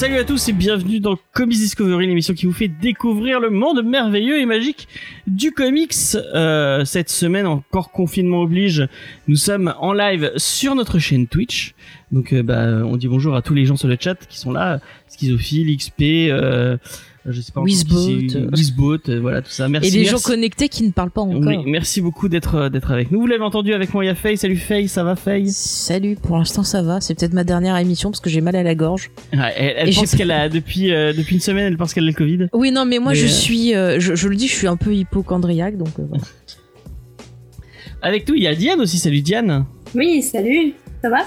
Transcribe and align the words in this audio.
Salut 0.00 0.16
à 0.16 0.24
tous 0.24 0.48
et 0.48 0.54
bienvenue 0.54 0.98
dans 0.98 1.18
Comics 1.34 1.58
Discovery, 1.58 2.06
l'émission 2.06 2.32
qui 2.32 2.46
vous 2.46 2.54
fait 2.54 2.68
découvrir 2.68 3.38
le 3.38 3.50
monde 3.50 3.84
merveilleux 3.84 4.40
et 4.40 4.46
magique 4.46 4.88
du 5.26 5.52
comics. 5.52 5.92
Euh, 6.34 6.86
cette 6.86 7.10
semaine, 7.10 7.46
encore 7.46 7.90
confinement 7.90 8.40
oblige, 8.40 8.88
nous 9.28 9.36
sommes 9.36 9.74
en 9.78 9.92
live 9.92 10.32
sur 10.38 10.74
notre 10.74 10.98
chaîne 10.98 11.26
Twitch. 11.26 11.74
Donc, 12.12 12.32
euh, 12.32 12.42
bah, 12.42 12.82
on 12.82 12.96
dit 12.96 13.08
bonjour 13.08 13.36
à 13.36 13.42
tous 13.42 13.52
les 13.52 13.66
gens 13.66 13.76
sur 13.76 13.88
le 13.88 13.98
chat 14.00 14.14
qui 14.26 14.38
sont 14.38 14.52
là, 14.52 14.80
Schizophile, 15.06 15.76
XP, 15.76 16.30
euh, 16.30 16.78
je 17.26 17.40
sais 17.40 17.52
pas 17.52 17.60
Wizbot. 17.60 18.50
Wizbot, 18.52 18.96
euh, 19.08 19.20
voilà 19.20 19.42
tout 19.42 19.50
ça. 19.50 19.68
Merci. 19.68 19.88
Et 19.88 19.92
des 19.92 20.04
gens 20.06 20.18
connectés 20.18 20.68
qui 20.68 20.84
ne 20.84 20.90
parlent 20.90 21.10
pas 21.10 21.20
encore. 21.20 21.42
Oui, 21.44 21.58
merci 21.66 22.00
beaucoup 22.00 22.28
d'être 22.28 22.54
euh, 22.54 22.68
d'être 22.70 22.90
avec 22.90 23.10
nous. 23.10 23.20
Vous 23.20 23.26
l'avez 23.26 23.42
entendu 23.44 23.74
avec 23.74 23.92
moi, 23.92 24.04
il 24.04 24.08
y 24.08 24.10
a 24.10 24.14
Faye. 24.14 24.36
Salut 24.38 24.56
Faye, 24.56 24.88
ça 24.88 25.04
va 25.04 25.16
Faye? 25.16 25.50
Salut, 25.50 26.16
pour 26.16 26.38
l'instant 26.38 26.62
ça 26.62 26.82
va. 26.82 27.00
C'est 27.00 27.14
peut-être 27.14 27.34
ma 27.34 27.44
dernière 27.44 27.76
émission 27.76 28.10
parce 28.10 28.20
que 28.20 28.30
j'ai 28.30 28.40
mal 28.40 28.56
à 28.56 28.62
la 28.62 28.74
gorge. 28.74 29.10
Ouais, 29.34 29.52
Elle, 29.56 29.94
pense 29.94 30.14
qu'elle 30.16 30.30
a 30.30 30.48
depuis 30.50 30.92
euh, 30.92 31.12
depuis 31.12 31.34
une 31.34 31.42
semaine, 31.42 31.66
elle 31.66 31.76
pense 31.76 31.92
qu'elle 31.92 32.04
a 32.04 32.08
le 32.08 32.12
Covid. 32.14 32.46
Oui, 32.54 32.72
non, 32.72 32.84
mais 32.86 32.98
moi 32.98 33.12
Mais, 33.12 33.18
je 33.18 33.26
euh, 33.26 33.28
suis, 33.28 33.74
euh, 33.74 34.00
je, 34.00 34.14
je 34.14 34.28
le 34.28 34.36
dis, 34.36 34.48
je 34.48 34.54
suis 34.54 34.66
un 34.66 34.76
peu 34.76 34.94
hypochondriaque, 34.94 35.76
donc 35.76 35.98
euh, 35.98 36.04
voilà. 36.08 36.24
Avec 38.02 38.26
nous, 38.28 38.34
il 38.34 38.42
y 38.42 38.46
a 38.46 38.54
Diane 38.54 38.80
aussi. 38.80 38.96
Salut 38.98 39.20
Diane. 39.20 39.66
Oui, 39.94 40.22
salut, 40.22 40.72
ça 41.02 41.10
va? 41.10 41.26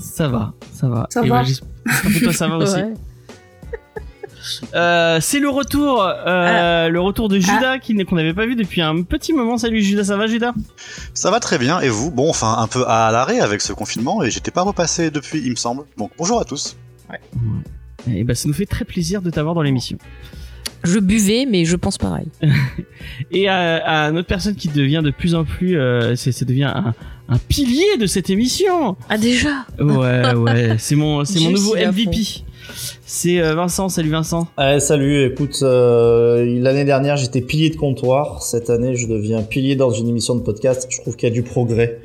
Ça 0.00 0.28
va, 0.28 0.54
ça 0.72 0.88
va. 0.88 1.06
Ça 1.10 1.24
Et 1.24 1.28
va. 1.28 1.42
j'espère 1.42 1.68
que 2.14 2.22
toi 2.24 2.32
ça 2.32 2.48
va 2.48 2.56
aussi. 2.58 2.74
Ouais. 2.76 2.94
Euh, 4.74 5.18
c'est 5.20 5.38
le 5.40 5.48
retour, 5.48 6.02
euh, 6.02 6.84
Ah. 6.86 6.88
le 6.88 7.00
retour 7.00 7.28
de 7.28 7.38
Judas 7.38 7.78
n'est- 7.90 8.04
qu'on 8.04 8.16
n'avait 8.16 8.34
pas 8.34 8.46
vu 8.46 8.56
depuis 8.56 8.80
un 8.80 9.02
petit 9.02 9.32
moment. 9.32 9.58
Salut 9.58 9.82
Judas, 9.82 10.04
ça 10.04 10.16
va 10.16 10.26
Judas? 10.26 10.52
Ça 11.14 11.30
va 11.30 11.40
très 11.40 11.58
bien, 11.58 11.80
et 11.80 11.88
vous? 11.88 12.10
Bon, 12.10 12.28
enfin, 12.30 12.56
un 12.58 12.66
peu 12.66 12.84
à 12.86 13.10
l'arrêt 13.12 13.40
avec 13.40 13.60
ce 13.60 13.72
confinement, 13.72 14.22
et 14.22 14.30
j'étais 14.30 14.50
pas 14.50 14.62
repassé 14.62 15.10
depuis, 15.10 15.40
il 15.44 15.50
me 15.50 15.56
semble. 15.56 15.84
Donc, 15.96 16.10
bonjour 16.18 16.40
à 16.40 16.44
tous. 16.44 16.76
Et 18.10 18.24
bah 18.24 18.34
ça 18.34 18.48
nous 18.48 18.54
fait 18.54 18.66
très 18.66 18.84
plaisir 18.84 19.22
de 19.22 19.30
t'avoir 19.30 19.54
dans 19.54 19.62
l'émission. 19.62 19.98
Je 20.84 21.00
buvais, 21.00 21.44
mais 21.50 21.64
je 21.64 21.74
pense 21.76 21.98
pareil. 21.98 22.28
Et 23.32 23.48
à, 23.48 24.04
à 24.06 24.10
notre 24.12 24.28
personne 24.28 24.54
qui 24.54 24.68
devient 24.68 25.00
de 25.04 25.10
plus 25.10 25.34
en 25.34 25.44
plus, 25.44 25.76
euh, 25.78 26.14
ça 26.14 26.44
devient 26.44 26.70
un, 26.72 26.94
un 27.28 27.38
pilier 27.38 27.96
de 27.98 28.06
cette 28.06 28.30
émission. 28.30 28.96
Ah 29.08 29.18
déjà? 29.18 29.66
Ouais, 29.80 30.32
ouais, 30.34 30.76
c'est 30.78 30.94
mon, 30.94 31.24
c'est 31.24 31.40
mon 31.40 31.50
nouveau 31.50 31.74
MVP. 31.74 32.44
C'est 33.06 33.40
euh, 33.40 33.54
Vincent. 33.54 33.88
Salut 33.88 34.10
Vincent. 34.10 34.48
Ouais, 34.58 34.80
salut, 34.80 35.24
écoute, 35.24 35.58
euh, 35.62 36.44
l'année 36.60 36.84
dernière 36.84 37.16
j'étais 37.16 37.40
pilier 37.40 37.70
de 37.70 37.76
comptoir, 37.76 38.42
cette 38.42 38.70
année 38.70 38.96
je 38.96 39.06
deviens 39.06 39.42
pilier 39.42 39.76
dans 39.76 39.90
une 39.90 40.08
émission 40.08 40.34
de 40.34 40.40
podcast, 40.42 40.86
je 40.90 41.00
trouve 41.00 41.16
qu'il 41.16 41.28
y 41.28 41.32
a 41.32 41.34
du 41.34 41.42
progrès. 41.42 42.00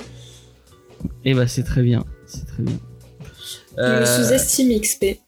Et 1.26 1.34
bah 1.34 1.48
c'est 1.48 1.64
très 1.64 1.82
bien, 1.82 2.06
c'est 2.26 2.46
très 2.46 2.64
bien. 2.64 2.76
Je 3.78 3.82
Euh, 3.82 4.00
me 4.02 4.06
sous-estime 4.06 4.80
XP. 4.80 5.20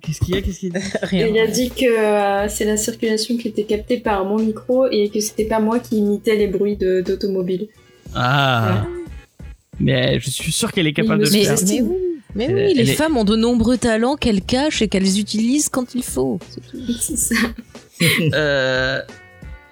Qu'est-ce 0.00 0.20
qu'il 0.20 0.34
y 0.34 0.38
a 0.38 0.42
Qu'est-ce 0.42 0.60
qu'il 0.60 0.72
y 0.72 0.76
a 0.76 0.80
Rien. 1.02 1.26
Il 1.26 1.38
a 1.38 1.46
dit 1.46 1.70
que 1.70 1.84
euh, 1.86 2.48
c'est 2.48 2.64
la 2.64 2.76
circulation 2.76 3.36
qui 3.36 3.48
était 3.48 3.64
captée 3.64 3.98
par 3.98 4.24
mon 4.24 4.38
micro 4.38 4.86
et 4.90 5.10
que 5.10 5.20
c'était 5.20 5.44
pas 5.44 5.60
moi 5.60 5.78
qui 5.78 5.98
imitais 5.98 6.36
les 6.36 6.46
bruits 6.48 6.76
d'automobile. 6.76 7.68
Ah. 8.14 8.84
Mais 9.80 10.18
je 10.20 10.30
suis 10.30 10.52
sûr 10.52 10.72
qu'elle 10.72 10.86
est 10.86 10.92
capable 10.92 11.22
Il 11.24 11.30
de 11.30 11.30
me 11.30 11.36
le 11.36 11.38
Mais, 11.50 11.56
faire. 11.56 11.66
mais 11.66 11.80
oui, 11.82 12.11
mais 12.34 12.52
oui, 12.52 12.74
les 12.74 12.90
est- 12.90 12.94
femmes 12.94 13.16
ont 13.16 13.24
de 13.24 13.36
nombreux 13.36 13.76
talents 13.78 14.16
qu'elles 14.16 14.42
cachent 14.42 14.82
et 14.82 14.88
qu'elles 14.88 15.18
utilisent 15.18 15.68
quand 15.68 15.94
il 15.94 16.02
faut. 16.02 16.38
c'est 16.48 16.60
tout. 16.60 16.92
C'est 17.00 17.16
ça. 17.16 17.34
Euh, 18.34 19.00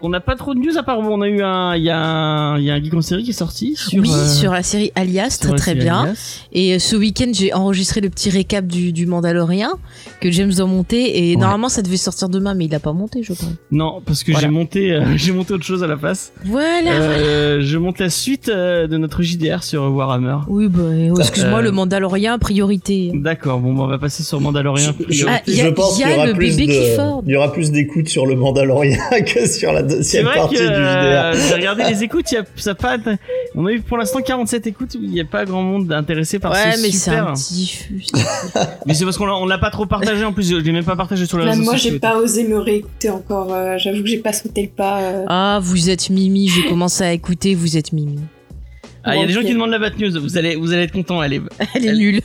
on 0.02 0.08
n'a 0.08 0.20
pas 0.20 0.34
trop 0.36 0.54
de 0.54 0.58
news 0.60 0.76
à 0.78 0.82
part 0.82 1.00
bon, 1.02 1.18
on 1.18 1.20
a 1.22 1.28
eu 1.28 1.42
un, 1.42 1.76
il 1.76 1.82
y 1.84 1.90
a 1.90 1.98
un, 1.98 2.58
il 2.58 2.64
y 2.64 2.70
a 2.70 2.74
un 2.74 2.82
geek 2.82 2.94
en 2.94 3.02
série 3.02 3.22
qui 3.22 3.30
est 3.30 3.34
sorti 3.34 3.74
sur. 3.76 4.00
oui, 4.02 4.10
euh, 4.12 4.26
sur 4.28 4.52
la 4.52 4.62
série 4.62 4.92
Alias, 4.94 5.38
très 5.40 5.54
très 5.54 5.74
bien. 5.74 6.02
Alias. 6.04 6.40
Et 6.52 6.74
euh, 6.74 6.78
ce 6.78 6.96
week-end, 6.96 7.30
j'ai 7.32 7.52
enregistré 7.52 8.00
le 8.00 8.08
petit 8.10 8.30
récap 8.30 8.66
du, 8.66 8.92
du 8.92 9.06
Mandalorien 9.06 9.72
que 10.20 10.30
James 10.30 10.52
doit 10.52 10.66
monter. 10.66 11.30
Et 11.30 11.34
Ouais. 11.34 11.40
normalement, 11.40 11.68
ça 11.68 11.82
devait 11.82 11.96
sortir 11.96 12.28
demain, 12.28 12.54
mais 12.54 12.64
il 12.66 12.74
a 12.74 12.80
pas 12.80 12.92
monté, 12.92 13.22
je 13.22 13.32
crois. 13.34 13.48
Non, 13.70 14.00
parce 14.04 14.24
que 14.24 14.32
Voilà. 14.32 14.46
j'ai 14.46 14.52
monté, 14.52 14.92
euh, 14.92 15.02
j'ai 15.16 15.32
monté 15.32 15.52
autre 15.54 15.64
chose 15.64 15.82
à 15.82 15.86
la 15.86 15.96
place. 15.96 16.32
Voilà. 16.44 16.90
Euh, 16.92 17.60
je 17.62 17.78
monte 17.78 17.98
la 17.98 18.10
suite 18.10 18.48
euh, 18.48 18.86
de 18.86 18.96
notre 18.96 19.22
JDR 19.22 19.62
sur 19.62 19.82
Warhammer. 19.92 20.36
Oui, 20.48 20.68
bah, 20.68 20.80
excuse-moi, 21.20 21.58
Euh, 21.58 21.62
le 21.62 21.72
Mandalorien, 21.72 22.38
priorité. 22.38 23.12
D'accord, 23.14 23.60
bon, 23.60 23.74
bah, 23.74 23.82
on 23.84 23.86
va 23.86 23.98
passer 23.98 24.22
sur 24.22 24.40
Mandalorian. 24.40 24.92
Je, 25.08 25.14
je- 25.14 25.26
Ah, 25.28 25.40
je 25.46 25.52
y 25.52 25.60
a- 25.60 25.72
pense 25.72 25.98
y 25.98 26.02
a 26.04 26.06
qu'il 26.06 26.14
y 26.14 26.18
aura 26.18 26.26
le 26.26 26.32
plus 26.34 26.56
bébé 26.56 26.66
de, 26.72 26.78
Clifford. 26.86 27.22
il 27.26 27.32
y 27.32 27.36
aura 27.36 27.52
plus 27.52 27.70
d'écoute 27.70 28.08
sur 28.08 28.26
le 28.26 28.34
Mandalorian 28.36 28.98
que 29.26 29.46
sur 29.46 29.72
la 29.72 29.82
deuxième 29.96 30.24
vrai 30.26 30.34
partie 30.36 30.54
que 30.56 30.60
du 30.60 30.66
euh, 30.68 31.32
j'ai 31.48 31.54
regardé 31.54 31.84
les 31.84 32.02
écoutes, 32.04 32.30
il 32.32 32.34
y 32.34 32.38
a, 32.38 32.44
ça 32.56 32.74
pas, 32.74 32.96
on 33.54 33.66
a 33.66 33.72
eu 33.72 33.80
pour 33.80 33.98
l'instant 33.98 34.20
47 34.20 34.66
écoutes, 34.66 34.94
il 34.94 35.10
n'y 35.10 35.20
a 35.20 35.24
pas 35.24 35.44
grand 35.44 35.62
monde 35.62 35.92
intéressé 35.92 36.38
par 36.38 36.52
Ouais, 36.52 36.72
ce 36.72 36.82
mais 36.82 36.90
c'est 36.90 37.10
super. 37.10 37.28
un 37.28 37.32
petit. 37.34 37.84
Mais 38.86 38.94
c'est 38.94 39.04
parce 39.04 39.16
qu'on 39.18 39.46
l'a, 39.46 39.58
pas 39.58 39.70
trop 39.70 39.86
partagé 39.86 40.24
en 40.24 40.32
plus, 40.32 40.48
je 40.50 40.56
l'ai 40.56 40.72
même 40.72 40.84
pas 40.84 40.96
partagé 40.96 41.26
sur 41.26 41.38
les 41.38 41.44
Même 41.44 41.52
réseaux 41.58 41.64
moi, 41.64 41.76
j'ai 41.76 41.98
pas 41.98 42.16
osé 42.16 42.44
me 42.44 42.58
réécouter 42.58 43.10
encore. 43.10 43.52
euh, 43.52 43.76
J'avoue 43.78 44.02
que 44.02 44.08
j'ai 44.08 44.18
pas 44.18 44.32
sauté 44.32 44.62
le 44.62 44.68
pas. 44.68 45.00
euh. 45.02 45.24
Ah, 45.28 45.58
vous 45.62 45.90
êtes 45.90 46.10
Mimi, 46.10 46.48
j'ai 46.48 46.66
commencé 46.68 47.04
à 47.04 47.12
écouter, 47.12 47.54
vous 47.54 47.76
êtes 47.76 47.92
Mimi. 47.92 48.18
Ah, 49.04 49.16
il 49.16 49.20
y 49.20 49.24
a 49.24 49.26
des 49.26 49.32
gens 49.32 49.40
qui 49.42 49.52
demandent 49.54 49.70
la 49.70 49.78
Bat 49.78 49.92
News, 49.98 50.20
vous 50.20 50.36
allez, 50.36 50.56
vous 50.56 50.72
allez 50.72 50.82
être 50.82 50.92
contents, 50.92 51.22
elle 51.22 51.32
est, 51.34 51.40
Elle 51.74 51.84
est 51.84 51.88
Elle- 51.88 51.98
nulle. 51.98 52.20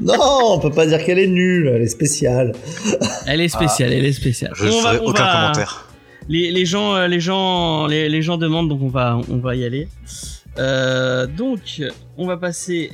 Non, 0.00 0.14
on 0.54 0.58
peut 0.58 0.70
pas 0.70 0.86
dire 0.86 1.04
qu'elle 1.04 1.18
est 1.18 1.26
nulle, 1.28 1.70
elle 1.74 1.82
est 1.82 1.86
spéciale. 1.86 2.52
elle 3.26 3.40
est 3.40 3.48
spéciale, 3.48 3.92
elle 3.92 4.04
est 4.04 4.12
spéciale. 4.12 4.52
Je 4.56 4.64
ne 4.64 4.70
va- 4.70 4.94
ferai 4.94 4.98
aucun 4.98 5.22
va- 5.24 5.32
commentaire. 5.32 5.88
Les, 6.32 6.50
les 6.50 6.64
gens, 6.64 6.94
euh, 6.94 7.08
les 7.08 7.20
gens, 7.20 7.86
les, 7.86 8.08
les 8.08 8.22
gens 8.22 8.38
demandent, 8.38 8.70
donc 8.70 8.80
on 8.80 8.88
va, 8.88 9.20
on 9.28 9.36
va 9.36 9.54
y 9.54 9.66
aller. 9.66 9.86
Euh, 10.58 11.26
donc, 11.26 11.82
on 12.16 12.26
va 12.26 12.38
passer 12.38 12.90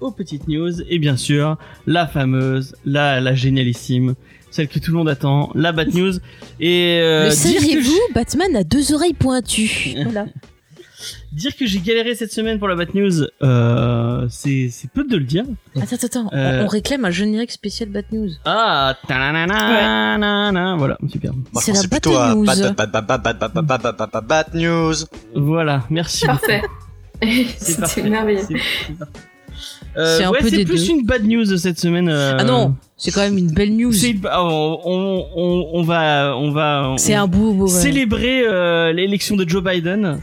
aux 0.00 0.10
petites 0.10 0.48
news 0.48 0.82
et 0.90 0.98
bien 0.98 1.16
sûr 1.16 1.58
la 1.86 2.08
fameuse, 2.08 2.74
la, 2.84 3.20
la 3.20 3.36
génialissime, 3.36 4.16
celle 4.50 4.66
que 4.66 4.80
tout 4.80 4.90
le 4.90 4.96
monde 4.96 5.08
attend, 5.08 5.52
la 5.54 5.70
Bat 5.70 5.94
News. 5.94 6.14
Et 6.58 6.98
euh, 7.00 7.30
saviez-vous 7.30 8.00
Batman 8.16 8.56
a 8.56 8.64
deux 8.64 8.92
oreilles 8.92 9.14
pointues. 9.14 9.94
Voilà. 10.02 10.26
Dire 11.32 11.56
que 11.56 11.66
j'ai 11.66 11.80
galéré 11.80 12.14
cette 12.14 12.32
semaine 12.32 12.58
pour 12.58 12.68
la 12.68 12.76
Bat 12.76 12.94
News, 12.94 13.26
euh, 13.42 14.26
c'est 14.28 14.70
peu 14.92 15.04
de 15.04 15.16
le 15.16 15.24
dire. 15.24 15.44
Attends, 15.76 15.96
attends, 16.02 16.30
euh... 16.32 16.64
on, 16.64 16.68
réclame 16.68 17.04
un 17.04 17.10
générique 17.10 17.52
spécial 17.52 17.88
Bat 17.88 18.02
News. 18.12 18.30
Ah, 18.44 18.96
ouais. 19.08 19.16
voilà, 20.76 20.98
super. 21.10 21.32
C'est 21.54 21.72
la 21.72 21.82
Bat 21.82 22.34
News. 22.34 22.46
Bat, 22.46 22.86
bat, 22.86 24.06
bat, 24.06 24.20
bat 24.20 24.46
News. 24.54 24.94
Voilà, 25.34 25.84
merci. 25.90 26.26
Parfait. 26.26 26.62
C'était 27.58 28.08
merveilleux. 28.08 28.46
Euh, 29.96 30.18
c'est 30.18 30.26
ouais, 30.26 30.38
plus 30.38 30.64
deux. 30.64 30.90
une 30.90 31.04
bad 31.04 31.24
news 31.24 31.44
cette 31.56 31.78
semaine. 31.78 32.08
Euh. 32.08 32.36
Ah 32.38 32.44
non, 32.44 32.74
c'est 32.96 33.10
quand 33.10 33.20
même 33.20 33.36
une 33.36 33.52
belle 33.52 33.76
news. 33.76 33.92
Bah, 34.20 34.42
on, 34.42 35.82
va, 35.82 36.34
on 36.36 36.50
va. 36.50 36.94
C'est 36.96 37.14
un 37.14 37.26
bout. 37.26 37.52
Ouais. 37.52 37.68
Célébrer 37.68 38.42
euh, 38.46 38.92
l'élection 38.92 39.36
de 39.36 39.48
Joe 39.48 39.62
Biden 39.62 40.18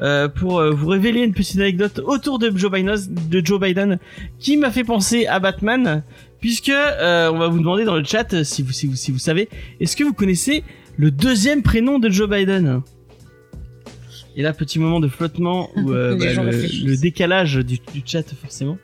euh, 0.00 0.28
pour 0.28 0.58
euh, 0.58 0.70
vous 0.70 0.88
révéler 0.88 1.20
une 1.22 1.32
petite 1.32 1.58
anecdote 1.58 2.00
autour 2.04 2.38
de 2.38 2.56
Joe 2.56 2.70
Biden 2.70 2.96
de 3.30 3.44
Joe 3.44 3.60
Biden 3.60 3.98
qui 4.38 4.56
m'a 4.56 4.70
fait 4.70 4.84
penser 4.84 5.26
à 5.26 5.38
Batman 5.38 6.02
puisque 6.40 6.70
euh, 6.70 7.30
on 7.32 7.38
va 7.38 7.48
vous 7.48 7.58
demander 7.58 7.84
dans 7.84 7.96
le 7.96 8.04
chat 8.04 8.44
si 8.44 8.62
vous 8.62 8.72
si 8.72 8.86
vous 8.86 8.96
si 8.96 9.12
vous 9.12 9.18
savez 9.18 9.48
est-ce 9.80 9.96
que 9.96 10.04
vous 10.04 10.12
connaissez 10.12 10.64
le 10.96 11.10
deuxième 11.10 11.62
prénom 11.62 11.98
de 11.98 12.10
Joe 12.10 12.28
Biden? 12.28 12.82
Et 14.36 14.42
là 14.42 14.52
petit 14.52 14.80
moment 14.80 14.98
de 14.98 15.08
flottement 15.08 15.70
où 15.76 15.92
euh, 15.92 16.16
bah, 16.16 16.42
le, 16.42 16.96
décalage 16.96 17.56
du, 17.56 17.78
du 17.92 18.02
chat 18.04 18.24
forcément 18.34 18.78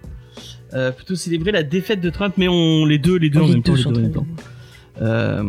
euh, 0.74 0.92
plutôt 0.92 1.16
célébrer 1.16 1.50
la 1.50 1.64
défaite 1.64 2.00
de 2.00 2.10
Trump 2.10 2.34
mais 2.36 2.46
on 2.46 2.86
les 2.86 2.98
deux 2.98 3.16
les 3.16 3.30
deux 3.30 3.40
en 3.40 3.46
Les 3.46 3.54
même 3.54 3.62
temps 3.62 3.72
deux 3.72 3.78
les 3.78 3.82
sont 3.82 3.90
deux 3.90 4.00
en 4.00 4.02
même 4.02 4.12
temps 4.12 4.26
euh, 5.02 5.42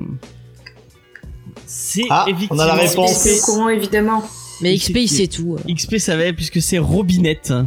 c'est 1.66 2.04
Ah, 2.10 2.26
on 2.50 2.60
a 2.60 2.68
la 2.68 2.74
réponse. 2.74 3.14
C'est 3.14 3.40
au 3.40 3.46
courant, 3.46 3.70
évidemment. 3.70 4.24
Mais 4.62 4.76
XP, 4.78 4.96
il 4.98 5.08
sait 5.10 5.28
tout. 5.28 5.58
XP 5.70 5.98
savait 5.98 6.34
puisque 6.34 6.62
c'est 6.62 6.78
Robinette. 6.80 7.52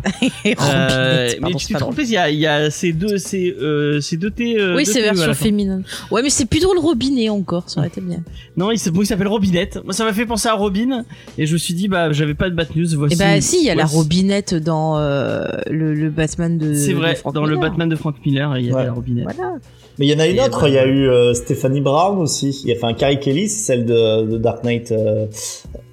Euh, 0.47 1.29
Robinette, 1.29 1.35
mais 1.35 1.41
pardon, 1.41 1.57
tu 1.59 1.65
c'est 1.67 1.73
t'es 1.75 1.79
trompé, 1.81 2.03
il 2.03 2.11
y 2.11 2.17
a, 2.17 2.31
y 2.31 2.47
a 2.47 2.71
ces 2.71 2.93
deux, 2.93 3.19
ces, 3.19 3.51
euh, 3.61 4.01
ces 4.01 4.17
deux 4.17 4.31
T. 4.31 4.59
euh, 4.59 4.77
Oui, 4.77 4.85
c'est 4.87 5.01
version 5.01 5.33
féminine. 5.35 5.83
Ouais, 6.11 6.23
mais 6.23 6.31
c'est 6.31 6.45
plus 6.45 6.61
drôle 6.61 6.79
robinet 6.79 7.29
encore, 7.31 7.69
ça 7.69 7.81
aurait 7.81 7.89
été 7.89 8.01
bien. 8.01 8.23
Non, 8.57 8.71
il 8.71 8.79
s'appelle, 8.79 9.01
il 9.03 9.07
s'appelle 9.07 9.29
Robinette. 9.29 9.81
Moi, 9.85 9.93
ça 9.93 10.05
m'a 10.05 10.13
fait 10.13 10.27
penser 10.27 10.49
à 10.49 10.55
Robin, 10.55 11.05
et 11.39 11.47
je 11.47 11.53
me 11.55 11.59
suis 11.59 11.75
dit, 11.75 11.89
bah, 11.89 12.13
j'avais 12.13 12.35
pas 12.35 12.51
de 12.51 12.55
bad 12.55 12.69
news. 12.77 12.87
Voici. 12.97 13.15
Et 13.15 13.19
bah 13.19 13.41
si, 13.41 13.59
il 13.61 13.65
y 13.65 13.71
a 13.71 13.75
la 13.75 13.87
robinette 13.87 14.55
dans 14.55 14.99
euh, 14.99 15.47
le, 15.71 15.95
le 15.95 16.11
Batman 16.11 16.59
de. 16.59 16.75
C'est 16.75 16.91
de 16.93 16.95
vrai, 16.97 17.15
Frank 17.15 17.35
dans 17.35 17.45
le. 17.47 17.57
Batman 17.57 17.89
de 17.89 17.97
Frank 17.97 18.17
Miller, 18.25 18.57
il 18.59 18.67
y 18.67 18.69
avait 18.69 18.77
Ouais. 18.77 18.85
la 18.85 18.93
Robinette. 18.93 19.25
Voilà. 19.35 19.55
Mais 19.99 20.07
il 20.07 20.13
y 20.13 20.15
en 20.15 20.19
a 20.19 20.27
une 20.27 20.37
Et 20.37 20.41
autre, 20.41 20.67
il 20.67 20.75
y 20.75 20.79
a 20.79 20.87
eu 20.87 21.09
euh, 21.09 21.35
Stephanie 21.35 21.81
Brown 21.81 22.19
aussi. 22.19 22.61
Il 22.65 22.71
y 22.71 22.73
a 22.73 22.77
enfin 22.77 22.95
Carrie 22.95 23.21
Kelly, 23.21 23.49
celle 23.49 23.85
de, 23.85 24.25
de 24.25 24.39
Dark 24.39 24.65
Knight 24.65 24.91
euh, 24.91 25.27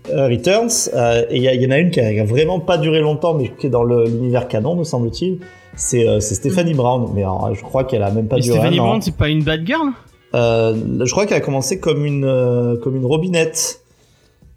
euh, 0.09 0.27
Returns. 0.27 0.89
Euh, 0.93 1.25
et 1.29 1.37
il 1.37 1.61
y, 1.61 1.67
en 1.67 1.71
a 1.71 1.77
une 1.77 1.91
qui 1.91 1.99
a, 1.99 2.23
vraiment 2.25 2.59
pas 2.59 2.77
duré 2.77 2.99
longtemps, 2.99 3.35
mais 3.35 3.51
qui 3.59 3.67
est 3.67 3.69
dans 3.69 3.83
l'univers 3.83 4.47
canon, 4.47 4.75
me 4.75 4.83
semble-t-il. 4.83 5.39
C'est 5.75 6.07
euh, 6.07 6.19
Stephanie 6.19 6.73
Brown, 6.73 7.09
mais 7.13 7.21
alors, 7.21 7.53
je 7.53 7.61
crois 7.61 7.83
qu'elle 7.83 8.03
a 8.03 8.11
même 8.11 8.27
pas 8.27 8.37
Et 8.37 8.41
duré 8.41 8.57
Stephanie 8.57 8.79
un. 8.79 8.83
Brown, 8.83 9.01
c'est 9.01 9.15
pas 9.15 9.29
une 9.29 9.43
bad 9.43 9.65
girl? 9.65 9.91
Euh, 10.33 11.05
je 11.05 11.11
crois 11.11 11.25
qu'elle 11.25 11.37
a 11.37 11.41
commencé 11.41 11.79
comme 11.79 12.05
une 12.05 12.25
euh, 12.25 12.77
comme 12.77 12.95
une 12.95 13.05
robinette. 13.05 13.81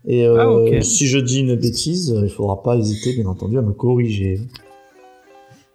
Et 0.06 0.26
euh, 0.26 0.36
Ah, 0.38 0.50
ok. 0.50 0.82
si 0.82 1.06
je 1.06 1.18
dis 1.18 1.40
une 1.40 1.54
bêtise, 1.54 2.14
il 2.22 2.30
faudra 2.30 2.62
pas 2.62 2.76
hésiter, 2.76 3.14
bien 3.14 3.26
entendu, 3.26 3.58
à 3.58 3.62
me 3.62 3.72
corriger. 3.72 4.40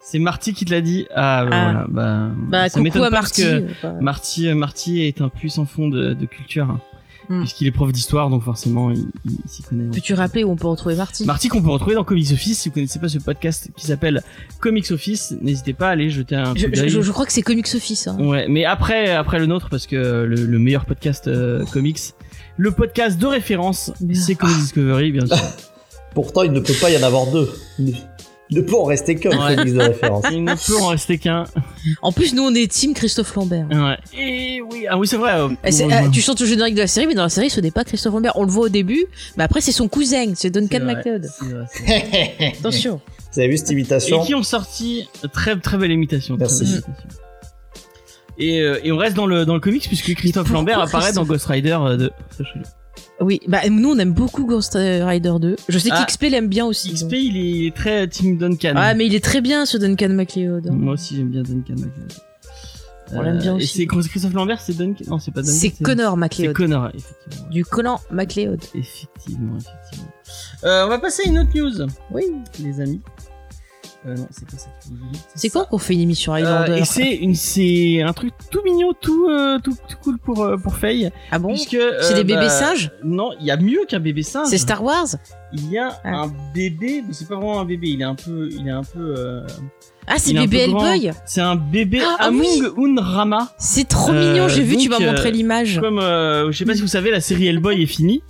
C'est 0.02 0.18
Marty 0.18 0.54
qui 0.54 0.64
te 0.64 0.70
l'a 0.72 0.80
dit. 0.80 1.06
Ah, 1.14 1.44
bah, 1.44 1.50
Ah. 1.52 1.64
voilà. 1.64 1.86
Bah, 1.88 2.30
Bah, 2.48 2.68
ça 2.68 2.80
coucou 2.80 2.98
à 3.02 3.10
parce 3.10 3.12
Marty. 3.38 3.42
que 3.42 3.46
euh, 3.86 4.00
Marty, 4.00 4.48
euh, 4.48 4.54
Marty 4.54 5.02
est 5.02 5.20
un 5.20 5.28
puissant 5.28 5.66
fond 5.66 5.88
de, 5.88 6.14
de 6.14 6.26
culture. 6.26 6.68
hein. 6.70 6.80
Hmm. 7.28 7.40
Puisqu'il 7.42 7.68
est 7.68 7.70
prof 7.70 7.92
d'histoire, 7.92 8.28
donc 8.28 8.42
forcément, 8.42 8.90
il, 8.90 9.04
il- 9.24 9.38
il 9.44 9.48
s'y 9.48 9.62
connaît. 9.62 9.84
Peux-tu 9.92 10.14
rappeler 10.14 10.42
où 10.42 10.50
on 10.50 10.56
peut 10.56 10.66
retrouver 10.66 10.96
Marty? 10.96 11.24
Marty 11.24 11.46
qu'on 11.48 11.62
peut 11.62 11.68
retrouver 11.70 11.94
dans 11.94 12.02
Comics 12.02 12.32
Office. 12.32 12.58
Si 12.58 12.68
vous 12.68 12.74
connaissez 12.74 12.98
pas 12.98 13.08
ce 13.08 13.18
podcast 13.18 13.68
qui 13.76 13.86
s'appelle 13.86 14.22
Comics 14.58 14.90
Office, 14.90 15.36
n'hésitez 15.40 15.72
pas 15.72 15.88
à 15.88 15.90
aller 15.90 16.10
jeter 16.10 16.34
un 16.34 16.56
je, 16.56 16.66
coup 16.66 16.72
je- 16.74 16.80
d'œil. 16.80 16.88
je- 16.88 17.00
je 17.02 17.12
crois 17.12 17.26
que 17.26 17.32
c'est 17.32 17.42
Comics 17.42 17.68
Office. 17.72 18.08
hein. 18.08 18.16
Ouais, 18.18 18.46
mais 18.48 18.64
après, 18.64 19.10
après 19.12 19.38
le 19.38 19.46
nôtre, 19.46 19.68
parce 19.70 19.86
que 19.86 19.94
le, 20.24 20.44
le 20.44 20.58
meilleur 20.58 20.86
podcast 20.86 21.28
euh, 21.28 21.64
comics, 21.66 22.00
le 22.56 22.72
podcast 22.72 23.16
de 23.16 23.26
référence, 23.28 23.92
c'est 24.12 24.34
Comics 24.34 24.56
Discovery, 24.56 25.12
bien 25.12 25.26
sûr. 25.26 25.36
Pourtant, 26.14 26.42
il 26.42 26.50
ne 26.50 26.58
peut 26.58 26.74
pas 26.80 26.90
y 26.90 26.98
en 26.98 27.02
avoir 27.06 27.30
deux. 27.30 27.48
Ne 28.52 28.60
peut 28.62 28.74
en 28.76 28.84
rester 28.84 29.14
qu'un 29.14 29.30
Ouais. 29.30 29.54
comics 29.56 29.74
de 29.74 29.80
référence. 29.80 30.24
Il 30.32 30.42
ne 30.44 30.54
peut 30.54 30.76
en 30.82 30.88
rester 30.88 31.18
qu'un. 31.18 31.44
En 32.02 32.10
plus, 32.12 32.34
nous, 32.34 32.42
on 32.42 32.54
est 32.54 32.70
team 32.70 32.94
Christophe 32.94 33.34
Lambert. 33.36 33.66
Ouais. 33.70 33.96
Et 34.18 34.60
oui, 34.60 34.86
ah 34.88 34.98
oui, 34.98 35.06
c'est 35.06 35.16
vrai. 35.16 35.34
euh, 35.40 35.48
Eh, 35.64 35.92
ah, 35.92 36.08
tu 36.12 36.20
chantes 36.20 36.40
le 36.40 36.46
générique 36.46 36.74
de 36.74 36.80
la 36.80 36.86
série, 36.86 37.06
mais 37.06 37.14
dans 37.14 37.22
la 37.22 37.28
série, 37.28 37.48
ce 37.50 37.60
n'est 37.60 37.70
pas 37.70 37.84
Christophe 37.84 38.12
Lambert. 38.14 38.32
On 38.36 38.44
le 38.44 38.50
voit 38.50 38.66
au 38.66 38.68
début, 38.68 39.06
mais 39.36 39.44
après, 39.44 39.60
c'est 39.60 39.72
son 39.72 39.86
cousin, 39.88 40.32
c'est 40.34 40.50
Duncan 40.50 40.80
MacLeod. 40.84 41.28
Attention. 42.58 43.00
Vous 43.32 43.38
avez 43.40 43.48
vu 43.48 43.56
cette 43.58 43.70
Et 43.70 43.74
imitation 43.74 44.24
qui 44.24 44.34
ont 44.34 44.42
sorti 44.42 45.08
très 45.32 45.56
très 45.58 45.76
belle 45.78 45.92
imitation. 45.92 46.36
très 46.36 46.44
Merci. 46.46 46.64
belle 46.64 46.72
imitation. 46.72 46.94
Et, 48.38 48.60
euh, 48.60 48.80
et 48.82 48.90
on 48.90 48.96
reste 48.96 49.14
dans 49.16 49.26
le 49.26 49.44
dans 49.44 49.54
le 49.54 49.60
comics 49.60 49.86
puisque 49.86 50.14
Christophe 50.14 50.50
Lambert 50.50 50.80
apparaît 50.80 51.12
dans 51.12 51.24
Ghost 51.24 51.46
Rider 51.46 51.76
euh, 51.80 51.96
de 51.96 52.10
sachez-le. 52.36 52.62
Oui, 53.20 53.40
bah 53.48 53.60
nous, 53.68 53.90
on 53.90 53.98
aime 53.98 54.12
beaucoup 54.14 54.46
Ghost 54.46 54.74
Rider 54.76 55.34
2. 55.40 55.56
Je 55.68 55.78
sais 55.78 55.90
Ah. 55.92 56.04
qu'XP 56.06 56.30
l'aime 56.30 56.48
bien 56.48 56.64
aussi. 56.64 56.90
XP 56.92 57.02
donc. 57.10 57.12
il 57.12 57.66
est, 57.66 57.74
très 57.76 58.08
Team 58.08 58.38
Duncan. 58.38 58.72
Ah, 58.76 58.94
mais 58.94 59.06
il 59.06 59.14
est 59.14 59.22
très 59.22 59.40
bien, 59.42 59.66
ce 59.66 59.76
Duncan 59.76 60.08
MacLeod. 60.10 60.68
hein. 60.68 60.72
Moi 60.72 60.94
aussi 60.94 61.16
j'aime 61.16 61.28
bien 61.28 61.42
Duncan 61.42 61.74
MacLeod. 61.78 62.12
On 63.12 63.22
l'aime 63.22 63.38
bien 63.38 63.52
Euh, 63.54 63.56
aussi. 63.56 63.82
Et 63.82 63.86
c'est 63.86 63.86
Christophe 64.08 64.32
Lambert, 64.32 64.60
c'est 64.60 64.76
Duncan 64.76 65.04
Non, 65.08 65.18
c'est 65.18 65.32
pas 65.32 65.42
Duncan. 65.42 65.56
C'est 65.58 65.70
Connor 65.82 66.12
C'est 66.14 66.18
MacLeod. 66.20 66.52
Connor, 66.54 66.90
effectivement. 66.94 67.48
Du 67.50 67.64
Conan 67.64 68.00
MacLeod. 68.10 68.60
Effectivement, 68.74 69.58
effectivement. 69.58 70.08
Euh, 70.64 70.86
on 70.86 70.88
va 70.88 70.98
passer 71.00 71.22
à 71.26 71.28
une 71.28 71.40
autre 71.40 71.50
news, 71.54 71.86
Oui. 72.12 72.22
les 72.62 72.80
amis. 72.80 73.00
Euh, 74.06 74.16
non, 74.16 74.26
c'est 74.30 74.46
pas 74.50 74.56
ça. 74.56 74.68
C'est 75.34 75.50
quand 75.50 75.66
qu'on 75.66 75.76
fait 75.76 75.92
une 75.92 76.00
émission 76.00 76.32
Euh, 76.32 76.36
Highlander 76.36 76.80
et 76.80 76.84
c'est 76.86 77.16
une 77.16 77.34
c'est 77.34 78.00
un 78.00 78.14
truc 78.14 78.32
tout 78.50 78.62
mignon 78.64 78.94
tout 78.98 79.28
euh, 79.28 79.58
tout, 79.62 79.76
tout 79.88 79.96
cool 80.02 80.16
pour 80.18 80.42
euh, 80.42 80.56
pour 80.56 80.74
Faye 80.76 81.10
Ah 81.30 81.38
bon? 81.38 81.48
Puisque 81.48 81.72
C'est 81.72 82.12
euh, 82.12 82.16
des 82.16 82.24
bébés 82.24 82.46
bah, 82.46 82.48
singes? 82.48 82.90
Non 83.04 83.32
il 83.38 83.44
y 83.46 83.50
a 83.50 83.58
mieux 83.58 83.80
qu'un 83.86 84.00
bébé 84.00 84.22
singe 84.22 84.46
C'est 84.48 84.56
Star 84.56 84.82
Wars? 84.82 85.06
Il 85.52 85.70
y 85.70 85.76
a 85.76 85.90
Ah. 86.02 86.22
un 86.22 86.32
bébé 86.54 87.02
mais 87.06 87.12
c'est 87.12 87.28
pas 87.28 87.34
vraiment 87.34 87.60
un 87.60 87.66
bébé 87.66 87.88
il 87.90 88.00
est 88.00 88.04
un 88.04 88.14
peu 88.14 88.48
il 88.50 88.66
est 88.66 88.70
un 88.70 88.84
peu 88.84 89.14
euh, 89.18 89.46
Ah, 90.06 90.14
c'est 90.16 90.32
bébé. 90.32 90.60
Hellboy? 90.60 91.12
C'est 91.26 91.42
un 91.42 91.56
bébé 91.56 92.00
Ah, 92.02 92.16
ah 92.20 92.24
Amung 92.28 92.46
oui. 92.78 92.90
Unrama 92.98 93.52
C'est 93.58 93.86
trop 93.86 94.12
Euh, 94.12 94.32
mignon, 94.32 94.48
j'ai 94.48 94.62
vu, 94.62 94.78
tu 94.78 94.88
m'as 94.88 94.98
montré 94.98 95.28
euh, 95.28 95.32
l'image. 95.32 95.78
comme 95.78 95.98
euh, 95.98 96.50
je 96.50 96.56
sais 96.56 96.64
pas 96.64 96.74
si 96.74 96.80
vous 96.80 96.86
savez 96.86 97.10
la 97.10 97.20
série 97.20 97.48
Hellboy 97.48 97.82
est 97.82 97.86
finie 97.86 98.22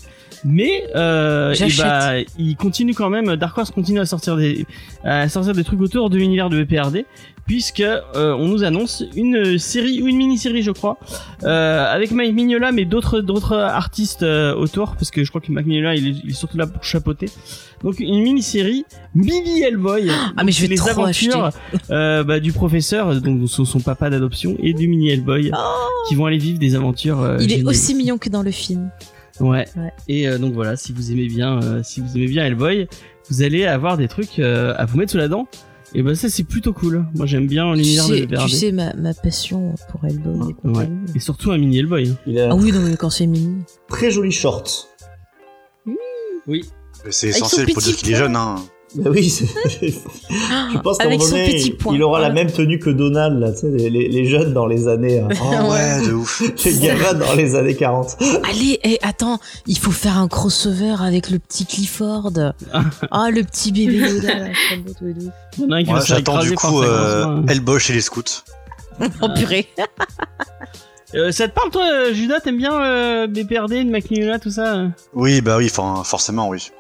mais 0.45 0.85
euh, 0.97 1.53
et 1.53 1.55
J'achète. 1.55 1.85
bah, 1.85 2.13
il 2.39 2.57
continue 2.57 2.95
quand 2.95 3.11
même 3.11 3.37
Dark 3.37 3.57
Horse 3.57 3.71
continue 3.71 4.01
à 4.01 4.07
sortir 4.07 4.37
des 4.37 4.67
à 5.05 5.29
sortir 5.29 5.55
des 5.55 5.65
trucs 5.65 5.81
autour 5.81 6.11
de 6.11 6.17
l'univers 6.17 6.49
de 6.51 6.63
BPRD 6.63 7.05
puisque 7.47 7.81
euh, 7.81 8.01
on 8.15 8.47
nous 8.49 8.63
annonce 8.65 9.03
une 9.17 9.59
série 9.59 10.01
ou 10.03 10.07
une 10.09 10.17
mini-série 10.17 10.63
je 10.63 10.71
crois 10.71 10.99
euh, 11.43 11.85
avec 11.93 12.13
Mike 12.13 12.35
Mignola 12.35 12.71
mais 12.73 12.85
d'autres 12.85 13.21
d'autres 13.21 13.57
artistes 13.57 14.23
euh, 14.23 14.55
autour 14.55 14.95
parce 14.95 15.11
que 15.11 15.25
je 15.25 15.29
crois 15.31 15.41
que 15.41 15.51
Mike 15.51 15.67
Mignola 15.67 15.95
il 15.97 16.07
est, 16.09 16.21
il 16.25 16.31
est 16.31 16.35
surtout 16.35 16.57
là 16.59 16.67
pour 16.67 16.85
chapeauter 16.85 17.27
donc 17.83 17.99
une 17.99 18.23
mini-série 18.23 18.85
Billy 19.15 19.63
Hellboy 19.63 20.11
Ah, 20.37 20.45
mais 20.45 20.53
je 20.53 20.61
vais 20.63 20.69
les 20.69 20.77
trop 20.77 20.91
aventures 20.91 21.51
euh, 21.91 22.23
bah, 22.25 22.39
du 22.41 22.53
professeur 22.53 23.21
donc 23.21 23.49
son, 23.49 23.65
son 23.65 23.81
papa 23.81 24.11
d'adoption 24.11 24.57
et 24.63 24.73
du 24.75 24.87
mini 24.87 25.11
Hellboy 25.11 25.51
qui 26.09 26.15
vont 26.15 26.27
aller 26.27 26.39
vivre 26.39 26.59
des 26.59 26.75
aventures 26.77 27.21
euh, 27.21 27.37
Oh 27.41 27.43
Il 27.43 27.53
est 27.53 27.65
aussi 27.65 27.95
mignon 27.95 28.17
que 28.19 28.29
dans 28.29 28.43
le 28.43 28.51
film. 28.51 28.91
Ouais. 29.39 29.67
Ouais. 29.77 29.93
Et 30.09 30.29
euh, 30.29 30.39
donc 30.39 30.55
voilà, 30.55 30.77
si 30.77 30.93
vous 30.93 31.13
aimez 31.13 31.27
bien, 31.29 31.63
euh, 31.63 31.83
si 31.85 32.01
vous 32.01 32.17
aimez 32.17 32.27
bien 32.27 32.45
Hellboy, 32.45 32.89
vous 33.31 33.43
allez 33.43 33.65
avoir 33.67 33.97
des 33.97 34.09
trucs 34.09 34.39
euh, 34.39 34.75
à 34.77 34.85
vous 34.87 34.97
mettre 34.99 35.13
sous 35.13 35.19
la 35.19 35.29
dent. 35.29 35.47
Et 35.95 36.03
ben 36.03 36.15
ça 36.15 36.29
c'est 36.29 36.45
plutôt 36.45 36.73
cool. 36.73 37.05
Moi 37.15 37.27
j'aime 37.27 37.47
bien 37.49 37.73
Tu 37.75 37.79
l'univers 37.81 38.09
de 38.09 38.15
sais, 38.17 38.27
tu 38.45 38.49
sais 38.49 38.73
ma, 38.73 38.93
ma 38.95 39.13
passion 39.13 39.75
pour 39.91 40.05
Hellboy 40.05 40.35
et 40.35 40.45
Ouais. 40.45 40.55
compagnie. 40.63 40.99
Et 41.17 41.19
surtout 41.19 41.51
un 41.51 41.59
mini 41.59 41.79
Hellboy. 41.79 42.15
Il 42.27 42.39
a 42.39 42.49
Ah 42.51 42.55
oui, 42.55 42.71
non, 42.73 42.81
mais 42.81 42.97
quand 42.97 43.11
c'est 43.11 43.27
mini. 43.27 43.63
très 43.89 44.11
joli 44.11 44.31
short. 44.31 44.89
Oui. 46.47 46.65
C'est 47.11 47.33
son 47.33 47.39
essentiel 47.47 47.67
pour 47.73 47.83
dire 47.83 47.97
qu'il 47.97 48.13
est 48.13 48.17
jeune, 48.17 48.37
hein. 48.37 48.57
Bah 48.97 49.11
oui, 49.13 49.31
c'est- 49.31 49.47
je 49.83 50.79
pense 50.79 50.99
qu'à 50.99 51.05
un 51.05 51.11
moment 51.11 51.25
donné, 51.25 51.61
il- 51.95 52.03
aura 52.03 52.19
la 52.21 52.31
même 52.31 52.51
tenue 52.51 52.79
que 52.81 52.91
Donald, 52.91 53.39
là, 53.39 53.53
tu 53.53 53.59
sais, 53.61 53.71
les, 53.71 53.89
les- 53.89 54.09
les 54.09 54.25
jeunes 54.27 54.53
dans 54.53 54.67
les 54.67 54.89
années, 54.89 55.21
euh, 55.21 55.29
Oh 55.41 55.71
ouais, 55.71 56.07
de 56.07 56.13
ouf. 56.13 56.43
les 56.65 56.75
gamins 56.79 57.15
dans 57.15 57.33
les 57.35 57.55
années 57.55 57.77
40. 57.77 58.17
Allez, 58.49 58.81
eh, 58.83 58.99
attends, 59.03 59.39
il 59.67 59.79
faut 59.79 59.93
faire 59.93 60.19
un 60.19 60.27
crossover 60.27 60.97
avec 61.01 61.31
le 61.31 61.39
petit 61.39 61.67
Clifford. 61.67 62.33
Ah, 63.13 63.31
le 63.31 63.43
petit 63.45 63.71
bébé 63.71 63.97
et 63.99 64.09
se 64.09 64.21
faire 64.23 64.51
j'attends 66.05 66.41
du 66.41 66.53
coup 66.55 66.83
euh. 66.83 67.43
Hellboy 67.49 67.79
chez 67.79 67.93
les 67.93 68.01
scouts. 68.01 68.23
Oh 69.23 69.29
purée. 69.37 69.69
Euh, 71.15 71.33
ça 71.33 71.49
te 71.49 71.55
parle 71.55 71.71
toi, 71.71 71.83
euh, 71.91 72.15
Judas 72.15 72.39
T'aimes 72.41 72.59
bien 72.59 72.73
euh, 72.81 73.27
BPRD, 73.27 73.83
le 73.85 73.91
Macmillan, 73.91 74.39
tout 74.39 74.51
ça 74.51 74.77
euh? 74.77 74.89
Oui, 75.13 75.41
bah 75.41 75.57
oui, 75.57 75.69
forcément, 75.69 76.49
oui. 76.49 76.71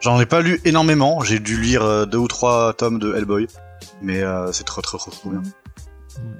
J'en 0.00 0.20
ai 0.20 0.26
pas 0.26 0.40
lu 0.42 0.60
énormément, 0.64 1.22
j'ai 1.22 1.38
dû 1.38 1.60
lire 1.60 1.82
euh, 1.82 2.04
deux 2.06 2.18
ou 2.18 2.28
trois 2.28 2.72
tomes 2.74 2.98
de 2.98 3.14
Hellboy, 3.14 3.46
mais 4.02 4.22
euh, 4.22 4.52
c'est 4.52 4.64
trop 4.64 4.82
trop 4.82 4.98
trop 4.98 5.10
trop 5.10 5.30
bien. 5.30 5.42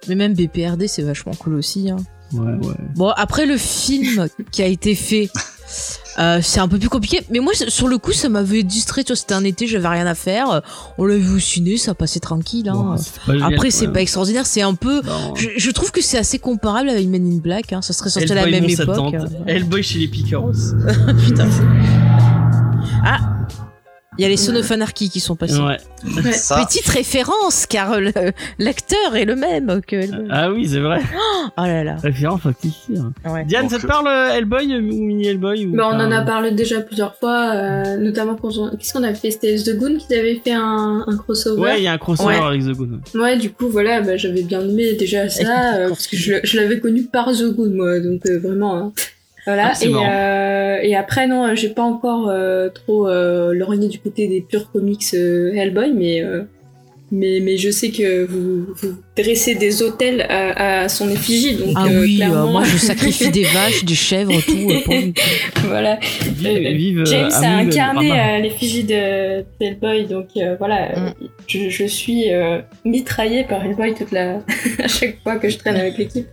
Mais 0.08 0.14
même 0.14 0.34
BPRD, 0.34 0.86
c'est 0.86 1.02
vachement 1.02 1.32
cool 1.34 1.54
aussi. 1.54 1.90
hein. 1.90 1.96
Ouais, 2.32 2.52
ouais. 2.52 2.74
Bon, 2.96 3.10
après 3.16 3.46
le 3.46 3.56
film 3.56 4.28
qui 4.50 4.62
a 4.62 4.66
été 4.66 4.94
fait, 4.94 5.30
euh, 6.18 6.38
c'est 6.42 6.60
un 6.60 6.68
peu 6.68 6.78
plus 6.78 6.88
compliqué. 6.88 7.20
Mais 7.30 7.38
moi, 7.40 7.52
sur 7.54 7.86
le 7.88 7.98
coup, 7.98 8.12
ça 8.12 8.28
m'avait 8.28 8.62
distrait. 8.62 9.02
Tu 9.04 9.08
vois, 9.12 9.16
c'était 9.16 9.34
un 9.34 9.44
été, 9.44 9.66
j'avais 9.66 9.88
rien 9.88 10.06
à 10.06 10.14
faire. 10.14 10.62
On 10.98 11.04
l'a 11.04 11.16
vu 11.16 11.36
au 11.36 11.38
ciné, 11.38 11.76
ça 11.76 11.94
passait 11.94 12.20
tranquille. 12.20 12.68
hein. 12.68 12.96
Bon, 13.26 13.32
génial, 13.32 13.52
Après, 13.54 13.70
c'est 13.70 13.88
pas 13.88 14.00
extraordinaire. 14.00 14.46
C'est 14.46 14.62
un 14.62 14.74
peu. 14.74 15.00
Je, 15.36 15.48
je 15.56 15.70
trouve 15.70 15.90
que 15.90 16.00
c'est 16.02 16.18
assez 16.18 16.38
comparable 16.38 16.88
avec 16.88 17.06
Men 17.08 17.24
in 17.26 17.38
Black. 17.38 17.72
Hein. 17.72 17.82
Ça 17.82 17.92
serait 17.92 18.10
sorti 18.10 18.30
à 18.30 18.34
la 18.36 18.42
Hellboy 18.48 18.60
même 18.60 18.70
époque. 18.70 19.14
Hellboy 19.46 19.82
chez 19.82 19.98
les 20.00 20.08
Picaros. 20.08 20.52
Putain. 21.24 21.48
Ah 23.06 23.18
Il 24.18 24.22
y 24.22 24.24
a 24.24 24.28
les 24.28 24.36
Son 24.36 24.54
of 24.54 24.70
Anarchy 24.70 25.10
qui 25.10 25.18
sont 25.20 25.34
passés. 25.34 25.58
Ouais. 25.58 25.76
Ça, 26.32 26.64
Petite 26.64 26.86
référence, 26.86 27.66
car 27.66 27.98
le- 28.00 28.12
l'acteur 28.58 29.16
est 29.16 29.24
le 29.24 29.34
même 29.34 29.80
que 29.86 29.96
Hellboy. 29.96 30.28
Ah 30.30 30.52
oui, 30.52 30.68
c'est 30.68 30.78
vrai. 30.80 31.00
Oh 31.56 31.62
là 31.62 31.82
là. 31.82 31.96
Référence 32.02 32.42
factifiée. 32.42 32.96
Ouais. 33.24 33.44
Diane, 33.44 33.62
Donc, 33.62 33.70
ça 33.72 33.78
te 33.78 33.84
euh, 33.84 33.88
parle 33.88 34.06
euh, 34.08 34.34
Hellboy 34.34 34.72
euh, 34.72 34.78
ou 34.78 35.02
mini 35.02 35.26
Hellboy 35.26 35.66
ou 35.66 35.74
Bah, 35.76 35.88
on 35.92 35.96
en 35.96 36.12
a 36.12 36.22
parlé 36.22 36.52
déjà 36.52 36.80
plusieurs 36.80 37.16
fois, 37.16 37.52
euh, 37.54 37.96
notamment 37.96 38.36
quand 38.36 38.56
on... 38.58 38.70
Qu'est-ce 38.76 38.92
qu'on 38.92 39.02
avait 39.02 39.14
fait? 39.14 39.30
C'était 39.32 39.56
The 39.56 39.76
Goon 39.76 39.96
qui 39.96 40.14
avait 40.14 40.36
fait 40.44 40.52
un, 40.52 41.04
un 41.06 41.16
crossover. 41.16 41.60
Ouais, 41.60 41.78
il 41.80 41.84
y 41.84 41.88
a 41.88 41.92
un 41.92 41.98
crossover 41.98 42.38
Ouais. 42.38 42.44
avec 42.46 42.62
The 42.62 42.72
Goon. 42.76 43.00
Ouais, 43.14 43.36
du 43.36 43.50
coup, 43.50 43.68
voilà, 43.68 44.00
bah, 44.00 44.16
j'avais 44.16 44.42
bien 44.42 44.60
aimé 44.60 44.92
déjà 44.94 45.28
ça, 45.28 45.74
euh, 45.76 45.88
parce 45.88 46.06
que 46.06 46.16
je, 46.16 46.34
je 46.44 46.56
l'avais 46.56 46.78
connu 46.78 47.02
par 47.04 47.32
The 47.32 47.52
Goon, 47.54 47.70
moi, 47.74 47.98
donc 48.00 48.20
euh, 48.26 48.38
vraiment. 48.38 48.76
hein. 48.76 48.92
Voilà, 49.46 49.72
Ah, 49.74 49.84
et, 49.84 49.92
euh, 49.94 50.78
et 50.82 50.96
après, 50.96 51.26
non, 51.26 51.54
j'ai 51.54 51.68
pas 51.68 51.82
encore 51.82 52.28
euh, 52.30 52.68
trop 52.70 53.08
euh, 53.08 53.52
lorgné 53.52 53.88
du 53.88 53.98
côté 53.98 54.26
des 54.26 54.40
purs 54.40 54.70
comics 54.72 55.04
euh, 55.12 55.52
Hellboy, 55.54 55.92
mais, 55.92 56.22
euh, 56.22 56.44
mais, 57.12 57.40
mais 57.40 57.58
je 57.58 57.70
sais 57.70 57.90
que 57.90 58.24
vous, 58.24 58.66
vous 58.74 58.94
dressez 59.16 59.54
des 59.54 59.82
hôtels 59.82 60.22
à, 60.30 60.82
à 60.84 60.88
son 60.88 61.10
effigie, 61.10 61.56
donc 61.56 61.74
Ah 61.76 61.84
euh, 61.86 62.00
oui, 62.00 62.14
euh, 62.14 62.26
clairement, 62.26 62.50
moi 62.52 62.64
je 62.64 62.78
sacrifie 62.78 63.30
des 63.30 63.44
vaches, 63.56 63.84
des 63.84 63.94
chèvres, 63.94 64.32
tout 64.46 64.70
euh, 64.70 64.80
pour 64.84 65.64
voilà. 65.68 65.98
Vive, 66.22 66.68
vive 66.76 66.98
euh, 67.00 67.04
James 67.04 67.30
a 67.34 67.56
incarné 67.58 68.10
euh, 68.12 68.38
l'effigie 68.40 68.84
de 68.84 69.40
de 69.40 69.44
Hellboy, 69.60 70.06
donc 70.06 70.28
euh, 70.38 70.56
voilà, 70.58 70.90
euh, 70.96 71.10
je, 71.46 71.68
je 71.68 71.84
suis 71.84 72.32
euh, 72.32 72.60
mitraillée 72.84 73.44
par 73.44 73.64
Hellboy 73.64 73.94
toute 73.94 74.10
la... 74.12 74.36
à 74.82 74.88
chaque 74.88 75.22
fois 75.22 75.36
que 75.36 75.48
je 75.48 75.58
traîne 75.58 75.76
avec 75.76 75.98
l'équipe. 75.98 76.26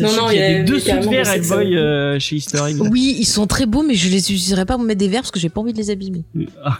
Non, 0.00 0.30
y 0.30 0.34
il 0.34 0.38
y 0.38 0.42
a 0.42 0.54
des 0.58 0.62
deux 0.64 0.78
sous-verts 0.78 1.28
Hellboy 1.28 1.76
euh, 1.76 2.18
chez 2.18 2.36
Egg. 2.36 2.76
Oui, 2.90 3.16
ils 3.18 3.24
sont 3.26 3.46
très 3.46 3.66
beaux, 3.66 3.82
mais 3.82 3.94
je 3.94 4.08
les 4.08 4.18
utiliserai 4.18 4.64
pas 4.64 4.74
pour 4.76 4.84
mettre 4.84 4.98
des 5.00 5.08
verres 5.08 5.22
parce 5.22 5.30
que 5.30 5.40
j'ai 5.40 5.48
pas 5.48 5.60
envie 5.60 5.72
de 5.72 5.78
les 5.78 5.90
abîmer. 5.90 6.24
Ah, 6.64 6.78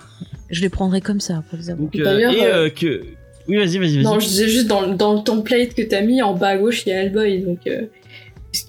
Je 0.50 0.60
les 0.60 0.68
prendrai 0.68 1.00
comme 1.00 1.20
ça 1.20 1.42
pour 1.48 1.58
les 1.58 1.70
avoir. 1.70 1.88
euh, 1.94 2.04
D'ailleurs, 2.04 2.32
et 2.32 2.44
euh, 2.44 2.70
que. 2.70 3.02
Oui, 3.48 3.56
vas-y, 3.56 3.78
vas-y, 3.78 3.94
vas-y. 3.96 4.02
Non, 4.02 4.20
je 4.20 4.26
disais 4.26 4.48
juste 4.48 4.66
dans, 4.66 4.86
dans 4.88 5.14
le 5.14 5.22
template 5.22 5.74
que 5.74 5.82
t'as 5.82 6.02
mis 6.02 6.22
en 6.22 6.34
bas 6.34 6.48
à 6.48 6.56
gauche, 6.58 6.84
il 6.86 6.90
y 6.90 6.92
a 6.92 7.02
Hellboy, 7.02 7.40
donc 7.40 7.66
euh, 7.66 7.86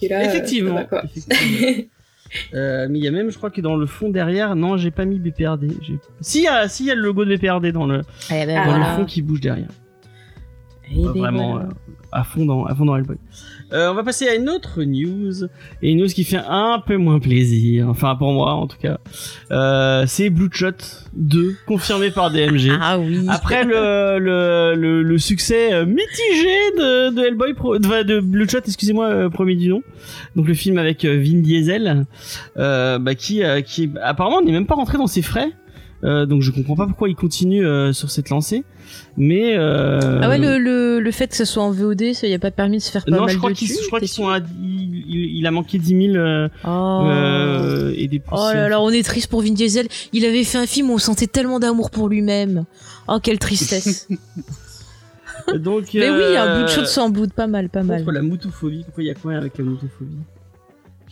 là, 0.10 0.24
effectivement. 0.26 0.80
Euh, 2.54 2.88
mais 2.90 3.00
il 3.00 3.04
y 3.04 3.08
a 3.08 3.12
même, 3.12 3.30
je 3.30 3.38
crois 3.38 3.50
que 3.50 3.62
dans 3.62 3.76
le 3.76 3.86
fond 3.86 4.10
derrière, 4.10 4.56
non, 4.56 4.78
j'ai 4.78 4.92
pas 4.92 5.06
mis 5.06 5.20
BPRD. 5.20 5.68
Si, 6.22 6.40
il 6.40 6.44
y 6.44 6.48
a, 6.48 6.68
si, 6.70 6.84
il 6.84 6.88
y 6.88 6.92
a 6.92 6.96
le 6.96 7.02
logo 7.02 7.26
de 7.26 7.36
BPRD 7.36 7.72
dans 7.74 7.86
le, 7.88 8.04
ben 8.30 8.50
Ah, 8.50 8.66
dans 8.66 8.70
voilà. 8.72 8.90
le 8.92 8.96
fond 8.96 9.06
qui 9.06 9.22
bouge 9.22 9.42
derrière. 9.42 9.68
Eh 10.90 10.96
ben 11.04 11.10
vraiment 11.12 11.52
voilà. 11.54 11.68
euh, 11.68 11.72
à 12.12 12.24
fond 12.24 12.46
dans 12.46 12.66
à 12.66 12.76
fond 12.76 12.86
dans 12.86 12.96
Hellboy. 12.98 13.18
Euh, 13.74 13.90
on 13.92 13.94
va 13.94 14.04
passer 14.04 14.28
à 14.28 14.36
une 14.36 14.50
autre 14.50 14.84
news 14.84 15.46
et 15.82 15.92
une 15.92 16.00
news 16.00 16.08
qui 16.08 16.24
fait 16.24 16.42
un 16.48 16.82
peu 16.86 16.98
moins 16.98 17.20
plaisir, 17.20 17.88
enfin 17.90 18.16
pour 18.16 18.34
moi 18.34 18.54
en 18.54 18.68
tout 18.68 18.78
cas. 18.78 18.98
Euh, 19.52 20.04
c'est 20.08 20.30
Bloodshot 20.30 20.72
2 21.14 21.56
confirmé 21.68 22.12
par 22.12 22.32
DMG. 22.32 22.72
Ah 22.82 23.00
oui. 23.00 23.26
Après 23.30 23.64
le, 23.64 24.20
le, 24.20 24.76
le, 24.76 25.04
le 25.04 25.18
succès 25.18 25.74
euh, 25.74 25.86
mitigé 25.86 26.58
de, 26.78 27.16
de 27.16 27.22
Hellboy, 27.22 27.54
pro, 27.54 27.78
de, 27.80 28.04
de 28.04 28.20
Bloodshot, 28.20 28.60
excusez-moi, 28.66 29.08
euh, 29.08 29.30
premier 29.30 29.56
du 29.56 29.70
nom. 29.70 29.82
Donc 30.36 30.48
le 30.48 30.54
film 30.54 30.78
avec 30.78 31.06
Vin 31.06 31.40
Diesel, 31.42 32.06
euh, 32.58 33.00
bah, 33.00 33.16
qui, 33.16 33.44
euh, 33.44 33.62
qui 33.62 33.90
apparemment 34.04 34.42
n'est 34.42 34.52
même 34.52 34.68
pas 34.68 34.76
rentré 34.76 34.98
dans 34.98 35.08
ses 35.08 35.22
frais. 35.22 35.50
Euh, 36.04 36.26
donc 36.26 36.42
je 36.42 36.52
comprends 36.52 36.76
pas 36.76 36.88
pourquoi 36.88 37.10
il 37.10 37.16
continue 37.16 37.66
euh, 37.66 37.94
sur 37.94 38.10
cette 38.10 38.30
lancée. 38.30 38.64
Mais 39.18 39.58
euh, 39.58 40.20
Ah 40.22 40.30
ouais, 40.30 40.38
le, 40.38 40.58
le, 40.58 41.00
le 41.00 41.12
fait 41.12 41.28
que 41.28 41.36
ce 41.36 41.46
soit 41.46 41.64
en 41.64 41.72
VOD, 41.72 42.14
ça 42.14 42.28
y 42.28 42.34
a 42.34 42.40
pas 42.40 42.52
permis 42.52 42.78
de 42.78 42.82
se 42.82 42.92
faire 42.92 43.04
pas 43.06 43.12
non, 43.12 43.22
mal 43.26 43.30
je 43.32 43.38
crois 43.38 43.52
de 43.52 43.56
qu'ils 43.56 43.68
qu'ils 43.70 44.08
sont 44.08 44.28
à 44.30 44.40
il, 44.40 45.04
il- 45.08 45.38
il 45.40 45.46
a 45.48 45.52
manqué 45.52 45.78
10 45.78 46.08
000 46.14 46.16
euh, 46.16 46.48
Oh. 46.66 47.02
euh, 47.06 47.94
et 47.96 48.08
des 48.08 48.22
Oh 48.28 48.30
poussières. 48.36 48.54
là 48.56 48.70
là, 48.70 48.82
on 48.82 48.90
est 48.90 49.04
triste 49.04 49.28
pour 49.30 49.42
Vin 49.42 49.52
Diesel. 49.54 49.88
Il 50.14 50.26
avait 50.26 50.44
fait 50.44 50.58
un 50.58 50.66
film 50.68 50.90
où 50.90 50.94
on 50.94 50.98
sentait 50.98 51.28
tellement 51.28 51.60
d'amour 51.60 51.90
pour 51.92 52.08
lui-même. 52.08 52.66
Oh, 53.08 53.18
quelle 53.22 53.40
tristesse. 53.40 54.08
Donc 55.56 55.86
Mais 55.94 56.10
oui, 56.10 56.38
un 56.38 56.60
bout 56.60 56.64
de 56.66 56.70
shot 56.70 56.86
sans 56.86 57.10
blood, 57.10 57.34
pas 57.34 57.48
mal, 57.48 57.70
pas 57.70 57.84
mal. 57.84 58.02
Contre 58.02 58.12
la 58.14 58.22
moutophobie, 58.22 58.84
pourquoi 58.86 59.04
il 59.04 59.08
y 59.08 59.12
a 59.12 59.16
quoi 59.16 59.34
avec 59.34 59.58
la 59.58 59.64
moutophobie 59.64 60.18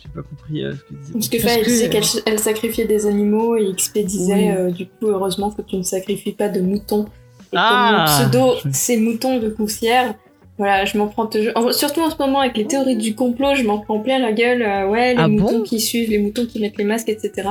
J'ai 0.00 0.08
pas 0.14 0.22
compris 0.22 0.64
euh, 0.64 0.72
ce 0.72 0.78
que 0.84 0.94
disait. 0.94 1.12
Parce 1.12 1.28
que 1.28 1.38
Faye, 1.38 1.58
elle 1.58 1.64
que- 1.64 1.68
disait 1.70 1.88
qu'elle 1.90 2.04
elle 2.26 2.38
sacrifiait 2.38 2.86
des 2.86 3.06
animaux 3.06 3.56
et 3.56 3.72
XP 3.74 3.98
disait 4.04 4.34
Oui. 4.34 4.50
euh, 4.50 4.70
du 4.70 4.86
coup 4.86 5.08
heureusement 5.08 5.50
que 5.50 5.62
tu 5.62 5.76
ne 5.76 5.82
sacrifies 5.82 6.32
pas 6.32 6.48
de 6.48 6.60
moutons. 6.60 7.06
Et 7.52 7.56
Ah, 7.56 7.88
comme 7.90 7.98
mon 7.98 8.04
pseudo 8.30 8.54
je- 8.64 8.70
c'est 8.72 8.96
mouton 8.96 9.38
de 9.38 9.48
poussière. 9.48 10.14
Voilà, 10.58 10.84
je 10.84 10.98
m'en 10.98 11.06
prends 11.08 11.26
toujours. 11.26 11.72
Surtout 11.72 12.00
en 12.02 12.10
ce 12.10 12.16
moment 12.18 12.40
avec 12.40 12.56
les 12.56 12.66
théories 12.66 12.96
du 12.96 13.14
complot, 13.14 13.54
je 13.54 13.62
m'en 13.64 13.78
prends 13.78 13.98
plein 14.00 14.18
la 14.18 14.32
gueule. 14.32 14.60
euh, 14.62 14.88
ouais, 14.88 15.14
les 15.14 15.20
Ah 15.20 15.26
moutons 15.28 15.58
bon 15.58 15.62
qui 15.62 15.80
suivent, 15.80 16.10
les 16.10 16.18
moutons 16.18 16.44
qui 16.44 16.60
mettent 16.60 16.76
les 16.76 16.84
masques, 16.84 17.08
etc. 17.08 17.48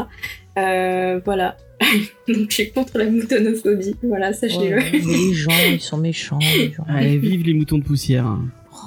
Euh, 0.57 1.19
voilà. 1.25 1.57
Donc 2.27 2.49
je 2.49 2.53
suis 2.53 2.71
contre 2.71 2.97
la 2.99 3.05
moutonophobie. 3.09 3.95
Voilà, 4.03 4.31
sachez-le. 4.33 4.77
Les 4.91 5.33
gens, 5.33 5.49
ils 5.71 5.79
sont 5.81 5.97
méchants. 5.97 6.37
Les 6.39 6.71
gens. 6.71 6.83
Allez, 6.87 7.17
vive 7.17 7.43
les 7.45 7.53
moutons 7.53 7.79
de 7.79 7.83
poussière. 7.83 8.25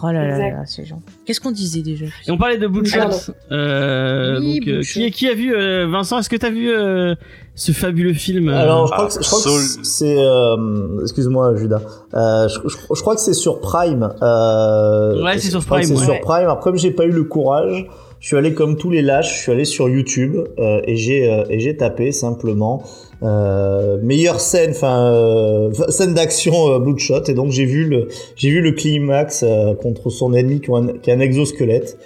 Oh 0.05 0.07
là 0.11 0.27
là 0.27 0.39
là, 0.39 0.67
ces 0.67 0.85
gens. 0.85 1.01
Qu'est-ce 1.27 1.41
qu'on 1.41 1.51
disait 1.53 1.83
déjà 1.83 2.07
Et 2.27 2.31
on 2.31 2.37
parlait 2.39 2.59
de 2.59 2.67
Bloodshot. 2.67 3.33
Euh, 3.53 4.41
Oui, 4.41 4.59
donc, 4.61 4.69
euh, 4.69 4.83
qui, 4.83 5.11
qui 5.11 5.29
a 5.29 5.35
vu 5.35 5.55
euh, 5.55 5.87
Vincent 5.87 6.19
Est-ce 6.19 6.29
que 6.29 6.37
t'as 6.37 6.51
vu 6.51 6.71
euh, 6.71 7.15
ce 7.55 7.73
fabuleux 7.73 8.15
film 8.15 8.49
euh, 8.49 8.57
Alors, 8.63 8.87
je 8.87 8.93
crois 8.93 9.09
Ah, 9.11 9.15
que, 9.19 9.23
je 9.25 9.29
crois 9.29 9.41
que 9.43 9.85
c'est. 9.85 10.17
euh, 10.19 11.03
Excuse-moi, 11.03 11.55
Judas. 11.57 11.81
Euh, 12.15 12.49
je, 12.49 12.59
je- 12.69 12.77
je 12.95 13.01
crois 13.03 13.15
que 13.15 13.21
c'est 13.21 13.35
sur 13.35 13.61
Prime. 13.61 14.09
Euh, 14.23 15.23
Ouais, 15.23 15.39
c'est 15.39 15.51
sur 15.51 15.65
Prime, 15.65 15.85
C'est 15.85 15.95
ouais. 15.95 16.05
sur 16.05 16.21
Prime. 16.21 16.49
Après, 16.49 16.63
comme 16.63 16.77
j'ai 16.79 16.91
pas 16.93 17.05
eu 17.05 17.11
le 17.11 17.25
courage, 17.25 17.87
je 18.21 18.27
suis 18.27 18.37
allé 18.37 18.55
comme 18.55 18.77
tous 18.77 18.89
les 18.91 19.03
lâches. 19.03 19.37
Je 19.37 19.43
suis 19.43 19.53
allé 19.53 19.65
sur 19.67 19.89
YouTube 19.89 20.37
euh, 20.59 20.81
et 20.85 20.97
j'ai 20.97 21.31
euh, 21.31 21.45
et 21.51 21.61
j'ai 21.61 21.77
tapé 21.77 22.11
simplement 22.13 22.83
euh, 23.23 23.99
meilleure 24.03 24.41
scène, 24.41 24.71
enfin 24.71 25.13
euh, 25.13 25.71
scène 25.89 26.15
d'action 26.15 26.73
euh, 26.73 26.79
Bloodshot. 26.79 27.25
Et 27.29 27.35
donc 27.35 27.51
j'ai 27.51 27.67
vu 27.67 27.85
le 27.87 28.09
j'ai 28.37 28.49
vu 28.51 28.63
le 28.63 28.73
climax 28.73 29.43
euh, 29.47 29.75
contre 29.75 30.09
son 30.09 30.33
ennemi 30.33 30.61
qui, 30.61 30.71
a 30.71 30.77
un, 30.77 30.87
qui 30.87 31.11
a 31.11 31.15
un 31.15 31.21
exosquelette. 31.21 31.99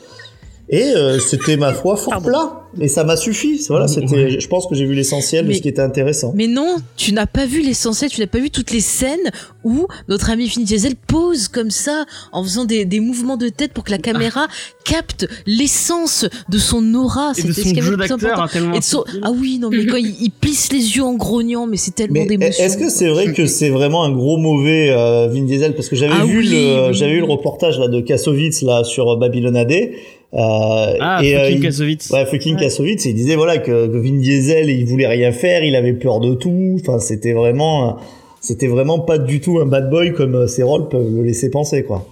Et 0.69 0.83
euh, 0.97 1.21
c'était 1.21 1.57
ma 1.57 1.73
foi 1.73 1.95
fort 1.97 2.15
Pardon. 2.15 2.29
plat. 2.29 2.62
Et 2.80 2.88
ça 2.88 3.04
m'a 3.04 3.16
suffi. 3.16 3.61
Voilà, 3.68 3.88
c'était. 3.88 4.38
Je 4.40 4.49
pense 4.49 4.66
que 4.66 4.75
j'ai 4.75 4.85
vu 4.85 4.95
l'essentiel 4.95 5.47
de 5.47 5.52
ce 5.52 5.61
qui 5.61 5.68
était 5.68 5.80
intéressant. 5.83 6.33
Mais 6.37 6.47
non, 6.47 6.76
tu 6.97 7.12
n'as 7.12 7.26
pas 7.26 7.47
vu 7.47 7.61
l'essentiel, 7.62 8.11
tu 8.11 8.21
n'as 8.21 8.26
pas 8.26 8.38
vu 8.38 8.50
toutes 8.50 8.71
les 8.73 8.80
scènes 8.80 9.30
où 9.64 9.87
notre 10.09 10.30
ami 10.30 10.47
Vin 10.49 10.62
Diesel 10.62 10.95
pose 10.97 11.49
comme 11.49 11.71
ça, 11.71 12.04
en 12.33 12.42
faisant 12.45 12.64
des, 12.64 12.85
des 12.85 13.00
mouvements 13.00 13.37
de 13.37 13.49
tête 13.49 13.73
pour 13.73 13.85
que 13.85 13.90
la 13.90 13.99
caméra 13.99 14.47
capte 14.85 15.26
l'essence 15.47 16.26
de 16.49 16.59
son 16.59 16.95
aura. 16.95 17.33
et 17.37 17.42
de 17.42 17.49
C'était 17.52 17.62
son 17.62 17.68
ce 17.68 17.75
qui 17.75 17.80
avait 17.80 17.88
jeu 17.90 17.97
d'acteur 17.97 18.16
important. 18.33 18.42
hein, 18.42 18.49
tellement. 18.52 18.75
Et 18.75 18.78
de 18.78 18.85
son- 18.85 19.04
Ah 19.23 19.30
oui, 19.33 19.59
non, 19.61 19.71
mais 19.71 19.87
quand 19.87 19.97
il, 19.97 20.14
il 20.21 20.30
plisse 20.30 20.73
les 20.73 20.97
yeux 20.97 21.02
en 21.02 21.14
grognant, 21.14 21.66
mais 21.66 21.76
c'est 21.76 21.95
tellement 21.95 22.25
d'émotion. 22.25 22.64
est-ce 22.64 22.76
que 22.76 22.88
c'est 22.88 23.09
vrai 23.09 23.33
que 23.33 23.47
c'est 23.47 23.71
vraiment 23.71 24.04
un 24.04 24.12
gros 24.12 24.37
mauvais 24.37 24.90
euh, 24.90 25.28
Vin 25.28 25.45
Diesel? 25.45 25.75
Parce 25.75 25.88
que 25.88 25.97
j'avais 25.97 26.12
Ah 26.21 26.25
vu 26.25 26.38
oui, 26.38 26.49
le 26.49 26.88
oui, 26.88 26.95
j'avais 26.95 27.12
vu 27.14 27.18
le 27.21 27.25
reportage 27.25 27.78
là 27.78 27.88
de 27.88 28.00
Kassovitz 28.00 28.62
là 28.62 28.85
sur 28.85 29.09
euh, 29.11 29.16
Babylon 29.16 29.54
AD 29.56 29.73
Ah, 30.38 31.21
et 31.23 31.35
euh, 31.37 31.40
fucking 31.45 31.57
il- 31.59 31.62
Kassovitz. 31.62 32.11
ouais 32.11 32.26
fucking 32.26 32.55
Ouais. 32.57 32.61
Kassovitz 32.61 33.07
et 33.07 33.11
il 33.11 33.14
disait 33.14 33.37
voilà 33.37 33.59
que, 33.59 33.87
que 33.87 33.97
Vin 33.99 34.19
Diesel 34.19 34.69
il 34.71 34.85
voulait 34.85 35.07
rien 35.07 35.33
faire 35.33 35.64
il 35.64 35.75
avait 35.76 35.95
peur 35.95 36.21
de 36.21 36.35
tout 36.35 36.76
enfin 36.81 36.99
c'était 36.99 37.33
vraiment 37.33 37.88
euh, 37.88 37.93
c'était 38.40 38.66
vraiment 38.66 38.99
pas 38.99 39.19
du 39.19 39.40
tout 39.40 39.59
un 39.59 39.66
bad 39.66 39.88
boy 39.90 40.12
comme 40.12 40.35
euh, 40.35 40.47
ses 40.47 40.62
rôles 40.62 40.88
peuvent 40.88 41.11
le 41.14 41.23
laisser 41.23 41.50
penser 41.50 41.83
quoi 41.85 42.07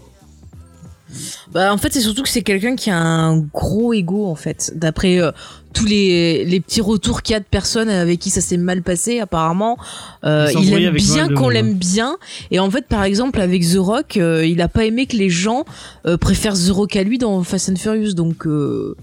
Bah, 1.54 1.73
en 1.73 1.78
fait, 1.78 1.92
c'est 1.92 2.00
surtout 2.00 2.25
que 2.25 2.28
c'est 2.28 2.42
quelqu'un 2.42 2.75
qui 2.75 2.90
a 2.90 2.99
un 2.99 3.38
gros 3.38 3.92
ego, 3.94 4.26
en 4.26 4.34
fait. 4.34 4.73
D'après 4.75 5.20
euh, 5.20 5.30
tous 5.73 5.87
les, 5.87 6.44
les 6.44 6.61
petits 6.61 6.80
retours 6.80 7.23
qu'il 7.23 7.34
y 7.34 7.37
a 7.37 7.40
de 7.40 7.44
personnes 7.44 7.88
avec 7.90 8.18
qui 8.18 8.30
ça 8.30 8.40
s'est 8.40 8.56
mal 8.56 8.82
passé, 8.82 9.20
apparemment, 9.20 9.76
euh, 10.25 10.50
Il 10.61 10.73
aime 10.73 10.94
bien 10.94 11.28
qu'on 11.28 11.49
l'aime 11.49 11.75
bien. 11.75 12.16
Et 12.50 12.58
en 12.58 12.70
fait, 12.70 12.87
par 12.87 13.04
exemple, 13.04 13.40
avec 13.40 13.62
The 13.62 13.76
Rock, 13.76 14.16
euh, 14.16 14.46
il 14.46 14.61
a 14.62 14.68
pas 14.68 14.84
aimé 14.84 15.06
que 15.06 15.16
les 15.16 15.30
gens 15.30 15.64
euh, 16.06 16.16
préfèrent 16.16 16.54
The 16.54 16.70
Rock 16.70 16.96
à 16.96 17.02
lui 17.02 17.18
dans 17.18 17.42
Fast 17.42 17.68
and 17.68 17.76
Furious. 17.76 18.14
Donc, 18.14 18.46
euh, 18.46 18.96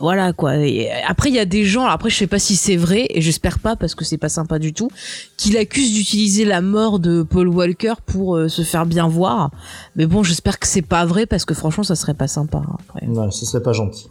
voilà 0.00 0.32
quoi. 0.32 0.56
Et 0.56 0.90
après, 1.06 1.28
il 1.28 1.34
y 1.34 1.38
a 1.38 1.44
des 1.44 1.64
gens, 1.64 1.84
après, 1.86 2.10
je 2.10 2.16
sais 2.16 2.26
pas 2.26 2.38
si 2.38 2.56
c'est 2.56 2.76
vrai, 2.76 3.06
et 3.10 3.20
j'espère 3.20 3.58
pas 3.58 3.76
parce 3.76 3.94
que 3.94 4.04
c'est 4.04 4.18
pas 4.18 4.28
sympa 4.28 4.58
du 4.58 4.72
tout, 4.72 4.90
qui 5.36 5.52
l'accusent 5.52 5.92
d'utiliser 5.92 6.44
la 6.44 6.60
mort 6.60 6.98
de 6.98 7.22
Paul 7.22 7.48
Walker 7.48 7.94
pour 8.06 8.36
euh, 8.36 8.48
se 8.48 8.62
faire 8.62 8.86
bien 8.86 9.08
voir. 9.08 9.50
Mais 9.96 10.06
bon, 10.06 10.22
j'espère 10.22 10.58
que 10.58 10.66
c'est 10.66 10.82
pas 10.82 11.04
vrai 11.04 11.26
parce 11.26 11.44
que 11.44 11.54
franchement, 11.54 11.84
ça 11.84 11.94
serait 11.96 12.14
pas 12.14 12.28
sympa. 12.28 12.58
hein, 12.58 12.76
après. 12.88 13.06
ouais, 13.06 13.30
ce 13.30 13.44
serait 13.46 13.62
pas 13.62 13.72
gentil 13.72 14.06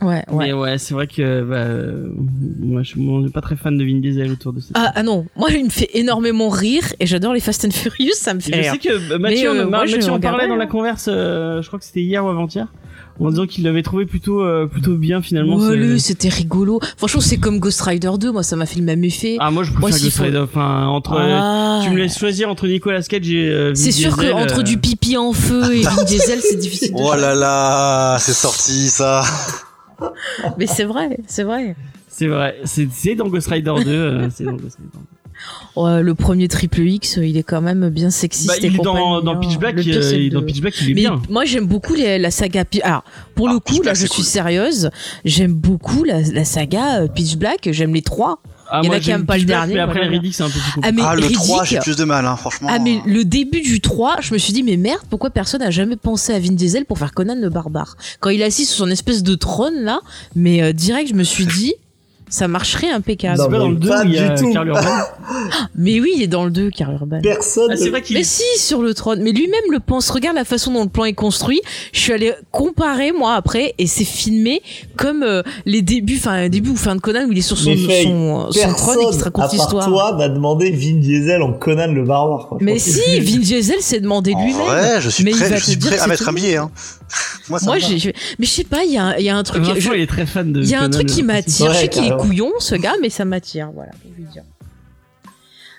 Ouais, 0.00 0.22
ouais. 0.30 0.46
Mais 0.46 0.52
ouais, 0.52 0.78
c'est 0.78 0.94
vrai 0.94 1.08
que 1.08 1.42
bah, 1.42 1.56
euh, 1.56 2.06
moi 2.60 2.84
je 2.84 2.94
je 2.94 3.22
suis 3.22 3.32
pas 3.32 3.40
très 3.40 3.56
fan 3.56 3.76
de 3.76 3.84
Vin 3.84 3.98
Diesel 3.98 4.30
autour 4.30 4.52
de 4.52 4.60
ça. 4.60 4.68
Ah, 4.74 4.92
ah 4.94 5.02
non, 5.02 5.26
moi 5.34 5.48
il 5.50 5.64
me 5.64 5.70
fait 5.70 5.90
énormément 5.94 6.50
rire 6.50 6.84
et 7.00 7.06
j'adore 7.06 7.32
les 7.34 7.40
Fast 7.40 7.64
and 7.64 7.72
Furious, 7.72 8.12
ça 8.14 8.32
me 8.32 8.38
fait 8.38 8.52
je 8.52 8.58
rire. 8.60 8.72
sais 8.74 8.78
que 8.78 9.12
euh, 9.14 9.18
Mathieu, 9.18 9.52
Mais, 9.52 9.58
euh, 9.58 9.66
on- 9.66 9.70
moi, 9.70 9.86
je 9.86 9.96
Mathieu 9.96 10.12
en 10.12 10.20
parlait 10.20 10.46
dans 10.46 10.54
la 10.54 10.64
hein. 10.64 10.66
converse, 10.68 11.08
euh, 11.10 11.62
je 11.62 11.66
crois 11.66 11.80
que 11.80 11.84
c'était 11.84 12.02
hier 12.02 12.24
ou 12.24 12.28
avant-hier, 12.28 12.68
en 13.20 13.30
disant 13.30 13.46
qu'il 13.46 13.64
l'avait 13.64 13.82
trouvé 13.82 14.06
plutôt 14.06 14.42
euh, 14.42 14.66
plutôt 14.66 14.94
bien 14.96 15.20
finalement. 15.22 15.56
Ouais, 15.56 15.98
c'était 15.98 16.28
rigolo. 16.28 16.80
Franchement, 16.96 17.20
c'est 17.20 17.38
comme 17.38 17.58
Ghost 17.58 17.80
Rider 17.82 18.10
2, 18.18 18.30
moi 18.32 18.42
ça 18.42 18.56
m'a 18.56 18.66
fait 18.66 18.78
le 18.78 18.84
même 18.84 19.02
effet. 19.04 19.36
Ah 19.40 19.50
moi 19.50 19.64
je 19.64 19.70
Moi, 19.72 19.80
préfère 19.82 19.98
s'il 19.98 20.06
Ghost 20.06 20.16
faut- 20.18 20.22
Rider. 20.24 20.38
Enfin 20.38 20.86
entre, 20.86 21.16
Ah. 21.18 21.80
tu 21.84 21.90
me 21.90 21.96
laisses 21.98 22.18
choisir 22.18 22.48
entre 22.48 22.66
Nicolas 22.68 23.02
Cage 23.02 23.28
et 23.30 23.48
euh, 23.50 23.74
C'est 23.74 23.90
sûr 23.92 24.14
Diesel, 24.16 24.32
qu'entre 24.32 24.60
euh, 24.60 24.62
du 24.62 24.78
pipi 24.78 25.16
en 25.16 25.32
feu 25.32 25.74
et 25.74 25.82
Vin 25.82 26.04
Diesel, 26.06 26.40
c'est 26.42 26.56
difficile 26.56 26.92
de 26.94 27.00
Oh 27.00 27.14
là 27.14 27.34
là, 27.34 28.16
c'est 28.20 28.32
sorti 28.32 28.88
ça. 28.88 29.22
Mais 30.58 30.66
c'est 30.66 30.84
vrai, 30.84 31.18
c'est 31.26 31.42
vrai. 31.42 31.74
C'est 32.08 32.26
vrai, 32.28 32.56
c'est 32.64 33.14
dans 33.14 33.28
Ghost 33.28 33.48
Rider 33.48 33.74
2, 33.84 33.90
euh, 33.90 34.28
c'est 34.34 34.44
dans 34.44 34.52
Ghost 34.52 34.76
Rider. 34.78 35.04
Le 35.76 36.12
premier 36.12 36.48
Triple 36.48 36.80
X, 36.86 37.18
il 37.22 37.36
est 37.36 37.42
quand 37.42 37.60
même 37.60 37.88
bien 37.90 38.10
sexiste 38.10 38.48
Bah, 38.48 38.54
et 38.60 38.66
il 38.66 38.74
est 38.74 38.78
dans, 38.78 39.20
dans 39.22 39.32
hein. 39.34 39.36
Pitch 39.36 39.58
Black, 39.58 39.76
Le 39.76 39.82
pire, 39.82 39.96
euh, 39.98 40.02
c'est 40.02 40.16
il 40.16 40.20
est 40.20 40.24
le 40.24 40.30
dans 40.30 40.40
deux. 40.40 40.46
Pitch 40.46 40.60
Black, 40.60 40.74
il 40.80 40.90
est 40.90 40.94
Mais 40.94 41.00
bien. 41.02 41.22
moi 41.30 41.44
j'aime 41.44 41.66
beaucoup 41.66 41.94
les- 41.94 42.18
la 42.18 42.30
saga. 42.30 42.64
Alors 42.82 43.04
pour 43.34 43.48
Ah, 43.48 43.52
le 43.54 43.60
Pitch 43.60 43.76
coup, 43.76 43.82
là 43.82 43.92
Black, 43.92 43.96
je 43.96 44.06
suis 44.06 44.16
cool. 44.16 44.24
sérieuse. 44.24 44.90
J'aime 45.24 45.52
beaucoup 45.54 46.04
la, 46.04 46.20
la 46.22 46.44
saga 46.44 47.02
euh, 47.02 47.08
Pitch 47.08 47.36
Black. 47.36 47.68
J'aime 47.72 47.94
les 47.94 48.02
trois. 48.02 48.40
Ah, 48.70 48.80
il 48.82 48.86
y 48.86 48.90
en 48.90 48.92
a 48.92 48.98
qui 48.98 49.04
j'aime 49.06 49.20
aiment 49.20 49.26
pas 49.26 49.34
le 49.36 49.38
Pitch 49.40 49.46
Black, 49.46 49.58
dernier, 49.60 49.74
Mais 49.74 49.80
après 49.80 50.06
Riddick 50.08 50.34
c'est 50.34 50.42
un 50.42 50.50
peu 50.50 50.58
plus 50.58 50.80
Ah 50.82 50.92
mais 50.92 51.00
Ah 51.02 51.14
le 51.14 51.22
Riddick, 51.22 51.36
3, 51.38 51.64
j'ai 51.64 51.78
plus 51.78 51.96
de 51.96 52.04
mal 52.04 52.26
hein, 52.26 52.36
franchement. 52.36 52.68
Ah 52.70 52.78
mais 52.78 53.00
le 53.06 53.24
début 53.24 53.62
du 53.62 53.80
3, 53.80 54.16
je 54.20 54.34
me 54.34 54.38
suis 54.38 54.52
dit 54.52 54.62
mais 54.62 54.76
merde, 54.76 55.00
pourquoi 55.08 55.30
personne 55.30 55.60
n'a 55.62 55.70
jamais 55.70 55.96
pensé 55.96 56.34
à 56.34 56.38
Vin 56.38 56.52
Diesel 56.52 56.84
pour 56.84 56.98
faire 56.98 57.12
Conan 57.14 57.36
le 57.40 57.48
barbare? 57.48 57.96
Quand 58.20 58.28
il 58.28 58.42
est 58.42 58.44
assis 58.44 58.66
sur 58.66 58.76
son 58.76 58.90
espèce 58.90 59.22
de 59.22 59.34
trône 59.36 59.84
là, 59.84 60.00
mais 60.36 60.62
euh, 60.62 60.72
direct 60.74 61.08
je 61.08 61.14
me 61.14 61.22
suis 61.24 61.46
dit 61.46 61.72
ça 62.30 62.48
marcherait 62.48 62.90
impeccable. 62.90 63.38
Non, 63.38 63.44
C'est 63.44 63.50
pas 63.50 63.58
dans 63.58 63.68
mais 63.68 63.74
le 63.74 63.80
2 63.80 63.88
pas 63.88 64.02
où 64.02 64.06
il 64.06 64.14
y 64.14 64.18
a 64.18 64.28
du 64.28 64.42
tout. 64.42 64.52
Karl 64.52 64.68
Urban. 64.68 64.80
Mais 65.76 66.00
oui, 66.00 66.12
il 66.16 66.22
est 66.22 66.26
dans 66.28 66.44
le 66.44 66.50
2 66.50 66.70
car 66.70 66.90
Urban. 66.92 67.20
personne 67.22 67.68
Ah, 67.70 67.76
c'est 67.76 67.90
vrai 67.90 68.02
qu'il 68.02 68.16
Mais 68.16 68.24
si, 68.24 68.42
sur 68.58 68.82
le 68.82 68.94
trône. 68.94 69.20
Mais 69.22 69.32
lui-même 69.32 69.70
le 69.70 69.80
pense. 69.80 70.10
Regarde 70.10 70.36
la 70.36 70.44
façon 70.44 70.72
dont 70.72 70.82
le 70.84 70.88
plan 70.88 71.04
est 71.04 71.12
construit. 71.12 71.60
Je 71.92 72.00
suis 72.00 72.12
allée 72.12 72.32
comparer, 72.50 73.12
moi, 73.12 73.34
après, 73.34 73.74
et 73.78 73.86
c'est 73.86 74.04
filmé 74.04 74.62
comme 74.96 75.22
euh, 75.22 75.42
les 75.66 75.82
débuts, 75.82 76.16
enfin, 76.16 76.48
début 76.48 76.70
ou 76.70 76.76
fin 76.76 76.96
de 76.96 77.00
Conan 77.00 77.26
où 77.26 77.32
il 77.32 77.38
est 77.38 77.42
sur 77.42 77.58
son, 77.58 77.76
Faye, 77.76 78.04
son, 78.04 78.50
son 78.50 78.72
trône 78.74 78.98
et 79.00 79.04
qu'il 79.06 79.18
se 79.18 79.24
raconte 79.24 79.52
l'histoire. 79.52 79.86
toi 79.86 80.16
m'a 80.16 80.28
demandé 80.28 80.70
Vin 80.70 80.96
Diesel 80.96 81.42
en 81.42 81.52
Conan 81.52 81.92
le 81.92 82.04
barbare 82.04 82.48
quoi. 82.48 82.58
Mais 82.60 82.78
si, 82.78 83.20
Vin 83.20 83.38
Diesel 83.38 83.80
s'est 83.80 84.00
demandé 84.00 84.32
lui-même. 84.32 84.66
vrai, 84.66 85.00
je 85.00 85.08
suis 85.10 85.24
Mais 85.24 85.30
il 85.30 85.36
prêt, 85.36 85.48
va 85.48 85.56
je 85.56 85.60
te 85.64 85.70
suis 85.70 85.76
dire 85.76 85.92
prêt 85.92 86.00
à 86.00 86.06
mettre 86.06 86.28
un 86.28 86.32
billet. 86.32 86.56
Hein. 86.56 86.70
Moi, 87.48 87.58
Moi, 87.64 87.78
j'ai, 87.78 87.98
je- 87.98 88.10
mais 88.38 88.44
je 88.46 88.50
sais 88.50 88.64
pas, 88.64 88.84
il 88.84 88.92
y 88.92 88.98
a, 88.98 89.04
un- 89.04 89.16
il 89.16 89.24
y 89.24 89.28
a 89.30 89.36
un 89.36 89.42
truc. 89.42 89.62
Vincent 89.62 89.80
je- 89.80 89.94
il 89.96 90.00
est 90.02 90.06
très 90.06 90.26
fan 90.26 90.52
de 90.52 90.60
Il 90.62 90.68
y 90.68 90.74
a 90.74 90.78
un 90.78 90.82
Conan, 90.82 90.92
truc 90.98 91.06
qui 91.08 91.22
m'attire. 91.22 91.72
je 91.72 91.78
sais 91.78 91.88
qu'il 91.88 92.04
est 92.04 92.16
couillon, 92.16 92.52
ce 92.58 92.74
gars, 92.74 92.94
mais 93.00 93.08
ça 93.10 93.24
m'attire. 93.24 93.70
Voilà, 93.74 93.92
je 94.04 94.22
dire. 94.32 94.42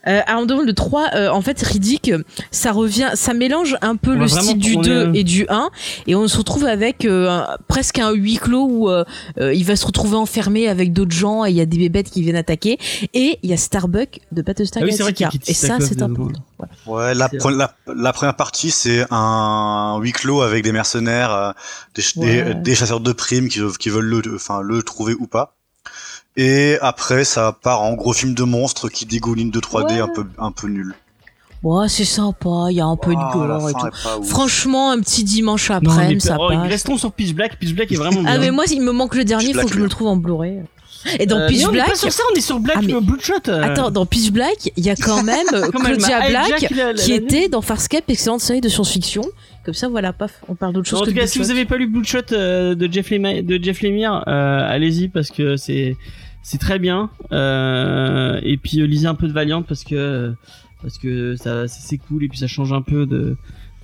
Euh, 0.08 0.22
alors, 0.28 0.42
on 0.44 0.46
demande 0.46 0.66
le 0.66 0.74
3, 0.74 1.10
euh, 1.16 1.30
en 1.30 1.42
fait, 1.42 1.62
Riddick, 1.62 2.12
ça 2.52 2.72
revient, 2.72 3.10
ça 3.16 3.34
mélange 3.34 3.76
un 3.82 3.96
peu 3.96 4.12
On 4.16 4.20
le 4.20 4.28
style 4.28 4.58
du 4.58 4.74
tourner, 4.74 4.88
2 4.90 4.94
euh, 4.94 5.12
et 5.14 5.24
du 5.24 5.46
1, 5.50 5.70
et 6.08 6.16
on 6.16 6.28
se 6.28 6.38
retrouve 6.38 6.66
avec 6.66 7.06
euh, 7.06 7.30
un- 7.30 7.48
presque 7.68 8.00
un 8.00 8.12
huis 8.12 8.38
clos 8.38 8.66
où 8.70 8.90
euh, 8.90 9.04
euh, 9.40 9.54
il 9.54 9.66
va 9.66 9.76
se 9.76 9.86
retrouver 9.86 10.16
enfermé 10.16 10.68
avec 10.70 10.94
d'autres 10.94 11.12
gens 11.16 11.46
et 11.46 11.50
il 11.52 11.56
y 11.56 11.62
a 11.62 11.66
des 11.66 11.78
bébêtes 11.78 12.10
qui 12.10 12.22
viennent 12.22 12.36
attaquer, 12.36 12.78
et 13.14 13.40
il 13.44 13.50
y 13.50 13.54
a 13.54 13.58
Starbuck 13.58 14.20
de 14.32 14.42
Battlestar 14.42 14.84
Ah 14.84 14.86
oui, 14.86 14.92
Galactica. 14.98 15.30
Et 15.48 15.54
ça, 15.54 15.78
c'est 15.88 16.02
important. 16.02 16.42
Ouais, 16.88 17.14
la, 17.14 17.30
C'est 17.30 17.38
pre- 17.38 17.56
la, 17.56 17.74
la 17.94 18.14
première 18.14 18.36
partie, 18.36 18.72
c'est 18.72 19.06
un 19.12 19.98
huis 20.02 20.12
clos 20.12 20.42
avec 20.42 20.64
des 20.64 20.72
mercenaires, 20.72 21.32
euh, 21.34 22.54
des, 22.56 22.76
chasseurs 22.76 23.00
de 23.00 23.12
primes 23.12 23.48
qui, 23.50 23.60
qui 23.80 23.90
veulent 23.90 24.06
le, 24.06 24.22
enfin, 24.36 24.62
le 24.62 24.82
trouver 24.84 25.14
ou 25.20 25.28
pas. 25.28 25.56
Et 26.38 26.78
après, 26.82 27.24
ça 27.26 27.56
part 27.62 27.82
en 27.82 27.94
gros 27.94 28.14
film 28.14 28.34
de 28.34 28.44
monstres 28.44 28.88
qui 28.90 29.06
dégouline 29.06 29.52
de 29.52 29.60
3D 29.60 29.94
Ouais. 29.96 30.00
un 30.00 30.08
peu, 30.08 30.26
un 30.38 30.52
peu 30.52 30.68
nul. 30.68 30.96
Ouais, 31.62 31.90
c'est 31.90 32.06
sympa, 32.06 32.68
il 32.70 32.78
y 32.78 32.82
a 32.82 32.86
un 32.86 32.96
peu 32.96 33.14
Ah, 33.18 33.32
de 33.36 33.42
la 33.42 33.58
gore 33.58 33.70
et 33.70 33.74
tout. 33.74 34.24
Franchement, 34.24 34.92
un 34.92 35.00
petit 35.02 35.26
dimanche 35.26 35.70
Non, 35.70 35.76
après, 35.76 36.08
mais 36.14 36.20
ça 36.22 36.38
oh, 36.40 36.48
passe. 36.48 36.70
restons 36.70 36.98
sur 36.98 37.12
Pitch 37.12 37.34
Black? 37.34 37.60
Pitch 37.60 37.74
Black 37.74 37.92
est 37.92 37.96
vraiment 37.98 38.22
bien. 38.22 38.32
Ah 38.34 38.38
mais 38.38 38.50
moi 38.52 38.64
il 38.72 38.82
me 38.82 38.94
manque 38.94 39.16
le 39.16 39.26
dernier, 39.26 39.48
Pitch 39.48 39.56
faut 39.56 39.62
que 39.62 39.66
Black, 39.66 39.74
je 39.74 39.80
me 39.80 39.84
le 39.84 39.90
trouve 39.90 40.08
en 40.08 40.16
Blu-ray. 40.16 40.62
Et 41.20 41.26
dans 41.26 41.38
Euh, 41.40 41.48
Pitch 41.48 41.60
mais 41.60 41.66
on 41.66 41.70
est 41.70 41.74
Black, 41.74 41.88
pas 41.90 41.96
sur 41.96 42.14
ça, 42.14 42.24
on 42.32 42.36
est 42.38 42.42
sur 42.42 42.60
Black 42.62 42.78
Ah, 42.80 42.84
mais- 42.86 43.02
Bloodshot. 43.02 43.34
euh. 43.50 43.62
attends, 43.62 43.92
dans 43.92 44.06
Pitch 44.06 44.32
Black, 44.32 44.72
il 44.78 44.86
y 44.86 44.90
a 44.90 44.96
quand 44.96 45.22
même 45.24 45.48
Claudia 45.50 46.30
Black 46.30 46.48
hijack 46.62 46.72
la- 46.72 46.94
la- 46.94 46.94
qui 46.94 47.10
la- 47.10 47.16
était 47.18 47.50
dans 47.50 47.62
Farscape, 47.62 48.10
excellente 48.10 48.40
série 48.42 48.62
de 48.62 48.70
science-fiction. 48.70 49.24
Comme 49.66 49.74
ça, 49.74 49.90
voilà, 49.90 50.14
paf, 50.14 50.42
on 50.48 50.56
parle 50.56 50.74
d'autre 50.74 50.88
chose 50.88 51.02
en 51.02 51.06
que 51.06 51.10
tout 51.10 51.16
cas, 51.16 51.28
si 51.28 51.38
vous 51.38 51.46
Bloodshot. 51.46 51.58
avez 51.60 51.66
pas 51.66 51.78
lu 51.78 51.88
Bloodshot 51.88 52.32
euh, 52.32 52.76
de 52.76 52.92
Jeff 52.92 53.10
Lemire, 53.12 53.44
de 53.44 53.60
Jeff 53.62 53.82
Lemire, 53.82 54.24
euh, 54.28 54.68
allez-y 54.68 55.10
parce 55.10 55.30
que 55.32 55.58
c'est 55.58 55.98
c'est 56.42 56.58
très 56.58 56.80
bien. 56.80 57.10
Euh, 57.32 58.40
et 58.42 58.58
puis 58.58 58.86
lisez 58.88 59.08
un 59.08 59.16
peu 59.16 59.28
de 59.28 59.34
Valiant 59.34 59.62
parce 59.62 59.84
que 59.84 60.34
parce 60.82 60.98
que 60.98 61.36
ça 61.36 61.68
c'est 61.68 61.98
cool 61.98 62.24
et 62.24 62.30
puis 62.30 62.38
ça 62.40 62.48
change 62.48 62.72
un 62.72 62.82
peu 62.82 63.06
de 63.06 63.36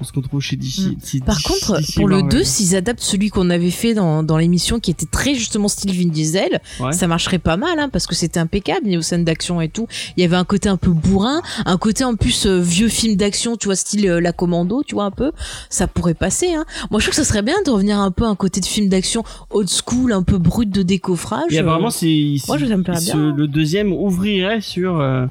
ce 0.03 0.11
qu'on 0.11 0.21
trouve 0.21 0.41
chez 0.41 0.55
DC. 0.55 0.79
Mm. 1.13 1.19
Par 1.25 1.37
DC 1.37 1.43
contre, 1.47 1.79
DC 1.79 1.95
pour 1.95 2.07
le 2.07 2.17
Marvel. 2.17 2.39
2, 2.39 2.43
s'ils 2.43 2.75
adaptent 2.75 3.01
celui 3.01 3.29
qu'on 3.29 3.49
avait 3.49 3.71
fait 3.71 3.93
dans, 3.93 4.23
dans 4.23 4.37
l'émission 4.37 4.79
qui 4.79 4.91
était 4.91 5.05
très 5.05 5.35
justement 5.35 5.67
style 5.67 5.91
Vin 5.91 6.09
Diesel, 6.09 6.59
Ouais. 6.79 6.91
ça 6.91 7.07
marcherait 7.07 7.39
pas 7.39 7.55
mal 7.57 7.79
hein, 7.79 7.89
parce 7.89 8.05
que 8.07 8.15
c'était 8.15 8.39
impeccable 8.39 8.87
niveau 8.87 9.01
scène 9.01 9.23
d'action 9.23 9.61
et 9.61 9.69
tout. 9.69 9.87
Il 10.17 10.21
y 10.21 10.25
avait 10.25 10.35
un 10.35 10.43
côté 10.43 10.67
un 10.69 10.77
peu 10.77 10.91
bourrin, 10.91 11.41
un 11.65 11.77
côté 11.77 12.03
en 12.03 12.15
plus 12.15 12.45
euh, 12.45 12.59
vieux 12.59 12.89
film 12.89 13.15
d'action, 13.15 13.55
tu 13.55 13.67
vois, 13.67 13.75
style 13.75 14.07
euh, 14.07 14.19
La 14.19 14.33
Commando, 14.33 14.83
tu 14.83 14.95
vois 14.95 15.05
un 15.05 15.11
peu. 15.11 15.31
Ça 15.69 15.87
pourrait 15.87 16.13
passer. 16.13 16.53
Hein. 16.53 16.65
Moi, 16.91 16.99
je 16.99 17.05
trouve 17.05 17.11
que 17.17 17.23
ça 17.23 17.27
serait 17.27 17.41
bien 17.43 17.55
de 17.65 17.71
revenir 17.71 17.99
un 17.99 18.11
peu 18.11 18.25
à 18.25 18.27
un 18.27 18.35
côté 18.35 18.59
de 18.59 18.65
film 18.65 18.89
d'action 18.89 19.23
old 19.49 19.69
school, 19.69 20.11
un 20.11 20.23
peu 20.23 20.37
brut 20.37 20.69
de 20.69 20.81
décoffrage. 20.83 21.51
Et 21.53 21.59
Euh, 21.59 21.89
c'est 21.89 22.35
Moi, 22.47 22.57
je- 22.57 22.65
ça 22.65 22.77
me 22.77 22.83
plairait 22.83 22.99
ce- 22.99 23.11
bien, 23.13 23.33
le 23.35 23.47
deuxième 23.47 23.91
ouvrirait 23.93 24.61
sur 24.61 24.99
euh, 24.99 25.25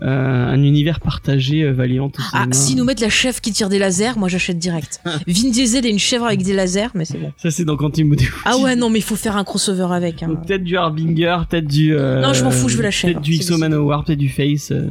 un 0.00 0.62
univers 0.62 1.00
partagé 1.00 1.62
euh, 1.62 1.72
Valiant. 1.72 2.10
Ah, 2.32 2.40
cinéma. 2.42 2.52
si 2.52 2.74
nous 2.74 2.84
mettent 2.84 3.00
la 3.00 3.08
chèvre 3.08 3.40
qui 3.40 3.52
tire 3.52 3.68
des 3.68 3.78
lasers, 3.78 4.12
moi 4.16 4.28
j'achète 4.28 4.58
direct. 4.58 5.00
Vin 5.26 5.50
Diesel 5.50 5.86
et 5.86 5.90
une 5.90 5.98
chèvre 5.98 6.26
avec 6.26 6.42
des 6.42 6.52
lasers, 6.52 6.88
mais 6.94 7.04
c'est 7.04 7.18
bon. 7.18 7.32
Ça, 7.36 7.50
c'est 7.50 7.64
dans 7.64 7.76
Quantum 7.76 8.08
Mode. 8.08 8.20
Ah 8.44 8.58
ouais, 8.58 8.74
non, 8.76 8.90
mais 8.90 8.98
il 8.98 9.02
faut 9.04 9.16
faire 9.16 9.36
un 9.36 9.44
crossover 9.44 9.88
avec. 9.94 10.22
Hein. 10.22 10.34
Peut-être 10.46 10.64
du 10.64 10.76
Harbinger, 10.76 11.38
peut-être 11.48 11.66
du. 11.68 11.94
euh, 11.94 12.20
Non, 12.20 12.32
je 12.32 12.42
m'en 12.44 12.50
fous, 12.50 12.68
je 12.68 12.76
veux 12.76 12.82
la 12.82 12.90
chèvre. 12.90 13.14
Peut-être 13.20 13.24
du 13.24 13.38
XO 13.38 13.56
Manowar, 13.58 14.04
peut-être 14.04 14.18
du 14.18 14.28
Face. 14.28 14.72
euh, 14.72 14.88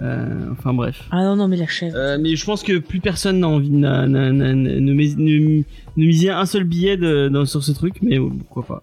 euh, 0.00 0.50
enfin 0.52 0.74
bref. 0.74 1.04
Ah 1.10 1.22
non, 1.22 1.36
non, 1.36 1.48
mais 1.48 1.56
la 1.56 1.66
chèvre. 1.66 1.94
Euh, 1.96 2.18
mais 2.20 2.36
je 2.36 2.44
pense 2.44 2.62
que 2.62 2.78
plus 2.78 3.00
personne 3.00 3.40
n'a 3.40 3.48
envie 3.48 3.70
ne, 3.70 4.06
ne 4.06 5.62
miser 5.96 6.30
un 6.30 6.46
seul 6.46 6.64
billet 6.64 6.96
de, 6.96 7.28
dans- 7.28 7.46
sur 7.46 7.62
ce 7.62 7.72
truc, 7.72 7.96
mais 8.02 8.18
euh, 8.18 8.28
pourquoi 8.46 8.66
pas. 8.66 8.82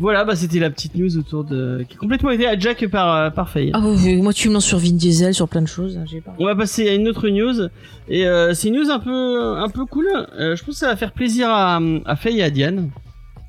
Voilà, 0.00 0.24
bah 0.24 0.34
c'était 0.34 0.58
la 0.58 0.70
petite 0.70 0.96
news 0.96 1.16
autour 1.16 1.44
de 1.44 1.84
qui 1.88 1.96
a 1.96 1.98
complètement 1.98 2.30
été 2.30 2.44
hijack 2.52 2.88
par 2.88 3.14
euh, 3.14 3.30
par 3.30 3.48
Faye. 3.48 3.70
Ah 3.74 3.80
ouais, 3.80 4.16
moi 4.16 4.32
tu 4.32 4.48
me 4.48 4.54
lances 4.54 4.64
sur 4.64 4.78
Vin 4.78 4.90
Diesel, 4.92 5.34
sur 5.34 5.48
plein 5.48 5.62
de 5.62 5.68
choses. 5.68 5.96
hein, 5.96 6.04
pas. 6.24 6.34
On 6.38 6.46
va 6.46 6.56
passer 6.56 6.88
à 6.88 6.94
une 6.94 7.06
autre 7.08 7.28
news 7.28 7.68
et 8.08 8.26
euh, 8.26 8.54
c'est 8.54 8.68
une 8.68 8.74
news 8.80 8.90
un 8.90 8.98
peu 8.98 9.56
un 9.56 9.68
peu 9.68 9.84
cool. 9.86 10.08
Euh, 10.38 10.56
je 10.56 10.64
pense 10.64 10.74
que 10.74 10.80
ça 10.80 10.88
va 10.88 10.96
faire 10.96 11.12
plaisir 11.12 11.48
à 11.48 11.80
à 12.06 12.16
Faye 12.16 12.40
et 12.40 12.42
à 12.42 12.50
Diane. 12.50 12.90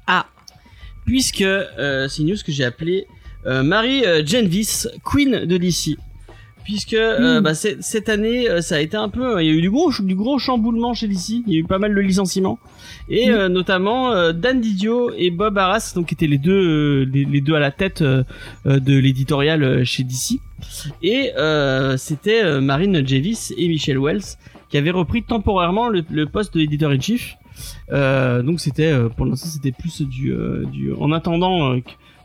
Ah. 0.08 0.28
Puisque 1.06 1.42
euh, 1.42 2.08
c'est 2.08 2.22
une 2.22 2.30
news 2.30 2.38
que 2.46 2.52
j'ai 2.52 2.64
appelée 2.64 3.08
euh, 3.48 3.64
Marie 3.64 4.06
euh, 4.06 4.24
Genvis, 4.26 4.86
Queen 5.04 5.46
de 5.46 5.58
DC. 5.58 5.98
Puisque 6.66 6.94
euh, 6.94 7.40
Mm. 7.40 7.44
bah, 7.44 7.54
cette 7.54 8.10
année, 8.10 8.50
euh, 8.50 8.60
ça 8.62 8.76
a 8.76 8.80
été 8.80 8.98
un 8.98 9.08
peu, 9.08 9.42
il 9.42 9.46
y 9.48 9.50
a 9.50 9.54
eu 9.54 9.62
du 9.62 9.70
gros, 9.70 9.92
du 10.02 10.16
gros 10.16 10.40
chamboulement 10.40 10.94
chez 10.94 11.08
DC. 11.08 11.44
Il 11.48 11.54
y 11.54 11.56
a 11.56 11.60
eu 11.60 11.64
pas 11.64 11.78
mal 11.80 11.94
de 11.96 12.02
licenciements 12.02 12.60
et 13.08 13.30
Mm. 13.30 13.34
euh, 13.34 13.50
notamment 13.50 14.12
euh, 14.12 14.34
Dan 14.34 14.60
Didio 14.62 15.12
et 15.16 15.30
Bob 15.30 15.58
Arras, 15.58 15.94
donc 15.96 16.08
qui 16.08 16.16
étaient 16.16 16.28
les 16.28 16.40
deux, 16.40 16.52
euh, 16.52 17.10
les, 17.14 17.24
les 17.24 17.40
deux 17.42 17.54
à 17.54 17.60
la 17.60 17.72
tête 17.72 18.02
euh, 18.02 18.24
euh, 18.66 18.80
de 18.80 18.98
l'éditorial 18.98 19.64
euh, 19.64 19.84
chez 19.86 20.04
DC. 20.04 20.40
Et 21.04 21.32
euh, 21.38 21.98
c'était 21.98 22.44
euh, 22.44 22.62
Marine 22.62 23.08
Jevis 23.08 23.54
et 23.58 23.68
Michel 23.68 24.00
Wells 24.00 24.24
qui 24.70 24.78
avaient 24.78 24.90
repris 24.92 25.22
temporairement 25.24 25.90
le, 25.90 26.04
le 26.10 26.26
poste 26.26 26.58
d'éditeur 26.58 26.90
in 26.92 27.00
chief. 27.00 27.36
Euh, 27.92 28.42
donc 28.42 28.60
c'était, 28.60 28.92
euh, 28.92 29.08
pour 29.10 29.26
l'instant, 29.28 29.48
c'était 29.48 29.72
plus 29.72 30.02
du, 30.02 30.32
euh, 30.34 30.66
du, 30.66 30.92
en 30.94 31.12
attendant, 31.12 31.74
euh, 31.74 31.80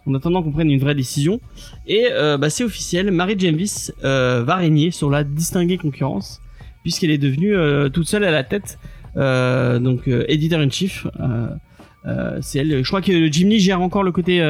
en 0.06 0.14
attendant 0.14 0.42
qu'on 0.42 0.52
prenne 0.52 0.70
une 0.70 0.80
vraie 0.80 0.94
décision. 0.94 1.40
Et 1.86 2.08
euh, 2.10 2.38
bah, 2.38 2.50
c'est 2.50 2.64
officiel, 2.64 3.10
Marie 3.10 3.38
Jevis 3.38 3.92
euh, 4.04 4.42
va 4.44 4.56
régner 4.56 4.90
sur 4.90 5.10
la 5.10 5.24
distinguée 5.24 5.78
concurrence 5.78 6.40
puisqu'elle 6.82 7.10
est 7.10 7.18
devenue 7.18 7.54
euh, 7.54 7.90
toute 7.90 8.08
seule 8.08 8.24
à 8.24 8.30
la 8.30 8.42
tête, 8.42 8.78
euh, 9.16 9.78
donc 9.78 10.08
éditeur 10.08 10.60
in 10.60 10.70
chief. 10.70 11.06
C'est. 12.40 12.64
Je 12.64 12.88
crois 12.88 13.02
que 13.02 13.30
Jim 13.30 13.48
Lee 13.48 13.60
gère 13.60 13.82
encore 13.82 14.02
le 14.02 14.12
côté 14.12 14.40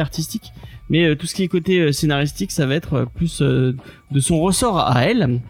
artistique, 0.00 0.52
mais 0.90 1.16
tout 1.16 1.26
ce 1.26 1.34
qui 1.34 1.42
est 1.42 1.48
côté 1.48 1.92
scénaristique, 1.92 2.52
ça 2.52 2.66
va 2.66 2.74
être 2.74 3.06
plus 3.14 3.40
de 3.40 4.20
son 4.20 4.40
ressort 4.40 4.78
à 4.78 5.04
elle. 5.04 5.40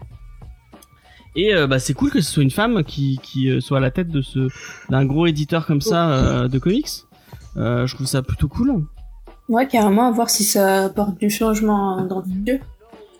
Et 1.35 1.53
bah, 1.67 1.79
c'est 1.79 1.93
cool 1.93 2.11
que 2.11 2.21
ce 2.21 2.31
soit 2.31 2.43
une 2.43 2.51
femme 2.51 2.85
qui, 2.85 3.19
soit 3.59 3.79
à 3.79 3.81
la 3.81 3.91
tête 3.91 4.07
d'un 4.89 5.05
gros 5.05 5.27
éditeur 5.27 5.65
comme 5.65 5.81
ça 5.81 6.47
de 6.47 6.57
comics. 6.59 7.03
Je 7.57 7.93
trouve 7.93 8.07
ça 8.07 8.21
plutôt 8.21 8.47
cool. 8.47 8.85
Ouais, 9.49 9.67
carrément, 9.67 10.07
à 10.07 10.11
voir 10.11 10.29
si 10.29 10.43
ça 10.43 10.85
apporte 10.85 11.17
du 11.19 11.29
changement 11.29 12.01
dans 12.05 12.19
le 12.21 12.27
milieu. 12.27 12.59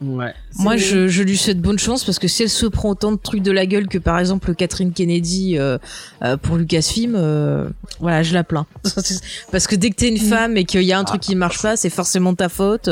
Ouais. 0.01 0.33
Moi, 0.59 0.77
je, 0.77 1.09
je 1.09 1.23
lui 1.23 1.35
souhaite 1.37 1.59
bonne 1.59 1.77
chance 1.77 2.05
parce 2.05 2.19
que 2.19 2.29
si 2.29 2.43
elle 2.43 2.49
se 2.49 2.65
prend 2.67 2.91
autant 2.91 3.11
de 3.11 3.17
trucs 3.17 3.41
de 3.43 3.51
la 3.51 3.65
gueule 3.65 3.89
que 3.89 3.97
par 3.97 4.17
exemple 4.17 4.55
Catherine 4.55 4.93
Kennedy 4.93 5.57
euh, 5.57 5.77
euh, 6.23 6.37
pour 6.37 6.55
Lucasfilm, 6.55 7.15
euh, 7.17 7.67
voilà, 7.99 8.23
je 8.23 8.33
la 8.33 8.45
plains. 8.45 8.65
parce 9.51 9.67
que 9.67 9.75
dès 9.75 9.89
que 9.89 9.95
t'es 9.95 10.07
une 10.07 10.15
Mm. 10.23 10.29
femme 10.29 10.55
et 10.57 10.63
qu'il 10.63 10.83
y 10.83 10.93
a 10.93 10.99
un 10.99 11.03
truc 11.03 11.19
qui 11.19 11.35
marche 11.35 11.61
pas, 11.61 11.75
c'est 11.75 11.89
forcément 11.89 12.33
ta 12.33 12.47
faute. 12.47 12.87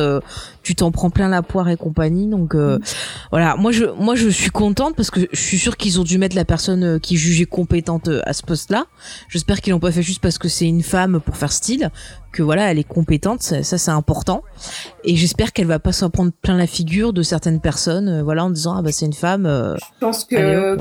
Tu 0.67 0.75
t'en 0.75 0.91
prends 0.91 1.09
plein 1.09 1.29
la 1.29 1.41
poire 1.43 1.69
et 1.69 1.77
compagnie. 1.77 2.27
Donc 2.27 2.53
euh, 2.53 2.77
voilà, 3.31 3.55
moi 3.55 3.71
je, 3.71 3.85
moi 3.85 4.15
je 4.15 4.27
suis 4.27 4.49
contente 4.49 4.97
parce 4.97 5.09
que 5.11 5.21
je 5.31 5.39
suis 5.39 5.57
sûre 5.57 5.77
qu'ils 5.77 5.97
ont 6.01 6.03
dû 6.03 6.17
mettre 6.17 6.35
la 6.35 6.43
personne 6.43 6.83
euh, 6.83 6.99
qui 6.99 7.15
jugeait 7.15 7.45
compétente 7.45 8.09
euh, 8.09 8.19
à 8.25 8.33
ce 8.33 8.43
poste-là. 8.43 8.85
J'espère 9.29 9.61
qu'ils 9.61 9.71
l'ont 9.71 9.79
pas 9.79 9.93
fait 9.93 10.01
juste 10.01 10.21
parce 10.21 10.37
que 10.37 10.49
c'est 10.49 10.67
une 10.67 10.83
femme 10.83 11.21
pour 11.21 11.37
faire 11.37 11.53
style. 11.53 11.89
Que 12.33 12.43
voilà, 12.43 12.69
elle 12.69 12.77
est 12.79 12.83
compétente, 12.83 13.41
ça, 13.41 13.63
ça, 13.63 13.77
c'est 13.77 13.89
important. 13.91 14.43
Et 15.05 15.15
j'espère 15.15 15.53
qu'elle 15.53 15.65
va 15.67 15.79
pas 15.79 15.93
s'en 15.93 16.09
prendre 16.09 16.31
plein 16.33 16.57
la 16.57 16.67
figure 16.67 17.13
de 17.13 17.23
certaines 17.23 17.61
personnes, 17.61 18.09
euh, 18.09 18.23
voilà, 18.23 18.43
en 18.43 18.49
disant 18.49 18.75
ah 18.77 18.81
bah 18.81 18.91
c'est 18.91 19.05
une 19.05 19.13
femme. 19.13 19.45
euh, 19.45 19.75
Je 19.77 19.99
pense 20.01 20.25
que 20.25 20.77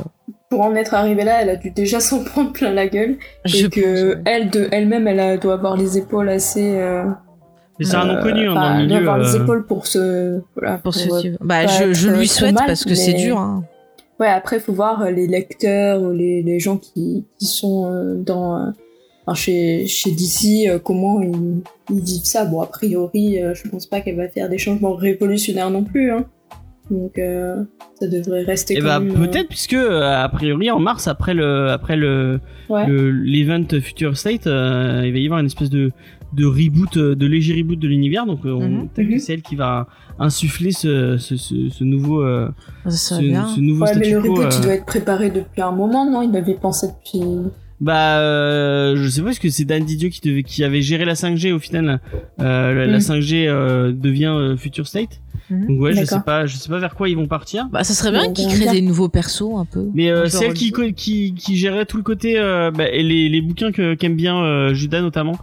pour 0.50 0.60
en 0.62 0.74
être 0.74 0.94
arrivée 0.94 1.24
là, 1.24 1.40
elle 1.42 1.50
a 1.50 1.56
dû 1.56 1.70
déjà 1.70 2.00
s'en 2.08 2.24
prendre 2.24 2.52
plein 2.52 2.72
la 2.72 2.88
gueule. 2.88 3.18
Je 3.44 3.66
et 3.66 3.70
que 3.70 4.14
ouais. 4.16 4.22
elle, 4.26 4.50
de 4.50 4.68
elle-même, 4.72 5.06
elle 5.06 5.20
a- 5.20 5.36
doit 5.36 5.54
avoir 5.54 5.76
les 5.76 5.96
épaules 5.96 6.28
assez. 6.28 6.76
Euh, 7.76 7.80
Mais 7.80 7.84
c'est 7.84 7.96
un 7.96 8.06
nom 8.06 8.14
euh, 8.16 8.22
connu 8.22 8.48
hein, 8.48 8.54
dans 8.54 8.78
le 8.78 8.84
milieu. 8.84 8.96
avoir 8.96 9.18
les 9.18 9.34
euh, 9.36 9.42
épaules 9.42 9.66
pour 9.66 9.86
se. 9.86 10.40
Voilà, 10.56 10.78
pour 10.78 10.94
ce 10.94 11.12
euh, 11.12 11.20
type. 11.20 11.36
Bah, 11.42 11.66
je, 11.66 12.08
lui 12.10 12.26
souhaite 12.26 12.54
mal, 12.54 12.66
parce 12.66 12.84
que 12.84 12.94
c'est 12.94 13.12
mais- 13.12 13.22
dur. 13.24 13.38
Hein. 13.38 13.64
Ouais, 14.18 14.28
après, 14.28 14.60
faut 14.60 14.72
voir 14.72 15.02
euh, 15.02 15.10
les 15.10 15.26
lecteurs 15.26 16.00
ou 16.00 16.10
les, 16.10 16.42
les 16.42 16.58
gens 16.58 16.78
qui, 16.78 17.26
qui 17.38 17.44
sont 17.46 17.84
euh, 17.92 18.14
dans, 18.16 18.56
euh, 18.56 18.70
enfin, 19.26 19.34
chez, 19.34 19.86
chez 19.86 20.10
DC, 20.10 20.68
euh, 20.70 20.78
comment 20.78 21.20
ils, 21.20 21.60
ils 21.90 22.02
vivent 22.02 22.24
ça. 22.24 22.46
Bon, 22.46 22.62
a 22.62 22.66
priori, 22.66 23.42
euh, 23.42 23.52
je 23.54 23.68
pense 23.68 23.84
pas 23.84 24.00
qu'elle 24.00 24.16
va 24.16 24.28
faire 24.28 24.48
des 24.48 24.56
changements 24.56 24.94
révolutionnaires 24.94 25.68
non 25.70 25.84
plus. 25.84 26.10
Hein. 26.12 26.24
Donc, 26.90 27.18
euh, 27.18 27.62
ça 28.00 28.06
devrait 28.06 28.44
rester 28.44 28.74
Et 28.74 28.78
quand 28.78 28.84
bah 28.84 29.00
même, 29.00 29.10
euh, 29.10 29.26
peut-être 29.26 29.48
puisque 29.48 29.72
euh, 29.74 30.02
a 30.24 30.28
priori 30.28 30.70
en 30.70 30.78
mars 30.78 31.08
après 31.08 31.34
le 31.34 31.68
après 31.70 31.96
le 31.96 32.40
Ouais. 32.68 32.86
le- 32.86 33.80
Future 33.80 34.16
State, 34.16 34.46
euh, 34.46 35.02
il 35.04 35.12
va 35.12 35.18
y 35.18 35.24
avoir 35.26 35.40
une 35.40 35.46
espèce 35.46 35.70
de 35.70 35.90
de 36.32 36.44
reboot, 36.44 36.96
euh, 36.96 37.14
de 37.14 37.26
léger 37.26 37.54
reboot 37.54 37.78
de 37.78 37.88
l'univers. 37.88 38.26
Donc 38.26 38.44
euh, 38.44 38.52
on- 38.52 38.68
Mhm. 38.68 38.88
Mhm. 38.98 39.18
c'est 39.18 39.34
elle 39.34 39.42
qui 39.42 39.56
va 39.56 39.86
insuffler 40.18 40.72
ce 40.72 41.16
ce, 41.18 41.36
ce, 41.36 41.68
ce 41.68 41.84
nouveau 41.84 42.22
euh, 42.22 42.48
ce, 42.88 43.60
nouveau 43.60 43.84
Ouais, 43.84 43.92
mais 43.98 44.10
le 44.10 44.18
reboot, 44.18 44.38
euh. 44.44 44.50
il 44.56 44.60
doit 44.62 44.74
être 44.74 44.86
préparé 44.86 45.30
depuis 45.30 45.62
un 45.62 45.72
moment, 45.72 46.10
non? 46.10 46.22
Il 46.22 46.36
avait 46.36 46.54
pensé 46.54 46.88
depuis. 46.88 47.20
Bah, 47.78 48.20
euh, 48.20 48.96
je 48.96 49.06
sais 49.08 49.20
pas 49.20 49.26
parce 49.26 49.38
que 49.38 49.50
c'est 49.50 49.66
Dan 49.66 49.84
Didio 49.84 50.08
qui 50.08 50.22
devait, 50.26 50.42
qui 50.42 50.64
avait 50.64 50.80
géré 50.80 51.04
la 51.04 51.14
5G 51.14 51.52
au 51.52 51.58
final. 51.58 52.00
Euh, 52.40 52.72
la, 52.74 52.86
la 52.86 52.96
Mm. 52.96 53.00
5G 53.00 53.46
euh, 53.48 53.92
devient 53.92 54.32
euh, 54.34 54.56
Future 54.56 54.86
State. 54.86 55.20
Mhm. 55.50 55.66
Donc 55.68 55.80
ouais, 55.82 55.92
je 55.92 56.04
sais 56.04 56.20
pas, 56.24 56.46
je 56.46 56.56
sais 56.56 56.70
pas 56.70 56.78
vers 56.78 56.94
quoi 56.94 57.08
ils 57.10 57.16
vont 57.16 57.26
partir. 57.28 57.68
Bah, 57.70 57.84
ça 57.84 57.92
serait 57.92 58.10
bien 58.12 58.32
qu'ils 58.32 58.48
créent 58.48 58.72
des 58.72 58.80
nouveaux 58.80 59.10
persos 59.10 59.56
un 59.58 59.66
peu. 59.66 59.84
Mais 59.94 60.10
euh, 60.10 60.22
Genre 60.26 60.40
c'est 60.40 60.46
elle 60.46 60.54
qui, 60.54 60.72
qui, 60.96 61.34
qui 61.34 61.56
gérait 61.56 61.84
tout 61.84 61.98
le 61.98 62.02
côté, 62.02 62.38
euh, 62.38 62.70
bah, 62.70 62.88
et 62.88 63.02
les, 63.02 63.28
les 63.28 63.40
bouquins 63.42 63.70
que 63.72 63.94
qu'aime 63.94 64.16
bien 64.16 64.42
euh, 64.42 64.72
Judas 64.72 65.02
notamment, 65.02 65.36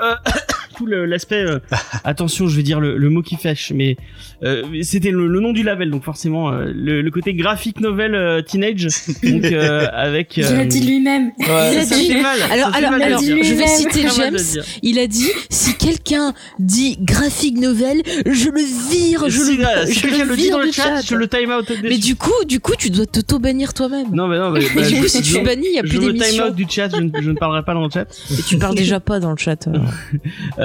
euh, 0.00 0.16
le- 0.86 1.04
l'aspect. 1.06 1.42
euh, 1.44 1.58
attention, 2.04 2.48
je 2.48 2.56
vais 2.56 2.62
dire 2.62 2.80
le, 2.80 2.96
le 2.96 3.10
mot 3.10 3.22
qui 3.22 3.36
fâche, 3.36 3.72
mais 3.74 3.96
euh, 4.42 4.62
c'était 4.82 5.10
le, 5.10 5.26
le 5.26 5.40
nom 5.40 5.52
du 5.52 5.62
label, 5.62 5.90
donc 5.90 6.04
forcément 6.04 6.50
euh, 6.52 6.70
le, 6.74 7.02
le 7.02 7.10
côté 7.10 7.34
graphique 7.34 7.80
novel 7.80 8.14
euh, 8.14 8.42
teenage, 8.42 8.86
donc 9.22 9.44
euh, 9.44 9.86
avec. 9.92 10.36
Il 10.36 10.44
a 10.44 10.64
dit 10.64 10.80
lui-même. 10.80 11.30
Il 11.38 11.44
a 11.46 11.84
ça 11.84 11.96
dit- 11.96 12.14
mal. 12.14 12.38
Alors, 12.50 12.74
alors, 12.74 12.90
mal 12.92 13.02
alors, 13.02 13.20
je 13.22 13.54
vais 13.54 13.66
citer 13.66 14.06
James. 14.16 14.36
Il 14.82 14.98
a 14.98 15.06
dit 15.06 15.28
si 15.50 15.74
quelqu'un 15.76 16.34
dit 16.58 16.96
graphique 17.00 17.58
novel, 17.58 18.02
je 18.26 18.48
le 18.50 18.60
vire, 18.90 19.24
je 19.28 19.38
si, 19.38 19.56
le, 19.56 19.86
si 19.86 19.94
je 19.94 20.00
quelqu'un 20.06 20.24
le 20.24 20.36
dit 20.36 20.50
dans 20.50 20.58
le 20.60 20.66
du 20.66 20.72
chat, 20.72 21.00
je 21.02 21.14
le 21.14 21.26
time 21.28 21.50
out. 21.50 21.70
Mais 21.82 21.98
du 21.98 22.16
coup, 22.16 22.44
du 22.46 22.60
coup, 22.60 22.72
tu 22.78 22.90
dois 22.90 23.06
t'auto-bannir 23.06 23.74
toi-même. 23.74 24.06
Non, 24.12 24.28
mais 24.28 24.38
non, 24.38 24.50
mais, 24.50 24.62
Et 24.64 24.68
bah, 24.74 24.82
du 24.88 24.96
je- 24.96 25.00
coup, 25.02 25.08
si 25.08 25.22
tu 25.22 25.32
je- 25.34 25.38
bannis, 25.44 25.66
il 25.70 25.74
y 25.76 25.78
a 25.78 25.82
plus 25.82 25.92
je 25.92 25.96
me 25.98 26.12
time 26.12 26.12
d'émission. 26.18 26.46
out 26.48 26.54
du 26.54 26.66
chat, 26.68 26.88
je 26.94 27.00
ne, 27.02 27.10
je 27.20 27.30
ne 27.30 27.36
parlerai 27.36 27.62
pas 27.64 27.74
dans 27.74 27.84
le 27.84 27.90
chat. 27.90 28.06
Et 28.30 28.42
tu 28.42 28.56
parles 28.58 28.74
déjà 28.76 29.00
pas 29.00 29.20
dans 29.20 29.30
le 29.30 29.36
chat. 29.36 29.68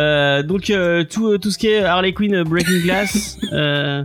Euh. 0.04 0.24
Euh, 0.34 0.44
donc 0.44 0.70
euh, 0.70 1.04
tout 1.04 1.38
tout 1.38 1.52
ce 1.52 1.58
qui 1.58 1.68
est 1.68 1.84
Harley 1.84 2.14
Quinn 2.14 2.36
euh, 2.36 2.44
Breaking 2.44 2.82
Glass, 2.84 3.38
euh, 3.54 4.04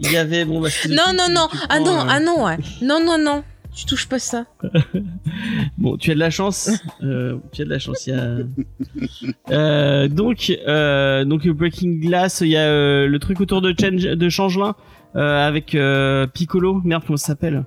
il 0.00 0.12
y 0.12 0.16
avait 0.16 0.44
bon 0.44 0.60
bah. 0.60 0.68
Non, 0.88 1.12
non, 1.16 1.26
non. 1.30 1.48
Ah 1.68 1.78
prends, 1.80 1.84
non, 1.84 2.00
euh, 2.00 2.06
ah 2.08 2.20
non, 2.20 2.44
ouais. 2.44 2.56
Non, 2.82 3.04
non, 3.04 3.18
non. 3.18 3.44
Tu 3.74 3.86
touches 3.86 4.08
pas 4.08 4.18
ça. 4.18 4.46
Bon, 5.78 5.96
tu 5.96 6.10
as 6.10 6.14
de 6.14 6.18
la 6.18 6.30
chance. 6.30 6.70
Euh, 7.02 7.38
tu 7.52 7.62
as 7.62 7.64
de 7.64 7.70
la 7.70 7.78
chance. 7.78 8.06
Il 8.06 8.14
y 8.14 8.16
a. 8.16 8.38
Euh, 9.50 10.08
donc, 10.08 10.52
euh, 10.66 11.24
donc 11.24 11.46
Breaking 11.48 11.98
Glass, 12.00 12.40
il 12.40 12.48
y 12.48 12.56
a 12.56 12.66
euh, 12.66 13.06
le 13.06 13.18
truc 13.18 13.40
autour 13.40 13.60
de, 13.60 13.74
Change, 13.78 14.02
de 14.02 14.28
Changelin 14.28 14.74
euh, 15.16 15.46
avec 15.46 15.74
euh, 15.74 16.26
Piccolo. 16.26 16.80
Merde, 16.84 17.02
comment 17.06 17.16
ça 17.16 17.28
s'appelle? 17.28 17.64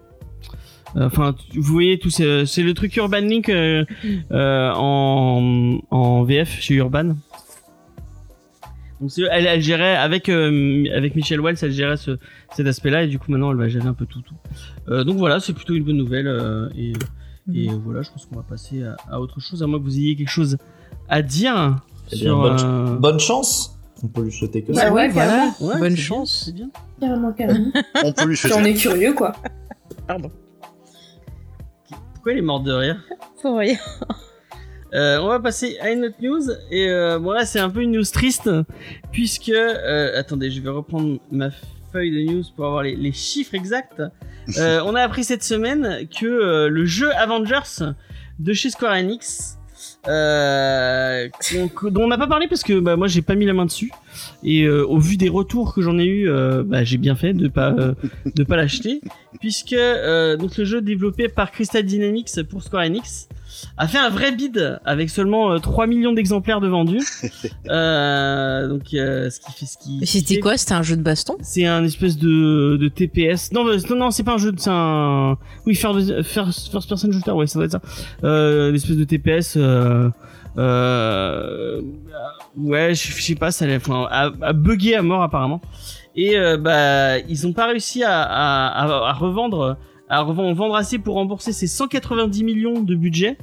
Euh, 0.95 1.07
Enfin, 1.07 1.36
vous 1.53 1.73
voyez, 1.73 1.99
tout 1.99 2.09
c'est 2.09 2.45
c'est 2.45 2.62
le 2.62 2.73
truc 2.73 2.95
Urban 2.95 3.21
Link 3.21 3.49
euh, 3.49 3.83
euh, 4.31 4.71
en 4.75 5.79
en 5.91 6.23
VF 6.23 6.59
chez 6.62 6.75
Urban. 6.75 7.15
Donc 9.03 9.11
c'est- 9.11 9.23
elle, 9.29 9.45
elle 9.47 9.61
gérait 9.61 9.97
avec 9.97 10.29
euh, 10.29 10.85
avec 10.95 11.13
Michelle 11.17 11.41
Wells, 11.41 11.57
elle 11.61 11.73
gérait 11.73 11.97
ce, 11.97 12.17
cet 12.55 12.65
aspect-là 12.67 13.03
et 13.03 13.07
du 13.07 13.19
coup 13.19 13.29
maintenant 13.33 13.51
elle 13.51 13.57
va 13.57 13.67
gérer 13.67 13.85
un 13.85 13.93
peu 13.93 14.05
tout 14.05 14.21
tout. 14.21 14.35
Euh, 14.87 15.03
donc 15.03 15.17
voilà, 15.17 15.41
c'est 15.41 15.51
plutôt 15.51 15.73
une 15.73 15.83
bonne 15.83 15.97
nouvelle 15.97 16.27
euh, 16.27 16.69
et 16.77 16.93
et 17.53 17.67
voilà, 17.67 18.01
je 18.01 18.09
pense 18.11 18.25
qu'on 18.25 18.37
va 18.37 18.43
passer 18.43 18.81
à, 18.85 18.95
à 19.11 19.19
autre 19.19 19.41
chose, 19.41 19.61
à 19.61 19.67
moins 19.67 19.77
que 19.77 19.83
vous 19.83 19.97
ayez 19.97 20.15
quelque 20.15 20.29
chose 20.29 20.57
à 21.09 21.21
dire 21.21 21.75
Eh 22.13 22.15
bien, 22.15 22.33
bonne, 22.33 22.57
euh, 22.63 22.95
bonne 22.95 23.19
chance. 23.19 23.77
On 24.01 24.07
peut 24.07 24.21
lui 24.23 24.31
souhaiter 24.31 24.61
que 24.63 24.71
Bah 24.71 24.79
ça. 24.83 24.93
ouais, 24.93 25.09
voilà. 25.09 25.51
ouais, 25.59 25.77
Bonne 25.79 25.89
c'est 25.97 26.01
chance. 26.01 26.49
bien, 26.55 26.69
Carrément, 27.01 27.33
carrément. 27.33 27.71
On 28.05 28.13
peut 28.13 28.23
lui 28.23 28.37
souhaiter. 28.37 28.69
est 28.69 28.73
curieux, 28.75 29.13
quoi. 29.13 29.33
c'est 29.89 30.17
bien. 30.17 30.29
Pourquoi 32.13 32.31
il 32.31 32.37
est 32.37 32.41
mort 32.41 32.61
de 32.61 32.71
rire? 32.71 33.03
Pour 33.41 33.57
rien. 33.57 33.75
Euh, 34.93 35.19
on 35.19 35.27
va 35.27 35.39
passer 35.39 35.77
à 35.79 35.91
une 35.91 36.06
autre 36.06 36.15
news. 36.21 36.41
Et 36.71 36.88
euh, 36.89 37.19
bon 37.19 37.32
là 37.32 37.45
c'est 37.45 37.60
un 37.60 37.69
peu 37.69 37.82
une 37.82 37.91
news 37.93 38.03
triste 38.12 38.49
puisque 39.12 39.49
euh, 39.49 40.19
attendez 40.19 40.51
je 40.51 40.62
vais 40.62 40.69
reprendre 40.69 41.19
ma 41.32 41.49
feuille 41.91 42.12
de 42.12 42.32
news 42.32 42.43
pour 42.56 42.65
avoir 42.67 42.84
les, 42.84 42.95
les 42.95 43.12
chiffres 43.12 43.56
exacts. 43.56 44.01
Euh, 44.58 44.82
on 44.86 44.93
a 44.93 45.01
appris 45.01 45.23
cette 45.23 45.41
semaine 45.41 46.06
que 46.19 46.25
euh, 46.25 46.67
le 46.67 46.86
jeu 46.86 47.10
Avengers 47.15 47.86
de 48.39 48.51
chez 48.51 48.69
Square 48.71 48.91
Enix 48.91 49.58
euh, 50.10 51.29
qu'on- 51.79 51.89
dont 51.89 52.03
on 52.03 52.08
n'a 52.08 52.17
pas 52.17 52.27
parlé 52.27 52.47
parce 52.49 52.62
que 52.62 52.77
bah, 52.82 52.97
moi 52.97 53.08
j'ai 53.08 53.21
pas 53.21 53.36
mis 53.36 53.45
la 53.45 53.53
main 53.53 53.65
dessus. 53.65 53.89
Et 54.43 54.63
euh, 54.63 54.86
au 54.86 54.99
vu 54.99 55.15
des 55.15 55.29
retours 55.29 55.73
que 55.73 55.82
j'en 55.82 55.97
ai 55.97 56.06
eu 56.06 56.29
bah, 56.65 56.84
j'ai 56.84 56.97
bien 56.97 57.15
fait 57.15 57.34
de 57.34 57.47
pas 57.47 57.71
euh, 57.71 57.93
de 58.36 58.43
pas 58.43 58.58
l'acheter. 58.58 58.99
Puisque 59.39 59.71
euh, 59.71 60.36
donc 60.36 60.58
le 60.58 60.65
jeu 60.65 60.82
développé 60.82 61.29
par 61.29 61.51
Crystal 61.51 61.84
Dynamics 61.84 62.29
pour 62.49 62.63
Square 62.63 62.84
Enix 62.84 63.29
a 63.77 63.87
fait 63.87 63.97
un 63.97 64.09
vrai 64.09 64.31
bid 64.31 64.79
avec 64.85 65.09
seulement 65.09 65.51
euh, 65.51 65.57
3 65.57 65.87
millions 65.87 66.13
d'exemplaires 66.13 66.61
de 66.61 66.67
vendus. 66.67 67.03
Euh, 67.69 68.67
donc 68.67 68.93
euh, 68.93 69.29
ce 69.29 69.39
qui 69.39 69.51
fait 69.53 69.65
ce 69.65 69.77
qui 69.77 69.97
Mais 69.99 70.05
c'était 70.05 70.39
quoi? 70.39 70.57
C'était 70.57 70.73
un 70.73 70.81
jeu 70.81 70.97
de 70.97 71.01
baston? 71.01 71.37
C'est 71.41 71.65
un 71.65 71.83
espèce 71.83 72.17
de, 72.17 72.77
de 72.77 72.87
TPS. 72.89 73.51
Non, 73.51 73.63
non, 73.63 73.95
non, 73.95 74.11
c'est 74.11 74.23
pas 74.23 74.33
un 74.33 74.37
jeu, 74.37 74.53
c'est 74.57 74.69
un 74.69 75.37
oui, 75.65 75.75
first, 75.75 76.21
first, 76.23 76.71
first 76.71 76.89
person 76.89 77.11
shooter, 77.11 77.31
ouais, 77.31 77.47
ça 77.47 77.59
doit 77.59 77.65
être 77.65 77.71
ça. 77.71 77.81
Euh, 78.23 78.69
une 78.69 78.75
espèce 78.75 78.97
de 78.97 79.03
TPS. 79.03 79.55
Euh, 79.57 80.09
euh, 80.57 81.81
ouais, 82.57 82.93
je 82.93 83.21
sais 83.21 83.35
pas, 83.35 83.51
ça 83.51 83.65
a, 83.65 83.75
enfin, 83.75 84.07
a, 84.09 84.53
bugué 84.53 84.95
à 84.95 85.01
mort 85.01 85.23
apparemment. 85.23 85.61
Et 86.15 86.37
euh, 86.37 86.57
bah, 86.57 87.19
ils 87.19 87.47
ont 87.47 87.53
pas 87.53 87.67
réussi 87.67 88.03
à, 88.03 88.21
à, 88.21 88.67
à, 88.67 89.09
à 89.09 89.13
revendre, 89.13 89.77
à 90.13 90.23
vendre 90.23 90.76
assez 90.76 90.99
pour 90.99 91.15
rembourser 91.15 91.54
ces 91.54 91.67
190 91.67 92.43
millions 92.43 92.82
de 92.82 92.95
budget. 92.95 93.38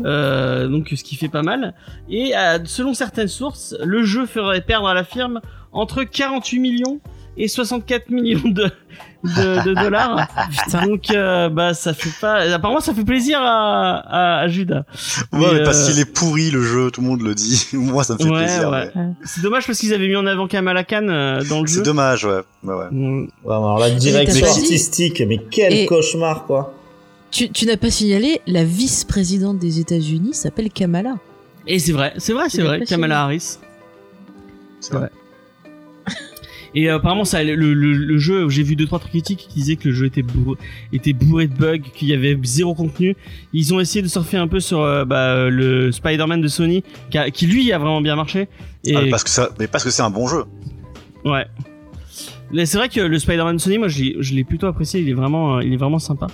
Euh, 0.00 0.68
donc 0.68 0.88
ce 0.94 1.04
qui 1.04 1.16
fait 1.16 1.28
pas 1.28 1.42
mal. 1.42 1.74
Et 2.08 2.36
euh, 2.36 2.58
selon 2.64 2.94
certaines 2.94 3.28
sources, 3.28 3.76
le 3.84 4.02
jeu 4.02 4.26
ferait 4.26 4.62
perdre 4.62 4.88
à 4.88 4.94
la 4.94 5.04
firme 5.04 5.40
entre 5.72 6.04
48 6.04 6.58
millions 6.58 7.00
et 7.36 7.48
64 7.48 8.10
millions 8.10 8.48
de, 8.48 8.70
de, 9.24 9.64
de 9.68 9.74
dollars. 9.82 10.28
Putain. 10.64 10.86
Donc 10.86 11.10
euh, 11.10 11.48
bah 11.48 11.74
ça 11.74 11.94
fait 11.94 12.10
pas. 12.20 12.40
Apparemment 12.54 12.80
ça 12.80 12.92
fait 12.94 13.04
plaisir 13.04 13.38
à, 13.40 13.96
à, 13.98 14.40
à 14.40 14.48
Judas. 14.48 14.84
Ouais, 15.32 15.38
Mais, 15.40 15.52
mais 15.54 15.64
parce 15.64 15.88
euh, 15.88 15.92
qu'il 15.92 16.00
est 16.00 16.04
pourri 16.12 16.50
le 16.50 16.62
jeu, 16.62 16.90
tout 16.90 17.00
le 17.00 17.06
monde 17.06 17.22
le 17.22 17.34
dit. 17.34 17.68
Moi, 17.72 18.04
ça 18.04 18.14
me 18.14 18.18
fait 18.18 18.24
Ouais, 18.28 18.44
plaisir. 18.44 18.70
ouais. 18.70 18.90
mais 18.94 19.02
C'est 19.24 19.42
dommage 19.42 19.66
parce 19.66 19.78
qu'ils 19.78 19.94
avaient 19.94 20.08
mis 20.08 20.16
en 20.16 20.26
avant 20.26 20.46
Kamala 20.48 20.84
Khan 20.84 21.06
euh, 21.08 21.42
dans 21.48 21.60
le 21.60 21.66
C'est 21.66 21.76
jeu. 21.76 21.82
dommage, 21.82 22.24
ouais. 22.24 22.40
ouais, 22.64 22.74
ouais. 22.74 22.86
Mm. 22.90 23.20
Ouais, 23.44 23.54
alors 23.54 23.78
la 23.78 23.90
direction 23.90 24.46
artistique, 24.46 25.22
mais 25.26 25.38
quel 25.50 25.72
Et- 25.72 25.86
cauchemar 25.86 26.44
quoi. 26.46 26.74
Tu, 27.30 27.48
tu 27.50 27.64
n'as 27.64 27.78
pas 27.78 27.90
signalé 27.90 28.42
la 28.46 28.62
vice-présidente 28.62 29.58
des 29.58 29.80
États-Unis 29.80 30.34
s'appelle 30.34 30.68
Kamala. 30.70 31.14
Et 31.66 31.78
c'est 31.78 31.92
vrai, 31.92 32.12
c'est 32.18 32.32
vrai, 32.34 32.50
c'est 32.50 32.60
vrai. 32.62 32.80
Kamala 32.86 33.22
Harris. 33.22 33.56
C'est 34.80 34.92
vrai. 34.94 35.10
Et 36.74 36.88
apparemment, 36.88 37.24
ça, 37.24 37.42
le, 37.44 37.54
le, 37.54 37.74
le 37.74 38.18
jeu, 38.18 38.48
j'ai 38.48 38.62
vu 38.62 38.76
deux 38.76 38.86
trois 38.86 38.98
trucs 38.98 39.10
critiques 39.12 39.46
qui 39.48 39.54
disaient 39.54 39.76
que 39.76 39.88
le 39.88 39.94
jeu 39.94 40.06
était 40.06 40.22
bourré, 40.22 40.56
était 40.92 41.12
bourré 41.12 41.46
de 41.46 41.54
bugs, 41.54 41.78
qu'il 41.94 42.08
y 42.08 42.14
avait 42.14 42.38
zéro 42.44 42.74
contenu. 42.74 43.14
Ils 43.52 43.74
ont 43.74 43.80
essayé 43.80 44.00
de 44.02 44.08
surfer 44.08 44.38
un 44.38 44.48
peu 44.48 44.58
sur 44.60 44.80
euh, 44.80 45.04
bah, 45.04 45.50
le 45.50 45.92
Spider-Man 45.92 46.40
de 46.40 46.48
Sony, 46.48 46.82
qui, 47.10 47.18
a- 47.18 47.30
qui, 47.30 47.46
lui 47.46 47.70
a 47.72 47.78
vraiment 47.78 48.00
bien 48.00 48.16
marché. 48.16 48.48
Et 48.84 48.96
Ah, 48.96 49.02
mais 49.02 49.10
parce 49.10 49.22
que 49.24 49.30
ça, 49.30 49.50
mais 49.58 49.66
parce 49.66 49.84
que 49.84 49.90
c'est 49.90 50.02
un 50.02 50.10
bon 50.10 50.26
jeu. 50.28 50.44
ouais, 51.26 51.44
Mais 52.52 52.64
c'est 52.66 52.78
vrai 52.78 52.88
que 52.88 53.00
le 53.00 53.18
Spider-Man 53.18 53.56
de 53.56 53.60
Sony, 53.60 53.78
moi, 53.78 53.88
je 53.88 54.34
l'ai- 54.34 54.44
plutôt 54.44 54.66
apprécié. 54.66 55.00
Il 55.00 55.08
est 55.08 55.14
vraiment, 55.14 55.56
euh, 55.58 55.62
il 55.62 55.72
est 55.74 55.76
vraiment 55.78 55.98
sympa. 55.98 56.26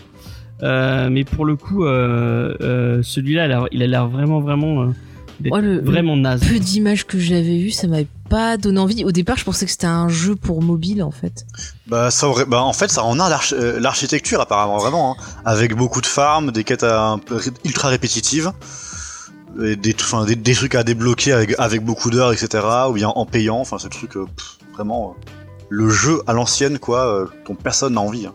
Euh, 0.62 1.08
mais 1.10 1.24
pour 1.24 1.44
le 1.46 1.56
coup, 1.56 1.84
euh, 1.84 2.54
euh, 2.60 3.00
celui-là, 3.02 3.66
il 3.72 3.82
a 3.82 3.86
l'air 3.86 4.08
vraiment, 4.08 4.40
vraiment, 4.40 4.92
le- 5.40 5.80
vraiment 5.80 6.16
naze. 6.16 6.40
Peu 6.40 6.58
d'images 6.58 7.06
que 7.06 7.18
j'avais 7.18 7.58
vues, 7.58 7.70
ça 7.70 7.86
m'avait 7.86 8.06
pas 8.28 8.56
donné 8.56 8.78
envie. 8.80 9.04
Au 9.04 9.12
départ, 9.12 9.36
je 9.36 9.44
pensais 9.44 9.64
que 9.66 9.70
c'était 9.70 9.86
un 9.86 10.08
jeu 10.08 10.34
pour 10.36 10.62
mobile 10.62 11.02
en 11.02 11.10
fait. 11.10 11.46
Bah, 11.86 12.10
ça 12.10 12.28
aurait, 12.28 12.44
bah, 12.44 12.62
en 12.62 12.72
fait, 12.72 12.90
ça 12.90 13.04
en 13.04 13.18
a 13.20 13.28
l'arch- 13.28 13.54
euh, 13.56 13.78
l'architecture 13.80 14.40
apparemment, 14.40 14.78
vraiment, 14.78 15.16
hein. 15.18 15.22
avec 15.44 15.74
beaucoup 15.74 16.00
de 16.00 16.06
farms, 16.06 16.50
des 16.52 16.64
quêtes 16.64 16.84
un 16.84 17.18
peu 17.18 17.40
ultra 17.64 17.88
répétitives, 17.88 18.52
et 19.62 19.76
des, 19.76 19.94
enfin, 20.00 20.24
des, 20.24 20.36
des 20.36 20.54
trucs 20.54 20.74
à 20.74 20.84
débloquer 20.84 21.32
avec, 21.32 21.54
avec 21.58 21.82
beaucoup 21.84 22.10
d'heures, 22.10 22.32
etc., 22.32 22.64
ou 22.90 22.92
bien 22.92 23.08
en 23.08 23.24
payant. 23.24 23.58
Enfin, 23.58 23.78
c'est 23.78 23.86
le 23.92 23.96
truc 23.98 24.16
euh, 24.16 24.26
pff, 24.36 24.58
vraiment 24.74 25.10
euh, 25.16 25.30
le 25.70 25.88
jeu 25.88 26.20
à 26.26 26.32
l'ancienne, 26.32 26.78
quoi, 26.78 27.06
euh, 27.06 27.26
dont 27.46 27.54
personne 27.54 27.94
n'a 27.94 28.00
envie. 28.00 28.26
hein. 28.26 28.34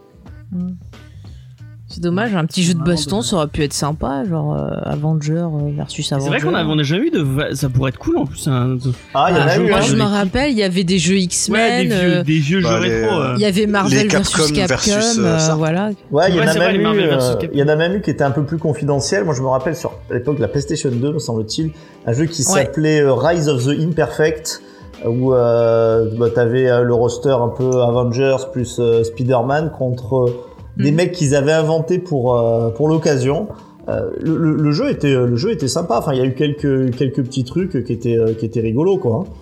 C'est 1.94 2.02
dommage, 2.02 2.34
un 2.36 2.46
petit 2.46 2.64
jeu 2.64 2.74
de 2.74 2.82
baston, 2.84 3.22
ça 3.22 3.36
aurait 3.36 3.48
pu 3.48 3.64
être 3.64 3.74
sympa, 3.74 4.24
genre 4.28 4.56
euh, 4.56 4.70
Avenger 4.84 5.34
euh, 5.34 5.70
versus 5.78 6.08
C'est 6.08 6.16
Avenger. 6.16 6.30
vrai 6.30 6.40
qu'on 6.42 6.56
a, 6.56 6.66
on 6.66 6.80
a 6.80 6.84
jamais 6.84 7.06
eu 7.08 7.12
de. 7.12 7.20
va- 7.22 7.54
Ça 7.54 7.70
pourrait 7.70 7.90
être 7.90 8.00
cool 8.00 8.18
en 8.18 8.26
plus. 8.26 8.48
Un, 8.48 8.78
Ah, 9.14 9.28
il 9.30 9.38
y 9.38 9.40
en 9.40 9.44
a 9.44 9.48
je 9.50 9.62
eu, 9.62 9.66
hein. 9.66 9.70
Moi, 9.70 9.82
je 9.82 9.96
me 9.96 10.02
rappelle, 10.04 10.52
il 10.52 10.58
y 10.58 10.64
avait 10.64 10.84
des 10.84 10.98
jeux 10.98 11.14
ouais, 11.14 11.22
X-Men, 11.22 11.88
des 11.88 11.96
vieux, 11.96 12.00
euh, 12.18 12.24
des 12.24 12.40
vieux 12.40 12.60
jeux 12.62 12.68
bah, 12.68 12.80
les, 12.80 13.02
rétro. 13.02 13.16
euh, 13.16 13.24
euh. 13.30 13.34
il 13.36 13.42
y 13.42 13.46
avait 13.46 13.68
Marvel 13.68 14.02
Les 14.02 14.08
versus 14.08 14.36
Capcom 14.52 14.56
Capcom, 14.56 14.76
versus, 14.92 15.18
euh, 15.20 15.24
euh, 15.26 15.38
ça. 15.40 15.56
voilà. 15.56 15.92
Ouais, 16.12 16.26
il 16.30 16.36
y 16.36 16.40
en 16.40 16.42
Ouais, 16.42 16.48
a 16.50 16.52
c'est 16.54 16.58
vrai, 16.58 16.68
même 16.68 16.76
les 16.76 16.80
eu, 16.80 16.84
Marvel 16.84 17.08
versus 17.10 17.30
euh, 17.30 17.36
Capcom. 17.36 17.50
il 17.54 17.60
y 17.60 17.64
en 17.64 17.68
a 17.68 17.76
même 17.76 17.94
eu 17.94 18.02
qui 18.02 18.10
était 18.10 18.24
un 18.24 18.32
peu 18.32 18.44
plus 18.44 18.58
confidentiel. 18.58 19.24
Moi, 19.26 19.36
je 19.36 19.42
me 19.44 19.48
rappelle 19.48 19.76
sur 19.76 19.92
à 20.10 20.14
l'époque 20.16 20.40
la 20.40 20.48
PlayStation 20.48 20.90
2, 20.92 21.14
me 21.14 21.20
semble-t-il, 21.20 21.72
un 22.08 22.14
jeu 22.14 22.26
qui 22.26 22.42
Ouais. 22.42 22.64
s'appelait 22.64 23.02
euh, 23.02 23.14
Rise 23.14 23.50
of 23.50 23.64
the 23.66 23.70
Imperfect, 23.80 24.62
où 25.06 25.34
euh, 25.34 26.10
bah, 26.18 26.30
t'avais 26.34 26.68
euh, 26.70 26.82
le 26.82 26.94
roster 26.96 27.30
un 27.40 27.50
peu 27.50 27.70
Avengers 27.84 28.38
plus 28.52 28.78
euh, 28.80 29.04
Spider-Man 29.04 29.72
contre 29.78 30.16
euh, 30.16 30.46
des 30.78 30.92
Mhm. 30.92 30.98
mecs 30.98 31.12
qu'ils 31.12 31.36
avaient 31.36 31.52
inventés 31.52 32.00
pour 32.00 32.36
euh, 32.38 32.70
pour 32.70 32.88
l'occasion. 32.88 33.48
Euh, 33.90 34.12
le, 34.22 34.38
le- 34.38 34.56
le 34.56 34.72
jeu 34.72 34.90
était 34.90 35.14
le 35.14 35.36
jeu 35.36 35.52
était 35.52 35.68
sympa. 35.68 35.98
Enfin, 36.00 36.14
il 36.14 36.20
y 36.20 36.22
a 36.22 36.26
eu 36.26 36.34
quelques 36.34 36.96
quelques 36.96 37.22
petits 37.24 37.44
trucs 37.44 37.84
qui 37.86 37.94
étaient 37.94 38.18
euh, 38.18 38.34
qui 38.34 38.46
étaient 38.46 38.62
rigolos 38.62 38.98
quoi. 38.98 39.26
hein. 39.28 39.34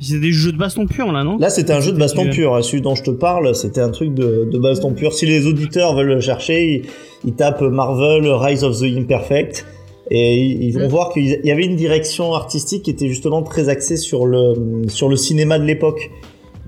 C'est 0.00 0.18
des 0.18 0.32
jeux 0.32 0.50
de 0.50 0.58
baston 0.58 0.86
pur 0.86 1.12
là, 1.12 1.22
non? 1.22 1.38
Là, 1.38 1.48
c'était 1.48 1.72
un 1.72 1.80
jeu 1.80 1.92
de 1.92 1.98
baston 1.98 2.28
pur. 2.28 2.56
hein. 2.56 2.62
Celui 2.62 2.80
dont 2.82 2.96
je 2.96 3.04
te 3.04 3.10
parle, 3.12 3.54
c'était 3.54 3.80
un 3.80 3.90
truc 3.90 4.12
de, 4.14 4.48
de 4.50 4.58
baston 4.58 4.92
pur. 4.94 5.12
Si 5.12 5.26
les 5.26 5.46
auditeurs 5.46 5.94
veulent 5.94 6.08
le 6.08 6.20
chercher, 6.20 6.64
ils, 6.64 6.82
ils 7.24 7.34
tapent 7.34 7.60
Marvel 7.62 8.26
Rise 8.28 8.64
of 8.64 8.80
the 8.80 8.84
Imperfect 8.84 9.64
et 10.10 10.42
ils, 10.44 10.62
ils 10.64 10.72
vont 10.76 10.86
Mm. 10.86 10.90
voir 10.90 11.12
qu'il 11.12 11.38
y 11.44 11.50
avait 11.52 11.64
une 11.64 11.76
direction 11.76 12.34
artistique 12.34 12.82
qui 12.82 12.90
était 12.90 13.06
justement 13.08 13.42
très 13.42 13.68
axée 13.68 13.96
sur 13.96 14.26
le 14.26 14.54
sur 14.88 15.08
le 15.08 15.14
cinéma 15.16 15.60
de 15.60 15.64
l'époque. 15.64 16.10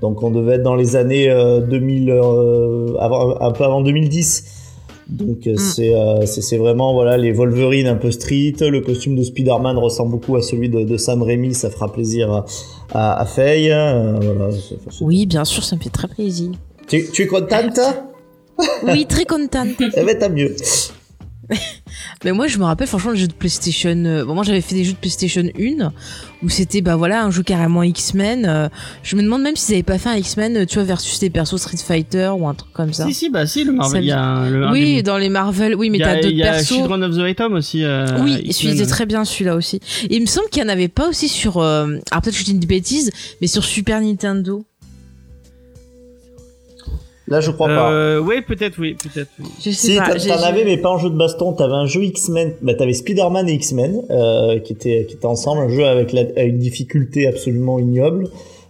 Donc, 0.01 0.21
on 0.23 0.29
devait 0.31 0.55
être 0.55 0.63
dans 0.63 0.75
les 0.75 0.95
années 0.95 1.29
euh, 1.29 1.61
2000, 1.61 2.09
euh, 2.09 2.95
avant, 2.99 3.39
un 3.39 3.51
peu 3.51 3.63
avant 3.63 3.81
2010. 3.81 4.43
Donc 5.07 5.45
euh, 5.45 5.53
Mm. 5.53 5.57
c'est 6.25 6.55
euh, 6.55 6.57
vraiment 6.57 6.91
voilà 6.93 7.15
les 7.15 7.31
Wolverine 7.31 7.85
un 7.85 7.95
peu 7.95 8.09
street. 8.09 8.55
Le 8.61 8.81
costume 8.81 9.15
de 9.15 9.21
Spider-Man 9.21 9.77
ressemble 9.77 10.09
beaucoup 10.11 10.35
à 10.35 10.41
celui 10.41 10.67
de, 10.67 10.81
de 10.83 10.97
Sam 10.97 11.21
Raimi. 11.21 11.53
Ça 11.53 11.69
fera 11.69 11.91
plaisir 11.91 12.31
à, 12.33 12.45
à, 12.91 13.21
à 13.21 13.25
Faye. 13.25 13.71
Euh, 13.71 14.13
voilà, 14.19 14.51
c'est- 14.51 15.01
Oui, 15.01 15.27
bien 15.27 15.45
sûr, 15.45 15.63
ça 15.63 15.75
me 15.75 15.81
fait 15.81 15.91
très 15.91 16.07
plaisir. 16.07 16.49
Tu, 16.87 17.05
tu 17.13 17.21
es 17.21 17.27
contente 17.27 17.79
Oui, 18.83 19.05
très 19.05 19.25
contente. 19.25 19.75
Eh 19.95 20.03
ben 20.03 20.17
tant 20.17 20.29
mieux. 20.31 20.55
Mais 22.23 22.31
moi, 22.31 22.47
je 22.47 22.57
me 22.57 22.63
rappelle 22.63 22.87
franchement 22.87 23.11
le 23.11 23.17
jeu 23.17 23.27
de 23.27 23.33
PlayStation. 23.33 23.89
euh, 24.05 24.25
bon, 24.25 24.33
moi, 24.35 24.43
j'avais 24.43 24.61
fait 24.61 24.75
des 24.75 24.83
jeux 24.83 24.93
de 24.93 24.97
PlayStation 24.97 25.43
1 25.57 25.91
où 26.43 26.49
c'était 26.49 26.81
bah 26.81 26.95
voilà 26.95 27.23
un 27.23 27.31
jeu 27.31 27.43
carrément 27.43 27.81
X-Men. 27.83 28.45
euh, 28.45 28.69
je 29.03 29.15
me 29.15 29.23
demande 29.23 29.41
même 29.41 29.55
s'ils 29.55 29.73
avaient 29.75 29.83
pas 29.83 29.97
fait 29.97 30.09
un 30.09 30.15
X-Men, 30.15 30.57
euh, 30.57 30.65
tu 30.65 30.75
vois, 30.75 30.83
versus 30.83 31.19
des 31.19 31.29
persos 31.29 31.57
Street 31.57 31.77
Fighter 31.77 32.29
ou 32.37 32.47
un 32.47 32.53
truc 32.53 32.71
comme 32.73 32.93
ça. 32.93 33.05
Si, 33.07 33.13
si, 33.13 33.29
bah 33.29 33.45
si, 33.47 33.63
le 33.63 33.71
Marvel. 33.71 34.03
Il 34.03 34.07
y 34.07 34.11
a 34.11 34.21
un, 34.21 34.49
le, 34.49 34.69
oui, 34.71 35.01
dans 35.03 35.17
les 35.17 35.29
Marvel. 35.29 35.75
Oui, 35.75 35.89
mais 35.89 35.97
y 35.99 36.01
t'as 36.01 36.15
d'autres 36.15 36.29
il 36.29 36.37
y 36.37 36.43
a 36.43 36.51
persos. 36.51 36.67
Children 36.75 37.03
of 37.03 37.15
the 37.15 37.19
Atom 37.21 37.53
aussi. 37.53 37.83
euh, 37.83 38.05
Oui, 38.21 38.51
celui 38.51 38.73
était 38.75 38.85
très 38.85 39.05
bien 39.05 39.23
celui-là 39.25 39.55
aussi. 39.55 39.77
Et 40.09 40.15
il 40.15 40.21
me 40.21 40.25
semble 40.27 40.49
qu'il 40.49 40.63
n'y 40.63 40.69
en 40.69 40.73
avait 40.73 40.87
pas 40.87 41.07
aussi 41.09 41.27
sur. 41.27 41.57
euh, 41.57 41.85
alors 42.11 42.21
peut-être 42.21 42.33
que 42.35 42.39
je 42.39 42.45
dis 42.45 42.51
une 42.51 42.59
bêtise, 42.65 43.11
mais 43.41 43.47
sur 43.47 43.63
Super 43.63 44.01
Nintendo. 44.01 44.65
Là 47.27 47.39
je 47.41 47.49
crois 47.51 47.67
pas. 47.67 47.91
Euh, 47.91 48.19
ouais, 48.19 48.41
peut-être, 48.43 48.77
oui, 48.79 48.95
peut-être. 49.01 49.29
Oui. 49.39 49.45
Je 49.59 49.71
sais 49.71 49.93
Si, 49.93 49.97
pas. 49.97 50.13
t'en 50.15 50.43
avais, 50.43 50.63
mais 50.63 50.77
pas 50.77 50.89
en 50.89 50.97
jeu 50.99 51.09
de 51.09 51.15
baston. 51.17 51.53
T'avais 51.53 51.73
un 51.73 51.87
jeu 51.87 52.03
X-Men. 52.03 52.53
Bah, 52.61 52.75
t'avais 52.75 52.93
Spider-Man 52.93 53.49
et 53.49 53.53
X-Men 53.53 54.01
euh, 54.11 54.59
qui 54.59 54.73
étaient 54.73 55.05
qui 55.07 55.15
étaient 55.15 55.25
ensemble, 55.25 55.61
un 55.63 55.69
jeu 55.69 55.85
avec 55.85 56.13
la, 56.13 56.43
une 56.43 56.59
difficulté 56.59 57.27
absolument 57.27 57.79
ignoble, 57.79 58.27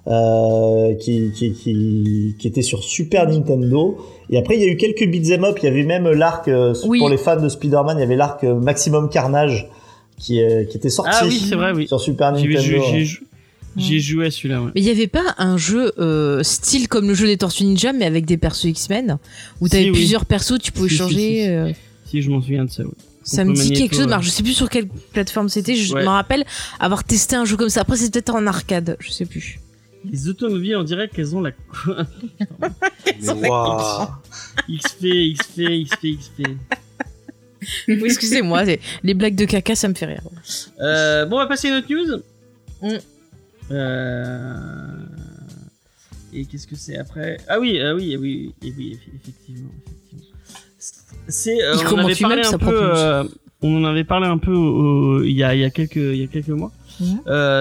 euh, 0.07 0.93
qui, 0.95 1.31
qui 1.35 1.51
qui 1.53 2.35
qui 2.39 2.47
était 2.47 2.61
sur 2.61 2.81
Super 2.83 3.27
Nintendo. 3.27 3.97
Et 4.29 4.37
après, 4.37 4.55
il 4.55 4.61
y 4.61 4.63
a 4.63 4.67
eu 4.71 4.77
quelques 4.77 5.05
beat'em 5.05 5.43
up. 5.43 5.57
Il 5.61 5.65
y 5.65 5.67
avait 5.67 5.83
même 5.83 6.09
l'arc 6.09 6.47
euh, 6.47 6.73
Oui. 6.87 6.99
pour 6.99 7.09
les 7.09 7.17
fans 7.17 7.39
de 7.41 7.49
Spider-Man. 7.49 7.97
Il 7.97 8.01
y 8.01 8.03
avait 8.03 8.15
l'arc 8.15 8.43
euh, 8.43 8.55
Maximum 8.55 9.09
Carnage 9.09 9.67
qui 10.17 10.41
euh, 10.41 10.63
qui 10.63 10.77
était 10.77 10.89
sorti. 10.89 11.11
Ah 11.13 11.25
oui, 11.27 11.45
c'est 11.49 11.55
vrai, 11.55 11.73
oui. 11.75 11.87
Sur 11.87 11.99
Super 11.99 12.31
Nintendo. 12.31 12.57
ai- 12.57 12.99
ai- 12.99 13.01
ai 13.01 13.05
joué 13.77 14.27
à 14.27 14.31
celui-là, 14.31 14.61
ouais. 14.61 14.71
Mais 14.75 14.81
il 14.81 14.85
n'y 14.85 14.89
avait 14.91 15.07
pas 15.07 15.35
un 15.37 15.57
jeu 15.57 15.91
euh, 15.97 16.41
style 16.43 16.87
comme 16.87 17.07
le 17.07 17.13
jeu 17.13 17.27
des 17.27 17.37
Tortues 17.37 17.65
Ninja, 17.65 17.93
mais 17.93 18.05
avec 18.05 18.25
des 18.25 18.37
persos 18.37 18.65
X-Men, 18.65 19.17
où 19.61 19.67
t'avais 19.69 19.83
Si, 19.83 19.89
oui. 19.91 19.95
plusieurs 19.97 20.25
persos, 20.25 20.59
tu 20.61 20.71
pouvais 20.71 20.89
Si, 20.89 20.95
si, 20.95 20.99
changer. 20.99 21.15
si, 21.15 21.41
si. 21.43 21.47
euh, 21.49 21.71
Si, 22.05 22.21
je 22.21 22.29
m'en 22.29 22.41
souviens 22.41 22.65
de 22.65 22.71
ça, 22.71 22.83
oui. 22.83 22.91
ça 23.23 23.41
On 23.41 23.45
me 23.45 23.53
dit 23.55 23.73
quelque 23.73 23.95
chose. 23.95 24.07
Alors, 24.07 24.21
je 24.21 24.29
sais 24.29 24.43
plus 24.43 24.53
sur 24.53 24.69
quelle 24.69 24.87
plateforme 24.87 25.49
c'était. 25.49 25.75
Je 25.75 25.93
Ouais. 25.93 26.03
me 26.03 26.07
rappelle 26.09 26.45
avoir 26.79 27.03
testé 27.03 27.35
un 27.35 27.45
jeu 27.45 27.57
comme 27.57 27.69
ça. 27.69 27.81
Après, 27.81 27.97
c'était 27.97 28.21
peut-être 28.21 28.35
en 28.35 28.45
arcade. 28.47 28.95
Je 28.99 29.11
sais 29.11 29.25
plus. 29.25 29.59
Les 30.11 30.29
automobiles, 30.29 30.77
on 30.77 30.83
dirait 30.83 31.09
qu'elles 31.09 31.35
ont 31.35 31.41
la. 31.41 31.51
Mais 33.41 33.49
waouh. 33.49 34.07
XP, 34.69 35.05
XP, 35.35 35.61
XP, 35.85 36.17
XP. 36.19 36.47
Oui, 37.87 38.01
Excusez-moi, 38.05 38.63
les 39.03 39.13
blagues 39.15 39.35
de 39.35 39.45
caca, 39.45 39.75
ça 39.75 39.87
me 39.87 39.95
fait 39.95 40.05
rire. 40.05 40.21
Euh, 40.79 41.25
bon, 41.25 41.37
on 41.37 41.39
va 41.39 41.47
passer 41.47 41.67
à 41.69 41.71
une 41.71 41.77
autre 41.77 41.87
news. 41.89 42.21
Mm. 42.83 42.97
Euh... 43.71 44.97
Et 46.33 46.45
qu'est-ce 46.45 46.67
que 46.67 46.75
c'est 46.75 46.97
après? 46.97 47.37
Ah 47.47 47.59
oui, 47.59 47.79
ah 47.81 47.95
oui, 47.95 48.17
oui, 48.19 48.53
oui, 48.61 48.73
oui, 48.77 48.99
effectivement, 49.15 49.69
effectivement. 49.85 50.35
C'est, 51.27 51.61
euh, 51.63 51.75
on 51.93 51.97
avait 51.99 52.13
parlé 52.21 52.41
un 52.45 52.57
peu, 52.57 52.79
euh, 52.97 53.23
on 53.61 53.77
en 53.83 53.85
avait 53.85 54.03
parlé 54.03 54.27
un 54.27 54.37
peu 54.37 54.51
au- 54.51 55.17
au- 55.19 55.23
il 55.23 55.31
y 55.31 55.43
a, 55.43 55.55
il 55.55 55.61
y 55.61 55.63
a 55.65 55.69
quelques, 55.69 55.95
il 55.95 56.17
y 56.17 56.23
a 56.23 56.27
quelques 56.27 56.49
mois. 56.49 56.71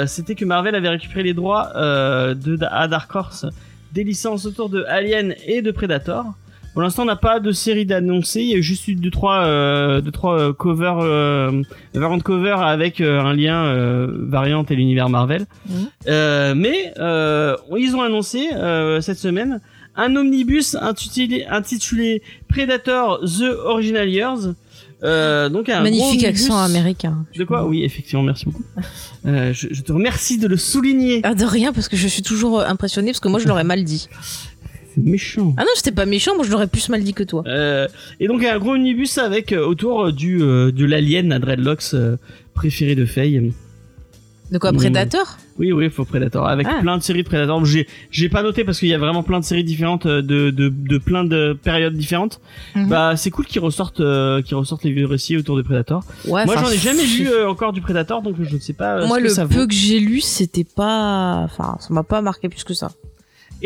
C'était 0.07 0.35
que 0.35 0.45
Marvel 0.45 0.75
avait 0.75 0.89
récupéré 0.89 1.23
les 1.23 1.35
droits 1.35 1.73
de 1.75 2.59
à 2.65 2.89
Dark 2.89 3.15
Horse 3.15 3.47
des 3.93 4.03
licences 4.05 4.45
autour 4.45 4.69
de 4.71 4.83
Alien 4.89 5.35
et 5.47 5.63
de 5.63 5.71
Predator. 5.71 6.25
Pour 6.75 6.83
l'instant, 6.83 7.03
on 7.05 7.07
n'a 7.07 7.17
pas 7.17 7.39
de 7.41 7.53
série 7.53 7.87
d'annoncer. 7.87 8.43
Il 8.43 8.49
y 8.49 8.55
a 8.57 8.61
juste 8.61 8.89
eu 8.89 8.97
deux 8.97 9.11
trois, 9.11 9.45
euh, 9.45 10.01
deux 10.01 10.11
trois 10.11 10.39
euh, 10.39 10.53
covers, 10.53 10.99
euh, 10.99 11.63
variant 11.95 12.19
cover 12.19 12.57
avec 12.59 13.01
euh, 13.01 13.21
un 13.21 13.33
lien 13.33 13.65
euh, 13.65 14.09
variante 14.29 14.71
et 14.73 14.77
l'univers 14.77 15.09
Marvel. 15.09 15.47
Euh, 16.09 16.55
mais 16.57 16.93
euh, 16.99 17.57
ils 17.79 17.95
ont 17.95 18.03
annoncé 18.03 18.49
euh, 18.55 19.01
cette 19.01 19.19
semaine 19.19 19.61
un 19.97 20.17
omnibus 20.17 20.75
intitulé, 20.75 21.45
intitulé 21.49 22.23
Predator 22.49 23.21
The 23.21 23.45
Original 23.67 24.09
Years. 24.09 24.55
Euh, 25.03 25.49
donc 25.51 25.69
un 25.69 25.83
Magnifique 25.83 26.25
accent 26.25 26.57
américain. 26.59 27.27
De 27.37 27.45
quoi? 27.45 27.67
Oui, 27.67 27.85
effectivement, 27.85 28.23
merci 28.25 28.47
beaucoup. 28.47 28.65
Euh, 29.27 29.55
je, 29.55 29.69
je 29.71 29.81
te 29.81 29.91
remercie 29.91 30.37
de 30.37 30.47
le 30.47 30.59
souligner. 30.59 31.23
Ah, 31.23 31.35
de 31.35 31.47
rien, 31.47 31.73
parce 31.73 31.89
que 31.89 31.97
je 31.97 32.07
suis 32.07 32.21
toujours 32.21 32.61
impressionnée, 32.61 33.11
parce 33.13 33.21
que 33.21 33.29
moi, 33.29 33.41
je 33.41 33.49
l'aurais 33.49 33.65
mal 33.65 33.83
dit. 33.83 34.07
C'est 34.95 35.03
méchant. 35.05 35.55
Ah 35.57 35.63
non, 35.63 35.69
c'était 35.75 35.93
pas 35.93 36.07
méchant, 36.07 36.35
moi, 36.37 36.45
je 36.45 36.51
l'aurais 36.51 36.67
plus 36.69 36.89
mal 36.89 37.03
dit 37.03 37.15
que 37.15 37.25
toi. 37.25 37.43
Euh, 37.47 37.89
et 38.21 38.29
donc 38.29 38.45
un 38.45 38.59
gros 38.59 38.73
omnibus 38.75 39.19
avec 39.19 39.53
euh, 39.53 39.67
autour 39.67 40.13
du 40.13 40.41
euh, 40.43 40.71
de 40.71 40.85
l'alien 40.85 41.33
à 41.33 41.39
dreadlocks 41.39 41.95
euh, 41.95 42.17
préféré 42.55 42.95
de 42.95 43.05
Faye. 43.05 43.53
De 44.53 44.59
quoi. 44.59 44.73
Predator? 44.73 45.39
Oui, 45.59 45.73
oui, 45.73 45.89
faut 45.89 46.05
Predator 46.05 46.47
avec 46.47 46.67
Ah. 46.71 46.79
plein 46.83 46.99
de 46.99 47.03
séries 47.03 47.23
de 47.23 47.29
Predator. 47.29 47.65
J'ai 47.65 47.89
j'ai 48.11 48.29
pas 48.29 48.43
noté 48.43 48.63
parce 48.63 48.79
qu'il 48.79 48.89
y 48.89 48.95
a 48.95 48.99
vraiment 48.99 49.23
plein 49.23 49.41
de 49.41 49.45
séries 49.45 49.65
différentes 49.65 50.07
de 50.07 50.51
de, 50.51 50.69
de 50.69 50.99
plein 50.99 51.25
de 51.25 51.57
périodes 51.61 51.95
différentes. 51.97 52.41
Mhm. 52.75 52.89
Bah 52.89 53.15
c'est 53.17 53.31
cool 53.31 53.47
qu'ils 53.47 53.63
ressortent 53.63 54.01
euh, 54.01 54.43
qu'ils 54.43 54.55
ressortent 54.57 54.85
les 54.85 54.93
vieux 54.93 55.07
récits 55.07 55.37
autour 55.39 55.57
de 55.57 55.63
Predator. 55.63 56.05
Ouais, 56.27 56.45
Moi 56.45 56.57
j'en 56.57 56.69
ai 56.71 56.77
jamais 56.77 57.05
vu 57.05 57.27
euh, 57.29 57.49
encore 57.49 57.73
du 57.73 57.81
Predator 57.81 58.21
donc 58.21 58.37
je 58.41 58.55
ne 58.55 58.61
sais 58.61 58.75
pas. 58.75 59.07
Moi, 59.07 59.17
ce 59.17 59.23
que 59.23 59.29
le 59.29 59.29
ça 59.31 59.47
peu 59.47 59.61
vaut. 59.63 59.67
que 59.67 59.73
j'ai 59.75 59.99
lu, 59.99 60.21
c'était 60.21 60.65
pas. 60.65 61.41
Enfin, 61.45 61.79
ça 61.81 61.89
m'a 61.95 62.03
pas 62.05 62.21
marqué 62.21 62.49
plus 62.51 62.65
que 62.65 62.75
ça. 62.75 62.91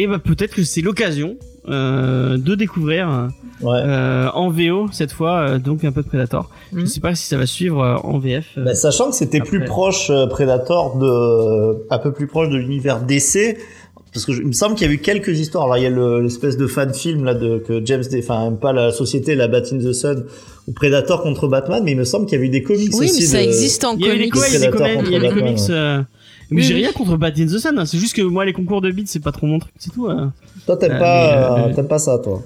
Et 0.01 0.07
bah 0.07 0.19
peut-être 0.19 0.55
que 0.55 0.63
c'est 0.63 0.81
l'occasion 0.81 1.37
euh, 1.69 2.39
de 2.39 2.55
découvrir 2.55 3.11
euh, 3.11 3.27
Ouais. 3.61 3.81
euh, 3.85 4.29
en 4.35 4.49
VO 4.51 4.87
cette 4.93 5.11
fois 5.13 5.41
euh, 5.41 5.59
donc 5.59 5.83
un 5.85 5.91
peu 5.93 6.03
de 6.03 6.07
Predator. 6.09 6.49
Je 6.73 6.79
Mhm. 6.81 6.87
sais 6.87 7.01
pas 7.01 7.15
si 7.17 7.27
ça 7.27 7.37
va 7.37 7.45
suivre 7.47 7.81
euh, 7.83 7.97
en 8.05 8.19
VF. 8.19 8.47
euh. 8.57 8.65
Bah, 8.65 8.75
sachant 8.77 9.11
que 9.11 9.17
c'était 9.17 9.41
plus 9.41 9.65
proche 9.65 10.09
euh, 10.11 10.27
Predator 10.27 10.97
de 10.99 11.85
un 11.91 11.99
peu 11.99 12.13
plus 12.13 12.29
proche 12.29 12.49
de 12.49 12.57
l'univers 12.57 13.01
DC 13.03 13.59
parce 14.15 14.25
que 14.25 14.33
je- 14.33 14.41
il 14.43 14.47
me 14.47 14.53
semble 14.53 14.77
qu'il 14.77 14.87
y 14.87 14.91
a 14.91 14.93
eu 14.95 14.99
quelques 14.99 15.37
histoires 15.39 15.65
alors 15.65 15.77
il 15.77 15.83
y 15.83 15.87
a 15.87 15.91
le- 15.91 16.21
l'espèce 16.23 16.57
de 16.57 16.67
fan 16.69 16.95
film 16.95 17.25
là 17.25 17.35
de 17.35 17.59
que 17.59 17.85
James 17.85 18.05
D- 18.11 18.21
enfin 18.23 18.53
pas 18.59 18.73
la 18.73 18.93
société 18.93 19.35
la 19.35 19.49
Bat 19.49 19.65
in 19.73 19.79
the 19.79 19.93
Sun 19.93 20.25
ou 20.69 20.73
Predator 20.73 21.23
contre 21.23 21.49
Batman 21.49 21.83
mais 21.85 21.93
il 21.93 21.99
me 21.99 22.05
semble 22.05 22.25
qu'il 22.27 22.39
y 22.39 22.43
a 22.43 22.45
eu 22.45 22.49
des 22.49 22.63
comics 22.63 22.95
Oui, 22.95 23.07
aussi 23.11 23.21
mais 23.21 23.27
ça 23.27 23.39
de- 23.39 23.43
existe 23.43 23.85
en 23.85 23.97
Il 23.97 24.07
y 24.07 24.09
a 24.09 24.15
eu 24.15 24.19
les 24.19 24.29
comics. 24.31 24.49
il 24.49 24.55
y 24.55 24.57
a 24.57 24.71
des, 24.71 24.77
comics- 24.79 25.57
des 25.67 25.73
ouais. 25.73 26.01
Mais 26.51 26.63
Oui, 26.63 26.67
j'ai 26.67 26.75
oui. 26.75 26.81
rien 26.83 26.93
contre 26.93 27.17
Bat 27.17 27.33
in 27.39 27.47
the 27.47 27.59
Sun, 27.59 27.79
hein, 27.79 27.85
c'est 27.87 27.99
juste 27.99 28.15
que 28.17 28.23
moi 28.23 28.45
les 28.45 28.53
concours 28.53 28.81
de 28.81 28.91
beats 28.91 29.03
c'est 29.07 29.21
pas 29.23 29.33
trop 29.33 29.47
mon 29.47 29.59
truc, 29.59 29.73
c'est 29.79 29.93
tout. 29.93 30.07
hein. 30.09 30.33
toi 30.67 30.77
t'aimes 30.77 30.93
Euh, 30.93 30.99
pas 30.99 31.59
euh, 31.59 31.69
euh, 31.69 31.75
t'aimes 31.75 31.89
pas 31.89 31.99
ça 31.99 32.19
toi 32.19 32.43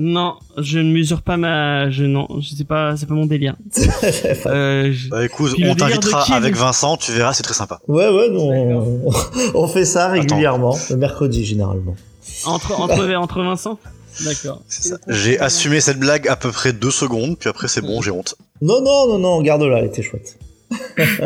Non, 0.00 0.34
je 0.56 0.78
ne 0.78 0.92
mesure 0.92 1.22
pas 1.22 1.36
ma. 1.36 1.90
Je, 1.90 2.04
non, 2.04 2.28
je 2.40 2.54
sais 2.54 2.64
pas, 2.64 2.96
c'est 2.96 3.06
pas 3.06 3.14
mon 3.14 3.26
délire. 3.26 3.56
Euh, 4.46 4.92
je- 4.92 5.08
Bah 5.10 5.24
écoute, 5.24 5.54
on 5.64 5.74
t'invitera 5.74 6.34
avec 6.36 6.54
Vincent, 6.56 6.96
tu 6.96 7.12
verras, 7.12 7.32
c'est 7.34 7.42
très 7.42 7.54
sympa. 7.54 7.80
ouais 7.88 8.08
ouais 8.08 8.30
non 8.30 8.48
on, 9.06 9.10
on 9.54 9.68
fait 9.68 9.84
ça 9.84 10.04
Attends. 10.06 10.12
régulièrement 10.20 10.76
le 10.90 10.96
mercredi 10.96 11.44
généralement 11.44 11.94
Entre, 12.46 12.80
entre, 12.80 13.14
entre 13.16 13.42
Vincent? 13.42 13.78
D'accord. 14.24 14.62
J'ai 15.08 15.38
assumé 15.38 15.80
cette 15.80 15.98
blague 16.00 16.26
à 16.26 16.34
peu 16.36 16.50
près 16.50 16.72
deux 16.72 16.90
secondes, 16.90 17.36
puis 17.38 17.48
après 17.48 17.68
c'est 17.68 17.80
bon, 17.82 18.02
j'ai 18.02 18.10
honte. 18.10 18.34
non 18.62 18.80
non 18.82 19.06
non 19.08 19.18
non 19.18 19.42
garde-la 19.42 19.78
elle 19.78 19.84
était 19.86 20.02
chouette 20.02 20.36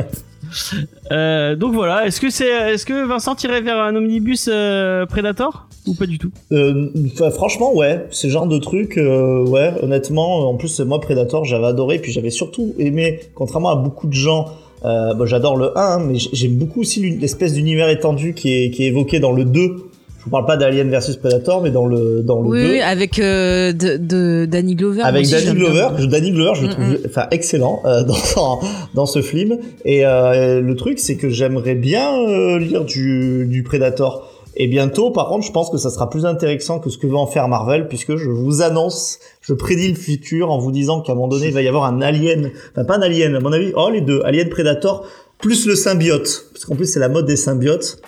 Euh, 1.11 1.57
donc 1.57 1.75
voilà, 1.75 2.07
est-ce 2.07 2.21
que 2.21 2.31
c'est, 2.31 2.49
est-ce 2.73 2.87
que 2.87 3.07
Vincent 3.07 3.35
tirait 3.35 3.61
vers 3.61 3.79
un 3.79 3.95
omnibus 3.97 4.49
euh, 4.53 5.07
Predator 5.07 5.67
ou 5.87 5.95
pas 5.95 6.07
du 6.07 6.19
tout? 6.19 6.31
Euh, 6.53 6.89
franchement, 7.35 7.75
ouais, 7.75 8.07
ce 8.11 8.29
genre 8.29 8.47
de 8.47 8.59
truc, 8.59 8.97
euh, 8.99 9.45
ouais, 9.47 9.73
honnêtement, 9.83 10.49
en 10.49 10.55
plus, 10.57 10.81
moi, 10.81 11.01
Predator, 11.01 11.45
j'avais 11.45 11.67
adoré, 11.67 11.99
puis 11.99 12.13
j'avais 12.13 12.31
surtout 12.31 12.75
aimé, 12.79 13.21
contrairement 13.35 13.71
à 13.71 13.77
beaucoup 13.77 14.07
de 14.07 14.13
gens, 14.15 14.47
bon, 14.85 15.27
j'adore 15.27 15.57
le 15.57 15.77
1, 15.79 15.99
mais 16.01 16.19
j- 16.19 16.31
j'aime 16.33 16.55
beaucoup 16.57 16.81
aussi 16.81 17.01
l'espèce 17.19 17.55
d'univers 17.55 17.89
étendu 17.89 18.35
qui 18.35 18.53
est, 18.53 18.71
qui 18.71 18.85
est 18.85 18.89
évoqué 18.89 19.21
dans 19.21 19.33
le 19.33 19.45
2. 19.45 19.77
Je 20.23 20.27
vous 20.27 20.31
parle 20.31 20.47
pas 20.47 20.57
d'Alien 20.57 20.89
versus 20.89 21.17
Predator, 21.17 21.63
mais 21.63 21.73
dans 21.73 21.85
le, 21.85 22.23
dans 22.23 22.41
le 22.41 22.49
Oui, 22.49 22.63
2. 22.63 22.69
oui, 22.75 22.81
avec 22.81 23.19
euh, 23.19 23.73
de, 23.73 23.97
de 23.97 24.47
Danny 24.49 24.77
Glover. 24.77 25.03
Avec 25.03 25.23
aussi, 25.23 25.33
Danny 25.33 25.59
Glover, 25.59 25.89
je, 25.99 26.05
Danny 26.07 26.31
Glover, 26.31 26.53
je 26.55 26.63
le 26.63 26.69
Mm, 26.69 26.71
trouve 26.71 26.99
enfin 27.07 27.27
excellent 27.33 27.83
euh, 27.85 28.05
dans, 28.05 28.15
dans 28.37 28.61
dans 28.95 29.07
ce 29.07 29.21
film. 29.21 29.59
Et 29.85 30.07
euh, 30.07 30.61
le 30.61 30.77
truc, 30.77 31.01
c'est 31.01 31.17
que 31.17 31.29
j'aimerais 31.29 31.75
bien 31.75 32.17
euh, 32.17 32.61
lire 32.61 32.85
du, 32.85 33.47
du 33.49 33.65
Predator. 33.65 34.29
Et 34.55 34.69
bientôt, 34.69 35.11
par 35.11 35.27
contre, 35.29 35.45
je 35.45 35.51
pense 35.51 35.71
que 35.71 35.77
ça 35.77 35.91
sera 35.91 36.09
plus 36.09 36.25
intéressant 36.25 36.79
que 36.79 36.89
ce 36.89 36.99
que 36.99 37.09
va 37.09 37.17
en 37.19 37.27
faire 37.27 37.49
Marvel, 37.49 37.89
puisque 37.89 38.15
je 38.15 38.29
vous 38.31 38.63
annonce, 38.63 39.19
je 39.41 39.55
prédis 39.55 39.89
le 39.89 39.97
futur 39.97 40.53
en 40.53 40.59
vous 40.59 40.71
disant 40.71 41.01
qu'à 41.01 41.13
un 41.13 41.15
moment 41.17 41.27
donné, 41.29 41.47
il 41.49 41.53
va 41.55 41.63
y 41.63 41.69
avoir 41.69 41.85
un 41.87 42.01
alien, 42.01 42.51
enfin 42.71 42.85
pas 42.85 42.97
un 42.97 43.03
alien, 43.03 43.35
à 43.35 43.41
mon 43.41 43.51
avis, 43.51 43.73
oh 43.75 43.89
les 43.91 44.03
deux, 44.03 44.21
Alien 44.25 44.51
Predator 44.51 45.05
plus 45.41 45.67
le 45.67 45.75
symbiote, 45.75 46.45
parce 46.53 46.65
qu'en 46.67 46.77
plus 46.77 46.87
c'est 46.87 47.01
la 47.01 47.09
mode 47.09 47.27
des 47.27 47.35
symbiotes. 47.35 48.01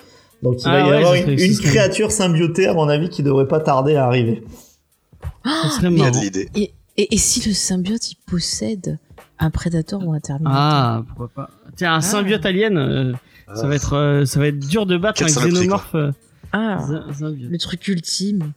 Donc 0.44 0.56
il 0.62 0.68
Ah 0.68 0.70
va 0.72 0.80
y 0.80 0.90
ouais, 0.90 0.96
avoir 0.98 1.14
une, 1.14 1.58
créature 1.58 2.12
symbiotée, 2.12 2.66
à 2.66 2.74
mon 2.74 2.88
avis, 2.88 3.08
qui 3.08 3.22
devrait 3.22 3.48
pas 3.48 3.60
tarder 3.60 3.96
à 3.96 4.04
arriver. 4.04 4.44
Serait 5.44 5.88
Il 5.90 5.98
y 5.98 6.02
a 6.04 6.10
de 6.10 6.18
l'idée. 6.18 6.48
Et, 6.54 6.72
et, 6.98 7.14
et 7.14 7.18
si 7.18 7.48
le 7.48 7.54
symbiote, 7.54 8.12
il 8.12 8.16
possède 8.26 8.98
un 9.38 9.50
prédateur 9.50 10.06
ou 10.06 10.12
un 10.12 10.20
terminator 10.20 10.54
Ah, 10.56 11.02
pourquoi 11.08 11.28
pas 11.28 11.50
Tiens, 11.76 11.94
un 11.94 12.00
symbiote 12.02 12.44
alien, 12.46 12.76
euh, 12.76 13.12
ça 13.54 13.66
va 13.66 13.74
être, 13.74 13.94
euh, 13.96 14.24
ça 14.26 14.38
va 14.38 14.46
être 14.48 14.58
dur 14.60 14.84
de 14.86 14.96
battre 14.98 15.22
un 15.22 15.26
xénomorphe. 15.26 15.94
euh, 15.94 16.12
Ah, 16.52 16.78
symbiote. 17.18 17.50
le 17.50 17.58
truc 17.58 17.88
ultime. 17.88 18.52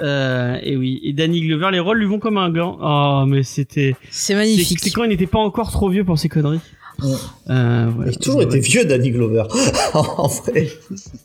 Euh, 0.00 0.58
et 0.62 0.76
oui, 0.76 1.00
et 1.02 1.12
Danny 1.12 1.40
Glover, 1.40 1.70
les 1.72 1.80
rôles 1.80 1.98
lui 1.98 2.06
vont 2.06 2.20
comme 2.20 2.38
un 2.38 2.50
gant. 2.50 2.78
Oh, 2.80 3.24
mais 3.26 3.42
c'était. 3.42 3.96
C'est 4.10 4.32
C'est 4.32 4.34
magnifique. 4.36 4.78
c'est 4.80 4.90
quand 4.90 5.02
il 5.02 5.08
n'était 5.08 5.26
pas 5.26 5.40
encore 5.40 5.72
trop 5.72 5.88
vieux 5.88 6.04
pour 6.04 6.18
ces 6.18 6.28
conneries. 6.28 6.60
Ouais. 7.02 7.14
Euh, 7.50 7.90
voilà. 7.94 8.10
Il 8.10 8.14
a 8.14 8.18
toujours 8.18 8.42
été 8.42 8.60
vieux, 8.60 8.84
Danny 8.84 9.10
Glover. 9.10 9.44
en 9.94 10.26
vrai. 10.26 10.68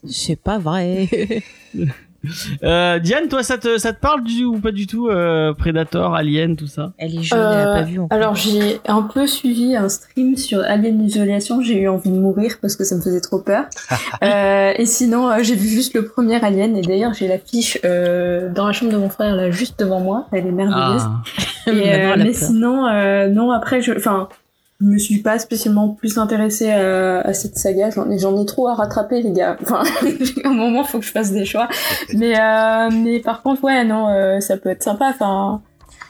C'est 0.07 0.39
pas 0.39 0.57
vrai. 0.57 1.07
Euh, 2.63 2.99
Diane, 2.99 3.27
toi, 3.27 3.43
ça 3.43 3.57
te, 3.57 3.77
ça 3.77 3.91
te 3.91 3.99
parle 3.99 4.23
du, 4.23 4.45
ou 4.45 4.59
pas 4.59 4.71
du 4.71 4.87
tout 4.87 5.09
euh, 5.09 5.53
Predator, 5.53 6.15
Alien, 6.15 6.55
tout 6.55 6.67
ça? 6.67 6.93
Elle 6.97 7.19
est 7.19 7.23
jeune, 7.23 7.39
elle 7.39 7.67
a 7.67 7.73
pas 7.73 7.81
vu 7.81 7.99
encore. 7.99 8.17
Alors 8.17 8.35
j'ai 8.35 8.79
un 8.87 9.01
peu 9.01 9.27
suivi 9.27 9.75
un 9.75 9.89
stream 9.89 10.37
sur 10.37 10.61
Alien 10.61 11.03
Isolation, 11.03 11.61
j'ai 11.61 11.81
eu 11.81 11.89
envie 11.89 12.09
de 12.09 12.15
mourir 12.15 12.57
parce 12.61 12.75
que 12.75 12.83
ça 12.85 12.95
me 12.95 13.01
faisait 13.01 13.19
trop 13.19 13.39
peur. 13.39 13.65
euh, 14.23 14.71
et 14.77 14.85
sinon 14.85 15.29
euh, 15.29 15.39
j'ai 15.41 15.55
vu 15.55 15.67
juste 15.67 15.93
le 15.95 16.05
premier 16.05 16.41
Alien 16.43 16.77
et 16.77 16.81
d'ailleurs 16.81 17.13
j'ai 17.13 17.27
l'affiche 17.27 17.77
euh, 17.83 18.49
dans 18.53 18.67
la 18.67 18.73
chambre 18.73 18.91
de 18.93 18.97
mon 18.97 19.09
frère 19.09 19.35
là 19.35 19.51
juste 19.51 19.77
devant 19.79 19.99
moi, 19.99 20.27
elle 20.31 20.47
est 20.47 20.51
merveilleuse. 20.51 21.03
Ah, 21.03 21.71
Et, 21.71 21.93
euh, 21.93 22.15
mais 22.17 22.33
sinon 22.33 22.87
euh, 22.87 23.27
non 23.27 23.51
après 23.51 23.81
je, 23.81 23.91
enfin 23.91 24.29
je 24.83 24.87
me 24.87 24.97
suis 24.97 25.19
pas 25.19 25.39
spécialement 25.39 25.89
plus 25.89 26.17
intéressée 26.17 26.69
à, 26.69 27.21
à 27.21 27.33
cette 27.33 27.57
saga, 27.57 27.89
j'en 27.89 28.09
ai, 28.09 28.19
j'en 28.19 28.39
ai 28.41 28.45
trop 28.45 28.67
à 28.67 28.75
rattraper 28.75 29.21
les 29.21 29.31
gars. 29.31 29.57
Enfin 29.61 29.83
à 30.43 30.47
un 30.47 30.53
moment 30.53 30.83
faut 30.83 30.99
que 30.99 31.05
je 31.05 31.11
fasse 31.11 31.31
des 31.31 31.45
choix. 31.45 31.69
Mais 32.13 32.39
euh, 32.39 32.89
mais 32.91 33.19
par 33.19 33.41
contre 33.41 33.63
ouais 33.63 33.83
non 33.85 34.09
euh, 34.09 34.39
ça 34.39 34.57
peut 34.57 34.69
être 34.69 34.83
sympa, 34.83 35.09
enfin 35.09 35.61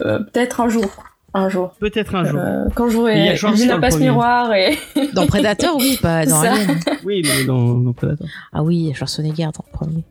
euh, 0.01 0.19
peut-être 0.19 0.61
un 0.61 0.69
jour, 0.69 0.85
un 1.33 1.49
jour. 1.49 1.75
Peut-être 1.79 2.15
un 2.15 2.23
jour. 2.23 2.41
Quand 2.75 2.89
Il 2.89 3.31
y 3.31 3.35
j'aurai 3.35 3.55
vu 3.55 3.67
dans 3.67 3.75
la 3.75 3.81
passe 3.81 3.99
miroir 3.99 4.53
et 4.53 4.77
Dans 5.13 5.27
Predator, 5.27 5.75
oui, 5.77 5.99
pas 6.01 6.25
dans. 6.25 6.41
Alien. 6.41 6.79
Oui, 7.03 7.21
mais 7.23 7.45
dans, 7.45 7.75
dans 7.75 7.93
Predator. 7.93 8.27
Ah 8.51 8.63
oui, 8.63 8.91
Schwarzenegger 8.95 9.43
dans 9.43 9.65
le 9.71 9.77
premier. 9.77 10.03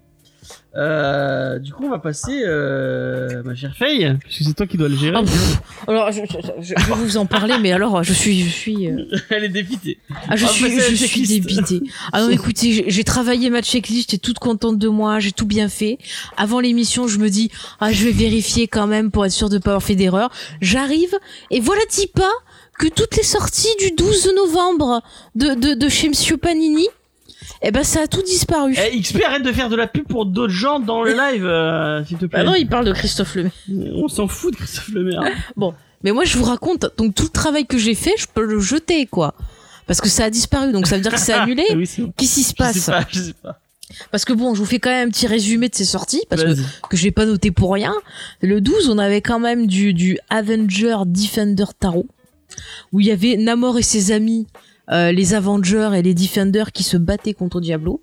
Euh, 0.74 1.58
du 1.58 1.72
coup, 1.72 1.84
on 1.84 1.90
va 1.90 1.98
passer, 1.98 2.42
euh, 2.44 3.42
ma 3.44 3.54
chère 3.54 3.74
Faye, 3.76 4.16
puisque 4.20 4.42
c'est 4.44 4.54
toi 4.54 4.66
qui 4.66 4.78
dois 4.78 4.88
le 4.88 4.96
gérer. 4.96 5.14
Ah, 5.16 5.22
pff. 5.22 5.60
alors, 5.86 6.10
je, 6.12 6.22
je- 6.22 6.62
je- 6.62 6.74
je 6.78 6.86
vais 6.86 6.94
vous 6.94 7.16
en 7.18 7.26
parler, 7.26 7.54
mais 7.60 7.72
alors, 7.72 8.02
je 8.02 8.12
suis, 8.14 8.42
je 8.44 8.48
suis, 8.48 8.88
euh, 8.88 9.04
Elle 9.30 9.44
est 9.44 9.48
dépitée. 9.50 9.98
ah, 10.28 10.36
je 10.36 10.46
On 10.46 10.48
suis, 10.48 10.70
je 10.80 11.04
suis 11.04 11.26
débitée. 11.26 11.82
Ah 12.12 12.22
non, 12.22 12.30
écoutez, 12.38 12.72
j'ai- 12.72 12.84
j'ai 12.88 13.04
travaillé 13.04 13.50
ma 13.50 13.60
checklist, 13.60 14.10
j'étais 14.10 14.18
toute 14.18 14.38
contente 14.38 14.78
de 14.78 14.88
moi, 14.88 15.20
j'ai 15.20 15.32
tout 15.32 15.46
bien 15.46 15.68
fait. 15.68 15.98
Avant 16.38 16.58
l'émission, 16.60 17.06
je 17.06 17.18
me 17.18 17.28
dis, 17.28 17.50
ah, 17.80 17.92
je 17.92 18.04
vais 18.06 18.12
vérifier 18.12 18.66
quand 18.66 18.86
même 18.86 19.10
pour 19.10 19.26
être 19.26 19.32
sûr 19.32 19.50
de 19.50 19.58
pas 19.58 19.72
avoir 19.72 19.82
fait 19.82 19.94
d'erreur. 19.94 20.30
J'arrive, 20.62 21.14
et 21.50 21.60
voilà 21.60 21.82
dit 21.90 22.06
pas 22.06 22.32
que 22.78 22.88
toutes 22.88 23.16
les 23.16 23.22
sorties 23.22 23.74
du 23.78 23.90
12 23.90 24.30
novembre 24.34 25.02
de, 25.34 25.48
de, 25.54 25.74
de 25.74 25.88
chez 25.90 26.08
Monsieur 26.08 26.38
Panini, 26.38 26.86
eh 27.64 27.70
ben, 27.70 27.84
ça 27.84 28.02
a 28.02 28.06
tout 28.06 28.22
disparu. 28.22 28.74
Eh, 28.76 29.00
XP, 29.00 29.22
arrête 29.24 29.42
de 29.42 29.52
faire 29.52 29.68
de 29.68 29.76
la 29.76 29.86
pub 29.86 30.06
pour 30.06 30.26
d'autres 30.26 30.52
gens 30.52 30.80
dans 30.80 31.02
le 31.02 31.12
live, 31.12 31.46
euh, 31.46 32.04
s'il 32.04 32.18
te 32.18 32.26
plaît. 32.26 32.40
Ah 32.40 32.44
non, 32.44 32.54
il 32.54 32.66
parle 32.66 32.84
de 32.84 32.92
Christophe 32.92 33.36
Lemay. 33.36 33.50
On 33.94 34.08
s'en 34.08 34.26
fout 34.26 34.52
de 34.52 34.56
Christophe 34.56 34.88
Lemaire. 34.88 35.22
Mais 36.04 36.10
moi, 36.10 36.24
je 36.24 36.36
vous 36.36 36.44
raconte, 36.44 36.86
donc 36.98 37.14
tout 37.14 37.24
le 37.24 37.28
travail 37.28 37.64
que 37.64 37.78
j'ai 37.78 37.94
fait, 37.94 38.14
je 38.18 38.26
peux 38.26 38.44
le 38.44 38.58
jeter, 38.58 39.06
quoi. 39.06 39.34
Parce 39.86 40.00
que 40.00 40.08
ça 40.08 40.24
a 40.24 40.30
disparu, 40.30 40.72
donc 40.72 40.88
ça 40.88 40.96
veut 40.96 41.02
dire 41.02 41.12
que 41.12 41.20
c'est 41.20 41.32
annulé. 41.32 41.64
oui, 41.76 41.88
bon. 41.98 42.12
Qu'est-ce 42.16 42.34
qui 42.34 42.42
se 42.42 42.50
Je 42.50 42.54
passe 42.56 42.76
sais 42.76 42.90
pas, 42.90 43.06
je 43.08 43.20
sais 43.20 43.34
pas. 43.40 43.60
Parce 44.10 44.24
que 44.24 44.32
bon, 44.32 44.54
je 44.54 44.60
vous 44.60 44.66
fais 44.66 44.78
quand 44.78 44.90
même 44.90 45.08
un 45.08 45.10
petit 45.10 45.26
résumé 45.26 45.68
de 45.68 45.74
ces 45.74 45.84
sorties, 45.84 46.22
parce 46.28 46.42
que, 46.42 46.54
que 46.88 46.96
je 46.96 47.04
l'ai 47.04 47.10
pas 47.10 47.26
noté 47.26 47.50
pour 47.50 47.72
rien. 47.72 47.94
Le 48.40 48.60
12, 48.60 48.88
on 48.88 48.98
avait 48.98 49.20
quand 49.20 49.38
même 49.38 49.66
du, 49.66 49.92
du 49.94 50.18
Avenger 50.30 50.96
Defender 51.06 51.66
Tarot, 51.78 52.06
où 52.90 53.00
il 53.00 53.06
y 53.06 53.10
avait 53.10 53.36
Namor 53.36 53.78
et 53.78 53.82
ses 53.82 54.12
amis, 54.12 54.46
les 54.88 55.34
Avengers 55.34 55.90
et 55.94 56.02
les 56.02 56.14
Defenders 56.14 56.72
qui 56.72 56.82
se 56.82 56.96
battaient 56.96 57.34
contre 57.34 57.60
Diablo. 57.60 58.02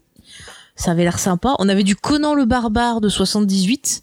Ça 0.80 0.92
avait 0.92 1.04
l'air 1.04 1.20
sympa. 1.20 1.56
On 1.60 1.68
avait 1.68 1.84
du 1.84 1.98
Conan 1.98 2.34
le 2.34 2.46
Barbare 2.46 3.02
de 3.02 3.10
78, 3.10 4.02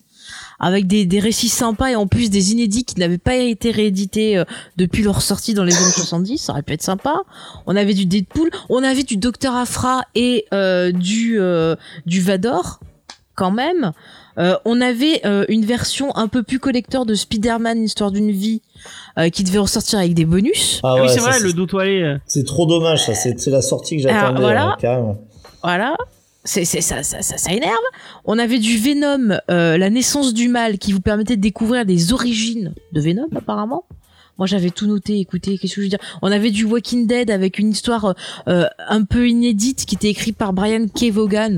avec 0.58 0.86
des, 0.86 1.06
des 1.06 1.20
récits 1.20 1.48
sympas 1.48 1.88
et 1.88 1.96
en 1.96 2.06
plus 2.06 2.28
des 2.28 2.52
inédits 2.52 2.84
qui 2.84 3.00
n'avaient 3.00 3.16
pas 3.16 3.36
été 3.36 3.70
réédités 3.70 4.36
euh, 4.36 4.44
depuis 4.76 5.02
leur 5.02 5.22
sortie 5.22 5.54
dans 5.54 5.64
les 5.64 5.74
années 5.74 5.90
70. 5.90 6.36
Ça 6.36 6.52
aurait 6.52 6.62
pu 6.62 6.74
être 6.74 6.82
sympa. 6.82 7.22
On 7.66 7.76
avait 7.76 7.94
du 7.94 8.04
Deadpool, 8.04 8.50
on 8.68 8.82
avait 8.82 9.04
du 9.04 9.16
Docteur 9.16 9.54
Afra 9.56 10.02
et 10.14 10.44
euh, 10.52 10.92
du 10.92 11.40
euh, 11.40 11.76
du 12.04 12.20
Vador 12.20 12.80
quand 13.36 13.52
même. 13.52 13.92
Euh, 14.38 14.56
on 14.64 14.80
avait 14.80 15.20
euh, 15.24 15.44
une 15.48 15.64
version 15.64 16.14
un 16.16 16.28
peu 16.28 16.42
plus 16.42 16.58
collector 16.58 17.06
de 17.06 17.14
Spider-Man, 17.14 17.82
histoire 17.82 18.10
d'une 18.10 18.30
vie, 18.32 18.60
euh, 19.18 19.30
qui 19.30 19.44
devait 19.44 19.58
ressortir 19.58 19.98
avec 20.00 20.14
des 20.14 20.24
bonus. 20.24 20.80
Ah 20.82 20.88
Ah 20.88 20.94
oui, 20.96 21.00
ouais, 21.02 21.08
c'est 21.08 21.20
ça, 21.20 21.30
vrai, 21.30 21.40
le 21.40 21.52
dos 21.52 21.66
toilé. 21.66 22.16
C'est 22.26 22.44
trop 22.44 22.66
dommage, 22.66 23.06
ça. 23.06 23.14
C'est 23.14 23.38
c'est 23.38 23.50
la 23.50 23.62
sortie 23.62 23.96
que 23.96 24.02
j'attendais, 24.02 24.40
voilà. 24.40 24.70
hein, 24.70 24.76
carrément. 24.80 25.18
Voilà. 25.62 25.96
C'est, 26.44 26.64
c'est 26.64 26.80
ça, 26.80 27.02
ça, 27.02 27.22
ça, 27.22 27.38
ça 27.38 27.52
énerve. 27.52 27.72
On 28.24 28.38
avait 28.38 28.58
du 28.60 28.76
Venom, 28.78 29.36
euh, 29.50 29.76
la 29.78 29.90
naissance 29.90 30.32
du 30.32 30.48
mal, 30.48 30.78
qui 30.78 30.92
vous 30.92 31.00
permettait 31.00 31.36
de 31.36 31.40
découvrir 31.42 31.84
les 31.84 32.12
origines 32.12 32.72
de 32.92 33.00
Venom, 33.00 33.26
apparemment. 33.34 33.84
Moi, 34.38 34.46
j'avais 34.46 34.70
tout 34.70 34.86
noté. 34.86 35.18
Écoutez, 35.18 35.56
qu'est-ce 35.58 35.74
que 35.74 35.80
je 35.80 35.86
veux 35.86 35.90
dire? 35.90 35.98
On 36.22 36.30
avait 36.30 36.50
du 36.50 36.64
Walking 36.64 37.06
Dead 37.06 37.30
avec 37.30 37.58
une 37.58 37.70
histoire 37.70 38.14
euh, 38.48 38.66
un 38.86 39.02
peu 39.04 39.28
inédite 39.28 39.86
qui 39.86 39.94
était 39.94 40.10
écrite 40.10 40.36
par 40.36 40.52
Brian 40.52 40.86
K. 40.86 41.10
Vaughan. 41.10 41.56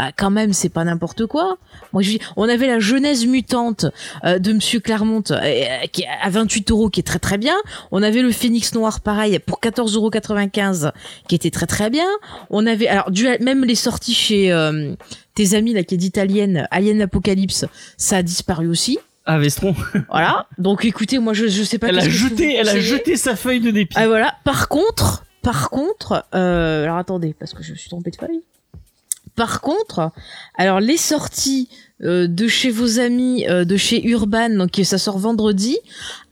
Ah, 0.00 0.12
quand 0.16 0.30
même, 0.30 0.52
c'est 0.52 0.68
pas 0.68 0.84
n'importe 0.84 1.26
quoi. 1.26 1.58
Moi, 1.92 2.02
je 2.02 2.10
dis, 2.10 2.20
on 2.36 2.48
avait 2.48 2.68
la 2.68 2.78
Genèse 2.78 3.26
mutante 3.26 3.86
euh, 4.24 4.38
de 4.38 4.52
Monsieur 4.52 4.78
Clermont 4.78 5.24
euh, 5.32 5.86
qui 5.90 6.02
est 6.02 6.08
à 6.22 6.30
28 6.30 6.70
euros, 6.70 6.88
qui 6.88 7.00
est 7.00 7.02
très 7.02 7.18
très 7.18 7.36
bien. 7.36 7.56
On 7.90 8.04
avait 8.04 8.22
le 8.22 8.30
Phénix 8.30 8.72
Noir, 8.74 9.00
pareil, 9.00 9.40
pour 9.40 9.58
14,95 9.60 10.84
euros, 10.84 10.92
qui 11.26 11.34
était 11.34 11.50
très 11.50 11.66
très 11.66 11.90
bien. 11.90 12.06
On 12.48 12.64
avait, 12.64 12.86
alors, 12.86 13.10
du, 13.10 13.26
même 13.40 13.64
les 13.64 13.74
sorties 13.74 14.14
chez 14.14 14.52
euh, 14.52 14.94
tes 15.34 15.54
amis 15.54 15.74
là 15.74 15.82
qui 15.82 15.96
est 15.96 15.98
d'Italienne, 15.98 16.68
Alien 16.70 17.02
Apocalypse, 17.02 17.64
ça 17.96 18.18
a 18.18 18.22
disparu 18.22 18.68
aussi. 18.68 19.00
Ah, 19.26 19.40
Vestron. 19.40 19.74
Voilà. 20.10 20.46
Donc, 20.58 20.84
écoutez, 20.84 21.18
moi, 21.18 21.32
je 21.32 21.48
je 21.48 21.64
sais 21.64 21.78
pas. 21.78 21.88
Elle 21.88 21.98
a 21.98 22.08
jeté, 22.08 22.54
elle 22.54 22.68
a 22.68 22.78
jeté 22.78 23.16
sa 23.16 23.34
feuille 23.34 23.60
de 23.60 23.72
dépit. 23.72 23.96
Ah 23.98 24.06
voilà. 24.06 24.34
Par 24.44 24.68
contre, 24.68 25.24
par 25.42 25.70
contre, 25.70 26.24
euh, 26.36 26.84
alors 26.84 26.98
attendez, 26.98 27.34
parce 27.36 27.52
que 27.52 27.64
je 27.64 27.72
me 27.72 27.76
suis 27.76 27.90
trompée 27.90 28.12
de 28.12 28.16
feuille. 28.16 28.42
Par 29.38 29.60
contre, 29.60 30.10
alors 30.56 30.80
les 30.80 30.96
sorties 30.96 31.68
euh, 32.02 32.26
de 32.26 32.48
chez 32.48 32.70
vos 32.70 32.98
amis, 32.98 33.46
euh, 33.48 33.64
de 33.64 33.76
chez 33.76 34.04
Urban, 34.04 34.50
donc 34.50 34.80
ça 34.82 34.98
sort 34.98 35.16
vendredi. 35.18 35.78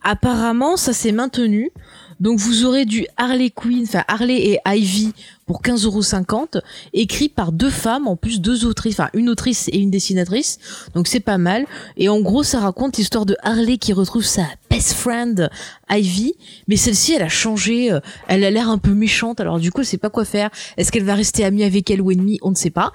Apparemment, 0.02 0.76
ça 0.76 0.92
s'est 0.92 1.12
maintenu. 1.12 1.70
Donc 2.20 2.38
vous 2.38 2.64
aurez 2.64 2.84
du 2.84 3.06
Harley 3.16 3.50
Quinn, 3.50 3.84
enfin 3.84 4.04
Harley 4.08 4.36
et 4.36 4.58
Ivy 4.66 5.12
pour 5.46 5.62
15,50€, 5.62 6.60
écrit 6.92 7.28
par 7.28 7.52
deux 7.52 7.70
femmes, 7.70 8.08
en 8.08 8.16
plus 8.16 8.40
deux 8.40 8.64
autrices, 8.64 8.98
enfin 8.98 9.10
une 9.14 9.28
autrice 9.28 9.68
et 9.68 9.78
une 9.78 9.90
dessinatrice. 9.90 10.58
Donc 10.94 11.08
c'est 11.08 11.20
pas 11.20 11.38
mal. 11.38 11.66
Et 11.96 12.08
en 12.08 12.20
gros, 12.20 12.42
ça 12.42 12.60
raconte 12.60 12.96
l'histoire 12.96 13.26
de 13.26 13.36
Harley 13.42 13.78
qui 13.78 13.92
retrouve 13.92 14.24
sa 14.24 14.46
best 14.70 14.94
friend 14.94 15.50
Ivy, 15.90 16.34
mais 16.68 16.76
celle-ci, 16.76 17.14
elle 17.14 17.22
a 17.22 17.28
changé, 17.28 17.92
euh, 17.92 18.00
elle 18.28 18.44
a 18.44 18.50
l'air 18.50 18.70
un 18.70 18.78
peu 18.78 18.92
méchante. 18.92 19.40
Alors 19.40 19.60
du 19.60 19.70
coup, 19.70 19.82
elle 19.82 19.86
sait 19.86 19.98
pas 19.98 20.10
quoi 20.10 20.24
faire. 20.24 20.50
Est-ce 20.76 20.90
qu'elle 20.90 21.04
va 21.04 21.14
rester 21.14 21.44
amie 21.44 21.64
avec 21.64 21.90
elle 21.90 22.00
ou 22.00 22.10
ennemie? 22.10 22.38
On 22.42 22.50
ne 22.50 22.56
sait 22.56 22.70
pas. 22.70 22.92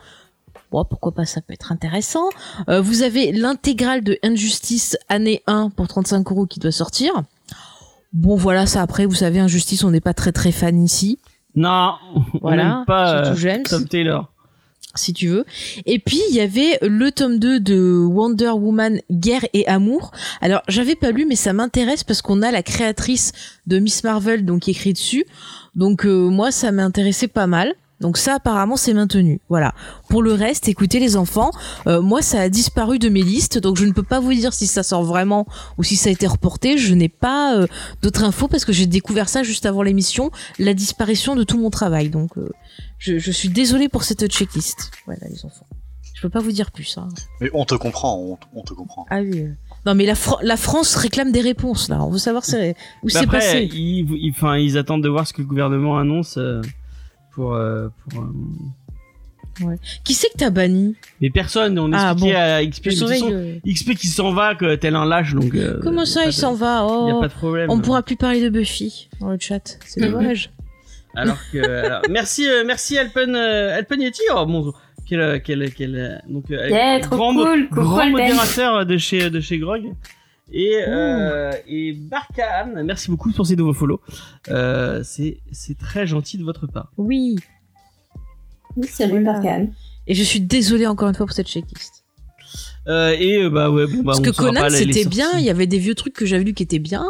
Bon, 0.71 0.85
pourquoi 0.85 1.11
pas, 1.11 1.25
ça 1.25 1.41
peut 1.41 1.53
être 1.53 1.73
intéressant. 1.73 2.29
Euh, 2.69 2.81
vous 2.81 3.03
avez 3.03 3.33
l'intégrale 3.33 4.03
de 4.03 4.17
Injustice 4.23 4.97
année 5.09 5.43
1 5.45 5.69
pour 5.69 5.87
35 5.87 6.31
euros 6.31 6.45
qui 6.45 6.61
doit 6.61 6.71
sortir. 6.71 7.23
Bon, 8.13 8.35
voilà, 8.35 8.65
ça 8.65 8.81
après, 8.81 9.05
vous 9.05 9.15
savez, 9.15 9.39
Injustice, 9.39 9.83
on 9.83 9.91
n'est 9.91 10.01
pas 10.01 10.13
très 10.13 10.31
très 10.31 10.51
fan 10.51 10.81
ici. 10.83 11.19
Non, 11.55 11.93
on 12.15 12.39
Voilà, 12.41 12.63
n'aime 12.63 12.85
pas 12.85 13.23
surtout 13.25 13.37
euh, 13.39 13.41
James, 13.41 13.63
Tom 13.63 13.87
Taylor. 13.87 14.31
si 14.95 15.13
tu 15.13 15.27
veux. 15.27 15.45
Et 15.85 15.99
puis, 15.99 16.19
il 16.29 16.35
y 16.35 16.41
avait 16.41 16.77
le 16.81 17.11
tome 17.11 17.39
2 17.39 17.59
de 17.59 18.05
Wonder 18.05 18.49
Woman, 18.51 18.99
Guerre 19.11 19.45
et 19.53 19.65
Amour. 19.67 20.11
Alors, 20.41 20.61
j'avais 20.67 20.95
pas 20.95 21.11
lu, 21.11 21.25
mais 21.25 21.35
ça 21.35 21.53
m'intéresse 21.53 22.03
parce 22.03 22.21
qu'on 22.21 22.41
a 22.41 22.51
la 22.51 22.63
créatrice 22.63 23.31
de 23.67 23.79
Miss 23.79 24.03
Marvel, 24.03 24.45
donc, 24.45 24.61
qui 24.63 24.71
écrit 24.71 24.93
dessus. 24.93 25.25
Donc, 25.75 26.05
euh, 26.05 26.29
moi, 26.29 26.51
ça 26.51 26.71
m'intéressait 26.71 27.27
pas 27.29 27.47
mal. 27.47 27.73
Donc 28.01 28.17
ça 28.17 28.35
apparemment 28.35 28.75
c'est 28.75 28.93
maintenu. 28.93 29.39
Voilà. 29.47 29.73
Pour 30.09 30.21
le 30.23 30.33
reste, 30.33 30.67
écoutez 30.67 30.99
les 30.99 31.15
enfants, 31.15 31.51
euh, 31.87 32.01
moi 32.01 32.21
ça 32.21 32.41
a 32.41 32.49
disparu 32.49 32.99
de 32.99 33.07
mes 33.09 33.21
listes, 33.21 33.57
donc 33.59 33.77
je 33.77 33.85
ne 33.85 33.91
peux 33.93 34.03
pas 34.03 34.19
vous 34.19 34.33
dire 34.33 34.53
si 34.53 34.67
ça 34.67 34.83
sort 34.83 35.03
vraiment 35.03 35.45
ou 35.77 35.83
si 35.83 35.95
ça 35.95 36.09
a 36.09 36.11
été 36.11 36.27
reporté. 36.27 36.77
Je 36.77 36.93
n'ai 36.95 37.09
pas 37.09 37.55
euh, 37.55 37.67
d'autres 38.01 38.23
infos 38.23 38.47
parce 38.47 38.65
que 38.65 38.73
j'ai 38.73 38.87
découvert 38.87 39.29
ça 39.29 39.43
juste 39.43 39.65
avant 39.65 39.83
l'émission, 39.83 40.31
la 40.59 40.73
disparition 40.73 41.35
de 41.35 41.43
tout 41.43 41.57
mon 41.59 41.69
travail. 41.69 42.09
Donc 42.09 42.37
euh, 42.37 42.49
je, 42.97 43.17
je 43.19 43.31
suis 43.31 43.49
désolée 43.49 43.87
pour 43.87 44.03
cette 44.03 44.27
checklist. 44.27 44.91
Voilà 45.05 45.21
les 45.29 45.45
enfants. 45.45 45.67
Je 46.13 46.21
peux 46.27 46.29
pas 46.29 46.39
vous 46.39 46.51
dire 46.51 46.69
plus. 46.71 46.97
Hein. 46.99 47.07
Mais 47.39 47.49
on 47.53 47.65
te 47.65 47.73
comprend, 47.73 48.15
on, 48.19 48.37
on 48.53 48.63
te 48.63 48.73
comprend. 48.73 49.05
Ah 49.09 49.21
oui. 49.21 49.39
euh. 49.41 49.53
Non 49.85 49.95
mais 49.95 50.05
la, 50.05 50.13
la 50.43 50.57
France 50.57 50.95
réclame 50.95 51.31
des 51.31 51.41
réponses 51.41 51.89
là. 51.89 52.03
On 52.03 52.11
veut 52.11 52.19
savoir 52.19 52.45
c'est- 52.45 52.75
où 53.01 53.09
c'est 53.09 53.25
passé. 53.25 53.67
ils, 53.73 54.07
ils, 54.11 54.31
enfin, 54.31 54.57
ils 54.57 54.77
attendent 54.77 55.03
de 55.03 55.09
voir 55.09 55.25
ce 55.25 55.33
que 55.33 55.41
le 55.41 55.47
gouvernement 55.47 55.97
annonce 55.97 56.37
euh, 56.37 56.61
pour. 57.33 57.53
euh, 57.55 57.87
pour 58.09 58.23
euh, 58.23 59.75
Qui 60.03 60.13
c'est 60.13 60.29
que 60.29 60.37
t'as 60.37 60.49
banni 60.49 60.95
Mais 61.19 61.29
personne, 61.29 61.77
on 61.77 61.91
Ah, 61.93 62.11
expliquait 62.13 62.33
bon. 62.33 62.39
à 62.39 62.65
XP, 62.65 62.85
de 62.89 62.95
toute 62.99 63.07
façon, 63.09 63.29
le- 63.29 63.59
XP 63.73 63.95
qui 63.95 64.07
s'en 64.07 64.31
va, 64.33 64.55
que 64.55 64.75
tel 64.75 64.95
un 64.95 65.05
lâche, 65.05 65.33
donc. 65.33 65.53
euh, 65.55 65.79
Comment 65.83 66.05
ça 66.05 66.23
il 66.23 66.27
de- 66.27 66.31
s'en 66.31 66.53
va 66.53 66.77
Y 66.77 67.11
a 67.11 67.15
Oh. 67.15 67.19
pas 67.19 67.27
de 67.27 67.33
problème. 67.33 67.69
On 67.69 67.79
pourra 67.79 68.01
plus 68.01 68.15
parler 68.15 68.41
de 68.41 68.49
Buffy 68.49 69.09
dans 69.19 69.29
le 69.29 69.37
chat. 69.39 69.77
C'est 69.85 70.01
Mhm. 70.01 70.11
dommage. 70.11 70.51
Alors 71.15 71.37
que. 71.51 71.57
alors, 71.57 72.01
merci, 72.09 72.47
euh, 72.47 72.63
merci 72.65 72.97
Alpen, 72.97 73.35
euh, 73.35 73.77
Alpen 73.77 74.01
Yeti. 74.01 74.21
Oh 74.33 74.45
mon 74.45 74.71
quel, 75.05 75.41
quel, 75.43 75.73
quel, 75.73 76.21
donc 76.29 76.45
Yeah, 76.49 77.01
trop 77.01 77.17
grand, 77.17 77.33
cool. 77.33 77.67
Grand 77.69 77.97
Alben. 77.97 78.11
modérateur 78.13 78.85
de 78.85 78.97
chez 78.97 79.29
de 79.29 79.41
chez 79.41 79.57
Grog. 79.59 79.91
Et 80.53 80.83
euh, 80.87 81.51
et 81.67 81.93
Barkan, 81.93 82.83
merci 82.83 83.09
beaucoup 83.09 83.31
pour 83.31 83.45
ces 83.47 83.55
nouveaux 83.55 83.73
follow. 83.73 84.01
Euh, 84.49 85.01
c'est 85.03 85.37
c'est 85.51 85.77
très 85.77 86.05
gentil 86.05 86.37
de 86.37 86.43
votre 86.43 86.67
part. 86.67 86.91
Oui. 86.97 87.37
Oui, 88.75 88.87
salut 88.87 89.23
Voilà. 89.23 89.33
Barkan. 89.39 89.67
Et 90.07 90.13
je 90.15 90.23
suis 90.23 90.41
désolée 90.41 90.87
encore 90.87 91.07
une 91.09 91.15
fois 91.15 91.25
pour 91.25 91.35
cette 91.35 91.47
checklist. 91.47 92.03
Euh, 92.87 93.15
et 93.17 93.43
euh, 93.43 93.49
bah 93.49 93.69
ouais 93.69 93.85
bon 93.85 93.97
bah 93.97 94.03
Parce 94.07 94.19
on 94.19 94.23
que 94.23 94.33
saura 94.33 94.49
Conan 94.49 94.61
pas 94.61 94.69
les- 94.69 94.85
les 94.85 94.93
c'était 94.93 95.03
sorties. 95.03 95.17
bien, 95.17 95.29
il 95.37 95.45
y 95.45 95.49
avait 95.49 95.67
des 95.67 95.77
vieux 95.77 95.93
trucs 95.95 96.13
que 96.13 96.25
j'avais 96.25 96.43
lus 96.43 96.53
qui 96.53 96.63
étaient 96.63 96.79
bien. 96.79 97.05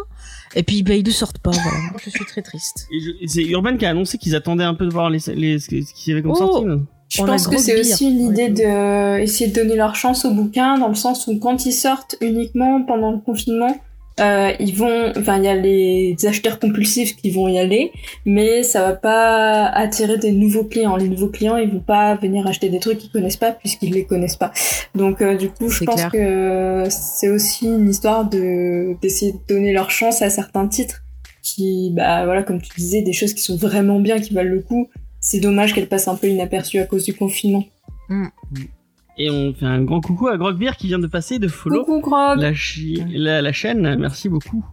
Et 0.53 0.63
puis 0.63 0.83
bah 0.83 0.93
ils 0.95 1.05
ne 1.05 1.11
sortent 1.11 1.39
pas, 1.39 1.51
voilà. 1.51 1.77
Je 2.03 2.09
suis 2.09 2.25
très 2.25 2.41
triste. 2.41 2.87
Et 2.93 2.99
je- 2.99 3.11
et 3.23 3.27
c'est 3.27 3.43
Urban 3.43 3.77
qui 3.77 3.85
a 3.85 3.89
annoncé 3.89 4.17
qu'ils 4.17 4.35
attendaient 4.35 4.65
un 4.65 4.73
peu 4.75 4.85
de 4.85 4.91
voir 4.91 5.09
les, 5.09 5.19
les 5.33 5.59
ce 5.59 5.67
qu'il 5.69 5.83
y 6.07 6.11
avait 6.11 6.21
comme 6.21 6.31
Oh. 6.33 6.35
sortie. 6.35 6.65
non? 6.65 6.85
Je 7.11 7.21
On 7.21 7.25
pense 7.25 7.47
que 7.47 7.57
c'est 7.57 7.77
aussi 7.77 8.09
l'idée 8.09 8.47
de 8.47 9.19
essayer 9.19 9.49
de 9.49 9.55
donner 9.55 9.75
leur 9.75 9.95
chance 9.95 10.23
aux 10.23 10.31
bouquins 10.31 10.77
dans 10.77 10.87
le 10.87 10.95
sens 10.95 11.27
où 11.27 11.37
quand 11.39 11.65
ils 11.65 11.73
sortent 11.73 12.15
uniquement 12.21 12.83
pendant 12.83 13.11
le 13.11 13.17
confinement, 13.17 13.75
euh, 14.21 14.53
ils 14.61 14.73
vont, 14.75 15.11
enfin 15.17 15.37
il 15.37 15.43
y 15.43 15.49
a 15.49 15.55
les 15.55 16.15
acheteurs 16.25 16.57
compulsifs 16.57 17.17
qui 17.17 17.29
vont 17.31 17.49
y 17.49 17.59
aller, 17.59 17.91
mais 18.25 18.63
ça 18.63 18.81
va 18.81 18.93
pas 18.93 19.65
attirer 19.65 20.19
des 20.19 20.31
nouveaux 20.31 20.63
clients. 20.63 20.95
Les 20.95 21.09
nouveaux 21.09 21.27
clients 21.27 21.57
ils 21.57 21.69
vont 21.69 21.79
pas 21.79 22.15
venir 22.15 22.47
acheter 22.47 22.69
des 22.69 22.79
trucs 22.79 22.99
qu'ils 22.99 23.11
connaissent 23.11 23.35
pas 23.35 23.51
puisqu'ils 23.51 23.91
les 23.91 24.05
connaissent 24.05 24.37
pas. 24.37 24.53
Donc 24.95 25.21
euh, 25.21 25.35
du 25.35 25.49
coup 25.49 25.67
je 25.67 25.83
pense 25.83 25.95
clair. 25.95 26.11
que 26.11 26.85
c'est 26.89 27.27
aussi 27.27 27.65
une 27.65 27.89
histoire 27.89 28.23
de 28.29 28.95
d'essayer 29.01 29.33
de 29.33 29.39
donner 29.49 29.73
leur 29.73 29.91
chance 29.91 30.21
à 30.21 30.29
certains 30.29 30.67
titres 30.67 31.03
qui, 31.41 31.91
bah 31.93 32.23
voilà 32.23 32.43
comme 32.43 32.61
tu 32.61 32.69
disais, 32.77 33.01
des 33.01 33.13
choses 33.13 33.33
qui 33.33 33.41
sont 33.41 33.57
vraiment 33.57 33.99
bien, 33.99 34.19
qui 34.19 34.33
valent 34.33 34.51
le 34.51 34.61
coup. 34.61 34.87
C'est 35.21 35.39
dommage 35.39 35.73
qu'elles 35.73 35.87
passent 35.87 36.07
un 36.09 36.15
peu 36.15 36.27
inaperçues 36.27 36.79
à 36.79 36.85
cause 36.85 37.05
du 37.05 37.13
confinement. 37.13 37.63
Et 39.17 39.29
on 39.29 39.53
fait 39.53 39.65
un 39.65 39.81
grand 39.83 40.01
coucou 40.01 40.27
à 40.27 40.37
Grogbeer 40.37 40.75
qui 40.75 40.87
vient 40.87 40.99
de 40.99 41.07
passer 41.07 41.37
de 41.39 41.47
follow 41.47 41.85
Coucou 41.85 42.01
Grog 42.09 42.39
la, 42.39 42.53
chi- 42.53 43.03
la, 43.13 43.41
la 43.41 43.53
chaîne. 43.53 43.95
Merci 43.99 44.27
beaucoup. 44.29 44.65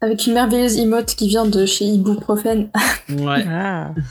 Avec 0.00 0.26
une 0.26 0.34
merveilleuse 0.34 0.78
emote 0.78 1.14
qui 1.16 1.28
vient 1.28 1.44
de 1.44 1.66
chez 1.66 1.84
Ibuprofen. 1.84 2.70
Ouais. 3.10 3.44
Ah. 3.48 3.90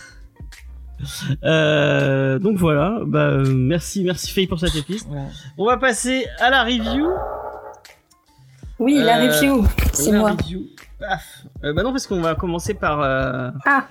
Euh, 1.43 2.39
donc 2.39 2.57
voilà. 2.57 3.01
Bah 3.05 3.27
euh, 3.27 3.45
merci 3.45 4.03
merci 4.03 4.31
Faye 4.31 4.47
pour 4.47 4.59
cette 4.59 4.75
épisode. 4.75 5.07
Voilà. 5.09 5.27
On 5.57 5.65
va 5.67 5.77
passer 5.77 6.25
à 6.39 6.49
la 6.49 6.63
review. 6.63 7.07
Oui, 8.79 8.95
la 8.95 9.19
Euh, 9.19 9.27
review, 9.27 9.63
c'est 9.93 10.11
La 10.11 10.19
moi. 10.19 10.31
review. 10.31 10.63
Paf. 10.99 11.43
Euh, 11.63 11.71
bah 11.73 11.83
non 11.83 11.91
parce 11.91 12.07
qu'on 12.07 12.21
va 12.21 12.33
commencer 12.33 12.73
par 12.73 13.01
euh, 13.01 13.51
Ah. 13.65 13.85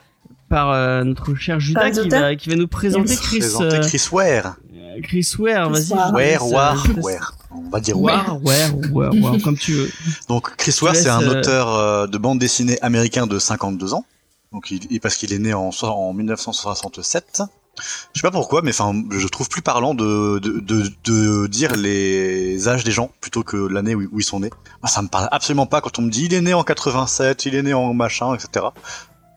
Par 0.48 0.70
euh, 0.70 1.04
notre 1.04 1.34
cher 1.34 1.60
Judas 1.60 1.90
qui 1.90 2.08
va 2.08 2.36
qui 2.36 2.48
va 2.48 2.56
nous 2.56 2.68
présenter. 2.68 3.16
Chris 3.16 3.38
Présenter 3.40 3.76
euh, 3.76 3.80
Chris 3.82 4.08
Ware. 4.12 4.56
Chris 5.02 5.34
Ware. 5.38 5.70
Vas-y. 5.70 5.88
Chris 5.88 5.94
Ware. 6.12 6.38
te 6.38 6.50
Ware, 6.50 6.98
Ware, 6.98 7.32
euh. 7.52 7.56
On 7.56 7.70
va 7.70 7.80
dire 7.80 8.00
Ware, 8.00 8.38
Ware. 8.42 8.74
Ware, 8.92 9.12
Ware, 9.14 9.36
comme 9.44 9.56
tu 9.56 9.72
veux. 9.72 9.90
Donc 10.28 10.54
Chris 10.56 10.76
Ware, 10.82 10.96
c'est 10.96 11.08
un 11.08 11.22
euh, 11.22 11.38
auteur 11.40 11.74
euh, 11.74 12.06
de 12.06 12.18
bande 12.18 12.38
dessinée 12.38 12.78
américain 12.82 13.26
de 13.26 13.38
52 13.38 13.94
ans. 13.94 14.04
Donc 14.52 14.70
il, 14.70 15.00
parce 15.00 15.16
qu'il 15.16 15.32
est 15.32 15.38
né 15.38 15.54
en, 15.54 15.70
en 15.82 16.12
1967. 16.12 17.42
Je 17.78 18.20
sais 18.20 18.22
pas 18.22 18.30
pourquoi, 18.30 18.62
mais 18.62 18.70
enfin, 18.70 18.94
je 19.10 19.28
trouve 19.28 19.50
plus 19.50 19.60
parlant 19.60 19.92
de, 19.92 20.38
de, 20.38 20.60
de, 20.60 20.90
de 21.04 21.46
dire 21.46 21.76
les 21.76 22.68
âges 22.68 22.84
des 22.84 22.90
gens 22.90 23.10
plutôt 23.20 23.42
que 23.42 23.58
l'année 23.58 23.94
où, 23.94 24.08
où 24.12 24.20
ils 24.20 24.24
sont 24.24 24.40
nés. 24.40 24.50
Moi, 24.82 24.88
ça 24.88 25.02
me 25.02 25.08
parle 25.08 25.28
absolument 25.30 25.66
pas 25.66 25.82
quand 25.82 25.98
on 25.98 26.02
me 26.02 26.10
dit 26.10 26.24
il 26.24 26.32
est 26.32 26.40
né 26.40 26.54
en 26.54 26.62
87, 26.62 27.44
il 27.44 27.54
est 27.54 27.62
né 27.62 27.74
en 27.74 27.92
machin, 27.92 28.34
etc. 28.34 28.66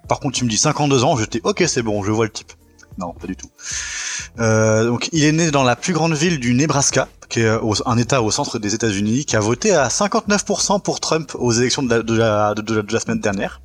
Par 0.10 0.20
contre, 0.20 0.36
tu 0.38 0.44
me 0.44 0.50
dis 0.50 0.58
52 0.58 1.04
ans, 1.06 1.16
j'étais 1.16 1.40
ok, 1.46 1.64
c'est 1.68 1.82
bon, 1.84 2.04
je 2.04 2.12
vois 2.12 2.26
le 2.26 2.32
type. 2.32 2.52
Non, 2.98 3.14
pas 3.14 3.28
du 3.28 3.38
tout. 3.38 3.48
Euh, 4.40 4.86
donc, 4.88 5.08
il 5.14 5.24
est 5.24 5.32
né 5.32 5.52
dans 5.52 5.64
la 5.64 5.78
plus 5.78 5.94
grande 5.94 6.14
ville 6.14 6.38
du 6.40 6.54
Nebraska, 6.54 7.08
qui 7.30 7.40
est 7.42 7.50
au- 7.56 7.76
un 7.86 7.98
État 7.98 8.22
au 8.22 8.30
centre 8.32 8.60
des 8.60 8.74
États-Unis, 8.76 9.24
qui 9.24 9.38
a 9.38 9.40
voté 9.40 9.74
à 9.74 9.88
59% 9.90 10.80
pour 10.82 11.00
Trump 11.00 11.32
aux 11.40 11.54
élections 11.54 11.84
de 11.84 11.90
la, 11.96 12.02
de 12.02 12.14
la, 12.18 12.54
de 12.56 12.74
la- 12.76 12.82
de 12.82 12.94
la 12.94 13.00
semaine 13.00 13.22
dernière. 13.22 13.62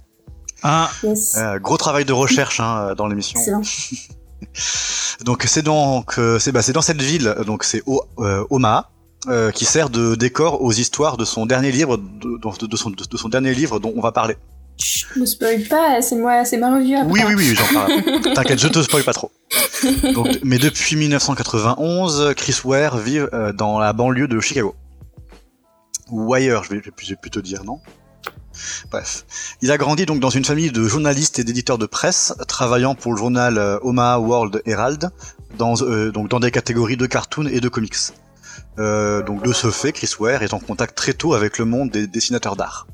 Ah, 0.62 0.88
Yes. 1.02 1.34
Euh, 1.36 1.58
gros 1.58 1.76
travail 1.76 2.04
de 2.04 2.12
recherche 2.12 2.60
hein, 2.60 2.94
dans 2.96 3.06
l'émission. 3.08 3.40
Donc 5.24 5.44
c'est 5.46 5.62
donc 5.62 6.18
euh, 6.18 6.38
c'est 6.38 6.52
bah, 6.52 6.60
c'est 6.62 6.72
dans 6.72 6.82
cette 6.82 7.00
ville 7.00 7.34
donc 7.46 7.64
c'est 7.64 7.82
euh, 8.18 8.44
Omaha 8.50 8.90
euh, 9.28 9.50
qui 9.50 9.64
sert 9.64 9.88
de 9.88 10.14
décor 10.16 10.60
aux 10.62 10.72
histoires 10.72 11.16
de 11.16 11.24
son 11.24 11.46
dernier 11.46 11.72
livre 11.72 11.96
de, 11.96 12.38
de- 12.38 12.66
de 12.66 12.76
son, 12.76 12.90
de 12.90 13.16
son 13.16 13.28
dernier 13.28 13.54
livre 13.54 13.78
dont 13.80 13.92
on 13.96 14.00
va 14.02 14.12
parler. 14.12 14.36
Ne 15.16 15.26
spoil 15.26 15.62
pas, 15.62 16.02
c'est 16.02 16.16
moi, 16.16 16.44
c'est 16.44 16.56
ma 16.56 16.74
review 16.74 16.96
après. 16.98 17.10
Oui 17.10 17.20
oui 17.26 17.34
oui 17.36 17.54
j'en 17.54 17.72
parle. 17.72 18.32
T'inquiète 18.34 18.58
je 18.58 18.68
te 18.68 18.82
spoil 18.82 19.04
pas 19.04 19.12
trop. 19.12 19.30
Mais 20.42 20.58
depuis 20.58 20.96
1991 20.96 22.34
Chris 22.36 22.56
Ware 22.64 22.98
vit 22.98 23.18
euh, 23.18 23.52
dans 23.52 23.78
la 23.78 23.92
banlieue 23.92 24.28
de 24.28 24.40
Chicago 24.40 24.74
ou 26.10 26.34
ailleurs 26.34 26.64
je 26.64 26.70
vais, 26.70 26.82
je 26.82 27.40
dire 27.40 27.64
non? 27.64 27.78
Bref, 28.90 29.24
il 29.62 29.70
a 29.70 29.78
grandi 29.78 30.06
donc 30.06 30.20
dans 30.20 30.30
une 30.30 30.44
famille 30.44 30.70
de 30.70 30.86
journalistes 30.86 31.38
et 31.38 31.44
d'éditeurs 31.44 31.78
de 31.78 31.86
presse, 31.86 32.34
travaillant 32.46 32.94
pour 32.94 33.12
le 33.12 33.18
journal 33.18 33.58
euh, 33.58 33.78
Omaha 33.82 34.20
World 34.20 34.62
Herald, 34.64 35.10
dans, 35.56 35.74
euh, 35.82 36.10
donc 36.12 36.28
dans 36.28 36.40
des 36.40 36.50
catégories 36.50 36.96
de 36.96 37.06
cartoons 37.06 37.46
et 37.46 37.60
de 37.60 37.68
comics. 37.68 37.96
Donc 38.76 39.44
de 39.44 39.52
ce 39.52 39.70
fait, 39.70 39.92
Chris 39.92 40.10
Ware 40.18 40.42
est 40.42 40.52
en 40.52 40.58
contact 40.58 40.96
très 40.96 41.12
tôt 41.14 41.34
avec 41.34 41.58
le 41.58 41.64
monde 41.64 41.90
des 41.90 42.06
dessinateurs 42.08 42.56
d'art. 42.56 42.88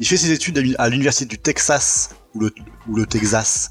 Il 0.00 0.06
fait 0.08 0.16
ses 0.16 0.32
études 0.32 0.58
à 0.58 0.60
l'uni- 0.62 0.74
à 0.78 0.88
l'université 0.88 1.26
du 1.26 1.38
Texas 1.38 2.10
ou 2.34 2.40
le, 2.40 2.52
ou 2.88 2.96
le 2.96 3.06
Texas 3.06 3.70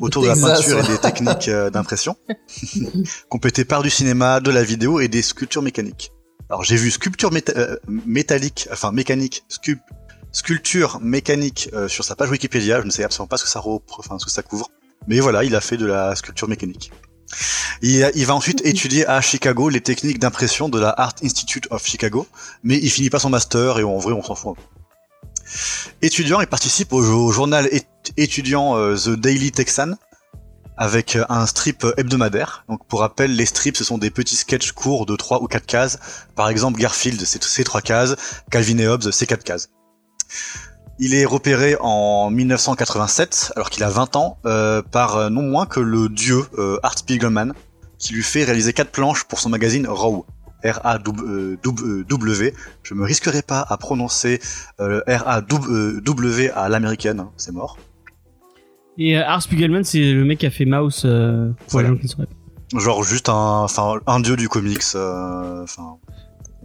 autour 0.00 0.22
de 0.22 0.28
la 0.28 0.34
peinture 0.54 0.78
et 0.78 0.82
des 0.88 0.98
techniques 0.98 1.48
euh, 1.48 1.70
d'impression, 1.70 2.16
complété 3.28 3.64
par 3.64 3.82
du 3.82 3.90
cinéma, 3.90 4.40
de 4.40 4.50
la 4.50 4.62
vidéo 4.62 5.00
et 5.00 5.08
des 5.08 5.22
sculptures 5.22 5.62
mécaniques. 5.62 6.12
Alors 6.48 6.62
j'ai 6.62 6.76
vu 6.76 6.90
sculpture 6.90 7.32
méta- 7.32 7.56
euh, 7.56 7.76
métallique, 7.88 8.68
enfin 8.72 8.92
mécanique, 8.92 9.44
sculp- 9.50 9.80
sculpture 10.32 11.00
mécanique 11.02 11.68
euh, 11.72 11.88
sur 11.88 12.04
sa 12.04 12.14
page 12.14 12.30
Wikipédia. 12.30 12.80
Je 12.80 12.86
ne 12.86 12.90
sais 12.90 13.02
absolument 13.02 13.26
pas 13.26 13.36
ce 13.36 13.42
que 13.44 13.50
ça, 13.50 13.58
repre- 13.60 13.96
enfin, 13.98 14.18
ce 14.20 14.24
que 14.24 14.30
ça 14.30 14.42
couvre, 14.42 14.70
mais 15.08 15.18
voilà, 15.20 15.42
il 15.44 15.54
a 15.56 15.60
fait 15.60 15.76
de 15.76 15.86
la 15.86 16.14
sculpture 16.14 16.48
mécanique. 16.48 16.92
Il 17.82 18.24
va 18.26 18.34
ensuite 18.36 18.60
étudier 18.64 19.04
à 19.06 19.20
Chicago 19.20 19.68
les 19.68 19.80
techniques 19.80 20.20
d'impression 20.20 20.68
de 20.68 20.78
la 20.78 20.90
Art 20.90 21.14
Institute 21.24 21.66
of 21.70 21.84
Chicago, 21.84 22.26
mais 22.62 22.78
il 22.80 22.90
finit 22.90 23.10
pas 23.10 23.18
son 23.18 23.30
master 23.30 23.80
et 23.80 23.82
en 23.84 23.98
vrai 23.98 24.12
on 24.12 24.22
s'en 24.22 24.36
fout. 24.36 24.56
Étudiant, 26.02 26.40
il 26.40 26.46
participe 26.46 26.92
au, 26.92 27.30
journal 27.30 27.68
étudiant 28.16 28.76
euh, 28.76 28.96
The 28.96 29.10
Daily 29.10 29.52
Texan 29.52 29.94
avec 30.76 31.16
euh, 31.16 31.24
un 31.28 31.46
strip 31.46 31.86
hebdomadaire. 31.96 32.64
Donc 32.68 32.86
pour 32.86 33.00
rappel, 33.00 33.34
les 33.34 33.46
strips 33.46 33.76
ce 33.76 33.84
sont 33.84 33.98
des 33.98 34.10
petits 34.10 34.36
sketchs 34.36 34.72
courts 34.72 35.06
de 35.06 35.16
3 35.16 35.42
ou 35.42 35.46
4 35.46 35.66
cases. 35.66 35.98
Par 36.34 36.48
exemple, 36.48 36.78
Garfield, 36.80 37.24
c'est 37.24 37.42
c'est 37.42 37.64
3 37.64 37.80
cases, 37.80 38.16
Calvin 38.50 38.78
et 38.78 38.86
Hobbes, 38.86 39.10
c'est 39.10 39.26
4 39.26 39.44
cases. 39.44 39.70
Il 40.98 41.14
est 41.14 41.26
repéré 41.26 41.76
en 41.80 42.30
1987, 42.30 43.52
alors 43.54 43.68
qu'il 43.68 43.84
a 43.84 43.90
20 43.90 44.16
ans, 44.16 44.38
euh, 44.46 44.80
par 44.80 45.30
non 45.30 45.42
moins 45.42 45.66
que 45.66 45.78
le 45.78 46.08
dieu 46.08 46.42
Art 46.82 46.98
Spiegelman, 46.98 47.52
qui 47.98 48.14
lui 48.14 48.22
fait 48.22 48.44
réaliser 48.44 48.72
quatre 48.72 48.90
planches 48.90 49.24
pour 49.24 49.38
son 49.38 49.50
magazine 49.50 49.86
Raw. 49.86 50.26
R-A-W. 50.72 52.54
Je 52.82 52.94
me 52.94 53.04
risquerai 53.04 53.42
pas 53.42 53.64
à 53.68 53.76
prononcer 53.76 54.40
euh, 54.80 55.00
R-A-W 55.06 56.50
à 56.50 56.68
l'américaine, 56.68 57.20
hein, 57.20 57.30
c'est 57.36 57.52
mort. 57.52 57.78
et 58.98 59.16
euh, 59.18 59.24
Art 59.26 59.42
Spiegelman, 59.42 59.84
c'est 59.84 60.12
le 60.12 60.24
mec 60.24 60.38
qui 60.38 60.46
a 60.46 60.50
fait 60.50 60.64
Mouse. 60.64 61.02
Euh, 61.04 61.50
Voilà. 61.70 61.90
Genre 62.76 63.04
juste 63.04 63.28
un, 63.28 63.60
enfin, 63.62 63.94
un 64.06 64.20
dieu 64.20 64.36
du 64.36 64.48
comics, 64.48 64.82
euh. 64.96 65.64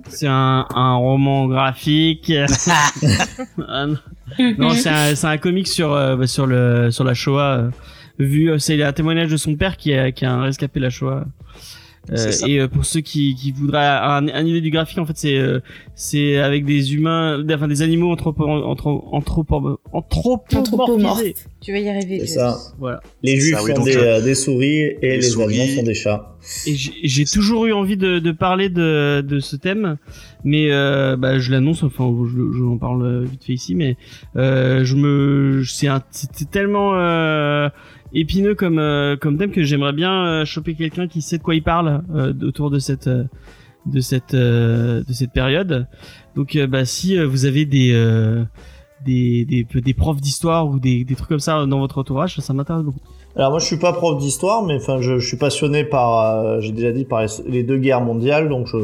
C'est 0.10 0.28
un, 0.28 0.66
un 0.74 0.95
roman 0.95 1.47
graphique. 1.47 2.32
Ah, 3.68 3.86
non, 4.58 4.72
c'est 4.72 4.89
un, 4.89 5.14
un 5.32 5.38
comic 5.38 5.68
sur 5.68 5.93
euh, 5.93 6.16
bah, 6.16 6.26
sur 6.26 6.47
le 6.47 6.89
sur 6.89 7.04
la 7.04 7.14
Shoah. 7.14 7.58
euh, 7.58 7.70
vu, 8.18 8.49
euh, 8.49 8.58
c'est 8.60 8.82
un 8.82 8.93
témoignage 8.93 9.30
de 9.30 9.38
son 9.38 9.56
père 9.56 9.76
qui 9.78 9.93
a 9.93 10.12
qui 10.12 10.26
a 10.26 10.39
rescapé 10.41 10.80
la 10.80 10.89
Shoah. 10.89 11.26
Euh, 12.12 12.32
et 12.47 12.59
euh, 12.59 12.68
pour 12.68 12.84
ceux 12.86 12.99
qui, 13.01 13.36
qui 13.36 13.51
voudraient 13.51 13.86
un, 13.86 14.28
un 14.28 14.45
idée 14.45 14.59
du 14.62 14.70
graphique, 14.70 14.97
en 14.97 15.05
fait, 15.05 15.18
c'est 15.18 15.38
euh, 15.38 15.59
c'est 15.95 16.38
avec 16.38 16.66
des 16.66 16.93
humains, 16.93 17.41
enfin 17.53 17.68
des 17.68 17.82
animaux 17.82 18.12
anthropo, 18.12 18.45
anthro, 18.47 19.07
anthropo, 19.12 19.80
anthropomorphisés. 19.93 21.36
Tu 21.62 21.72
vas 21.72 21.80
y 21.80 21.89
arriver. 21.89 22.20
C'est 22.22 22.28
ça. 22.36 22.57
Voilà. 22.80 23.01
Les 23.24 23.39
juifs 23.39 23.55
Ça, 23.55 23.64
oui, 23.64 23.72
sont 23.72 23.78
donc, 23.78 23.86
des, 23.86 23.95
euh, 23.97 24.22
des 24.22 24.36
souris 24.36 24.80
et 24.80 24.97
les 25.01 25.18
les, 25.18 25.22
sont 25.22 25.84
des 25.84 25.93
chats. 25.93 26.36
Et 26.66 26.74
j'ai 26.76 26.91
j'ai 27.03 27.26
toujours 27.26 27.66
eu 27.68 27.72
envie 27.74 27.97
de, 27.97 28.20
de 28.20 28.32
parler 28.32 28.70
de, 28.70 29.22
de 29.22 29.39
ce 29.39 29.55
thème, 29.55 29.97
mais 30.43 30.72
euh, 30.72 31.16
bah, 31.16 31.38
je 31.39 31.51
l'annonce, 31.51 31.84
enfin 31.84 32.12
je, 32.26 32.57
je 32.57 32.64
en 32.64 32.78
parle 32.78 33.26
vite 33.26 33.43
fait 33.43 33.53
ici, 33.53 33.76
mais 33.76 33.95
euh, 34.36 34.84
je 34.84 34.95
me, 34.95 35.64
c'est 35.64 35.88
un- 35.88 36.01
c'était 36.09 36.45
tellement 36.45 36.93
euh, 36.95 37.70
épineux 38.14 38.55
comme 38.55 38.80
euh, 38.80 39.16
comme 39.16 39.38
thème 39.38 39.51
que 39.51 39.64
j'aimerais 39.64 39.93
bien 39.93 40.26
euh, 40.26 40.45
choper 40.45 40.76
quelqu'un 40.76 41.07
qui 41.07 41.22
sait 41.22 41.38
de 41.38 41.43
quoi 41.43 41.55
il 41.55 41.64
parle 41.64 42.03
euh, 42.14 42.34
autour 42.43 42.70
de 42.70 42.80
cette 42.80 43.09
de 43.86 43.99
cette 43.99 44.36
de 44.36 45.14
cette 45.14 45.32
période. 45.32 45.88
Donc 46.36 46.57
bah 46.70 46.86
si 46.86 47.18
vous 47.18 47.45
avez 47.45 47.66
des 47.66 47.93
des, 49.05 49.45
des, 49.45 49.66
des 49.82 49.93
profs 49.93 50.22
d'histoire 50.22 50.70
ou 50.70 50.80
des, 50.80 51.03
des 51.03 51.16
trucs 51.16 51.30
comme 51.30 51.39
ça 51.39 51.66
dans 51.66 51.80
votre 51.80 51.97
entourage, 51.97 52.38
ça 52.38 52.53
m'intéresse 52.53 52.84
beaucoup. 52.84 52.99
Alors 53.36 53.49
moi 53.49 53.59
je 53.59 53.66
suis 53.66 53.80
pas 53.80 53.93
prof 53.93 54.20
d'histoire, 54.20 54.64
mais 54.64 54.76
enfin 54.76 55.01
je, 55.01 55.18
je 55.18 55.28
suis 55.28 55.38
passionné 55.38 55.84
par, 55.84 56.62
j'ai 56.62 56.72
déjà 56.72 56.91
dit 56.91 57.05
par 57.05 57.22
les, 57.22 57.28
les 57.47 57.64
deux 57.64 57.78
guerres 57.78 58.01
mondiales, 58.01 58.49
donc 58.49 58.68
je, 58.68 58.78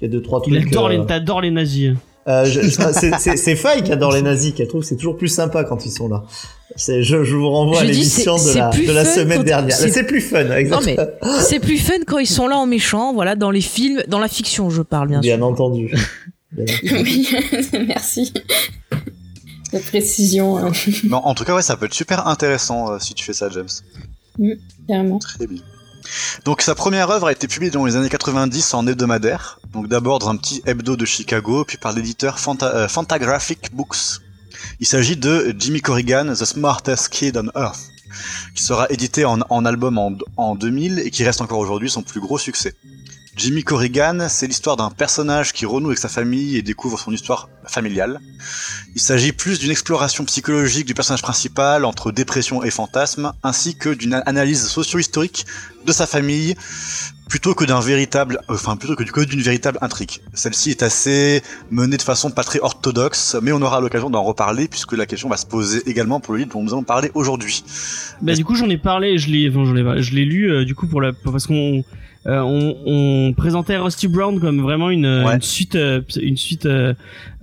il 0.00 0.02
y 0.02 0.04
a 0.06 0.08
deux 0.08 0.22
trois 0.22 0.40
trucs. 0.40 0.54
Il 0.54 0.66
adore 0.66 0.88
les, 0.88 1.06
t'adores 1.06 1.42
les 1.42 1.50
nazis. 1.52 1.92
Euh, 2.28 2.44
c'est- 3.36 3.56
Faye 3.56 3.82
qui 3.82 3.92
adore 3.92 4.12
les 4.12 4.22
nazis, 4.22 4.52
qui 4.54 4.66
trouve 4.66 4.82
que 4.82 4.86
c'est 4.86 4.96
toujours 4.96 5.16
plus 5.16 5.28
sympa 5.28 5.64
quand 5.64 5.84
ils 5.86 5.90
sont 5.92 6.08
là. 6.08 6.22
Je, 6.76 7.02
je 7.02 7.36
vous 7.36 7.50
renvoie 7.50 7.80
à 7.80 7.84
Je 7.84 7.90
dis, 7.90 7.98
l'émission 7.98 8.36
de 8.36 8.56
la, 8.56 8.70
de 8.70 9.08
semaine 9.08 9.42
dernière. 9.42 9.76
c'est- 9.76 10.04
plus 10.04 10.20
fun, 10.22 10.50
exactement. 10.50 11.06
c'est 11.40 11.60
plus 11.60 11.78
fun 11.78 11.94
quand 12.06 12.18
ils 12.18 12.26
sont 12.26 12.46
là 12.48 12.56
en 12.56 12.66
méchant, 12.66 13.12
voilà, 13.12 13.34
dans 13.36 13.50
les 13.50 13.60
films, 13.60 14.02
dans 14.08 14.18
la 14.18 14.28
fiction, 14.28 14.70
je 14.70 14.82
parle 14.82 15.08
bien, 15.08 15.20
Bien 15.20 15.36
sûr. 15.36 15.46
entendu. 15.46 15.94
Bien 16.52 16.64
entendu. 16.82 17.02
Oui, 17.02 17.28
merci. 17.88 18.32
La 19.72 19.80
précision, 19.80 20.58
hein, 20.58 20.70
en 21.12 21.34
tout 21.34 21.44
cas, 21.44 21.54
ouais, 21.54 21.62
ça 21.62 21.76
peut 21.76 21.86
être 21.86 21.94
super 21.94 22.26
intéressant 22.26 22.92
euh, 22.92 22.98
si 22.98 23.14
tu 23.14 23.24
fais 23.24 23.32
ça, 23.32 23.48
James. 23.50 23.68
carrément. 24.88 25.18
Très 25.18 25.46
bien. 25.46 25.60
Donc 26.44 26.62
sa 26.62 26.74
première 26.74 27.10
œuvre 27.10 27.28
a 27.28 27.32
été 27.32 27.48
publiée 27.48 27.70
dans 27.70 27.84
les 27.84 27.96
années 27.96 28.08
90 28.08 28.74
en 28.74 28.86
hebdomadaire, 28.86 29.60
donc 29.72 29.88
d'abord 29.88 30.18
dans 30.18 30.30
un 30.30 30.36
petit 30.36 30.62
hebdo 30.66 30.96
de 30.96 31.04
Chicago, 31.04 31.64
puis 31.64 31.78
par 31.78 31.92
l'éditeur 31.92 32.36
euh, 32.62 32.88
Fantagraphic 32.88 33.74
Books. 33.74 34.20
Il 34.80 34.86
s'agit 34.86 35.16
de 35.16 35.54
Jimmy 35.58 35.80
Corrigan, 35.80 36.32
The 36.34 36.44
Smartest 36.44 37.08
Kid 37.08 37.36
on 37.36 37.50
Earth, 37.58 37.80
qui 38.54 38.62
sera 38.62 38.86
édité 38.90 39.24
en, 39.24 39.40
en 39.48 39.64
album 39.64 39.98
en, 39.98 40.12
en 40.36 40.54
2000 40.54 41.00
et 41.00 41.10
qui 41.10 41.24
reste 41.24 41.40
encore 41.40 41.58
aujourd'hui 41.58 41.90
son 41.90 42.02
plus 42.02 42.20
gros 42.20 42.38
succès. 42.38 42.74
Jimmy 43.34 43.64
Corrigan, 43.64 44.26
c'est 44.28 44.46
l'histoire 44.46 44.76
d'un 44.76 44.90
personnage 44.90 45.54
qui 45.54 45.64
renoue 45.64 45.86
avec 45.86 45.98
sa 45.98 46.08
famille 46.08 46.58
et 46.58 46.62
découvre 46.62 46.98
son 46.98 47.12
histoire 47.12 47.48
familiale. 47.66 48.20
Il 48.94 49.00
s'agit 49.00 49.32
plus 49.32 49.58
d'une 49.58 49.70
exploration 49.70 50.24
psychologique 50.26 50.86
du 50.86 50.92
personnage 50.92 51.22
principal 51.22 51.86
entre 51.86 52.12
dépression 52.12 52.62
et 52.62 52.70
fantasme, 52.70 53.32
ainsi 53.42 53.74
que 53.74 53.88
d'une 53.88 54.22
analyse 54.26 54.66
socio-historique 54.66 55.46
de 55.86 55.92
sa 55.92 56.06
famille, 56.06 56.54
plutôt 57.30 57.54
que 57.54 57.64
d'un 57.64 57.80
véritable, 57.80 58.38
enfin 58.48 58.76
plutôt 58.76 58.96
que, 58.96 59.24
d'une 59.24 59.40
véritable 59.40 59.78
intrigue. 59.80 60.20
Celle-ci 60.34 60.68
est 60.68 60.82
assez 60.82 61.42
menée 61.70 61.96
de 61.96 62.02
façon 62.02 62.30
pas 62.30 62.44
très 62.44 62.60
orthodoxe, 62.60 63.38
mais 63.40 63.52
on 63.52 63.62
aura 63.62 63.80
l'occasion 63.80 64.10
d'en 64.10 64.22
reparler 64.22 64.68
puisque 64.68 64.92
la 64.92 65.06
question 65.06 65.30
va 65.30 65.38
se 65.38 65.46
poser 65.46 65.82
également 65.88 66.20
pour 66.20 66.34
le 66.34 66.40
livre 66.40 66.52
dont 66.52 66.62
nous 66.62 66.74
allons 66.74 66.82
parler 66.82 67.10
aujourd'hui. 67.14 67.64
Bah 68.20 68.34
du 68.34 68.44
coup 68.44 68.54
j'en 68.56 68.68
ai 68.68 68.76
parlé, 68.76 69.16
je 69.16 69.30
l'ai, 69.30 69.48
enfin, 69.48 69.64
je 69.64 70.10
l'ai 70.12 70.26
lu 70.26 70.52
euh, 70.52 70.66
du 70.66 70.74
coup 70.74 70.86
pour 70.86 71.00
la, 71.00 71.14
parce 71.14 71.46
qu'on 71.46 71.82
euh, 72.26 72.40
on, 72.40 72.76
on 72.86 73.32
présentait 73.32 73.76
Rusty 73.76 74.06
Brown 74.08 74.38
comme 74.40 74.60
vraiment 74.60 74.90
une, 74.90 75.06
euh, 75.06 75.24
Ouais. 75.24 75.34
une 75.34 75.42
suite, 75.42 75.74
euh, 75.74 76.00
une 76.20 76.36
suite 76.36 76.66
euh, 76.66 76.94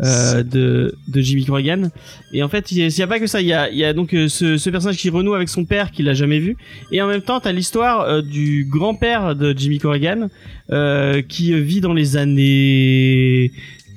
euh, 0.01 0.41
de, 0.43 0.95
de 1.07 1.21
Jimmy 1.21 1.45
Corrigan. 1.45 1.89
Et 2.33 2.43
en 2.43 2.47
fait, 2.49 2.71
il 2.71 2.77
y 2.77 3.01
a, 3.01 3.03
a 3.03 3.07
pas 3.07 3.19
que 3.19 3.27
ça. 3.27 3.41
Il 3.41 3.47
y 3.47 3.53
a, 3.53 3.69
il 3.69 3.77
y 3.77 3.83
a 3.83 3.93
donc 3.93 4.11
ce, 4.11 4.57
ce 4.57 4.69
personnage 4.69 4.97
qui 4.97 5.09
renoue 5.09 5.33
avec 5.33 5.49
son 5.49 5.65
père 5.65 5.91
qu'il 5.91 6.07
a 6.07 6.13
jamais 6.13 6.39
vu. 6.39 6.55
Et 6.91 7.01
en 7.01 7.07
même 7.07 7.21
temps, 7.21 7.39
t'as 7.39 7.51
l'histoire 7.51 8.23
du 8.23 8.65
grand-père 8.69 9.35
de 9.35 9.53
Jimmy 9.57 9.79
Corrigan 9.79 10.29
euh, 10.71 11.21
qui 11.21 11.53
vit 11.59 11.81
dans 11.81 11.93
les 11.93 12.15
années 12.15 13.51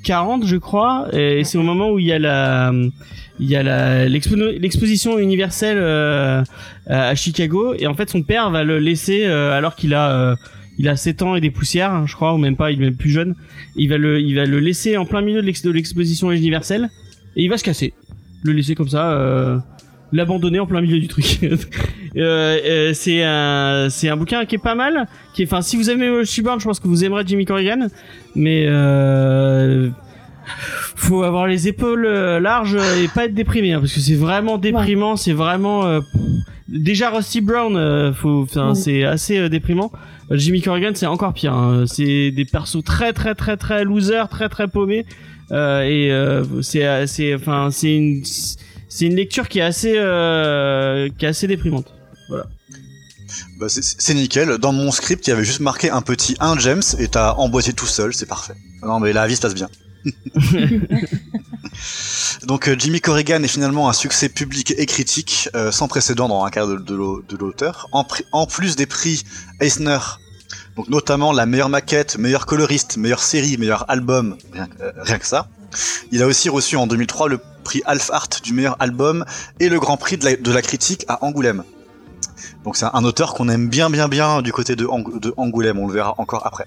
40, 0.05 0.47
je 0.47 0.57
crois. 0.57 1.07
Et 1.13 1.45
c'est 1.45 1.59
au 1.59 1.63
moment 1.63 1.91
où 1.91 1.99
il 1.99 2.07
y 2.07 2.13
a 2.13 2.19
la, 2.19 2.73
il 3.39 3.49
y 3.49 3.57
a 3.57 4.09
l'exposition 4.09 5.19
universelle 5.19 5.79
euh, 5.81 6.43
à 6.87 7.15
Chicago. 7.15 7.75
Et 7.79 7.87
en 7.87 7.95
fait, 7.95 8.11
son 8.11 8.23
père 8.23 8.51
va 8.51 8.65
le 8.65 8.79
laisser 8.79 9.25
euh, 9.27 9.57
alors 9.57 9.77
qu'il 9.77 9.95
a 9.95 10.11
euh, 10.11 10.37
il 10.79 10.89
a 10.89 10.97
7 10.97 11.23
ans 11.23 11.35
et 11.37 11.41
des 11.41 11.51
poussières, 11.51 11.93
hein, 11.93 12.05
je 12.07 12.15
crois, 12.15 12.35
ou 12.35 12.39
même 12.39 12.57
pas, 12.57 12.71
il 12.71 12.81
est 12.81 12.85
même 12.85 12.97
plus 12.97 13.11
jeune. 13.11 13.35
Il 13.77 13.89
va 13.89 13.99
le, 13.99 14.21
il 14.21 14.35
va 14.35 14.45
le 14.47 14.59
laisser 14.59 14.97
en 14.97 15.05
plein 15.05 15.21
milieu 15.21 15.41
de 15.43 15.47
l'ex- 15.47 15.63
de 15.63 15.71
l'exposition 15.71 16.31
universelle 16.33 16.89
et 17.37 17.43
il 17.45 17.49
va 17.49 17.59
se 17.59 17.65
casser. 17.65 17.93
Le 18.43 18.53
laisser 18.53 18.75
comme 18.75 18.89
ça, 18.89 19.13
euh, 19.13 19.59
l'abandonner 20.13 20.59
en 20.61 20.67
plein 20.67 20.81
milieu 20.81 20.99
du 20.99 21.09
truc. 21.09 21.39
euh, 21.45 21.59
euh, 22.17 22.91
c'est 22.95 23.23
un, 23.23 23.89
c'est 23.91 24.09
un 24.09 24.17
bouquin 24.17 24.45
qui 24.47 24.57
est 24.57 24.63
pas 24.63 24.75
mal. 24.75 25.07
Qui 25.35 25.43
est, 25.43 25.47
enfin, 25.47 25.63
si 25.63 25.77
vous 25.77 25.91
aimez 25.91 26.09
Brown, 26.43 26.59
je 26.59 26.65
pense 26.65 26.81
que 26.81 26.89
vous 26.89 27.05
aimerez 27.05 27.23
Jimmy 27.27 27.45
Corrigan. 27.45 27.87
Mais 28.35 28.65
euh, 28.67 29.91
faut 30.97 31.23
avoir 31.23 31.47
les 31.47 31.69
épaules 31.69 32.07
euh, 32.07 32.41
larges 32.41 32.77
et 33.03 33.09
pas 33.15 33.27
être 33.27 33.35
déprimé, 33.35 33.73
hein, 33.73 33.81
parce 33.81 33.93
que 33.93 34.01
c'est 34.01 34.15
vraiment 34.15 34.59
déprimant. 34.59 35.17
C'est 35.17 35.33
vraiment 35.33 35.85
euh, 35.87 36.01
déjà 36.69 37.11
Rusty 37.11 37.41
Brown, 37.41 37.77
euh, 37.77 38.13
faut, 38.13 38.43
enfin, 38.43 38.71
Ouais. 38.71 38.75
c'est 38.75 39.05
assez 39.05 39.39
euh, 39.39 39.49
déprimant. 39.49 39.93
Jimmy 40.37 40.61
Corrigan, 40.63 40.93
c'est 40.95 41.07
encore 41.07 41.33
pire. 41.35 41.53
hein. 41.55 41.85
C'est 41.87 42.31
des 42.31 42.45
persos 42.45 42.83
très 42.85 43.13
très 43.13 43.35
très 43.35 43.57
très 43.57 43.85
losers, 43.85 44.29
très 44.29 44.49
très 44.49 44.69
paumés. 44.69 45.05
Euh, 45.51 45.83
et 45.83 46.11
euh, 46.13 46.45
c'est 46.63 47.07
c'est 47.07 47.35
enfin 47.35 47.71
c'est 47.71 47.95
une 47.95 48.23
c'est 48.25 49.07
une 49.07 49.17
lecture 49.17 49.49
qui 49.49 49.59
est 49.59 49.63
assez 49.63 49.95
euh, 49.97 51.09
qui 51.19 51.25
est 51.25 51.29
assez 51.29 51.47
déprimante. 51.47 51.93
Bah, 53.59 53.69
c'est- 53.69 54.15
nickel. 54.15 54.59
Dans 54.59 54.73
mon 54.73 54.91
script, 54.91 55.27
il 55.27 55.31
y 55.31 55.33
avait 55.33 55.45
juste 55.45 55.61
marqué 55.61 55.89
un 55.91 56.03
petit 56.03 56.37
1 56.41 56.59
James 56.59 56.83
et 56.99 57.09
t'as 57.09 57.33
emboîté 57.35 57.73
tout 57.73 57.87
seul, 57.87 58.13
c'est 58.13 58.27
parfait. 58.27 58.55
Non 58.83 59.01
mais 59.01 59.13
la 59.13 59.27
vie 59.27 59.37
se 59.37 59.41
passe 59.41 59.55
bien. 59.55 59.69
Donc 62.47 62.69
Jimmy 62.79 63.01
Corrigan 63.01 63.43
est 63.43 63.49
finalement 63.49 63.89
un 63.89 63.93
succès 63.93 64.29
public 64.29 64.75
et 64.77 64.87
critique 64.87 65.49
euh, 65.55 65.71
sans 65.71 65.89
précédent 65.89 66.29
dans 66.29 66.45
un 66.45 66.51
cas 66.51 66.67
de, 66.67 66.77
de 66.77 66.95
l'au- 66.95 67.23
de 67.23 67.37
l'auteur. 67.37 67.89
En 67.93 68.47
plus 68.47 68.77
des 68.77 68.87
prix 68.87 69.23
Eisner, 69.61 69.99
donc 70.77 70.89
notamment 70.89 71.33
la 71.33 71.47
meilleure 71.47 71.69
maquette, 71.69 72.19
meilleur 72.19 72.47
coloriste, 72.47 72.97
meilleure 72.97 73.23
série, 73.23 73.57
meilleur 73.59 73.85
album, 73.91 74.37
rien, 74.53 74.67
que- 74.67 74.83
euh, 74.83 75.19
que 75.19 75.27
ça. 75.27 75.49
Il 76.11 76.23
a 76.23 76.27
aussi 76.27 76.49
reçu 76.49 76.77
en 76.77 76.87
2003 76.87 77.29
le 77.29 77.39
prix 77.65 77.83
Alf 77.87 78.11
Art 78.11 78.29
du 78.43 78.53
meilleur 78.53 78.77
album 78.81 79.25
et 79.61 79.69
le 79.69 79.79
grand 79.81 79.97
prix 79.97 80.17
de 80.19 80.53
la, 80.53 80.63
critique 80.63 81.05
à 81.09 81.25
Angoulême. 81.25 81.65
Donc 82.65 82.77
c'est 82.77 82.87
un 82.93 83.05
auteur 83.05 83.35
qu'on 83.35 83.49
aime 83.49 83.69
bien 83.69 83.89
bien 83.91 84.09
bien 84.09 84.43
du 84.43 84.53
côté 84.53 84.77
de, 84.77 84.87
Ang- 84.87 85.19
de 85.19 85.33
Angoulême, 85.37 85.79
on 85.79 85.87
le 85.87 85.95
verra 85.95 86.15
encore 86.19 86.47
après. 86.47 86.67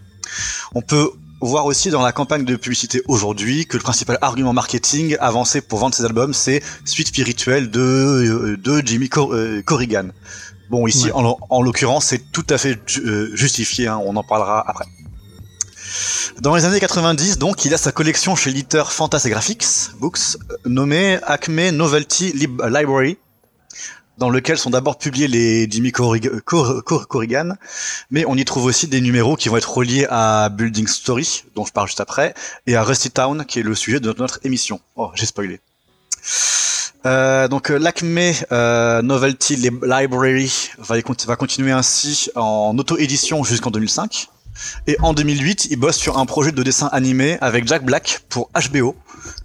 On 0.73 0.81
peut 0.81 1.09
voir 1.41 1.65
aussi 1.65 1.89
dans 1.89 2.01
la 2.01 2.11
campagne 2.11 2.45
de 2.45 2.55
publicité 2.55 3.03
aujourd'hui 3.07 3.65
que 3.67 3.77
le 3.77 3.83
principal 3.83 4.17
argument 4.21 4.53
marketing 4.53 5.17
avancé 5.19 5.61
pour 5.61 5.79
vendre 5.79 5.93
ses 5.93 6.05
albums, 6.05 6.33
c'est 6.33 6.63
suite 6.85 7.09
spirituelle 7.09 7.69
de, 7.69 8.57
euh, 8.67 8.81
Jimmy 8.83 9.09
euh, 9.17 9.61
Corrigan. 9.61 10.07
Bon, 10.69 10.87
ici, 10.87 11.05
Ouais. 11.05 11.11
en, 11.13 11.37
en 11.49 11.61
l'occurrence, 11.61 12.05
c'est 12.05 12.31
tout 12.31 12.45
à 12.49 12.57
fait 12.57 12.79
ju- 12.87 13.01
euh, 13.05 13.35
justifié, 13.35 13.87
hein, 13.87 13.99
on 14.03 14.15
en 14.15 14.23
parlera 14.23 14.63
après. 14.67 14.85
Dans 16.41 16.55
les 16.55 16.65
années 16.65 16.79
90, 16.79 17.37
donc, 17.37 17.65
il 17.65 17.73
a 17.73 17.77
sa 17.77 17.91
collection 17.91 18.35
chez 18.35 18.49
l'éditeur 18.49 18.91
Fantagraphics 18.91 19.65
Books, 19.99 20.19
euh, 20.51 20.55
nommée 20.65 21.19
Acme 21.23 21.69
Novelty 21.69 22.33
Lib- 22.33 22.61
Library, 22.67 23.17
dans 24.17 24.29
lequel 24.29 24.57
sont 24.57 24.69
d'abord 24.71 24.97
publiés 24.97 25.27
les 25.27 25.69
Jimmy 25.69 25.91
Corrig- 25.91 26.27
euh, 26.27 26.41
Cor- 26.43 26.83
Cor- 26.83 27.07
Corrigan, 27.07 27.53
mais 28.09 28.25
on 28.27 28.35
y 28.35 28.43
trouve 28.45 28.65
aussi 28.65 28.87
des 28.87 29.01
numéros 29.01 29.35
qui 29.35 29.49
vont 29.49 29.57
être 29.57 29.71
reliés 29.77 30.07
à 30.09 30.49
Building 30.49 30.87
Story, 30.87 31.43
dont 31.55 31.65
je 31.65 31.71
parle 31.71 31.87
juste 31.87 32.01
après, 32.01 32.33
et 32.65 32.75
à 32.75 32.83
Rusty 32.83 33.11
Town, 33.11 33.45
qui 33.45 33.59
est 33.59 33.63
le 33.63 33.75
sujet 33.75 33.99
de 33.99 34.13
notre 34.17 34.39
émission. 34.43 34.79
Oh, 34.95 35.11
j'ai 35.15 35.25
spoilé. 35.27 35.59
Euh, 37.05 37.47
donc 37.47 37.69
euh, 37.69 37.77
l'Acme 37.77 38.17
euh, 38.51 39.01
Novelty 39.01 39.55
Lib- 39.57 39.83
Library 39.85 40.71
va, 40.79 41.35
continuer 41.35 41.71
ainsi 41.71 42.29
en 42.35 42.75
auto-édition 42.77 43.43
jusqu'en 43.43 43.69
2005. 43.71 44.27
Et 44.87 44.97
en 45.01 45.13
2008, 45.13 45.67
il 45.69 45.75
bosse 45.77 45.97
sur 45.97 46.17
un 46.17 46.25
projet 46.25 46.51
de 46.51 46.63
dessin 46.63 46.87
animé 46.91 47.37
avec 47.41 47.67
Jack 47.67 47.83
Black 47.83 48.21
pour 48.29 48.49
HBO, 48.71 48.95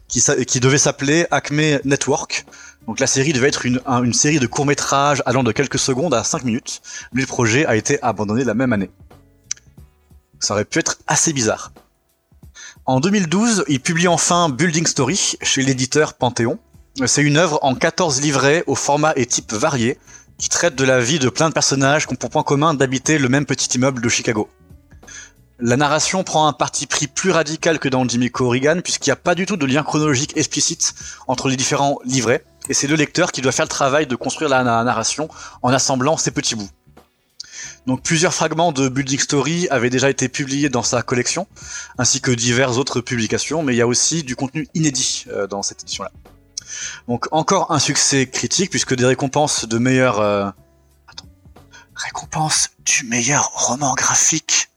qui, 0.08 0.60
devait 0.60 0.78
s'appeler 0.78 1.26
Acme 1.30 1.80
Network. 1.84 2.46
Donc 2.86 2.98
la 3.00 3.06
série 3.06 3.32
devait 3.32 3.48
être 3.48 3.66
une, 3.66 3.80
un- 3.86 4.02
une 4.04 4.14
série 4.14 4.38
de 4.38 4.46
courts-métrages 4.46 5.22
allant 5.26 5.42
de 5.42 5.52
quelques 5.52 5.78
secondes 5.78 6.14
à 6.14 6.24
5 6.24 6.44
minutes, 6.44 6.80
mais 7.12 7.20
le 7.22 7.26
projet 7.26 7.66
a 7.66 7.76
été 7.76 8.00
abandonné 8.02 8.44
la 8.44 8.54
même 8.54 8.72
année. 8.72 8.90
Ça 10.38 10.54
aurait 10.54 10.64
pu 10.64 10.78
être 10.78 10.96
assez 11.06 11.32
bizarre. 11.34 11.72
En 12.86 13.00
2012, 13.00 13.64
il 13.68 13.80
publie 13.80 14.08
enfin 14.08 14.48
Building 14.48 14.86
Story 14.86 15.34
chez 15.42 15.62
l'éditeur 15.62 16.14
Panthéon. 16.14 16.58
C'est 17.06 17.22
une 17.22 17.36
œuvre 17.36 17.58
en 17.62 17.74
14 17.74 18.20
livrets 18.20 18.64
au 18.66 18.74
format 18.74 19.12
et 19.16 19.26
type 19.26 19.52
variés 19.52 19.98
qui 20.38 20.48
traite 20.48 20.74
de 20.74 20.84
la 20.84 21.00
vie 21.00 21.18
de 21.18 21.28
plein 21.28 21.48
de 21.48 21.54
personnages 21.54 22.06
qui 22.06 22.12
ont 22.12 22.16
pour 22.16 22.30
point 22.30 22.42
commun 22.42 22.74
d'habiter 22.74 23.18
le 23.18 23.28
même 23.28 23.46
petit 23.46 23.68
immeuble 23.76 24.02
de 24.02 24.08
Chicago. 24.08 24.48
La 25.58 25.76
narration 25.76 26.24
prend 26.24 26.46
un 26.46 26.52
parti 26.54 26.86
pris 26.86 27.06
plus 27.06 27.30
radical 27.30 27.78
que 27.78 27.88
dans 27.88 28.08
Jimmy 28.08 28.30
Corrigan 28.30 28.80
puisqu'il 28.82 29.10
n'y 29.10 29.12
a 29.12 29.16
pas 29.16 29.34
du 29.34 29.44
tout 29.46 29.56
de 29.56 29.66
lien 29.66 29.82
chronologique 29.82 30.36
explicite 30.36 30.94
entre 31.28 31.48
les 31.48 31.56
différents 31.56 31.98
livrets 32.04 32.44
et 32.68 32.74
c'est 32.74 32.86
le 32.86 32.96
lecteur 32.96 33.30
qui 33.32 33.42
doit 33.42 33.52
faire 33.52 33.66
le 33.66 33.70
travail 33.70 34.06
de 34.06 34.16
construire 34.16 34.48
la 34.48 34.62
na- 34.64 34.82
narration 34.84 35.28
en 35.62 35.70
assemblant 35.70 36.16
ces 36.16 36.30
petits 36.30 36.54
bouts. 36.54 36.70
Donc 37.86 38.02
plusieurs 38.02 38.32
fragments 38.32 38.72
de 38.72 38.88
Building 38.88 39.18
Story 39.18 39.68
avaient 39.70 39.90
déjà 39.90 40.08
été 40.08 40.28
publiés 40.28 40.68
dans 40.70 40.82
sa 40.82 41.02
collection, 41.02 41.46
ainsi 41.98 42.20
que 42.20 42.30
diverses 42.30 42.78
autres 42.78 43.00
publications, 43.00 43.62
mais 43.62 43.74
il 43.74 43.76
y 43.78 43.82
a 43.82 43.86
aussi 43.86 44.22
du 44.22 44.36
contenu 44.36 44.66
inédit 44.74 45.24
euh, 45.28 45.46
dans 45.46 45.62
cette 45.62 45.82
édition-là. 45.82 46.10
Donc 47.08 47.26
encore 47.32 47.72
un 47.72 47.78
succès 47.78 48.26
critique, 48.26 48.70
puisque 48.70 48.94
des 48.94 49.06
récompenses 49.06 49.66
de 49.66 49.78
meilleur... 49.78 50.20
euh, 50.20 50.48
Attends. 51.08 51.26
Récompense 51.94 52.70
du 52.84 53.04
meilleur 53.04 53.50
roman 53.54 53.94
graphique 53.94 54.70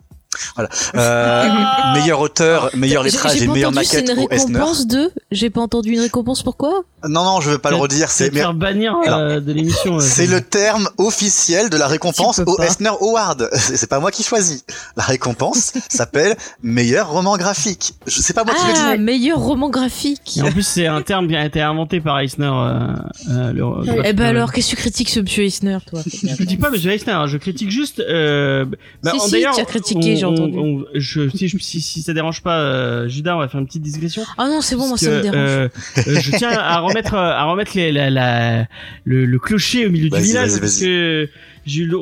Euh, 0.96 1.48
meilleur 1.96 2.20
auteur, 2.20 2.70
meilleur 2.76 3.04
J'ai- 3.04 3.10
lettrage 3.12 3.42
et 3.42 3.48
meilleure 3.48 3.72
maquette 3.72 4.10
une 4.10 4.20
au 4.20 4.28
Eisner. 4.30 4.54
récompense 4.58 4.88
de. 4.88 5.12
J'ai 5.32 5.50
pas 5.50 5.62
entendu 5.62 5.92
une 5.94 6.00
récompense. 6.02 6.44
Pourquoi 6.44 6.84
Non, 7.08 7.24
non, 7.24 7.42
je 7.42 7.50
veux 7.52 7.58
pas 7.58 7.70
le 7.70 7.76
redire. 7.78 8.10
C'est 8.10 8.32
faire 8.32 8.54
bannir 8.54 8.96
euh, 9.08 9.40
de 9.40 9.52
l'émission. 9.52 9.96
euh, 9.98 10.00
c'est 10.00 10.28
le 10.28 10.42
terme 10.42 10.90
officiel 10.98 11.70
de 11.70 11.78
la 11.78 11.88
récompense 11.88 12.40
au 12.40 12.56
pas. 12.58 12.66
Eisner 12.66 12.90
Award. 12.90 13.50
C'est 13.54 13.90
pas 13.90 14.00
moi 14.00 14.12
qui 14.12 14.24
choisis. 14.24 14.64
La 14.98 15.04
récompense 15.04 15.74
s'appelle 15.90 16.36
meilleur 16.62 17.10
roman 17.12 17.38
graphique. 17.38 17.94
Je 18.08 18.20
sais 18.22 18.34
pas 18.34 18.44
moi 18.44 18.54
qui 18.56 18.66
le 18.68 18.74
dis. 18.74 18.80
Ah, 18.84 18.98
meilleur 18.98 19.40
roman 19.40 19.70
graphique. 19.70 20.38
Et 20.38 20.42
en 20.42 20.52
plus, 20.52 20.64
c'est 20.64 20.88
un 20.88 21.02
terme 21.02 21.28
qui 21.28 21.36
a 21.36 21.46
été 21.46 21.62
inventé 21.62 22.00
par 22.02 22.20
Eisner. 22.20 22.46
Euh, 22.54 22.96
euh, 23.30 23.52
le- 23.54 24.02
Eh 24.06 24.14
ben 24.14 24.26
alors, 24.28 24.52
qu'est-ce 24.52 24.72
que 24.72 24.76
tu 24.76 24.82
critiques 24.82 25.10
ce 25.10 25.20
monsieur 25.20 25.44
Eisner, 25.44 25.78
toi? 25.90 26.02
Je 26.24 26.36
critique 26.36 26.60
pas 26.60 26.70
Monsieur 26.70 26.92
Eisner, 26.92 27.14
hein, 27.14 27.28
je 27.28 27.38
critique 27.38 27.70
juste. 27.72 28.00
Euh, 28.00 28.66
bah, 29.04 29.12
Si, 29.14 29.18
en- 29.20 29.26
si, 29.26 29.32
d'ailleurs, 29.32 29.56
tu 29.56 29.62
as 29.62 29.66
critiqué, 29.66 30.16
on- 30.16 30.23
j'ai 30.24 30.42
on- 30.42 30.46
entendu. 30.46 30.58
on- 30.58 30.86
je, 30.96 31.30
si, 31.30 31.48
je- 31.48 31.58
si, 31.58 31.82
si 31.82 32.02
ça 32.02 32.14
dérange 32.14 32.42
pas, 32.42 32.60
euh, 32.60 33.08
Judas, 33.08 33.36
on 33.36 33.40
va 33.40 33.48
faire 33.48 33.60
une 33.60 33.68
petite 33.68 33.82
digression. 33.84 34.24
Ah 34.38 34.48
non, 34.48 34.62
c'est 34.62 34.76
bon, 34.76 34.88
moi 34.88 34.98
ça 34.98 35.10
me 35.10 35.18
que, 35.18 35.22
dérange. 35.22 35.38
euh, 35.40 35.68
euh, 35.98 36.20
je 36.22 36.38
tiens 36.38 36.52
à 36.52 36.80
remettre, 36.82 37.14
euh, 37.14 37.32
à 37.32 37.44
remettre 37.46 37.72
les, 37.76 37.92
la, 37.92 38.10
la- 38.10 38.66
le, 39.06 39.26
le 39.26 39.40
clocher 39.40 39.86
au 39.88 39.90
milieu 39.92 40.10
du 40.10 40.22
village 40.22 40.60
parce 40.60 40.80
que 40.80 41.28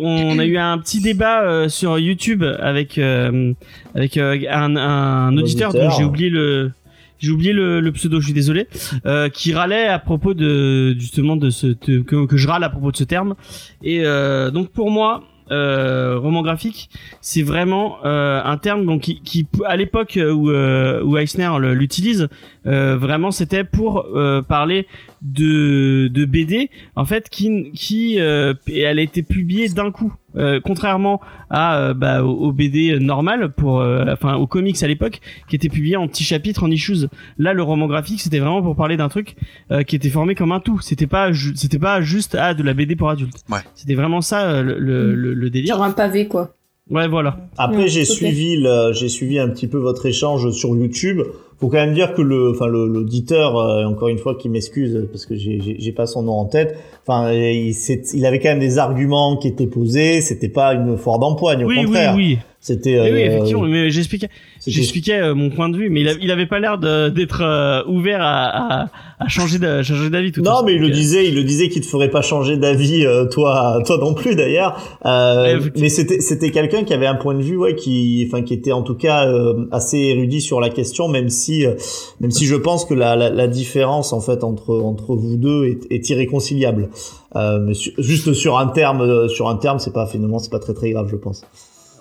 on 0.02 0.40
a 0.40 0.46
eu 0.46 0.58
un 0.58 0.78
petit 0.80 1.02
débat 1.02 1.44
euh, 1.44 1.70
sur 1.70 2.00
YouTube 2.00 2.44
avec 2.44 2.98
euh, 2.98 3.54
avec 3.96 4.18
euh, 4.18 4.38
un, 4.50 4.76
un 4.76 5.38
auditeur 5.38 5.72
dont 5.74 5.90
j'ai 5.92 6.04
oublié 6.04 6.30
le 6.30 6.72
j'ai 7.20 7.30
oublié 7.30 7.54
le, 7.54 7.82
le 7.82 7.92
pseudo, 7.92 8.20
je 8.20 8.26
suis 8.26 8.34
désolé, 8.34 8.66
euh, 9.06 9.30
qui 9.30 9.54
râlait 9.54 9.86
à 9.86 10.00
propos 10.00 10.34
de 10.34 10.96
justement 10.98 11.36
de 11.36 11.52
ce 11.52 11.68
de- 11.68 12.00
que, 12.00 12.26
que 12.26 12.36
je 12.36 12.48
râle 12.48 12.64
à 12.64 12.70
propos 12.70 12.92
de 12.92 12.98
ce 12.98 13.04
terme. 13.04 13.36
Et 13.84 14.02
euh, 14.04 14.50
donc 14.50 14.70
pour 14.72 14.90
moi, 14.90 15.24
euh, 15.52 16.18
roman 16.18 16.42
graphique, 16.42 16.90
c'est 17.20 17.44
vraiment 17.44 17.98
euh, 18.06 18.42
un 18.44 18.58
terme 18.58 18.86
donc 18.86 19.02
qui, 19.02 19.48
à 19.66 19.76
l'époque 19.76 20.18
où 20.18 20.50
euh, 20.50 21.04
où 21.04 21.18
Eisner 21.18 21.52
l'utilise, 21.74 22.30
euh, 22.68 22.96
vraiment 22.98 23.32
c'était 23.32 23.64
pour 23.64 24.06
euh, 24.16 24.42
parler 24.42 24.86
de 25.22 26.08
de 26.10 26.26
BD 26.26 26.70
en 26.96 27.06
fait 27.06 27.30
qui 27.30 27.72
qui 27.74 28.20
euh, 28.20 28.54
et 28.68 28.82
elle 28.82 29.00
a 29.00 29.02
été 29.02 29.24
publiée 29.24 29.70
d'un 29.70 29.92
coup. 29.92 30.14
Euh, 30.38 30.62
contrairement 30.64 31.20
à 31.50 31.78
euh, 31.78 31.94
bah, 31.94 32.24
au, 32.24 32.30
au 32.32 32.52
BD 32.54 32.98
normal 33.00 33.52
pour 33.52 33.82
euh, 33.82 34.06
enfin 34.14 34.36
aux 34.36 34.48
comics 34.48 34.82
à 34.82 34.88
l'époque 34.88 35.20
qui 35.50 35.58
était 35.58 35.68
publié 35.68 35.98
en 35.98 36.08
petits 36.08 36.24
chapitres 36.24 36.64
en 36.64 36.72
issues 36.72 37.08
là 37.38 37.52
le 37.54 37.62
roman 37.64 37.86
graphique 37.88 38.22
c'était 38.22 38.40
vraiment 38.40 38.62
pour 38.62 38.78
parler 38.78 38.96
d'un 38.96 39.10
truc 39.10 39.36
euh, 39.72 39.84
qui 39.84 39.98
était 39.98 40.08
formé 40.10 40.34
comme 40.34 40.54
un 40.54 40.62
tout 40.62 40.80
c'était 40.80 41.06
pas 41.08 41.32
c'était 41.56 41.80
pas 41.80 42.02
juste 42.02 42.38
ah 42.40 42.54
de 42.54 42.64
la 42.64 42.74
BD 42.74 42.96
pour 42.96 43.10
adultes 43.10 43.36
Ouais. 43.50 43.60
c'était 43.76 43.96
vraiment 43.96 44.22
ça 44.22 44.62
le, 44.62 44.80
le, 44.80 45.14
le, 45.16 45.34
le 45.34 45.50
délire 45.50 45.76
Genre 45.76 45.84
un 45.84 45.92
pavé, 45.92 46.28
quoi. 46.30 46.56
ouais 46.90 47.10
voilà 47.10 47.38
Après, 47.58 47.80
Ouais, 47.84 47.88
j'ai 47.90 48.02
ok. 48.04 48.08
suivi, 48.08 48.56
le- 48.56 48.94
j'ai 48.94 49.10
suivi 49.10 49.38
un 49.38 49.50
petit 49.50 49.68
peu 49.68 49.80
votre 49.80 50.06
échange 50.06 50.50
sur 50.52 50.70
YouTube. 50.78 51.20
Faut 51.62 51.68
quand 51.70 51.78
même 51.78 51.94
dire 51.94 52.14
que 52.16 52.22
le, 52.24 52.50
enfin 52.52 52.66
le- 52.68 52.88
l'auditeur, 52.88 53.56
euh, 53.56 53.86
encore 53.86 54.08
une 54.10 54.18
fois, 54.18 54.36
qui 54.36 54.50
m'excuse 54.50 55.08
parce 55.12 55.26
que 55.28 55.36
j'ai- 55.36 55.92
pas 55.92 56.08
son 56.08 56.24
nom 56.24 56.34
en 56.34 56.46
tête. 56.46 56.76
Enfin, 57.06 57.32
il, 57.32 57.74
il 58.14 58.26
avait 58.26 58.40
quand 58.40 58.50
même 58.50 58.60
des 58.60 58.78
arguments 58.80 59.38
qui 59.38 59.48
étaient 59.48 59.68
posés. 59.68 60.22
C'était 60.22 60.50
pas 60.50 60.74
une 60.74 60.98
foire 60.98 61.20
d'empoigne, 61.20 61.64
au 61.64 61.68
oui 61.68 61.76
oui 61.80 61.86
contraire. 61.86 62.14
oui 62.18 62.40
C'était. 62.64 63.00
oui, 63.02 63.10
oui 63.12 63.22
euh, 63.24 63.26
effectivement 63.26 63.64
mais 63.64 63.90
j'expliquais 63.90 64.30
j'expliquais 64.68 65.20
euh, 65.20 65.34
mon 65.34 65.50
point 65.50 65.68
de 65.68 65.76
vue 65.76 65.90
mais 65.90 66.02
il, 66.02 66.08
a- 66.08 66.14
il 66.22 66.30
avait 66.30 66.46
pas 66.46 66.60
l'air 66.60 66.78
d'être 66.78 67.42
euh, 67.42 67.82
ouvert 67.88 68.22
à, 68.22 68.84
à, 68.84 68.90
à 69.20 69.28
changer 69.28 69.58
d'avis 69.58 70.32
tout 70.32 70.42
Non, 70.44 70.62
mais 70.64 70.76
il 70.76 70.80
le 70.82 70.88
euh, 70.88 70.92
disait, 70.92 71.28
il 71.28 71.34
le 71.36 71.44
disait 71.44 71.70
qu'il 71.70 71.82
te 71.82 71.88
ferait 71.88 72.12
pas 72.12 72.22
changer 72.22 72.58
d'avis, 72.58 73.04
euh, 73.06 73.26
toi, 73.26 73.82
toi 73.86 73.98
non 73.98 74.14
plus 74.14 74.36
d'ailleurs. 74.36 74.80
Euh, 75.06 75.58
Ouais, 75.60 75.72
mais 75.80 75.90
c'était, 75.90 76.22
c'était 76.22 76.52
quelqu'un 76.52 76.84
qui 76.84 76.94
avait 76.94 77.08
un 77.08 77.16
point 77.16 77.34
de 77.34 77.42
vue, 77.42 77.58
ouais, 77.58 77.74
qui, 77.76 78.24
enfin, 78.28 78.44
qui 78.44 78.54
était 78.54 78.72
en 78.72 78.84
tout 78.84 78.94
cas 78.96 79.28
euh, 79.28 79.66
assez 79.72 79.98
érudit 79.98 80.40
sur 80.42 80.62
la 80.62 80.70
question, 80.70 81.08
même 81.08 81.30
si, 81.30 81.66
euh, 81.66 81.74
même 82.20 82.30
si 82.32 82.46
je 82.46 82.56
pense 82.56 82.86
que 82.86 82.94
la, 82.94 83.16
la, 83.16 83.30
la 83.32 83.48
différence 83.48 84.14
en 84.14 84.22
fait 84.22 84.44
entre 84.44 84.76
entre 84.82 85.16
vous 85.16 85.38
deux 85.38 85.66
est, 85.66 85.80
est 85.90 86.10
irréconciliable. 86.10 86.90
Euh, 87.36 87.60
mais 87.60 87.74
su- 87.74 87.94
juste 87.98 88.34
sur 88.34 88.58
un 88.60 88.68
terme, 88.68 89.02
euh, 89.02 89.28
sur 89.28 89.50
un 89.50 89.56
terme, 89.56 89.80
c'est 89.80 89.94
pas 89.94 90.06
finalement, 90.06 90.38
c'est 90.40 90.52
pas 90.52 90.60
très 90.60 90.74
très 90.74 90.92
grave, 90.92 91.08
je 91.10 91.16
pense. 91.16 91.44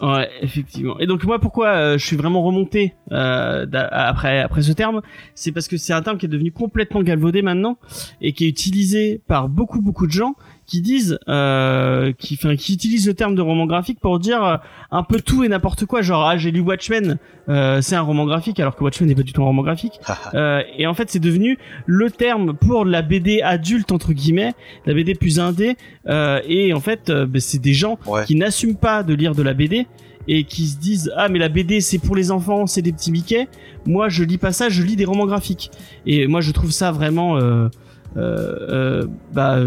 Ouais, 0.01 0.31
effectivement. 0.41 0.99
Et 0.99 1.07
donc 1.07 1.25
moi, 1.25 1.39
pourquoi 1.39 1.69
euh, 1.69 1.99
je 1.99 2.07
suis 2.07 2.17
vraiment 2.17 2.43
remonté 2.43 2.95
euh, 3.13 3.67
après 3.73 4.41
après 4.41 4.63
ce 4.63 4.73
terme, 4.73 5.03
c'est 5.35 5.53
parce 5.53 5.69
que 5.69 5.77
c'est 5.77 5.93
un 5.93 6.01
terme 6.01 6.17
qui 6.17 6.25
est 6.25 6.31
devenu 6.31 6.53
complètement 6.53 7.03
galvaudé 7.03 7.43
maintenant 7.43 7.77
et 8.23 8.33
qui 8.33 8.47
est 8.47 8.49
utilisé 8.49 9.21
par 9.27 9.51
beaucoup 9.51 9.83
beaucoup 9.83 10.07
de 10.07 10.13
gens 10.13 10.37
qui 10.71 10.81
disent, 10.83 11.19
euh, 11.29 12.13
qui, 12.17 12.39
enfin, 12.41 12.55
qui 12.55 12.75
utilisent 12.75 13.09
le 13.09 13.15
terme 13.15 13.35
de 13.35 13.43
roman 13.43 13.67
graphique 13.67 13.99
pour 14.01 14.21
dire 14.21 14.45
euh, 14.45 14.57
un 14.93 15.03
peu 15.03 15.21
tout 15.21 15.43
et 15.43 15.49
n'importe 15.49 15.85
quoi. 15.85 16.01
Genre, 16.01 16.25
ah, 16.25 16.37
j'ai 16.39 16.53
lu 16.53 16.61
Watchmen, 16.61 17.19
euh, 17.49 17.81
c'est 17.81 17.97
un 17.97 18.03
roman 18.03 18.25
graphique, 18.25 18.61
alors 18.61 18.77
que 18.77 18.85
Watchmen 18.85 19.09
n'est 19.09 19.17
pas 19.17 19.25
du 19.25 19.33
tout 19.33 19.43
un 19.43 19.47
roman 19.47 19.63
graphique. 19.63 19.95
Euh, 20.35 20.63
et 20.79 20.87
en 20.87 20.95
fait, 20.95 21.11
c'est 21.11 21.19
devenu 21.19 21.59
le 21.87 22.09
terme 22.11 22.55
pour 22.55 22.85
la 22.85 23.03
BD 23.03 23.43
adulte 23.43 23.91
entre 23.91 24.13
guillemets, 24.13 24.53
la 24.87 24.95
BD 24.95 25.17
plus 25.17 25.41
indé. 25.41 25.77
Euh, 26.09 26.41
et 26.47 26.73
en 26.73 26.81
fait, 26.81 27.11
euh, 27.11 27.27
ben, 27.27 27.41
c'est 27.41 27.61
des 27.61 27.75
gens 27.75 27.99
Ouais. 28.07 28.25
qui 28.25 28.37
n'assument 28.37 28.77
pas 28.77 29.03
de 29.03 29.13
lire 29.13 29.35
de 29.35 29.43
la 29.43 29.55
BD 29.55 29.89
et 30.29 30.45
qui 30.45 30.67
se 30.69 30.79
disent 30.79 31.11
ah 31.17 31.29
mais 31.29 31.39
la 31.41 31.49
BD 31.49 31.81
c'est 31.81 31.99
pour 31.99 32.15
les 32.15 32.31
enfants, 32.31 32.67
c'est 32.67 32.83
des 32.83 32.93
petits 32.93 33.11
Mickey. 33.11 33.49
Moi, 33.87 34.09
je 34.09 34.23
lis 34.23 34.39
pas 34.39 34.53
ça, 34.53 34.69
je 34.69 34.83
lis 34.85 34.95
des 34.95 35.05
romans 35.05 35.27
graphiques. 35.27 35.73
Et 36.07 36.29
moi, 36.29 36.41
je 36.41 36.53
trouve 36.53 36.71
ça 36.71 36.93
vraiment, 36.93 37.37
euh, 37.39 37.69
euh, 38.17 38.57
euh, 38.71 39.07
bah, 39.33 39.61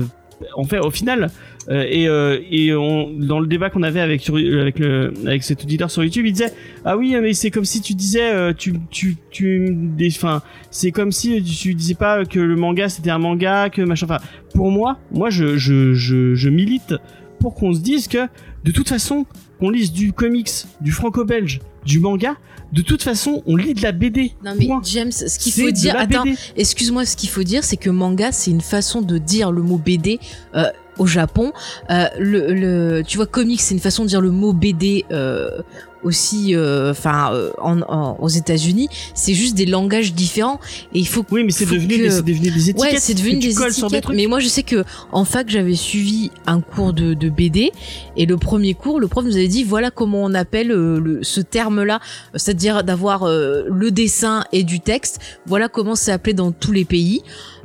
en 0.55 0.63
fait, 0.63 0.79
au 0.79 0.91
final. 0.91 1.29
euh, 1.69 1.85
et 1.89 2.07
euh, 2.07 2.39
et 2.51 2.73
on, 2.75 3.09
dans 3.11 3.39
le 3.39 3.47
débat 3.47 3.69
qu'on 3.69 3.83
avait 3.83 4.01
avec 4.01 4.21
sur, 4.21 4.35
avec 4.35 4.79
le 4.79 5.13
avec 5.25 5.43
cet 5.43 5.63
auditeur 5.63 5.89
sur 5.89 6.03
YouTube, 6.03 6.25
il 6.25 6.33
disait 6.33 6.53
ah 6.83 6.97
oui 6.97 7.15
mais 7.21 7.33
c'est 7.33 7.51
comme 7.51 7.65
si 7.65 7.81
tu 7.81 7.93
disais 7.93 8.33
euh, 8.33 8.53
tu 8.53 8.73
tu 8.89 9.15
tu 9.31 9.69
des 9.73 10.09
enfin 10.09 10.41
c'est 10.71 10.91
comme 10.91 11.11
si 11.11 11.41
tu 11.43 11.73
disais 11.73 11.95
pas 11.95 12.25
que 12.25 12.39
le 12.39 12.55
manga 12.55 12.89
c'était 12.89 13.11
un 13.11 13.17
manga 13.17 13.69
que 13.69 13.81
machin 13.81 14.07
enfin 14.09 14.19
pour 14.53 14.71
moi 14.71 14.97
moi 15.11 15.29
je 15.29 15.57
je 15.57 15.93
je, 15.93 16.35
je 16.35 16.49
milite 16.49 16.95
pour 17.39 17.55
qu'on 17.55 17.73
se 17.73 17.79
dise 17.79 18.07
que 18.07 18.27
de 18.63 18.71
toute 18.71 18.89
façon 18.89 19.25
qu'on 19.59 19.69
lise 19.69 19.91
du 19.93 20.11
comics 20.11 20.49
du 20.81 20.91
franco-belge 20.91 21.59
du 21.85 21.99
manga 21.99 22.35
de 22.73 22.81
toute 22.81 23.03
façon 23.03 23.43
on 23.45 23.55
lit 23.55 23.73
de 23.73 23.81
la 23.81 23.91
BD 23.91 24.33
Non 24.43 24.53
mais 24.57 24.65
Point. 24.65 24.81
James, 24.83 25.11
ce 25.11 25.37
qu'il 25.39 25.53
faut 25.53 25.71
dire, 25.71 25.95
attends, 25.97 26.23
excuse-moi, 26.57 27.05
ce 27.05 27.15
qu'il 27.15 27.29
faut 27.29 27.43
dire, 27.43 27.63
c'est 27.63 27.77
que 27.77 27.89
manga, 27.89 28.31
c'est 28.31 28.51
une 28.51 28.61
façon 28.61 29.01
de 29.01 29.17
dire 29.17 29.51
le 29.51 29.61
mot 29.61 29.77
BD 29.77 30.19
euh, 30.55 30.65
au 30.97 31.05
Japon. 31.05 31.53
Euh, 31.89 32.05
le, 32.17 32.53
le, 32.53 33.03
tu 33.03 33.17
vois, 33.17 33.27
comics, 33.27 33.61
c'est 33.61 33.75
une 33.75 33.79
façon 33.79 34.03
de 34.03 34.09
dire 34.09 34.21
le 34.21 34.31
mot 34.31 34.53
BD 34.53 35.05
euh, 35.11 35.61
aussi, 36.03 36.55
euh, 36.55 36.91
enfin, 36.91 37.31
euh, 37.33 37.51
en, 37.61 37.81
en- 37.81 38.17
aux 38.19 38.27
États-Unis. 38.29 38.89
C'est 39.13 39.33
juste 39.33 39.55
des 39.55 39.65
langages 39.65 40.13
différents 40.13 40.59
et 40.93 40.99
il 40.99 41.07
faut. 41.07 41.25
oui 41.31 41.43
mais 41.43 41.51
c'est 41.51 41.65
devenu 41.65 41.87
que- 41.97 42.01
des, 42.03 42.09
c'est 42.11 42.21
devenu 42.23 42.51
des 42.51 42.69
étiquettes 42.69 42.91
Ouais, 42.93 42.99
c'est 42.99 43.13
devenu 43.13 43.33
des 43.35 43.39
des 43.47 43.61
étiquettes. 43.61 44.03
trucs. 44.03 44.15
Mais 44.15 44.27
moi, 44.27 44.39
je 44.39 44.47
sais 44.47 44.63
que 44.63 44.83
en 45.11 45.25
fac, 45.25 45.49
j'avais 45.49 45.75
suivi 45.75 46.31
un 46.45 46.61
cours 46.61 46.93
de, 46.93 47.13
de 47.13 47.29
BD 47.29 47.71
et 48.17 48.25
le 48.25 48.37
premier 48.37 48.73
cours, 48.73 48.99
le 48.99 49.07
prof 49.07 49.23
nous 49.25 49.35
avait 49.35 49.47
dit 49.47 49.63
voilà 49.63 49.91
comment 49.91 50.23
on 50.23 50.33
appelle 50.33 50.71
euh, 50.71 50.99
le, 50.99 51.23
ce 51.23 51.41
terme-là, 51.41 51.99
c'est-à-dire 52.35 52.83
d'avoir 52.83 53.23
euh, 53.23 53.63
le 53.69 53.91
dessin 53.91 54.43
et 54.51 54.63
du 54.63 54.79
texte. 54.79 55.19
Voilà 55.45 55.67
comment 55.69 55.95
c'est 55.95 56.11
appelé 56.11 56.33
dans 56.33 56.51
tous 56.51 56.71
les 56.71 56.85
pays. 56.85 57.21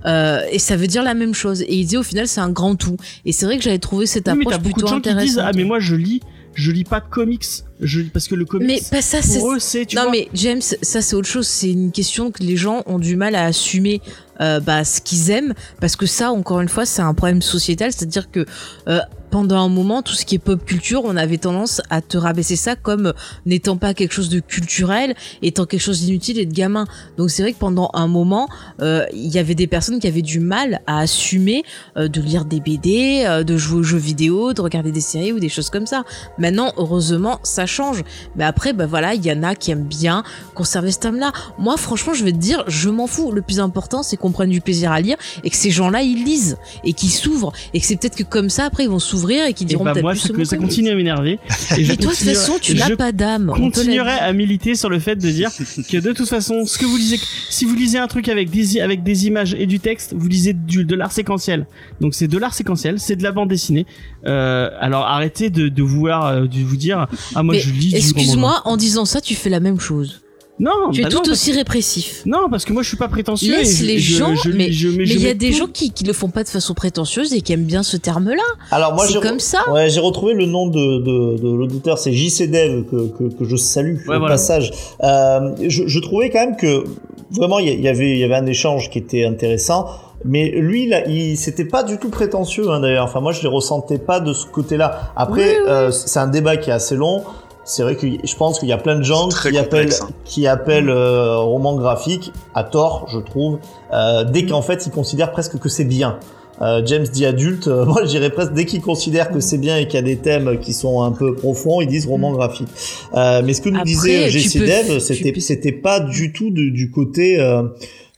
Euh, 0.07 0.41
et 0.53 0.59
ça 0.61 0.77
veut 0.77 0.87
dire 0.87 1.03
la 1.03 1.15
même 1.15 1.35
chose. 1.35 1.63
Et 1.63 1.75
il 1.77 1.85
dit 1.87 1.97
au 1.97 2.03
final, 2.05 2.29
c'est 2.29 2.41
un 2.41 2.51
grand 2.51 2.77
tout. 2.77 2.97
Et 3.25 3.33
c'est 3.33 3.47
vrai 3.47 3.57
que 3.59 3.65
j'avais 3.65 3.79
trouvé 3.81 4.07
cette 4.07 4.29
Oui, 4.29 4.35
mais 4.39 4.41
approche 4.47 4.59
de 4.59 4.63
plutôt 4.63 4.87
qui 4.87 4.95
intéressante. 4.95 5.27
disent 5.27 5.39
ah 5.45 5.51
mais 5.55 5.65
moi 5.65 5.81
je 5.81 5.97
lis 5.97 6.21
je 6.59 6.73
lis 6.73 6.85
pas 6.85 6.99
de 6.99 7.09
comics 7.09 7.45
je 7.81 8.01
parce 8.03 8.27
que 8.27 8.35
le 8.35 8.45
comics 8.45 8.67
Mais 8.67 8.81
pas 8.91 9.01
ça, 9.01 9.23
c'est 9.23 9.39
pour 9.39 9.53
eux 9.53 9.59
c'est 9.61 9.87
tu 9.87 9.95
non 9.95 10.03
vois 10.03 10.11
mais 10.11 10.29
James, 10.35 10.61
ça 10.61 11.01
c'est 11.01 11.15
autre 11.15 11.29
chose. 11.29 11.47
C'est 11.47 11.71
une 11.71 11.93
question 11.93 12.33
que 12.33 12.43
les 12.43 12.57
gens 12.57 12.83
ont 12.87 12.99
du 12.99 13.15
mal 13.15 13.37
à 13.37 13.45
assumer 13.45 14.03
euh, 14.41 14.59
bah, 14.59 14.85
ce 14.85 15.01
qu'ils 15.01 15.31
aiment 15.31 15.55
parce 15.81 15.95
que 15.95 16.07
ça, 16.07 16.33
encore 16.33 16.61
une 16.61 16.69
fois, 16.69 16.85
c'est 16.85 17.03
un 17.03 17.15
problème 17.15 17.43
sociétal. 17.43 17.93
C'est-à-dire 17.93 18.31
que 18.31 18.45
euh, 18.89 18.99
pendant 19.31 19.59
un 19.59 19.69
moment, 19.69 20.03
tout 20.03 20.15
ce 20.15 20.25
qui 20.25 20.37
est 20.37 20.39
pop 20.39 20.65
culture, 20.65 21.03
on 21.05 21.17
avait 21.17 21.39
tendance 21.39 21.83
à 21.91 22.01
te 22.01 22.17
rabaisser 22.17 22.57
ça 22.57 22.77
comme 22.77 23.13
n'étant 23.47 23.77
pas 23.77 23.95
quelque 23.95 24.13
chose 24.13 24.29
de 24.29 24.41
culturel, 24.41 25.15
étant 25.43 25.67
quelque 25.67 25.81
chose 25.81 26.01
d'inutile 26.01 26.39
et 26.39 26.47
de 26.47 26.53
gamin. 26.53 26.87
Donc 27.17 27.31
c'est 27.31 27.43
vrai 27.43 27.53
que 27.53 27.59
pendant 27.59 27.91
un 27.95 28.09
moment, 28.09 28.49
euh, 28.81 29.05
il 29.13 29.29
y 29.29 29.39
avait 29.39 29.55
des 29.55 29.67
personnes 29.67 30.01
qui 30.01 30.07
avaient 30.07 30.23
du 30.23 30.41
mal 30.41 30.81
à 30.87 31.01
assumer 31.01 31.63
euh, 31.97 32.09
de 32.09 32.21
lire 32.21 32.45
des 32.45 32.61
BD, 32.61 33.25
euh, 33.27 33.45
de 33.45 33.57
jouer 33.57 33.81
aux 33.81 33.83
jeux 33.83 33.99
vidéo, 33.99 34.53
de 34.53 34.61
regarder 34.61 34.93
des 34.93 35.01
séries 35.01 35.33
ou 35.33 35.41
des 35.41 35.49
choses 35.49 35.71
comme 35.71 35.87
ça. 35.87 36.05
Maintenant, 36.39 36.73
heureusement, 36.77 37.39
ça 37.43 37.67
change. 37.67 38.05
Mais 38.37 38.45
après, 38.45 38.73
bah 38.73 38.87
voilà, 38.87 39.15
il 39.15 39.25
y 39.25 39.33
en 39.33 39.43
a 39.43 39.55
qui 39.55 39.71
aiment 39.71 39.85
bien 39.85 40.23
conserver 40.55 40.91
ce 40.91 40.99
thème-là. 41.01 41.33
Moi, 41.59 41.77
franchement, 41.77 42.15
je 42.15 42.25
vais 42.25 42.33
te 42.33 42.39
dire, 42.39 42.65
je 42.67 42.89
m'en 42.89 43.07
fous. 43.07 43.33
Le 43.33 43.43
plus 43.43 43.61
important, 43.61 44.03
c'est 44.03 44.17
qu'on 44.17 44.33
prenne 44.33 44.51
du 44.51 44.61
plaisir 44.61 44.93
à 44.93 45.01
lire 45.01 45.17
et 45.45 45.51
que 45.51 45.57
ces 45.57 45.71
gens-là, 45.71 46.03
ils 46.03 46.25
lisent 46.25 46.57
et 46.85 46.93
qu'ils 46.93 47.11
s'ouvrent. 47.11 47.53
Et 47.75 47.81
que 47.81 47.87
c'est 47.87 47.97
peut-être 47.97 48.17
que 48.17 48.23
comme 48.23 48.51
ça, 48.51 48.65
après, 48.65 48.85
ils 48.85 48.91
vont 48.91 48.99
s'ouvrir 48.99 49.18
s'ouvrir 49.19 49.45
et 49.47 49.53
qui 49.55 49.65
diront 49.65 49.85
bah 49.85 49.93
peut-être 49.93 50.03
moi, 50.05 50.13
plus 50.13 50.21
ce 50.21 50.33
mot 50.33 50.45
ça 50.45 50.57
que- 50.57 50.63
continue 50.63 50.91
à 50.91 50.95
m'énerver. 50.95 51.39
Et 51.77 51.85
je 51.85 51.91
Mais 51.91 51.97
toi, 51.97 52.13
de 52.13 52.17
toute 52.17 52.25
façon, 52.27 52.53
tu 52.61 52.77
je 52.77 52.79
n'as 52.79 52.97
pas 52.97 53.13
d'âme. 53.13 53.47
l'a 53.49 53.53
continuerai 53.55 54.13
à 54.13 54.33
militer 54.33 54.75
sur 54.75 54.89
le 54.89 54.99
fait 54.99 55.17
de 55.17 55.31
dire 55.31 55.51
que 55.91 55.97
de 55.99 56.13
toute 56.13 56.29
façon, 56.29 56.65
ce 56.67 56.79
que 56.79 56.87
vous 56.87 56.97
lisez, 56.97 57.19
si 57.51 57.65
vous 57.65 57.75
lisez 57.75 57.99
un 57.99 58.07
truc 58.07 58.29
avec 58.29 58.51
des, 58.51 58.81
avec 58.81 59.03
des 59.03 59.27
images 59.27 59.55
et 59.59 59.67
du 59.67 59.81
texte, 59.81 60.15
vous 60.17 60.29
lisez 60.29 60.53
du, 60.53 60.85
de 60.85 60.95
l'art 60.95 61.13
séquentiel. 61.13 61.67
Donc 62.01 62.15
c'est 62.15 62.29
de 62.29 62.39
l'art 62.39 62.55
séquentiel, 62.55 62.99
c'est 62.99 63.17
de 63.17 63.23
la 63.23 63.33
bande 63.33 63.49
dessinée. 63.49 63.87
Euh, 64.27 64.71
alors 64.81 65.03
arrêtez 65.07 65.51
de, 65.51 65.69
de 65.69 65.83
vouloir 65.83 66.27
euh, 66.27 66.47
de 66.47 66.59
vous 66.61 66.77
dire 66.77 67.07
ah 67.35 67.43
moi 67.43 67.55
Mais 67.55 67.61
je 67.61 67.71
lis 67.71 67.89
du. 67.91 67.97
Excuse-moi, 67.97 68.63
en 68.65 68.77
disant 68.77 69.05
ça, 69.05 69.21
tu 69.21 69.35
fais 69.35 69.51
la 69.51 69.61
même 69.61 69.81
chose. 69.81 70.21
Non, 70.61 70.91
Tu 70.93 71.01
es 71.01 71.03
bah 71.05 71.09
non, 71.11 71.17
tout 71.17 71.23
parce- 71.23 71.31
aussi 71.31 71.53
répressif. 71.53 72.23
Non, 72.27 72.49
parce 72.51 72.65
que 72.65 72.73
moi 72.73 72.83
je 72.83 72.89
suis 72.89 72.97
pas 72.97 73.07
prétentieux. 73.09 73.53
Laisse 73.57 73.81
et 73.81 73.85
je- 73.85 73.87
les 73.87 73.99
je- 73.99 74.17
gens, 74.19 74.35
je 74.35 74.51
lis- 74.51 74.57
mais- 74.59 74.73
je- 74.73 74.89
Mais 74.89 75.07
je 75.07 75.15
il 75.15 75.23
y 75.23 75.29
a 75.29 75.35
des 75.35 75.51
tout- 75.51 75.57
gens 75.59 75.67
qui, 75.73 75.93
qui 75.93 76.03
le 76.05 76.13
font 76.13 76.31
pas 76.31 76.43
de 76.43 76.49
façon 76.49 76.75
prétentieuse 76.75 77.33
et 77.33 77.41
qui 77.43 77.53
aiment 77.53 77.63
bien 77.65 77.83
ce 77.85 77.97
terme-là. 77.97 78.43
Alors 78.73 78.95
moi 78.95 79.07
C'est 79.07 79.13
j'ai 79.15 79.21
comme 79.21 79.39
ça. 79.39 79.59
Ouais, 79.71 79.89
j'ai 79.89 80.01
retrouvé 80.01 80.35
le 80.35 80.47
nom 80.47 80.67
de, 80.67 80.99
de, 80.99 81.39
de 81.43 81.49
l'auditeur, 81.55 81.97
c'est 81.99 82.13
JC 82.13 82.49
Dev 82.49 82.85
que, 82.91 83.09
que, 83.17 83.35
que 83.35 83.45
je 83.45 83.55
salue 83.57 83.99
Ouais, 84.09 84.17
au 84.17 84.19
voilà. 84.19 84.35
passage. 84.35 84.73
Euh, 85.05 85.55
je, 85.69 85.85
je 85.87 85.99
trouvais 86.01 86.31
quand 86.31 86.41
même 86.45 86.57
que 86.57 86.83
vraiment 87.31 87.59
il 87.61 87.69
y, 87.69 87.81
y 87.83 87.89
avait 87.89 88.11
il 88.11 88.19
y 88.19 88.25
avait 88.25 88.35
un 88.37 88.47
échange 88.47 88.91
qui 88.91 88.99
était 88.99 89.25
intéressant. 89.25 89.87
Mais 90.25 90.51
lui, 90.51 90.89
là, 90.89 91.07
il 91.07 91.37
c'était 91.37 91.65
pas 91.67 91.85
du 91.85 91.99
tout 91.99 92.09
prétentieux 92.09 92.69
hein, 92.71 92.81
d'ailleurs. 92.81 93.05
Enfin, 93.05 93.21
moi, 93.21 93.31
je 93.31 93.41
les 93.43 93.47
ressentais 93.49 93.99
pas 93.99 94.19
de 94.19 94.33
ce 94.33 94.47
côté-là. 94.47 95.13
Après, 95.15 95.43
Oui, 95.51 95.57
oui. 95.65 95.71
euh, 95.71 95.91
c'est 95.93 96.19
un 96.19 96.27
débat 96.27 96.57
qui 96.57 96.71
est 96.71 96.73
assez 96.73 96.97
long. 96.97 97.23
C'est 97.71 97.83
vrai 97.83 97.97
que 97.97 98.07
je 98.25 98.35
pense 98.37 98.59
qu'il 98.59 98.69
y 98.69 98.73
a 98.73 98.79
plein 98.79 98.97
de 98.99 99.05
gens 99.05 99.29
qui 99.29 99.59
appellent, 99.59 99.93
hein. 100.03 100.09
qui 100.25 100.47
appellent 100.47 100.89
euh, 100.89 101.37
roman 101.37 101.77
graphique 101.77 102.33
à 102.55 102.65
tort, 102.65 103.07
je 103.13 103.19
trouve, 103.19 103.59
euh, 103.93 104.25
dès 104.25 104.47
qu'en 104.47 104.63
fait 104.63 104.87
ils 104.87 104.91
considèrent 104.93 105.31
presque 105.33 105.59
que 105.59 105.69
c'est 105.69 105.85
bien. 105.85 106.19
Euh, 106.61 106.83
James 106.87 107.05
dit 107.05 107.25
adulte, 107.27 107.69
euh, 107.69 107.85
moi 107.91 108.01
je 108.05 108.09
dirais 108.09 108.31
presque 108.31 108.53
dès 108.55 108.65
qu'ils 108.65 108.81
considèrent 108.81 109.31
que 109.31 109.39
c'est 109.41 109.59
bien 109.59 109.77
et 109.77 109.87
qu'il 109.87 109.95
y 109.97 110.03
a 110.03 110.03
des 110.03 110.17
thèmes 110.17 110.59
qui 110.61 110.73
sont 110.73 111.03
un 111.03 111.13
peu 111.13 111.35
profonds, 111.37 111.81
ils 111.83 111.87
disent 111.89 112.07
roman 112.07 112.33
graphique. 112.33 112.69
Euh, 113.15 113.43
mais 113.45 113.53
ce 113.53 113.61
que 113.61 113.69
nous 113.69 113.77
Après, 113.77 113.85
disait 113.93 114.29
GC 114.31 114.59
peux- 114.61 114.67
Dev, 114.67 114.99
c'était 114.99 115.33
peux- 115.33 115.41
c'était 115.41 115.73
pas 115.73 116.01
du 116.01 116.33
tout 116.33 116.51
de- 116.51 116.71
du 116.71 116.91
côté 116.91 117.39
euh, 117.39 117.63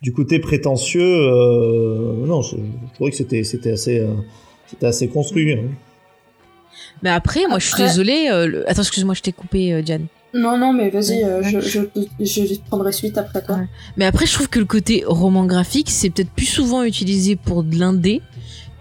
du 0.01 0.12
côté 0.12 0.38
prétentieux. 0.38 1.03
euh, 1.03 2.24
non, 2.24 2.40
je, 2.40 2.57
je 2.57 2.94
trouvais 2.94 3.11
que 3.11 3.16
c'était 3.16 3.44
c'était 3.44 3.72
assez 3.72 3.98
euh, 3.98 4.07
c'était 4.70 4.86
assez 4.86 5.09
construit. 5.09 5.53
hein. 5.53 5.59
Mais 7.03 7.11
après, 7.11 7.46
moi, 7.48 7.59
je 7.59 7.66
suis 7.66 7.82
désolée. 7.82 8.28
euh, 8.30 8.46
le- 8.46 8.70
Attends, 8.70 8.82
excuse-moi, 8.82 9.14
je 9.14 9.22
t'ai 9.22 9.32
coupé, 9.32 9.72
euh, 9.72 9.82
Diane. 9.82 10.07
Non, 10.32 10.57
non, 10.57 10.72
mais 10.72 10.90
vas-y, 10.90 11.24
euh, 11.24 11.42
je, 11.42 11.59
je 12.20 12.61
prendrai 12.68 12.92
suite 12.92 13.18
après 13.18 13.42
toi. 13.42 13.57
Ouais. 13.57 13.66
Mais 13.96 14.05
après, 14.05 14.26
je 14.26 14.32
trouve 14.34 14.48
que 14.48 14.61
le 14.61 14.64
côté 14.64 15.03
roman 15.07 15.44
graphique, 15.44 15.90
c'est 15.90 16.11
peut-être 16.11 16.30
plus 16.30 16.46
souvent 16.46 16.84
utilisé 16.84 17.34
pour 17.34 17.64
de 17.64 17.76
l'indé 17.76 18.22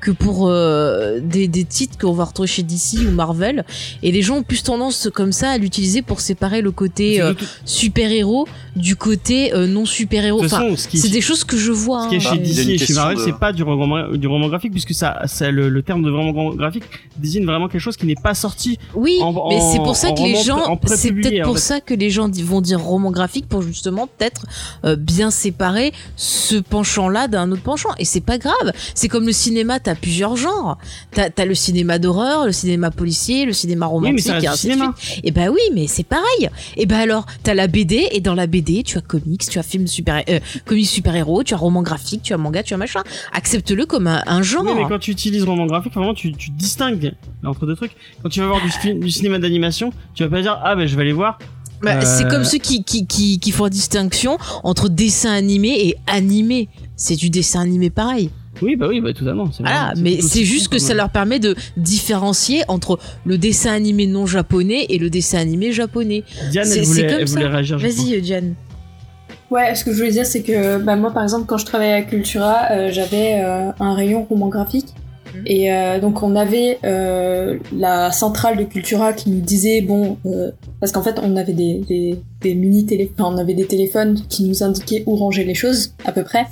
que 0.01 0.11
pour 0.11 0.47
euh, 0.49 1.19
des, 1.21 1.47
des 1.47 1.65
titres 1.65 1.97
qu'on 1.97 2.13
va 2.13 2.23
retrouver 2.25 2.47
chez 2.47 2.63
DC 2.63 2.99
ou 3.07 3.11
Marvel. 3.11 3.65
Et 4.03 4.11
les 4.11 4.21
gens 4.21 4.37
ont 4.37 4.43
plus 4.43 4.63
tendance 4.63 5.09
comme 5.13 5.31
ça 5.31 5.49
à 5.51 5.57
l'utiliser 5.57 6.01
pour 6.01 6.21
séparer 6.21 6.61
le 6.61 6.71
côté 6.71 7.15
C'est 7.15 7.21
euh, 7.21 7.33
super-héros 7.65 8.47
du 8.75 8.95
côté 8.95 9.53
euh, 9.53 9.67
non 9.67 9.85
super-héros. 9.85 10.37
de 10.41 10.43
toute 10.47 10.53
Enfin, 10.53 10.63
façon, 10.63 10.77
ce 10.77 10.87
qui- 10.87 10.97
c'est 10.97 11.09
des 11.09 11.21
choses 11.21 11.43
que 11.43 11.57
je 11.57 11.71
vois. 11.71 12.03
Ce 12.03 12.09
qui 12.09 12.15
est 12.15 12.17
hein, 12.17 12.21
chez 12.21 12.29
a 12.29 12.37
DC 12.37 12.69
et 12.69 12.77
chez 12.77 12.93
Marvel, 12.93 13.17
de- 13.17 13.23
c'est 13.23 13.37
pas 13.39 13.51
du 13.53 13.63
roman, 13.63 14.09
du 14.15 14.27
roman 14.27 14.47
graphique, 14.47 14.71
puisque 14.71 14.93
ça, 14.93 15.21
ça 15.25 15.51
le, 15.51 15.69
le 15.69 15.81
terme 15.83 16.03
de 16.03 16.11
roman 16.11 16.53
graphique 16.55 16.83
désigne 17.17 17.45
vraiment 17.45 17.67
quelque 17.67 17.81
chose 17.81 17.97
qui 17.97 18.05
n'est 18.05 18.15
pas 18.15 18.33
sorti. 18.33 18.77
Oui, 18.95 19.17
en- 19.21 19.49
mais 19.49 19.59
c'est 19.59 19.79
en- 19.79 19.83
pour 19.83 19.95
ça 19.95 20.11
que 20.11 20.21
les 20.21 20.35
gens, 20.43 20.79
c'est 20.87 21.11
peut-être 21.11 21.41
en 21.41 21.43
pour 21.45 21.55
fait. 21.55 21.61
ça 21.61 21.81
que 21.81 21.93
les 21.93 22.09
gens 22.09 22.29
vont 22.43 22.61
dire 22.61 22.79
roman 22.81 23.11
graphique 23.11 23.47
pour 23.47 23.61
justement 23.61 24.07
peut-être 24.07 24.45
euh, 24.85 24.95
bien 24.95 25.31
séparer 25.31 25.91
ce 26.15 26.55
penchant-là 26.55 27.27
d'un 27.27 27.51
autre 27.51 27.61
penchant. 27.63 27.89
Et 27.99 28.05
c'est 28.05 28.21
pas 28.21 28.37
grave. 28.37 28.71
C'est 28.95 29.07
comme 29.07 29.25
le 29.25 29.31
cinéma, 29.33 29.79
t'as 29.89 29.95
plusieurs 29.95 30.35
genres. 30.35 30.77
T'as 31.11 31.29
as 31.35 31.45
le 31.45 31.55
cinéma 31.55 31.97
d'horreur, 31.97 32.45
le 32.45 32.51
cinéma 32.51 32.91
policier, 32.91 33.45
le 33.45 33.53
cinéma 33.53 33.87
Oui, 33.87 34.01
mais 34.01 34.09
romantique, 34.09 34.43
et 34.43 34.47
ainsi 34.47 34.67
de 34.67 34.73
cinéma. 34.73 34.93
suite. 34.97 35.21
Et 35.23 35.31
bah 35.31 35.47
oui, 35.51 35.59
mais 35.73 35.87
c'est 35.87 36.03
pareil. 36.03 36.49
Et 36.77 36.85
bah 36.85 36.97
alors, 36.99 37.25
t'as 37.43 37.53
la 37.55 37.67
BD 37.67 38.07
et 38.11 38.21
dans 38.21 38.35
la 38.35 38.45
BD, 38.45 38.83
tu 38.83 38.97
as 38.97 39.01
comics, 39.01 39.41
tu 39.49 39.57
as 39.57 39.63
film 39.63 39.87
super, 39.87 40.21
euh, 40.29 40.39
comics 40.65 40.85
super 40.87 41.15
héros, 41.15 41.43
tu 41.43 41.53
as 41.53 41.57
roman 41.57 41.81
graphique, 41.81 42.21
tu 42.21 42.33
as 42.33 42.37
manga, 42.37 42.61
tu 42.61 42.73
as 42.73 42.77
machin. 42.77 43.01
Accepte-le 43.33 43.85
comme 43.85 44.05
un, 44.07 44.21
un 44.27 44.41
genre. 44.43 44.63
Oui, 44.65 44.73
mais 44.75 44.85
quand 44.87 44.99
tu 44.99 45.11
utilises 45.11 45.43
roman 45.43 45.65
graphique, 45.65 45.93
vraiment, 45.93 46.13
tu, 46.13 46.31
tu 46.33 46.51
distingues 46.51 47.13
entre 47.43 47.65
deux 47.65 47.75
trucs. 47.75 47.93
Quand 48.21 48.29
tu 48.29 48.39
vas 48.41 48.47
voir 48.47 48.61
du, 48.61 49.09
cinéma 49.09 49.39
d'animation, 49.39 49.91
tu 50.13 50.23
vas 50.23 50.29
pas 50.29 50.41
dire 50.41 50.59
ah 50.63 50.75
ben 50.75 50.87
je 50.87 50.95
vais 50.95 51.01
aller 51.01 51.13
voir. 51.13 51.39
Bah, 51.81 51.95
Euh, 51.95 52.01
C'est 52.03 52.27
comme 52.29 52.43
ceux 52.43 52.57
qui, 52.57 52.83
qui, 52.83 53.07
qui, 53.07 53.39
qui 53.39 53.51
font 53.51 53.63
la 53.63 53.69
distinction 53.69 54.37
entre 54.63 54.89
dessin 54.89 55.31
animé 55.31 55.69
et 55.87 55.95
animé. 56.07 56.67
C'est 56.97 57.15
du 57.15 57.29
dessin 57.29 57.61
animé 57.61 57.89
pareil. 57.89 58.29
Oui, 58.61 58.75
bah 58.75 58.87
oui, 58.89 59.01
bah 59.01 59.13
totalement. 59.13 59.45
vrai, 59.45 59.71
mais 59.97 60.21
c'est 60.21 60.43
juste 60.43 60.67
que 60.67 60.79
ça 60.79 60.93
leur 60.93 61.09
permet 61.09 61.39
de 61.39 61.55
différencier 61.77 62.63
entre 62.67 62.99
le 63.25 63.37
dessin 63.37 63.71
animé 63.71 64.05
non 64.07 64.25
japonais 64.25 64.85
et 64.89 64.97
le 64.97 65.09
dessin 65.09 65.39
animé 65.39 65.71
japonais. 65.71 66.23
Diane, 66.51 66.65
c'est- 66.65 66.79
elle 66.79 66.85
voulait, 66.85 67.07
comme 67.07 67.19
elle 67.19 67.27
voulait 67.27 67.47
réagir. 67.47 67.77
Vas-y, 67.77 68.21
Diane. 68.21 68.55
Ouais, 69.51 69.73
ce 69.73 69.83
que 69.83 69.91
je 69.91 69.97
voulais 69.97 70.11
dire, 70.11 70.25
c'est 70.25 70.41
que 70.43 70.77
bah, 70.77 70.95
moi, 70.95 71.11
par 71.11 71.23
exemple, 71.23 71.45
quand 71.47 71.57
je 71.57 71.65
travaillais 71.65 71.93
à 71.93 72.01
Cultura, 72.03 72.67
euh, 72.71 72.89
j'avais 72.91 73.41
euh, 73.43 73.71
un 73.79 73.93
rayon 73.95 74.23
roman 74.23 74.47
graphique. 74.47 74.87
Mhm. 75.33 75.43
Et 75.47 75.71
euh, 75.73 75.99
donc, 75.99 76.21
on 76.21 76.35
avait 76.35 76.77
euh, 76.83 77.57
la 77.75 78.11
centrale 78.11 78.57
de 78.57 78.63
Cultura 78.63 79.13
qui 79.13 79.29
nous 79.31 79.41
disait, 79.41 79.81
bon, 79.81 80.17
euh, 80.27 80.51
parce 80.79 80.91
qu'en 80.91 81.01
fait, 81.01 81.15
on 81.23 81.35
avait 81.35 81.53
des, 81.53 81.81
des, 81.87 82.19
des 82.41 82.53
mini 82.53 82.85
télé, 82.85 83.11
enfin, 83.17 83.31
on 83.33 83.37
avait 83.39 83.55
des 83.55 83.65
téléphones 83.65 84.19
qui 84.29 84.43
nous 84.43 84.63
indiquaient 84.63 85.03
où 85.07 85.15
ranger 85.15 85.43
les 85.45 85.55
choses, 85.55 85.93
à 86.05 86.11
peu 86.11 86.23
près. 86.23 86.45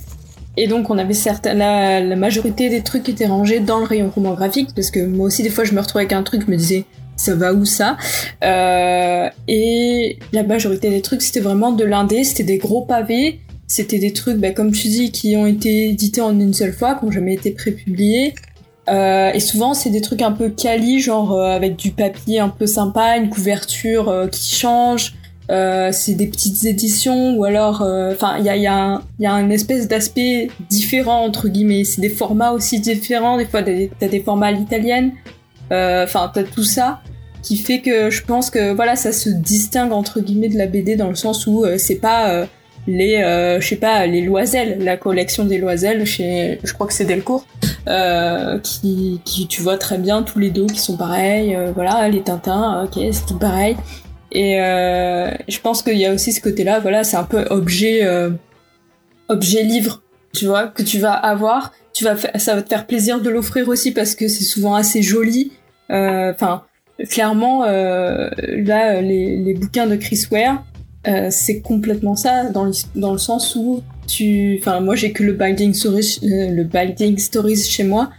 Et 0.57 0.67
donc, 0.67 0.89
on 0.89 0.97
avait 0.97 1.13
certains, 1.13 1.53
la, 1.53 2.01
la 2.01 2.15
majorité 2.15 2.69
des 2.69 2.81
trucs 2.81 3.07
étaient 3.07 3.27
rangés 3.27 3.59
dans 3.59 3.79
le 3.79 3.85
rayon 3.85 4.11
roman 4.13 4.33
graphique, 4.33 4.69
parce 4.75 4.89
que 4.89 5.05
moi 5.05 5.27
aussi, 5.27 5.43
des 5.43 5.49
fois, 5.49 5.63
je 5.63 5.73
me 5.73 5.79
retrouvais 5.79 6.05
avec 6.05 6.13
un 6.13 6.23
truc, 6.23 6.41
je 6.45 6.51
me 6.51 6.57
disais, 6.57 6.85
ça 7.15 7.35
va 7.35 7.53
où 7.53 7.63
ça? 7.63 7.97
Euh, 8.43 9.29
Et 9.47 10.17
la 10.33 10.43
majorité 10.43 10.89
des 10.89 11.01
trucs, 11.01 11.21
c'était 11.21 11.39
vraiment 11.39 11.71
de 11.71 11.83
l'indé, 11.83 12.23
c'était 12.23 12.43
des 12.43 12.57
gros 12.57 12.81
pavés, 12.81 13.39
c'était 13.67 13.99
des 13.99 14.13
trucs, 14.13 14.37
bah, 14.37 14.51
comme 14.51 14.71
tu 14.71 14.87
dis, 14.87 15.11
qui 15.11 15.35
ont 15.35 15.45
été 15.45 15.89
édités 15.89 16.21
en 16.21 16.39
une 16.39 16.53
seule 16.53 16.73
fois, 16.73 16.95
qui 16.95 17.05
n'ont 17.05 17.11
jamais 17.11 17.35
été 17.35 17.51
prépubliés. 17.51 18.33
Euh, 18.89 19.31
et 19.33 19.39
souvent, 19.39 19.73
c'est 19.73 19.89
des 19.89 20.01
trucs 20.01 20.21
un 20.21 20.31
peu 20.31 20.49
quali, 20.49 20.99
genre 20.99 21.33
euh, 21.33 21.55
avec 21.55 21.75
du 21.75 21.91
papier 21.91 22.39
un 22.39 22.49
peu 22.49 22.65
sympa, 22.65 23.17
une 23.17 23.29
couverture 23.29 24.09
euh, 24.09 24.27
qui 24.27 24.55
change. 24.55 25.13
Euh, 25.49 25.91
c'est 25.93 26.13
des 26.13 26.27
petites 26.27 26.65
éditions 26.65 27.35
ou 27.35 27.45
alors, 27.45 27.81
euh, 27.81 28.11
enfin, 28.11 28.35
il 28.37 28.45
y 28.45 28.49
a, 28.49 28.57
y, 28.57 28.67
a 28.67 29.01
y 29.19 29.25
a 29.25 29.33
un 29.33 29.49
espèce 29.49 29.87
d'aspect 29.87 30.49
différent 30.69 31.23
entre 31.23 31.47
guillemets. 31.47 31.83
C'est 31.83 32.01
des 32.01 32.09
formats 32.09 32.51
aussi 32.51 32.79
différents. 32.79 33.37
Des 33.37 33.45
fois, 33.45 33.63
t'as 33.63 34.07
des, 34.07 34.19
formats 34.19 34.47
à 34.47 34.51
l'italienne. 34.51 35.11
Euh, 35.71 36.03
Enfin, 36.03 36.31
t'as 36.33 36.43
tout 36.43 36.63
ça 36.63 37.01
qui 37.43 37.55
fait 37.57 37.79
que 37.79 38.09
je 38.09 38.23
pense 38.23 38.49
que 38.49 38.73
voilà, 38.73 38.95
ça 38.95 39.13
se 39.13 39.29
distingue 39.29 39.93
entre 39.93 40.19
guillemets 40.19 40.49
de 40.49 40.57
la 40.57 40.67
BD 40.67 40.95
dans 40.95 41.07
le 41.07 41.15
sens 41.15 41.47
où 41.47 41.63
euh, 41.63 41.77
c'est 41.77 41.95
pas 41.95 42.29
euh, 42.29 42.45
les, 42.87 43.17
euh, 43.17 43.59
je 43.59 43.67
sais 43.67 43.75
pas, 43.75 44.05
les 44.07 44.21
Loiselles, 44.21 44.83
la 44.83 44.97
collection 44.97 45.43
des 45.43 45.57
Loiselles 45.57 46.05
chez, 46.05 46.59
je 46.63 46.73
crois 46.73 46.87
que 46.87 46.93
c'est 46.93 47.05
Delcourt, 47.05 47.45
euh, 47.87 48.59
qui, 48.59 49.21
qui, 49.25 49.47
tu 49.47 49.61
vois 49.61 49.77
très 49.77 49.97
bien 49.97 50.23
tous 50.23 50.39
les 50.39 50.49
dos 50.49 50.67
qui 50.67 50.79
sont 50.79 50.97
pareils, 50.97 51.55
euh, 51.55 51.71
voilà, 51.75 52.07
les 52.09 52.21
Tintins, 52.21 52.85
ok, 52.85 53.01
c'est 53.11 53.25
tout 53.25 53.37
pareil. 53.37 53.75
Et 54.31 54.61
euh, 54.61 55.31
je 55.47 55.59
pense 55.59 55.81
qu'il 55.81 55.97
y 55.97 56.05
a 56.05 56.13
aussi 56.13 56.31
ce 56.31 56.41
côté-là, 56.41 56.79
voilà, 56.79 57.03
c'est 57.03 57.17
un 57.17 57.23
peu 57.23 57.45
objet, 57.49 58.05
euh, 58.05 58.31
objet 59.29 59.63
livre, 59.63 60.01
tu 60.33 60.45
vois, 60.45 60.67
que 60.67 60.83
tu 60.83 60.99
vas 60.99 61.13
avoir. 61.13 61.71
Tu 61.93 62.03
vas, 62.03 62.15
ça 62.37 62.55
va 62.55 62.61
te 62.61 62.69
faire 62.69 62.85
plaisir 62.85 63.21
de 63.21 63.29
l'offrir 63.29 63.67
aussi 63.69 63.91
parce 63.91 64.13
que 64.13 64.27
c'est 64.27 64.43
souvent 64.43 64.75
assez 64.75 65.01
joli. 65.01 65.51
Euh, 65.89 66.31
Enfin, 66.31 66.63
clairement, 67.09 67.63
là, 67.65 69.01
les, 69.01 69.53
bouquins 69.53 69.87
de 69.87 69.95
Chris 69.95 70.25
Ware, 70.31 70.63
c'est 71.29 71.61
complètement 71.61 72.15
ça 72.15 72.49
dans 72.49 72.65
le, 72.65 72.71
dans 72.95 73.13
le 73.13 73.17
sens 73.17 73.55
où 73.55 73.81
tu, 74.07 74.57
enfin, 74.59 74.79
moi 74.79 74.95
j'ai 74.95 75.11
que 75.11 75.23
le 75.23 75.33
Binding 75.33 75.73
Stories, 75.73 76.19
le 76.21 76.63
Binding 76.63 77.17
Stories 77.17 77.63
chez 77.63 77.83
moi, 77.83 78.09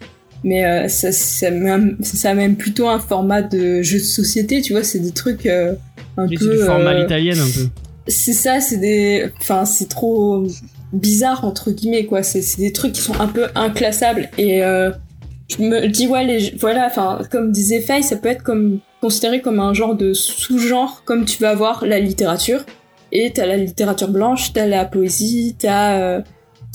mais 0.44 0.64
euh, 0.64 0.88
ça, 0.88 1.12
ça, 1.12 1.50
même, 1.50 1.96
ça 2.02 2.30
a 2.30 2.34
même 2.34 2.56
plutôt 2.56 2.88
un 2.88 3.00
format 3.00 3.42
de 3.42 3.82
jeu 3.82 3.98
de 3.98 4.04
société, 4.04 4.60
tu 4.60 4.72
vois, 4.72 4.84
c'est 4.84 5.00
des 5.00 5.10
trucs 5.10 5.46
euh, 5.46 5.74
un 6.16 6.28
peu. 6.28 6.36
c'est 6.38 6.50
du 6.50 6.58
format 6.58 6.94
euh, 6.94 7.04
italienne 7.04 7.38
un 7.38 7.50
peu. 7.50 7.68
c'est 8.06 8.32
ça, 8.32 8.60
c'est 8.60 8.76
des, 8.76 9.30
enfin, 9.40 9.64
c'est 9.64 9.88
trop 9.88 10.46
bizarre 10.92 11.44
entre 11.44 11.70
guillemets 11.70 12.06
quoi. 12.06 12.22
C'est 12.22 12.58
des 12.58 12.72
trucs 12.72 12.92
qui 12.92 13.00
sont 13.00 13.20
un 13.20 13.26
peu 13.26 13.46
inclassables 13.54 14.30
et 14.38 14.60
je 14.60 15.62
me 15.62 15.88
dis 15.88 16.06
ouais, 16.06 16.24
les, 16.24 16.54
voilà, 16.58 16.86
enfin, 16.86 17.20
comme 17.30 17.52
disait 17.52 17.80
Faye, 17.80 18.02
ça 18.02 18.16
peut 18.16 18.28
être 18.28 18.42
comme 18.42 18.80
considéré 19.00 19.40
comme 19.40 19.60
un 19.60 19.74
genre 19.74 19.94
de 19.94 20.12
sous-genre, 20.12 21.02
comme 21.04 21.24
tu 21.24 21.38
vas 21.38 21.50
avoir 21.50 21.84
la 21.84 21.98
littérature 21.98 22.64
et 23.10 23.32
t'as 23.32 23.46
la 23.46 23.56
littérature 23.56 24.08
blanche, 24.08 24.52
t'as 24.52 24.66
la 24.66 24.84
poésie, 24.84 25.56
t'as 25.58 26.22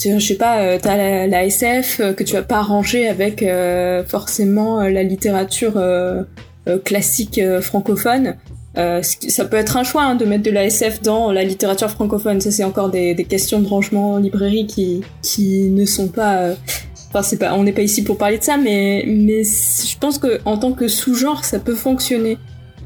je 0.00 0.18
sais 0.18 0.36
pas, 0.36 0.60
euh, 0.60 0.78
t'as 0.80 0.96
la, 0.96 1.26
la 1.26 1.44
SF 1.44 2.00
euh, 2.00 2.12
que 2.12 2.22
tu 2.24 2.34
vas 2.34 2.42
pas 2.42 2.62
ranger 2.62 3.08
avec 3.08 3.42
euh, 3.42 4.04
forcément 4.04 4.82
la 4.82 5.02
littérature 5.02 5.82
classique 6.84 7.40
francophone. 7.60 8.36
Ça 8.74 9.44
peut 9.44 9.56
être 9.56 9.76
un 9.76 9.84
choix 9.84 10.02
hein, 10.02 10.14
de 10.14 10.24
mettre 10.24 10.42
de 10.42 10.50
la 10.50 10.64
SF 10.64 11.02
dans 11.02 11.30
la 11.30 11.44
littérature 11.44 11.90
francophone. 11.90 12.40
Ça, 12.40 12.50
c'est 12.50 12.64
encore 12.64 12.90
des, 12.90 13.14
questions 13.28 13.60
de 13.60 13.66
rangement 13.66 14.14
en 14.14 14.18
librairie 14.18 14.66
qui, 14.66 15.02
qui 15.22 15.70
ne 15.70 15.84
sont 15.84 16.08
pas 16.08 16.54
enfin 17.10 17.22
c'est 17.22 17.38
pas, 17.38 17.54
on 17.54 17.62
n'est 17.62 17.72
pas 17.72 17.82
ici 17.82 18.02
pour 18.02 18.18
parler 18.18 18.38
de 18.38 18.42
ça, 18.42 18.56
mais 18.56 19.04
mais 19.06 19.44
je 19.44 19.96
pense 19.98 20.18
que 20.18 20.40
en 20.44 20.58
tant 20.58 20.72
que 20.72 20.88
sous-genre, 20.88 21.44
ça 21.44 21.60
peut 21.60 21.76
fonctionner, 21.76 22.38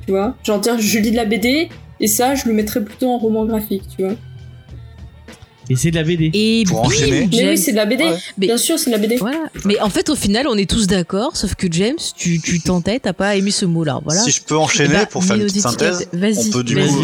tu 0.04 0.12
vois. 0.12 0.36
Genre 0.44 0.60
dire 0.60 0.78
je 0.78 0.98
lis 0.98 1.12
de 1.12 1.16
la 1.16 1.24
BD 1.24 1.70
et 2.00 2.06
ça, 2.06 2.34
je 2.34 2.46
le 2.46 2.52
mettrais 2.52 2.82
plutôt 2.82 3.08
en 3.08 3.18
roman 3.18 3.46
graphique, 3.46 3.84
tu 3.96 4.04
vois. 4.04 4.14
Et 5.70 5.76
c'est 5.76 5.90
de 5.90 5.96
la 5.96 6.02
BD. 6.04 6.30
Et 6.32 6.64
Pour 6.66 6.82
bim, 6.82 6.88
enchaîner. 6.88 7.28
Mais 7.30 7.38
James. 7.38 7.48
oui, 7.50 7.58
c'est 7.58 7.72
de 7.72 7.76
la 7.76 7.86
BD. 7.86 8.04
Ouais. 8.04 8.16
Bien 8.38 8.56
sûr, 8.56 8.78
c'est 8.78 8.86
de 8.90 8.96
la 8.96 8.98
BD. 8.98 9.16
Voilà. 9.16 9.38
Mais 9.64 9.78
en 9.80 9.90
fait, 9.90 10.08
au 10.08 10.14
final, 10.16 10.46
on 10.48 10.56
est 10.56 10.68
tous 10.68 10.86
d'accord, 10.86 11.36
sauf 11.36 11.54
que 11.54 11.66
James, 11.70 11.96
tu, 12.16 12.40
tu 12.40 12.60
tentais, 12.60 12.98
t'as 13.00 13.12
pas 13.12 13.36
aimé 13.36 13.50
ce 13.50 13.66
mot-là. 13.66 14.00
Voilà. 14.04 14.22
Si 14.22 14.30
je 14.30 14.42
peux 14.42 14.56
enchaîner 14.56 14.94
ben, 14.94 15.06
pour 15.06 15.22
faire 15.24 15.36
une 15.36 15.42
petite 15.44 15.64
nos 15.64 15.70
synthèse, 15.70 16.08
on 16.12 16.50
peut 16.50 16.62
du 16.64 16.74
coup, 16.76 17.02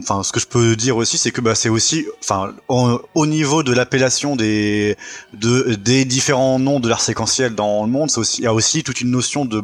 enfin, 0.00 0.22
ce 0.22 0.32
que 0.32 0.40
je 0.40 0.46
peux 0.46 0.76
dire 0.76 0.96
aussi, 0.96 1.18
c'est 1.18 1.30
que 1.30 1.40
bah, 1.40 1.54
c'est 1.54 1.68
aussi, 1.68 2.04
enfin, 2.22 2.52
au, 2.68 3.00
au 3.14 3.26
niveau 3.26 3.62
de 3.62 3.72
l'appellation 3.72 4.36
des 4.36 4.96
de 5.32 5.74
des 5.74 6.04
différents 6.04 6.58
noms 6.58 6.80
de 6.80 6.88
l'art 6.88 7.00
séquentiel 7.00 7.54
dans 7.54 7.84
le 7.84 7.90
monde, 7.90 8.10
c'est 8.10 8.20
aussi, 8.20 8.38
il 8.40 8.44
y 8.44 8.46
a 8.46 8.54
aussi 8.54 8.82
toute 8.82 9.00
une 9.00 9.10
notion 9.10 9.44
de 9.44 9.62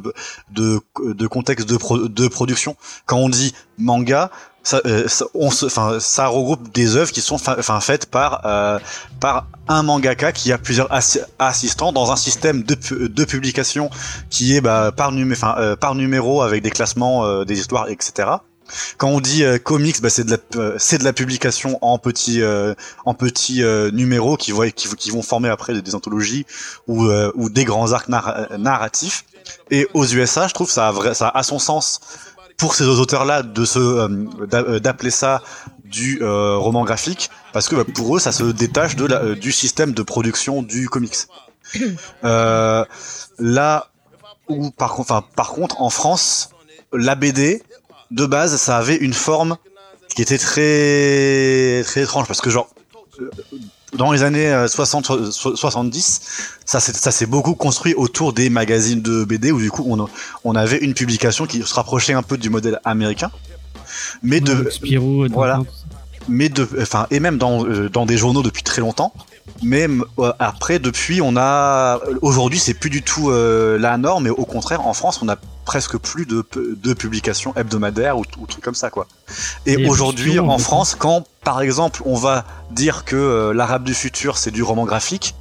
de 0.53 0.81
de 1.05 1.27
contexte 1.27 1.69
de 1.69 1.77
pro- 1.77 2.09
de 2.09 2.29
production. 2.29 2.77
Quand 3.07 3.19
on 3.19 3.29
dit 3.29 3.53
manga, 3.79 4.31
ça, 4.67 4.81
euh, 4.85 5.07
on 5.35 5.53
se, 5.53 5.69
ça 5.69 6.27
regroupe 6.27 6.73
des 6.73 6.97
œuvres 6.97 7.13
qui 7.13 7.21
sont, 7.21 7.37
enfin, 7.37 7.81
faites 7.81 8.07
par 8.07 8.41
euh, 8.45 8.81
par 9.21 9.47
un 9.69 9.85
mangaka 9.85 10.33
qui 10.33 10.51
a 10.51 10.59
plusieurs 10.59 10.91
assi- 10.91 11.21
assistants 11.39 11.93
dans 11.93 12.11
un 12.11 12.17
système 12.17 12.65
de 12.65 12.75
de 13.07 13.25
publication 13.25 13.91
qui 14.29 14.57
est 14.57 14.61
bah, 14.61 14.91
par 14.91 15.13
numé, 15.13 15.37
euh, 15.45 15.77
par 15.77 15.95
numéro 15.95 16.43
avec 16.43 16.65
des 16.65 16.71
classements, 16.71 17.25
euh, 17.25 17.45
des 17.45 17.61
histoires, 17.61 17.89
etc. 17.91 18.29
Quand 18.99 19.07
on 19.07 19.21
dit 19.21 19.45
euh, 19.45 19.59
comics, 19.59 20.03
bah, 20.03 20.11
c'est 20.11 20.25
de 20.25 20.33
la 20.33 20.39
euh, 20.57 20.77
de 20.99 21.05
la 21.05 21.13
publication 21.13 21.79
en 21.81 21.99
petits 22.01 22.43
euh, 22.43 22.75
en 23.05 23.15
petits 23.15 23.63
euh, 23.63 23.93
numéros 23.93 24.37
qui 24.37 24.53
qui, 24.75 25.11
vont 25.13 25.23
former 25.23 25.49
après 25.49 25.81
des, 25.81 25.95
anthologies 25.95 26.45
ou 26.89 27.07
ou 27.37 27.51
des 27.51 27.65
grands 27.65 27.93
arcs 27.93 28.09
narra- 28.09 28.49
narratifs. 28.59 29.25
Et 29.71 29.87
aux 29.95 30.05
USA, 30.05 30.49
je 30.49 30.55
trouve 30.55 30.69
ça 30.69 30.89
a 30.89 31.15
ça 31.15 31.29
a 31.29 31.43
son 31.45 31.61
sens 31.61 32.01
pour 32.57 32.75
ces 32.75 32.85
auteurs-là 32.85 33.43
de 33.43 33.65
se 33.65 33.79
euh, 33.79 34.09
euh, 34.55 34.81
d'appeler 34.81 35.11
ça 35.11 35.43
du 35.85 36.19
euh, 36.23 36.57
roman 36.57 36.85
graphique 36.85 37.31
parce 37.53 37.69
que 37.69 37.77
bah, 37.77 37.85
pour 37.95 38.17
eux 38.17 38.19
ça 38.19 38.33
se 38.33 38.45
détache 38.45 38.97
de 38.97 39.07
la, 39.07 39.35
du 39.35 39.53
système 39.53 39.93
de 39.93 40.03
production 40.03 40.63
du 40.63 40.89
comics. 40.89 41.17
Euh, 42.25 42.85
là 43.41 43.91
où 44.49 44.71
par 44.71 44.95
contre, 44.95 45.11
enfin 45.11 45.25
par 45.35 45.51
contre 45.51 45.81
en 45.83 45.91
France, 45.91 46.51
la 46.93 47.17
BD 47.17 47.61
de 48.13 48.25
base 48.25 48.57
ça 48.57 48.79
avait 48.79 48.95
une 48.97 49.13
forme 49.13 49.57
qui 50.15 50.23
était 50.23 50.39
très 50.39 51.83
très 51.85 52.03
étrange 52.03 52.29
parce 52.29 52.41
que 52.41 52.51
genre 52.51 52.69
dans 53.97 54.13
les 54.13 54.23
années 54.23 54.49
euh, 54.49 54.69
60 54.69 55.31
so- 55.31 55.57
70 55.57 56.21
ça 56.65 56.81
s'est 56.81 56.93
ça 56.93 57.11
s'est 57.11 57.27
beaucoup 57.27 57.55
construit 57.55 57.95
autour 57.95 58.33
des 58.33 58.51
magazines 58.51 59.01
de 59.03 59.25
BD 59.25 59.53
où 59.53 59.61
du 59.61 59.71
coup 59.71 59.85
on 59.89 60.07
on 60.45 60.55
avait 60.55 60.79
une 60.79 60.95
publication 60.95 61.47
qui 61.47 61.63
se 61.63 61.75
rapprochait 61.75 62.13
un 62.13 62.23
peu 62.23 62.37
du 62.39 62.51
modèle 62.51 62.81
américain. 62.85 63.31
Mais 64.23 64.41
de 64.41 64.55
Ouais, 64.65 64.71
Spirou, 64.71 65.25
euh, 65.25 65.29
voilà. 65.33 65.61
mais 66.29 66.49
de 66.49 66.69
enfin 66.81 67.07
et 67.11 67.21
même 67.21 67.39
dans 67.39 67.65
euh, 67.67 67.89
dans 67.89 68.05
des 68.07 68.19
journaux 68.19 68.43
depuis 68.43 68.63
très 68.63 68.81
longtemps. 68.81 69.13
Mais 69.63 69.87
euh, 70.19 70.33
après 70.39 70.79
depuis 70.79 71.21
on 71.23 71.37
a 71.37 72.01
aujourd'hui 72.21 72.59
c'est 72.59 72.75
plus 72.75 72.91
du 72.91 73.03
tout 73.03 73.31
euh, 73.31 73.79
la 73.79 73.97
norme 73.97 74.25
mais 74.25 74.31
au 74.31 74.45
contraire 74.45 74.87
en 74.87 74.93
France 74.93 75.21
on 75.23 75.29
a 75.29 75.37
presque 75.67 75.99
plus 75.99 76.25
de, 76.25 76.43
de 76.55 76.95
publications 76.95 77.53
hebdomadaires 77.57 78.17
ou, 78.17 78.23
ou 78.39 78.47
trucs 78.47 78.65
comme 78.65 78.75
ça 78.75 78.89
quoi 78.89 79.07
Et 79.67 79.87
aujourd'hui 79.87 80.39
en 80.39 80.47
beaucoup. 80.47 80.59
France 80.63 80.95
quand 80.99 81.25
par 81.45 81.61
exemple 81.61 82.01
on 82.07 82.15
va 82.17 82.47
dire 82.71 83.05
que 83.05 83.17
euh, 83.17 83.53
l'arabe 83.53 83.85
du 83.85 83.93
futur 83.93 84.39
c'est 84.39 84.51
du 84.53 84.63
roman 84.63 84.85
graphique 84.87 85.35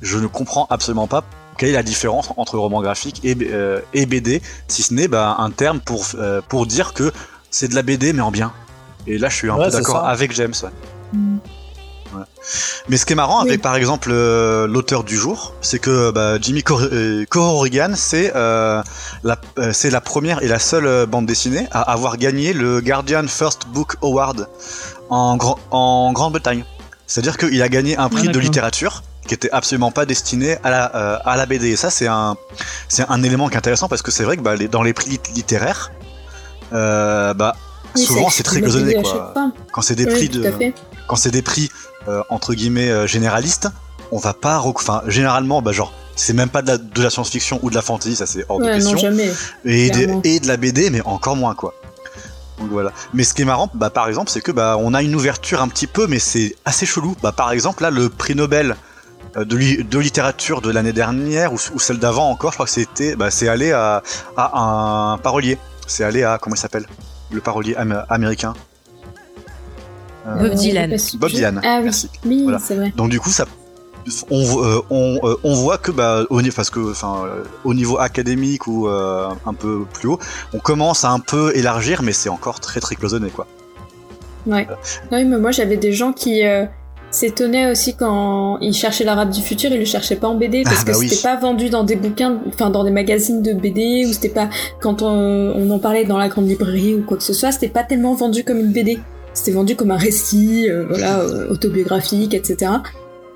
je 0.00 0.16
ne 0.18 0.26
comprends 0.28 0.66
absolument 0.70 1.08
pas 1.08 1.24
quelle 1.58 1.70
est 1.70 1.72
la 1.72 1.82
différence 1.82 2.30
entre 2.36 2.56
roman 2.56 2.80
graphique 2.80 3.20
et, 3.24 3.36
euh, 3.50 3.80
et 3.92 4.06
BD 4.06 4.40
si 4.68 4.82
ce 4.82 4.94
n'est 4.94 5.08
bah, 5.08 5.34
un 5.38 5.50
terme 5.50 5.80
pour 5.80 6.06
euh, 6.14 6.40
pour 6.48 6.66
dire 6.66 6.94
que 6.94 7.12
c'est 7.50 7.68
de 7.68 7.74
la 7.74 7.82
BD 7.82 8.12
mais 8.12 8.22
en 8.22 8.30
bien 8.30 8.52
et 9.08 9.18
là 9.18 9.28
je 9.28 9.34
suis 9.34 9.50
un 9.50 9.56
Ouais, 9.56 9.66
peu 9.66 9.72
d'accord 9.72 10.06
avec 10.06 10.32
James 10.32 10.54
ouais. 10.62 10.70
Mm. 11.12 11.38
Ouais. 12.14 12.22
Mais 12.88 12.96
ce 12.96 13.04
qui 13.04 13.12
est 13.12 13.16
marrant 13.16 13.42
Oui. 13.42 13.48
avec 13.50 13.60
par 13.62 13.76
exemple 13.76 14.08
euh, 14.10 14.66
l'auteur 14.66 15.04
du 15.04 15.16
jour, 15.16 15.52
c'est 15.60 15.78
que 15.78 16.10
bah, 16.10 16.38
Jimmy 16.40 16.62
Cor 16.62 16.80
euh, 16.80 17.24
Corrigan, 17.28 17.92
c'est 17.94 18.32
euh, 18.34 18.82
la, 19.24 19.36
euh, 19.58 19.72
c'est 19.74 19.90
la 19.90 20.00
première 20.00 20.42
et 20.42 20.48
la 20.48 20.58
seule 20.58 21.06
bande 21.06 21.26
dessinée 21.26 21.68
à 21.70 21.82
avoir 21.82 22.16
gagné 22.16 22.52
le 22.54 22.80
Guardian 22.80 23.26
First 23.28 23.66
Book 23.68 23.96
Award 24.02 24.48
en, 25.10 25.36
Gran- 25.36 25.58
en 25.70 26.12
Grande-Bretagne. 26.12 26.64
C'est-à-dire 27.06 27.36
qu'il 27.36 27.60
a 27.62 27.68
gagné 27.68 27.96
un 27.98 28.08
prix 28.08 28.28
de 28.28 28.38
littérature 28.38 29.02
qui 29.26 29.34
était 29.34 29.50
absolument 29.50 29.90
pas 29.90 30.06
destiné 30.06 30.56
à 30.64 30.70
la, 30.70 30.84
à 30.84 31.36
la 31.36 31.44
BD. 31.44 31.68
Et 31.68 31.76
ça, 31.76 31.90
c'est 31.90 32.06
un, 32.06 32.36
c'est 32.88 33.04
un 33.10 33.22
élément 33.22 33.48
qui 33.48 33.54
est 33.54 33.58
intéressant 33.58 33.88
parce 33.88 34.00
que 34.00 34.10
c'est 34.10 34.24
vrai 34.24 34.36
que 34.38 34.42
bah, 34.42 34.56
les- 34.56 34.68
dans 34.68 34.82
les 34.82 34.94
prix 34.94 35.10
lit- 35.10 35.20
littéraires, 35.34 35.90
bah, 36.70 37.54
Oui, 37.96 38.02
souvent 38.04 38.30
c'est 38.30 38.42
très 38.42 38.60
cloisonné. 38.60 38.96
Quand 39.72 39.82
c'est 39.82 39.94
des 39.94 40.06
Oui, 40.06 40.12
prix 40.12 40.28
de, 40.28 40.50
quand 41.06 41.16
c'est 41.16 41.30
des 41.30 41.42
prix 41.42 41.70
euh, 42.08 42.22
entre 42.30 42.54
guillemets 42.54 42.90
euh, 42.90 43.06
généralistes, 43.06 43.68
on 44.10 44.18
va 44.18 44.32
pas 44.34 44.60
enfin 44.60 45.02
généralement 45.06 45.60
bah 45.62 45.72
genre 45.72 45.92
c'est 46.16 46.32
même 46.32 46.48
pas 46.48 46.62
de 46.62 46.68
la, 46.68 46.78
de 46.78 47.02
la 47.02 47.10
science-fiction 47.10 47.60
ou 47.62 47.70
de 47.70 47.74
la 47.76 47.82
fantasy, 47.82 48.16
ça 48.16 48.26
c'est 48.26 48.44
hors 48.48 48.58
de 48.58 48.64
Ouais, 48.64 48.78
non, 48.78 48.92
question 48.92 48.98
jamais. 48.98 49.30
et, 49.64 49.90
de 50.40 50.48
la 50.48 50.56
BD 50.56 50.90
mais 50.90 51.00
encore 51.02 51.36
moins 51.36 51.54
quoi. 51.54 51.74
Donc 52.58 52.70
voilà. 52.70 52.90
Mais 53.14 53.22
ce 53.22 53.34
qui 53.34 53.42
est 53.42 53.44
marrant 53.44 53.70
bah 53.74 53.90
par 53.90 54.08
exemple, 54.08 54.30
c'est 54.30 54.40
que 54.40 54.50
bah 54.50 54.76
on 54.80 54.94
a 54.94 55.02
une 55.02 55.14
ouverture 55.14 55.62
un 55.62 55.68
petit 55.68 55.86
peu 55.86 56.06
mais 56.08 56.18
c'est 56.18 56.56
assez 56.64 56.86
chelou. 56.86 57.14
Bah 57.22 57.30
par 57.32 57.52
exemple 57.52 57.82
là 57.84 57.90
le 57.90 58.08
prix 58.08 58.34
Nobel 58.34 58.74
euh, 59.36 59.44
de, 59.44 59.56
li- 59.56 59.84
de 59.84 59.98
littérature 59.98 60.60
de 60.60 60.70
l'année 60.70 60.92
dernière 60.94 61.52
ou, 61.52 61.58
ou 61.74 61.78
celle 61.78 61.98
d'avant 62.00 62.30
encore, 62.30 62.50
je 62.50 62.56
crois 62.56 62.66
que 62.66 62.72
c'était 62.72 63.14
bah 63.14 63.30
c'est 63.30 63.46
allé 63.48 63.70
à, 63.70 64.02
à 64.36 64.58
un 64.58 65.18
parolier. 65.18 65.56
C'est 65.86 66.02
allé 66.04 66.24
à 66.24 66.38
comment 66.40 66.56
il 66.56 66.58
s'appelle? 66.58 66.86
Le 67.30 67.40
parolier 67.40 67.76
am- 67.76 68.04
américain. 68.08 68.54
Euh, 70.28 70.48
Bob 70.48 70.54
Dylan. 70.54 70.96
Bob 71.18 71.30
Dylan. 71.30 71.60
Ah 71.64 71.76
oui, 71.78 71.84
Merci. 71.84 72.10
oui, 72.26 72.42
Voilà. 72.44 72.58
c'est 72.58 72.74
vrai. 72.76 72.92
Donc 72.96 73.08
du 73.10 73.18
coup, 73.20 73.30
ça, 73.30 73.44
on, 74.30 74.40
euh, 74.64 74.80
on, 74.90 75.18
euh, 75.22 75.34
on 75.44 75.54
voit 75.54 75.78
que 75.78 75.90
bah, 75.90 76.24
au, 76.30 76.40
parce 76.54 76.70
que, 76.70 76.90
enfin, 76.90 77.22
euh, 77.26 77.44
au 77.64 77.74
niveau 77.74 77.98
académique 77.98 78.66
ou 78.66 78.88
euh, 78.88 79.28
un 79.46 79.54
peu 79.54 79.84
plus 79.92 80.08
haut, 80.08 80.18
on 80.54 80.58
commence 80.58 81.04
à 81.04 81.10
un 81.10 81.20
peu 81.20 81.52
élargir, 81.56 82.02
mais 82.02 82.12
c'est 82.12 82.28
encore 82.28 82.60
très 82.60 82.80
très 82.80 82.94
cloisonné 82.94 83.28
quoi. 83.30 83.46
Ouais. 84.46 84.66
Oui, 85.12 85.24
mais 85.24 85.38
moi 85.38 85.50
j'avais 85.50 85.76
des 85.76 85.92
gens 85.92 86.12
qui 86.12 86.44
euh, 86.46 86.64
s'étonnaient 87.10 87.70
aussi 87.70 87.94
quand 87.96 88.58
ils 88.60 88.72
cherchaient 88.72 89.04
l'arabe 89.04 89.30
du 89.30 89.42
futur, 89.42 89.70
ils 89.72 89.78
le 89.78 89.84
cherchaient 89.84 90.16
pas 90.16 90.28
en 90.28 90.36
BD 90.36 90.62
parce 90.62 90.80
Ah, 90.80 90.84
bah 90.86 90.92
que 90.92 90.98
oui. 90.98 91.08
c'était 91.10 91.22
pas 91.22 91.36
vendu 91.36 91.68
dans 91.68 91.84
des 91.84 91.96
bouquins, 91.96 92.38
enfin 92.48 92.70
dans 92.70 92.84
des 92.84 92.90
magazines 92.90 93.42
de 93.42 93.52
BD 93.52 94.06
ou 94.08 94.12
c'était 94.12 94.28
pas 94.30 94.48
quand 94.80 95.02
on, 95.02 95.08
on 95.54 95.70
en 95.70 95.78
parlait 95.78 96.04
dans 96.04 96.16
la 96.18 96.28
grande 96.28 96.48
librairie 96.48 96.94
ou 96.94 97.02
quoi 97.02 97.16
que 97.18 97.22
ce 97.24 97.34
soit, 97.34 97.52
c'était 97.52 97.68
pas 97.68 97.82
tellement 97.82 98.14
vendu 98.14 98.42
comme 98.44 98.58
une 98.58 98.72
BD. 98.72 98.98
C'était 99.38 99.52
vendu 99.52 99.76
comme 99.76 99.92
un 99.92 99.96
récit, 99.96 100.68
euh, 100.68 100.84
voilà, 100.88 101.20
euh, 101.20 101.48
autobiographique, 101.48 102.34
etc. 102.34 102.72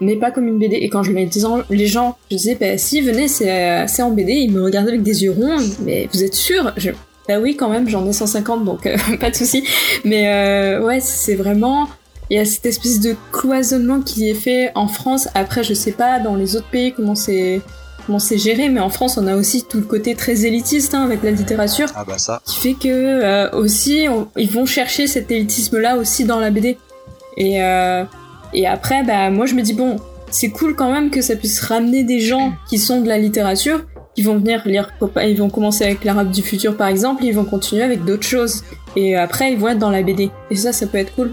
Mais 0.00 0.16
pas 0.16 0.32
comme 0.32 0.48
une 0.48 0.59
BD. 0.59 0.74
Et 0.74 0.88
quand 0.88 1.05
je 1.05 1.12
disais, 1.12 1.46
les 1.70 1.86
gens, 1.86 2.16
je 2.28 2.36
disais, 2.36 2.57
bah 2.57 2.76
si, 2.76 3.00
venez, 3.03 3.28
c'est 3.28 3.53
euh, 3.53 3.86
en 4.00 4.11
BD, 4.11 4.32
ils 4.32 4.53
me 4.53 4.64
regardaient 4.64 4.88
avec 4.88 5.05
des 5.05 5.22
yeux 5.22 5.30
ronds. 5.30 5.62
Mais 5.84 6.09
vous 6.12 6.24
êtes 6.24 6.34
sûr? 6.34 6.72
Je... 6.76 6.90
Bah 7.28 7.38
oui, 7.40 7.55
quand 7.55 7.68
même, 7.68 7.88
j'en 7.88 8.05
ai 8.05 8.12
150, 8.12 8.64
donc 8.64 8.88
pas 9.20 9.30
de 9.30 9.36
souci. 9.36 9.62
Mais 10.05 10.76
ouais, 10.78 10.98
c'est 10.98 11.36
vraiment. 11.36 11.88
Il 12.30 12.36
y 12.36 12.40
a 12.40 12.44
cette 12.44 12.66
espèce 12.66 12.98
de 12.98 13.14
cloisonnement 13.30 14.00
qui 14.00 14.28
est 14.28 14.34
fait 14.34 14.72
en 14.74 14.88
France. 14.88 15.28
Après, 15.36 15.62
je 15.62 15.74
sais 15.74 15.92
pas 15.92 16.18
dans 16.18 16.34
les 16.34 16.57
autres 16.57 16.68
pays 16.68 16.92
comment 16.92 17.14
c'est 17.14 17.61
comment 18.07 18.18
c'est 18.18 18.38
géré, 18.38 18.68
mais 18.68 18.80
en 18.80 18.90
France, 18.90 19.18
on 19.18 19.26
a 19.26 19.36
aussi 19.36 19.64
tout 19.64 19.78
le 19.78 19.84
côté 19.84 20.14
très 20.14 20.44
élitiste 20.44 20.94
hein, 20.94 21.03
avec 21.05 21.22
la 21.22 21.30
littérature, 21.30 21.88
Ah 21.94 22.05
bah 22.07 22.18
ça. 22.18 22.40
qui 22.44 22.57
fait 22.57 22.74
que 22.74 22.88
euh, 22.88 23.50
aussi 23.53 24.07
on- 24.11 24.28
ils 24.36 24.50
vont 24.50 24.66
chercher 24.66 25.07
cet 25.07 25.30
élitisme-là 25.30 25.96
aussi 25.96 26.24
dans 26.24 26.40
la 26.40 26.50
BD. 26.50 26.78
Et 27.36 27.62
euh, 27.62 28.05
et 28.55 28.66
après, 28.66 29.03
bah 29.05 29.30
moi 29.30 29.46
je 29.46 29.55
me 29.55 29.62
dis 29.62 29.72
bon, 29.72 29.96
c'est 30.30 30.50
cool 30.50 30.74
quand 30.74 30.92
même 30.92 31.11
que 31.11 31.20
ça 31.22 31.36
puisse 31.36 31.61
ramener 31.61 32.05
des 32.05 32.20
gens 32.20 32.53
qui 32.68 32.78
sont 32.78 33.00
de 33.00 33.09
la 33.09 33.18
littérature, 33.18 33.84
qui 34.14 34.22
vont 34.22 34.36
venir 34.38 34.62
lire, 34.66 34.90
ils 35.24 35.38
vont 35.38 35.48
commencer 35.48 35.84
avec 35.84 36.05
l'arabe 36.05 36.30
du 36.30 36.42
futur 36.42 36.76
par 36.76 36.88
exemple, 36.88 37.24
ils 37.24 37.32
vont 37.34 37.44
continuer 37.44 37.82
avec 37.82 38.05
d'autres 38.05 38.26
choses. 38.26 38.62
Et 38.94 39.16
après, 39.16 39.53
ils 39.53 39.59
vont 39.59 39.68
être 39.68 39.78
dans 39.78 39.88
la 39.90 40.03
BD. 40.03 40.30
Et 40.50 40.57
ça, 40.57 40.72
ça 40.74 40.86
peut 40.86 40.98
être 40.98 41.14
cool. 41.14 41.30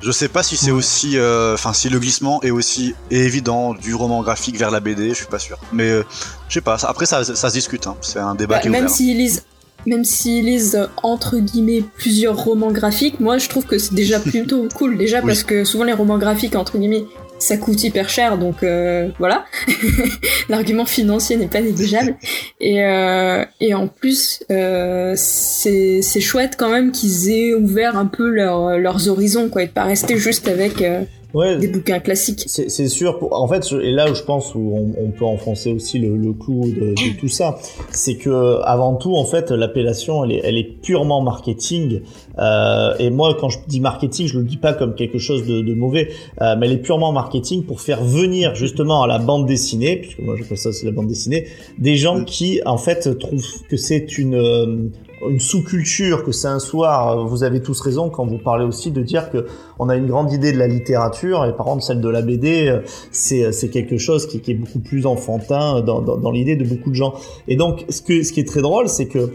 Je 0.00 0.12
sais 0.12 0.28
pas 0.28 0.42
si 0.42 0.56
c'est 0.56 0.70
aussi, 0.70 1.18
euh, 1.18 1.54
enfin 1.54 1.72
si 1.72 1.88
le 1.88 1.98
glissement 1.98 2.40
est 2.42 2.50
aussi 2.50 2.94
évident 3.10 3.74
du 3.74 3.94
roman 3.94 4.22
graphique 4.22 4.56
vers 4.56 4.70
la 4.70 4.80
BD, 4.80 5.08
je 5.10 5.14
suis 5.14 5.26
pas 5.26 5.38
sûr. 5.40 5.58
Mais 5.72 5.90
euh, 5.90 6.04
je 6.48 6.54
sais 6.54 6.60
pas. 6.60 6.76
Après 6.86 7.04
ça, 7.06 7.24
ça 7.24 7.48
se 7.50 7.54
discute. 7.54 7.86
Hein. 7.86 7.96
C'est 8.00 8.20
un 8.20 8.34
débat 8.36 8.56
Bah, 8.56 8.60
qui 8.60 8.68
est 8.68 8.70
même 8.70 8.84
ouvert. 8.84 8.94
s'ils 8.94 9.16
lisent, 9.16 9.44
même 9.86 10.04
s'ils 10.04 10.44
lisent 10.44 10.88
entre 11.02 11.38
guillemets 11.38 11.82
plusieurs 11.96 12.36
romans 12.36 12.70
graphiques, 12.70 13.18
moi 13.18 13.38
je 13.38 13.48
trouve 13.48 13.64
que 13.66 13.78
c'est 13.78 13.94
déjà 13.94 14.20
plutôt 14.20 14.68
cool. 14.74 14.96
Déjà 14.98 15.18
Oui. 15.18 15.26
parce 15.26 15.42
que 15.42 15.64
souvent 15.64 15.84
les 15.84 15.92
romans 15.94 16.18
graphiques 16.18 16.54
entre 16.54 16.78
guillemets 16.78 17.04
ça 17.38 17.56
coûte 17.56 17.82
hyper 17.84 18.08
cher, 18.08 18.36
donc 18.38 18.62
euh, 18.62 19.08
voilà. 19.18 19.44
L'argument 20.48 20.84
financier 20.86 21.36
n'est 21.36 21.46
pas 21.48 21.60
négligeable. 21.60 22.16
Et, 22.60 22.82
euh, 22.84 23.44
et 23.60 23.74
en 23.74 23.86
plus, 23.86 24.42
euh, 24.50 25.14
c'est 25.16 26.20
chouette 26.20 26.54
quand 26.58 26.70
même 26.70 26.90
qu'ils 26.92 27.30
aient 27.30 27.54
ouvert 27.54 27.96
un 27.96 28.06
peu 28.06 28.28
leur- 28.28 28.78
leurs 28.78 29.08
horizons, 29.08 29.48
quoi, 29.48 29.62
et 29.62 29.66
de 29.66 29.72
pas 29.72 29.84
rester 29.84 30.16
juste 30.16 30.48
avec 30.48 30.82
euh, 30.82 31.02
Ouais, 31.34 31.58
des 31.58 31.68
bouquins 31.68 32.00
classiques. 32.00 32.44
C'est 32.46 32.70
c'est 32.70 32.88
sûr. 32.88 33.18
pour- 33.18 33.34
En 33.38 33.46
fait, 33.48 33.62
et 33.82 33.90
là 33.90 34.10
où 34.10 34.14
je 34.14 34.22
pense 34.22 34.54
où 34.54 34.72
on, 34.74 34.94
on 35.04 35.10
peut 35.10 35.26
enfoncer 35.26 35.70
aussi 35.72 35.98
le, 35.98 36.16
le 36.16 36.32
clou 36.32 36.62
de, 36.70 36.90
de 36.94 37.18
tout 37.20 37.28
ça, 37.28 37.58
c'est 37.90 38.14
que 38.16 38.60
avant 38.64 38.94
tout, 38.94 39.14
en 39.14 39.24
fait, 39.26 39.50
l'appellation, 39.50 40.24
elle 40.24 40.32
est, 40.32 40.40
elle 40.42 40.56
est 40.56 40.64
purement 40.80 41.20
marketing. 41.20 42.00
Euh, 42.38 42.94
et 42.98 43.10
moi, 43.10 43.36
quand 43.38 43.50
je 43.50 43.58
dis 43.68 43.78
marketing, 43.80 44.26
je 44.26 44.38
le 44.38 44.44
dis 44.44 44.56
pas 44.56 44.72
comme 44.72 44.94
quelque 44.94 45.18
chose 45.18 45.46
de, 45.46 45.60
de 45.60 45.74
mauvais, 45.74 46.08
euh, 46.40 46.56
mais 46.58 46.64
elle 46.66 46.72
est 46.72 46.78
purement 46.78 47.12
marketing 47.12 47.62
pour 47.64 47.82
faire 47.82 48.02
venir 48.02 48.54
justement 48.54 49.02
à 49.02 49.06
la 49.06 49.18
bande 49.18 49.44
dessinée, 49.46 49.96
puisque 49.96 50.20
moi 50.20 50.34
j'appelle 50.38 50.56
ça 50.56 50.70
aussi 50.70 50.86
la 50.86 50.92
bande 50.92 51.08
dessinée, 51.08 51.46
des 51.76 51.96
gens 51.96 52.24
qui 52.24 52.60
en 52.64 52.78
fait 52.78 53.18
trouvent 53.18 53.44
que 53.68 53.76
c'est 53.76 54.16
une 54.16 54.34
euh, 54.34 54.88
une 55.28 55.40
sous-culture, 55.40 56.24
que 56.24 56.32
c'est 56.32 56.48
un 56.48 56.58
soir. 56.58 57.26
Vous 57.26 57.42
avez 57.42 57.60
tous 57.60 57.80
raison 57.80 58.10
quand 58.10 58.26
vous 58.26 58.38
parlez 58.38 58.64
aussi 58.64 58.90
de 58.90 59.02
dire 59.02 59.30
que 59.30 59.46
on 59.78 59.88
a 59.88 59.96
une 59.96 60.06
grande 60.06 60.32
idée 60.32 60.52
de 60.52 60.58
la 60.58 60.68
littérature 60.68 61.44
et 61.44 61.54
par 61.56 61.66
contre 61.66 61.84
celle 61.84 62.00
de 62.00 62.08
la 62.08 62.22
BD, 62.22 62.68
euh, 62.68 62.80
c'est 63.10 63.52
c'est 63.52 63.68
quelque 63.68 63.98
chose 63.98 64.26
qui, 64.26 64.38
est 64.50 64.54
beaucoup 64.54 64.80
plus 64.80 65.06
enfantin 65.06 65.80
dans, 65.80 66.00
dans, 66.00 66.16
dans 66.16 66.30
l'idée 66.30 66.56
de 66.56 66.64
beaucoup 66.64 66.90
de 66.90 66.94
gens. 66.94 67.14
Et 67.46 67.56
donc 67.56 67.84
ce 67.88 68.02
que 68.02 68.22
ce 68.22 68.32
qui 68.32 68.40
est 68.40 68.48
très 68.48 68.62
drôle, 68.62 68.88
c'est 68.88 69.06
que 69.06 69.30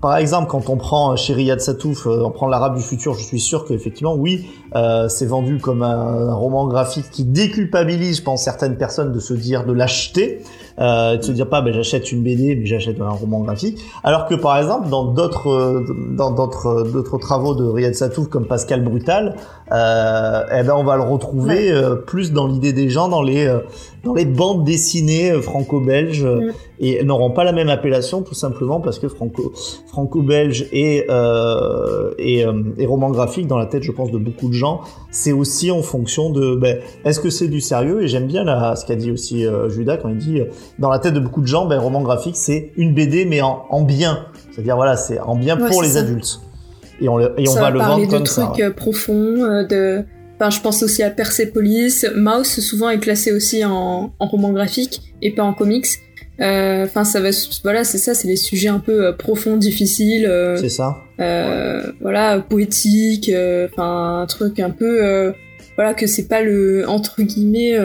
par 0.00 0.16
exemple, 0.16 0.48
quand 0.48 0.68
on 0.68 0.76
prend 0.76 1.16
chez 1.16 1.34
Riyad 1.34 1.60
Satouf, 1.60 2.06
euh, 2.06 2.22
on 2.24 2.30
prend 2.30 2.46
l'Arabe 2.46 2.76
du 2.76 2.82
futur, 2.82 3.14
je 3.14 3.24
suis 3.24 3.40
sûr 3.40 3.64
qu'effectivement, 3.64 4.14
oui, 4.14 4.46
euh, 4.76 5.08
c'est 5.08 5.26
vendu 5.26 5.58
comme 5.58 5.82
un, 5.82 6.28
un 6.28 6.34
roman 6.34 6.68
graphique 6.68 7.10
qui 7.10 7.24
déculpabilise, 7.24 8.18
je 8.18 8.22
pense, 8.22 8.44
certaines 8.44 8.76
personnes 8.76 9.12
de 9.12 9.18
se 9.18 9.34
dire 9.34 9.64
de 9.64 9.72
l'acheter, 9.72 10.42
euh, 10.80 11.16
de 11.16 11.22
se 11.22 11.32
dire 11.32 11.48
pas, 11.48 11.60
ben 11.60 11.72
j'achète 11.72 12.12
une 12.12 12.22
BD, 12.22 12.56
mais 12.56 12.66
j'achète 12.66 13.00
un 13.00 13.10
roman 13.10 13.40
graphique. 13.40 13.78
Alors 14.04 14.26
que 14.26 14.34
par 14.34 14.58
exemple, 14.58 14.88
dans 14.88 15.04
d'autres 15.04 15.48
euh, 15.50 15.84
dans 16.16 16.30
d'autres 16.30 16.84
d'autres 16.90 17.18
travaux 17.18 17.54
de 17.54 17.64
Riyad 17.64 17.94
Satouf, 17.94 18.28
comme 18.28 18.46
Pascal 18.46 18.82
Brutal, 18.82 19.36
euh, 19.72 20.42
eh 20.52 20.62
ben 20.62 20.74
on 20.76 20.84
va 20.84 20.96
le 20.96 21.02
retrouver 21.02 21.70
euh, 21.70 21.96
plus 21.96 22.32
dans 22.32 22.46
l'idée 22.46 22.72
des 22.72 22.88
gens, 22.88 23.08
dans 23.08 23.22
les 23.22 23.46
euh, 23.46 23.60
dans 24.04 24.14
les 24.14 24.24
bandes 24.24 24.64
dessinées 24.64 25.32
euh, 25.32 25.42
franco-belges, 25.42 26.24
euh, 26.24 26.48
Mm. 26.48 26.52
et 26.80 27.04
n'auront 27.04 27.30
pas 27.30 27.44
la 27.44 27.52
même 27.52 27.68
appellation 27.68 28.22
tout 28.22 28.34
simplement 28.34 28.80
parce 28.80 28.98
que 28.98 29.08
franco 29.08 29.52
franco-belge 29.86 30.66
et 30.72 31.04
euh, 31.10 32.12
et, 32.18 32.44
euh, 32.44 32.62
et 32.78 32.86
roman 32.86 33.10
graphique 33.10 33.46
dans 33.46 33.58
la 33.58 33.66
tête, 33.66 33.82
je 33.82 33.92
pense, 33.92 34.10
de 34.10 34.18
beaucoup 34.18 34.48
de 34.48 34.54
gens, 34.54 34.80
c'est 35.10 35.32
aussi 35.32 35.70
en 35.70 35.82
fonction 35.82 36.30
de 36.30 36.56
ben, 36.56 36.78
est-ce 37.04 37.20
que 37.20 37.30
c'est 37.30 37.48
du 37.48 37.60
sérieux? 37.60 38.02
Et 38.02 38.08
j'aime 38.08 38.26
bien 38.26 38.44
là, 38.44 38.76
ce 38.76 38.86
qu'a 38.86 38.96
dit 38.96 39.10
aussi 39.10 39.46
euh, 39.46 39.68
Judas 39.68 39.96
quand 39.96 40.08
il 40.08 40.18
dit 40.18 40.40
euh, 40.40 40.46
dans 40.78 40.90
la 40.90 40.98
tête 40.98 41.14
de 41.14 41.20
beaucoup 41.20 41.40
de 41.40 41.46
gens, 41.46 41.66
ben, 41.66 41.78
roman 41.78 42.02
graphique 42.02 42.36
c'est 42.36 42.72
une 42.76 42.94
BD 42.94 43.24
mais 43.24 43.40
en, 43.40 43.64
en 43.70 43.82
bien, 43.82 44.26
c'est-à-dire 44.52 44.76
voilà 44.76 44.96
c'est 44.96 45.18
en 45.20 45.34
bien 45.36 45.58
Ouais, 45.60 45.68
pour 45.68 45.82
les 45.82 45.90
ça. 45.90 46.00
adultes 46.00 46.40
et 47.00 47.08
on, 47.08 47.16
le- 47.16 47.32
et 47.38 47.48
on 47.48 47.52
ça 47.52 47.60
va 47.60 47.66
va 47.66 47.70
le 47.70 47.78
vendre 47.78 48.06
de 48.06 48.10
comme 48.10 48.26
ça. 48.26 48.46
trucs 48.46 48.60
euh, 48.64 48.72
profonds, 48.72 49.44
euh, 49.44 49.64
de. 49.64 50.04
Enfin, 50.40 50.50
je 50.50 50.60
pense 50.60 50.82
aussi 50.82 51.02
à 51.02 51.10
Persepolis. 51.10 52.06
Mouse 52.16 52.60
souvent 52.60 52.90
est 52.90 52.98
classé 52.98 53.32
aussi 53.32 53.64
en, 53.64 54.12
en 54.18 54.26
roman 54.26 54.50
graphique 54.52 55.00
et 55.22 55.32
pas 55.34 55.42
en 55.44 55.52
comics. 55.54 55.86
Euh, 56.40 56.84
Enfin, 56.84 57.02
ça 57.04 57.20
va. 57.20 57.30
Voilà, 57.64 57.82
c'est 57.84 57.98
ça, 57.98 58.14
c'est 58.14 58.28
les 58.28 58.36
sujets 58.36 58.68
un 58.68 58.78
peu 58.80 59.06
euh, 59.06 59.12
profonds, 59.12 59.56
difficiles. 59.56 60.28
C'est 60.60 60.68
ça. 60.68 60.96
voilà 62.00 62.40
poétique 62.40 63.30
enfin 63.72 64.20
un 64.22 64.26
truc 64.26 64.58
un 64.60 64.70
peu 64.70 65.32
voilà 65.76 65.94
que 65.94 66.06
c'est 66.06 66.26
pas 66.28 66.42
le 66.42 66.88
entre 66.88 67.22
guillemets 67.22 67.76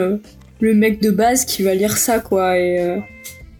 le 0.60 0.74
mec 0.74 1.00
de 1.02 1.10
base 1.10 1.44
qui 1.44 1.62
va 1.62 1.74
lire 1.74 1.96
ça 1.96 2.20
quoi 2.20 2.58
et 2.58 2.80
euh, 2.80 2.98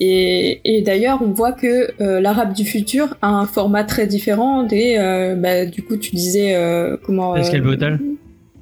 et, 0.01 0.61
et 0.65 0.83
d'ailleurs 0.83 1.21
on 1.23 1.31
voit 1.33 1.53
que 1.53 1.91
euh, 2.03 2.21
l'arabe 2.21 2.53
du 2.53 2.65
futur 2.65 3.17
a 3.23 3.29
un 3.29 3.47
format 3.47 3.85
très 3.85 4.07
différent 4.07 4.63
des 4.65 4.97
euh, 4.99 5.35
bah, 5.37 5.67
du 5.67 5.83
coup 5.83 5.97
tu 5.97 6.15
disais 6.17 6.55
euh, 6.55 6.97
comment 7.05 7.35
Pascal 7.35 7.61
euh, 7.61 7.65
Brutal. 7.65 8.01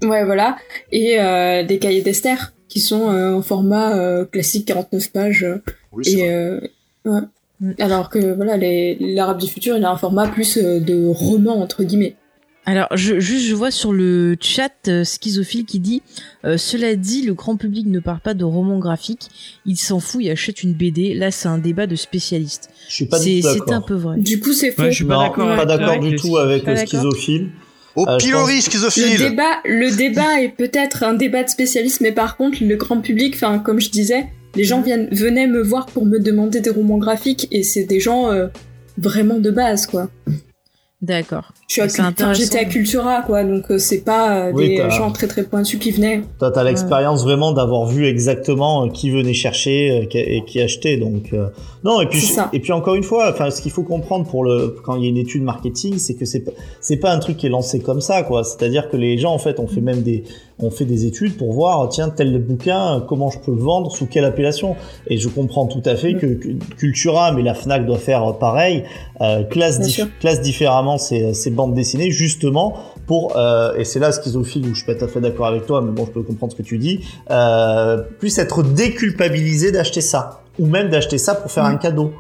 ouais 0.05 0.25
voilà 0.25 0.57
et 0.91 1.19
euh, 1.21 1.63
des 1.65 1.79
cahiers 1.79 2.03
d'Esther 2.03 2.53
qui 2.69 2.81
sont 2.81 3.11
euh, 3.11 3.35
en 3.35 3.43
format 3.43 3.97
euh, 3.97 4.25
classique 4.25 4.67
49 4.67 5.11
pages 5.13 5.45
euh, 5.45 5.57
Oui, 5.93 6.05
et 6.09 6.31
euh, 6.31 6.61
ouais. 7.05 7.21
Mm. 7.61 7.73
Alors 7.79 8.09
que 8.11 8.19
voilà, 8.35 8.57
les- 8.57 8.97
l'arabe 8.99 9.39
du 9.39 9.47
futur, 9.47 9.77
il 9.77 9.85
a 9.85 9.91
un 9.91 9.97
format 9.97 10.27
plus 10.27 10.57
euh, 10.59 10.81
de 10.81 11.07
roman 11.07 11.61
entre 11.61 11.85
guillemets. 11.85 12.17
Alors, 12.65 12.87
je, 12.95 13.19
juste, 13.19 13.47
je 13.47 13.55
vois 13.57 13.73
sur 13.73 13.93
le 13.93 14.37
chat 14.41 14.71
euh, 14.87 15.03
schizophile 15.03 15.65
qui 15.65 15.81
dit 15.81 16.01
euh, 16.45 16.57
Cela 16.57 16.95
dit, 16.95 17.23
le 17.23 17.35
grand 17.35 17.57
public 17.57 17.87
ne 17.89 17.99
parle 17.99 18.21
pas 18.21 18.35
de 18.35 18.45
roman 18.45 18.79
graphique, 18.79 19.29
il 19.67 19.77
s'en 19.77 19.99
fout, 19.99 20.23
il 20.23 20.31
achète 20.31 20.63
une 20.63 20.73
BD. 20.73 21.15
Là, 21.15 21.33
c'est 21.33 21.49
un 21.49 21.59
débat 21.59 21.89
de 21.89 21.97
spécialistes. 21.97 22.71
Je 22.89 22.95
suis 22.95 23.07
pas 23.07 23.19
C'est 23.19 23.43
un 23.71 23.81
peu 23.81 23.95
vrai. 23.95 24.19
Du 24.19 24.39
coup, 24.39 24.53
c'est 24.53 24.71
faux. 24.71 24.83
Ouais, 24.83 24.91
je 24.93 24.97
suis 24.97 25.05
pas 25.05 25.15
Non, 25.15 25.23
d'accord 25.23 25.57
pas 25.57 25.67
d'accord 25.67 25.99
du 25.99 26.15
tout 26.15 26.37
avec 26.37 26.65
le 26.65 26.77
schizophile. 26.77 27.51
Au 27.97 28.07
euh, 28.09 28.17
pilori, 28.17 28.55
pense- 28.55 28.67
Le 28.67 28.71
schizophile 28.71 29.19
débat, 29.19 29.59
le 29.65 29.95
débat 29.97 30.41
est 30.41 30.49
peut-être 30.57 31.03
un 31.03 31.15
débat 31.15 31.43
de 31.43 31.49
spécialistes, 31.49 32.01
mais 32.01 32.13
par 32.13 32.37
contre, 32.37 32.59
le 32.63 32.77
grand 32.77 33.01
public, 33.01 33.35
enfin, 33.35 33.59
comme 33.59 33.81
je 33.81 33.91
disais, 33.91 34.29
les 34.55 34.65
gens 34.65 34.81
viennent, 34.83 35.09
venaient 35.11 35.47
me 35.47 35.63
voir 35.63 35.87
pour 35.87 36.07
me 36.07 36.19
demander 36.19 36.61
des 36.61 36.71
romans 36.71 36.99
graphiques, 36.99 37.49
et 37.51 37.63
c'est 37.65 37.85
des 37.85 38.01
gens 38.01 38.31
euh, 38.31 38.47
vraiment 38.99 39.41
de 39.41 39.51
base, 39.51 39.87
quoi. 39.87 40.09
D'accord. 41.03 41.53
J'étais 41.67 42.59
à 42.59 42.65
Cultura, 42.65 43.23
quoi, 43.23 43.43
donc 43.43 43.65
euh, 43.73 43.79
c'est 43.79 44.03
pas 44.03 44.47
euh, 44.47 44.53
Oui, 44.55 44.77
des 44.77 44.91
gens 44.91 45.11
très 45.11 45.27
très 45.27 45.43
pointus 45.43 45.81
qui 45.81 45.91
venaient. 45.91 46.23
Toi, 46.39 46.53
t'as 46.53 46.63
l'expérience 46.63 47.25
vraiment 47.25 47.51
d'avoir 47.51 47.87
vu 47.87 48.07
exactement 48.07 48.85
euh, 48.85 48.89
qui 48.89 49.11
venait 49.11 49.33
chercher 49.33 50.03
euh, 50.03 50.07
et 50.15 50.45
qui 50.45 50.61
achetait. 50.61 50.99
Donc 50.99 51.33
euh, 51.33 51.49
non. 51.83 52.01
Et 52.01 52.07
puis 52.07 52.33
et 52.53 52.61
puis 52.61 52.71
encore 52.71 52.95
une 52.95 53.03
fois, 53.03 53.33
enfin, 53.33 53.51
ce 53.51 53.61
qu'il 53.61 53.73
faut 53.73 53.83
comprendre 53.83 54.27
pour 54.29 54.45
le 54.45 54.77
quand 54.85 54.95
il 54.95 55.03
y 55.03 55.07
a 55.07 55.09
une 55.09 55.17
étude 55.17 55.43
marketing, 55.43 55.99
c'est 55.99 56.15
que 56.15 56.25
c'est 56.25 56.45
pas 56.45 56.53
c'est 56.81 56.99
pas 56.99 57.13
un 57.13 57.19
truc 57.19 57.37
qui 57.37 57.47
est 57.47 57.51
lancé 57.51 57.81
comme 57.81 58.01
ça, 58.01 58.23
quoi. 58.23 58.45
C'est-à-dire 58.45 58.89
que 58.89 58.97
les 58.97 59.19
gens 59.19 59.35
en 59.35 59.39
fait 59.39 59.59
ont 59.59 59.67
fait 59.67 59.81
même 59.81 60.03
des 60.03 60.23
ont 60.63 60.71
fait 60.71 60.85
des 60.85 61.05
études 61.07 61.37
pour 61.37 61.53
voir 61.53 61.89
tiens 61.89 62.09
tel 62.09 62.39
bouquin 62.41 63.05
comment 63.09 63.31
je 63.31 63.39
peux 63.39 63.53
le 63.53 63.61
vendre 63.61 63.91
sous 63.95 64.07
quelle 64.07 64.25
appellation. 64.25 64.77
Et 65.09 65.19
je 65.19 65.29
comprends 65.29 65.67
tout 65.67 65.83
à 65.85 65.97
fait 65.97 66.15
que, 66.15 66.27
que 66.27 66.49
Cultura, 66.77 67.33
mais 67.33 67.43
la 67.43 67.55
Fnac 67.55 67.85
doit 67.85 67.99
faire 67.99 68.39
pareil, 68.39 68.85
euh, 69.21 69.43
classe 69.45 69.81
dif- 69.81 70.09
classe 70.21 70.41
différemment 70.41 70.99
ces, 70.99 71.35
ces 71.35 71.51
bandes 71.51 71.75
dessinées 71.75 72.11
justement 72.11 72.77
pour 73.07 73.37
euh, 73.37 73.75
et 73.77 73.85
c'est 73.85 73.99
là 73.99 74.13
schizophile 74.13 74.65
où 74.67 74.75
je 74.75 74.83
suis 74.83 74.87
pas 74.87 74.95
tout 74.95 75.05
à 75.05 75.09
fait 75.09 75.21
d'accord 75.21 75.47
avec 75.47 75.67
toi 75.67 75.83
mais 75.83 75.91
bon 75.91 76.07
je 76.07 76.11
peux 76.13 76.23
comprendre 76.23 76.53
ce 76.53 76.57
que 76.57 76.63
tu 76.63 76.79
dis 76.79 77.01
euh, 77.31 78.01
puisse 78.21 78.39
être 78.39 78.63
déculpabilisé 78.63 79.73
d'acheter 79.73 80.01
ça 80.01 80.43
ou 80.59 80.67
même 80.67 80.89
d'acheter 80.89 81.19
ça 81.19 81.35
pour 81.35 81.51
faire 81.51 81.65
un 81.65 81.77
cadeau 81.77 82.13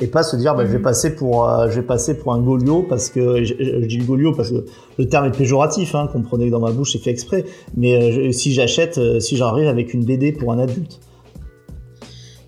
et 0.00 0.06
pas 0.08 0.22
se 0.22 0.36
dire 0.36 0.54
bah, 0.54 0.64
je 0.66 0.70
vais 0.72 0.76
Mhm. 0.78 0.82
passer 0.84 1.14
pour 1.16 1.48
euh, 1.48 1.68
je 1.70 1.76
vais 1.80 1.86
passer 1.86 2.18
pour 2.18 2.32
un 2.34 2.40
goliot 2.40 2.82
parce 2.82 3.08
que 3.08 3.42
je, 3.44 3.54
je- 3.58 3.80
je 3.82 3.86
dis 3.86 3.96
le 3.98 4.04
goliot 4.04 4.32
parce 4.34 4.50
que 4.50 4.64
le 4.98 5.08
terme 5.08 5.26
est 5.26 5.36
péjoratif 5.36 5.94
hein, 5.94 6.08
comprenez 6.12 6.46
que 6.46 6.50
dans 6.52 6.60
ma 6.60 6.70
bouche 6.70 6.92
c'est 6.92 6.98
fait 6.98 7.10
exprès 7.10 7.44
mais 7.76 7.94
euh, 8.28 8.32
si 8.32 8.52
j'achète 8.52 8.98
euh, 8.98 9.20
si 9.20 9.36
j'arrive 9.36 9.68
avec 9.68 9.94
une 9.94 10.04
BD 10.04 10.32
pour 10.32 10.52
un 10.52 10.58
adulte 10.58 11.00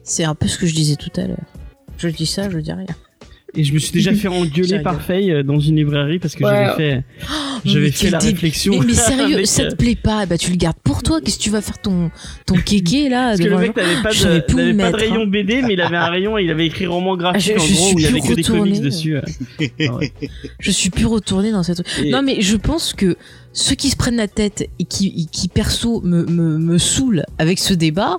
C'est 0.02 0.24
un 0.24 0.34
peu 0.34 0.46
ce 0.48 0.58
que 0.58 0.66
je 0.66 0.74
disais 0.74 0.96
tout 0.96 1.10
à 1.20 1.26
l'heure. 1.26 1.36
Je 1.98 2.08
dis 2.08 2.26
ça, 2.26 2.48
je 2.48 2.58
dis 2.58 2.72
rien. 2.72 2.86
Et 3.56 3.64
je 3.64 3.72
me 3.72 3.78
suis 3.78 3.92
déjà 3.92 4.12
fait 4.12 4.28
engueuler 4.28 4.80
par. 4.80 5.00
Faye 5.00 5.32
euh, 5.32 5.42
dans 5.42 5.58
une 5.58 5.76
librairie 5.76 6.18
parce 6.18 6.34
que 6.34 6.44
Ouais. 6.44 6.50
j'avais 6.50 6.76
fait, 6.76 7.04
j'avais 7.64 7.84
mais 7.86 7.90
fait 7.92 8.10
la 8.10 8.18
réflexion. 8.18 8.74
Mais, 8.78 8.86
mais 8.88 8.92
sérieux, 8.94 9.34
avec, 9.36 9.46
ça 9.46 9.62
euh, 9.62 9.70
te 9.70 9.74
plaît 9.76 9.96
pas? 9.96 10.26
Bah 10.26 10.36
tu 10.36 10.50
le 10.50 10.56
gardes 10.56 10.76
pour 10.84 11.02
toi. 11.02 11.20
Qu'est-ce 11.22 11.38
que 11.38 11.42
tu 11.44 11.50
vas 11.50 11.62
faire 11.62 11.78
ton 11.78 12.10
ton 12.44 12.56
kéké 12.56 13.08
là 13.08 13.28
Parce 13.28 13.40
que 13.40 13.44
le 13.46 13.56
mec 13.58 13.74
n'avait 13.74 14.02
pas, 14.02 14.10
de, 14.12 14.34
le 14.70 14.76
pas 14.76 14.90
de 14.92 14.96
rayon 14.96 15.22
hein. 15.22 15.26
BD, 15.26 15.62
mais 15.62 15.72
il 15.74 15.80
avait 15.80 15.96
un 15.96 16.08
rayon, 16.10 16.36
il 16.36 16.50
avait 16.50 16.66
écrit 16.66 16.86
roman 16.86 17.16
graphique 17.16 17.54
Ah, 17.56 17.58
je- 17.58 17.62
en 17.62 17.66
je 17.66 17.72
gros 17.74 17.84
suis 17.86 17.94
où 17.94 17.98
il 17.98 18.02
y 18.04 18.06
avait 18.06 18.20
plus 18.20 18.28
que 18.28 18.34
des 18.34 18.42
comics 18.42 18.60
retournée. 18.74 18.80
dessus. 18.80 19.16
Ah 19.88 19.94
ouais. 19.96 20.12
Je 20.60 20.70
suis 20.70 20.90
plus 20.90 21.06
retournée 21.06 21.50
dans 21.50 21.62
cette. 21.62 21.82
Et- 22.04 22.10
Non 22.10 22.20
mais 22.22 22.42
je 22.42 22.56
pense 22.56 22.92
que 22.92 23.16
ceux 23.54 23.74
qui 23.76 23.88
se 23.88 23.96
prennent 23.96 24.16
la 24.16 24.28
tête 24.28 24.68
et 24.78 24.84
qui, 24.84 25.26
qui 25.32 25.48
perso 25.48 26.02
me, 26.02 26.26
me, 26.26 26.58
me 26.58 26.76
saoulent 26.78 27.24
avec 27.38 27.58
ce 27.58 27.72
débat, 27.72 28.18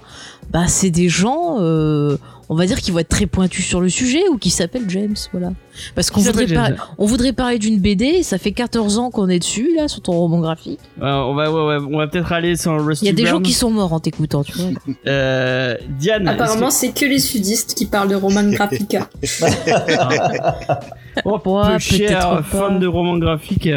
bah 0.52 0.66
c'est 0.68 0.90
des 0.90 1.08
gens, 1.08 1.58
euh, 1.60 2.18
on 2.50 2.56
va 2.56 2.66
dire, 2.66 2.80
qui 2.82 2.90
vont 2.92 3.00
être 3.00 3.10
très 3.10 3.28
pointus 3.28 3.64
sur 3.66 3.80
le 3.80 3.90
sujet 3.90 4.28
ou 4.32 4.38
qui 4.38 4.50
s'appellent 4.50 4.90
James, 4.90 5.16
voilà. 5.32 5.52
Parce 5.96 6.10
qu'on 6.10 6.20
voudrait, 6.22 6.48
s'appelle 6.48 6.76
par- 6.76 6.96
on 6.98 7.06
voudrait 7.06 7.32
parler 7.32 7.60
d'une 7.60 7.80
BD, 7.80 8.24
ça 8.24 8.38
fait 8.38 8.52
14 8.52 8.98
ans 8.98 9.12
qu'on 9.12 9.30
est 9.30 9.40
dessus 9.40 9.70
là 9.78 9.88
sur 9.88 10.02
ton 10.02 10.14
roman 10.14 10.40
graphique. 10.40 10.80
Euh, 11.02 11.06
on 11.22 11.36
va, 11.36 11.52
ouais, 11.52 11.62
ouais, 11.78 11.78
on 11.90 11.98
va 11.98 12.08
peut-être 12.08 12.32
aller 12.32 12.56
sur 12.58 12.84
Rusty 12.84 13.06
Il 13.06 13.08
y 13.08 13.12
a 13.12 13.14
des 13.14 13.26
gens 13.28 13.40
qui 13.40 13.54
sont 13.54 13.70
morts 13.70 13.94
en 13.94 14.00
t'écoutant, 14.00 14.44
tu 14.44 14.54
vois. 14.58 14.72
Euh, 15.08 15.76
Diane. 16.00 16.28
Apparemment, 16.28 16.70
c'est 16.72 16.92
que 16.94 17.06
les 17.06 17.20
sudistes 17.20 17.74
qui 17.76 17.86
parlent 17.86 18.10
de 18.10 18.16
roman 18.16 18.44
graphica. 18.52 19.08
que- 19.22 19.28
oh, 21.26 21.40
Ouais, 21.46 21.78
peu 21.78 21.98
peut-être 21.98 22.44
fan 22.46 22.80
de 22.80 22.88
roman 22.88 23.18
graphique. 23.18 23.70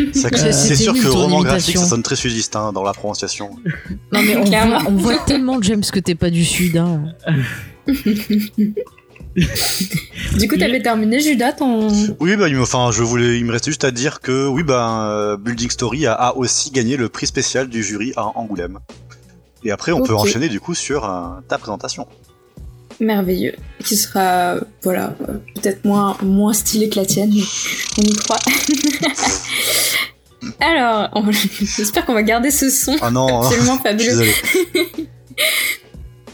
Euh, 0.00 0.52
C'est 0.52 0.76
sûr 0.76 0.94
que 0.94 1.06
roman 1.06 1.42
graphique, 1.42 1.78
ça 1.78 1.84
sonne 1.84 2.02
très 2.02 2.16
sudiste 2.16 2.56
hein, 2.56 2.72
dans 2.72 2.82
la 2.82 2.92
prononciation. 2.92 3.50
Non 4.12 4.22
mais 4.22 4.36
on 4.36 4.44
voit, 4.44 4.82
on 4.88 4.96
voit 4.96 5.18
tellement 5.26 5.60
James 5.62 5.82
que 5.92 6.00
t'es 6.00 6.14
pas 6.14 6.30
du 6.30 6.44
sud. 6.44 6.76
Hein. 6.76 7.14
Du 10.38 10.48
coup, 10.48 10.56
t'avais 10.56 10.80
terminé, 10.80 11.18
Judas, 11.20 11.54
ton... 11.54 11.88
Oui, 12.20 12.36
bah, 12.36 12.48
il 12.48 12.54
me, 12.54 12.62
enfin, 12.62 12.90
je 12.92 13.02
voulais, 13.02 13.38
il 13.38 13.44
me 13.44 13.50
restait 13.52 13.72
juste 13.72 13.82
à 13.82 13.90
dire 13.90 14.20
que, 14.20 14.46
oui, 14.46 14.62
bah, 14.62 15.08
euh, 15.08 15.36
Building 15.36 15.70
Story 15.70 16.06
a, 16.06 16.12
a 16.12 16.34
aussi 16.34 16.70
gagné 16.70 16.96
le 16.96 17.08
prix 17.08 17.26
spécial 17.26 17.68
du 17.68 17.82
jury 17.82 18.12
à 18.16 18.26
Angoulême. 18.38 18.78
Et 19.64 19.70
après, 19.70 19.92
on 19.92 20.02
peut 20.02 20.14
enchaîner 20.14 20.48
du 20.48 20.60
coup 20.60 20.74
sur 20.74 21.04
euh, 21.04 21.40
ta 21.48 21.58
présentation. 21.58 22.06
Merveilleux, 23.00 23.54
qui 23.84 23.96
sera, 23.96 24.56
voilà, 24.82 25.14
peut-être 25.54 25.84
moins, 25.84 26.16
moins 26.22 26.52
stylé 26.52 26.88
que 26.88 26.96
la 26.96 27.06
tienne, 27.06 27.32
mais 27.34 27.42
on 27.98 28.02
y 28.02 28.14
croit. 28.14 28.38
Alors, 30.60 31.08
on- 31.14 31.30
j'espère 31.32 32.04
qu'on 32.04 32.14
va 32.14 32.22
garder 32.22 32.50
ce 32.50 32.68
son. 32.70 32.96
Ah 33.00 33.10
non, 33.10 33.42
Absolument 33.42 33.78
fabuleux. 33.78 34.26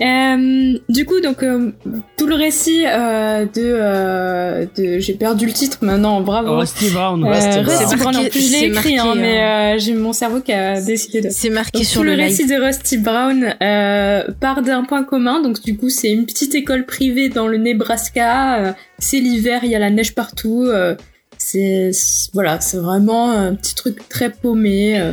Euh, 0.02 0.78
du 0.88 1.04
coup, 1.04 1.20
donc 1.20 1.42
euh, 1.42 1.72
tout 2.16 2.26
le 2.26 2.34
récit 2.34 2.84
euh, 2.86 3.44
de, 3.44 3.50
euh, 3.58 4.66
de 4.76 4.98
j'ai 4.98 5.14
perdu 5.14 5.46
le 5.46 5.52
titre 5.52 5.78
maintenant, 5.82 6.20
bravo. 6.20 6.56
Rusty 6.58 6.90
Brown. 6.90 7.22
Euh, 7.24 7.62
Rusty 7.62 7.96
Brown. 7.96 8.16
En 8.16 8.24
plus, 8.24 8.48
je 8.48 8.52
l'ai 8.52 8.68
marqué, 8.70 8.88
écrit, 8.94 8.98
hein, 8.98 9.14
mais 9.16 9.42
euh, 9.42 9.78
j'ai 9.78 9.94
mon 9.94 10.12
cerveau 10.12 10.40
qui 10.40 10.52
a 10.52 10.80
décidé 10.80 11.20
de. 11.20 11.28
C'est 11.30 11.50
marqué 11.50 11.78
Donc, 11.78 11.84
sur 11.86 12.00
tout 12.00 12.04
le 12.04 12.12
le 12.12 12.16
live. 12.16 12.26
récit 12.28 12.46
de 12.46 12.54
Rusty 12.54 12.98
Brown 12.98 13.54
euh, 13.62 14.24
part 14.40 14.62
d'un 14.62 14.84
point 14.84 15.04
commun. 15.04 15.42
Donc 15.42 15.60
du 15.62 15.76
coup, 15.76 15.90
c'est 15.90 16.10
une 16.10 16.24
petite 16.26 16.54
école 16.54 16.86
privée 16.86 17.28
dans 17.28 17.46
le 17.46 17.58
Nebraska. 17.58 18.58
euh, 18.58 18.72
c'est 18.98 19.18
l'hiver, 19.20 19.60
il 19.64 19.70
y 19.70 19.74
a 19.74 19.78
la 19.78 19.90
neige 19.90 20.14
partout. 20.14 20.64
euh, 20.66 20.94
c'est 21.38 21.90
c'est- 21.92 22.30
voilà, 22.32 22.60
c'est 22.60 22.76
vraiment 22.78 23.30
un 23.30 23.54
petit 23.54 23.74
truc 23.74 24.08
très 24.08 24.30
paumé 24.30 24.98
euh, 25.00 25.12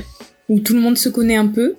où 0.49 0.59
tout 0.59 0.73
le 0.73 0.79
monde 0.81 0.97
se 0.97 1.09
connaît 1.09 1.35
un 1.38 1.47
peu. 1.47 1.75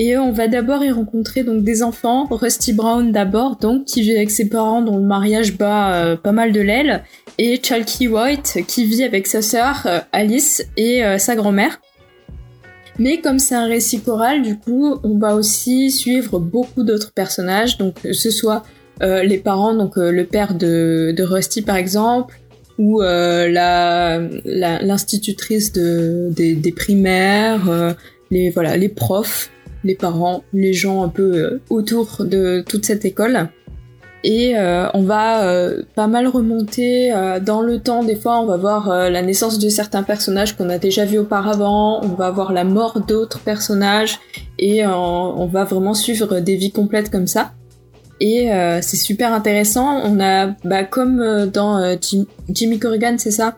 Et 0.00 0.16
on 0.16 0.30
va 0.30 0.46
d'abord 0.46 0.84
y 0.84 0.92
rencontrer 0.92 1.42
donc 1.42 1.64
des 1.64 1.82
enfants, 1.82 2.28
Rusty 2.30 2.72
Brown 2.72 3.10
d'abord, 3.10 3.56
donc 3.56 3.84
qui 3.84 4.00
vit 4.00 4.14
avec 4.14 4.30
ses 4.30 4.48
parents 4.48 4.80
dont 4.80 4.96
le 4.96 5.02
mariage 5.02 5.58
bat 5.58 5.92
euh, 5.92 6.16
pas 6.16 6.30
mal 6.30 6.52
de 6.52 6.60
l'aile, 6.60 7.02
et 7.36 7.58
Chalky 7.60 8.06
White 8.06 8.60
qui 8.68 8.84
vit 8.84 9.02
avec 9.02 9.26
sa 9.26 9.42
sœur 9.42 9.82
euh, 9.86 9.98
Alice 10.12 10.64
et 10.76 11.04
euh, 11.04 11.18
sa 11.18 11.34
grand-mère. 11.34 11.80
Mais 13.00 13.16
comme 13.20 13.40
c'est 13.40 13.56
un 13.56 13.66
récit 13.66 14.00
choral, 14.00 14.42
du 14.42 14.56
coup, 14.56 15.00
on 15.02 15.18
va 15.18 15.34
aussi 15.34 15.90
suivre 15.90 16.38
beaucoup 16.38 16.84
d'autres 16.84 17.10
personnages, 17.12 17.76
donc 17.76 18.00
que 18.02 18.12
ce 18.12 18.30
soit 18.30 18.62
les 19.00 19.38
parents, 19.38 19.74
donc 19.74 19.96
le 19.96 20.24
père 20.24 20.54
de, 20.54 21.14
Rusty 21.22 21.62
par 21.62 21.76
exemple, 21.76 22.36
ou 22.78 23.00
euh, 23.02 23.48
la 23.48 24.20
la- 24.44 24.82
l'institutrice 24.82 25.72
de, 25.72 26.28
des, 26.30 26.54
des 26.56 26.72
primaires, 26.72 27.94
les 28.32 28.50
voilà 28.50 28.76
les 28.76 28.88
profs, 28.88 29.50
les 29.88 29.94
parents, 29.94 30.44
les 30.52 30.74
gens 30.74 31.02
un 31.02 31.08
peu 31.08 31.32
euh, 31.34 31.60
autour 31.70 32.24
de 32.24 32.62
toute 32.68 32.84
cette 32.84 33.04
école. 33.06 33.48
Et 34.22 34.58
euh, 34.58 34.86
on 34.94 35.02
va 35.02 35.44
euh, 35.44 35.82
pas 35.94 36.08
mal 36.08 36.26
remonter 36.26 37.12
dans 37.40 37.62
le 37.62 37.78
temps. 37.78 38.02
Des 38.04 38.16
fois, 38.16 38.40
on 38.40 38.46
va 38.46 38.56
voir 38.56 38.88
la 39.10 39.22
naissance 39.22 39.58
de 39.58 39.68
certains 39.68 40.02
personnages 40.02 40.56
qu'on 40.56 40.68
a 40.70 40.78
déjà 40.78 41.04
vus 41.04 41.18
auparavant. 41.18 42.00
On 42.04 42.14
va 42.14 42.30
voir 42.30 42.52
la 42.52 42.64
mort 42.64 43.00
d'autres 43.00 43.38
personnages. 43.38 44.18
Et 44.58 44.84
on 44.84 45.46
va 45.46 45.62
vraiment 45.64 45.94
suivre 45.94 46.40
des 46.40 46.56
vies 46.56 46.72
complètes 46.72 47.10
comme 47.10 47.28
ça. 47.28 47.52
Et 48.20 48.50
c'est 48.80 48.96
super 48.96 49.32
intéressant. 49.32 50.00
On 50.04 50.18
a, 50.18 50.48
bah, 50.64 50.82
comme 50.82 51.46
dans 51.46 51.96
Jim- 52.00 52.26
Jimmy 52.48 52.80
Corrigan, 52.80 53.14
c'est 53.18 53.30
ça 53.30 53.56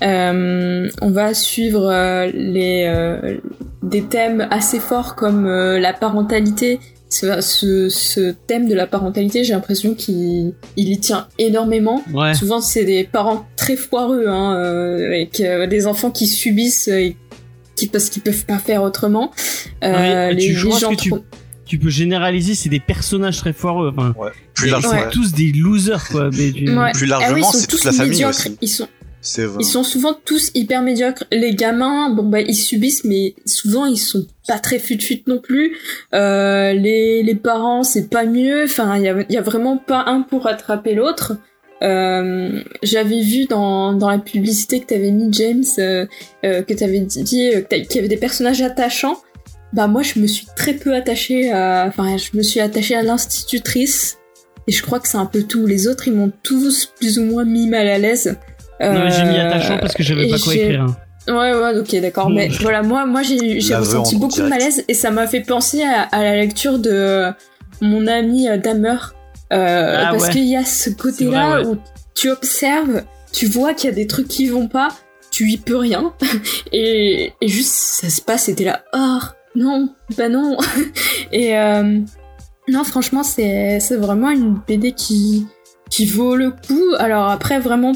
On 0.00 1.10
va 1.10 1.34
suivre 1.34 1.90
les, 2.32 3.38
des 3.82 4.02
thèmes 4.02 4.46
assez 4.50 4.80
forts 4.80 5.14
comme 5.16 5.46
euh, 5.46 5.78
la 5.78 5.92
parentalité. 5.92 6.80
Ce, 7.08 7.40
ce, 7.40 7.88
ce 7.88 8.34
thème 8.48 8.68
de 8.68 8.74
la 8.74 8.88
parentalité, 8.88 9.44
j'ai 9.44 9.52
l'impression 9.52 9.94
qu'il 9.94 10.54
il 10.76 10.88
y 10.88 10.98
tient 10.98 11.28
énormément. 11.38 12.02
Ouais. 12.12 12.34
Souvent, 12.34 12.60
c'est 12.60 12.84
des 12.84 13.04
parents 13.04 13.46
très 13.56 13.76
foireux, 13.76 14.26
hein, 14.26 14.56
euh, 14.56 15.06
avec 15.06 15.40
euh, 15.40 15.68
des 15.68 15.86
enfants 15.86 16.10
qui 16.10 16.26
subissent 16.26 16.88
euh, 16.88 17.10
qui, 17.76 17.86
parce 17.86 18.10
qu'ils 18.10 18.22
peuvent 18.22 18.44
pas 18.44 18.58
faire 18.58 18.82
autrement. 18.82 19.30
Euh, 19.84 20.30
tu- 20.30 20.36
les, 20.36 20.52
je 20.52 20.64
les 20.64 20.70
pense 20.72 20.80
gens 20.80 20.90
que 20.90 20.96
tu- 20.96 21.10
trop- 21.10 21.24
Tu 21.64 21.78
peux 21.78 21.90
généraliser, 21.90 22.54
c'est 22.56 22.68
des 22.70 22.80
personnages 22.80 23.38
très 23.38 23.52
foireux. 23.52 23.92
Enfin, 23.96 24.12
Ouais. 24.18 24.30
Plus 24.54 24.66
ils 24.66 24.70
largement, 24.72 24.90
sont 24.92 24.96
Ouais. 24.98 25.04
ouais. 25.04 25.10
tous 25.12 25.32
des 25.32 25.52
losers, 25.52 26.08
quoi. 26.08 26.30
Mais. 26.36 26.50
Plus 26.50 26.68
Ah 26.76 26.90
oui, 27.00 27.06
largement, 27.08 27.36
ils 27.36 27.44
sont 27.44 27.52
c'est 27.52 27.66
tous 27.68 27.76
toute 27.76 27.84
la 27.84 27.92
famille 27.92 28.24
aussi. 28.24 28.56
Ils 28.60 28.68
sont, 28.68 28.88
Ils 29.58 29.64
sont 29.64 29.82
souvent 29.82 30.14
tous 30.24 30.50
hyper 30.54 30.82
médiocres. 30.82 31.24
Les 31.32 31.54
gamins, 31.54 32.10
bon 32.10 32.22
bah 32.22 32.40
ils 32.40 32.54
subissent, 32.54 33.04
mais 33.04 33.34
souvent 33.44 33.84
ils 33.84 33.98
sont 33.98 34.26
pas 34.46 34.58
très 34.58 34.78
fut-fut 34.78 35.22
non 35.26 35.38
plus. 35.38 35.76
Euh, 36.14 36.72
les, 36.72 37.22
les 37.22 37.34
parents, 37.34 37.82
c'est 37.82 38.08
pas 38.08 38.24
mieux. 38.24 38.64
Enfin, 38.64 38.96
il 38.96 39.02
y 39.02 39.08
a, 39.08 39.24
y 39.28 39.36
a 39.36 39.42
vraiment 39.42 39.78
pas 39.78 40.04
un 40.06 40.22
pour 40.22 40.44
rattraper 40.44 40.94
l'autre. 40.94 41.36
Euh, 41.82 42.62
J'avais 42.82 43.20
vu 43.20 43.44
dans, 43.44 43.92
dans 43.92 44.08
la 44.08 44.18
publicité 44.18 44.80
que 44.80 44.86
t'avais 44.86 45.10
mis 45.10 45.32
James, 45.32 45.64
euh, 45.78 46.06
euh, 46.44 46.62
que 46.62 46.72
t'avais 46.72 47.00
dit 47.00 47.50
euh, 47.54 47.60
qu'il 47.62 47.96
y 47.96 47.98
avait 47.98 48.08
des 48.08 48.16
personnages 48.16 48.62
attachants. 48.62 49.20
Bah 49.72 49.88
moi 49.88 50.02
je 50.02 50.20
me 50.20 50.26
suis 50.26 50.46
très 50.54 50.74
peu 50.74 50.94
attachée 50.94 51.50
à, 51.50 51.84
enfin 51.88 52.16
je 52.16 52.36
me 52.36 52.42
suis 52.42 52.60
attachée 52.60 52.94
à 52.94 53.02
l'institutrice. 53.02 54.18
Et 54.68 54.72
je 54.72 54.82
crois 54.82 55.00
que 55.00 55.06
c'est 55.08 55.18
un 55.18 55.26
peu 55.26 55.42
tout. 55.42 55.64
Les 55.66 55.86
autres, 55.86 56.08
ils 56.08 56.14
m'ont 56.14 56.32
tous 56.42 56.86
plus 56.98 57.18
ou 57.18 57.22
moins 57.22 57.44
mis 57.44 57.68
mal 57.68 57.86
à 57.86 57.98
l'aise. 57.98 58.36
Non, 58.80 59.08
j'ai 59.10 59.24
mis 59.24 59.36
Euh, 59.38 59.48
attachant 59.48 59.78
parce 59.78 59.94
que 59.94 60.02
j'avais 60.02 60.28
et 60.28 60.30
pas 60.30 60.38
quoi 60.38 60.54
écrire. 60.54 60.82
hein. 60.82 60.96
Ouais, 61.28 61.52
ouais, 61.54 61.78
ok, 61.78 62.00
d'accord. 62.00 62.30
Mais 62.30 62.48
voilà, 62.60 62.82
moi, 62.82 63.04
moi 63.06 63.22
j'ai 63.22 63.58
ressenti 63.74 64.14
en 64.16 64.18
beaucoup 64.18 64.36
de 64.40 64.46
malaise 64.48 64.84
et 64.86 64.94
ça 64.94 65.10
m'a 65.10 65.26
fait 65.26 65.40
penser 65.40 65.82
à, 65.82 66.02
à 66.02 66.22
la 66.22 66.36
lecture 66.36 66.78
de 66.78 66.90
euh, 66.92 67.32
mon 67.80 68.06
ami 68.06 68.48
euh, 68.48 68.58
Damer. 68.58 68.96
Euh, 69.52 69.96
Ah 70.04 70.10
parce 70.10 70.24
ouais. 70.24 70.30
qu'il 70.30 70.44
y 70.44 70.56
a 70.56 70.64
ce 70.64 70.90
côté-là 70.90 71.60
ouais. 71.62 71.66
où 71.66 71.78
tu 72.14 72.30
observes, 72.30 73.02
tu 73.32 73.46
vois 73.46 73.74
qu'il 73.74 73.90
y 73.90 73.92
a 73.92 73.96
des 73.96 74.06
trucs 74.06 74.28
qui 74.28 74.46
vont 74.48 74.68
pas, 74.68 74.88
tu 75.30 75.48
y 75.50 75.56
peux 75.56 75.76
rien. 75.76 76.12
et, 76.72 77.32
et 77.40 77.48
juste, 77.48 77.72
ça 77.72 78.08
se 78.08 78.20
passe 78.20 78.48
et 78.48 78.54
t'es 78.54 78.64
là, 78.64 78.82
oh, 78.92 79.18
non, 79.56 79.88
bah 80.16 80.28
non. 80.28 80.56
et 81.32 81.56
euh, 81.58 82.00
non, 82.68 82.84
franchement, 82.84 83.22
c'est 83.22 83.78
c'est 83.80 83.96
vraiment 83.96 84.30
une 84.30 84.58
BD 84.66 84.92
qui, 84.92 85.46
qui 85.90 86.06
vaut 86.06 86.36
le 86.36 86.50
coup. 86.50 86.84
Alors 86.98 87.28
après, 87.30 87.58
vraiment, 87.60 87.92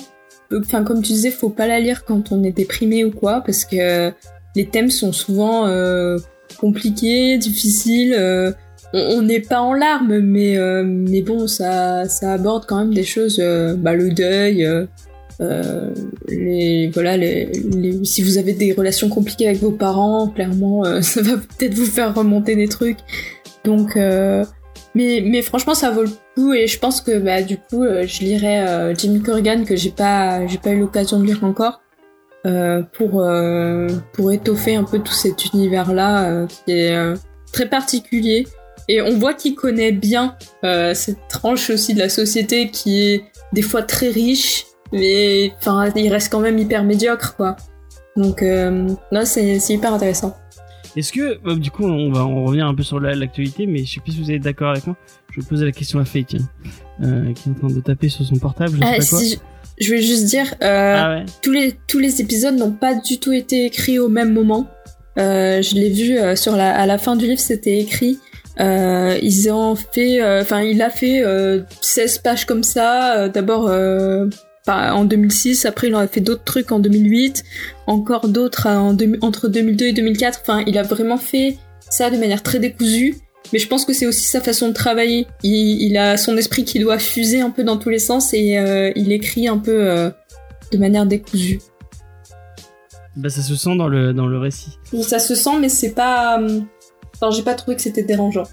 enfin 0.58 0.84
comme 0.84 1.02
tu 1.02 1.12
disais, 1.12 1.30
faut 1.30 1.50
pas 1.50 1.66
la 1.66 1.80
lire 1.80 2.04
quand 2.04 2.32
on 2.32 2.42
est 2.44 2.52
déprimé 2.52 3.04
ou 3.04 3.10
quoi, 3.10 3.42
parce 3.44 3.64
que 3.64 4.12
les 4.56 4.66
thèmes 4.66 4.90
sont 4.90 5.12
souvent 5.12 5.66
euh, 5.66 6.18
compliqués, 6.58 7.38
difficiles. 7.38 8.14
euh, 8.18 8.52
on 8.92 9.22
n'est 9.22 9.38
pas 9.40 9.60
en 9.60 9.72
larmes, 9.72 10.18
mais 10.18 10.56
euh, 10.58 10.82
mais 10.84 11.22
bon, 11.22 11.46
ça 11.46 12.08
ça 12.08 12.32
aborde 12.32 12.66
quand 12.66 12.78
même 12.78 12.92
des 12.94 13.04
choses, 13.04 13.38
euh, 13.40 13.74
bah, 13.76 13.94
le 13.94 14.10
deuil. 14.10 14.64
euh, 14.64 14.86
euh, 15.40 15.94
les 16.28 16.90
voilà 16.92 17.16
les, 17.16 17.46
les- 17.46 18.04
si 18.04 18.20
vous 18.22 18.36
avez 18.36 18.52
des 18.52 18.72
relations 18.72 19.08
compliquées 19.08 19.46
avec 19.48 19.60
vos 19.62 19.70
parents 19.70 20.28
clairement 20.28 20.84
euh, 20.84 21.00
ça 21.12 21.22
va 21.22 21.38
peut-être 21.38 21.72
vous 21.72 21.86
faire 21.86 22.14
remonter 22.14 22.56
des 22.56 22.68
trucs 22.68 22.98
donc 23.64 23.96
euh, 23.96 24.44
mais 24.94 25.22
mais 25.24 25.42
franchement 25.42 25.74
ça 25.74 25.90
vaut 25.90 26.02
le 26.02 26.10
coup 26.34 26.52
et 26.52 26.66
je 26.66 26.78
pense 26.78 27.00
que 27.00 27.18
bah 27.18 27.42
du 27.42 27.56
coup 27.56 27.84
euh, 27.84 28.06
je 28.06 28.20
lirai 28.20 28.60
euh, 28.60 28.94
Jimmy 28.94 29.22
Corrigan 29.22 29.64
que 29.64 29.76
j'ai 29.76 29.90
pas 29.90 30.46
j'ai 30.46 30.58
pas 30.58 30.70
eu 30.70 30.80
l'occasion 30.80 31.20
de 31.20 31.26
lire 31.26 31.44
encore 31.44 31.80
euh, 32.46 32.82
pour 32.94 33.20
euh, 33.20 33.88
pour 34.12 34.32
étoffer 34.32 34.74
un 34.74 34.84
peu 34.84 34.98
tout 34.98 35.12
cet 35.12 35.52
univers 35.52 35.92
là 35.92 36.46
qui 36.48 36.72
est 36.72 36.94
euh, 36.94 37.14
très 37.52 37.68
particulier. 37.68 38.46
Et 38.88 39.00
on 39.02 39.16
voit 39.18 39.34
qu'il 39.34 39.54
connaît 39.54 39.92
bien 39.92 40.36
euh, 40.64 40.94
cette 40.94 41.28
tranche 41.28 41.70
aussi 41.70 41.94
de 41.94 42.00
la 42.00 42.08
société 42.08 42.70
qui 42.70 43.02
est 43.02 43.24
des 43.52 43.62
fois 43.62 43.82
très 43.82 44.08
riche 44.08 44.66
mais 44.92 45.52
enfin 45.58 45.90
il 45.94 46.10
reste 46.10 46.32
quand 46.32 46.40
même 46.40 46.58
hyper 46.58 46.82
médiocre 46.82 47.36
quoi. 47.36 47.56
Donc 48.16 48.42
euh, 48.42 48.88
c'est 49.24 49.60
c'est 49.60 49.74
hyper 49.74 49.94
intéressant 49.94 50.34
Est-ce 50.96 51.12
que, 51.12 51.54
du 51.56 51.70
coup, 51.70 51.84
on 51.84 52.10
va 52.12 52.24
on 52.26 52.44
revient 52.44 52.62
un 52.62 52.74
peu 52.74 52.82
sur 52.82 52.98
la- 53.00 53.14
l'actualité, 53.14 53.66
mais 53.66 53.84
je 53.84 53.94
sais 53.94 54.00
pas 54.00 54.10
si 54.12 54.20
vous 54.20 54.30
êtes 54.30 54.42
d'accord 54.42 54.70
avec 54.70 54.86
moi. 54.86 54.96
Je 55.32 55.40
vais 55.40 55.46
poser 55.46 55.64
la 55.64 55.72
question 55.72 55.98
à 56.00 56.04
Faye, 56.04 56.24
tiens, 56.24 56.40
euh, 57.02 57.32
qui 57.32 57.48
est 57.48 57.52
en 57.52 57.54
train 57.54 57.68
de 57.74 57.80
taper 57.80 58.08
sur 58.08 58.24
son 58.24 58.36
portable, 58.36 58.72
je 58.72 58.78
sais 58.78 58.84
Ah, 58.84 58.96
pas 58.98 59.04
quoi. 59.06 59.18
si 59.18 59.30
je, 59.30 59.36
je 59.84 59.86
voulais 59.88 60.02
juste 60.02 60.24
dire 60.24 60.46
euh, 60.62 60.94
Ah 60.98 61.10
ouais. 61.16 61.26
tous 61.42 61.52
les 61.52 61.74
tous 61.86 61.98
les 62.00 62.20
épisodes 62.20 62.56
n'ont 62.56 62.72
pas 62.72 62.94
du 62.94 63.18
tout 63.20 63.32
été 63.32 63.66
écrits 63.66 63.98
au 64.00 64.08
même 64.08 64.32
moment. 64.32 64.68
Euh, 65.18 65.62
je 65.62 65.74
l'ai 65.76 65.90
vu 65.90 66.18
sur 66.36 66.56
la 66.56 66.74
à 66.76 66.86
la 66.86 66.98
fin 66.98 67.14
du 67.16 67.26
livre, 67.26 67.40
c'était 67.40 67.78
écrit. 67.78 68.18
Ils 68.58 69.48
ont 69.50 69.74
fait, 69.74 70.22
enfin, 70.40 70.60
il 70.62 70.82
a 70.82 70.90
fait 70.90 71.22
euh, 71.24 71.62
16 71.80 72.18
pages 72.18 72.44
comme 72.46 72.62
ça. 72.62 73.28
D'abord 73.28 73.70
en 74.66 75.04
2006, 75.04 75.64
après 75.66 75.88
il 75.88 75.94
en 75.94 75.98
a 76.00 76.06
fait 76.06 76.20
d'autres 76.20 76.44
trucs 76.44 76.70
en 76.70 76.78
2008, 76.78 77.42
encore 77.90 78.28
d'autres 78.28 78.66
en 78.66 78.96
entre 79.20 79.48
2002 79.48 79.86
et 79.86 79.92
2004. 79.92 80.40
Enfin, 80.42 80.62
il 80.66 80.78
a 80.78 80.82
vraiment 80.82 81.16
fait 81.16 81.58
ça 81.90 82.10
de 82.10 82.16
manière 82.16 82.42
très 82.42 82.58
décousue. 82.58 83.16
Mais 83.52 83.58
je 83.58 83.66
pense 83.66 83.84
que 83.84 83.92
c'est 83.92 84.06
aussi 84.06 84.26
sa 84.26 84.40
façon 84.40 84.68
de 84.68 84.72
travailler. 84.72 85.26
Il, 85.42 85.82
il 85.82 85.96
a 85.96 86.16
son 86.16 86.36
esprit 86.36 86.64
qui 86.64 86.78
doit 86.78 86.98
fuser 86.98 87.40
un 87.40 87.50
peu 87.50 87.64
dans 87.64 87.76
tous 87.78 87.88
les 87.88 87.98
sens 87.98 88.32
et 88.32 88.58
euh, 88.58 88.92
il 88.94 89.10
écrit 89.12 89.48
un 89.48 89.58
peu 89.58 89.72
euh, 89.90 90.10
de 90.72 90.78
manière 90.78 91.04
décousue. 91.04 91.60
Bah, 93.16 93.28
ça 93.28 93.42
se 93.42 93.56
sent 93.56 93.76
dans 93.76 93.88
le, 93.88 94.12
dans 94.12 94.26
le 94.28 94.38
récit. 94.38 94.78
Ça 95.02 95.18
se 95.18 95.34
sent, 95.34 95.58
mais 95.60 95.68
c'est 95.68 95.90
pas. 95.94 96.40
euh, 96.40 96.60
Enfin, 97.22 97.36
j'ai 97.36 97.42
pas 97.42 97.54
trouvé 97.54 97.76
que 97.76 97.82
c'était 97.82 98.02
dérangeant. 98.04 98.44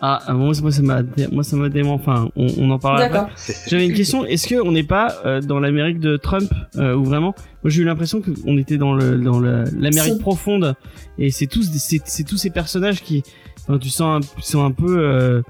Ah, 0.00 0.20
ah, 0.26 0.32
moi, 0.32 0.52
moi, 0.62 0.70
ça 0.70 0.82
m'a, 0.82 1.00
moi, 1.32 1.42
ça 1.42 1.56
m'a 1.56 1.68
dément. 1.68 1.94
Enfin, 1.94 2.28
on, 2.36 2.46
on 2.58 2.70
en 2.70 2.78
parlera 2.78 3.04
après. 3.06 3.32
J'avais 3.68 3.86
une 3.86 3.94
question. 3.94 4.24
Est-ce 4.24 4.46
que 4.46 4.54
on 4.64 4.70
n'est 4.70 4.84
pas 4.84 5.16
euh, 5.26 5.40
dans 5.40 5.58
l'Amérique 5.58 5.98
de 5.98 6.16
Trump 6.16 6.48
euh, 6.76 6.94
ou 6.94 7.04
vraiment? 7.04 7.34
Moi, 7.64 7.70
j'ai 7.70 7.82
eu 7.82 7.84
l'impression 7.84 8.22
qu'on 8.22 8.56
était 8.58 8.76
dans 8.76 8.92
le 8.94 9.18
dans 9.18 9.40
l'Amérique 9.40 10.20
profonde 10.20 10.74
et 11.18 11.30
c'est 11.30 11.46
tous 11.48 11.68
c'est 11.74 12.24
tous 12.24 12.36
ces 12.36 12.50
personnages 12.50 13.02
qui, 13.02 13.24
enfin, 13.66 13.78
tu 13.78 13.88
sens 13.90 14.24
un, 14.24 14.40
sont 14.42 14.64
un 14.64 14.70
peu 14.70 14.98
euh, 15.00 15.42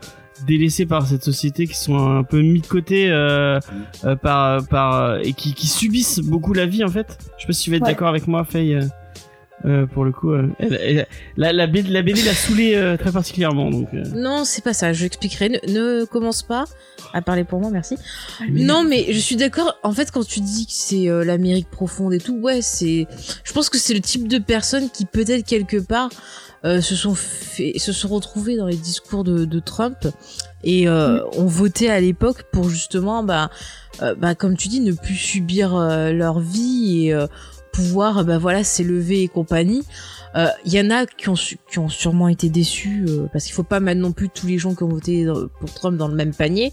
délaissés 0.47 0.87
par 0.87 1.07
cette 1.07 1.25
société, 1.25 1.67
qui 1.67 1.77
sont 1.77 1.99
un 1.99 2.23
peu 2.23 2.41
mis 2.41 2.61
de 2.61 2.67
côté 2.67 3.11
euh, 3.11 3.59
euh, 4.05 4.17
par 4.17 4.67
par 4.69 5.19
et 5.19 5.35
qui, 5.35 5.53
qui 5.53 5.67
subissent 5.67 6.21
beaucoup 6.21 6.55
la 6.55 6.65
vie 6.65 6.85
en 6.85 6.89
fait. 6.89 7.19
Je 7.37 7.43
sais 7.43 7.47
pas 7.49 7.53
si 7.53 7.65
tu 7.65 7.71
vas 7.71 7.77
être 7.77 7.83
Ouais. 7.83 7.89
d'accord 7.91 8.09
avec 8.09 8.27
moi, 8.27 8.45
Faye. 8.45 8.79
Euh. 9.65 9.87
Pour 9.87 10.05
le 10.05 10.13
coup, 10.13 10.31
euh, 10.33 10.49
elle- 10.59 10.79
elle- 10.83 11.07
la, 11.37 11.53
la, 11.53 11.67
BD, 11.67 11.89
la 11.91 12.03
BD 12.03 12.23
l'a 12.23 12.35
saoulé 12.35 12.75
euh, 12.75 12.97
très 12.97 13.11
particulièrement. 13.13 13.71
Donc. 13.71 13.89
Non, 13.93 14.45
c'est 14.45 14.63
pas 14.63 14.73
ça. 14.75 14.93
Je 14.93 15.05
expliquerai. 15.05 15.49
Ne, 15.49 16.01
ne 16.01 16.05
commence 16.05 16.43
pas 16.43 16.65
à 17.13 17.23
parler 17.23 17.45
pour 17.45 17.61
moi, 17.61 17.71
merci. 17.71 17.97
Mais- 18.49 18.63
Non, 18.65 18.85
mais 18.85 19.13
je 19.13 19.19
suis 19.19 19.37
d'accord. 19.37 19.79
En 19.83 19.93
fait, 19.93 20.11
quand 20.11 20.27
tu 20.27 20.41
dis 20.41 20.67
que 20.67 20.73
c'est 20.73 21.07
l'Amérique 21.25 21.71
profonde 21.71 22.13
et 22.15 22.19
tout, 22.21 22.37
ouais, 22.39 22.63
c'est. 22.63 23.07
Je 23.45 23.53
pense 23.53 23.69
que 23.71 23.79
c'est 23.79 23.95
le 23.95 24.01
type 24.01 24.29
de 24.29 24.39
personnes 24.39 24.91
qui 24.91 25.05
peut-être 25.07 25.45
quelque 25.47 25.79
part 25.79 26.11
se 26.65 26.95
sont 26.97 27.15
fait, 27.15 27.79
se 27.79 27.93
sont 27.93 28.09
retrouvés 28.09 28.57
dans 28.57 28.67
les 28.67 28.77
discours 28.77 29.23
de, 29.25 29.45
de 29.45 29.59
Trump 29.61 29.97
et 30.65 30.89
euh, 30.89 31.25
ont 31.37 31.47
voté 31.47 31.89
à 31.89 32.01
l'époque 32.01 32.45
pour 32.53 32.69
justement, 32.69 33.23
bah, 33.23 33.49
euh, 34.03 34.15
bah, 34.17 34.35
comme 34.35 34.57
tu 34.57 34.67
dis, 34.67 34.81
ne 34.81 34.93
plus 34.93 35.15
subir 35.15 35.77
euh, 35.77 36.11
leur 36.13 36.41
vie 36.41 37.07
et 37.07 37.15
pouvoir, 37.79 38.25
bah 38.25 38.39
voilà, 38.39 38.65
s'élever 38.65 39.23
et 39.23 39.29
compagnie. 39.29 39.85
Euh, 40.35 40.49
Il 40.65 40.73
y 40.73 40.81
en 40.81 40.91
a 40.91 41.07
qui 41.07 41.29
ont, 41.29 41.35
qui 41.71 41.79
ont 41.79 41.89
sûrement 41.89 42.29
été 42.29 42.49
déçus 42.49 43.05
euh, 43.09 43.27
parce 43.33 43.45
qu'il 43.45 43.55
faut 43.55 43.63
pas 43.63 43.79
mettre 43.81 44.01
non 44.01 44.13
plus 44.13 44.29
tous 44.29 44.47
les 44.49 44.59
gens 44.59 44.75
qui 44.75 44.83
ont 44.83 44.89
voté 44.89 45.27
pour 45.61 45.73
Trump 45.73 45.97
dans 45.97 46.09
le 46.09 46.15
même 46.17 46.35
panier. 46.35 46.73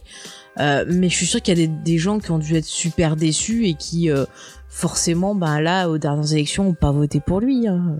Euh, 0.59 0.83
mais 0.87 1.09
je 1.09 1.15
suis 1.15 1.25
sûre 1.27 1.41
qu'il 1.41 1.57
y 1.59 1.63
a 1.63 1.67
des, 1.67 1.73
des 1.91 1.97
gens 1.97 2.17
qui 2.19 2.31
ont 2.31 2.39
dû 2.39 2.55
être 2.55 2.65
super 2.65 3.15
déçus 3.15 3.67
et 3.67 3.75
qui 3.75 4.09
euh, 4.09 4.25
forcément, 4.67 5.35
ben 5.35 5.61
là, 5.61 5.89
aux 5.89 5.97
dernières 5.99 6.31
élections, 6.33 6.69
ont 6.69 6.73
pas 6.73 6.91
voté 6.91 7.19
pour 7.19 7.39
lui. 7.39 7.67
hein. 7.67 7.97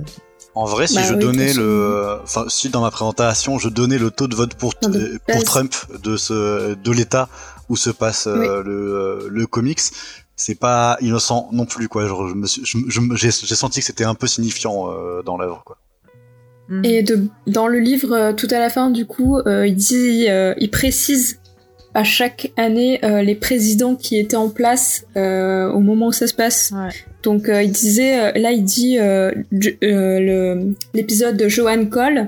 En 0.55 0.65
vrai, 0.65 0.87
si 0.87 0.95
Bah 0.95 1.03
je 1.03 1.13
oui, 1.13 1.19
donnais 1.19 1.53
le, 1.53 2.17
enfin, 2.23 2.45
si 2.47 2.69
dans 2.69 2.81
ma 2.81 2.89
présentation, 2.91 3.59
je 3.59 3.69
donnais 3.69 3.97
le 3.99 4.09
taux 4.09 4.27
de 4.27 4.35
vote 4.35 4.55
pour, 4.55 4.73
Non, 4.81 4.89
de 4.89 4.99
euh, 4.99 5.19
pour. 5.27 5.43
Trump 5.43 5.73
de 6.01 6.15
ce, 6.17 6.73
de 6.75 6.91
l'État 6.91 7.27
où 7.69 7.75
se 7.75 7.89
passe 7.89 8.27
euh, 8.27 8.63
le, 8.63 8.71
euh, 8.71 9.27
le 9.29 9.47
comics, 9.47 9.81
c'est 10.35 10.59
pas 10.59 10.97
innocent 11.01 11.49
non 11.51 11.65
plus, 11.65 11.87
quoi. 11.87 12.07
Genre, 12.07 12.27
je 12.27 12.33
me 12.35 12.45
suis, 12.47 12.61
je, 12.65 12.77
je- 12.89 13.15
j'ai, 13.15 13.31
senti 13.31 13.79
que 13.79 13.85
c'était 13.85 14.03
un 14.03 14.15
peu 14.15 14.27
signifiant 14.27 14.91
euh, 14.91 15.21
dans 15.23 15.37
l'œuvre, 15.37 15.63
quoi. 15.65 15.77
Mm. 16.69 16.81
Et 16.85 17.03
de, 17.03 17.27
dans 17.47 17.67
le 17.67 17.79
livre, 17.79 18.13
euh, 18.13 18.33
tout 18.33 18.47
à 18.51 18.59
la 18.59 18.69
fin, 18.69 18.89
du 18.89 19.05
coup, 19.05 19.37
euh, 19.39 19.67
il 19.67 19.75
dit, 19.75 20.25
euh, 20.29 20.53
il 20.57 20.69
précise 20.71 21.39
à 21.93 22.03
chaque 22.03 22.51
année 22.57 22.99
euh, 23.05 23.21
les 23.21 23.35
présidents 23.35 23.95
qui 23.95 24.17
étaient 24.17 24.35
en 24.35 24.49
place 24.49 25.05
euh, 25.15 25.69
au 25.71 25.79
moment 25.79 26.07
où 26.07 26.11
ça 26.11 26.27
se 26.27 26.33
passe. 26.33 26.73
Ouais. 26.75 26.89
Donc 27.23 27.47
euh, 27.47 27.63
il 27.63 27.71
disait, 27.71 28.19
euh, 28.19 28.31
là 28.35 28.51
il 28.51 28.65
dit 28.65 28.99
euh, 28.99 29.31
euh, 29.81 30.71
l'épisode 30.93 31.37
de 31.37 31.47
Johan 31.47 31.85
Cole, 31.85 32.27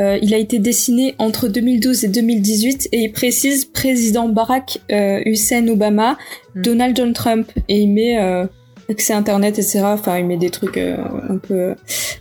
euh, 0.00 0.18
il 0.22 0.32
a 0.34 0.36
été 0.38 0.58
dessiné 0.58 1.14
entre 1.18 1.48
2012 1.48 2.04
et 2.04 2.08
2018 2.08 2.88
et 2.92 2.98
il 3.04 3.12
précise 3.12 3.64
président 3.64 4.28
Barack 4.28 4.80
euh, 4.92 5.20
Hussein 5.26 5.66
Obama, 5.68 6.16
Mm. 6.54 6.62
Donald 6.62 6.96
John 6.96 7.12
Trump 7.12 7.50
et 7.68 7.78
il 7.80 7.92
met 7.92 8.18
euh, 8.20 8.46
accès 8.88 9.12
internet 9.12 9.58
etc. 9.58 9.80
Enfin 9.84 10.18
il 10.18 10.26
met 10.26 10.36
des 10.38 10.50
trucs 10.50 10.78
un 10.78 11.36
peu 11.38 11.74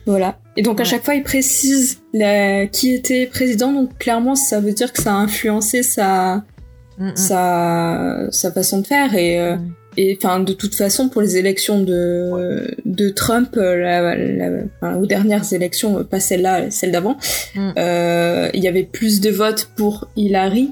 voilà. 0.06 0.38
Et 0.58 0.62
donc 0.64 0.80
à 0.80 0.84
Ouais. 0.84 0.90
chaque 0.90 1.04
fois 1.06 1.16
il 1.16 1.24
précise 1.24 2.00
la- 2.14 2.66
qui 2.68 2.94
était 2.94 3.26
président 3.28 3.72
donc 3.72 3.98
clairement 4.00 4.36
ça 4.36 4.60
veut 4.60 4.74
dire 4.74 4.92
que 4.92 5.02
ça 5.02 5.12
a 5.14 5.16
influencé 5.16 5.84
sa 5.84 6.44
Mm, 7.00 7.10
mm. 7.10 7.16
sa 7.16 8.18
sa 8.32 8.52
façon 8.52 8.80
de 8.82 8.88
faire 8.88 9.14
et. 9.16 9.38
Et 9.98 10.18
enfin 10.22 10.40
de 10.40 10.54
toute 10.54 10.76
façon 10.76 11.10
pour 11.10 11.22
les 11.22 11.38
élections 11.38 11.82
de 11.84 12.76
de 12.86 13.10
Trump 13.10 13.50
euh, 13.58 13.76
la, 13.78 14.16
la- 14.16 14.64
enfin, 14.82 14.96
aux 14.98 15.06
dernières 15.06 15.52
élections 15.54 16.00
euh, 16.00 16.04
pas 16.04 16.20
celle-là 16.20 16.70
celle 16.72 16.92
d'avant 16.92 17.18
Mm. 17.56 17.72
euh, 17.78 18.50
il 18.54 18.64
y 18.64 18.68
avait 18.68 18.84
plus 18.84 19.20
de 19.22 19.30
votes 19.30 19.70
pour 19.76 20.08
Hillary 20.16 20.72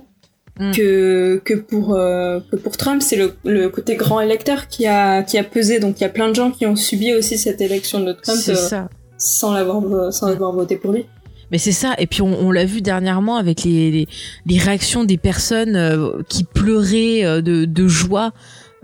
Mm. 0.58 0.72
que 0.72 1.42
que 1.44 1.54
pour 1.54 1.96
euh, 1.96 2.40
que 2.50 2.56
pour 2.56 2.78
Trump 2.78 3.02
c'est 3.02 3.18
le, 3.18 3.34
le 3.44 3.68
côté 3.68 3.96
grand 3.98 4.22
électeur 4.22 4.70
qui 4.70 4.88
a 4.88 5.22
qui 5.22 5.38
a 5.38 5.44
pesé 5.44 5.80
donc 5.82 6.00
il 6.00 6.04
y 6.04 6.06
a 6.06 6.10
plein 6.10 6.30
de 6.30 6.36
gens 6.36 6.50
qui 6.50 6.66
ont 6.66 6.78
subi 6.78 7.14
aussi 7.14 7.38
cette 7.38 7.60
élection 7.60 8.00
de 8.00 8.14
Trump 8.14 8.40
euh, 8.48 8.84
sans 9.18 9.54
l'avoir 9.54 9.82
vo- 9.82 10.12
sans 10.12 10.28
avoir 10.28 10.54
voté 10.54 10.78
pour 10.78 10.94
lui 10.94 11.06
Mais 11.52 11.58
c'est 11.58 11.74
ça. 11.84 11.94
Et 12.00 12.08
puis 12.08 12.22
on, 12.22 12.34
on 12.48 12.52
l'a 12.52 12.66
vu 12.66 12.82
dernièrement 12.82 13.36
avec 13.38 13.64
les, 13.66 13.92
les, 13.92 14.08
les 14.46 14.58
réactions 14.58 15.04
des 15.04 15.18
personnes 15.18 15.76
euh, 15.76 16.22
qui 16.30 16.44
pleuraient 16.44 17.24
euh, 17.26 17.42
de, 17.42 17.66
de 17.66 17.88
joie. 17.88 18.32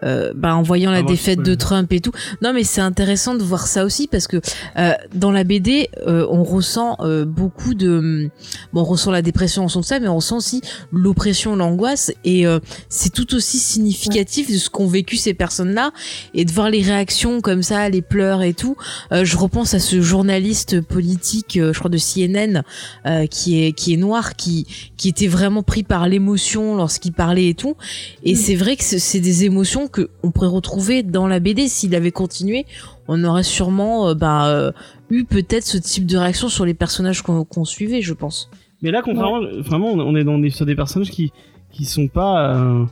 Euh, 0.04 0.34
bah, 0.36 0.56
en 0.56 0.62
voyant 0.62 0.92
la 0.92 0.98
Ah, 0.98 1.04
moi, 1.04 1.12
défaite 1.12 1.42
de 1.42 1.56
Trump 1.56 1.92
et 1.94 2.00
tout. 2.00 2.12
Non, 2.42 2.54
mais 2.54 2.64
c'est 2.64 2.82
intéressant 2.82 3.36
de 3.36 3.44
voir 3.44 3.68
ça 3.68 3.86
aussi 3.86 4.08
parce 4.08 4.28
que 4.28 4.38
euh, 4.78 4.94
dans 5.14 5.32
la 5.32 5.44
BD, 5.44 5.90
euh, 6.08 6.26
on 6.30 6.44
ressent 6.44 6.98
euh, 7.00 7.26
beaucoup 7.26 7.74
de, 7.74 8.30
bon, 8.74 8.82
on 8.82 8.84
ressent 8.84 9.12
la 9.12 9.22
dépression 9.22 9.64
en 9.64 9.68
son 9.68 9.82
de 9.82 9.86
ça, 9.86 10.00
mais 10.00 10.08
on 10.08 10.16
ressent 10.16 10.38
aussi 10.38 10.62
l'oppression, 10.92 11.56
l'angoisse, 11.56 12.12
et 12.24 12.46
euh, 12.46 12.60
c'est 12.90 13.12
tout 13.12 13.34
aussi 13.36 13.58
significatif 13.60 14.52
de 14.52 14.58
ce 14.58 14.70
qu'ont 14.70 14.88
vécu 14.88 15.18
ces 15.18 15.34
personnes-là 15.34 15.92
et 16.34 16.46
de 16.46 16.52
voir 16.52 16.70
les 16.70 16.82
réactions 16.82 17.42
comme 17.42 17.64
ça, 17.64 17.90
les 17.90 18.02
pleurs 18.02 18.42
et 18.44 18.54
tout. 18.54 18.76
Euh, 19.12 19.26
je 19.26 19.38
repense 19.38 19.74
à 19.74 19.80
ce 19.80 20.02
journaliste 20.02 20.82
politique, 20.82 21.58
euh, 21.58 21.74
je 21.74 21.80
crois 21.80 21.90
de 21.90 21.98
CNN, 21.98 22.64
euh, 23.06 23.26
qui 23.28 23.64
est 23.64 23.72
qui 23.74 23.94
est 23.94 23.98
noir, 23.98 24.36
qui 24.36 24.68
qui 24.98 25.10
était 25.10 25.28
vraiment 25.28 25.64
pris 25.64 25.84
par 25.84 26.08
l'émotion 26.08 26.76
lorsqu'il 26.76 27.14
parlait 27.14 27.48
et 27.50 27.54
tout. 27.54 27.76
Et 28.24 28.34
Mm. 28.34 28.36
c'est 28.36 28.56
vrai 28.56 28.76
que 28.76 28.84
c'est 28.84 29.20
des 29.20 29.44
émotions 29.46 29.88
que 29.92 30.10
on 30.24 30.32
pourrait 30.32 30.48
retrouver 30.48 31.04
dans 31.04 31.28
la 31.28 31.40
BD 31.40 31.68
s'il 31.68 31.94
avait 31.96 32.12
continué. 32.12 32.66
On 33.08 33.24
aurait 33.24 33.44
sûrement 33.44 34.10
euh, 34.10 34.14
bah, 34.16 34.48
euh, 34.48 34.72
eu 35.10 35.26
peut-être 35.26 35.66
ce 35.66 35.78
type 35.78 36.06
de 36.06 36.18
réaction 36.18 36.50
sur 36.50 36.66
les 36.66 36.74
personnages 36.74 37.22
qu'on 37.22 37.66
suivait, 37.66 38.02
je 38.02 38.14
pense. 38.14 38.50
Mais 38.82 38.90
là, 38.92 39.02
contrairement, 39.04 39.42
vraiment, 39.60 39.92
on 39.92 40.16
est 40.16 40.24
dans 40.24 40.40
des, 40.40 40.50
sur 40.50 40.66
des 40.66 40.76
personnages 40.76 41.12
qui, 41.12 41.32
qui 41.72 41.86
sont 41.86 42.08
pas. 42.08 42.56
Euh, 42.56 42.86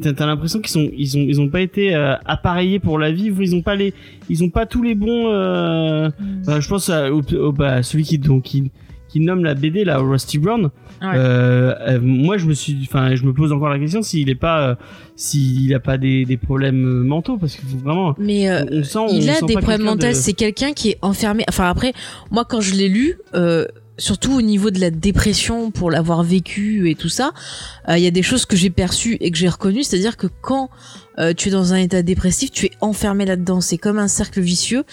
T'as 0.00 0.24
l'impression 0.24 0.60
qu'ils 0.60 0.70
sont, 0.70 0.88
ils 0.96 1.16
ont, 1.18 1.20
ils 1.20 1.40
ont 1.40 1.48
pas 1.50 1.60
été 1.60 1.94
euh, 1.94 2.14
appareillés 2.24 2.78
pour 2.78 2.98
la 2.98 3.12
vivre. 3.12 3.42
Ils 3.42 3.54
ont 3.54 3.60
pas 3.60 3.74
les, 3.74 3.92
ils 4.30 4.42
ont 4.42 4.48
pas 4.48 4.64
tous 4.66 4.82
les 4.82 4.94
bons. 4.94 5.28
Euh, 5.28 6.08
bah, 6.46 6.58
je 6.60 6.68
pense 6.68 6.88
à, 6.88 7.12
au, 7.12 7.20
au- 7.34 7.52
bah, 7.52 7.82
celui 7.82 8.04
qui, 8.04 8.16
donc, 8.18 8.44
qui, 8.44 8.70
qui 9.14 9.20
nomme 9.20 9.44
la 9.44 9.54
BD 9.54 9.84
là, 9.84 9.98
Rusty 9.98 10.38
Brown. 10.38 10.64
Ouais. 11.00 11.08
Euh, 11.14 11.72
euh, 11.88 11.98
moi, 12.02 12.36
je 12.36 12.46
me 12.46 12.52
suis, 12.54 12.76
enfin, 12.82 13.14
je 13.14 13.22
me 13.22 13.32
pose 13.32 13.52
encore 13.52 13.68
la 13.68 13.78
question 13.78 14.02
s'il 14.02 14.28
est 14.28 14.34
pas, 14.34 14.70
euh, 14.70 14.74
s'il 15.14 15.72
a 15.72 15.78
pas 15.78 15.98
des, 15.98 16.24
des 16.24 16.36
problèmes 16.36 16.82
mentaux, 17.04 17.36
parce 17.38 17.54
faut 17.54 17.76
vraiment. 17.78 18.16
Mais 18.18 18.50
euh, 18.50 18.64
on, 18.72 18.78
on 18.78 18.82
sent, 18.82 18.98
il 19.12 19.24
on 19.30 19.32
a 19.32 19.34
sent 19.36 19.46
des 19.46 19.54
problèmes 19.54 19.82
mentaux. 19.82 20.08
de- 20.08 20.12
C'est 20.12 20.32
quelqu'un 20.32 20.72
qui 20.72 20.90
est 20.90 20.98
enfermé. 21.00 21.44
Enfin 21.48 21.68
après, 21.70 21.92
moi 22.32 22.44
quand 22.44 22.60
je 22.60 22.74
l'ai 22.74 22.88
lu, 22.88 23.18
euh, 23.36 23.66
surtout 23.98 24.32
au 24.32 24.42
niveau 24.42 24.70
de 24.70 24.80
la 24.80 24.90
dépression 24.90 25.70
pour 25.70 25.90
l'avoir 25.90 26.22
vécu 26.22 26.90
et 26.90 26.94
tout 26.94 27.08
ça, 27.08 27.32
euh, 27.88 27.96
il 27.96 28.02
y 28.02 28.06
a 28.06 28.10
des 28.10 28.22
choses 28.22 28.46
que 28.46 28.56
j'ai 28.56 28.70
perçues 28.70 29.16
et 29.20 29.30
que 29.30 29.38
j'ai 29.38 29.48
reconnues. 29.48 29.84
C'est-à-dire 29.84 30.16
que 30.16 30.26
quand 30.42 30.70
euh, 31.18 31.32
tu 31.32 31.48
es 31.48 31.52
dans 31.52 31.72
un 31.72 31.76
état 31.76 32.02
dépressif, 32.02 32.50
tu 32.50 32.66
es 32.66 32.70
enfermé 32.80 33.24
là-dedans. 33.24 33.60
C'est 33.60 33.78
comme 33.78 33.98
un 33.98 34.08
cercle 34.08 34.40
vicieux 34.40 34.84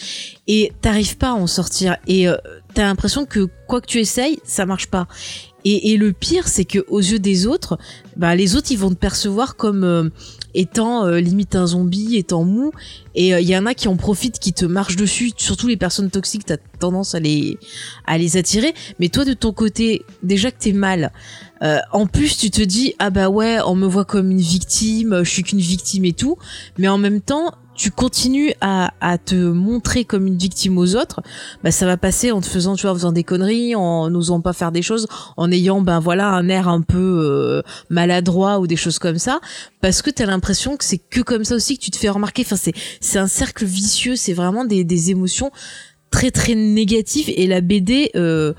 et 0.48 0.72
t'arrives 0.82 1.18
pas 1.18 1.30
à 1.30 1.34
en 1.34 1.48
sortir. 1.48 1.98
Et 2.08 2.28
euh, 2.28 2.36
t'as 2.74 2.84
l'impression 2.84 3.26
que 3.26 3.48
quoi 3.68 3.82
que 3.82 3.88
tu 3.88 4.00
essayes, 4.00 4.40
ça 4.44 4.66
marche 4.66 4.88
pas. 4.88 5.08
Et, 5.64 5.96
le 5.96 6.12
pire, 6.12 6.48
c'est 6.48 6.66
que 6.66 6.84
aux 6.88 7.02
yeux 7.02 7.20
des 7.20 7.46
autres, 7.46 7.78
bah, 8.18 8.36
les 8.36 8.56
autres, 8.56 8.72
ils 8.72 8.80
vont 8.80 8.90
te 8.90 8.96
percevoir 8.96 9.56
comme 9.56 10.10
étant 10.54 11.06
euh, 11.06 11.20
limite 11.20 11.56
un 11.56 11.68
zombie, 11.68 12.18
étant 12.18 12.44
mou. 12.44 12.72
Et 13.16 13.30
il 13.30 13.48
y 13.48 13.58
en 13.58 13.66
a 13.66 13.74
qui 13.74 13.88
en 13.90 13.98
profitent, 13.98 14.40
qui 14.40 14.54
te 14.54 14.66
marchent 14.66 14.96
dessus. 14.96 15.32
Surtout 15.36 15.68
les 15.68 15.76
personnes 15.76 16.10
toxiques, 16.10 16.46
t'as 16.46 16.58
tendance 16.80 17.14
à 17.14 17.20
les 17.20 17.58
à 18.06 18.18
les 18.18 18.38
attirer. 18.38 18.74
Mais 19.00 19.10
toi, 19.10 19.26
de 19.26 19.34
ton 19.34 19.52
côté, 19.52 20.04
déjà 20.24 20.50
que 20.52 20.60
t'es 20.60 20.72
mal. 20.72 21.12
euh, 21.62 21.80
en 21.92 22.08
plus, 22.08 22.38
tu 22.38 22.50
te 22.50 22.62
dis 22.62 22.96
ah 23.00 23.10
bah 23.10 23.30
ouais, 23.30 23.60
on 23.66 23.76
me 23.76 23.86
voit 23.86 24.06
comme 24.06 24.32
une 24.32 24.40
victime, 24.40 25.24
je 25.24 25.30
suis 25.30 25.44
qu'une 25.44 25.60
victime 25.60 26.06
et 26.06 26.14
tout. 26.14 26.38
Mais 26.78 26.88
en 26.88 26.98
même 26.98 27.22
temps, 27.22 27.54
tu 27.82 27.90
continues 27.90 28.54
à, 28.62 28.94
à 29.02 29.18
te 29.18 29.34
montrer 29.34 30.06
comme 30.06 30.28
une 30.28 30.38
victime 30.38 30.78
aux 30.78 30.96
autres, 30.96 31.22
bah 31.64 31.72
ça 31.72 31.88
va 31.88 31.98
passer 31.98 32.32
en 32.32 32.40
te 32.40 32.46
faisant, 32.46 32.76
tu 32.76 32.84
vois, 32.84 32.92
en 32.92 32.94
faisant 32.94 33.12
des 33.12 33.24
conneries, 33.24 33.74
en 33.74 34.08
n'osant 34.12 34.40
pas 34.40 34.54
faire 34.54 34.72
des 34.72 34.84
choses, 34.84 35.08
en 35.36 35.52
ayant 35.52 35.82
ben 35.82 36.00
voilà 36.00 36.30
un 36.30 36.48
air 36.48 36.68
un 36.68 36.82
peu 36.82 37.00
euh, 37.00 37.64
maladroit 37.90 38.60
ou 38.60 38.68
des 38.68 38.76
choses 38.76 39.00
comme 39.00 39.18
ça, 39.18 39.40
parce 39.82 40.04
que 40.04 40.12
t'as 40.12 40.28
l'impression 40.28 40.78
que 40.78 40.86
c'est 40.86 41.00
que 41.00 41.22
comme 41.22 41.44
ça 41.44 41.56
aussi 41.56 41.76
que 41.76 41.84
tu 41.84 41.90
te 41.90 41.98
fais 41.98 42.10
remarquer. 42.10 42.44
Enfin 42.46 42.56
c'est 42.56 42.74
c'est 43.00 43.18
un 43.18 43.26
cercle 43.26 43.66
vicieux, 43.66 44.16
c'est 44.16 44.34
vraiment 44.34 44.64
des 44.64 44.84
des 44.84 45.10
émotions 45.10 45.50
très 46.12 46.30
très 46.30 46.54
négatives 46.54 47.32
et 47.36 47.48
la 47.48 47.62
BD. 47.62 48.12
Euh, 48.16 48.54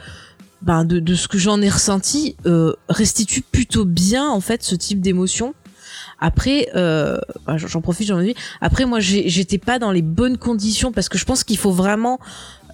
ben 0.63 0.85
de, 0.85 1.01
de 1.01 1.15
ce 1.17 1.27
que 1.27 1.39
j'en 1.39 1.61
ai 1.61 1.69
ressenti 1.69 2.37
euh, 2.47 2.73
restitue 2.89 3.43
plutôt 3.43 3.85
bien 3.85 4.29
en 4.29 4.41
fait 4.41 4.63
ce 4.63 4.77
type 4.77 5.01
d'émotion 5.01 5.55
après 6.23 6.69
euh, 6.77 7.19
bah, 7.47 7.57
j'en 7.59 7.81
profite 7.83 8.07
j'en 8.07 8.21
ai 8.21 8.35
après 8.61 8.85
moi 8.87 9.01
j'étais 9.01 9.59
pas 9.59 9.79
dans 9.79 9.91
les 9.91 10.03
bonnes 10.03 10.39
conditions 10.39 10.93
parce 10.93 11.09
que 11.09 11.19
je 11.19 11.25
pense 11.25 11.43
qu'il 11.45 11.59
faut 11.59 11.73
vraiment 11.73 12.19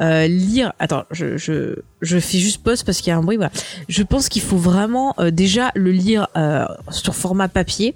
euh, 0.00 0.28
lire 0.28 0.72
attends 0.78 1.04
je, 1.10 1.36
je 1.36 1.76
je 2.02 2.18
fais 2.20 2.38
juste 2.38 2.62
pause 2.62 2.84
parce 2.84 2.98
qu'il 3.00 3.10
y 3.10 3.12
a 3.12 3.16
un 3.16 3.22
bruit 3.22 3.36
voilà 3.36 3.50
je 3.88 4.02
pense 4.04 4.28
qu'il 4.28 4.42
faut 4.42 4.56
vraiment 4.58 5.14
euh, 5.18 5.30
déjà 5.32 5.72
le 5.74 5.90
lire 5.90 6.28
euh, 6.36 6.64
sur 6.90 7.16
format 7.16 7.48
papier 7.48 7.94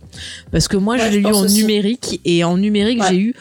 parce 0.50 0.66
que 0.66 0.76
moi 0.76 0.94
Ouais, 0.96 1.00
je 1.06 1.10
l'ai 1.12 1.18
lu 1.20 1.26
en 1.26 1.44
aussi. 1.44 1.60
numérique 1.60 2.20
et 2.24 2.42
en 2.44 2.56
numérique 2.56 3.00
Ouais. 3.02 3.08
j'ai 3.10 3.18
eu 3.20 3.34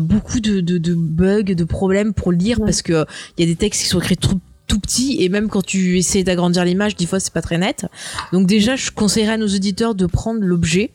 beaucoup 0.00 0.38
de, 0.40 0.60
de, 0.60 0.78
de 0.78 0.94
bugs 0.94 1.42
de 1.54 1.64
problèmes 1.64 2.12
pour 2.14 2.30
lire 2.30 2.60
Ouais. 2.60 2.66
parce 2.66 2.82
que 2.82 3.04
il 3.36 3.44
y 3.44 3.48
a 3.48 3.52
des 3.52 3.56
textes 3.56 3.82
qui 3.82 3.88
sont 3.88 3.98
écrits 4.00 4.16
trop 4.16 4.38
tout 4.66 4.80
petits 4.80 5.16
et 5.20 5.28
même 5.28 5.48
quand 5.48 5.64
tu 5.64 5.98
essaies 5.98 6.24
d'agrandir 6.24 6.64
l'image 6.64 6.96
des 6.96 7.06
fois 7.06 7.20
c'est 7.20 7.32
pas 7.32 7.42
très 7.42 7.58
net. 7.58 7.86
Donc 8.32 8.46
déjà 8.46 8.76
je 8.76 8.90
conseillerais 8.90 9.34
à 9.34 9.36
nos 9.36 9.48
auditeurs 9.48 9.94
de 9.94 10.06
prendre 10.06 10.40
l'objet 10.40 10.90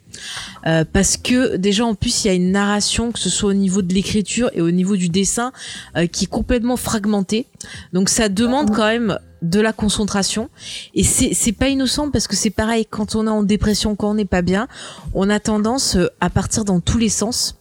euh, 0.66 0.84
parce 0.92 1.18
que 1.18 1.56
déjà 1.56 1.86
en 1.86 1.96
plus 1.96 2.24
il 2.24 2.28
y 2.28 2.32
a 2.32 2.34
une 2.34 2.52
narration 2.52 3.12
que 3.12 3.20
ce 3.20 3.30
soit 3.30 3.52
au 3.52 3.54
niveau 3.54 3.82
de 3.82 3.94
l'écriture 3.94 4.50
et 4.54 4.62
au 4.62 4.72
niveau 4.72 4.96
du 4.96 5.10
dessin 5.10 5.52
euh, 5.96 6.08
qui 6.08 6.26
est 6.26 6.28
complètement 6.28 6.78
fragmentée. 6.78 7.46
Donc 7.94 8.10
ça 8.10 8.30
demande 8.30 8.76
quand 8.76 8.88
même 8.88 9.20
de 9.42 9.60
la 9.62 9.72
concentration. 9.72 10.50
Et 10.96 11.04
c'est 11.04 11.34
c'est 11.34 11.52
pas 11.52 11.70
innocent 11.70 12.12
parce 12.12 12.28
que 12.28 12.36
c'est 12.36 12.50
pareil 12.50 12.86
quand 12.90 13.16
on 13.16 13.28
est 13.28 13.32
en 13.32 13.44
dépression 13.44 13.96
quand 13.96 14.12
on 14.12 14.16
n'est 14.16 14.26
pas 14.26 14.42
bien 14.42 14.68
on 15.14 15.30
a 15.30 15.40
tendance 15.40 15.96
euh, 15.96 16.08
à 16.20 16.30
partir 16.30 16.66
dans 16.66 16.80
tous 16.80 16.98
les 16.98 17.10
sens 17.10 17.56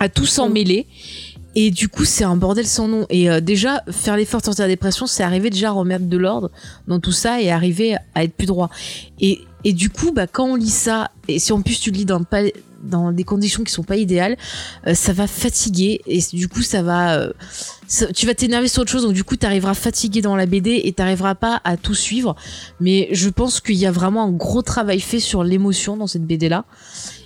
à 0.00 0.08
tout 0.08 0.26
s'en 0.26 0.48
mêler 0.48 0.86
et 1.54 1.70
du 1.70 1.88
coup 1.88 2.04
c'est 2.04 2.24
un 2.24 2.36
bordel 2.36 2.66
sans 2.66 2.88
nom. 2.88 3.06
Et 3.10 3.30
euh, 3.30 3.40
déjà 3.40 3.82
faire 3.90 4.16
l'effort 4.16 4.40
de 4.40 4.46
sortir 4.46 4.64
de 4.64 4.68
la 4.68 4.74
dépression 4.74 5.06
c'est 5.06 5.22
arriver 5.22 5.50
déjà 5.50 5.68
à 5.68 5.72
remettre 5.72 6.06
de 6.06 6.16
l'ordre 6.16 6.50
dans 6.86 7.00
tout 7.00 7.12
ça 7.12 7.40
et 7.40 7.50
arriver 7.50 7.96
à 8.14 8.24
être 8.24 8.34
plus 8.34 8.46
droit. 8.46 8.70
Et 9.20 9.40
et 9.64 9.72
du 9.72 9.90
coup 9.90 10.12
bah 10.12 10.26
quand 10.26 10.44
on 10.44 10.56
lit 10.56 10.68
ça 10.68 11.10
et 11.28 11.38
si 11.38 11.52
en 11.52 11.62
plus 11.62 11.80
tu 11.80 11.90
le 11.90 11.96
lis 11.96 12.04
dans 12.04 12.22
pas 12.22 12.42
dans 12.84 13.12
des 13.12 13.24
conditions 13.24 13.64
qui 13.64 13.72
sont 13.72 13.82
pas 13.82 13.96
idéales, 13.96 14.36
euh, 14.86 14.94
ça 14.94 15.12
va 15.12 15.26
fatiguer 15.26 16.02
et 16.06 16.20
du 16.32 16.48
coup 16.48 16.62
ça 16.62 16.82
va, 16.82 17.18
euh, 17.18 17.32
tu 18.14 18.26
vas 18.26 18.34
t'énerver 18.34 18.68
sur 18.68 18.82
autre 18.82 18.90
chose 18.90 19.02
donc 19.02 19.12
du 19.12 19.24
coup 19.24 19.36
t'arriveras 19.36 19.74
fatigué 19.74 20.20
dans 20.20 20.36
la 20.36 20.46
BD 20.46 20.82
et 20.84 20.92
t'arriveras 20.92 21.34
pas 21.34 21.60
à 21.64 21.76
tout 21.76 21.94
suivre. 21.94 22.36
Mais 22.80 23.08
je 23.12 23.28
pense 23.28 23.60
qu'il 23.60 23.76
y 23.76 23.86
a 23.86 23.92
vraiment 23.92 24.24
un 24.24 24.32
gros 24.32 24.62
travail 24.62 25.00
fait 25.00 25.20
sur 25.20 25.44
l'émotion 25.44 25.96
dans 25.96 26.06
cette 26.06 26.26
BD 26.26 26.48
là. 26.48 26.64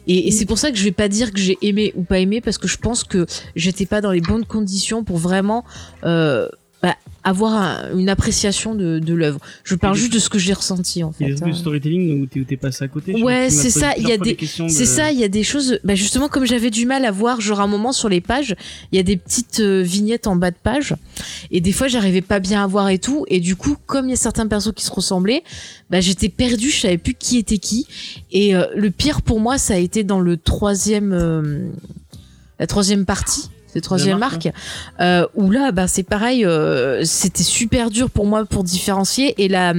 Et, 0.07 0.29
et 0.29 0.31
c'est 0.31 0.47
pour 0.47 0.59
ça 0.59 0.71
que 0.71 0.79
je 0.79 0.85
vais 0.85 0.93
pas 0.93 1.09
dire 1.09 1.33
que 1.33 1.39
j'ai 1.39 1.59
aimé 1.61 1.93
ou 1.95 2.03
pas 2.03 2.19
aimé 2.19 2.41
parce 2.41 2.57
que 2.57 2.69
je 2.69 2.79
pense 2.79 3.05
que 3.05 3.27
j'étais 3.57 3.87
pas 3.87 4.01
dans 4.01 4.13
les 4.13 4.23
bonnes 4.23 4.47
conditions 4.47 5.05
pour 5.05 5.19
vraiment 5.19 5.65
euh, 6.05 6.49
bah, 6.83 6.95
avoir 7.25 7.55
un- 7.55 7.99
une 7.99 8.09
appréciation 8.09 8.75
de, 8.77 9.01
de 9.01 9.13
l'œuvre. 9.15 9.41
Je 9.65 9.75
parle 9.75 9.97
juste 9.97 10.13
de 10.13 10.19
ce 10.21 10.29
que 10.31 10.39
j'ai 10.39 10.53
ressenti 10.53 11.03
en 11.03 11.13
Il 11.21 11.29
y 11.29 11.33
a 11.33 11.37
fait. 11.37 11.45
hein. 11.45 11.53
storytelling 11.53 12.23
où 12.23 12.27
t'es, 12.27 12.41
où 12.41 12.45
t'es 12.45 12.57
passé 12.57 12.85
à 12.85 12.89
côté. 12.89 13.21
Ouais, 13.23 13.51
c'est 13.51 13.69
ça, 13.71 13.95
il 13.99 14.07
y 14.09 14.13
a 14.13 14.17
des- 14.17 14.35
de- 14.35 14.69
C'est 14.69 14.87
ça, 14.87 15.11
il 15.11 15.19
y 15.19 15.25
a 15.25 15.29
des 15.29 15.43
choses, 15.43 15.81
bah 15.85 15.95
justement 15.97 16.29
comme 16.29 16.47
j'avais 16.47 16.71
du 16.71 16.87
mal 16.87 17.05
à 17.05 17.11
voir, 17.11 17.41
genre 17.41 17.61
un 17.61 17.67
moment 17.67 17.93
sur 17.93 18.09
les 18.09 18.21
pages, 18.21 18.55
il 18.93 18.97
y 18.97 18.99
a 19.01 19.03
des 19.03 19.17
petites 19.17 19.59
euh, 19.61 19.83
vignettes 19.83 20.27
en 20.29 20.37
bas 20.37 20.53
de 20.53 20.57
page, 20.63 20.95
et 21.51 21.61
des 21.61 21.73
fois 21.73 21.89
j'arrivais 21.89 22.23
pas 22.23 22.39
bien 22.39 22.63
à 22.63 22.67
voir 22.69 22.89
et 22.89 22.99
tout, 22.99 23.25
et 23.29 23.41
du 23.41 23.57
coup 23.57 23.77
comme 23.87 24.07
il 24.07 24.11
y 24.11 24.15
a 24.15 24.17
certains 24.17 24.47
persos 24.47 24.73
qui 24.75 24.85
se 24.85 24.93
ressemblaient, 24.93 25.43
bah 25.91 26.01
j'étais 26.01 26.29
perdue, 26.29 26.71
je 26.71 26.81
savais 26.83 26.99
plus 26.99 27.15
qui 27.15 27.39
était 27.39 27.59
qui, 27.59 27.87
et 28.31 28.55
euh, 28.55 28.65
le 28.77 28.91
pire 28.93 29.21
pour 29.23 29.41
moi 29.41 29.59
ça 29.59 29.75
a 29.75 29.79
été 29.79 30.05
dans 30.05 30.21
le 30.21 30.37
troisième, 30.37 31.13
euh, 31.13 31.67
la 32.61 32.67
troisième 32.69 33.05
partie. 33.05 33.51
C'est 33.73 33.81
troisième 33.81 34.19
marque, 34.19 34.47
arc, 34.47 34.55
euh, 35.01 35.27
où 35.35 35.51
là, 35.51 35.73
bah, 35.73 35.87
c'est 35.89 36.03
pareil, 36.03 36.45
euh, 36.45 37.05
c'était 37.05 37.43
super 37.43 37.91
dur 37.91 38.09
pour 38.11 38.27
moi 38.27 38.45
pour 38.45 38.65
différencier, 38.65 39.35
et 39.43 39.49
la, 39.49 39.75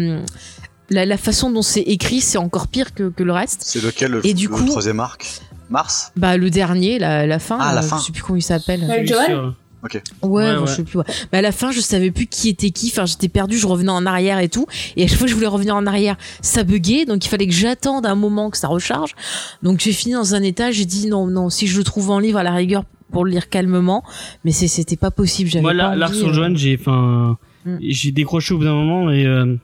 la, 0.92 1.06
la 1.06 1.18
façon 1.18 1.50
dont 1.52 1.62
c'est 1.64 1.82
écrit, 1.82 2.22
c'est 2.22 2.38
encore 2.38 2.68
pire 2.68 2.94
que, 2.94 3.10
que 3.10 3.24
le 3.24 3.32
reste. 3.34 3.62
C'est 3.64 3.82
lequel 3.84 4.12
le, 4.12 4.26
Et 4.28 4.34
du 4.34 4.48
le 4.48 4.54
coup- 4.56 4.66
troisième 4.66 5.00
arc 5.00 5.42
Mars? 5.70 6.12
Bah 6.16 6.36
le 6.38 6.50
dernier, 6.50 6.98
la, 7.00 7.28
la 7.28 7.40
fin, 7.40 7.58
Ah, 7.62 7.74
la 7.74 7.82
euh, 7.82 7.84
fin. 7.84 8.00
je 8.00 8.06
sais 8.06 8.12
plus 8.12 8.24
comment 8.24 8.38
il 8.38 8.42
s'appelle. 8.44 8.82
Sur- 9.08 9.56
Ouais, 9.82 9.90
Ouais, 10.24 10.56
bon, 10.56 10.62
ouais. 10.64 10.68
je 10.68 10.74
sais 10.76 10.84
plus. 10.84 10.98
ouais. 11.00 11.06
Bah 11.32 11.38
à 11.38 11.42
la 11.42 11.54
fin, 11.54 11.72
je 11.72 11.80
savais 11.80 12.12
plus 12.12 12.26
qui 12.28 12.50
était 12.50 12.70
qui. 12.72 12.90
Enfin, 12.92 13.06
j'étais 13.06 13.30
perdue, 13.30 13.58
je 13.58 13.66
revenais 13.66 13.92
en 13.94 14.06
arrière 14.06 14.40
et 14.40 14.50
tout. 14.50 14.66
Et 14.98 15.06
à 15.06 15.08
chaque 15.08 15.18
fois 15.18 15.24
que 15.26 15.30
je 15.32 15.36
voulais 15.36 15.48
revenir 15.48 15.74
en 15.74 15.86
arrière, 15.88 16.18
ça 16.42 16.64
buguait. 16.64 17.06
Donc 17.06 17.24
il 17.26 17.30
fallait 17.30 17.48
que 17.48 17.54
j'attende 17.54 18.06
un 18.06 18.16
moment 18.16 18.50
que 18.50 18.58
ça 18.58 18.68
recharge. 18.68 19.16
Donc 19.64 19.80
j'ai 19.80 19.94
fini 19.94 20.16
dans 20.16 20.36
un 20.36 20.44
état. 20.44 20.72
J'ai 20.72 20.84
dit 20.84 21.08
non, 21.08 21.28
non. 21.28 21.50
Si 21.50 21.66
je 21.66 21.78
le 21.78 21.86
trouve 21.86 22.10
en 22.10 22.20
livre 22.20 22.40
à 22.40 22.44
la 22.44 22.52
rigueur 22.52 22.84
pour 23.12 23.26
le 23.26 23.32
lire 23.32 23.50
calmement, 23.50 24.04
mais 24.44 24.52
c'était 24.52 24.98
pas 24.98 25.12
possible. 25.12 25.50
J'avais 25.50 25.62
Moi, 25.62 25.74
pas 25.74 26.08
sur 26.14 26.30
euh, 26.30 26.56
j'ai, 26.56 26.78
enfin, 26.80 27.38
Mm. 27.66 27.78
j'ai 27.82 28.12
décroché 28.12 28.54
au 28.54 28.58
bout 28.58 28.64
d'un 28.64 28.74
moment 28.74 29.12
et 29.12 29.26
euh, 29.26 29.56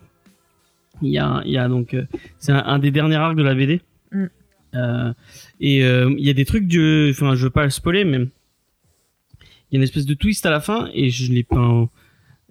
il 1.01 1.09
y 1.09 1.17
a, 1.17 1.41
y 1.45 1.57
a 1.57 1.67
donc, 1.67 1.93
euh, 1.93 2.05
c'est 2.39 2.51
un, 2.51 2.63
un 2.65 2.79
des 2.79 2.91
derniers 2.91 3.15
arcs 3.15 3.37
de 3.37 3.43
la 3.43 3.55
BD. 3.55 3.81
Mm. 4.11 4.25
Euh, 4.75 5.13
et 5.61 5.85
euh, 5.85 6.13
il 6.17 6.25
y 6.25 6.29
a 6.29 6.33
des 6.33 6.45
trucs 6.45 6.65
enfin, 6.65 7.35
je 7.35 7.43
veux 7.45 7.49
pas 7.49 7.63
le 7.63 7.69
spoiler, 7.69 8.03
mais 8.03 8.17
il 8.17 9.71
y 9.71 9.75
a 9.75 9.77
une 9.77 9.83
espèce 9.83 10.05
de 10.05 10.13
twist 10.13 10.45
à 10.45 10.51
la 10.51 10.59
fin 10.59 10.89
et 10.93 11.09
je 11.09 11.31
l'ai 11.31 11.43
pas, 11.43 11.89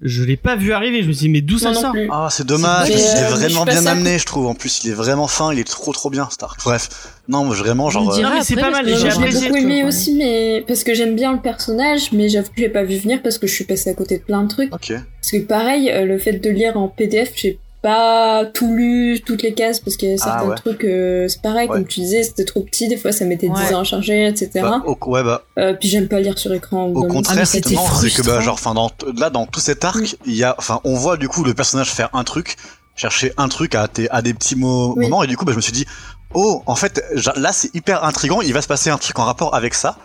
je 0.02 0.22
l'ai 0.24 0.36
pas 0.36 0.56
vu 0.56 0.72
arriver. 0.72 1.02
Je 1.02 1.08
me 1.08 1.12
suis 1.12 1.26
dit, 1.26 1.28
mais 1.28 1.40
d'où 1.40 1.58
ça 1.58 1.72
sort 1.74 1.92
plus. 1.92 2.08
Ah, 2.10 2.28
c'est 2.30 2.46
dommage, 2.46 2.88
il 2.88 2.96
euh, 2.96 3.28
vraiment 3.30 3.64
bien 3.64 3.86
amené, 3.86 4.18
je 4.18 4.26
trouve. 4.26 4.46
En 4.46 4.54
plus, 4.54 4.82
il 4.84 4.90
est 4.90 4.94
vraiment 4.94 5.28
fin, 5.28 5.52
il 5.52 5.58
est 5.58 5.64
trop 5.64 5.92
trop 5.92 6.10
bien, 6.10 6.28
cet 6.30 6.42
arc. 6.42 6.60
Bref, 6.64 6.88
non, 7.28 7.44
vraiment, 7.44 7.90
genre. 7.90 8.12
dira 8.14 8.30
Non, 8.30 8.36
mais 8.36 8.44
c'est 8.44 8.54
pas 8.56 8.70
parce 8.70 8.82
mal, 8.82 8.86
que 8.86 8.96
j'ai 8.98 9.08
apprécié. 9.08 9.48
beaucoup 9.48 9.56
aimé 9.60 9.84
aussi, 9.84 10.14
mais 10.14 10.64
parce 10.66 10.84
que 10.84 10.94
j'aime 10.94 11.14
bien 11.14 11.32
le 11.32 11.40
personnage, 11.40 12.12
mais 12.12 12.28
j'avoue 12.28 12.48
que 12.48 12.54
je 12.56 12.62
l'ai 12.62 12.68
pas 12.68 12.84
vu 12.84 12.96
venir 12.96 13.22
parce 13.22 13.38
que 13.38 13.46
je 13.46 13.54
suis 13.54 13.64
passée 13.64 13.90
à 13.90 13.94
côté 13.94 14.18
de 14.18 14.22
plein 14.22 14.42
de 14.42 14.48
trucs. 14.48 14.74
Ok. 14.74 14.92
Parce 14.92 15.30
que 15.32 15.38
pareil, 15.46 15.90
euh, 15.90 16.04
le 16.04 16.18
fait 16.18 16.34
de 16.34 16.50
lire 16.50 16.76
en 16.76 16.88
PDF, 16.88 17.32
j'ai 17.36 17.58
pas 17.84 18.46
tout 18.46 18.74
lu, 18.74 19.20
toutes 19.26 19.42
les 19.42 19.52
cases, 19.52 19.78
parce 19.78 19.96
qu'il 19.98 20.08
y 20.10 20.14
a 20.14 20.16
certains 20.16 20.38
Ah 20.40 20.46
ouais. 20.46 20.54
trucs, 20.56 20.84
euh, 20.84 21.28
c'est 21.28 21.42
pareil, 21.42 21.68
Ouais. 21.68 21.76
comme 21.76 21.86
tu 21.86 22.00
disais, 22.00 22.22
c'était 22.22 22.46
trop 22.46 22.60
petit, 22.62 22.88
des 22.88 22.96
fois 22.96 23.12
ça 23.12 23.26
mettait 23.26 23.50
10 23.50 23.52
Ouais. 23.68 23.74
ans 23.74 23.80
à 23.80 23.84
charger, 23.84 24.26
etc. 24.26 24.48
Bah, 24.62 24.82
au, 24.86 24.96
ouais, 25.10 25.22
bah, 25.22 25.42
Euh, 25.58 25.74
puis 25.74 25.90
j'aime 25.90 26.08
pas 26.08 26.18
lire 26.20 26.38
sur 26.38 26.50
écran. 26.54 26.86
au 26.86 27.06
contraire, 27.06 27.40
Ah, 27.42 27.44
c'est 27.44 27.60
que, 27.60 28.22
bah, 28.22 28.40
genre, 28.40 28.54
enfin, 28.54 28.72
dans, 28.72 28.90
là, 29.18 29.28
dans 29.28 29.44
tout 29.44 29.60
cet 29.60 29.84
arc, 29.84 30.16
il 30.24 30.34
y 30.34 30.44
a, 30.44 30.54
enfin, 30.56 30.80
on 30.84 30.94
voit, 30.94 31.18
du 31.18 31.28
coup, 31.28 31.44
le 31.44 31.52
personnage 31.52 31.90
faire 31.92 32.08
un 32.14 32.24
truc, 32.24 32.56
chercher 32.96 33.34
un 33.36 33.48
truc 33.48 33.74
à, 33.74 33.86
à 34.10 34.22
des 34.22 34.32
petits 34.32 34.56
mo- 34.56 34.94
Oui. 34.96 35.04
moments, 35.04 35.22
et 35.22 35.26
du 35.26 35.36
coup, 35.36 35.44
bah, 35.44 35.52
je 35.52 35.56
me 35.56 35.62
suis 35.62 35.72
dit, 35.72 35.84
oh, 36.32 36.62
en 36.64 36.76
fait, 36.76 37.04
là, 37.36 37.52
c'est 37.52 37.74
hyper 37.74 38.02
intriguant, 38.02 38.40
il 38.40 38.54
va 38.54 38.62
se 38.62 38.66
passer 38.68 38.88
un 38.88 38.96
truc 38.98 39.18
en 39.18 39.24
rapport 39.24 39.54
avec 39.54 39.74
ça, 39.74 39.98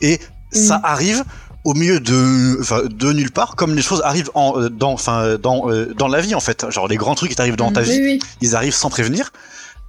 et 0.00 0.20
ça 0.52 0.76
Mhm. 0.78 0.84
arrive 0.84 1.24
au 1.66 1.74
milieu 1.74 1.98
de, 2.00 2.58
enfin, 2.60 2.80
de 2.88 3.12
nulle 3.12 3.32
part, 3.32 3.56
comme 3.56 3.74
les 3.74 3.82
choses 3.82 4.00
arrivent 4.04 4.30
en, 4.34 4.48
euh, 4.60 4.68
dans, 4.70 4.92
enfin, 4.92 5.18
euh, 5.22 5.36
dans, 5.38 5.68
euh, 5.70 5.92
dans 5.94 6.08
la 6.08 6.20
vie, 6.20 6.34
en 6.34 6.40
fait. 6.40 6.64
Genre, 6.70 6.86
les 6.88 6.96
grands 6.96 7.14
trucs 7.16 7.30
qui 7.30 7.36
t'arrivent 7.36 7.56
dans 7.56 7.72
ta 7.72 7.80
vie, 7.82 7.90
Oui, 8.00 8.00
oui. 8.02 8.18
ils 8.40 8.54
arrivent 8.54 8.74
sans 8.74 8.88
prévenir. 8.90 9.32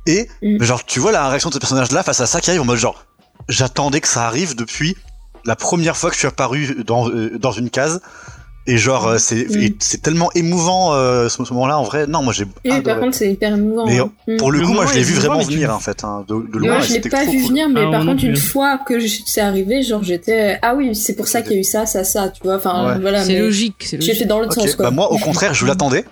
Et 0.07 0.27
Mm. 0.41 0.63
genre 0.63 0.83
tu 0.85 0.99
vois 0.99 1.11
la 1.11 1.27
réaction 1.29 1.49
de 1.49 1.53
ce 1.55 1.59
personnage 1.59 1.91
là 1.91 2.01
face 2.01 2.21
à 2.21 2.25
ça 2.25 2.39
qui 2.41 2.49
arrive 2.49 2.61
en 2.61 2.65
mode 2.65 2.77
genre 2.77 3.03
j'attendais 3.49 3.99
que 4.01 4.07
ça 4.07 4.25
arrive 4.25 4.55
depuis 4.55 4.95
la 5.45 5.55
première 5.57 5.97
fois 5.97 6.09
que 6.09 6.15
je 6.15 6.19
suis 6.19 6.27
apparu 6.29 6.77
dans 6.85 7.09
euh, 7.09 7.37
dans 7.37 7.51
une 7.51 7.69
case 7.69 8.01
et 8.67 8.77
genre 8.77 9.07
euh, 9.07 9.17
c'est 9.17 9.45
Mm. 9.49 9.59
et 9.61 9.75
c'est 9.79 10.01
tellement 10.01 10.29
émouvant 10.35 10.93
euh, 10.93 11.29
ce, 11.29 11.43
ce 11.43 11.53
moment-là 11.53 11.77
en 11.79 11.83
vrai 11.83 12.05
non 12.05 12.21
moi 12.21 12.33
j'ai 12.33 12.45
Oui, 12.65 12.81
par 12.81 12.99
contre, 12.99 13.15
c'est 13.15 13.31
hyper 13.31 13.53
émouvant. 13.55 13.85
Mais, 13.87 13.99
hein. 13.99 14.11
Mm. 14.27 14.37
pour 14.37 14.51
le 14.51 14.59
Le 14.59 14.65
coup 14.65 14.73
moi 14.73 14.83
moment 14.83 14.93
je 14.93 14.97
l'ai 14.99 15.03
vu 15.03 15.13
vraiment 15.15 15.39
venir 15.41 15.73
en 15.73 15.79
fait 15.79 16.03
hein, 16.03 16.25
de, 16.27 16.35
de 16.51 16.57
loin 16.59 16.79
je 16.81 16.93
l'ai 16.93 16.99
pas 16.99 17.23
vu 17.23 17.39
cool. 17.39 17.47
venir, 17.49 17.69
mais 17.69 17.83
Ah, 17.87 17.91
par 17.91 18.05
contre, 18.05 18.23
une 18.23 18.35
fois 18.35 18.77
que 18.77 18.95
c'est 19.07 19.41
arrivé, 19.41 19.81
genre 19.83 20.03
j'étais 20.03 20.59
ah 20.61 20.75
oui, 20.75 20.93
c'est 20.95 21.15
pour 21.15 21.27
ça 21.27 21.41
qu'il 21.41 21.53
y 21.53 21.55
a 21.55 21.59
eu 21.59 21.63
ça, 21.63 21.85
ça, 21.85 22.03
ça, 22.03 22.29
tu 22.29 22.41
vois. 22.43 22.57
Enfin, 22.57 22.93
Ouais. 22.93 22.99
voilà. 22.99 23.23
C'est 23.23 23.33
mais 23.33 23.39
logique, 23.39 23.75
c'est 23.79 23.91
J'ai 24.01 24.07
logique. 24.09 24.17
fait 24.19 24.25
dans 24.25 24.39
l'autre 24.39 24.57
Ok, 24.59 24.67
sens, 24.67 24.75
quoi. 24.75 24.85
bah 24.85 24.91
moi 24.91 25.11
au 25.11 25.17
contraire 25.17 25.53
je 25.53 25.65
l'attendais 25.65 26.05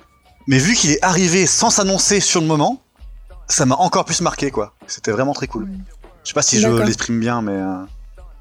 mais 0.47 0.57
vu 0.57 0.73
qu'il 0.75 0.91
est 0.91 1.03
arrivé 1.03 1.45
sans 1.45 1.69
s'annoncer 1.69 2.19
sur 2.19 2.39
le 2.41 2.47
moment 2.47 2.81
ça 3.47 3.65
m'a 3.65 3.75
encore 3.75 4.05
plus 4.05 4.21
marqué 4.21 4.49
quoi 4.51 4.73
c'était 4.87 5.11
vraiment 5.11 5.33
très 5.33 5.47
cool 5.47 5.67
je 6.23 6.29
sais 6.29 6.33
pas 6.33 6.41
si 6.41 6.59
je 6.59 6.67
l'exprime 6.67 7.19
bien 7.19 7.41
mais 7.41 7.51
euh, 7.53 7.75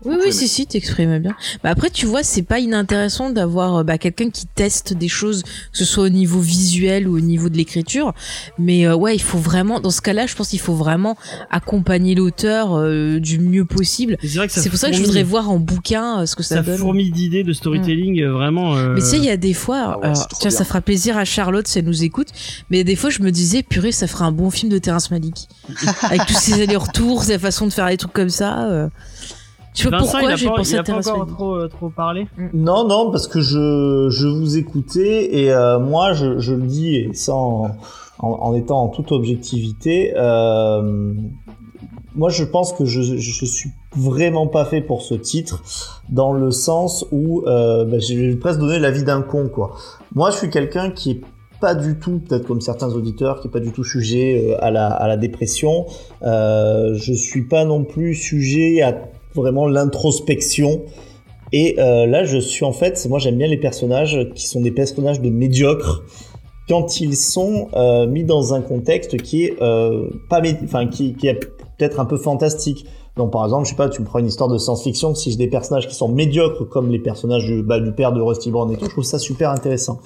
Oui, 0.04 0.16
oui, 0.22 0.32
si, 0.32 0.48
si, 0.48 0.66
t'exprimes 0.66 1.18
bien. 1.18 1.34
Bah 1.62 1.70
après, 1.70 1.90
tu 1.90 2.06
vois, 2.06 2.22
c'est 2.22 2.42
pas 2.42 2.58
inintéressant 2.58 3.30
d'avoir 3.30 3.76
euh, 3.76 3.82
bah, 3.84 3.98
quelqu'un 3.98 4.30
qui 4.30 4.46
teste 4.46 4.92
des 4.94 5.08
choses, 5.08 5.42
que 5.42 5.78
ce 5.78 5.84
soit 5.84 6.04
au 6.04 6.08
niveau 6.08 6.40
visuel 6.40 7.08
ou 7.08 7.16
au 7.16 7.20
niveau 7.20 7.48
de 7.48 7.56
l'écriture. 7.56 8.12
Mais 8.58 8.86
euh, 8.86 8.94
ouais, 8.94 9.14
il 9.14 9.22
faut 9.22 9.38
vraiment, 9.38 9.80
dans 9.80 9.90
ce 9.90 10.00
cas-là, 10.02 10.26
je 10.26 10.34
pense 10.34 10.48
qu'il 10.48 10.60
faut 10.60 10.74
vraiment 10.74 11.16
accompagner 11.50 12.14
l'auteur 12.14 12.74
euh, 12.76 13.18
du 13.20 13.38
mieux 13.38 13.64
possible. 13.64 14.16
C'est 14.22 14.48
ça 14.48 14.68
pour 14.70 14.78
ça 14.78 14.90
que 14.90 14.96
je 14.96 15.02
voudrais 15.02 15.22
voir 15.22 15.50
en 15.50 15.58
bouquin 15.58 16.20
euh, 16.20 16.26
ce 16.26 16.36
que 16.36 16.42
ça, 16.42 16.56
ça 16.56 16.62
donne. 16.62 16.78
fourmille 16.78 17.10
d'idées 17.10 17.44
de 17.44 17.52
storytelling 17.52 18.20
euh, 18.22 18.32
vraiment. 18.32 18.76
euh, 18.76 18.94
Mais 18.94 19.00
tu 19.00 19.06
sais, 19.06 19.16
il 19.18 19.24
y 19.24 19.30
a 19.30 19.36
des 19.36 19.54
fois, 19.54 20.00
Ah 20.02 20.08
ouais, 20.08 20.12
tiens, 20.38 20.48
bien. 20.48 20.58
ça 20.58 20.64
fera 20.64 20.80
plaisir 20.80 21.16
à 21.16 21.24
Charlotte 21.24 21.66
si 21.66 21.78
elle 21.78 21.84
nous 21.86 22.04
écoute, 22.04 22.28
mais 22.70 22.84
des 22.84 22.96
fois, 22.96 23.10
je 23.10 23.22
me 23.22 23.30
disais, 23.30 23.62
purée, 23.62 23.92
ça 23.92 24.06
ferait 24.06 24.24
un 24.24 24.32
bon 24.32 24.50
film 24.50 24.70
de 24.70 24.78
Terrence 24.78 25.10
Malick. 25.10 25.48
Avec 26.02 26.26
tous 26.26 26.34
ces 26.38 26.60
allers-retours, 26.62 27.22
sa 27.24 27.38
façon 27.38 27.66
de 27.66 27.72
faire 27.72 27.88
les 27.88 27.96
trucs 27.96 28.12
comme 28.12 28.28
ça. 28.28 28.88
Tu 29.74 29.88
vois 29.88 29.98
Vincent, 29.98 30.18
pourquoi 30.18 30.36
j'ai 30.36 30.46
pensé 30.46 30.72
il 30.74 30.76
a 30.76 30.80
à 30.80 30.84
pas 30.84 30.98
encore 31.12 31.26
trop, 31.26 31.54
euh, 31.56 31.68
trop 31.68 31.90
parlé. 31.90 32.28
Non, 32.54 32.86
non, 32.86 33.10
parce 33.10 33.26
que 33.26 33.40
je, 33.40 34.08
je 34.08 34.26
vous 34.28 34.56
écoutais 34.56 35.34
et 35.36 35.52
euh, 35.52 35.80
moi, 35.80 36.12
je, 36.12 36.38
je 36.38 36.54
le 36.54 36.62
dis 36.62 36.94
et 36.94 37.12
sans, 37.12 37.66
en, 38.20 38.28
en 38.28 38.54
étant 38.54 38.82
en 38.82 38.88
toute 38.88 39.10
objectivité, 39.10 40.14
euh, 40.16 41.12
moi, 42.14 42.30
je 42.30 42.44
pense 42.44 42.72
que 42.72 42.84
je, 42.84 43.02
je 43.02 43.44
suis 43.44 43.70
vraiment 43.96 44.46
pas 44.46 44.64
fait 44.64 44.80
pour 44.80 45.02
ce 45.02 45.14
titre, 45.14 45.62
dans 46.08 46.32
le 46.32 46.52
sens 46.52 47.04
où 47.10 47.42
euh, 47.46 47.84
bah, 47.84 47.98
je 47.98 48.14
vais 48.14 48.36
presque 48.36 48.60
donner 48.60 48.78
l'avis 48.78 49.02
d'un 49.02 49.22
con, 49.22 49.48
quoi. 49.52 49.74
Moi, 50.14 50.30
je 50.30 50.36
suis 50.36 50.50
quelqu'un 50.50 50.90
qui 50.90 51.10
est 51.10 51.20
pas 51.60 51.74
du 51.74 51.98
tout, 51.98 52.20
peut-être 52.20 52.46
comme 52.46 52.60
certains 52.60 52.92
auditeurs, 52.92 53.40
qui 53.40 53.48
est 53.48 53.50
pas 53.50 53.60
du 53.60 53.72
tout 53.72 53.84
sujet 53.84 54.52
euh, 54.52 54.64
à 54.64 54.70
la, 54.70 54.86
à 54.86 55.08
la 55.08 55.16
dépression. 55.16 55.86
Euh, 56.22 56.94
je 56.94 57.12
suis 57.12 57.42
pas 57.48 57.64
non 57.64 57.84
plus 57.84 58.14
sujet 58.14 58.82
à 58.82 58.92
vraiment 59.34 59.66
l'introspection. 59.66 60.82
Et 61.52 61.76
euh, 61.78 62.06
là, 62.06 62.24
je 62.24 62.38
suis 62.38 62.64
en 62.64 62.72
fait, 62.72 63.06
moi 63.08 63.18
j'aime 63.18 63.36
bien 63.36 63.46
les 63.46 63.58
personnages 63.58 64.28
qui 64.34 64.46
sont 64.46 64.60
des 64.60 64.70
personnages 64.70 65.20
de 65.20 65.30
médiocres 65.30 66.02
quand 66.68 67.00
ils 67.00 67.16
sont 67.16 67.68
euh, 67.74 68.06
mis 68.06 68.24
dans 68.24 68.54
un 68.54 68.62
contexte 68.62 69.18
qui 69.18 69.44
est 69.44 69.62
euh, 69.62 70.08
pas, 70.30 70.40
enfin 70.64 70.86
qui, 70.86 71.14
qui 71.14 71.28
est 71.28 71.38
peut-être 71.78 72.00
un 72.00 72.06
peu 72.06 72.16
fantastique. 72.16 72.86
Donc 73.16 73.30
par 73.30 73.44
exemple, 73.44 73.66
je 73.66 73.70
sais 73.70 73.76
pas, 73.76 73.88
tu 73.88 74.00
me 74.00 74.06
prends 74.06 74.18
une 74.18 74.26
histoire 74.26 74.48
de 74.48 74.58
science-fiction, 74.58 75.14
si 75.14 75.30
j'ai 75.30 75.36
des 75.36 75.46
personnages 75.46 75.86
qui 75.86 75.94
sont 75.94 76.08
médiocres 76.08 76.68
comme 76.68 76.90
les 76.90 76.98
personnages 76.98 77.44
du, 77.44 77.62
bah, 77.62 77.78
du 77.78 77.92
père 77.92 78.12
de 78.12 78.20
Rusty 78.20 78.50
Brown 78.50 78.72
et 78.72 78.76
tout, 78.76 78.86
je 78.86 78.90
trouve 78.90 79.04
ça 79.04 79.18
super 79.18 79.50
intéressant. 79.50 80.00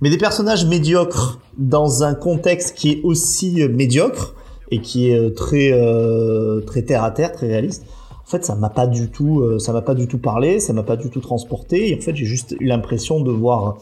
Mais 0.00 0.08
des 0.08 0.18
personnages 0.18 0.64
médiocres 0.64 1.40
dans 1.58 2.02
un 2.02 2.14
contexte 2.14 2.76
qui 2.76 2.92
est 2.92 3.00
aussi 3.02 3.62
euh, 3.62 3.68
médiocre, 3.68 4.34
et 4.70 4.80
qui 4.80 5.10
est 5.10 5.18
euh, 5.18 5.30
très 5.30 5.70
euh, 5.72 6.60
très 6.60 6.82
terre 6.82 7.04
à 7.04 7.10
terre, 7.10 7.32
très 7.32 7.46
réaliste. 7.46 7.84
En 8.26 8.30
fait, 8.30 8.44
ça 8.44 8.54
m'a 8.56 8.70
pas 8.70 8.86
du 8.86 9.10
tout, 9.10 9.40
euh, 9.40 9.58
ça 9.58 9.72
m'a 9.72 9.82
pas 9.82 9.94
du 9.94 10.08
tout 10.08 10.18
parlé, 10.18 10.58
ça 10.58 10.72
m'a 10.72 10.82
pas 10.82 10.96
du 10.96 11.10
tout 11.10 11.20
transporté. 11.20 11.96
En 11.96 12.02
fait, 12.02 12.16
j'ai 12.16 12.24
juste 12.24 12.56
eu 12.58 12.66
l'impression 12.66 13.20
de 13.20 13.30
voir 13.30 13.76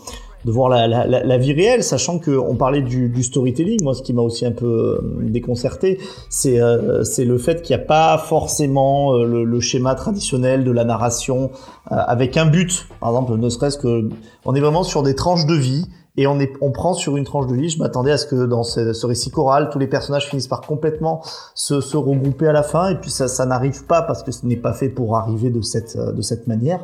de 0.45 0.51
voir 0.51 0.69
la, 0.69 0.87
la, 0.87 1.07
la, 1.07 1.39
vie 1.39 1.53
réelle, 1.53 1.83
sachant 1.83 2.19
que 2.19 2.31
on 2.31 2.57
parlait 2.57 2.83
du, 2.83 3.09
du 3.09 3.23
storytelling. 3.23 3.83
Moi, 3.83 3.95
ce 3.95 4.03
qui 4.03 4.13
m'a 4.13 4.23
aussi 4.23 4.45
un 4.45 4.53
peu 4.53 4.67
euh, 4.67 5.01
déconcerté, 5.23 5.99
c'est 6.29 6.61
euh, 6.61 7.03
le 7.19 7.39
fait 7.39 7.63
qu'il 7.63 7.75
n'y 7.77 7.83
a 7.83 7.87
pas 7.87 8.19
forcément 8.19 9.15
euh, 9.15 9.25
le, 9.25 9.45
le 9.45 9.61
schéma 9.61 9.95
traditionnel 9.95 10.65
de 10.65 10.71
la 10.71 10.85
narration 10.85 11.51
euh, 11.91 11.97
avec 11.97 12.37
un 12.37 12.47
but. 12.47 12.87
Par 13.01 13.11
exemple, 13.11 13.37
ne 13.37 13.49
serait-ce 13.49 13.79
que 13.79 14.09
on 14.45 14.55
est 14.55 14.61
vraiment 14.61 14.83
sur 14.83 15.03
des 15.03 15.15
tranches 15.15 15.47
de 15.47 15.55
vie 15.55 15.87
et 16.17 16.27
on, 16.27 16.39
est, 16.39 16.53
on 16.61 16.71
prend 16.71 16.95
sur 16.95 17.17
une 17.17 17.25
tranche 17.25 17.47
de 17.47 17.55
vie. 17.55 17.69
Je 17.69 17.79
m'attendais 17.79 18.13
à 18.13 18.19
ce 18.19 18.27
que 18.27 18.47
dans 18.47 18.63
ce, 18.63 19.07
récit 19.07 19.31
choral, 19.31 19.69
tous 19.71 19.79
les 19.79 19.87
personnages 19.87 20.29
finissent 20.29 20.49
par 20.49 20.61
complètement 20.61 21.23
se, 21.55 21.81
se 21.81 21.97
regrouper 21.97 22.47
à 22.47 22.53
la 22.53 22.63
fin, 22.63 22.89
et 22.89 22.97
puis 22.97 23.11
ça, 23.11 23.29
ça 23.29 23.47
n'arrive 23.47 23.85
pas 23.87 24.03
parce 24.03 24.23
que 24.23 24.33
ce 24.33 24.47
n'est 24.47 24.57
pas 24.57 24.73
fait 24.73 24.89
pour 24.89 25.17
arriver 25.17 25.51
de 25.51 25.61
cette, 25.61 25.97
de 25.97 26.23
cette 26.23 26.47
manière. 26.47 26.81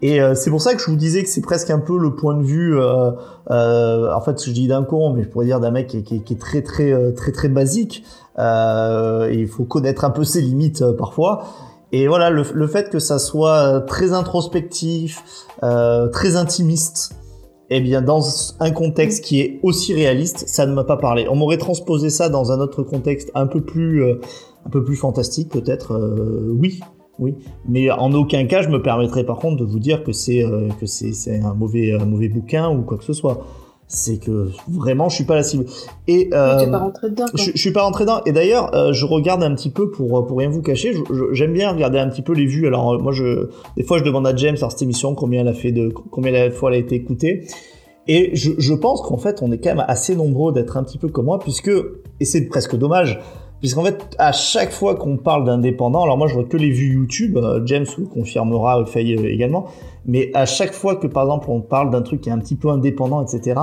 Et 0.00 0.20
euh, 0.20 0.34
c'est 0.34 0.50
pour 0.50 0.62
ça 0.62 0.74
que 0.74 0.80
je 0.80 0.86
vous 0.86 0.96
disais 0.96 1.22
que 1.22 1.28
c'est 1.28 1.40
presque 1.40 1.70
un 1.70 1.80
peu 1.80 1.98
le 1.98 2.14
point 2.14 2.34
de 2.34 2.44
vue, 2.44 2.78
euh, 2.78 3.10
euh, 3.50 4.12
en 4.12 4.20
fait, 4.20 4.42
je 4.44 4.52
dis 4.52 4.68
d'un 4.68 4.84
con, 4.84 5.12
mais 5.12 5.24
je 5.24 5.28
pourrais 5.28 5.46
dire 5.46 5.58
d'un 5.58 5.72
mec 5.72 5.88
qui, 5.88 6.04
qui, 6.04 6.22
qui, 6.22 6.34
est 6.34 6.36
très 6.36 6.62
très 6.62 6.92
très 6.92 7.12
très, 7.12 7.32
très 7.32 7.48
basique. 7.48 8.04
et 8.38 9.34
il 9.34 9.48
faut 9.48 9.64
connaître 9.64 10.04
un 10.04 10.10
peu 10.10 10.24
ses 10.24 10.40
limites 10.40 10.84
parfois. 10.92 11.44
Et 11.90 12.06
voilà, 12.06 12.30
le, 12.30 12.42
le, 12.52 12.66
fait 12.66 12.90
que 12.90 12.98
ça 12.98 13.18
soit 13.18 13.80
très 13.86 14.12
introspectif, 14.12 15.46
très 15.60 16.36
intimiste, 16.36 17.14
eh 17.70 17.80
bien, 17.80 18.02
dans 18.02 18.22
un 18.60 18.70
contexte 18.70 19.24
qui 19.24 19.40
est 19.40 19.60
aussi 19.62 19.94
réaliste, 19.94 20.48
ça 20.48 20.66
ne 20.66 20.72
m'a 20.72 20.84
pas 20.84 20.96
parlé. 20.96 21.26
On 21.28 21.36
m'aurait 21.36 21.58
transposé 21.58 22.08
ça 22.10 22.28
dans 22.28 22.50
un 22.50 22.60
autre 22.60 22.82
contexte 22.82 23.30
un 23.34 23.46
peu 23.46 23.60
plus, 23.60 24.02
euh, 24.02 24.20
un 24.64 24.70
peu 24.70 24.84
plus 24.84 24.96
fantastique, 24.96 25.50
peut-être. 25.50 25.92
Euh, 25.92 26.48
oui, 26.58 26.80
oui. 27.18 27.34
Mais 27.68 27.90
en 27.90 28.12
aucun 28.12 28.46
cas, 28.46 28.62
je 28.62 28.68
me 28.68 28.82
permettrai 28.82 29.24
par 29.24 29.38
contre 29.38 29.56
de 29.56 29.64
vous 29.64 29.78
dire 29.80 30.02
que 30.02 30.12
c'est 30.12 30.44
euh, 30.44 30.68
c'est 30.86 31.40
un 31.40 31.54
mauvais, 31.54 31.92
un 31.92 32.06
mauvais 32.06 32.28
bouquin 32.28 32.70
ou 32.70 32.82
quoi 32.82 32.96
que 32.96 33.04
ce 33.04 33.12
soit. 33.12 33.44
C'est 33.90 34.18
que 34.18 34.50
vraiment, 34.68 35.08
je 35.08 35.14
suis 35.14 35.24
pas 35.24 35.34
la 35.34 35.42
cible. 35.42 35.64
Et 36.06 36.28
euh, 36.34 36.70
pas 36.70 36.78
rentré 36.78 37.08
dedans. 37.08 37.24
Je, 37.34 37.52
je, 37.54 37.58
suis 37.58 37.72
pas 37.72 37.82
rentré 37.82 38.04
dedans. 38.04 38.20
Et 38.26 38.32
d'ailleurs, 38.32 38.74
euh, 38.74 38.92
je 38.92 39.06
regarde 39.06 39.42
un 39.42 39.54
petit 39.54 39.70
peu 39.70 39.90
pour 39.90 40.26
pour 40.26 40.38
rien 40.38 40.50
vous 40.50 40.60
cacher. 40.60 40.92
J'aime 41.32 41.54
bien 41.54 41.72
regarder 41.72 41.98
un 41.98 42.08
petit 42.08 42.20
peu 42.20 42.34
les 42.34 42.44
vues. 42.44 42.66
Alors 42.66 43.00
moi, 43.00 43.12
je 43.12 43.48
des 43.78 43.82
fois, 43.82 43.96
je 43.96 44.04
demande 44.04 44.26
à 44.26 44.36
James 44.36 44.56
dans 44.60 44.68
cette 44.68 44.82
émission 44.82 45.14
combien 45.14 45.40
elle 45.40 45.48
a 45.48 45.54
fait 45.54 45.72
de 45.72 45.88
combien 45.88 46.48
de 46.48 46.50
fois 46.50 46.70
elle 46.70 46.76
a 46.76 46.80
été 46.80 46.96
écoutée. 46.96 47.46
Et 48.08 48.34
je, 48.34 48.52
je 48.58 48.74
pense 48.74 49.00
qu'en 49.00 49.18
fait, 49.18 49.42
on 49.42 49.52
est 49.52 49.58
quand 49.58 49.70
même 49.74 49.84
assez 49.88 50.14
nombreux 50.14 50.52
d'être 50.52 50.76
un 50.76 50.84
petit 50.84 50.98
peu 50.98 51.08
comme 51.08 51.26
moi, 51.26 51.38
puisque 51.38 51.70
et 52.20 52.24
c'est 52.26 52.46
presque 52.46 52.76
dommage. 52.76 53.20
Puisqu'en 53.60 53.84
fait, 53.84 54.14
à 54.18 54.32
chaque 54.32 54.70
fois 54.70 54.94
qu'on 54.94 55.16
parle 55.16 55.44
d'indépendant, 55.44 56.04
alors 56.04 56.16
moi 56.16 56.28
je 56.28 56.34
vois 56.34 56.44
que 56.44 56.56
les 56.56 56.70
vues 56.70 56.92
YouTube, 56.94 57.36
euh, 57.36 57.60
James 57.66 57.86
vous 57.96 58.06
confirmera, 58.06 58.84
Faye 58.86 59.14
également, 59.14 59.66
mais 60.06 60.30
à 60.34 60.46
chaque 60.46 60.72
fois 60.72 60.96
que 60.96 61.06
par 61.06 61.24
exemple 61.24 61.50
on 61.50 61.60
parle 61.60 61.90
d'un 61.90 62.02
truc 62.02 62.20
qui 62.20 62.28
est 62.28 62.32
un 62.32 62.38
petit 62.38 62.56
peu 62.56 62.68
indépendant, 62.68 63.22
etc., 63.22 63.60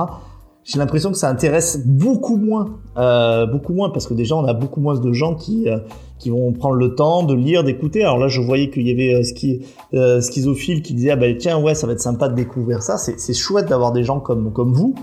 j'ai 0.66 0.80
l'impression 0.80 1.12
que 1.12 1.16
ça 1.16 1.30
intéresse 1.30 1.86
beaucoup 1.86 2.36
moins, 2.36 2.80
euh, 2.96 3.46
beaucoup 3.46 3.72
moins, 3.72 3.90
parce 3.90 4.08
que 4.08 4.14
déjà 4.14 4.34
on 4.34 4.44
a 4.44 4.52
beaucoup 4.52 4.80
moins 4.80 4.98
de 4.98 5.12
gens 5.12 5.36
qui 5.36 5.68
euh, 5.68 5.78
qui 6.18 6.30
vont 6.30 6.52
prendre 6.52 6.74
le 6.74 6.94
temps 6.94 7.22
de 7.22 7.34
lire, 7.34 7.62
d'écouter. 7.62 8.02
Alors 8.02 8.18
là, 8.18 8.26
je 8.26 8.40
voyais 8.40 8.70
qu'il 8.70 8.88
y 8.88 8.90
avait 8.90 9.14
euh, 9.14 9.22
ski, 9.22 9.64
euh, 9.94 10.20
schizophile 10.20 10.82
qui 10.82 10.94
disait 10.94 11.10
ah 11.10 11.16
ben 11.16 11.36
tiens 11.36 11.60
ouais 11.60 11.74
ça 11.74 11.86
va 11.86 11.92
être 11.92 12.00
sympa 12.00 12.28
de 12.28 12.34
découvrir 12.34 12.82
ça. 12.82 12.98
C'est 12.98 13.34
chouette 13.34 13.68
d'avoir 13.68 13.92
des 13.92 14.02
gens 14.02 14.18
comme 14.18 14.52
comme 14.52 14.72
vous, 14.72 14.96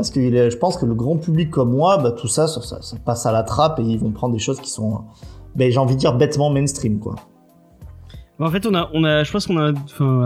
parce 0.00 0.10
que 0.10 0.50
je 0.50 0.56
pense 0.56 0.78
que 0.78 0.86
le 0.86 0.94
grand 0.94 1.18
public 1.18 1.50
comme 1.50 1.72
moi, 1.72 1.98
bah, 1.98 2.12
tout 2.12 2.26
ça 2.26 2.48
ça, 2.48 2.80
passe 3.04 3.26
à 3.26 3.32
la 3.32 3.42
trappe 3.42 3.78
et 3.80 3.82
ils 3.82 3.98
vont 3.98 4.10
prendre 4.12 4.32
des 4.32 4.40
choses 4.40 4.58
qui 4.58 4.70
sont, 4.70 5.02
ben, 5.54 5.70
j'ai 5.70 5.78
envie 5.78 5.94
de 5.94 6.00
dire 6.00 6.14
bêtement 6.16 6.48
mainstream 6.48 6.98
quoi. 6.98 7.16
En 8.38 8.50
fait, 8.50 8.64
on 8.64 8.74
a, 8.74 8.88
on 8.94 9.04
a, 9.04 9.22
je 9.22 9.30
pense 9.30 9.46
qu'on 9.46 9.58
a, 9.58 9.74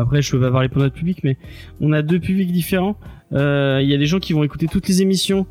après, 0.00 0.22
je 0.22 0.30
peux 0.30 0.40
pas 0.40 0.52
parler 0.52 0.68
pour 0.68 0.80
notre 0.80 0.94
public, 0.94 1.24
mais 1.24 1.36
on 1.80 1.92
a 1.92 2.02
deux 2.02 2.20
publics 2.20 2.52
différents. 2.52 2.94
Il 3.32 3.38
euh, 3.38 3.82
y 3.82 3.92
a 3.92 3.98
des 3.98 4.06
gens 4.06 4.20
qui 4.20 4.32
vont 4.32 4.44
écouter 4.44 4.68
toutes 4.68 4.86
les 4.86 5.02
émissions 5.02 5.46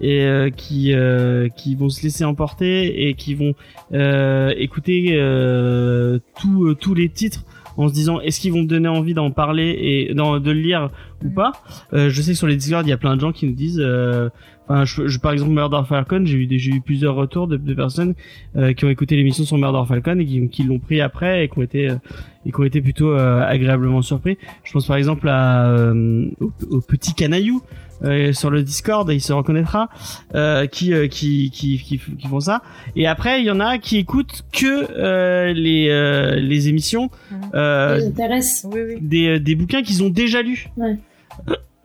et 0.00 0.22
euh, 0.22 0.50
qui 0.50 0.92
euh, 0.94 1.48
qui 1.48 1.74
vont 1.74 1.88
se 1.88 2.04
laisser 2.04 2.24
emporter 2.24 3.08
et 3.08 3.14
qui 3.14 3.34
vont 3.34 3.54
écouter 4.56 5.18
tous 6.38 6.94
les 6.94 7.08
titres 7.08 7.44
en 7.76 7.88
se 7.88 7.92
disant 7.94 8.20
est-ce 8.20 8.40
qu'ils 8.40 8.52
vont 8.52 8.62
me 8.62 8.66
donner 8.66 8.88
envie 8.88 9.14
d'en 9.14 9.30
parler 9.30 9.76
et 9.78 10.14
de 10.14 10.50
le 10.50 10.60
lire 10.60 10.90
ou 11.24 11.30
pas? 11.30 11.52
Euh, 11.92 12.10
je 12.10 12.22
sais 12.22 12.32
que 12.32 12.38
sur 12.38 12.46
les 12.46 12.56
Discord 12.56 12.86
il 12.86 12.90
y 12.90 12.92
a 12.92 12.96
plein 12.98 13.16
de 13.16 13.20
gens 13.20 13.32
qui 13.32 13.46
nous 13.46 13.54
disent 13.54 13.82
Enfin, 14.68 14.84
je, 14.84 15.06
je, 15.06 15.18
par 15.20 15.32
exemple, 15.32 15.52
Murder 15.52 15.82
Falcon, 15.88 16.22
j'ai 16.24 16.38
eu, 16.38 16.58
j'ai 16.58 16.72
eu 16.72 16.80
plusieurs 16.80 17.14
retours 17.14 17.46
de, 17.46 17.56
de 17.56 17.74
personnes 17.74 18.14
euh, 18.56 18.72
qui 18.72 18.84
ont 18.84 18.88
écouté 18.88 19.14
l'émission 19.14 19.44
sur 19.44 19.58
Murder 19.58 19.82
Falcon 19.86 20.18
et 20.18 20.26
qui, 20.26 20.48
qui 20.48 20.64
l'ont 20.64 20.80
pris 20.80 21.00
après 21.00 21.44
et 21.44 21.48
qui 21.48 21.58
ont 21.58 21.62
été, 21.62 21.90
euh, 21.90 21.96
et 22.44 22.50
qui 22.50 22.60
ont 22.60 22.64
été 22.64 22.80
plutôt 22.80 23.12
euh, 23.12 23.44
agréablement 23.46 24.02
surpris. 24.02 24.38
Je 24.64 24.72
pense 24.72 24.86
par 24.86 24.96
exemple 24.96 25.28
à, 25.28 25.68
euh, 25.68 26.26
au, 26.40 26.50
au, 26.70 26.80
petit 26.80 27.14
canaillou 27.14 27.62
euh, 28.04 28.32
sur 28.32 28.50
le 28.50 28.62
Discord, 28.62 29.10
il 29.10 29.20
se 29.20 29.32
reconnaîtra, 29.32 29.88
qui, 30.70 30.92
qui, 31.08 31.50
qui, 31.50 31.78
qui, 31.78 31.98
qui, 31.98 32.28
font 32.28 32.40
ça. 32.40 32.62
Et 32.94 33.06
après, 33.06 33.40
il 33.40 33.46
y 33.46 33.50
en 33.50 33.60
a 33.60 33.78
qui 33.78 33.98
écoutent 33.98 34.44
que 34.52 35.52
les, 35.52 36.40
les 36.40 36.68
émissions 36.68 37.10
oui, 37.32 38.98
des, 39.00 39.40
des 39.40 39.54
bouquins 39.54 39.82
qu'ils 39.82 40.02
ont 40.02 40.10
déjà 40.10 40.42
lus. 40.42 40.68
Ouais. 40.76 40.98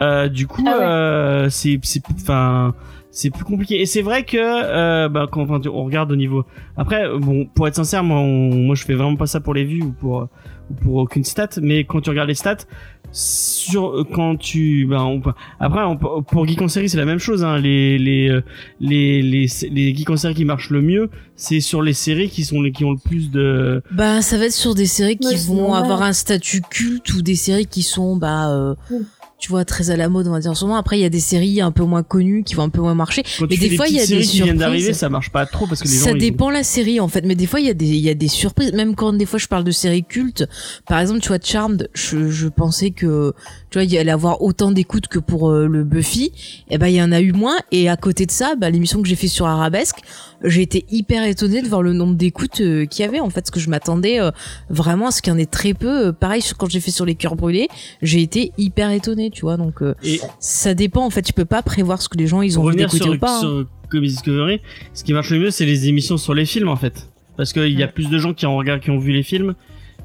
Euh, 0.02 0.30
du 0.30 0.48
coup, 0.48 0.64
ah 0.66 0.78
ouais. 0.78 0.84
euh, 0.84 1.50
c'est, 1.50 1.80
c'est, 1.84 2.02
enfin, 2.12 2.74
c'est 3.12 3.30
plus 3.30 3.44
compliqué. 3.44 3.82
Et 3.82 3.86
c'est 3.86 4.02
vrai 4.02 4.24
que, 4.24 4.38
euh, 4.38 5.10
bah, 5.10 5.28
quand 5.32 5.48
on 5.68 5.84
regarde 5.84 6.12
au 6.12 6.16
niveau. 6.16 6.46
Après, 6.76 7.08
bon, 7.20 7.46
pour 7.46 7.68
être 7.68 7.76
sincère, 7.76 8.04
moi, 8.04 8.20
on, 8.20 8.56
moi, 8.56 8.76
je 8.76 8.84
fais 8.84 8.96
vraiment 8.96 9.16
pas 9.16 9.28
ça 9.28 9.40
pour 9.40 9.54
les 9.54 9.64
vues 9.64 9.84
ou 9.84 9.92
pour, 9.92 10.28
ou 10.70 10.74
pour 10.74 10.96
aucune 10.96 11.24
stat. 11.24 11.50
Mais 11.62 11.84
quand 11.84 12.02
tu 12.02 12.10
regardes 12.10 12.30
les 12.30 12.36
stats, 12.36 12.66
sur 13.12 14.06
quand 14.14 14.38
tu, 14.38 14.86
ben, 14.86 15.04
on, 15.04 15.22
après, 15.60 15.84
on, 15.84 15.98
pour 16.24 16.48
Geek 16.48 16.62
en 16.62 16.68
série, 16.68 16.90
c'est 16.90 16.98
la 16.98 17.06
même 17.06 17.20
chose. 17.20 17.44
Hein, 17.44 17.60
les, 17.60 17.98
les, 17.98 18.42
les, 18.80 19.22
les, 19.22 19.48
les 19.70 19.96
Geek 19.96 20.10
en 20.10 20.18
série 20.18 20.34
qui 20.34 20.46
marchent 20.46 20.70
le 20.70 20.82
mieux, 20.82 21.10
c'est 21.36 21.60
sur 21.60 21.82
les 21.82 21.94
séries 21.94 22.30
qui 22.30 22.44
sont 22.44 22.62
les 22.62 22.72
qui 22.72 22.86
ont 22.86 22.92
le 22.92 23.00
plus 23.04 23.32
de. 23.32 23.84
Bah, 23.92 24.22
ça 24.22 24.38
va 24.38 24.46
être 24.46 24.54
sur 24.54 24.76
des 24.76 24.86
séries 24.86 25.18
qui 25.18 25.28
ouais, 25.28 25.46
vont 25.48 25.74
avoir 25.74 26.02
un 26.02 26.14
statut 26.14 26.62
culte 26.62 27.14
ou 27.14 27.22
des 27.22 27.36
séries 27.36 27.68
qui 27.68 27.84
sont, 27.84 28.16
bah. 28.16 28.50
Euh, 28.52 28.76
mmh 28.90 28.96
tu 29.42 29.50
vois 29.50 29.66
très 29.66 29.90
à 29.90 29.98
la 29.98 30.08
mode 30.08 30.28
on 30.28 30.32
va 30.32 30.40
dire 30.40 30.52
en 30.52 30.56
ce 30.56 30.64
moment. 30.64 30.78
Après 30.78 31.00
il 31.00 31.02
y 31.02 31.06
a 31.06 31.10
des 31.10 31.20
séries 31.20 31.62
un 31.62 31.72
peu 31.72 31.84
moins 31.84 32.04
connues 32.04 32.44
qui 32.44 32.54
vont 32.54 32.62
un 32.62 32.70
peu 32.70 32.80
moins 32.80 32.94
marcher. 32.94 33.24
Quand 33.40 33.48
mais 33.50 33.58
des 33.58 33.76
fois 33.76 33.88
il 33.88 33.96
y 33.96 34.00
a 34.00 34.06
des 34.06 34.20
viennent 34.20 34.58
d'arriver 34.58 34.94
ça 34.94 35.10
marche 35.10 35.32
pas 35.32 35.48
trop 35.48 35.66
parce 35.66 35.82
que 35.82 35.88
les 35.88 35.96
ça 35.96 36.12
gens, 36.12 36.18
dépend 36.18 36.52
la 36.52 36.64
série 36.64 37.00
en 37.00 37.08
fait. 37.08 37.26
Mais 37.26 37.34
des 37.34 37.48
fois 37.48 37.60
il 37.60 37.66
y 37.66 37.70
a 37.70 37.74
des 37.74 37.88
il 37.88 38.00
y 38.00 38.10
a 38.10 38.14
des 38.14 38.28
surprises. 38.28 38.72
Même 38.74 38.94
quand 38.94 39.14
des 39.14 39.26
fois 39.26 39.40
je 39.40 39.48
parle 39.48 39.64
de 39.64 39.72
séries 39.72 40.04
cultes 40.04 40.48
par 40.88 41.00
exemple 41.00 41.22
tu 41.22 41.30
vois 41.30 41.40
Charmed 41.44 41.90
je, 41.96 42.30
je 42.30 42.48
pensais 42.48 42.92
que 42.92 43.34
tu 43.72 43.80
vois 43.80 43.84
il 43.84 43.98
allait 43.98 44.12
avoir 44.12 44.44
autant 44.44 44.72
d'écoute 44.72 45.08
que 45.08 45.18
pour 45.18 45.50
euh, 45.50 45.68
le 45.68 45.84
Buffy. 45.84 46.32
Et 46.70 46.78
ben 46.78 46.88
il 46.88 46.96
y 46.96 47.02
en 47.02 47.12
a 47.12 47.20
eu 47.20 47.32
moins. 47.32 47.58
Et 47.72 47.90
à 47.90 47.98
côté 47.98 48.28
de 48.28 48.32
ça 48.32 48.54
bah, 48.56 48.70
l'émission 48.70 49.02
que 49.02 49.08
j'ai 49.08 49.16
fait 49.16 49.28
sur 49.28 49.48
Arabesque 49.48 49.98
j'ai 50.44 50.62
été 50.62 50.86
hyper 50.90 51.24
étonnée 51.24 51.62
de 51.62 51.68
voir 51.68 51.82
le 51.82 51.94
nombre 51.94 52.16
d'écoutes 52.16 52.62
euh, 52.62 52.86
qu'il 52.86 53.04
y 53.04 53.08
avait 53.08 53.20
en 53.20 53.32
fait. 53.32 53.42
Parce 53.42 53.52
que 53.52 53.60
je 53.60 53.72
m'attendais 53.72 54.20
euh, 54.20 54.30
vraiment 54.70 55.08
à 55.08 55.12
ce 55.12 55.24
qu'il 55.24 55.34
y 55.34 55.36
en 55.36 55.40
ait 55.40 55.48
très 55.48 55.74
peu. 55.74 56.14
Pareil 56.14 56.44
quand 56.60 56.70
j'ai 56.70 56.80
fait 56.80 56.92
sur 56.92 57.06
les 57.06 57.16
cœurs 57.16 57.36
brûlés 57.36 57.70
j'ai 58.04 58.22
été 58.22 58.52
hyper 58.58 58.92
étonnée 58.92 59.31
tu 59.32 59.42
vois 59.42 59.58
donc 59.58 59.82
et 60.04 60.20
ça 60.40 60.74
dépend 60.74 61.06
en 61.06 61.10
fait 61.10 61.22
tu 61.22 61.34
peux 61.34 61.46
pas 61.46 61.62
prévoir 61.62 62.02
ce 62.02 62.10
que 62.10 62.18
les 62.18 62.28
gens 62.28 62.42
ils 62.42 62.60
ont 62.60 62.64
envie 62.64 62.76
d'écouter 62.76 63.10
ou 63.10 63.18
pas 63.18 63.40
sur 63.40 63.50
hein. 63.50 63.66
Comedy 63.90 64.14
Discovery 64.14 64.62
ce 64.94 65.04
qui 65.04 65.14
marche 65.14 65.30
le 65.30 65.40
mieux 65.40 65.52
c'est 65.52 65.66
les 65.66 65.88
émissions 65.88 66.18
sur 66.18 66.34
les 66.34 66.46
films 66.46 66.70
en 66.70 66.76
fait 66.76 67.10
parce 67.38 67.54
qu'il 67.54 67.78
y 67.78 67.84
a 67.84 67.88
plus 67.88 68.10
de 68.10 68.18
gens 68.18 68.34
qui 68.34 68.46
ont 68.46 68.58
regardé 68.58 68.84
qui 68.84 68.92
ont 68.92 69.00
vu 69.00 69.12
les 69.12 69.24
films 69.24 69.56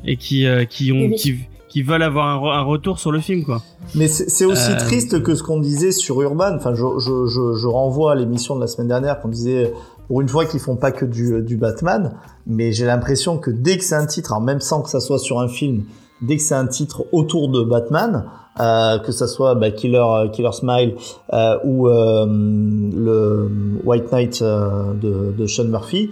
et 0.04 0.16
qui 0.16 0.46
qui 0.68 0.92
ont 0.92 1.10
qui, 1.10 1.36
qui 1.68 1.82
veulent 1.82 2.02
avoir 2.02 2.42
un, 2.42 2.58
un, 2.58 2.62
retour 2.62 2.98
sur 2.98 3.12
le 3.12 3.20
film 3.20 3.44
quoi. 3.44 3.62
Mais 3.94 4.08
c'est 4.08 4.46
aussi 4.46 4.72
euh... 4.72 4.78
triste 4.78 5.22
que 5.22 5.34
ce 5.34 5.42
qu'on 5.42 5.60
disait 5.60 5.92
sur 5.92 6.22
Urban. 6.22 6.56
Enfin, 6.56 6.74
je, 6.74 6.84
je, 6.98 7.26
je, 7.26 7.52
je 7.54 7.66
renvoie 7.66 8.12
à 8.12 8.14
l'émission 8.14 8.56
de 8.56 8.60
la 8.60 8.66
semaine 8.66 8.88
dernière 8.88 9.20
qu'on 9.20 9.28
disait 9.28 9.72
pour 10.06 10.20
une 10.20 10.28
fois 10.28 10.46
qu'ils 10.46 10.60
font 10.60 10.76
pas 10.76 10.92
que 10.92 11.04
du, 11.04 11.42
du 11.42 11.56
Batman, 11.56 12.14
mais 12.46 12.72
j'ai 12.72 12.86
l'impression 12.86 13.38
que 13.38 13.50
dès 13.50 13.76
que 13.76 13.84
c'est 13.84 13.94
un 13.94 14.06
titre, 14.06 14.32
alors 14.32 14.42
même 14.42 14.60
sans 14.60 14.80
que 14.80 14.88
ça 14.88 15.00
soit 15.00 15.18
sur 15.18 15.40
un 15.40 15.48
film, 15.48 15.84
dès 16.22 16.36
que 16.36 16.42
c'est 16.42 16.54
un 16.54 16.66
titre 16.66 17.04
autour 17.12 17.50
de 17.50 17.62
Batman, 17.62 18.24
euh, 18.60 18.98
que 18.98 19.12
ça 19.12 19.26
soit 19.26 19.54
bah, 19.54 19.70
Killer, 19.70 20.04
Killer 20.32 20.52
Smile 20.52 20.94
euh, 21.32 21.58
ou 21.64 21.88
euh, 21.88 22.26
le 22.26 23.50
White 23.84 24.12
Knight 24.12 24.42
euh, 24.42 24.92
de, 24.94 25.46
Sean 25.46 25.64
Murphy, 25.64 26.10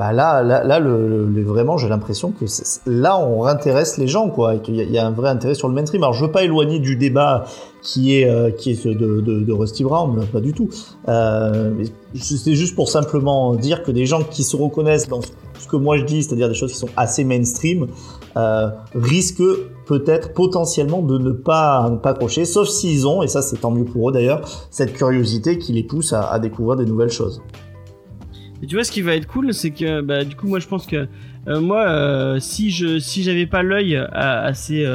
bah 0.00 0.14
là, 0.14 0.42
là, 0.42 0.80
vraiment, 0.80 1.76
j'ai 1.76 1.90
l'impression 1.90 2.32
que 2.32 2.46
là, 2.86 3.18
on 3.18 3.40
réintéresse 3.40 3.98
les 3.98 4.06
gens, 4.06 4.30
quoi, 4.30 4.54
et 4.54 4.60
qu'il 4.60 4.76
y, 4.76 4.96
a 4.96 5.06
un 5.06 5.10
vrai 5.10 5.28
intérêt 5.28 5.52
sur 5.52 5.68
le 5.68 5.74
mainstream. 5.74 6.02
Alors, 6.02 6.14
je 6.14 6.24
veux 6.24 6.32
pas 6.32 6.42
éloigner 6.42 6.78
du 6.78 6.96
débat 6.96 7.44
qui 7.82 8.16
est 8.16 8.24
euh, 8.24 8.50
qui 8.50 8.70
est 8.70 8.86
de, 8.86 9.20
de, 9.20 9.52
Rusty 9.52 9.84
Brown, 9.84 10.26
pas 10.32 10.40
du 10.40 10.54
tout. 10.54 10.70
Euh, 11.08 11.84
c'est 12.14 12.54
juste 12.54 12.74
pour 12.74 12.88
simplement 12.88 13.54
dire 13.54 13.82
que 13.82 13.90
des 13.90 14.06
gens 14.06 14.22
qui 14.22 14.42
se 14.42 14.56
reconnaissent 14.56 15.06
dans 15.06 15.20
ce 15.20 15.68
que 15.68 15.76
moi 15.76 15.98
je 15.98 16.04
dis, 16.04 16.22
c'est-à-dire 16.22 16.48
des 16.48 16.54
choses 16.54 16.72
qui 16.72 16.78
sont 16.78 16.88
assez 16.96 17.24
mainstream, 17.24 17.86
euh, 18.36 18.70
risquent 18.94 19.42
peut-être 19.86 20.34
potentiellement 20.34 21.02
de 21.02 21.18
ne 21.18 21.32
pas 21.32 21.88
ne 21.90 21.96
pas 21.96 22.10
accrocher, 22.10 22.44
sauf 22.44 22.68
s'ils 22.68 23.06
ont, 23.06 23.22
et 23.22 23.28
ça 23.28 23.42
c'est 23.42 23.56
tant 23.56 23.70
mieux 23.70 23.84
pour 23.84 24.10
eux 24.10 24.12
d'ailleurs, 24.12 24.48
cette 24.70 24.92
curiosité 24.92 25.58
qui 25.58 25.72
les 25.72 25.82
pousse 25.82 26.12
à, 26.12 26.30
à 26.30 26.38
découvrir 26.38 26.76
des 26.76 26.84
nouvelles 26.84 27.10
choses. 27.10 27.42
Et 28.62 28.66
tu 28.66 28.74
vois, 28.74 28.84
ce 28.84 28.92
qui 28.92 29.00
va 29.00 29.14
être 29.16 29.26
cool, 29.26 29.54
c'est 29.54 29.70
que 29.70 30.02
bah, 30.02 30.22
du 30.22 30.36
coup, 30.36 30.46
moi, 30.46 30.58
je 30.58 30.68
pense 30.68 30.86
que 30.86 31.08
euh, 31.48 31.60
moi, 31.60 31.88
euh, 31.88 32.38
si 32.40 32.70
je 32.70 32.98
si 32.98 33.22
j'avais 33.22 33.46
pas 33.46 33.62
l'œil 33.62 33.96
assez 34.12 34.86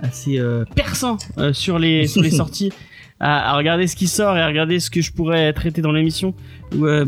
assez 0.00 0.40
perçant 0.74 1.18
sur 1.52 1.78
les 1.78 2.06
sur 2.06 2.22
les 2.22 2.30
sorties, 2.42 2.72
à, 3.20 3.56
regarder 3.56 3.86
ce 3.86 3.96
qui 3.96 4.06
sort 4.06 4.36
et 4.36 4.40
à 4.40 4.46
regarder 4.46 4.80
ce 4.80 4.90
que 4.90 5.00
je 5.02 5.12
pourrais 5.12 5.52
traiter 5.52 5.82
dans 5.82 5.92
l'émission, 5.92 6.34
ouais, 6.74 7.02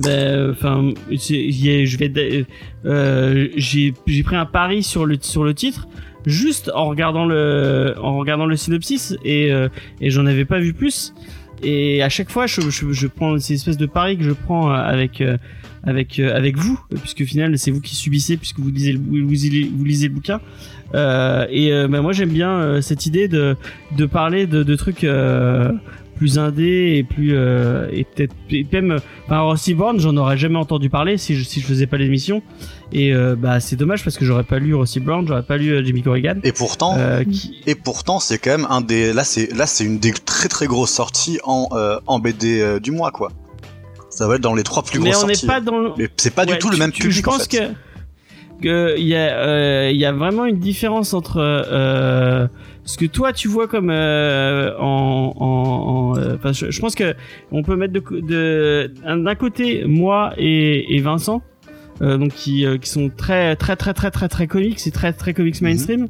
enfin, 0.51 0.91
il 1.11 1.65
y 1.65 1.71
a- 1.71 1.85
je 1.85 1.97
vais 1.97 2.47
euh, 2.85 3.49
j'ai 3.57 3.95
j'ai 4.07 4.23
pris 4.23 4.37
un 4.37 4.47
pari 4.47 4.83
sur 4.83 5.07
le 5.07 5.17
sur 5.21 5.43
le 5.45 5.55
titre 5.55 5.89
juste 6.27 6.71
en 6.75 6.87
regardant 6.87 7.25
le 7.25 7.95
en 8.01 8.19
regardant 8.19 8.47
le 8.47 8.57
synopsis 8.57 9.17
et 9.25 9.51
euh, 9.53 9.69
et 10.01 10.11
j'en 10.11 10.27
avais 10.27 10.45
pas 10.45 10.59
vu 10.61 10.73
plus. 10.73 11.15
Et 11.65 12.03
à 12.03 12.09
chaque 12.09 12.29
fois, 12.29 12.49
je, 12.49 12.61
je, 12.61 12.93
je 12.93 13.07
prends 13.07 13.39
ces 13.39 13.55
espèces 13.55 13.77
de 13.77 13.87
paris 13.87 14.19
que 14.19 14.25
je 14.25 14.33
prends 14.33 14.71
euh, 14.71 14.75
avec 14.75 15.21
euh, 15.21 15.37
avec 15.85 16.19
euh, 16.19 16.37
avec 16.37 16.57
vous, 16.57 16.79
puisque 17.01 17.21
au 17.23 17.25
final 17.25 17.57
c'est 17.57 17.71
vous 17.71 17.81
qui 17.81 17.95
subissez 17.95 18.37
puisque 18.37 18.59
vous 18.59 18.71
lisez 18.71 18.93
le, 18.93 18.99
vous 18.99 19.27
vous 19.27 19.85
lisez 19.85 20.09
le 20.09 20.15
bouquin. 20.15 20.41
Euh, 20.95 21.47
et 21.51 21.73
euh, 21.73 21.89
bah, 21.89 22.03
moi 22.03 22.13
j'aime 22.13 22.31
bien 22.31 22.51
euh, 22.51 22.81
cette 22.81 23.07
idée 23.07 23.29
de 23.29 23.57
de 23.97 24.07
parler 24.07 24.47
de, 24.47 24.63
de 24.63 24.77
trucs 24.77 25.05
euh, 25.05 25.73
plus 26.23 26.39
indés 26.39 26.95
et 26.99 27.03
plus 27.03 27.31
euh, 27.35 27.89
et 27.91 28.05
peut-être 28.05 28.33
même 28.73 28.99
enfin 29.27 29.41
Rossi 29.41 29.75
Bourne 29.75 29.99
j'en 29.99 30.17
aurais 30.17 30.37
jamais 30.37 30.59
entendu 30.59 30.89
parler 30.89 31.19
si 31.19 31.35
je 31.35 31.43
si 31.43 31.61
je 31.61 31.67
faisais 31.67 31.89
pas 31.89 31.97
l'émission 31.97 32.43
et 32.93 33.13
euh, 33.13 33.35
bah 33.37 33.59
c'est 33.59 33.75
dommage 33.75 34.05
parce 34.05 34.17
que 34.17 34.25
j'aurais 34.25 34.45
pas 34.45 34.61
lu 34.61 34.73
Rossi 34.73 35.01
Brown 35.01 35.27
j'aurais 35.27 35.43
pas 35.43 35.57
lu 35.57 35.71
euh, 35.73 35.83
Jimmy 35.85 36.03
Corrigan 36.03 36.37
Et 36.45 36.53
pourtant, 36.53 36.97
qui 37.29 37.61
et 37.67 37.75
pourtant, 37.75 38.21
c'est 38.21 38.39
quand 38.39 38.51
même 38.57 38.67
un 38.71 38.83
des. 38.83 39.13
Là, 39.13 39.25
c'est 39.25 39.53
là, 39.53 39.67
c'est 39.67 39.85
une 39.85 39.99
des 39.99 40.13
très 40.13 40.49
très 40.49 40.67
grosses 40.67 40.93
sorties 40.93 41.41
en 41.45 41.69
en 42.07 42.19
BD 42.21 42.79
du 42.81 42.93
mois, 42.93 43.11
quoi. 43.11 43.31
Ça 44.11 44.29
va 44.29 44.37
être 44.37 44.43
dans 44.43 44.55
les 44.55 44.63
trois 44.63 44.83
plus 44.85 45.01
mais 45.01 45.11
grosses 45.11 45.25
on 45.25 45.27
n'est 45.27 45.47
pas 45.47 45.61
dans 45.61 45.79
le 45.79 45.93
Mais 45.99 46.09
c'est 46.17 46.35
pas 46.35 46.45
Ouais, 46.45 46.53
du 46.53 46.59
tout 46.59 46.69
le 46.69 46.77
même 46.77 46.93
tu- 46.93 47.03
public. 47.03 47.17
Je 47.17 47.23
pense 47.23 47.35
en 47.35 47.39
fait. 47.51 47.59
que 47.71 47.73
que 48.63 48.95
il 48.99 49.07
y 49.07 49.15
a 49.15 49.39
euh, 49.39 49.91
y 49.93 50.05
a 50.05 50.13
vraiment 50.13 50.45
une 50.47 50.59
différence 50.59 51.13
entre 51.15 51.39
euh, 51.39 52.47
ce 52.85 52.97
que 52.97 53.07
toi 53.07 53.33
tu 53.33 53.49
vois 53.49 53.69
comme 53.69 53.91
euh, 53.91 54.73
en 54.79 55.33
en, 55.37 55.45
en, 55.45 56.19
euh, 56.19 56.35
enfin, 56.37 56.53
je, 56.53 56.71
je 56.71 56.81
pense 56.81 56.95
que 56.95 57.15
on 57.51 57.63
peut 57.63 57.77
mettre 57.77 57.93
de 57.93 58.03
de 58.21 58.93
d'un 59.05 59.35
côté 59.35 59.85
moi 59.87 60.33
et, 60.39 60.97
et 60.97 61.01
Vincent 61.01 61.43
euh, 62.01 62.17
donc 62.17 62.31
qui 62.31 62.65
euh, 62.67 62.79
qui 62.79 62.89
sont 62.89 63.11
très 63.15 63.55
très 63.57 63.77
très 63.77 63.93
très 63.95 64.11
très 64.11 64.29
très 64.29 64.47
comics 64.47 64.79
c'est 64.81 64.91
très 64.93 65.13
très 65.13 65.35
comics 65.35 65.61
Mhm. 65.61 65.69
mainstream 65.69 66.09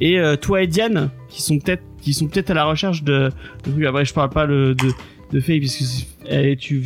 et 0.00 0.18
euh, 0.18 0.36
toi 0.36 0.62
et 0.62 0.66
Diane 0.66 1.10
qui 1.28 1.42
sont 1.42 1.58
peut-être 1.58 1.82
qui 2.02 2.14
sont 2.14 2.28
peut-être 2.28 2.50
à 2.50 2.54
la 2.54 2.64
recherche 2.66 3.02
de, 3.02 3.30
de 3.64 3.70
trucs 3.72 3.84
après 3.84 4.04
je 4.04 4.14
parle 4.14 4.30
pas 4.30 4.46
le, 4.46 4.74
de 4.74 4.86
de 5.32 5.40
Faye 5.40 5.60
parce 5.60 5.74
que 5.76 5.84
c'est- 5.84 6.06
eh, 6.28 6.56
tu 6.56 6.84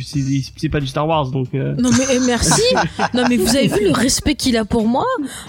c'est 0.57 0.69
pas 0.69 0.79
du 0.79 0.85
Star 0.87 1.07
Wars 1.07 1.29
donc 1.31 1.47
euh, 1.55 1.73
Non 1.79 1.89
mais 1.91 2.05
eh, 2.13 2.19
merci. 2.19 2.61
non 3.13 3.23
mais 3.29 3.37
vous 3.37 3.55
avez 3.55 3.67
vu 3.67 3.83
le 3.85 3.91
respect 3.91 4.35
qu'il 4.35 4.55
a 4.57 4.65
pour 4.65 4.87
moi? 4.87 5.05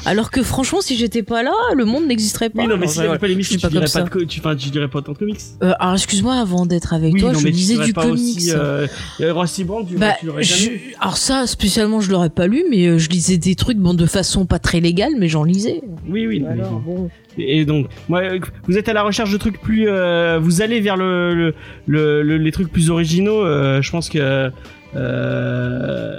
Alors 0.07 0.31
que 0.31 0.43
franchement, 0.43 0.81
si 0.81 0.97
j'étais 0.97 1.23
pas 1.23 1.43
là, 1.43 1.53
le 1.75 1.85
monde 1.85 2.07
n'existerait 2.07 2.49
pas. 2.51 2.63
Oui, 2.63 2.69
non, 2.69 2.77
mais 2.77 2.83
Alors, 2.83 2.91
si 2.91 2.99
t'avais 2.99 3.19
pas 3.19 3.27
l'émission, 3.29 3.57
tu 3.57 3.61
pas 3.63 3.69
dirais 3.69 3.87
pas 3.93 4.03
de 4.03 4.25
tu, 4.25 4.41
enfin, 4.41 4.57
tu 4.57 4.71
dirais 4.71 4.89
pas 4.89 4.99
autant 5.01 5.13
de 5.13 5.19
comics. 5.19 5.41
Euh, 5.63 5.73
alors 5.79 5.95
excuse-moi, 5.95 6.35
avant 6.35 6.65
d'être 6.67 6.93
avec 6.95 7.13
oui, 7.15 7.21
toi, 7.21 7.33
non, 7.33 7.39
je 7.39 7.45
mais 7.45 7.51
tu 7.51 7.57
lisais 7.57 7.75
dirais 7.75 7.87
du 7.87 7.93
pas 7.93 8.03
comics. 8.07 8.37
aussi, 8.37 8.51
euh, 8.53 8.87
euh, 9.21 9.33
Rossi 9.35 9.65
Brand, 9.65 9.87
tu, 9.87 9.97
Bah, 9.97 10.15
tu 10.21 10.27
l'aurais 10.27 10.43
je- 10.43 10.71
alors 11.01 11.17
ça, 11.19 11.47
spécialement, 11.47 12.01
je 12.01 12.11
l'aurais 12.11 12.31
pas 12.31 12.47
lu, 12.47 12.65
mais 12.71 12.87
euh, 12.87 12.99
je 12.99 13.09
lisais 13.11 13.37
des 13.39 13.55
trucs, 13.57 13.79
bon, 13.79 13.95
de 13.95 14.07
façon 14.07 14.47
pas 14.47 14.59
très 14.59 14.81
légale, 14.81 15.13
mais 15.19 15.29
j'en 15.29 15.45
lisais. 15.45 15.83
Oui, 16.09 16.27
oui. 16.27 16.45
Alors, 16.51 16.81
bon. 16.81 17.11
Et 17.39 17.65
donc, 17.65 17.87
moi, 18.09 18.23
vous 18.67 18.77
êtes 18.77 18.89
à 18.89 18.93
la 18.93 19.03
recherche 19.03 19.33
de 19.33 19.37
trucs 19.39 19.61
plus, 19.61 19.89
euh, 19.89 20.39
vous 20.41 20.61
allez 20.63 20.81
vers 20.81 20.97
le, 20.97 21.35
le, 21.35 21.55
le- 21.87 22.23
le- 22.23 22.37
les 22.39 22.53
trucs 22.53 22.71
plus 22.71 22.91
originaux. 22.91 23.45
euh, 23.45 23.81
je 23.83 23.91
pense 23.91 24.09
que, 24.09 24.51
euh, 24.95 26.19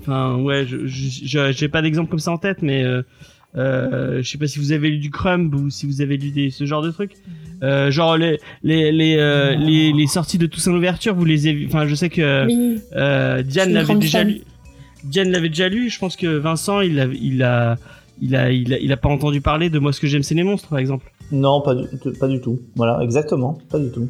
enfin, 0.00 0.36
ouais, 0.36 0.66
j'ai 0.86 1.68
pas 1.68 1.82
d'exemple 1.82 2.10
comme 2.10 2.18
ça 2.18 2.30
en 2.32 2.38
tête, 2.38 2.62
mais 2.62 2.84
je 3.54 4.22
sais 4.22 4.38
pas 4.38 4.46
si 4.46 4.58
vous 4.58 4.72
avez 4.72 4.88
lu 4.90 4.98
du 4.98 5.10
Crumb 5.10 5.54
ou 5.54 5.70
si 5.70 5.86
vous 5.86 6.00
avez 6.00 6.16
lu 6.16 6.30
des, 6.30 6.50
ce 6.50 6.64
genre 6.64 6.82
de 6.82 6.90
trucs. 6.90 7.12
Genre 7.60 8.16
les 8.16 8.38
les 8.62 8.90
les, 8.92 9.56
les 9.56 9.92
les 9.92 10.06
sorties 10.06 10.38
de 10.38 10.46
Toussaint 10.46 10.72
l'ouverture, 10.72 11.14
vous 11.14 11.24
les 11.24 11.46
avez, 11.48 11.66
enfin, 11.66 11.86
je 11.86 11.94
sais 11.94 12.08
que 12.10 13.42
Diane 13.42 13.72
l'avait 13.72 13.94
déjà 13.96 14.18
fan. 14.20 14.28
lu. 14.28 14.40
Diane 15.04 15.30
l'avait 15.30 15.48
déjà 15.48 15.68
lu. 15.68 15.90
Je 15.90 15.98
pense 15.98 16.16
que 16.16 16.26
Vincent, 16.26 16.80
il 16.80 17.00
a, 17.00 17.06
il 17.06 17.42
a, 17.42 17.76
il 18.22 18.34
a, 18.36 18.50
il 18.50 18.72
a, 18.72 18.78
il 18.78 18.90
a 18.92 18.96
pas 18.96 19.08
entendu 19.10 19.40
parler 19.42 19.68
de 19.68 19.78
moi 19.78 19.92
ce 19.92 20.00
que 20.00 20.06
j'aime 20.06 20.22
c'est 20.22 20.34
les 20.34 20.44
monstres, 20.44 20.68
par 20.68 20.78
exemple. 20.78 21.10
Non, 21.30 21.60
pas 21.60 21.74
du, 21.74 21.86
pas 22.18 22.28
du 22.28 22.40
tout. 22.40 22.60
Voilà, 22.76 23.00
exactement, 23.02 23.58
pas 23.70 23.78
du 23.78 23.90
tout. 23.90 24.08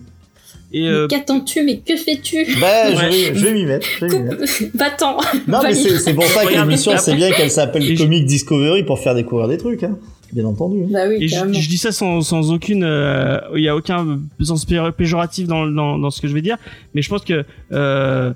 Et 0.74 0.86
euh, 0.89 1.06
mais 1.10 1.16
qu'attends-tu, 1.18 1.62
mais 1.64 1.78
que 1.80 1.97
fais-tu 1.97 2.47
Ben, 2.60 2.93
je 2.93 2.97
Ouais. 2.97 3.10
vais, 3.10 3.34
je 3.34 3.44
vais 3.44 3.52
m'y 3.52 3.64
mettre. 3.66 3.86
Je 4.01 4.06
vais 4.06 4.18
m'y 4.18 4.24
mettre. 4.24 4.44
Coupe, 4.59 4.74
va-t'en 4.74 5.16
Non, 5.48 5.60
mais 5.62 5.74
c'est 5.74 5.98
c'est 5.98 6.14
pour 6.14 6.24
ça 6.24 6.44
que 6.47 6.52
l'émission, 6.55 6.93
c'est 6.98 7.14
bien 7.14 7.30
qu'elle 7.30 7.51
s'appelle 7.51 7.82
je- 7.82 7.94
Comic 8.02 8.24
Discovery 8.26 8.82
pour 8.84 8.98
faire 8.98 9.14
découvrir 9.14 9.48
des 9.48 9.59
trucs, 9.59 9.82
hein. 9.82 9.98
Bien 10.32 10.47
entendu. 10.47 10.84
Bah 10.90 11.01
oui, 11.09 11.16
et 11.20 11.28
je, 11.28 11.44
dis 11.68 11.76
ça 11.76 11.93
sans, 11.93 12.22
sans 12.22 12.52
aucune, 12.52 12.84
euh, 12.84 13.39
il 13.55 13.62
y 13.62 13.68
a 13.68 13.76
aucun 13.76 14.18
sens 14.40 14.64
pé- 14.64 14.89
péjoratif 14.97 15.47
dans, 15.47 15.66
dans, 15.66 15.98
dans 15.98 16.10
ce 16.10 16.22
que 16.22 16.26
je 16.28 16.32
vais 16.32 16.40
dire, 16.40 16.56
mais 16.94 17.02
je 17.02 17.10
pense 17.10 17.22
que, 17.22 17.44
euh, 17.72 18.32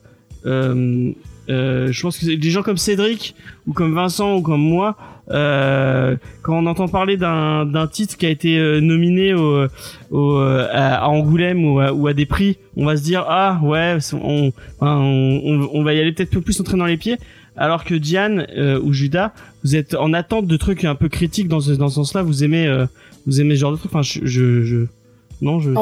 euh, 1.49 1.87
euh, 1.87 1.93
je 1.93 2.03
pense 2.03 2.19
que 2.19 2.35
des 2.35 2.51
gens 2.51 2.63
comme 2.63 2.77
Cédric 2.77 3.35
ou 3.67 3.73
comme 3.73 3.95
Vincent 3.95 4.37
ou 4.37 4.43
comme 4.43 4.61
moi, 4.61 4.97
euh, 5.31 6.17
quand 6.43 6.57
on 6.57 6.67
entend 6.67 6.89
parler 6.89 7.17
d'un 7.17 7.89
titre 7.91 8.17
qui 8.17 8.27
a 8.27 8.31
été 8.31 8.59
euh, 8.59 8.81
nominé 8.81 9.35
au, 9.35 9.67
au 10.11 10.37
à, 10.39 10.97
à 10.97 11.07
Angoulême 11.09 11.65
ou 11.65 11.81
à, 11.81 11.93
ou 11.93 12.07
à 12.07 12.15
des 12.15 12.27
prix, 12.27 12.59
on 12.77 12.85
va 12.85 12.97
se 12.97 13.03
dire 13.03 13.25
ah 13.29 13.61
ouais, 13.63 13.99
on 14.13 14.53
on, 14.81 15.69
on, 15.73 15.83
va 15.83 15.95
y 15.95 16.01
aller 16.01 16.13
peut-être 16.13 16.39
plus 16.41 16.61
entrer 16.61 16.77
dans 16.77 16.87
les 16.87 16.97
pieds. 16.97 17.17
Alors 17.57 17.85
que 17.85 17.95
Diane 17.95 18.47
euh, 18.57 18.79
ou 18.83 18.93
Judas, 18.93 19.33
vous 19.65 19.77
êtes 19.77 19.95
en 19.95 20.13
attente 20.13 20.47
de 20.47 20.57
trucs 20.59 20.85
un 20.85 20.95
peu 20.95 21.09
critiques 21.09 21.49
dans 21.49 21.61
ce 21.61 21.73
dans 21.73 21.89
ce 21.89 21.97
sens-là. 21.97 22.23
Vous 22.23 22.45
aimez 22.45 22.67
euh, 22.67 22.87
vous 23.27 23.41
aimez 23.41 23.55
ce 23.57 23.61
genre 23.61 23.73
de 23.73 23.79
trucs. 23.79 23.91
Enfin, 23.95 24.03
je, 24.03 24.21
je, 24.25 24.63
je... 24.63 24.77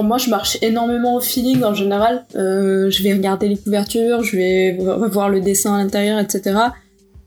moi, 0.02 0.18
je 0.18 0.30
marche 0.30 0.58
énormément 0.62 1.16
au 1.16 1.20
feeling 1.20 1.62
en 1.62 1.74
général. 1.74 2.24
Euh, 2.34 2.90
je 2.90 3.02
vais 3.02 3.12
regarder 3.12 3.48
les 3.48 3.56
couvertures, 3.56 4.22
je 4.22 4.36
vais 4.36 4.76
revoir 4.80 5.28
le 5.28 5.40
dessin 5.40 5.74
à 5.74 5.78
l'intérieur, 5.78 6.18
etc. 6.18 6.56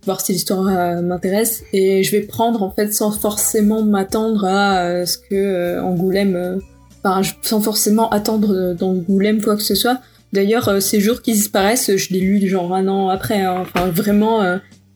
Voir 0.06 0.22
si 0.22 0.34
l'histoire 0.34 0.68
euh, 0.68 1.02
m'intéresse. 1.02 1.64
Et 1.74 2.04
je 2.04 2.12
vais 2.12 2.22
prendre, 2.22 2.64
en 2.64 2.72
fait, 2.72 2.94
sans 2.94 3.12
forcément 3.12 3.84
m'attendre 3.84 4.46
à 4.46 4.80
euh, 4.80 5.06
ce 5.06 5.18
que 5.18 5.80
Angoulême... 5.80 6.60
Enfin, 7.04 7.22
sans 7.42 7.62
forcément 7.62 8.10
attendre 8.10 8.74
d'Angoulême 8.74 9.42
quoi 9.42 9.56
que 9.56 9.64
ce 9.64 9.76
soit. 9.76 10.00
D'ailleurs, 10.34 10.82
ces 10.82 11.00
jours 11.00 11.22
qui 11.22 11.32
disparaissent, 11.32 11.96
je 11.96 12.14
l'ai 12.14 12.20
lu 12.20 12.46
genre 12.48 12.74
un 12.74 12.88
an 12.90 13.08
après. 13.10 13.42
hein. 13.44 13.60
Enfin, 13.62 13.88
vraiment... 13.88 14.42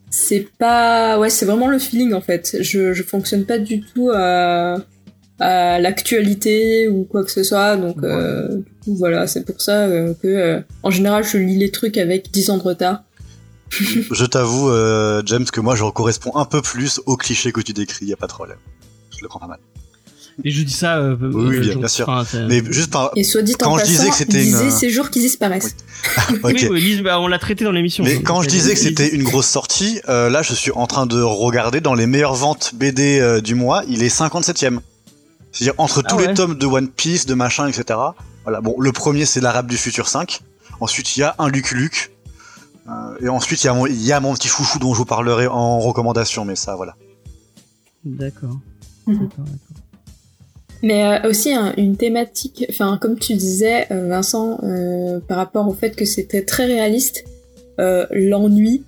c'est 0.10 0.45
pas 0.60 1.18
ouais 1.20 1.30
c'est 1.30 1.45
vraiment 1.45 1.68
le 1.70 1.80
feeling 1.80 2.14
en 2.14 2.20
fait 2.20 2.58
je 2.60 2.91
je 2.91 3.02
fonctionne 3.02 3.45
pas 3.45 3.60
du 3.60 3.80
tout 3.80 4.10
à 4.14 4.76
à 5.42 5.80
l'actualité 5.80 6.88
ou 6.88 7.04
quoi 7.04 7.24
que 7.26 7.32
ce 7.32 7.44
soit. 7.44 7.76
Donc 7.78 7.98
euh, 8.04 8.48
du 8.58 8.64
coup, 8.86 8.96
voilà, 8.96 9.28
c'est 9.28 9.44
pour 9.46 9.62
ça 9.62 9.86
euh, 9.86 10.14
que 10.22 10.28
euh, 10.28 10.60
en 10.84 10.92
général 10.92 11.24
je 11.24 11.38
lis 11.38 11.58
les 11.58 11.72
trucs 11.72 11.98
avec 11.98 12.32
10 12.32 12.50
ans 12.52 12.58
de 12.58 12.64
retard. 12.64 13.04
Je 14.12 14.26
t'avoue, 14.26 14.70
euh, 14.70 15.22
James, 15.26 15.46
que 15.46 15.62
moi, 15.62 15.78
je 15.78 15.84
correspond 15.86 16.36
un 16.36 16.44
peu 16.44 16.62
plus 16.62 17.00
au 17.06 17.16
cliché 17.16 17.54
que 17.54 17.62
tu 17.62 17.72
décris. 17.72 18.06
Y 18.06 18.12
a 18.12 18.18
pas 18.18 18.28
de 18.28 18.34
problème. 18.34 18.58
Je 19.18 19.20
le 19.22 19.30
prends 19.30 19.40
pas 19.40 19.48
mal. 19.48 19.60
Et 20.44 20.52
je 20.52 20.64
dis 20.64 20.74
ça. 20.74 20.98
Euh, 20.98 21.16
Oui, 21.22 21.60
bien- 21.62 21.88
sûr. 21.88 22.10
enfin, 22.10 22.48
Mais 22.50 22.62
juste 22.70 22.92
par. 22.92 23.12
Et 23.16 23.24
soit 23.24 23.42
dit 23.44 23.54
en 23.62 23.64
Quand 23.64 23.76
je 23.78 23.82
passant, 23.84 23.92
disais 23.94 24.10
que 24.10 24.16
c'était 24.16 24.44
une- 24.46 24.72
ces 24.72 24.90
jours 24.90 25.10
qui 25.10 25.20
disparaissent. 25.22 25.78
Oui, 26.44 26.68
oui, 26.70 26.82
Lise, 26.82 27.02
bah, 27.02 27.22
on 27.22 27.28
l'a 27.28 27.40
traité 27.40 27.64
dans 27.64 27.72
l'émission. 27.72 28.04
Mais 28.04 28.22
quand 28.22 28.42
je 28.42 28.50
disais 28.50 28.74
que 28.74 28.80
c'était 28.80 29.08
une 29.08 29.24
grosse 29.24 29.48
sortie, 29.48 30.02
euh, 30.10 30.30
là 30.30 30.42
je 30.42 30.54
suis 30.54 30.72
en 30.72 30.86
train 30.88 31.06
de 31.06 31.22
regarder 31.22 31.80
dans 31.80 31.94
les 31.94 32.08
meilleures 32.08 32.36
ventes 32.36 32.74
BD 32.76 33.20
euh, 33.22 33.40
du 33.40 33.56
mois, 33.56 33.84
il 33.88 34.04
est 34.04 34.10
57ème. 34.14 34.80
C'est-à-dire 35.52 35.73
entre 35.80 36.02
Ah 36.06 36.10
tous 36.10 36.15
ouais. 36.18 36.28
les 36.28 36.34
tomes 36.34 36.57
de 36.57 36.65
One 36.65 36.88
Piece, 36.90 37.26
de 37.26 37.34
machin, 37.34 37.68
etc. 37.68 37.99
Voilà, 38.44 38.61
bon, 38.61 38.76
le 38.80 38.91
premier 38.91 39.26
c'est 39.26 39.41
l'Arabe 39.41 39.68
du 39.68 39.78
futur 39.78 40.07
5. 40.07 40.41
Ensuite 40.80 41.15
il 41.15 41.19
y 41.19 41.23
a 41.23 41.36
un 41.40 41.49
Lucky 41.49 41.76
Luke. 41.76 42.11
Euh, 42.88 42.91
et 43.22 43.30
ensuite 43.30 43.64
il 43.64 43.68
y, 43.68 43.69
a 43.69 43.73
mon- 43.73 43.86
il 43.86 44.02
y 44.03 44.11
a 44.11 44.19
mon 44.19 44.34
petit 44.34 44.48
chouchou 44.48 44.80
dont 44.80 44.94
je 44.94 44.98
vous 44.99 45.06
parlerai 45.06 45.48
en 45.48 45.80
recommandation, 45.80 46.45
mais 46.45 46.56
ça 46.56 46.76
voilà. 46.76 46.95
D'accord. 48.03 48.57
Mhm. 49.07 49.14
D'accord, 49.19 49.30
d'accord. 49.45 49.78
Mais 50.84 51.06
euh, 51.06 51.30
aussi 51.30 51.53
hein, 51.53 51.73
une 51.78 51.95
thématique, 51.95 52.65
enfin 52.72 52.98
comme 52.99 53.19
tu 53.19 53.36
disais 53.36 53.86
euh, 53.91 54.07
Vincent, 54.10 54.60
euh, 54.64 55.19
par 55.19 55.38
rapport 55.38 55.68
au 55.68 55.73
fait 55.73 55.95
que 55.95 56.06
c'était 56.06 56.44
très 56.44 56.65
réaliste, 56.65 57.23
euh, 57.80 58.07
l'ennui 58.11 58.84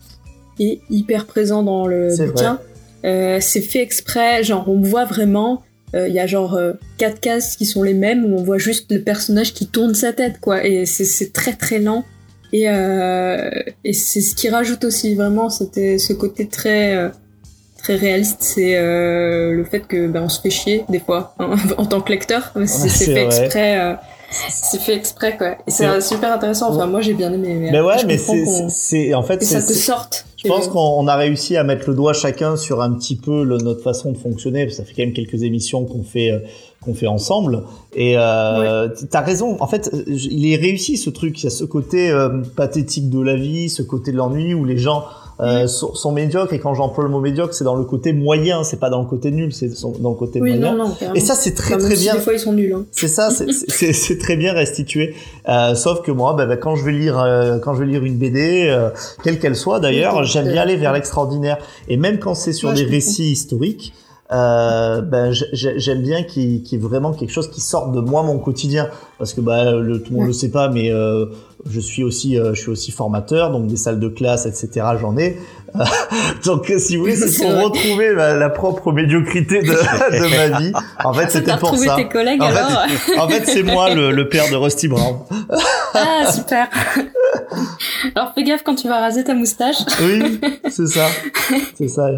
est 0.60 0.82
hyper 0.90 1.28
présent 1.28 1.62
dans 1.62 1.86
le 1.86 2.10
C'est 2.10 2.26
bouquin. 2.28 2.60
Euh, 3.06 3.40
c'est 3.42 3.62
fait 3.62 3.82
exprès, 3.84 4.44
genre 4.44 4.68
on 4.70 4.82
voit 4.82 5.06
vraiment, 5.06 5.62
euh, 5.96 6.08
il 6.08 6.14
y 6.14 6.20
a 6.20 6.26
genre 6.28 6.56
euh, 6.56 6.74
quatre 6.98 7.20
cases 7.20 7.56
qui 7.56 7.66
sont 7.66 7.84
les 7.84 7.94
mêmes 7.94 8.26
où 8.26 8.38
on 8.38 8.44
voit 8.44 8.58
juste 8.58 8.92
le 8.92 9.02
personnage 9.02 9.54
qui 9.54 9.68
tourne 9.68 9.94
sa 9.96 10.14
tête 10.14 10.40
quoi, 10.40 10.66
et 10.66 10.86
c'est- 10.86 11.32
très 11.34 11.54
très 11.54 11.80
lent. 11.80 12.04
Et, 12.52 12.70
euh, 12.70 13.50
et 13.84 13.94
c'est 13.94 14.22
ce 14.22 14.36
qui 14.36 14.48
rajoute 14.50 14.84
aussi 14.84 15.16
vraiment 15.16 15.50
c'était 15.50 15.98
ce 15.98 16.14
côté 16.14 16.48
très 16.48 16.96
euh, 16.96 17.10
très 17.82 17.96
réaliste, 17.96 18.38
c'est 18.42 18.78
euh, 18.78 19.52
le 19.54 19.64
fait 19.66 19.82
que 19.88 20.08
ben 20.08 20.22
on 20.24 20.30
se 20.30 20.40
fait 20.40 20.50
chier 20.52 20.86
des 20.90 21.00
fois 21.00 21.36
hein, 21.40 21.56
en 21.78 21.86
tant 21.86 22.00
que 22.02 22.12
lecteur. 22.12 22.54
C'est 22.68 22.90
fait 23.06 23.26
exprès. 23.26 23.98
Euh, 24.34 24.50
c'est 24.50 24.80
fait 24.82 24.96
exprès 24.96 25.38
quoi. 25.38 25.52
Et 25.68 25.72
c'est 25.72 25.86
euh, 25.86 26.02
super 26.02 26.34
intéressant. 26.34 26.70
Enfin 26.74 26.88
moi 26.88 27.02
j'ai 27.02 27.14
bien 27.14 27.32
aimé. 27.32 27.70
Mais 27.72 27.82
ouais, 27.82 27.98
je 28.00 28.06
mais 28.08 28.18
c'est, 28.18 28.44
qu'on- 29.10 29.18
en 29.18 29.24
fait, 29.24 29.38
que 29.38 29.46
ça 29.46 29.62
te 29.62 29.74
sorte. 29.74 30.26
Je 30.38 30.50
pense 30.50 30.68
qu'on 30.68 30.80
on 30.80 31.08
a 31.08 31.16
réussi 31.16 31.56
à 31.56 31.64
mettre 31.64 31.90
le 31.90 31.96
doigt 31.96 32.12
chacun 32.14 32.58
sur 32.58 32.82
un 32.82 32.92
petit 32.94 33.16
peu 33.16 33.44
le- 33.46 33.58
notre 33.60 33.82
façon 33.82 34.12
de 34.12 34.18
fonctionner. 34.18 34.70
Ça 34.70 34.84
fait 34.84 34.94
quand 34.94 35.04
même 35.04 35.14
quelques 35.14 35.42
émissions 35.44 35.86
qu'on 35.86 36.04
fait 36.04 36.32
euh, 36.32 36.40
qu'on 36.82 36.94
fait 36.94 37.08
ensemble. 37.08 37.64
Et 37.96 38.16
euh, 38.18 38.90
t'as 39.10 39.22
raison. 39.22 39.56
En 39.62 39.68
fait, 39.68 39.90
euh, 39.94 40.04
il 40.08 40.52
est 40.52 40.58
réussi 40.58 40.98
ce 40.98 41.10
truc. 41.10 41.40
Il 41.42 41.46
y 41.46 41.48
a 41.48 41.50
ce 41.50 41.64
côté 41.64 42.10
euh, 42.12 42.42
pathétique 42.58 43.10
de 43.10 43.22
la 43.22 43.36
vie, 43.38 43.70
ce 43.70 43.84
côté 43.84 44.12
de 44.12 44.18
l'ennui 44.18 44.54
où 44.54 44.66
les 44.66 44.78
gens 44.78 45.06
euh, 45.40 45.68
sont, 45.68 45.94
sont 45.96 46.12
médiocres. 46.12 46.54
Et 46.54 46.60
quand 46.60 46.74
j'emploie 46.74 47.04
le 47.04 47.10
mot 47.10 47.20
médiocre, 47.20 47.54
c'est 47.54 47.64
dans 47.64 47.76
le 47.76 47.84
côté 47.84 48.14
moyen. 48.14 48.64
C'est 48.64 48.80
pas 48.80 48.90
dans 48.90 49.02
le 49.02 49.08
côté 49.08 49.32
nul. 49.32 49.54
C'est 49.54 49.70
dans 50.00 50.10
le 50.10 50.16
côté 50.16 50.40
Oui, 50.42 50.58
moyen. 50.58 50.76
non, 50.76 50.88
non. 50.90 50.96
Et 51.16 51.20
ça, 51.20 51.36
c'est 51.36 51.54
très 51.54 51.76
Enfin, 51.76 51.86
très 51.86 51.96
si 51.96 52.04
bien. 52.04 52.16
Des 52.16 52.20
fois, 52.22 52.34
ils 52.34 52.40
sont 52.40 52.54
nuls. 52.54 52.74
Hein. 52.74 52.86
C'est 52.92 53.08
ça, 53.08 53.30
c'est- 53.32 54.18
très 54.20 54.36
bien 54.36 54.54
restitué. 54.54 55.16
Euh, 55.50 55.76
sauf 55.76 56.02
que 56.02 56.12
moi, 56.12 56.34
bah, 56.34 56.46
bah, 56.46 56.58
quand 56.58 56.76
je 56.76 56.86
vais 56.86 56.92
lire, 56.92 57.20
euh, 57.20 57.58
quand 57.60 57.74
je 57.74 57.80
vais 57.84 57.88
lire 57.88 58.04
une 58.04 58.18
BD, 58.18 58.68
euh, 58.70 58.90
quelle 59.24 59.40
qu'elle 59.40 59.56
soit 59.56 59.80
d'ailleurs, 59.80 60.18
Oui, 60.20 60.26
j'aime 60.26 60.48
euh, 60.48 60.52
bien 60.52 60.62
aller 60.62 60.76
vers 60.78 60.94
l'extraordinaire. 60.94 61.58
Et 61.90 61.98
même 61.98 62.20
quand 62.20 62.36
c'est 62.36 62.54
sur 62.54 62.70
Ouais, 62.70 62.76
des 62.76 62.84
récits 62.86 63.32
historiques, 63.32 63.94
euh, 64.32 65.02
ben 65.02 65.32
j'ai- 65.32 65.46
j'ai- 65.54 65.78
j'aime 65.80 66.02
bien 66.02 66.24
qu'il 66.24 66.66
y 66.66 66.76
ait 66.76 66.78
vraiment 66.78 67.14
quelque 67.14 67.32
chose 67.32 67.50
qui 67.52 67.62
sorte 67.62 67.92
de 67.92 68.00
moi 68.00 68.24
mon 68.24 68.40
quotidien, 68.40 68.90
parce 69.20 69.34
que 69.34 69.42
le, 69.42 70.02
tout 70.02 70.12
le 70.12 70.18
monde 70.18 70.28
le 70.28 70.34
sait 70.34 70.50
pas, 70.50 70.70
mais 70.70 70.92
euh, 70.92 71.26
je 71.70 71.80
suis 71.80 72.04
aussi, 72.04 72.40
euh, 72.40 72.54
je 72.54 72.62
suis 72.62 72.72
aussi 72.72 72.92
formateur, 72.92 73.52
donc 73.52 73.68
des 73.68 73.76
salles 73.78 74.00
de 74.00 74.08
classe, 74.08 74.46
etc. 74.46 74.86
J'en 75.00 75.18
ai. 75.18 75.38
donc 76.46 76.70
euh, 76.70 76.78
si 76.80 76.96
vous 76.98 77.04
voulez, 77.04 77.16
c'est 77.16 77.44
pour 77.44 77.64
retrouver 77.64 78.14
la, 78.14 78.36
la 78.36 78.50
propre 78.50 78.92
médiocrité 78.92 79.62
de, 79.62 79.68
de 79.72 80.52
ma 80.52 80.60
vie. 80.60 80.72
En 81.04 81.14
fait, 81.14 81.30
c'était 81.32 81.58
pour 81.58 81.76
ça. 81.78 81.96
tes 81.96 82.08
collègues 82.08 82.42
En 82.42 82.50
fait, 82.50 82.58
alors 82.58 82.84
En 83.20 83.28
fait, 83.28 83.46
c'est 83.46 83.64
moi 83.64 83.94
le, 83.94 84.12
le 84.12 84.30
père 84.30 84.50
de 84.50 84.56
Rusty 84.56 84.88
Brown. 84.88 85.18
Ah, 85.96 86.32
super. 86.32 86.68
alors 88.16 88.34
fais 88.34 88.44
gaffe 88.44 88.64
quand 88.64 88.76
tu 88.76 88.88
vas 88.88 89.00
raser 89.00 89.24
ta 89.24 89.34
moustache. 89.34 89.78
Oui, 90.02 90.40
c'est 90.70 90.88
ça. 90.88 91.08
C'est 91.78 91.88
ça. 91.88 92.10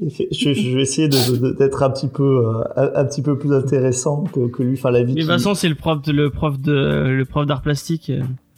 Je, 0.00 0.52
je 0.52 0.74
vais 0.76 0.82
essayer 0.82 1.08
d'être 1.08 1.82
un 1.82 1.90
petit 1.90 2.08
peu, 2.08 2.22
euh, 2.46 2.62
un, 2.76 3.00
un 3.00 3.04
petit 3.06 3.22
peu 3.22 3.38
plus 3.38 3.52
intéressant 3.54 4.24
que, 4.24 4.46
que 4.48 4.62
lui. 4.62 4.76
Enfin, 4.78 4.90
la 4.90 5.02
vie. 5.02 5.14
Mais 5.14 5.22
qui- 5.22 5.26
façon, 5.26 5.54
c'est 5.54 5.68
le 5.70 5.74
prof 5.74 6.02
de, 6.02 6.12
le 6.12 6.30
prof 6.30 6.58
de, 6.60 6.72
le 7.08 7.24
prof 7.24 7.46
d'art 7.46 7.62
plastique. 7.62 8.12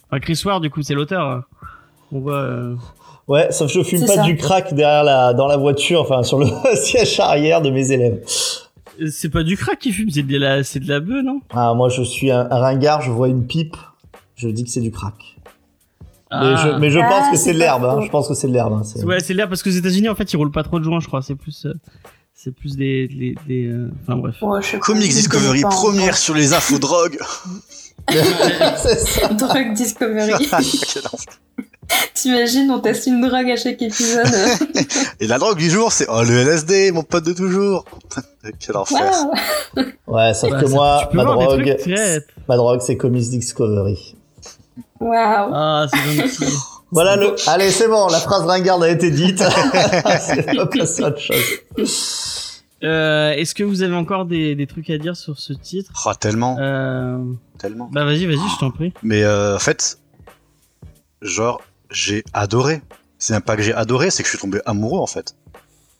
Enfin, 0.09 0.19
Chris 0.19 0.41
Ward, 0.45 0.61
du 0.61 0.69
coup, 0.69 0.81
c'est 0.81 0.93
l'auteur. 0.95 1.43
On 2.11 2.19
voit, 2.19 2.33
euh, 2.41 2.75
Ouais, 3.27 3.47
sauf 3.51 3.67
que 3.71 3.73
je 3.79 3.83
fume 3.83 4.01
pas 4.05 4.15
ça. 4.15 4.23
du 4.23 4.35
crack 4.35 4.73
derrière 4.73 5.03
la, 5.03 5.33
dans 5.33 5.47
la 5.47 5.55
voiture, 5.55 6.01
enfin, 6.01 6.23
sur 6.23 6.39
le 6.39 6.47
siège 6.75 7.19
arrière 7.19 7.61
de 7.61 7.69
mes 7.69 7.91
élèves. 7.91 8.21
c'est 9.09 9.29
pas 9.29 9.43
du 9.43 9.55
crack 9.55 9.77
qui 9.79 9.91
fume, 9.93 10.09
c'est 10.09 10.23
de 10.23 10.37
la, 10.37 10.63
c'est 10.63 10.79
de 10.79 10.89
la 10.89 10.99
bœuf, 10.99 11.23
non? 11.23 11.39
Ah, 11.51 11.73
moi, 11.75 11.89
je 11.89 12.01
suis 12.01 12.31
un, 12.31 12.47
un 12.49 12.59
ringard, 12.59 13.01
je 13.01 13.11
vois 13.11 13.27
une 13.29 13.45
pipe, 13.45 13.77
je 14.35 14.49
dis 14.49 14.63
que 14.63 14.69
c'est 14.71 14.81
du 14.81 14.91
crack. 14.91 15.37
Mais 16.31 16.57
je, 16.57 16.79
mais 16.79 16.89
je 16.91 16.99
Ah, 16.99 17.07
pense 17.09 17.29
que 17.31 17.37
c'est 17.37 17.43
c'est 17.45 17.53
de 17.53 17.59
l'herbe, 17.59 17.85
hein. 17.85 18.01
Je 18.03 18.09
pense 18.09 18.27
que 18.27 18.33
c'est 18.35 18.47
de 18.47 18.53
l'herbe. 18.53 18.73
hein. 18.73 18.83
C'est- 18.83 19.03
Ouais, 19.03 19.19
c'est 19.19 19.33
l'air 19.33 19.49
parce 19.49 19.63
qu'aux 19.63 19.69
États-Unis, 19.71 20.09
en 20.09 20.15
fait, 20.15 20.31
ils 20.31 20.37
roulent 20.37 20.51
pas 20.51 20.63
trop 20.63 20.79
de 20.79 20.83
joints, 20.83 20.99
je 20.99 21.07
crois. 21.07 21.21
C'est 21.23 21.35
plus, 21.35 21.65
euh, 21.65 21.73
c'est 22.35 22.51
plus 22.53 22.75
des, 22.75 23.07
des, 23.07 23.35
des, 23.47 23.65
euh, 23.65 23.89
enfin 24.03 24.15
bref. 24.17 24.35
Ouais, 24.41 24.61
je 24.61 24.77
Comics 24.77 25.09
je 25.11 25.15
Discovery, 25.17 25.61
pas 25.61 25.69
première 25.69 26.15
sur 26.17 26.35
les 26.35 26.53
infos 26.53 26.77
drogue. 26.77 27.17
c'est 28.09 28.99
ça. 28.99 29.25
encore. 29.25 29.37
Drogue 29.49 29.73
Discovery. 29.73 30.33
Enfer. 30.51 30.59
T'imagines, 32.13 32.69
on 32.69 32.79
teste 32.79 33.07
une 33.07 33.21
drogue 33.21 33.49
à 33.49 33.55
chaque 33.55 33.81
épisode. 33.81 34.27
Et 35.19 35.25
la 35.25 35.39
drogue 35.39 35.57
du 35.57 35.69
jour, 35.71 35.91
c'est 35.91 36.05
oh 36.07 36.21
le 36.23 36.31
LSD, 36.37 36.91
mon 36.91 37.01
pote 37.01 37.25
de 37.25 37.33
toujours. 37.33 37.85
Quel 38.59 38.77
enfer. 38.77 39.01
Ouais, 40.07 40.33
sauf 40.35 40.51
Bah, 40.51 40.61
que 40.61 40.67
moi, 40.67 41.09
ma 41.13 41.23
drogue, 41.23 41.75
ma 42.47 42.57
drogue, 42.57 42.79
c'est 42.81 42.95
Comics 42.97 43.29
Discovery. 43.31 44.15
Waouh. 44.99 45.51
Ah, 45.53 45.87
c'est 45.91 46.13
gentil. 46.15 46.53
Voilà 46.91 47.15
le. 47.17 47.35
Allez, 47.47 47.69
c'est 47.69 47.87
bon, 47.87 48.07
la 48.07 48.19
phrase 48.19 48.45
ringarde 48.47 48.81
a 48.83 48.89
été 48.89 49.11
dite. 49.11 49.37
c'est 50.21 50.55
pas 50.55 50.65
passer 50.65 51.03
à 51.03 51.07
autre 51.09 51.19
chose. 51.19 52.61
Euh, 52.83 53.31
est-ce 53.33 53.53
que 53.53 53.63
vous 53.63 53.83
avez 53.83 53.95
encore 53.95 54.25
des, 54.25 54.55
des 54.55 54.65
trucs 54.65 54.89
à 54.89 54.97
dire 54.97 55.15
sur 55.15 55.37
ce 55.37 55.53
titre? 55.53 55.91
Oh, 56.07 56.13
tellement, 56.19 56.57
Euh, 56.59 57.19
tellement. 57.59 57.89
bah 57.91 58.05
vas-y, 58.05 58.25
vas-y, 58.25 58.37
je 58.37 58.57
t'en 58.59 58.71
prie. 58.71 58.91
Mais 59.03 59.21
euh, 59.23 59.55
en 59.55 59.59
fait, 59.59 59.99
genre, 61.21 61.61
j'ai 61.91 62.23
adoré. 62.33 62.81
C'est 63.19 63.33
même 63.33 63.41
pas 63.43 63.55
que 63.55 63.61
j'ai 63.61 63.73
adoré, 63.73 64.09
c'est 64.11 64.23
que 64.23 64.27
je 64.27 64.31
suis 64.31 64.41
tombé 64.41 64.59
amoureux 64.65 64.99
en 64.99 65.07
fait. 65.07 65.35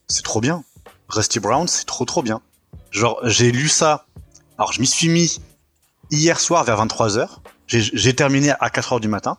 C'est 0.08 0.24
trop 0.24 0.42
bien. 0.42 0.64
Rusty 1.10 1.40
Brown, 1.40 1.68
c'est 1.68 1.86
trop 1.86 2.06
trop 2.06 2.24
bien. 2.24 2.42
Genre, 2.92 3.20
j'ai 3.26 3.52
lu 3.52 3.68
ça. 3.68 4.06
Alors, 4.58 4.72
je 4.74 4.80
m'y 4.82 4.88
suis 4.88 5.10
mis 5.10 5.40
hier 6.10 6.40
soir 6.40 6.64
vers 6.64 6.84
23h. 6.84 7.28
J'ai 7.70 8.14
terminé 8.16 8.52
à 8.60 8.70
4h 8.70 9.00
du 9.00 9.08
matin. 9.08 9.38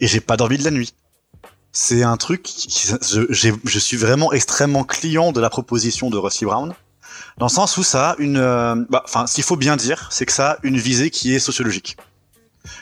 Et 0.00 0.06
j'ai 0.06 0.20
pas 0.20 0.36
dormi 0.36 0.58
de 0.58 0.64
la 0.64 0.70
nuit. 0.70 0.94
C'est 1.72 2.02
un 2.02 2.16
truc. 2.16 2.42
qui- 2.42 2.88
je, 3.30 3.50
je 3.64 3.78
suis 3.78 3.96
vraiment 3.96 4.32
extrêmement 4.32 4.84
client 4.84 5.32
de 5.32 5.40
la 5.40 5.48
proposition 5.48 6.10
de 6.10 6.18
Rusty 6.18 6.44
Brown. 6.44 6.74
Dans 7.38 7.46
le 7.46 7.50
sens 7.50 7.76
où 7.78 7.82
ça 7.82 8.10
a 8.10 8.16
une. 8.18 8.36
euh, 8.36 8.74
bah, 8.90 9.02
Enfin, 9.06 9.24
qu'il 9.24 9.44
faut 9.44 9.56
bien 9.56 9.76
dire, 9.76 10.08
c'est 10.10 10.26
que 10.26 10.32
ça 10.32 10.52
a 10.52 10.56
une 10.64 10.76
visée 10.78 11.10
qui 11.10 11.34
est 11.34 11.38
sociologique. 11.38 11.96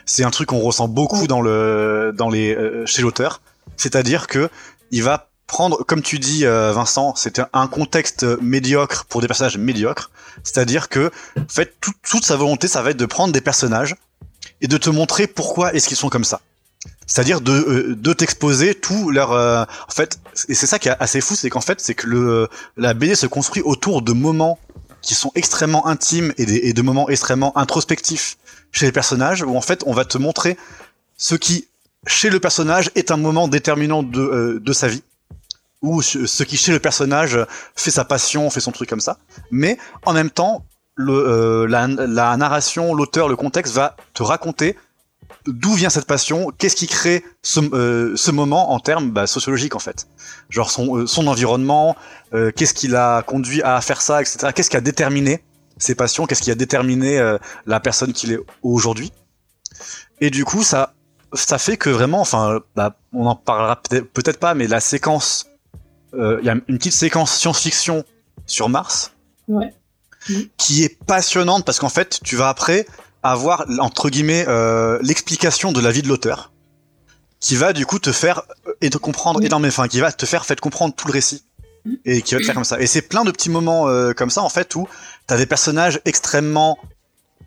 C'est 0.07 0.25
un 0.25 0.31
truc 0.31 0.49
qu'on 0.49 0.59
ressent 0.61 0.89
beaucoup 0.89 1.27
dans 1.27 1.41
le, 1.41 2.13
dans 2.17 2.29
les, 2.29 2.55
euh, 2.55 2.85
chez 2.87 3.03
l'auteur. 3.03 3.41
C'est-à-dire 3.77 4.27
que 4.27 4.51
il 4.91 5.03
va 5.05 5.29
prendre, 5.47 5.85
comme 5.85 6.03
tu 6.03 6.19
dis, 6.19 6.45
euh, 6.47 6.73
Vincent, 6.73 7.15
c'est 7.17 7.39
un- 7.39 7.49
un 7.53 7.67
contexte 7.67 8.25
médiocre 8.41 9.05
pour 9.09 9.21
des 9.21 9.27
personnages 9.27 9.57
médiocres. 9.59 10.11
C'est-à-dire 10.43 10.89
que, 10.89 11.11
en 11.39 11.49
fait, 11.49 11.75
tout- 11.81 11.93
toute 12.09 12.25
sa 12.25 12.37
volonté, 12.37 12.67
ça 12.69 12.83
va 12.83 12.91
être 12.91 12.97
de 12.97 13.07
prendre 13.07 13.33
des 13.33 13.41
personnages 13.41 13.95
et 14.61 14.69
de 14.69 14.77
te 14.77 14.91
montrer 14.91 15.27
pourquoi 15.27 15.73
est-ce 15.75 15.89
qu'ils 15.89 15.97
sont 15.97 16.09
comme 16.09 16.25
ça. 16.25 16.41
C'est-à-dire 17.07 17.41
de, 17.41 17.53
euh, 17.53 17.97
de 17.97 18.13
t'exposer 18.13 18.75
tout 18.75 19.11
leur, 19.11 19.33
euh, 19.33 19.65
en 19.65 19.93
fait, 19.93 20.21
et 20.49 20.55
c'est 20.55 20.67
ça 20.67 20.79
qui 20.79 20.89
est 20.89 20.97
assez 21.01 21.21
fou, 21.21 21.35
c'est 21.35 21.51
qu'en 21.51 21.61
fait, 21.61 21.81
c'est 21.81 21.95
que 21.95 22.07
le, 22.07 22.49
la 22.77 22.95
BD 22.95 23.15
se 23.17 23.27
construit 23.27 23.63
autour 23.63 24.03
de 24.03 24.13
moments 24.13 24.59
qui 25.03 25.15
sont 25.15 25.33
extrêmement 25.35 25.87
intimes 25.87 26.33
et, 26.39 26.47
des, 26.47 26.57
et 26.57 26.73
de 26.73 26.83
moments 26.83 27.09
extrêmement 27.09 27.57
introspectifs 27.59 28.39
chez 28.71 28.87
les 28.87 28.93
personnages, 28.93 29.43
où 29.43 29.57
en 29.57 29.61
fait, 29.61 29.83
on 29.87 29.93
va 29.93 30.05
te 30.05 30.19
montrer 30.19 30.57
ce 31.17 31.35
qui, 31.35 31.67
chez 32.07 32.31
le 32.31 32.39
personnage, 32.39 32.91
est 32.95 33.11
un 33.11 33.17
moment 33.17 33.49
déterminant 33.49 34.03
de, 34.03 34.21
euh, 34.21 34.61
de 34.61 34.73
sa 34.73 34.89
vie, 34.89 35.03
ou 35.83 36.03
ce 36.03 36.27
ce 36.27 36.45
qui, 36.45 36.57
chez 36.57 36.73
le 36.73 36.79
personnage, 36.79 37.39
fait 37.75 37.91
sa 37.91 38.05
passion, 38.05 38.49
fait 38.51 38.61
son 38.61 38.73
truc 38.73 38.89
comme 38.89 39.01
ça. 39.01 39.19
Mais 39.51 39.79
en 40.05 40.13
même 40.13 40.31
temps, 40.31 40.65
euh, 41.09 41.67
la, 41.67 42.37
narration, 42.37 42.95
l'auteur, 42.95 43.29
le 43.29 43.37
contexte 43.37 43.75
va 43.75 43.97
te 44.15 44.23
raconter 44.23 44.77
d'où 45.47 45.73
vient 45.73 45.91
cette 45.91 46.07
passion, 46.07 46.51
qu'est-ce 46.59 46.77
qui 46.77 46.87
crée 46.87 47.25
ce, 47.43 47.61
euh, 47.73 48.33
moment 48.33 48.73
en 48.73 48.81
termes 48.81 49.11
bah, 49.11 49.27
sociologiques 49.27 49.75
en 49.75 49.79
fait. 49.79 50.07
Genre 50.51 50.71
son, 50.71 50.99
euh, 50.99 51.27
environnement, 51.27 51.97
qu'est-ce 52.57 52.75
qui 52.75 52.89
l'a 52.89 53.23
conduit 53.27 53.63
à 53.63 53.81
faire 53.81 54.03
ça, 54.03 54.21
etc. 54.21 54.49
Qu'est-ce 54.55 54.71
qui 54.71 54.77
a 54.77 54.81
déterminé 54.81 55.45
ses 55.79 55.95
passions, 55.95 56.27
qu'est-ce 56.27 56.43
qui 56.43 56.51
a 56.51 56.55
déterminé 56.55 57.37
la 57.67 57.81
personne 57.81 58.13
qu'il 58.13 58.33
est 58.33 58.41
aujourd'hui. 58.63 59.13
Et 60.21 60.31
du 60.31 60.45
coup, 60.45 60.63
ça, 60.63 60.93
fait 61.59 61.77
que 61.77 61.89
vraiment, 61.89 62.21
enfin, 62.21 62.61
bah, 62.77 62.97
on 63.15 63.27
en 63.27 63.35
parlera 63.35 63.81
peut-être 63.81 64.39
pas, 64.39 64.55
mais 64.55 64.67
la 64.67 64.81
séquence, 64.81 65.47
il 66.13 66.45
y 66.45 66.51
a 66.51 66.53
une 66.53 66.79
petite 66.79 66.93
séquence 66.93 67.35
science-fiction 67.35 68.05
sur 68.47 68.69
Mars, 68.69 69.13
Ouais. 69.51 69.75
Qui 70.57 70.85
est 70.85 71.03
passionnante 71.05 71.65
parce 71.65 71.79
qu'en 71.79 71.89
fait, 71.89 72.21
tu 72.23 72.37
vas 72.37 72.49
après 72.49 72.87
avoir 73.23 73.67
entre 73.81 74.09
guillemets 74.11 74.45
euh, 74.49 74.99
l'explication 75.03 75.73
de 75.73 75.81
la 75.81 75.91
vie 75.91 76.03
de 76.03 76.09
l'auteur, 76.09 76.53
qui 77.39 77.57
va 77.57 77.73
du 77.73 77.87
coup 77.87 77.99
te 77.99 78.13
faire 78.13 78.43
euh, 78.67 78.73
et 78.81 78.91
te 78.91 78.99
comprendre 78.99 79.43
énormément, 79.43 79.69
enfin, 79.69 79.89
qui 79.89 80.01
va 80.01 80.13
te 80.13 80.27
faire 80.27 80.45
fait 80.47 80.59
comprendre 80.61 80.95
tout 80.95 81.07
le 81.07 81.13
récit 81.13 81.43
et 82.05 82.21
qui 82.23 82.35
va 82.35 82.41
te 82.41 82.45
faire 82.47 82.55
comme 82.55 82.65
ça. 82.65 82.81
Et 82.81 82.87
c'est 82.87 83.03
plein 83.03 83.25
de 83.25 83.31
petits 83.31 83.51
moments 83.51 83.89
euh, 83.89 84.13
comme 84.13 84.31
ça 84.31 84.43
en 84.43 84.49
fait 84.51 84.75
où 84.75 84.87
t'as 85.27 85.37
des 85.39 85.47
personnages 85.47 86.01
extrêmement 86.05 86.79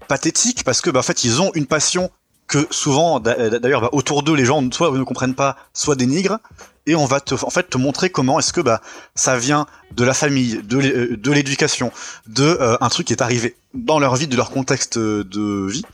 pathétiques 0.08 0.64
parce 0.64 0.82
que 0.82 0.90
bah, 0.90 1.00
en 1.00 1.04
fait 1.04 1.24
ils 1.24 1.42
ont 1.42 1.52
une 1.54 1.68
passion 1.68 2.10
que 2.48 2.68
souvent 2.72 3.20
d'a- 3.20 3.60
d'ailleurs 3.60 3.82
bah, 3.82 3.90
autour 3.94 4.24
d'eux 4.24 4.36
les 4.36 4.46
gens 4.46 4.64
soit 4.72 4.92
ne 4.92 5.04
comprennent 5.04 5.36
pas 5.36 5.56
soit 5.74 5.96
dénigrent 5.96 6.40
et 6.86 6.96
on 6.96 7.06
va 7.06 7.20
te 7.22 7.36
en 7.36 7.50
fait 7.50 7.70
te 7.70 7.78
montrer 7.78 8.10
comment 8.10 8.40
est-ce 8.40 8.54
que 8.54 8.62
bah 8.62 8.82
ça 9.16 9.38
vient 9.38 9.66
de 9.92 10.04
la 10.04 10.14
famille 10.14 10.62
de 10.64 10.78
euh, 10.78 11.34
l'éducation 11.34 11.92
de 12.28 12.44
euh, 12.44 12.78
un 12.82 12.90
truc 12.90 13.08
qui 13.08 13.14
est 13.14 13.22
arrivé 13.22 13.56
dans 13.74 14.00
leur 14.00 14.16
vie 14.16 14.28
de 14.28 14.36
leur 14.36 14.52
contexte 14.52 14.98
euh, 14.98 15.24
de 15.24 15.68
vie 15.70 15.86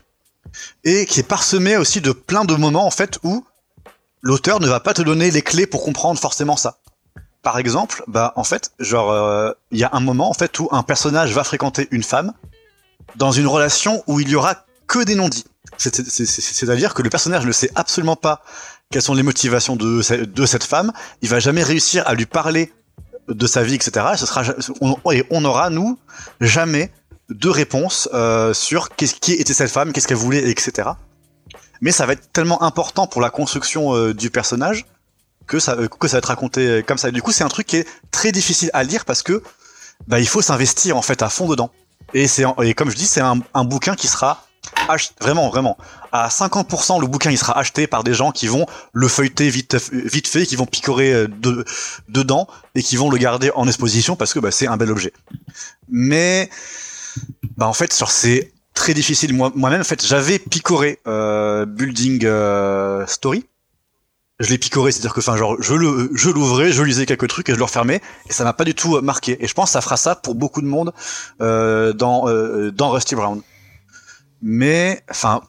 et 0.84 1.06
qui 1.06 1.20
est 1.20 1.28
parsemé 1.28 1.76
aussi 1.76 2.00
de 2.00 2.12
plein 2.12 2.44
de 2.44 2.54
moments 2.54 2.86
en 2.86 2.90
fait 2.90 3.18
où 3.22 3.44
l'auteur 4.22 4.60
ne 4.60 4.66
va 4.68 4.80
pas 4.80 4.94
te 4.94 5.02
donner 5.02 5.30
les 5.30 5.42
clés 5.42 5.66
pour 5.66 5.82
comprendre 5.84 6.18
forcément 6.20 6.56
ça 6.56 6.78
par 7.42 7.58
exemple, 7.58 8.04
bah 8.06 8.34
en 8.36 8.44
fait, 8.44 8.72
genre 8.78 9.54
il 9.70 9.78
y 9.78 9.84
a 9.84 9.88
un 9.94 10.00
moment 10.00 10.28
en 10.28 10.34
fait 10.34 10.58
où 10.58 10.68
un 10.72 10.82
personnage 10.82 11.32
va 11.32 11.42
fréquenter 11.42 11.88
une 11.90 12.02
femme 12.02 12.34
dans 13.16 13.32
une 13.32 13.46
relation 13.46 14.04
où 14.06 14.20
il 14.20 14.28
y 14.28 14.34
aura 14.34 14.66
que 14.86 15.02
des 15.04 15.14
non-dits. 15.14 15.46
C'est- 15.78 15.94
c'est- 16.06 16.26
c'est- 16.26 16.42
C'est-à-dire 16.42 16.92
que 16.92 17.00
le 17.00 17.08
personnage 17.08 17.46
ne 17.46 17.52
sait 17.52 17.70
absolument 17.76 18.14
pas 18.16 18.42
quelles 18.90 19.02
sont 19.02 19.14
les 19.14 19.22
motivations 19.22 19.76
de, 19.76 20.24
de 20.24 20.46
cette 20.46 20.64
femme. 20.64 20.92
Il 21.22 21.28
va 21.28 21.38
jamais 21.38 21.62
réussir 21.62 22.02
à 22.06 22.14
lui 22.14 22.26
parler 22.26 22.72
de 23.28 23.46
sa 23.46 23.62
vie, 23.62 23.74
etc. 23.74 24.04
Et 24.14 24.16
ce 24.16 24.26
sera, 24.26 24.42
on, 24.80 24.96
et 25.12 25.24
on 25.30 25.44
aura 25.44 25.70
nous 25.70 25.96
jamais 26.40 26.90
de 27.28 27.48
réponse 27.48 28.08
euh, 28.12 28.52
sur 28.52 28.90
qu'est-ce 28.90 29.14
qui 29.14 29.32
était 29.34 29.54
cette 29.54 29.70
femme, 29.70 29.92
qu'est-ce 29.92 30.08
qu'elle 30.08 30.16
voulait, 30.16 30.50
etc. 30.50 30.90
Mais 31.80 31.92
ça 31.92 32.04
va 32.04 32.14
être 32.14 32.32
tellement 32.32 32.60
important 32.64 33.06
pour 33.06 33.20
la 33.20 33.30
construction 33.30 33.94
euh, 33.94 34.12
du 34.12 34.28
personnage 34.28 34.84
que 35.46 35.60
ça 35.60 35.74
euh, 35.74 35.86
que 35.86 36.08
ça 36.08 36.16
va 36.16 36.18
être 36.18 36.26
raconté 36.26 36.82
comme 36.84 36.98
ça. 36.98 37.12
Du 37.12 37.22
coup, 37.22 37.30
c'est 37.30 37.44
un 37.44 37.48
truc 37.48 37.68
qui 37.68 37.76
est 37.76 37.86
très 38.10 38.32
difficile 38.32 38.70
à 38.72 38.82
lire 38.82 39.04
parce 39.04 39.22
que 39.22 39.40
bah 40.08 40.18
il 40.18 40.26
faut 40.26 40.42
s'investir 40.42 40.96
en 40.96 41.02
fait 41.02 41.22
à 41.22 41.28
fond 41.28 41.46
dedans. 41.46 41.70
Et 42.12 42.26
c'est 42.26 42.44
et 42.64 42.74
comme 42.74 42.90
je 42.90 42.96
dis, 42.96 43.06
c'est 43.06 43.20
un, 43.20 43.38
un 43.54 43.64
bouquin 43.64 43.94
qui 43.94 44.08
sera 44.08 44.48
vraiment 45.20 45.48
vraiment 45.48 45.76
à 46.12 46.28
50% 46.28 47.00
le 47.00 47.06
bouquin 47.06 47.30
il 47.30 47.38
sera 47.38 47.56
acheté 47.58 47.86
par 47.86 48.04
des 48.04 48.14
gens 48.14 48.32
qui 48.32 48.46
vont 48.46 48.66
le 48.92 49.08
feuilleter 49.08 49.48
vite 49.48 49.76
vite 49.92 50.28
fait, 50.28 50.46
qui 50.46 50.56
vont 50.56 50.66
picorer 50.66 51.12
euh, 51.12 51.28
de, 51.28 51.64
dedans 52.08 52.48
et 52.74 52.82
qui 52.82 52.96
vont 52.96 53.10
le 53.10 53.18
garder 53.18 53.50
en 53.54 53.66
exposition 53.66 54.16
parce 54.16 54.34
que 54.34 54.40
bah, 54.40 54.50
c'est 54.50 54.66
un 54.66 54.76
bel 54.76 54.90
objet. 54.90 55.12
Mais 55.88 56.50
bah 57.56 57.66
en 57.66 57.72
fait 57.72 57.92
sur 57.92 58.10
c'est 58.10 58.52
très 58.74 58.94
difficile 58.94 59.34
moi 59.34 59.52
moi-même 59.54 59.80
en 59.80 59.84
fait 59.84 60.04
j'avais 60.04 60.38
picoré 60.38 61.00
euh, 61.06 61.66
Building 61.66 62.24
euh, 62.24 63.06
Story 63.06 63.46
je 64.40 64.48
l'ai 64.48 64.56
picoré, 64.56 64.90
c'est-à-dire 64.90 65.12
que, 65.12 65.20
enfin, 65.20 65.36
genre, 65.36 65.56
je 65.60 65.74
le, 65.74 66.10
je 66.14 66.30
l'ouvrais, 66.30 66.72
je 66.72 66.82
lisais 66.82 67.04
quelques 67.04 67.28
trucs 67.28 67.50
et 67.50 67.52
je 67.52 67.58
le 67.58 67.64
refermais, 67.64 68.00
et 68.26 68.32
ça 68.32 68.42
m'a 68.42 68.54
pas 68.54 68.64
du 68.64 68.74
tout 68.74 68.96
euh, 68.96 69.02
marqué. 69.02 69.36
Et 69.44 69.46
je 69.46 69.52
pense 69.52 69.68
que 69.68 69.72
ça 69.72 69.82
fera 69.82 69.98
ça 69.98 70.14
pour 70.14 70.34
beaucoup 70.34 70.62
de 70.62 70.66
monde 70.66 70.94
euh, 71.42 71.92
dans 71.92 72.24
dans 72.70 72.90
Rusty 72.90 73.14
Brown. 73.16 73.42
Mais, 74.42 75.02
enfin, 75.10 75.42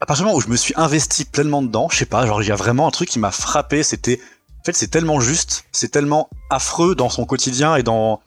à 0.00 0.06
partir 0.06 0.24
du 0.24 0.26
moment 0.28 0.38
où 0.38 0.40
je 0.40 0.48
me 0.48 0.56
suis 0.56 0.74
investi 0.76 1.24
pleinement 1.24 1.62
dedans, 1.62 1.88
je 1.90 1.96
sais 1.96 2.06
pas, 2.06 2.26
genre, 2.26 2.42
il 2.42 2.48
y 2.48 2.52
a 2.52 2.56
vraiment 2.56 2.86
un 2.86 2.90
truc 2.90 3.08
qui 3.08 3.18
m'a 3.18 3.30
frappé. 3.30 3.82
C'était, 3.82 4.20
en 4.60 4.64
fait, 4.64 4.76
c'est 4.76 4.88
tellement 4.88 5.20
juste, 5.20 5.64
c'est 5.72 5.90
tellement 5.90 6.28
affreux 6.50 6.94
dans 6.94 7.08
son 7.10 7.24
quotidien 7.24 7.76
et 7.76 7.82
dans, 7.82 8.20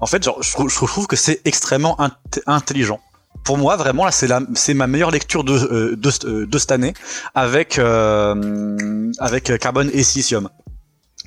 en 0.00 0.06
fait, 0.06 0.22
genre, 0.22 0.42
je 0.42 0.52
trouve, 0.86 1.06
que 1.06 1.16
c'est 1.16 1.40
extrêmement 1.44 1.96
int- 2.00 2.42
intelligent. 2.46 3.00
Pour 3.44 3.58
moi, 3.58 3.76
vraiment, 3.76 4.04
là, 4.04 4.12
c'est 4.12 4.28
c'est 4.54 4.74
ma 4.74 4.86
meilleure 4.86 5.10
lecture 5.10 5.42
de, 5.42 5.54
euh, 5.54 5.96
de, 5.96 6.10
euh, 6.24 6.46
de 6.46 6.58
cette 6.58 6.72
année 6.72 6.94
avec, 7.34 7.78
euh, 7.78 9.10
avec 9.18 9.58
Carbone 9.58 9.90
et 9.92 10.02
Silicium. 10.02 10.48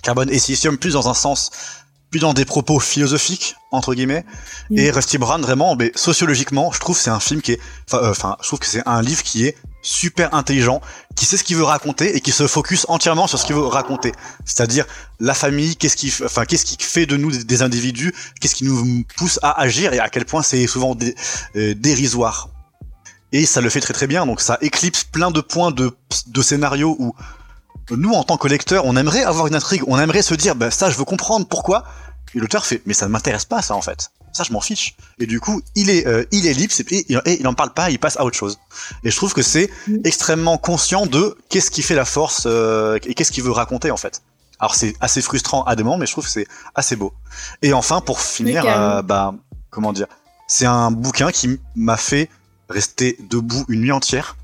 Carbone 0.01 0.29
et 0.29 0.39
Silicium 0.39 0.77
plus 0.77 0.93
dans 0.93 1.09
un 1.09 1.13
sens, 1.13 1.51
plus 2.15 2.21
dans 2.21 2.33
des 2.33 2.45
propos 2.45 2.79
philosophiques, 2.79 3.55
entre 3.71 3.93
guillemets. 3.93 4.23
Mm. 4.69 4.77
Et 4.79 4.89
Rusty 4.89 5.17
Brown, 5.17 5.41
vraiment, 5.41 5.75
mais 5.75 5.91
sociologiquement, 5.95 6.71
je 6.71 6.79
trouve 6.79 6.97
c'est 6.97 7.09
un 7.09 7.19
film 7.19 7.41
qui 7.41 7.51
est, 7.53 7.59
enfin, 7.89 8.03
euh, 8.03 8.11
enfin, 8.11 8.37
je 8.41 8.47
trouve 8.47 8.59
que 8.59 8.67
c'est 8.67 8.83
un 8.85 9.01
livre 9.01 9.21
qui 9.21 9.45
est 9.45 9.57
super 9.81 10.33
intelligent, 10.33 10.79
qui 11.17 11.25
sait 11.25 11.35
ce 11.35 11.43
qu'il 11.43 11.57
veut 11.57 11.65
raconter 11.65 12.15
et 12.15 12.21
qui 12.21 12.31
se 12.31 12.47
focus 12.47 12.85
entièrement 12.87 13.27
sur 13.27 13.37
ce 13.37 13.45
qu'il 13.45 13.55
veut 13.55 13.67
raconter. 13.67 14.13
C'est-à-dire 14.45 14.85
la 15.19 15.33
famille, 15.33 15.75
qu'est-ce 15.75 15.97
qui, 15.97 16.13
enfin, 16.23 16.45
qu'est-ce 16.45 16.63
qui 16.63 16.77
fait 16.79 17.05
de 17.05 17.17
nous 17.17 17.31
des, 17.31 17.43
des 17.43 17.61
individus, 17.61 18.13
qu'est-ce 18.39 18.55
qui 18.55 18.63
nous 18.63 19.03
pousse 19.17 19.37
à 19.43 19.59
agir 19.59 19.93
et 19.93 19.99
à 19.99 20.07
quel 20.07 20.23
point 20.23 20.41
c'est 20.41 20.65
souvent 20.67 20.95
dé- 20.95 21.15
euh, 21.57 21.75
dérisoire. 21.75 22.47
Et 23.33 23.45
ça 23.45 23.59
le 23.59 23.69
fait 23.69 23.81
très 23.81 23.93
très 23.93 24.07
bien, 24.07 24.25
donc 24.25 24.39
ça 24.39 24.57
éclipse 24.61 25.03
plein 25.03 25.31
de 25.31 25.41
points 25.41 25.71
de, 25.71 25.91
de 26.27 26.41
scénarios 26.41 26.95
où 26.97 27.13
nous, 27.91 28.11
en 28.13 28.23
tant 28.23 28.37
que 28.37 28.47
lecteurs, 28.47 28.85
on 28.85 28.95
aimerait 28.95 29.23
avoir 29.23 29.47
une 29.47 29.55
intrigue, 29.55 29.83
on 29.87 29.99
aimerait 29.99 30.21
se 30.21 30.33
dire, 30.33 30.55
bah, 30.55 30.71
ça, 30.71 30.89
je 30.89 30.97
veux 30.97 31.05
comprendre 31.05 31.47
pourquoi. 31.47 31.83
Et 32.33 32.39
l'auteur 32.39 32.65
fait, 32.65 32.81
mais 32.85 32.93
ça 32.93 33.05
ne 33.05 33.11
m'intéresse 33.11 33.45
pas, 33.45 33.61
ça, 33.61 33.75
en 33.75 33.81
fait. 33.81 34.11
Ça, 34.33 34.43
je 34.43 34.51
m'en 34.51 34.59
fiche. 34.59 34.97
Et 35.19 35.25
du 35.27 35.39
coup, 35.39 35.61
il 35.75 35.89
est, 35.89 36.05
euh, 36.07 36.25
il 36.31 36.47
est 36.47 36.53
libre, 36.53 36.73
et, 36.89 37.05
et 37.25 37.39
il 37.39 37.47
en 37.47 37.53
parle 37.53 37.73
pas, 37.73 37.89
il 37.89 37.99
passe 37.99 38.17
à 38.17 38.25
autre 38.25 38.35
chose. 38.35 38.59
Et 39.03 39.11
je 39.11 39.15
trouve 39.15 39.33
que 39.33 39.41
c'est 39.41 39.69
Mm. 39.87 39.97
extrêmement 40.03 40.57
conscient 40.57 41.05
de 41.05 41.37
qu'est-ce 41.49 41.71
qui 41.71 41.81
fait 41.81 41.95
la 41.95 42.05
force 42.05 42.43
euh, 42.45 42.97
et 43.05 43.13
qu'est-ce 43.13 43.31
qu'il 43.31 43.43
veut 43.43 43.51
raconter, 43.51 43.91
en 43.91 43.97
fait. 43.97 44.21
Alors, 44.59 44.75
c'est 44.75 44.95
assez 44.99 45.21
frustrant 45.21 45.63
à 45.63 45.75
des 45.75 45.83
moments, 45.83 45.97
mais 45.97 46.05
je 46.05 46.11
trouve 46.11 46.25
que 46.25 46.31
c'est 46.31 46.47
assez 46.73 46.95
beau. 46.95 47.13
Et 47.61 47.71
enfin, 47.73 48.01
pour 48.01 48.19
finir, 48.19 48.63
euh, 48.65 49.01
bah, 49.01 49.33
comment 49.69 49.93
dire, 49.93 50.07
c'est 50.47 50.65
un 50.65 50.91
bouquin 50.91 51.31
qui 51.31 51.59
m'a 51.75 51.97
fait 51.97 52.29
rester 52.69 53.17
debout 53.29 53.65
une 53.69 53.81
nuit 53.81 53.91
entière 53.91 54.35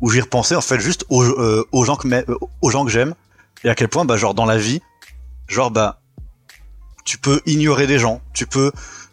où 0.00 0.10
j'y 0.10 0.20
repensais 0.20 0.54
en 0.54 0.60
fait 0.60 0.80
juste 0.80 1.04
aux, 1.08 1.22
euh, 1.22 1.66
aux 1.72 1.84
gens 1.84 1.96
que 1.96 2.08
euh, 2.08 2.38
aux 2.62 2.70
gens 2.70 2.84
que 2.84 2.90
j'aime 2.90 3.14
et 3.64 3.70
à 3.70 3.74
quel 3.74 3.88
point 3.88 4.04
bah 4.04 4.16
genre 4.16 4.34
dans 4.34 4.46
la 4.46 4.58
vie 4.58 4.80
genre 5.48 5.70
bah 5.70 6.00
tu 7.04 7.18
peux 7.18 7.40
ignorer 7.46 7.86
des 7.86 7.98
gens 7.98 8.20
tu 8.32 8.46
peux 8.46 8.72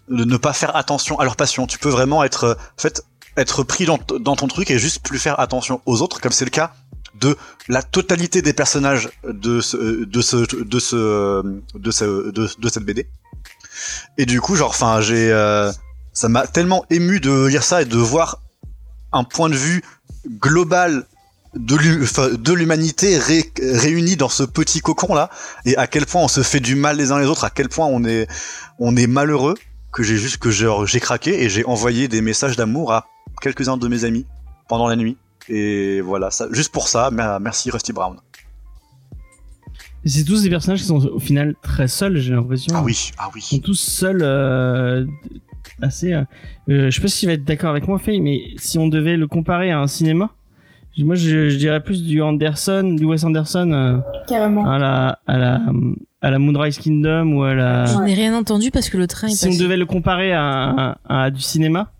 ne 0.09 0.37
pas 0.37 0.53
faire 0.53 0.75
attention 0.75 1.19
à 1.19 1.23
leur 1.23 1.35
passion 1.35 1.67
tu 1.67 1.79
peux 1.79 1.89
vraiment 1.89 2.23
être 2.23 2.43
euh, 2.45 2.53
en 2.53 2.81
fait 2.81 3.03
être 3.35 3.63
pris 3.63 3.85
dans, 3.85 3.97
ton 3.99 4.47
truc 4.47 4.71
et 4.71 4.79
juste 4.79 5.05
plus 5.05 5.19
faire 5.19 5.39
attention 5.39 5.81
aux 5.85 6.01
autres 6.01 6.19
comme 6.19 6.31
c'est 6.31 6.45
le 6.45 6.49
cas 6.49 6.73
de 7.15 7.37
la 7.67 7.83
totalité 7.83 8.41
des 8.41 8.53
personnages 8.53 9.09
de 9.23 9.61
ce 9.61 9.77
de 9.77 10.21
ce 10.21 10.37
de 10.37 10.79
ce 10.79 11.61
de 11.75 11.91
ce 11.91 12.31
de, 12.31 12.49
de 12.57 12.69
cette 12.69 12.83
BD 12.83 13.07
et 14.17 14.25
du 14.25 14.41
coup 14.41 14.55
genre 14.55 14.69
enfin 14.69 15.01
j'ai 15.01 15.31
euh, 15.31 15.71
ça 16.13 16.29
m'a 16.29 16.47
tellement 16.47 16.83
ému 16.89 17.19
de 17.19 17.45
lire 17.45 17.63
ça 17.63 17.83
et 17.83 17.85
de 17.85 17.97
voir 17.97 18.41
un 19.13 19.23
point 19.23 19.49
de 19.49 19.55
vue 19.55 19.83
global 20.39 21.05
de 21.55 22.53
l'humanité 22.53 23.17
ré- 23.17 23.51
réunie 23.59 24.15
dans 24.17 24.29
ce 24.29 24.43
petit 24.43 24.79
cocon 24.81 25.15
là 25.15 25.29
et 25.65 25.75
à 25.77 25.87
quel 25.87 26.05
point 26.05 26.21
on 26.21 26.27
se 26.27 26.43
fait 26.43 26.59
du 26.59 26.75
mal 26.75 26.97
les 26.97 27.11
uns 27.11 27.19
les 27.19 27.25
autres 27.25 27.45
à 27.45 27.49
quel 27.49 27.69
point 27.69 27.87
on 27.87 28.03
est 28.03 28.27
on 28.79 28.95
est 28.95 29.07
malheureux 29.07 29.55
que 29.91 30.03
j'ai 30.03 30.17
juste 30.17 30.37
que 30.37 30.51
j'ai 30.51 30.99
craqué 30.99 31.41
et 31.43 31.49
j'ai 31.49 31.65
envoyé 31.65 32.07
des 32.07 32.21
messages 32.21 32.55
d'amour 32.57 32.91
à 32.93 33.07
quelques-uns 33.41 33.77
de 33.77 33.87
mes 33.87 34.03
amis 34.03 34.25
pendant 34.67 34.87
la 34.87 34.95
nuit. 34.95 35.17
Et 35.49 36.01
voilà 36.01 36.29
ça 36.29 36.47
juste 36.51 36.71
pour 36.73 36.87
ça 36.89 37.09
mer- 37.09 37.39
merci 37.39 37.71
Rusty 37.71 37.93
Brown. 37.93 38.17
C'est 40.05 40.23
tous 40.23 40.43
des 40.43 40.49
personnages 40.49 40.79
qui 40.81 40.85
sont 40.85 41.03
au 41.05 41.19
final 41.19 41.55
très 41.63 41.87
seuls, 41.87 42.17
j'ai 42.17 42.33
l'impression. 42.33 42.73
ah 42.75 42.83
oui 42.83 43.11
ah 43.17 43.29
Ils 43.35 43.41
sont 43.41 43.55
oui 43.55 43.61
tous 43.61 43.75
seuls, 43.75 44.21
euh, 44.21 45.05
assez. 45.81 46.13
euh, 46.13 46.23
euh, 46.69 46.89
je 46.89 46.95
sais 46.95 47.01
pas 47.01 47.07
si 47.07 47.21
tu 47.21 47.25
vas 47.27 47.33
être 47.33 47.43
d'accord 47.45 47.69
avec 47.71 47.87
moi, 47.87 47.99
Faye, 47.99 48.19
mais 48.21 48.41
si 48.57 48.77
on 48.77 48.87
devait 48.87 49.17
le 49.17 49.27
comparer 49.27 49.71
à 49.71 49.79
un 49.79 49.87
cinéma, 49.87 50.29
moi 50.99 51.13
je, 51.15 51.49
je 51.49 51.57
dirais 51.57 51.81
plus 51.83 52.03
du 52.03 52.21
Anderson, 52.23 52.95
du 52.97 53.05
Wes 53.05 53.23
Anderson 53.23 53.71
euh, 53.71 53.97
Carrément. 54.27 54.67
à 54.67 54.79
la 54.79 55.19
à 55.27 55.37
la 55.37 55.61
à 56.21 56.31
la 56.31 56.39
Moonrise 56.39 56.79
Kingdom 56.79 57.33
ou 57.33 57.43
à 57.43 57.53
la. 57.53 57.85
Je 57.85 57.97
n'ai 57.99 58.15
rien 58.15 58.35
entendu 58.35 58.71
parce 58.71 58.89
que 58.89 58.97
le 58.97 59.05
train 59.05 59.27
est 59.27 59.31
Si 59.35 59.47
on 59.47 59.55
devait 59.57 59.77
le 59.77 59.85
comparer 59.85 60.33
à, 60.33 60.95
à, 61.07 61.23
à 61.25 61.29
du 61.29 61.41
cinéma, 61.41 61.91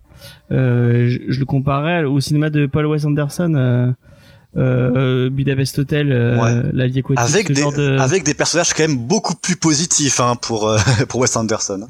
euh, 0.52 1.08
je, 1.10 1.20
je 1.32 1.40
le 1.40 1.46
comparais 1.46 2.04
au 2.06 2.20
cinéma 2.20 2.50
de 2.50 2.66
Paul 2.66 2.88
Wes 2.88 3.06
Anderson, 3.06 3.54
euh, 3.56 3.92
euh, 4.58 5.30
Budapest 5.30 5.78
Hotel, 5.78 6.12
euh, 6.12 6.42
Ouais. 6.42 6.70
La 6.74 6.88
vie 6.88 6.98
aquatique, 7.00 7.36
avec 7.36 7.52
des 7.52 7.62
de... 7.62 8.00
avec 8.00 8.24
des 8.24 8.34
personnages 8.34 8.74
quand 8.74 8.88
même 8.88 8.98
beaucoup 8.98 9.36
plus 9.36 9.56
positifs 9.58 10.20
hein, 10.20 10.36
pour 10.42 10.68
euh, 10.68 10.78
pour 11.10 11.20
Wes 11.20 11.36
Anderson 11.38 11.88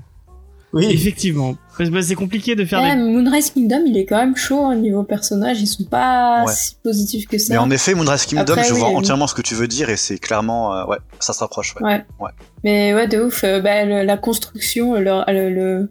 Oui, 0.73 0.85
Effectivement, 0.89 1.55
parce 1.77 1.89
que 1.89 2.01
c'est 2.01 2.15
compliqué 2.15 2.53
de 2.55 2.65
faire 2.65 2.81
Ouais, 2.81 2.95
des... 2.95 3.01
Moonrise 3.01 3.51
Kingdom, 3.51 3.83
il 3.87 3.97
est 3.97 4.05
quand 4.05 4.17
même 4.17 4.35
chaud 4.35 4.59
au 4.59 4.75
niveau 4.75 5.03
personnage. 5.03 5.61
Ils 5.61 5.67
sont 5.67 5.85
pas 5.85 6.43
Ouais. 6.45 6.53
si 6.53 6.75
positifs 6.83 7.25
que 7.27 7.37
ça. 7.37 7.53
mais 7.53 7.57
en 7.57 7.71
effet 7.71 7.93
Moonrise 7.93 8.25
Kingdom 8.25 8.53
Après, 8.53 8.63
je 8.65 8.73
oui, 8.73 8.79
vois 8.81 8.89
entièrement 8.89 9.27
ce 9.27 9.33
que 9.33 9.41
tu 9.41 9.55
veux 9.55 9.67
dire 9.67 9.89
et 9.89 9.95
c'est 9.97 10.17
clairement 10.17 10.75
euh, 10.75 10.85
ouais 10.85 10.97
ça 11.19 11.31
se 11.33 11.39
rapproche 11.39 11.73
ouais. 11.75 11.83
Ouais. 11.93 12.05
Ouais. 12.19 12.31
Mais 12.65 12.93
ouais, 12.93 13.07
de 13.07 13.21
ouf. 13.21 13.43
euh, 13.45 13.61
bah, 13.61 13.85
le- 13.85 14.03
la 14.03 14.17
construction, 14.17 14.95
le, 14.95 15.21
le- 15.31 15.49
le- 15.49 15.89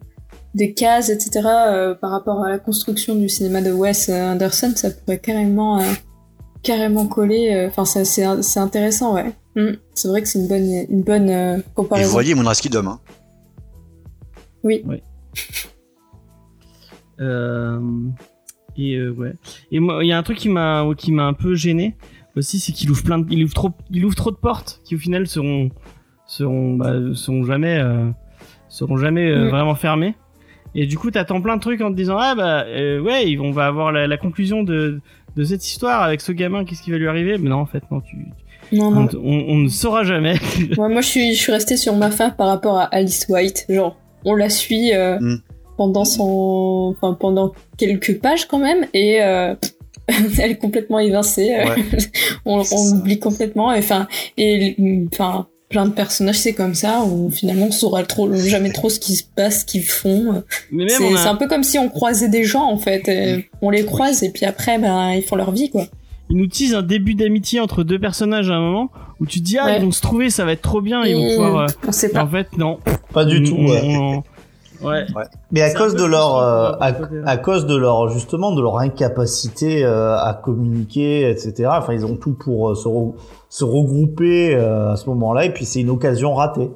des 0.55 0.73
cases, 0.75 1.09
etc. 1.09 1.41
euh, 1.47 1.95
par 1.95 2.11
rapport 2.11 2.45
à 2.45 2.51
la 2.51 2.59
construction 2.59 3.15
du 3.15 3.29
cinéma 3.31 3.61
de 3.63 3.73
Wes 3.73 4.09
Anderson, 4.11 4.73
ça 4.77 4.91
pourrait 4.91 5.19
carrément, 5.19 5.81
euh, 5.81 5.85
carrément 6.63 7.07
coller. 7.07 7.67
Enfin, 7.69 7.85
ça 7.87 8.05
c'est 8.05 8.25
c'est 8.43 8.61
intéressant, 8.61 9.15
ouais. 9.15 9.33
Mm. 9.55 9.77
C'est 9.95 10.09
vrai 10.09 10.21
que 10.23 10.29
c'est 10.29 10.39
une 10.39 10.49
bonne, 10.49 10.85
une 10.91 11.03
bonne 11.03 11.31
euh, 11.31 11.59
et 11.59 11.63
comparaison. 11.75 12.09
vous 12.09 12.13
voyez 12.13 12.35
Moonrise 12.35 12.61
Kingdom 12.61 12.87
hein. 12.89 13.01
Euh, 17.21 17.81
et 18.77 18.97
euh, 18.97 19.11
ouais. 19.11 19.33
Et 19.73 19.81
moi, 19.81 20.05
il 20.05 20.09
y 20.09 20.13
a 20.13 20.19
un 20.19 20.23
truc 20.23 20.37
qui 20.37 20.49
m'a 20.49 20.87
qui 20.99 21.13
m'a 21.13 21.25
un 21.25 21.33
peu 21.33 21.55
gêné 21.55 21.97
aussi, 22.37 22.59
c'est 22.59 22.73
qu'il 22.73 22.91
ouvre 22.91 23.03
plein, 23.03 23.19
de, 23.19 23.27
il 23.33 23.43
ouvre 23.45 23.55
trop, 23.55 23.71
il 23.91 24.05
ouvre 24.05 24.15
trop 24.15 24.31
de 24.31 24.37
portes 24.37 24.81
qui 24.85 24.95
au 24.97 24.99
final 24.99 25.27
seront 25.27 25.71
seront 26.27 26.75
bah, 26.75 26.93
seront 27.15 27.45
jamais 27.45 27.79
euh, 27.79 28.11
seront 28.69 28.99
jamais 28.99 29.35
Mm. 29.35 29.49
vraiment 29.49 29.75
fermées. 29.75 30.15
Et 30.75 30.85
du 30.87 30.99
coup, 30.99 31.11
t'attends 31.11 31.41
plein 31.41 31.57
de 31.57 31.63
trucs 31.63 31.81
en 31.81 31.91
te 31.91 31.97
disant 31.97 32.19
ah 32.19 32.35
bah 32.35 32.65
euh, 32.67 33.01
ouais, 33.01 33.39
on 33.41 33.51
va 33.51 33.67
avoir 33.67 33.93
la, 33.93 34.07
la 34.07 34.17
conclusion 34.19 34.63
de 34.63 35.01
de 35.37 35.45
cette 35.45 35.67
histoire 35.67 36.03
avec 36.03 36.21
ce 36.21 36.33
gamin, 36.33 36.65
qu'est-ce 36.67 36.83
qui 36.83 36.91
va 36.91 36.99
lui 36.99 37.09
arriver? 37.09 37.39
Mais 37.39 37.49
non, 37.49 37.57
en 37.61 37.67
fait, 37.67 37.83
non, 37.91 38.01
tu, 38.03 38.17
Non, 38.73 38.89
on, 38.89 38.91
non. 39.05 39.09
on- 39.23 39.45
on 39.49 39.57
ne 39.57 39.69
saura 39.69 40.03
jamais. 40.05 40.35
moi, 40.77 40.89
moi, 40.91 41.01
je 41.01 41.07
suis, 41.07 41.35
je 41.35 41.39
suis 41.41 41.53
restée 41.53 41.77
sur 41.79 41.95
ma 41.97 42.11
fin 42.11 42.29
par 42.31 42.49
rapport 42.49 42.79
à 42.79 42.85
Alice 42.85 43.27
White. 43.31 43.65
Genre, 43.71 43.97
on 44.27 44.35
la 44.35 44.51
suit 44.51 44.93
euh, 44.95 45.19
Mm. 45.19 45.41
pendant 45.79 46.05
son, 46.05 46.95
enfin 46.97 47.17
pendant 47.19 47.53
quelques 47.79 48.19
pages 48.21 48.47
quand 48.47 48.59
même, 48.59 48.87
et 48.93 49.23
euh, 49.23 49.55
elle 50.39 50.51
est 50.53 50.59
complètement 50.59 50.99
évincée. 50.99 51.55
euh, 51.55 51.65
Ouais. 51.75 51.83
on 52.45 52.59
on 52.61 52.65
ça. 52.65 52.95
l'oublie 52.95 53.19
complètement. 53.19 53.73
et 53.73 53.79
Enfin, 53.79 54.07
et 54.37 54.77
enfin 55.13 55.47
plein 55.69 55.85
de 55.87 55.91
personnages 55.93 56.39
c'est 56.39 56.53
comme 56.53 56.77
ça 56.77 57.03
où 57.03 57.29
finalement 57.29 57.67
on 57.67 57.71
saura 57.73 58.05
trop 58.05 58.33
jamais 58.37 58.71
trop 58.71 58.89
ce 58.89 59.01
qui 59.01 59.17
se 59.17 59.25
passe, 59.35 59.61
ce 59.63 59.65
qu'ils 59.65 59.83
font. 59.83 60.45
C'est 60.87 61.13
a- 61.17 61.29
un 61.31 61.35
peu 61.35 61.49
comme 61.49 61.65
si 61.65 61.77
on 61.77 61.89
croisait 61.89 62.29
des 62.29 62.45
gens 62.45 62.63
en 62.71 62.79
fait. 62.79 63.09
et 63.09 63.49
on 63.63 63.71
les 63.71 63.85
croise 63.85 64.23
et 64.23 64.31
puis 64.31 64.47
après 64.47 64.79
ben 64.79 65.11
ils 65.13 65.23
font 65.25 65.35
leur 65.35 65.51
vie 65.51 65.71
quoi. 65.71 65.87
Il 66.31 66.37
nous 66.37 66.47
tease 66.47 66.75
un 66.75 66.83
début 66.83 67.15
d'amitié 67.15 67.61
entre 67.61 67.83
deux 67.83 67.99
personnages 67.99 68.51
à 68.51 68.55
un 68.55 68.61
moment 68.61 68.91
où 69.21 69.27
tu 69.27 69.41
te 69.41 69.45
dis 69.45 69.59
ah 69.59 69.67
Ouais. 69.67 69.79
ils 69.79 69.85
vont 69.85 69.93
se 69.93 70.03
trouver, 70.03 70.29
ça 70.31 70.45
va 70.45 70.53
être 70.53 70.63
trop 70.63 70.81
bien, 70.81 71.03
ils 71.05 71.15
vont 71.17 71.29
pouvoir. 71.45 71.57
euh, 71.63 71.67
on 71.87 71.93
sait 71.93 72.17
en 72.19 72.27
fait 72.27 72.57
non. 72.59 72.79
pas 73.13 73.25
du 73.25 73.43
tout. 73.43 73.57
ouais. 73.57 73.83
on- 73.97 74.23
Ouais. 74.83 75.07
Mais 75.53 75.63
à 75.63 75.73
cause 75.73 75.95
de 75.97 76.05
leur, 76.05 76.37
euh, 76.37 76.73
à 77.25 77.39
cause 77.39 77.65
de 77.65 77.75
leur 77.75 78.11
justement 78.11 78.53
de 78.53 78.61
leur 78.61 78.77
incapacité 78.79 79.83
euh, 79.83 80.19
à 80.19 80.35
communiquer, 80.35 81.31
etc. 81.31 81.71
Enfin, 81.73 81.95
ils 81.95 82.05
ont 82.05 82.17
tout 82.17 82.35
pour 82.35 82.69
euh, 82.71 82.75
se, 82.75 82.87
re- 82.87 83.15
se 83.49 83.65
regrouper 83.65 84.55
euh, 84.55 84.93
à 84.93 84.97
ce 84.97 85.09
moment-là, 85.09 85.47
et 85.47 85.51
puis 85.55 85.65
c'est 85.65 85.81
une 85.81 85.89
occasion 85.89 86.35
ratée. 86.35 86.69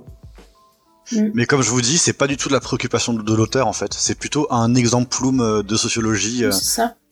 Mais 1.35 1.47
comme 1.47 1.62
je 1.62 1.70
vous 1.70 1.81
dis, 1.81 1.99
c'est 1.99 2.12
pas 2.12 2.27
du 2.27 2.37
tout 2.37 2.49
de 2.49 2.55
la 2.55 2.61
préoccupation 2.61 3.12
de, 3.12 3.23
de 3.23 3.35
l'auteur 3.35 3.66
en 3.66 3.73
fait. 3.73 3.93
C'est 3.95 4.15
plutôt 4.15 4.47
un 4.51 4.74
exemplum 4.74 5.41
euh, 5.41 5.62
de 5.62 5.77
sociologie 5.77 6.45
euh, 6.45 6.53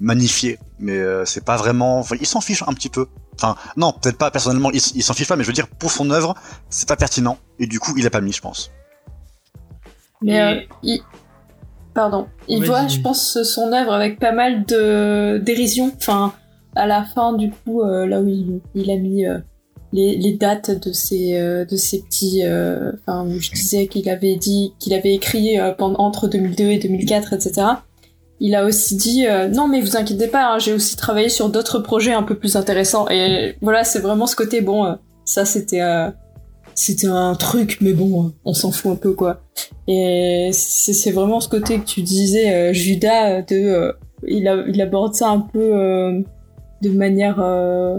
magnifié. 0.01 0.59
Mais 0.79 0.97
euh, 0.97 1.25
c'est 1.25 1.45
pas 1.45 1.57
vraiment. 1.57 1.99
Enfin, 1.99 2.17
il 2.21 2.27
s'en 2.27 2.41
fiche 2.41 2.63
un 2.67 2.73
petit 2.75 2.89
peu. 2.89 3.07
Enfin, 3.35 3.57
non, 3.77 3.93
peut-être 3.93 4.19
pas 4.19 4.31
personnellement. 4.31 4.71
Il, 4.73 4.81
s'en 4.81 5.15
fiche 5.15 5.29
pas, 5.29 5.37
mais 5.37 5.45
je 5.45 5.49
veux 5.49 5.55
dire 5.55 5.69
pour 5.69 5.93
son 5.93 6.11
œuvre, 6.11 6.35
c'est 6.71 6.89
pas 6.89 6.97
pertinent. 6.97 7.39
Et 7.59 7.67
du 7.67 7.81
coup, 7.81 7.95
il 7.97 8.07
a 8.07 8.11
pas 8.11 8.21
mis, 8.21 8.33
je 8.33 8.41
pense. 8.41 8.71
Mais 10.23 10.41
euh, 10.41 10.61
il... 10.83 11.01
Pardon. 11.95 12.29
Il 12.47 12.65
voit, 12.65 12.87
je 12.87 13.01
pense, 13.01 13.43
son 13.43 13.73
œuvre 13.73 13.93
avec 13.93 14.21
pas 14.21 14.33
mal 14.33 14.65
de 14.65 15.41
dérision. 15.45 15.93
Enfin, 15.97 16.33
à 16.77 16.87
la 16.87 17.05
fin, 17.05 17.33
du 17.33 17.51
coup, 17.51 17.83
euh, 17.83 18.07
là 18.07 18.21
où 18.21 18.29
il, 18.29 18.61
il 18.75 18.91
a 18.91 18.97
mis 18.97 19.27
euh, 19.27 19.39
les, 19.93 20.17
les 20.17 20.33
dates 20.35 20.71
de 20.87 20.93
ses, 20.93 21.39
euh, 21.39 21.65
de 21.65 21.77
ses 21.77 22.03
petits... 22.03 22.43
euh, 22.45 22.93
Enfin, 23.07 23.27
je 23.39 23.51
disais 23.53 23.87
qu'il 23.87 24.09
avait 24.09 24.37
dit 24.37 24.75
qu'il 24.79 24.95
avait 24.95 25.15
écrit 25.15 25.59
euh, 25.59 25.73
pendant, 25.73 25.99
entre 26.01 26.29
2002 26.29 26.65
et 26.65 26.79
2004, 26.79 27.33
etc. 27.33 27.67
Il 28.41 28.55
a 28.55 28.65
aussi 28.65 28.97
dit 28.97 29.27
euh, 29.27 29.49
non 29.49 29.67
mais 29.67 29.81
vous 29.81 29.97
inquiétez 29.97 30.29
pas, 30.29 30.55
hein, 30.55 30.59
j'ai 30.59 30.73
aussi 30.73 30.97
travaillé 30.97 31.29
sur 31.29 31.49
d'autres 31.49 31.81
projets 31.81 32.13
un 32.13 32.23
peu 32.23 32.37
plus 32.37 32.55
intéressants. 32.57 33.09
Et 33.09 33.57
voilà 33.61 33.83
c'est 33.83 33.99
vraiment 33.99 34.27
ce 34.27 34.37
côté 34.37 34.61
bon 34.61 34.85
euh, 34.85 34.95
ça 35.25 35.45
c'était 35.45 35.81
euh, 35.81 36.09
c'était 36.75 37.09
un 37.09 37.35
truc 37.35 37.79
mais 37.81 37.93
bon 37.95 38.33
on 38.45 38.55
s'en 38.55 38.71
fout 38.71 38.93
un 38.93 38.97
peu 38.97 39.13
quoi. 39.13 39.41
Et 39.89 40.51
c'est 40.53 40.93
c'est 40.93 41.11
vraiment 41.11 41.41
ce 41.41 41.49
côté 41.49 41.79
que 41.81 41.85
tu 41.85 42.03
disais, 42.03 42.55
euh, 42.55 42.73
Judas, 42.73 43.43
de, 43.43 43.57
euh, 43.57 43.93
il, 44.27 44.47
a, 44.47 44.63
il 44.69 44.81
aborde 44.81 45.15
ça 45.15 45.31
un 45.31 45.41
peu 45.41 45.59
euh, 45.75 46.21
de 46.83 46.91
manière, 46.91 47.41
euh, 47.41 47.99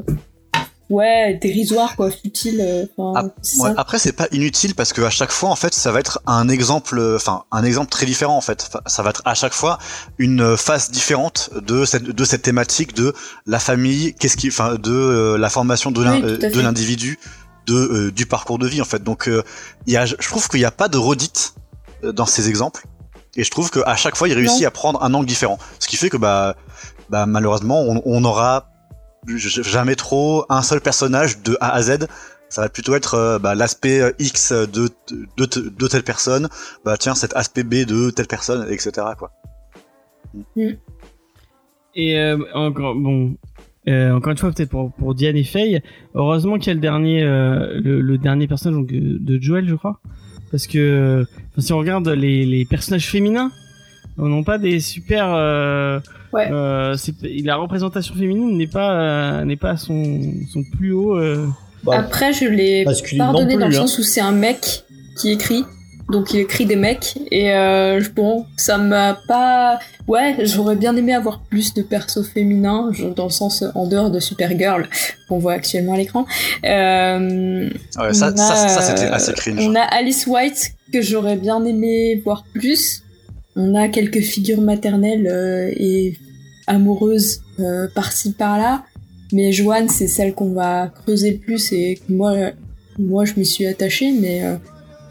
ouais, 0.90 1.38
dérisoire, 1.42 1.96
quoi, 1.96 2.12
futile. 2.12 2.60
euh, 2.62 2.86
enfin, 2.98 3.32
Ouais, 3.60 3.72
après, 3.78 4.00
c'est 4.00 4.12
pas 4.14 4.28
inutile 4.32 4.76
parce 4.76 4.94
que 4.94 5.02
à 5.02 5.10
chaque 5.10 5.32
fois, 5.32 5.50
en 5.50 5.56
fait, 5.56 5.74
ça 5.74 5.92
va 5.92 6.00
être 6.00 6.20
un 6.28 6.50
exemple, 6.50 6.98
euh, 7.00 7.16
enfin, 7.16 7.44
un 7.52 7.64
exemple 7.64 7.90
très 7.90 8.06
différent, 8.06 8.36
en 8.38 8.42
fait. 8.42 8.70
Ça 8.88 9.04
va 9.04 9.10
être 9.12 9.22
à 9.26 9.34
chaque 9.36 9.54
fois 9.54 9.78
une 10.18 10.42
euh, 10.42 10.58
face 10.58 10.92
différente 10.92 11.50
de 11.56 11.86
cette, 11.86 12.04
de 12.04 12.24
cette 12.26 12.42
thématique 12.42 12.94
de 12.96 13.14
la 13.46 13.60
famille, 13.60 14.14
qu'est-ce 14.16 14.38
qui, 14.38 14.48
enfin, 14.50 14.76
de 14.76 14.92
euh, 14.92 15.38
la 15.38 15.50
formation 15.50 15.92
de 15.92 16.02
Oui, 16.02 16.22
euh, 16.24 16.62
l'individu, 16.62 17.20
de 17.68 17.76
euh, 17.76 18.12
du 18.12 18.26
parcours 18.26 18.58
de 18.60 18.68
vie, 18.68 18.82
en 18.82 18.86
fait. 18.86 19.04
Donc, 19.04 19.28
euh, 19.28 19.44
il 19.88 19.94
y 19.94 19.98
a, 19.98 20.06
je 20.06 20.16
trouve 20.16 20.48
qu'il 20.50 20.60
n'y 20.60 20.66
a 20.66 20.72
pas 20.72 20.88
de 20.88 20.98
redite 20.98 21.54
euh, 22.04 22.12
dans 22.12 22.26
ces 22.26 22.50
exemples. 22.50 22.86
Et 23.36 23.44
je 23.44 23.52
trouve 23.52 23.70
qu'à 23.70 23.96
chaque 23.96 24.16
fois, 24.16 24.28
il 24.28 24.34
réussit 24.34 24.62
Non. 24.64 24.68
à 24.68 24.72
prendre 24.72 25.04
un 25.04 25.14
angle 25.14 25.28
différent. 25.28 25.60
Ce 25.80 25.88
qui 25.88 25.98
fait 25.98 26.10
que, 26.10 26.18
bah, 26.18 26.56
bah 27.10 27.26
malheureusement, 27.28 27.82
on, 27.82 28.02
on 28.06 28.24
aura 28.24 28.72
jamais 29.28 29.96
trop 29.96 30.46
un 30.50 30.62
seul 30.62 30.82
personnage 30.82 31.42
de 31.42 31.58
A 31.62 31.74
à 31.74 31.82
Z. 31.82 32.08
Ça 32.50 32.62
va 32.64 32.70
plutôt 32.70 32.96
être 32.96 33.14
euh, 33.14 33.38
bah, 33.38 33.54
l'aspect 33.54 34.02
euh, 34.02 34.12
X 34.18 34.52
de, 34.52 34.90
de, 35.38 35.46
de, 35.46 35.70
de 35.70 35.88
telle 35.88 36.04
personne, 36.04 36.50
bah 36.84 36.98
tiens, 36.98 37.14
cet 37.14 37.36
aspect 37.36 37.64
B 37.64 37.86
de 37.86 38.10
telle 38.10 38.26
personne, 38.26 38.66
etc. 38.72 38.92
Quoi. 39.18 39.32
Et 41.96 42.18
euh, 42.20 42.38
encore, 42.56 42.96
bon, 42.96 43.36
euh, 43.88 44.12
encore 44.14 44.32
une 44.32 44.38
fois, 44.38 44.52
peut-être 44.52 44.70
pour, 44.70 44.92
pour 44.94 45.14
Diane 45.14 45.36
et 45.36 45.44
Faye, 45.44 45.82
heureusement 46.16 46.58
qu'il 46.58 46.68
y 46.68 46.72
a 46.72 46.74
le 46.74 46.80
dernier, 46.80 47.22
euh, 47.22 47.80
le, 47.80 48.02
le 48.02 48.18
dernier 48.18 48.48
personnage 48.48 48.80
donc, 48.80 48.88
de 48.92 49.42
Joel, 49.42 49.68
je 49.68 49.76
crois. 49.76 50.00
Parce 50.50 50.66
que 50.66 51.26
si 51.60 51.74
on 51.74 51.78
regarde 51.78 52.08
les, 52.08 52.46
les 52.46 52.66
personnages 52.66 53.08
féminins, 53.08 53.52
on 54.20 54.28
n'a 54.28 54.44
pas 54.44 54.58
des 54.58 54.80
super. 54.80 55.32
Euh, 55.34 56.00
Ouais. 56.32 56.48
euh, 56.52 56.96
c'est- 56.96 57.16
la 57.44 57.56
représentation 57.56 58.14
féminine 58.14 58.56
n'est 58.58 58.68
pas 58.68 58.92
euh, 58.94 59.46
n'est 59.46 59.56
pas 59.58 59.72
à 59.72 59.78
son 59.78 60.22
son 60.54 60.64
plus 60.64 60.92
haut. 60.92 61.16
euh, 61.18 61.48
Bah, 61.84 61.94
Après, 61.98 62.34
je 62.34 62.46
l'ai 62.46 62.86
pardonné 63.18 63.54
dans 63.56 63.62
le 63.62 63.72
plus, 63.72 63.78
hein. 63.78 63.88
sens 63.88 63.98
où 64.00 64.04
c'est 64.04 64.22
un 64.22 64.32
mec 64.34 64.84
qui 65.20 65.32
écrit. 65.32 65.64
Donc 66.12 66.34
il 66.34 66.40
écrit 66.40 66.66
des 66.66 66.76
mecs 66.76 67.18
et 67.30 67.52
euh, 67.54 68.00
je- 68.02 68.10
bon 68.10 68.48
ça 68.58 68.80
m'a 68.80 69.16
pas 69.28 69.78
ouais 70.08 70.38
j'aurais 70.44 70.76
bien 70.76 70.96
aimé 70.96 71.14
avoir 71.14 71.40
plus 71.44 71.76
de 71.76 71.84
persos 71.84 72.28
féminins 72.34 72.90
dans 73.16 73.26
le 73.26 73.30
sens 73.30 73.64
en 73.76 73.86
dehors 73.86 74.10
de 74.10 74.20
Supergirl 74.20 74.88
qu'on 75.28 75.38
voit 75.38 75.54
actuellement 75.54 75.94
à 75.94 75.98
l'écran 75.98 76.26
euh, 76.66 77.70
Ouais, 78.00 78.14
ça, 78.14 78.32
On 78.34 78.38
ça, 78.38 78.82
c'était 78.82 79.06
assez 79.12 79.34
cringe. 79.34 79.60
On 79.62 79.76
a 79.76 79.82
Alice 79.82 80.26
White 80.26 80.72
que 80.92 81.02
j'aurais 81.04 81.36
bien 81.38 81.64
aimé 81.66 82.20
voir 82.26 82.44
plus. 82.54 83.04
On 83.56 83.76
a 83.76 83.88
quelques 83.90 84.22
figures 84.22 84.62
maternelles 84.62 85.28
euh, 85.28 85.72
et 85.76 86.18
amoureuses 86.68 87.42
euh, 87.60 87.88
par-ci 87.94 88.34
par-là. 88.34 88.84
Mais 89.32 89.52
Joanne, 89.52 89.90
c'est 89.90 90.08
celle 90.08 90.34
qu'on 90.34 90.54
va 90.54 90.92
creuser 91.04 91.32
le 91.32 91.38
plus 91.38 91.72
et 91.72 92.00
moi, 92.10 92.36
moi 92.98 93.26
je 93.26 93.34
m'y 93.38 93.46
suis 93.46 93.66
attachée. 93.66 94.12
Mais, 94.12 94.44
euh, 94.44 94.56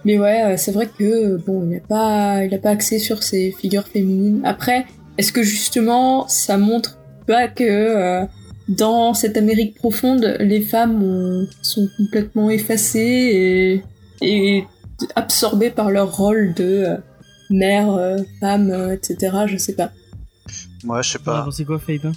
mais 0.05 0.19
ouais, 0.19 0.57
c'est 0.57 0.73
vrai 0.73 0.89
que 0.99 1.37
bon, 1.37 1.65
il 1.65 1.71
n'a 1.75 1.81
pas, 1.81 2.45
il 2.45 2.55
a 2.55 2.59
pas 2.59 2.71
axé 2.71 2.99
sur 2.99 3.23
ces 3.23 3.53
figures 3.53 3.87
féminines. 3.87 4.41
Après, 4.45 4.87
est-ce 5.19 5.33
que 5.33 5.43
justement 5.43 6.27
ça 6.29 6.57
montre 6.59 6.99
pas 7.27 7.49
que 7.49 7.65
euh, 7.65 8.25
dans 8.69 9.15
cette 9.15 9.37
Amérique 9.37 9.75
profonde, 9.75 10.37
les 10.41 10.61
femmes 10.61 11.03
ont- 11.03 11.47
sont 11.63 11.89
complètement 11.97 12.51
effacées 12.51 13.83
et, 14.23 14.27
et 14.27 14.65
absorbées 15.17 15.71
par 15.71 15.91
leur 15.91 16.17
rôle 16.17 16.55
de 16.55 16.65
euh, 16.65 16.97
mère, 17.51 17.91
euh, 17.93 18.19
femme, 18.41 18.71
euh, 18.71 18.95
etc. 18.95 19.37
Je 19.47 19.57
sais 19.57 19.75
pas. 19.75 19.91
Ouais, 20.85 21.03
je 21.03 21.11
sais 21.11 21.19
pas. 21.19 21.43
pensé 21.43 21.65
quoi, 21.65 21.79
toi? 21.79 22.13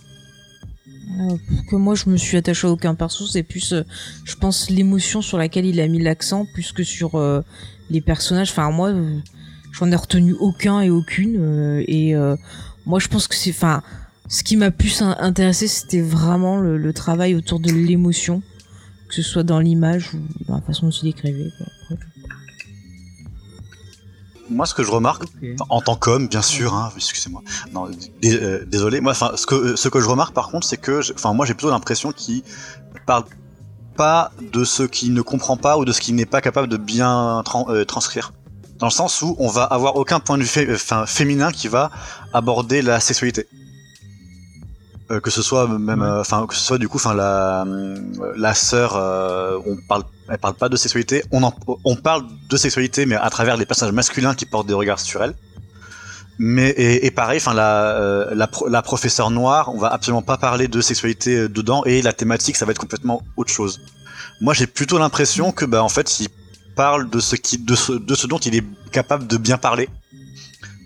Euh, 1.20 1.36
pour 1.48 1.66
que 1.70 1.76
moi 1.76 1.96
je 1.96 2.10
me 2.10 2.16
suis 2.18 2.38
attachée 2.38 2.68
à 2.68 2.72
aucun 2.72 2.96
perso, 2.96 3.26
c'est 3.28 3.44
plus, 3.44 3.74
euh, 3.74 3.84
je 4.24 4.36
pense, 4.36 4.70
l'émotion 4.70 5.22
sur 5.22 5.38
laquelle 5.38 5.66
il 5.66 5.80
a 5.82 5.88
mis 5.88 6.02
l'accent, 6.02 6.46
plus 6.54 6.72
que 6.72 6.84
sur 6.84 7.16
euh, 7.16 7.42
les 7.90 8.02
personnages. 8.02 8.52
Enfin, 8.52 8.72
moi, 8.72 8.90
euh, 8.90 9.18
j'en 9.74 9.92
ai 9.92 9.96
retenu 9.96 10.34
aucun 10.40 10.82
et 10.82 10.90
aucune. 10.90 11.36
euh, 11.40 11.84
et 11.88 12.16
euh, 12.16 12.36
moi, 12.86 13.00
je 13.00 13.08
pense 13.10 13.28
que 13.28 13.36
c'est, 13.36 13.50
enfin, 13.52 13.82
ce 14.30 14.44
qui 14.44 14.56
m'a 14.56 14.72
plus 14.72 15.02
in- 15.02 15.18
intéressé, 15.20 15.68
c'était 15.68 16.02
vraiment 16.02 16.58
le, 16.58 16.78
le 16.78 16.94
travail 16.94 17.36
autour 17.36 17.60
de 17.60 17.72
l'émotion, 17.72 18.42
que 19.10 19.16
ce 19.16 19.22
soit 19.22 19.44
dans 19.44 19.60
l'image 19.60 20.14
ou 20.14 20.20
dans 20.48 20.56
la 20.56 20.62
façon 20.62 20.86
dont 20.88 20.92
il 21.04 21.10
écrivait. 21.10 21.52
quoi. 21.58 21.98
Moi, 24.52 24.66
ce 24.66 24.74
que 24.74 24.84
je 24.84 24.92
remarque, 24.92 25.24
en 25.70 25.82
tant 25.82 25.96
qu'homme, 25.96 26.28
bien 26.28 26.42
sûr, 26.42 26.74
hein, 26.74 26.92
excusez-moi. 26.96 27.42
Non, 27.74 27.88
euh, 28.26 28.66
désolé. 28.66 29.02
Moi, 29.02 29.12
enfin, 29.14 29.32
ce 29.36 29.46
que 29.46 29.76
ce 29.76 29.90
que 29.90 30.00
je 30.00 30.08
remarque 30.10 30.34
par 30.34 30.50
contre, 30.50 30.68
c'est 30.68 30.78
que, 30.78 31.00
enfin, 31.14 31.34
moi, 31.34 31.46
j'ai 31.46 31.54
plutôt 31.54 31.70
l'impression 31.72 32.12
qu'il 32.12 32.44
parle 33.06 33.24
pas 33.96 34.32
de 34.54 34.64
ce 34.64 34.84
qu'il 34.84 35.14
ne 35.14 35.22
comprend 35.22 35.58
pas 35.58 35.78
ou 35.78 35.86
de 35.86 35.92
ce 35.92 36.02
qu'il 36.02 36.16
n'est 36.16 36.26
pas 36.26 36.42
capable 36.42 36.68
de 36.68 36.78
bien 36.78 37.44
euh, 37.70 37.86
transcrire. 37.86 38.34
Dans 38.80 38.88
le 38.88 38.92
sens 38.92 39.22
où 39.22 39.36
on 39.40 39.48
va 39.48 39.64
avoir 39.64 39.96
aucun 39.96 40.20
point 40.20 40.38
de 40.38 40.44
vue 40.44 40.48
fé- 40.50 40.68
enfin, 40.74 41.06
féminin 41.06 41.52
qui 41.52 41.68
va 41.68 41.92
aborder 42.34 42.82
la 42.82 43.00
sexualité. 43.00 43.48
Euh, 45.12 45.20
que 45.20 45.30
ce 45.30 45.42
soit 45.42 45.68
même, 45.68 46.02
euh, 46.02 46.22
enfin, 46.22 46.48
que 46.48 46.56
ce 46.56 46.62
soit 46.62 46.78
du 46.78 46.88
coup, 46.88 46.98
enfin, 46.98 47.14
la 47.14 47.64
euh, 47.68 47.98
la 48.38 48.54
sœur, 48.54 48.96
on 49.68 49.76
parle, 49.90 50.04
elle 50.30 50.38
parle 50.38 50.54
pas 50.54 50.70
de 50.70 50.78
sexualité. 50.78 51.24
On 51.32 51.44
en, 51.44 51.54
on 51.84 51.96
parle 51.98 52.24
de 52.50 52.58
sexualité, 52.58 53.06
mais 53.06 53.16
à 53.16 53.30
travers 53.30 53.58
les 53.58 53.66
personnages 53.66 53.94
masculins 53.94 54.36
qui 54.36 54.46
portent 54.46 54.68
des 54.68 54.74
regards 54.74 55.00
sur 55.00 55.22
elle. 55.24 55.34
Mais 56.40 56.70
et, 56.70 57.06
et 57.06 57.12
pareil, 57.12 57.40
enfin 57.42 57.54
la, 57.54 58.30
la 58.34 58.48
pro- 58.48 58.68
la 58.70 58.82
professeure 58.82 59.32
noire, 59.32 59.70
on 59.76 59.78
va 59.78 59.90
absolument 59.90 60.22
pas 60.24 60.38
parler 60.38 60.68
de 60.68 60.82
sexualité 60.82 61.50
dedans 61.50 61.84
et 61.86 62.02
la 62.02 62.14
thématique, 62.14 62.56
ça 62.56 62.66
va 62.66 62.72
être 62.72 62.80
complètement 62.80 63.22
autre 63.38 63.52
chose. 63.52 63.82
Moi, 64.40 64.54
j'ai 64.54 64.66
plutôt 64.66 64.98
l'impression 64.98 65.52
que 65.52 65.66
bah 65.66 65.84
en 65.84 65.90
fait, 65.90 66.20
il 66.22 66.30
parle 66.76 67.10
de 67.10 67.20
ce 67.20 67.36
qui, 67.36 67.58
de 67.58 67.76
ce, 67.76 67.92
de 67.92 68.16
ce 68.16 68.26
dont 68.28 68.40
il 68.40 68.56
est 68.56 68.64
capable 68.92 69.28
de 69.28 69.38
bien 69.38 69.58
parler. 69.58 69.90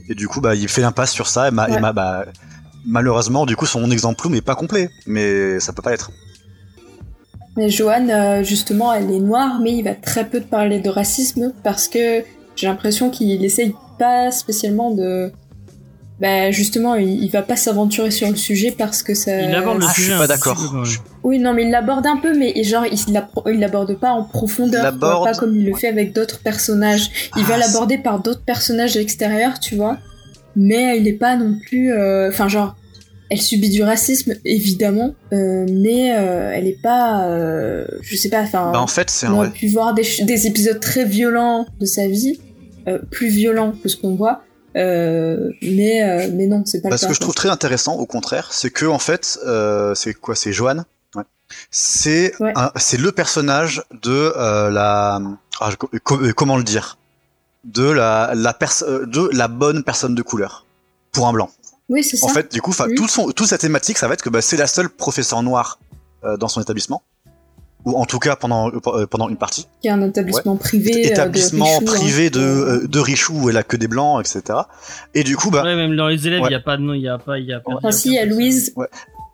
Et 0.10 0.16
du 0.16 0.28
coup, 0.28 0.42
bah 0.42 0.56
il 0.56 0.68
fait 0.68 0.82
l'impasse 0.82 1.12
sur 1.12 1.28
ça. 1.28 1.48
Et, 1.48 1.52
ma, 1.52 1.70
et 1.70 1.80
ma- 1.80 1.94
bah, 1.94 2.26
malheureusement, 2.86 3.46
du 3.46 3.56
coup, 3.56 3.66
son 3.66 3.90
exemple 3.92 4.28
n'est 4.30 4.42
pas 4.42 4.56
complet, 4.56 4.90
mais 5.06 5.60
ça 5.60 5.74
peut 5.74 5.82
pas 5.82 5.94
être. 5.94 6.12
Mais 7.58 7.70
Joanne, 7.70 8.12
euh, 8.12 8.44
justement, 8.44 8.94
elle 8.94 9.10
est 9.12 9.20
noire, 9.20 9.60
mais 9.62 9.74
il 9.78 9.84
va 9.84 9.96
très 9.96 10.26
peu 10.26 10.42
te 10.42 10.46
parler 10.48 10.80
de 10.80 10.90
racisme 10.90 11.54
parce 11.64 11.88
que 11.88 12.24
j'ai 12.56 12.68
l'impression 12.68 13.10
qu'il 13.10 13.44
essaye 13.46 13.74
pas 13.98 14.32
spécialement 14.32 14.92
de. 14.92 15.32
Bah, 16.22 16.50
justement, 16.52 16.96
il, 16.96 17.24
il 17.24 17.30
va 17.30 17.42
pas 17.42 17.58
s'aventurer 17.58 18.10
sur 18.12 18.30
le 18.30 18.36
sujet 18.38 18.72
parce 18.78 19.04
que 19.04 19.14
ça. 19.14 19.42
Il 19.42 19.54
aborde 19.56 19.80
le 19.80 19.86
Ah, 19.86 19.88
je 19.90 19.94
suis 19.94 20.04
sujet 20.04 20.18
pas 20.18 20.28
d'accord. 20.28 20.58
Oui, 21.24 21.40
non, 21.40 21.54
mais 21.54 21.64
il 21.64 21.72
l'aborde 21.72 22.06
un 22.08 22.18
peu, 22.18 22.38
mais 22.38 22.62
genre, 22.64 22.86
il 22.86 23.60
l'aborde 23.60 23.96
pas 24.00 24.12
en 24.12 24.24
profondeur, 24.24 24.94
Il 24.94 25.00
quoi, 25.00 25.08
l'aborde- 25.10 25.26
pas 25.26 25.34
comme 25.38 25.56
il 25.56 25.66
le 25.66 25.76
fait 25.76 25.88
avec 25.88 26.14
d'autres 26.14 26.40
personnages. 26.40 27.10
Il 27.38 27.44
va 27.44 27.56
Ah, 27.56 27.58
l'aborder 27.60 27.98
par 27.98 28.20
d'autres 28.22 28.44
personnages 28.46 28.96
extérieurs, 28.98 29.60
tu 29.60 29.76
vois, 29.76 29.98
mais 30.56 30.98
il 31.00 31.08
est 31.08 31.14
pas 31.14 31.36
non 31.36 31.58
plus. 31.68 31.92
euh, 31.94 32.30
Enfin, 32.30 32.48
genre, 32.48 32.76
elle 33.30 33.42
subit 33.42 33.70
du 33.70 33.82
racisme, 33.84 34.36
évidemment, 34.46 35.16
euh, 35.34 35.66
mais 35.70 36.16
euh, 36.16 36.52
elle 36.54 36.68
est 36.68 36.82
pas. 36.82 37.28
euh, 37.28 37.86
je 38.02 38.16
sais 38.16 38.30
pas, 38.30 38.42
enfin. 38.42 38.72
Bah, 38.72 38.80
en 38.82 38.88
fait, 38.88 39.10
c'est 39.10 39.28
On 39.28 39.42
a 39.42 39.50
pu 39.50 39.68
voir 39.68 39.94
des, 39.94 40.48
épisodes 40.48 40.80
très 40.80 41.06
violents 41.06 41.66
de 41.80 41.86
sa 41.86 42.08
vie, 42.08 42.40
euh, 42.88 43.00
plus 43.12 43.28
violents 43.30 43.74
que 43.82 43.90
ce 43.90 43.98
qu'on 43.98 44.16
voit, 44.16 44.42
Euh, 44.78 45.52
mais 45.62 46.04
euh, 46.04 46.28
mais 46.34 46.48
non, 46.48 46.64
c'est 46.66 46.82
pas 46.82 46.90
Bah, 46.90 46.96
le 46.96 47.00
ce 47.00 47.08
que 47.08 47.14
je 47.14 47.20
trouve 47.22 47.34
très 47.34 47.50
intéressant, 47.50 47.96
au 47.98 48.06
contraire, 48.06 48.50
c'est 48.52 48.70
que 48.72 48.86
en 48.86 49.00
fait, 49.00 49.40
euh, 49.46 49.96
c'est 49.96 50.14
quoi 50.14 50.36
C'est 50.36 50.52
Joanne. 50.52 50.84
Ouais. 51.16 51.24
C'est 51.72 52.34
Ouais. 52.42 52.54
c'est 52.76 52.98
le 53.00 53.12
personnage 53.14 53.84
de 54.04 54.34
euh, 54.36 54.70
la 54.70 55.20
ah, 55.62 55.70
comment 56.36 56.58
le 56.58 56.64
dire? 56.64 56.98
De 57.66 57.84
la 57.90 58.32
la 58.36 58.58
euh, 58.84 59.06
de 59.06 59.30
la 59.34 59.48
bonne 59.48 59.84
personne 59.84 60.16
de 60.16 60.22
couleur 60.22 60.66
pour 61.12 61.28
un 61.28 61.34
blanc. 61.34 61.50
Oui, 61.90 62.04
c'est 62.04 62.18
ça. 62.18 62.26
En 62.28 62.30
fait, 62.30 62.52
du 62.52 62.62
coup, 62.62 62.72
'fin, 62.72 62.86
Oui. 62.88 62.96
tout 62.96 63.08
son 63.08 63.32
toute 63.32 63.48
sa 63.48 63.58
thématique, 63.58 63.98
ça 63.98 64.08
va 64.08 64.14
être 64.14 64.22
que 64.24 64.30
bah, 64.30 64.42
c'est 64.42 64.58
la 64.58 64.68
seule 64.68 64.90
professeure 64.90 65.44
noire 65.44 65.80
euh, 66.24 66.38
dans 66.38 66.48
son 66.48 66.62
établissement, 66.62 67.04
ou 67.86 67.94
en 67.98 68.06
tout 68.06 68.18
cas 68.20 68.36
pendant 68.36 68.72
euh, 68.72 69.06
pendant 69.06 69.30
une 69.30 69.38
partie. 69.38 69.68
qui 69.82 69.88
est 69.88 69.92
un 69.92 70.02
établissement 70.02 70.56
privé. 70.58 71.06
euh, 71.08 71.12
établissement 71.12 71.66
de 71.66 71.72
Richoux, 71.86 71.92
hein. 71.92 72.00
privé 72.00 72.30
de 72.32 72.40
euh, 72.40 72.88
de 72.88 73.00
Richoux 73.00 73.34
où 73.42 73.50
elle 73.50 73.58
a 73.58 73.64
que 73.64 73.78
des 73.78 73.88
blancs, 73.88 74.20
etc. 74.26 74.60
Et 75.14 75.24
du 75.24 75.38
coup, 75.38 75.52
bah 75.52 75.64
Ouais, 75.64 75.76
même 75.76 75.96
dans 75.96 76.08
les 76.08 76.26
élèves, 76.28 76.40
il 76.42 76.46
Ouais. 76.46 76.52
y 76.52 76.56
a 76.56 76.60
pas 76.60 76.78
de 76.78 76.82
nom, 76.82 76.94
il 76.94 77.02
y 77.02 77.10
a 77.10 77.18
pas, 77.20 77.38
il 77.40 77.46
y 77.46 77.54
a 77.54 77.60
pas. 77.60 77.74
Enfin, 77.76 77.92
si, 77.92 78.10
il 78.10 78.14
y 78.16 78.20
a 78.20 78.26
Louise. 78.26 78.74
Ouais. 78.76 78.88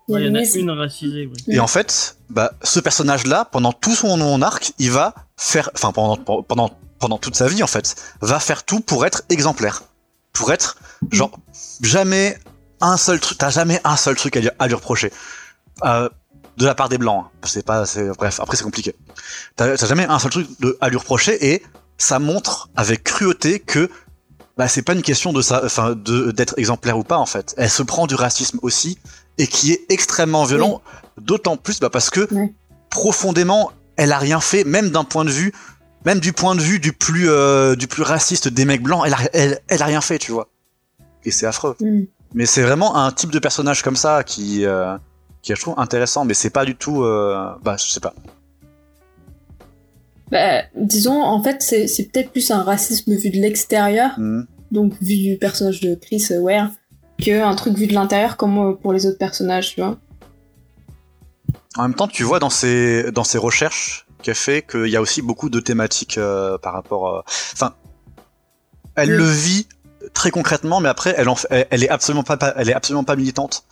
Il 0.08 0.14
y 0.26 0.28
en 0.28 0.34
a 0.34 0.42
une 0.42 0.70
racisée, 0.72 1.26
oui. 1.32 1.54
Et 1.54 1.60
en 1.60 1.68
fait, 1.68 2.16
bah, 2.28 2.52
ce 2.62 2.80
personnage-là, 2.80 3.46
pendant 3.50 3.72
tout 3.72 3.94
son, 3.94 4.18
son 4.18 4.42
arc, 4.42 4.72
il 4.78 4.90
va 4.90 5.14
faire, 5.38 5.70
enfin 5.74 5.92
pendant 5.92 6.16
pendant 6.42 6.70
pendant 7.02 7.18
toute 7.18 7.34
sa 7.34 7.48
vie 7.48 7.64
en 7.64 7.66
fait, 7.66 7.96
va 8.20 8.38
faire 8.38 8.62
tout 8.62 8.78
pour 8.78 9.04
être 9.04 9.24
exemplaire, 9.28 9.82
pour 10.32 10.52
être 10.52 10.78
genre 11.10 11.32
jamais 11.80 12.38
un 12.80 12.96
seul 12.96 13.18
truc, 13.18 13.38
t'as 13.38 13.50
jamais 13.50 13.80
un 13.82 13.96
seul 13.96 14.14
truc 14.14 14.36
à 14.36 14.40
lui, 14.40 14.50
à 14.56 14.68
lui 14.68 14.74
reprocher. 14.74 15.12
Euh, 15.84 16.08
de 16.58 16.64
la 16.64 16.76
part 16.76 16.88
des 16.88 16.98
blancs, 16.98 17.24
hein. 17.26 17.46
c'est 17.48 17.64
pas, 17.64 17.86
c'est 17.86 18.08
bref, 18.10 18.38
après 18.38 18.56
c'est 18.56 18.62
compliqué. 18.62 18.94
T'as 19.56 19.74
jamais 19.74 20.04
un 20.04 20.20
seul 20.20 20.30
truc 20.30 20.46
de, 20.60 20.78
à 20.80 20.90
lui 20.90 20.96
reprocher 20.96 21.52
et 21.52 21.64
ça 21.98 22.20
montre 22.20 22.68
avec 22.76 23.02
cruauté 23.02 23.58
que 23.58 23.90
bah 24.56 24.68
c'est 24.68 24.82
pas 24.82 24.92
une 24.92 25.02
question 25.02 25.32
de 25.32 25.42
ça, 25.42 25.62
enfin 25.64 25.96
de 25.96 26.30
d'être 26.30 26.54
exemplaire 26.56 26.96
ou 26.96 27.02
pas 27.02 27.18
en 27.18 27.26
fait. 27.26 27.52
Elle 27.58 27.70
se 27.70 27.82
prend 27.82 28.06
du 28.06 28.14
racisme 28.14 28.60
aussi 28.62 28.96
et 29.38 29.48
qui 29.48 29.72
est 29.72 29.86
extrêmement 29.88 30.44
violent, 30.44 30.82
d'autant 31.20 31.56
plus 31.56 31.80
bah, 31.80 31.90
parce 31.90 32.10
que 32.10 32.28
profondément 32.90 33.72
elle 33.96 34.12
a 34.12 34.18
rien 34.18 34.40
fait, 34.40 34.62
même 34.62 34.90
d'un 34.90 35.04
point 35.04 35.24
de 35.24 35.30
vue, 35.30 35.52
même 36.04 36.20
du 36.20 36.32
point 36.32 36.54
de 36.54 36.60
vue 36.60 36.78
du 36.80 36.92
plus 36.92 37.28
euh, 37.28 37.74
du 37.76 37.86
plus 37.86 38.02
raciste 38.02 38.48
des 38.48 38.64
mecs 38.64 38.82
blancs, 38.82 39.04
elle 39.06 39.14
a, 39.14 39.18
elle, 39.32 39.60
elle 39.68 39.82
a 39.82 39.86
rien 39.86 40.00
fait, 40.00 40.18
tu 40.18 40.32
vois. 40.32 40.48
Et 41.24 41.30
c'est 41.30 41.46
affreux. 41.46 41.76
Mm. 41.80 42.02
Mais 42.34 42.46
c'est 42.46 42.62
vraiment 42.62 42.96
un 42.96 43.12
type 43.12 43.30
de 43.30 43.38
personnage 43.38 43.82
comme 43.82 43.96
ça 43.96 44.24
qui 44.24 44.64
euh, 44.64 44.96
qui 45.42 45.54
je 45.54 45.60
trouve 45.60 45.74
intéressant, 45.76 46.24
mais 46.24 46.34
c'est 46.34 46.50
pas 46.50 46.64
du 46.64 46.76
tout, 46.76 47.02
euh, 47.02 47.52
bah 47.62 47.76
je 47.78 47.90
sais 47.90 48.00
pas. 48.00 48.14
Bah, 50.30 50.62
disons, 50.74 51.22
en 51.22 51.42
fait, 51.42 51.60
c'est 51.60 52.10
peut-être 52.10 52.30
plus 52.30 52.50
un 52.50 52.62
racisme 52.62 53.14
vu 53.14 53.28
de 53.30 53.36
l'extérieur, 53.36 54.12
Mhm. 54.18 54.46
donc 54.70 54.94
vu 55.02 55.16
du 55.16 55.36
personnage 55.36 55.80
de 55.80 55.94
Chris 55.94 56.26
Ware, 56.40 56.70
que 57.22 57.42
un 57.42 57.54
truc 57.54 57.76
vu 57.76 57.86
de 57.86 57.92
l'intérieur 57.92 58.36
comme 58.38 58.78
pour 58.78 58.92
les 58.94 59.06
autres 59.06 59.18
personnages, 59.18 59.74
tu 59.74 59.82
vois. 59.82 59.98
En 61.76 61.82
même 61.82 61.94
temps, 61.94 62.08
tu 62.08 62.22
vois 62.22 62.38
dans 62.38 62.50
ses 62.50 63.10
dans 63.12 63.24
ses 63.24 63.38
recherches 63.38 64.06
qu'elle 64.22 64.34
fait 64.34 64.62
qu'il 64.62 64.86
y 64.88 64.96
a 64.96 65.00
aussi 65.02 65.20
beaucoup 65.22 65.50
de 65.50 65.60
thématiques 65.60 66.18
euh, 66.18 66.56
par 66.58 66.72
rapport. 66.72 67.16
euh, 67.16 67.20
Enfin, 67.52 67.74
elle 68.94 69.10
Oui. 69.10 69.16
le 69.18 69.24
vit 69.24 69.66
très 70.14 70.30
concrètement, 70.30 70.80
mais 70.80 70.88
après, 70.88 71.14
elle 71.16 71.28
en 71.28 71.34
fait- 71.36 71.48
elle, 71.50 71.66
elle 71.70 71.84
est 71.84 71.88
absolument 71.88 72.22
pas, 72.24 72.36
elle 72.56 72.68
est 72.68 72.74
absolument 72.74 73.04
pas 73.04 73.16
militante 73.16 73.64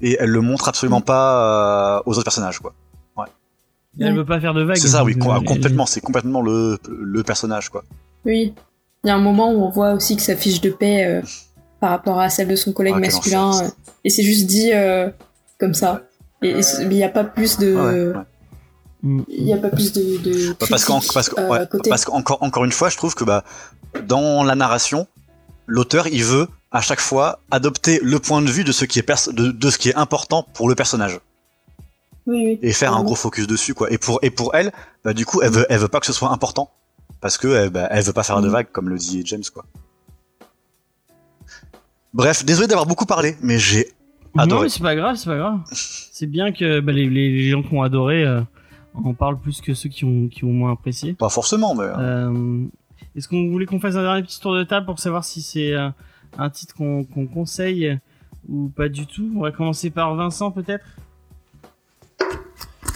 et 0.00 0.16
elle 0.20 0.30
le 0.30 0.40
montre 0.40 0.68
absolument 0.68 1.00
Mm. 1.00 1.04
pas 1.04 1.98
euh, 1.98 2.02
aux 2.06 2.12
autres 2.12 2.24
personnages, 2.24 2.58
quoi. 2.60 2.74
Elle 4.00 4.16
veut 4.16 4.24
pas 4.24 4.40
faire 4.40 4.54
de 4.54 4.62
vagues. 4.64 4.78
C'est 4.78 4.88
ça, 4.88 5.04
oui, 5.04 5.18
com- 5.18 5.44
complètement. 5.44 5.84
C'est 5.84 6.00
complètement 6.00 6.40
le 6.40 6.78
le 6.88 7.22
personnage, 7.22 7.68
quoi. 7.68 7.84
Oui. 8.24 8.54
Il 9.04 9.08
y 9.08 9.10
a 9.10 9.14
un 9.14 9.20
moment 9.20 9.52
où 9.52 9.62
on 9.64 9.68
voit 9.68 9.92
aussi 9.92 10.16
que 10.16 10.22
sa 10.22 10.34
fiche 10.34 10.62
de 10.62 10.70
paix 10.70 11.04
euh, 11.04 11.20
par 11.78 11.90
rapport 11.90 12.18
à 12.18 12.30
celle 12.30 12.48
de 12.48 12.56
son 12.56 12.72
collègue 12.72 12.94
Ah, 12.96 13.00
masculin, 13.00 13.48
enfer, 13.48 13.66
euh, 13.66 13.70
et 14.04 14.08
c'est 14.08 14.22
juste 14.22 14.46
dit 14.46 14.70
euh, 14.72 15.10
comme 15.60 15.74
ça. 15.74 16.04
Et 16.40 16.54
il 16.80 16.88
n'y 16.88 17.04
a 17.04 17.10
pas 17.10 17.22
plus 17.24 17.58
de, 17.58 17.76
Ah 17.78 17.84
ouais, 17.84 18.06
ouais. 18.16 18.24
Mm. 19.02 19.22
il 19.28 19.44
y 19.48 19.52
a 19.52 19.56
pas 19.56 19.70
plus 19.70 19.92
de, 19.92 20.18
de 20.18 20.52
parce 20.52 20.84
qu'en- 20.84 20.98
critique, 20.98 21.12
parce 21.14 21.28
que- 21.28 21.40
euh, 21.40 21.48
ouais, 21.48 21.58
à 21.58 21.66
côté. 21.66 21.90
parce 21.90 22.04
qu'encore 22.04 22.38
encore 22.42 22.64
une 22.64 22.70
fois, 22.72 22.88
je 22.88 22.96
trouve 22.96 23.14
que 23.14 23.24
bah 23.24 23.42
dans 24.06 24.44
la 24.44 24.54
narration, 24.54 25.06
l'auteur 25.66 26.06
il 26.06 26.22
veut 26.24 26.46
à 26.70 26.80
chaque 26.80 27.00
fois 27.00 27.40
adopter 27.50 27.98
le 28.02 28.18
point 28.20 28.40
de 28.42 28.50
vue 28.50 28.62
de 28.64 28.70
ce 28.72 28.84
qui 28.84 28.98
est 28.98 29.02
pers- 29.02 29.32
de, 29.32 29.50
de 29.50 29.70
ce 29.70 29.78
qui 29.78 29.88
est 29.88 29.96
important 29.96 30.44
pour 30.54 30.68
le 30.68 30.74
personnage 30.76 31.18
Oui, 32.26 32.44
oui. 32.46 32.58
et 32.62 32.72
faire 32.72 32.94
un 32.96 33.02
gros 33.02 33.16
focus 33.16 33.46
dessus 33.48 33.74
quoi. 33.74 33.90
Et 33.92 33.98
pour 33.98 34.20
et 34.22 34.30
pour 34.30 34.54
elle, 34.54 34.72
bah 35.04 35.12
du 35.14 35.26
coup 35.26 35.42
elle 35.42 35.50
veut 35.50 35.66
elle 35.68 35.78
veut 35.80 35.88
pas 35.88 35.98
que 36.00 36.06
ce 36.06 36.12
soit 36.12 36.30
important 36.30 36.70
parce 37.20 37.38
que 37.38 37.48
elle, 37.48 37.70
bah, 37.70 37.88
elle 37.90 38.04
veut 38.04 38.12
pas 38.12 38.22
faire 38.22 38.40
de 38.40 38.46
Mhm. 38.46 38.52
vagues 38.52 38.68
comme 38.72 38.88
le 38.88 38.98
dit 38.98 39.22
James 39.26 39.42
quoi. 39.52 39.64
Bref, 42.14 42.44
désolé 42.44 42.68
d'avoir 42.68 42.86
beaucoup 42.86 43.06
parlé, 43.06 43.36
mais 43.42 43.58
j'ai 43.58 43.90
Non, 44.34 44.42
adoré. 44.44 44.62
mais 44.64 44.68
c'est 44.68 44.82
pas 44.82 44.94
grave, 44.94 45.16
c'est 45.16 45.26
pas 45.30 45.38
grave. 45.38 45.60
C'est 45.72 46.26
bien 46.26 46.52
que 46.52 46.80
bah, 46.80 46.92
les, 46.92 47.08
les, 47.08 47.30
les 47.30 47.50
gens 47.50 47.62
qui 47.62 47.74
ont 47.74 47.82
adoré 47.82 48.22
euh, 48.24 48.42
en 48.94 49.14
parlent 49.14 49.38
plus 49.38 49.60
que 49.60 49.74
ceux 49.74 49.88
qui 49.88 50.04
ont, 50.04 50.28
qui 50.28 50.44
ont 50.44 50.52
moins 50.52 50.72
apprécié. 50.72 51.14
pas 51.14 51.28
forcément, 51.28 51.74
mais 51.74 51.84
Euh, 51.98 52.64
Est-ce 53.16 53.28
qu'on 53.28 53.48
voulait 53.50 53.66
qu'on 53.66 53.80
fasse 53.80 53.96
un 53.96 54.02
dernier 54.02 54.22
petit 54.22 54.40
tour 54.40 54.54
de 54.54 54.64
table 54.64 54.86
pour 54.86 54.98
savoir 54.98 55.24
si 55.24 55.42
c'est 55.42 55.72
euh, 55.72 55.88
un 56.38 56.50
titre 56.50 56.74
qu'on 56.74 57.04
qu'on 57.04 57.26
conseille 57.26 57.98
ou 58.48 58.68
pas 58.68 58.88
du 58.88 59.06
tout? 59.06 59.32
On 59.36 59.40
va 59.42 59.50
commencer 59.52 59.90
par 59.90 60.14
Vincent 60.14 60.50
peut-être? 60.50 60.84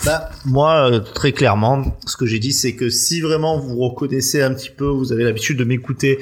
Bah, 0.05 0.31
moi, 0.45 0.89
euh, 0.91 1.01
très 1.01 1.33
clairement, 1.33 1.83
ce 2.07 2.17
que 2.17 2.27
j'ai 2.27 2.39
dit, 2.39 2.53
c'est 2.53 2.77
que 2.77 2.89
si 2.91 3.21
vraiment 3.21 3.59
vous 3.59 3.77
reconnaissez 3.77 4.41
un 4.41 4.55
petit 4.55 4.71
peu, 4.71 4.87
vous 4.87 5.13
avez 5.13 5.25
l'habitude 5.25 5.59
de 5.59 5.65
m'écouter 5.65 6.21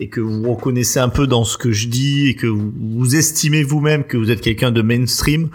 et 0.00 0.08
que 0.08 0.20
vous 0.20 0.54
reconnaissez 0.54 1.00
un 1.00 1.10
peu 1.10 1.26
dans 1.26 1.44
ce 1.44 1.58
que 1.58 1.70
je 1.70 1.88
dis 1.88 2.28
et 2.28 2.34
que 2.34 2.46
vous, 2.46 2.72
vous 2.74 3.16
estimez 3.16 3.62
vous-même 3.62 4.04
que 4.04 4.16
vous 4.16 4.30
êtes 4.30 4.40
quelqu'un 4.40 4.70
de 4.70 4.80
mainstream, 4.80 5.50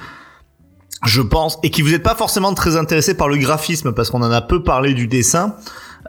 je 1.05 1.21
pense, 1.21 1.57
et 1.63 1.69
qui 1.69 1.81
vous 1.81 1.91
n'êtes 1.91 2.03
pas 2.03 2.15
forcément 2.15 2.53
très 2.53 2.75
intéressé 2.77 3.15
par 3.15 3.27
le 3.27 3.37
graphisme 3.37 3.91
parce 3.93 4.09
qu'on 4.09 4.21
en 4.21 4.31
a 4.31 4.41
peu 4.41 4.63
parlé 4.63 4.93
du 4.93 5.07
dessin. 5.07 5.55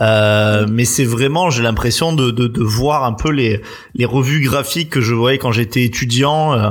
Euh, 0.01 0.67
mais 0.71 0.85
c'est 0.87 1.05
vraiment, 1.05 1.51
j'ai 1.51 1.63
l'impression 1.63 2.15
de, 2.15 2.31
de, 2.31 2.47
de 2.47 2.63
voir 2.63 3.05
un 3.05 3.13
peu 3.13 3.31
les, 3.31 3.61
les 3.95 4.07
revues 4.07 4.41
graphiques 4.41 4.91
que 4.91 5.01
je 5.01 5.15
voyais 5.15 5.39
quand 5.39 5.53
j'étais 5.53 5.85
étudiant. 5.85 6.55
euh, 6.55 6.71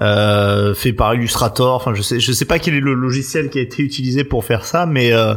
euh, 0.00 0.74
fait 0.74 0.92
par 0.92 1.14
Illustrator. 1.14 1.74
Enfin, 1.74 1.94
je 1.94 2.02
sais, 2.02 2.20
je 2.20 2.32
sais 2.32 2.44
pas 2.44 2.58
quel 2.58 2.74
est 2.74 2.80
le 2.80 2.94
logiciel 2.94 3.50
qui 3.50 3.58
a 3.58 3.62
été 3.62 3.82
utilisé 3.82 4.24
pour 4.24 4.44
faire 4.44 4.64
ça, 4.64 4.86
mais 4.86 5.12
euh, 5.12 5.34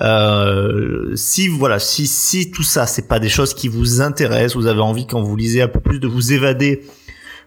euh, 0.00 1.10
si 1.16 1.48
voilà, 1.48 1.78
si 1.78 2.06
si 2.06 2.50
tout 2.50 2.62
ça, 2.62 2.86
c'est 2.86 3.08
pas 3.08 3.18
des 3.18 3.28
choses 3.28 3.54
qui 3.54 3.68
vous 3.68 4.00
intéressent, 4.00 4.56
vous 4.56 4.66
avez 4.66 4.80
envie 4.80 5.06
quand 5.06 5.22
vous 5.22 5.36
lisez 5.36 5.62
un 5.62 5.68
peu 5.68 5.80
plus 5.80 5.98
de 5.98 6.06
vous 6.06 6.32
évader 6.32 6.82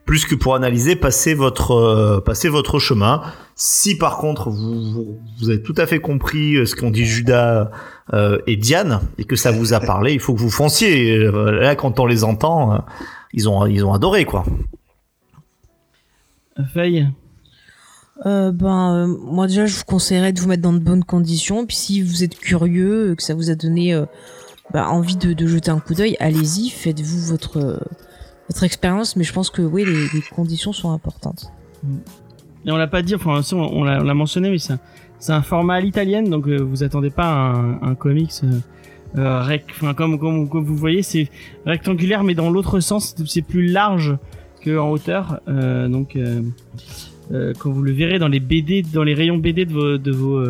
plus 0.10 0.26
que 0.26 0.34
pour 0.34 0.56
analyser, 0.56 0.96
passez 0.96 1.36
votre 1.36 1.70
euh, 1.70 2.20
passez 2.20 2.50
votre 2.50 2.80
chemin. 2.80 3.22
Si 3.54 3.96
par 3.96 4.18
contre 4.18 4.50
vous, 4.50 4.82
vous, 4.92 5.20
vous 5.40 5.50
avez 5.52 5.62
tout 5.62 5.76
à 5.78 5.86
fait 5.86 6.00
compris 6.00 6.56
euh, 6.56 6.66
ce 6.66 6.76
qu'ont 6.76 6.90
dit 6.90 7.06
Judas 7.06 7.70
euh, 8.14 8.40
et 8.48 8.56
Diane 8.56 9.02
et 9.20 9.24
que 9.24 9.36
ça 9.36 9.52
vous 9.52 9.76
a 9.76 9.80
parlé, 9.80 10.14
il 10.14 10.20
faut 10.20 10.34
que 10.34 10.40
vous 10.40 10.50
fonciez. 10.50 11.14
Et, 11.14 11.20
Là, 11.20 11.76
quand 11.76 12.00
on 12.00 12.08
les 12.08 12.24
entend, 12.24 12.74
euh, 12.74 12.78
ils 13.34 13.48
ont 13.48 13.68
ils 13.68 13.86
ont 13.86 13.94
adoré 13.94 14.26
quoi. 14.26 14.46
Euh, 18.26 18.52
ben, 18.52 18.96
euh, 18.96 19.06
moi 19.06 19.46
déjà, 19.46 19.68
je 19.68 19.78
vous 19.78 19.86
conseillerais 19.86 20.34
de 20.34 20.40
vous 20.42 20.48
mettre 20.48 20.64
dans 20.64 20.74
de 20.74 20.80
bonnes 20.80 21.04
conditions. 21.04 21.68
Puis 21.68 21.76
si 21.76 22.02
vous 22.02 22.24
êtes 22.24 22.36
curieux, 22.36 23.14
que 23.16 23.22
ça 23.22 23.36
vous 23.36 23.52
a 23.52 23.56
donné 23.56 23.94
euh, 23.94 24.08
bah, 24.74 24.90
envie 24.90 25.18
de, 25.18 25.34
de 25.34 25.46
jeter 25.46 25.70
un 25.70 25.80
coup 25.80 25.94
d'œil, 25.94 26.18
allez-y, 26.20 26.72
faites-vous 26.72 27.28
votre 27.28 27.58
euh, 27.58 27.78
votre 28.50 28.64
expérience. 28.64 29.16
Mais 29.16 29.24
je 29.24 29.32
pense 29.34 29.50
que 29.50 29.62
oui, 29.62 29.86
les, 29.86 30.08
les 30.14 30.22
conditions 30.36 30.74
sont 30.74 30.92
importantes. 30.92 31.52
Et 32.66 32.72
on 32.72 32.78
l'a 32.78 32.88
pas 32.88 33.02
dit, 33.02 33.16
enfin 33.16 33.42
on, 33.54 33.58
on 33.58 33.84
l'a 33.84 34.02
on 34.02 34.04
l'a 34.04 34.14
mentionné, 34.14 34.50
mais 34.50 34.58
c'est 34.58 34.74
un, 34.74 34.80
c'est 35.20 35.32
un 35.32 35.42
format 35.42 35.76
à 35.76 35.80
l'italienne, 35.80 36.30
donc 36.30 36.48
euh, 36.48 36.58
vous 36.58 36.84
attendez 36.84 37.10
pas 37.10 37.30
un, 37.32 37.82
un 37.82 37.96
comics 37.96 38.32
euh, 38.44 38.60
euh, 39.18 39.42
rec, 39.42 39.64
enfin 39.72 39.94
comme, 39.94 40.20
comme 40.20 40.50
comme 40.50 40.66
vous 40.66 40.76
voyez, 40.76 41.02
c'est 41.02 41.30
rectangulaire, 41.66 42.24
mais 42.24 42.36
dans 42.36 42.50
l'autre 42.50 42.80
sens, 42.82 43.16
c'est 43.26 43.42
plus 43.42 43.68
large 43.68 44.18
que 44.62 44.78
en 44.78 44.92
hauteur. 44.92 45.40
Euh, 45.48 45.88
donc 45.88 46.16
euh, 46.18 46.42
euh, 47.32 47.54
quand 47.58 47.72
vous 47.72 47.82
le 47.82 47.94
verrez 47.94 48.20
dans 48.20 48.28
les 48.28 48.42
BD, 48.42 48.82
dans 48.82 49.04
les 49.04 49.14
rayons 49.14 49.38
BD 49.38 49.66
de 49.66 49.74
vos 49.74 49.98
de 49.98 50.12
vos 50.12 50.42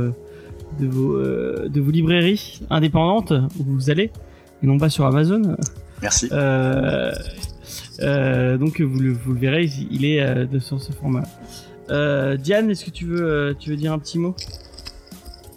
de 0.79 0.87
vos 0.87 1.19
de 1.19 1.79
vos 1.79 1.91
librairies 1.91 2.59
indépendantes 2.71 3.33
où 3.59 3.63
vous 3.63 3.89
allez, 3.91 4.09
et 4.63 4.67
non 4.67 4.77
pas 4.79 4.89
sur 4.89 5.05
Amazon. 5.05 5.55
merci. 6.01 6.27
Euh, 6.31 7.11
donc 7.99 8.81
vous 8.81 8.99
le, 8.99 9.15
verrez, 9.27 9.69
il 9.91 10.05
est 10.05 10.21
euh, 10.21 10.45
de, 10.45 10.59
sur 10.59 10.81
ce 10.81 10.91
format. 10.91 11.23
Euh, 11.89 12.37
Diane, 12.37 12.69
est-ce 12.69 12.85
que 12.85 12.91
tu 12.91 13.05
veux, 13.05 13.21
euh, 13.21 13.75
dire 13.75 13.93
un 13.93 13.99
petit 13.99 14.19
mot? 14.19 14.35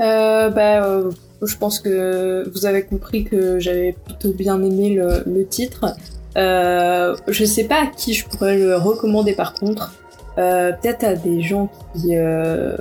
Euh, 0.01 0.51
bah, 0.51 0.85
euh, 0.85 1.11
je 1.43 1.57
pense 1.57 1.79
que 1.81 2.49
vous 2.53 2.67
avez 2.67 2.83
compris 2.85 3.25
que 3.25 3.59
j'avais 3.59 3.95
plutôt 4.05 4.33
bien 4.33 4.63
aimé 4.63 4.99
le, 5.27 5.47
titre. 5.47 5.95
Euh, 6.37 7.15
je 7.29 7.45
sais 7.45 7.65
pas 7.65 7.83
à 7.83 7.87
qui 7.87 8.15
je 8.15 8.27
pourrais 8.27 8.59
le 8.59 8.77
recommander 8.77 9.35
par 9.35 9.55
contre. 9.55 9.93
Euh, 10.39 10.73
peut-être 10.73 11.05
à 11.05 11.15
des 11.15 11.43
gens 11.43 11.71
qui, 11.95 12.17
euh, 12.17 12.75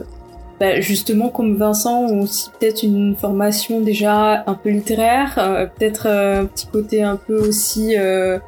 bah, 0.60 0.80
justement 0.80 1.28
comme 1.28 1.58
Vincent, 1.58 2.06
ont 2.06 2.22
aussi 2.22 2.50
peut-être 2.58 2.84
une 2.84 3.16
formation 3.18 3.82
déjà 3.82 4.44
un 4.48 4.54
peu 4.54 4.70
littéraire, 4.70 5.34
euh, 5.38 5.66
peut-être 5.66 6.08
euh, 6.08 6.44
un 6.44 6.46
petit 6.46 6.68
côté 6.68 7.04
un 7.04 7.18
peu 7.18 7.38
aussi 7.46 7.98
euh, 7.98 8.38
euh, 8.38 8.40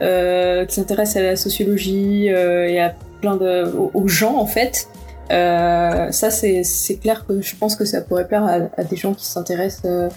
qui 0.00 0.74
s'intéresse 0.74 1.16
à 1.16 1.22
la 1.22 1.36
sociologie 1.36 2.28
euh, 2.30 2.68
et 2.68 2.80
à 2.80 2.94
plein 3.20 3.36
de 3.36 3.64
aux, 3.94 4.08
gens 4.08 4.36
en 4.36 4.46
fait. 4.46 4.88
Euh, 5.30 6.10
ça 6.10 6.30
c'est 6.30 6.62
c'est 6.64 6.96
clair 6.96 7.24
que 7.26 7.40
je 7.40 7.54
pense 7.56 7.76
que 7.76 7.84
ça 7.84 8.00
pourrait 8.02 8.26
plaire 8.26 8.44
à, 8.44 8.58
à 8.76 8.84
des 8.84 8.96
gens 8.96 9.14
qui 9.14 9.24
s'intéressent 9.24 9.84
euh, 9.90 10.08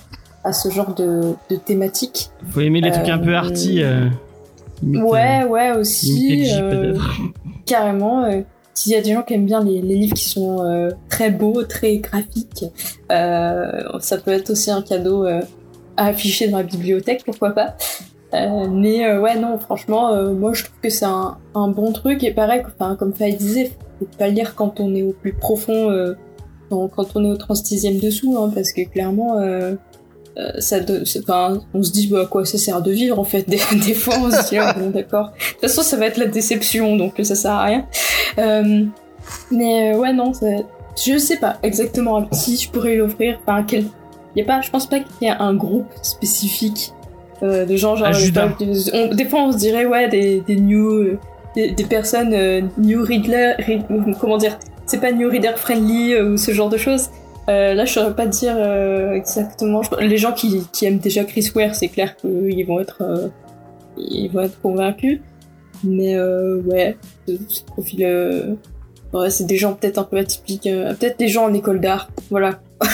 à 0.44 0.52
ce 0.54 0.70
genre 0.70 0.94
de, 0.94 1.34
de 1.50 1.56
thématiques. 1.56 2.30
Faut 2.52 2.62
aimer 2.62 2.82
les 2.82 2.92
trucs 2.92 3.10
un 3.10 3.20
peu 3.20 3.32
Euh, 3.34 3.38
arty. 3.38 3.84
euh, 3.84 4.08
limite, 4.84 5.04
Ouais, 5.04 5.44
ouais 5.44 5.70
euh, 5.72 5.80
aussi. 5.80 6.52
euh, 6.60 6.98
carrément. 7.66 8.26
euh, 8.26 8.42
S'il 8.74 8.92
y 8.92 8.96
a 8.96 9.02
des 9.02 9.14
gens 9.14 9.22
qui 9.24 9.34
aiment 9.36 9.46
bien 9.46 9.64
les, 9.64 9.82
les 9.82 9.96
livres 9.96 10.16
qui 10.16 10.26
sont 10.30 10.62
euh, 10.66 10.90
très 11.10 11.30
beaux, 11.32 11.64
très 11.64 11.98
graphiques, 12.00 12.66
euh, 13.12 13.84
ça 14.02 14.18
peut 14.18 14.32
être 14.32 14.50
aussi 14.50 14.70
un 14.70 14.82
cadeau 14.82 15.26
euh, 15.26 15.40
à 15.96 16.08
afficher 16.08 16.50
dans 16.50 16.58
la 16.58 16.64
bibliothèque, 16.64 17.22
pourquoi 17.26 17.52
pas. 17.52 17.78
Euh, 18.36 18.68
mais 18.70 19.06
euh, 19.06 19.20
ouais, 19.20 19.36
non, 19.36 19.58
franchement, 19.60 20.14
euh, 20.14 20.34
moi 20.34 20.54
je 20.54 20.64
trouve 20.64 20.78
que 20.82 20.90
c'est 20.90 21.06
un, 21.06 21.38
bon 21.54 21.92
truc. 21.92 22.24
Et 22.24 22.32
pareil, 22.32 22.64
enfin, 22.66 22.96
comme 22.96 23.14
Faye 23.14 23.36
disait, 23.36 23.72
faut 24.00 24.08
pas 24.18 24.28
lire 24.28 24.56
quand 24.56 24.80
on 24.80 24.94
est 24.94 25.04
au 25.04 25.14
plus 25.14 25.34
profond, 25.34 26.16
quand, 26.70 27.16
on 27.16 27.24
est 27.24 27.32
au 27.32 27.38
36e 27.38 28.02
dessous, 28.02 28.38
hein, 28.38 28.52
parce 28.54 28.74
que 28.74 28.82
clairement, 28.88 29.40
ça 30.60 30.78
enfin, 31.18 31.62
on 31.74 31.82
se 31.82 31.92
dit 31.92 32.08
bah, 32.08 32.24
à 32.24 32.26
quoi 32.26 32.46
ça 32.46 32.58
sert 32.58 32.82
de 32.82 32.92
vivre 32.92 33.20
en 33.20 33.24
fait. 33.24 33.48
Des, 33.50 33.58
fois, 33.94 34.16
on 34.20 34.30
se 34.30 34.50
dit 34.50 34.58
ah, 34.58 34.74
bon, 34.78 34.90
d'accord. 34.90 35.32
De 35.32 35.52
toute 35.52 35.62
façon, 35.62 35.82
ça 35.82 35.98
va 35.98 36.08
être 36.08 36.18
la 36.18 36.28
déception, 36.28 36.98
donc 36.98 37.14
ça 37.24 37.36
sert 37.36 37.52
à 37.52 37.64
rien. 37.64 37.86
Mais 39.52 39.96
ouais, 39.96 40.14
non, 40.14 40.34
ça- 40.34 40.46
je 41.04 41.18
sais 41.18 41.38
pas 41.38 41.58
exactement 41.62 42.18
à 42.18 42.26
qui 42.28 42.58
je 42.58 42.70
pourrais 42.70 42.96
l'offrir. 42.96 43.40
Enfin, 43.46 43.64
quel... 43.64 43.86
y 44.36 44.42
a 44.42 44.46
pas, 44.46 44.62
je 44.62 44.70
pense 44.70 44.88
pas 44.88 45.00
qu'il 45.00 45.28
y 45.28 45.30
a 45.30 45.42
un 45.42 45.54
groupe 45.54 45.90
spécifique 46.02 46.94
euh, 47.44 47.66
de 47.66 47.76
gens 47.76 47.96
genre. 47.96 48.08
Euh, 48.10 48.14
Judas. 48.14 48.50
on- 48.94 49.14
des 49.14 49.26
fois, 49.26 49.44
on 49.44 49.52
se 49.52 49.58
dirait 49.58 49.86
ouais 49.86 50.08
des, 50.10 50.42
des 50.42 50.56
new, 50.56 51.18
des, 51.56 51.72
des 51.72 51.84
personnes 51.86 52.34
euh, 52.34 52.62
new 52.78 53.04
reader, 53.04 53.54
read- 53.60 53.84
comment 54.20 54.38
dire, 54.38 54.58
c'est 54.86 55.02
pas 55.02 55.12
new 55.12 55.30
reader 55.30 55.54
friendly 55.58 56.14
euh, 56.14 56.34
ou 56.34 56.38
ce 56.38 56.52
genre 56.52 56.70
de 56.70 56.78
choses. 56.78 57.10
Euh, 57.48 57.74
là, 57.76 57.86
je 57.86 57.94
saurais 57.94 58.16
pas 58.16 58.26
dire 58.26 58.56
euh, 58.58 59.14
exactement. 59.14 59.82
Les 60.00 60.18
gens 60.18 60.32
qui, 60.32 60.64
qui 60.74 60.86
aiment 60.86 60.98
déjà 60.98 61.24
Chris 61.26 61.52
Ware, 61.56 61.76
c'est 61.76 61.90
clair 61.90 62.16
qu'ils 62.18 62.66
vont 62.66 62.80
être, 62.80 63.02
euh, 63.02 63.28
ils 63.98 64.30
vont 64.30 64.42
être 64.42 64.60
convaincus. 64.62 65.20
Mais 65.84 66.16
euh, 66.18 66.62
ouais, 66.66 66.98
ce, 67.28 67.34
ce 67.50 67.64
profil, 67.64 68.04
euh, 68.04 68.56
c'est 69.30 69.46
des 69.46 69.58
gens 69.58 69.74
peut-être 69.74 69.98
un 69.98 70.04
peu 70.04 70.18
atypiques, 70.18 70.68
euh, 70.68 70.94
peut-être 70.94 71.18
des 71.18 71.28
gens 71.28 71.46
en 71.46 71.54
école 71.54 71.80
d'art, 71.80 72.10
voilà. 72.30 72.60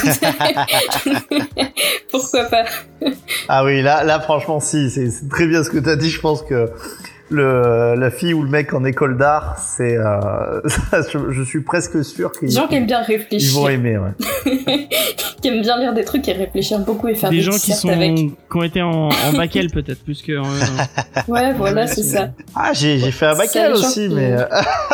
Pourquoi 2.11 2.43
pas 2.45 2.65
Ah 3.47 3.65
oui, 3.65 3.81
là, 3.81 4.03
là 4.03 4.19
franchement, 4.19 4.59
si, 4.59 4.89
c'est 4.89 5.09
c'est 5.09 5.27
très 5.29 5.47
bien 5.47 5.63
ce 5.63 5.69
que 5.69 5.79
tu 5.79 5.89
as 5.89 5.95
dit. 5.95 6.09
Je 6.09 6.21
pense 6.21 6.43
que 6.43 6.69
le, 7.31 7.95
la 7.95 8.11
fille 8.11 8.33
ou 8.33 8.43
le 8.43 8.49
mec 8.49 8.73
en 8.73 8.83
école 8.83 9.17
d'art, 9.17 9.57
c'est, 9.57 9.97
euh, 9.97 10.61
je, 11.11 11.31
je 11.31 11.41
suis 11.43 11.61
presque 11.61 12.03
sûr 12.03 12.31
qu'ils 12.31 12.49
Des 12.49 12.55
gens 12.55 12.67
qui 12.67 12.75
aiment 12.75 12.85
bien 12.85 13.01
ils 13.01 13.05
réfléchir, 13.05 13.59
vont 13.59 13.69
aimer. 13.69 13.97
Ouais. 13.97 14.11
qui 15.41 15.47
aiment 15.47 15.61
bien 15.61 15.79
lire 15.79 15.93
des 15.93 16.03
trucs 16.03 16.27
et 16.27 16.33
réfléchir 16.33 16.79
beaucoup 16.79 17.07
et 17.07 17.15
faire 17.15 17.29
Des 17.29 17.37
des, 17.37 17.41
gens 17.41 17.51
qui 17.57 17.71
sont 17.73 17.89
avec. 17.89 18.15
qui 18.15 18.33
ont 18.53 18.63
été 18.63 18.81
en, 18.81 19.09
en 19.09 19.33
bac 19.35 19.55
L 19.55 19.69
peut-être 19.73 20.03
plus 20.03 20.21
que 20.21 20.37
en, 20.37 20.43
Ouais, 21.31 21.53
voilà, 21.53 21.87
c'est 21.87 22.03
ça. 22.03 22.29
Ah, 22.55 22.71
j'ai 22.73 22.99
j'ai 22.99 23.11
fait 23.11 23.25
un 23.27 23.35
bac 23.35 23.49
aussi, 23.73 24.07
qui- 24.07 24.13
mais 24.13 24.33
euh, 24.33 24.45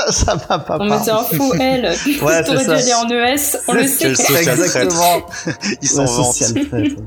ça 0.10 0.36
m'a 0.50 0.60
pas 0.60 0.78
On 0.80 0.86
mettait 0.86 1.12
un 1.12 1.18
faux 1.24 1.54
L. 1.60 1.90
Ouais, 2.22 2.44
T'aurais 2.44 2.44
c'est 2.44 2.54
dû 2.60 2.64
ça. 2.64 2.74
aller 2.74 2.94
en 2.94 3.10
ES, 3.10 3.58
on 3.68 3.74
le 3.74 3.84
sait. 3.84 4.10
Exactement. 4.12 5.26
Ils 5.82 5.88
social 5.88 6.66
traître. 6.68 7.02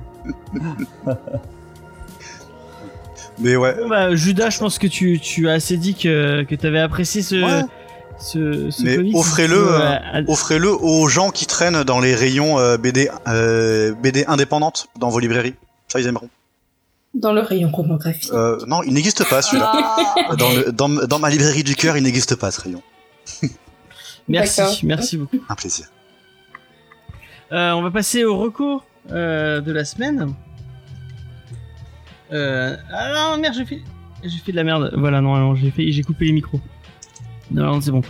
Mais 3.41 3.57
ouais. 3.57 3.75
Bon 3.81 3.89
bah 3.89 4.15
Judas, 4.15 4.51
je 4.51 4.59
pense 4.59 4.79
que 4.79 4.87
tu, 4.87 5.19
tu 5.21 5.49
as 5.49 5.53
assez 5.55 5.77
dit 5.77 5.95
que, 5.95 6.43
que 6.45 6.55
t'avais 6.55 6.79
apprécié 6.81 7.23
ce, 7.23 7.37
Ouais. 7.37 7.63
ce, 8.19 8.71
ce 8.71 8.83
Mais 8.83 9.15
offrez-le, 9.15 9.57
Euh, 9.57 9.79
à- 9.81 10.21
Offrez-le 10.29 10.71
aux 10.71 11.09
gens 11.09 11.31
qui 11.31 11.47
traînent 11.47 11.83
dans 11.85 12.01
les 12.01 12.15
rayons 12.15 12.59
euh, 12.59 12.77
BD, 12.77 13.09
euh, 13.29 13.95
BD 13.95 14.25
indépendantes 14.27 14.89
dans 14.99 15.09
vos 15.09 15.19
librairies. 15.19 15.55
Ça, 15.89 16.01
ils 16.01 16.07
aimeront. 16.07 16.29
Dans 17.15 17.33
le 17.33 17.41
rayon 17.41 17.71
romographie. 17.73 18.31
Euh, 18.33 18.59
non, 18.69 18.83
il 18.85 18.93
n'existe 18.93 19.29
pas 19.29 19.43
celui-là. 19.43 19.73
dans, 20.39 20.51
le- 20.53 20.71
dans, 20.73 20.89
dans 20.89 21.19
ma 21.19 21.29
librairie 21.31 21.65
du 21.65 21.75
cœur, 21.75 21.97
il 21.97 22.03
n'existe 22.05 22.37
pas 22.37 22.51
ce 22.51 22.61
rayon. 22.61 22.83
Merci, 24.29 24.87
merci 24.87 25.17
beaucoup. 25.17 25.39
Un 25.49 25.55
plaisir. 25.57 25.87
Euh, 27.51 27.73
on 27.73 27.83
va 27.83 27.91
passer 27.91 28.23
au 28.25 28.37
recours 28.39 28.85
euh, 29.11 29.61
de 29.61 29.73
la 29.73 29.85
semaine. 29.85 30.33
Euh, 32.33 32.77
ah 32.93 33.35
non, 33.37 33.41
merde, 33.43 33.55
j'ai 33.57 33.65
fait, 33.65 33.81
j'ai 34.23 34.39
fait 34.39 34.53
de 34.53 34.57
la 34.57 34.65
merde. 34.65 34.93
Voilà, 34.97 35.21
non, 35.21 35.37
non, 35.37 35.55
j'ai 35.55 35.71
fait, 35.71 35.91
j'ai 35.91 36.03
coupé 36.03 36.27
les 36.27 36.33
micros. 36.33 36.61
Non, 37.51 37.65
non, 37.67 37.81
c'est 37.81 37.91
bon. 37.91 38.03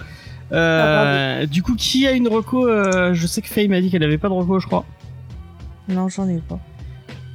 Euh, 0.53 1.47
du 1.47 1.63
coup, 1.63 1.75
qui 1.77 2.07
a 2.07 2.13
une 2.13 2.27
reco 2.29 2.67
euh, 2.69 3.15
Je 3.15 3.27
sais 3.27 3.41
que 3.41 3.49
Faye 3.49 3.69
m'a 3.69 3.81
dit 3.81 3.91
qu'elle 3.91 4.03
avait 4.03 4.19
pas 4.19 4.29
de 4.29 4.35
reco, 4.35 4.59
je 4.59 4.67
crois. 4.67 4.85
Non, 5.89 6.09
j'en 6.09 6.29
ai 6.29 6.39
pas. 6.39 6.59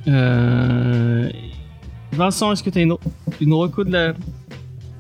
Euh, 0.08 1.30
Vincent, 2.12 2.52
est-ce 2.52 2.62
que 2.64 2.70
t'as 2.70 2.82
une, 2.82 2.96
une 3.42 3.54
reco 3.54 3.84
de, 3.84 3.92
la, 3.92 4.14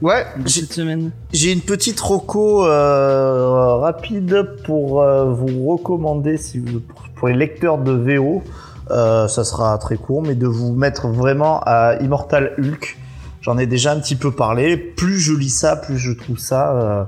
Ouais, 0.01 0.25
j'ai- 0.45 0.61
cette 0.61 0.73
semaine? 0.73 1.11
J'ai 1.31 1.51
une 1.53 1.61
petite 1.61 1.99
roco 1.99 2.65
euh, 2.65 3.75
rapide 3.77 4.47
pour 4.65 5.01
euh, 5.01 5.31
vous 5.33 5.67
recommander, 5.67 6.37
si 6.37 6.59
vous, 6.59 6.79
pour, 6.81 7.03
pour 7.15 7.27
les 7.27 7.35
lecteurs 7.35 7.77
de 7.77 7.91
VO, 7.91 8.43
euh, 8.43 8.49
ça 8.89 9.43
sera 9.43 9.77
très 9.77 9.97
court, 9.97 10.21
mais 10.21 10.35
de 10.35 10.47
vous 10.47 10.73
mettre 10.73 11.07
vraiment 11.07 11.61
à 11.65 11.95
Immortal 12.01 12.53
Hulk. 12.57 12.97
J'en 13.41 13.59
ai 13.59 13.67
déjà 13.67 13.91
un 13.91 13.99
petit 13.99 14.15
peu 14.15 14.31
parlé. 14.31 14.75
Plus 14.75 15.19
je 15.19 15.33
lis 15.33 15.49
ça, 15.49 15.75
plus 15.75 15.99
je 15.99 16.11
trouve 16.11 16.39
ça, 16.39 16.71
euh, 16.75 17.03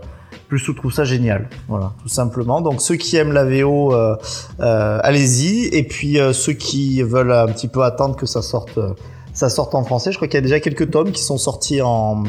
plus 0.47 0.59
je 0.59 0.71
trouve 0.71 0.93
ça 0.93 1.03
génial. 1.03 1.49
Voilà, 1.67 1.93
tout 2.03 2.09
simplement. 2.09 2.61
Donc 2.61 2.79
ceux 2.79 2.95
qui 2.95 3.15
aiment 3.17 3.31
la 3.33 3.43
VO, 3.43 3.91
euh, 3.95 4.15
euh, 4.59 4.99
allez-y. 5.01 5.65
Et 5.75 5.83
puis 5.83 6.19
euh, 6.19 6.33
ceux 6.33 6.53
qui 6.53 7.01
veulent 7.01 7.31
un 7.31 7.47
petit 7.47 7.67
peu 7.67 7.83
attendre 7.83 8.15
que 8.15 8.27
ça 8.27 8.43
sorte, 8.43 8.77
euh, 8.77 8.93
ça 9.33 9.49
sorte 9.49 9.73
en 9.73 9.83
français. 9.83 10.11
Je 10.11 10.17
crois 10.17 10.27
qu'il 10.27 10.37
y 10.37 10.37
a 10.37 10.41
déjà 10.41 10.59
quelques 10.59 10.91
tomes 10.91 11.11
qui 11.11 11.23
sont 11.23 11.37
sortis 11.39 11.81
en 11.81 12.23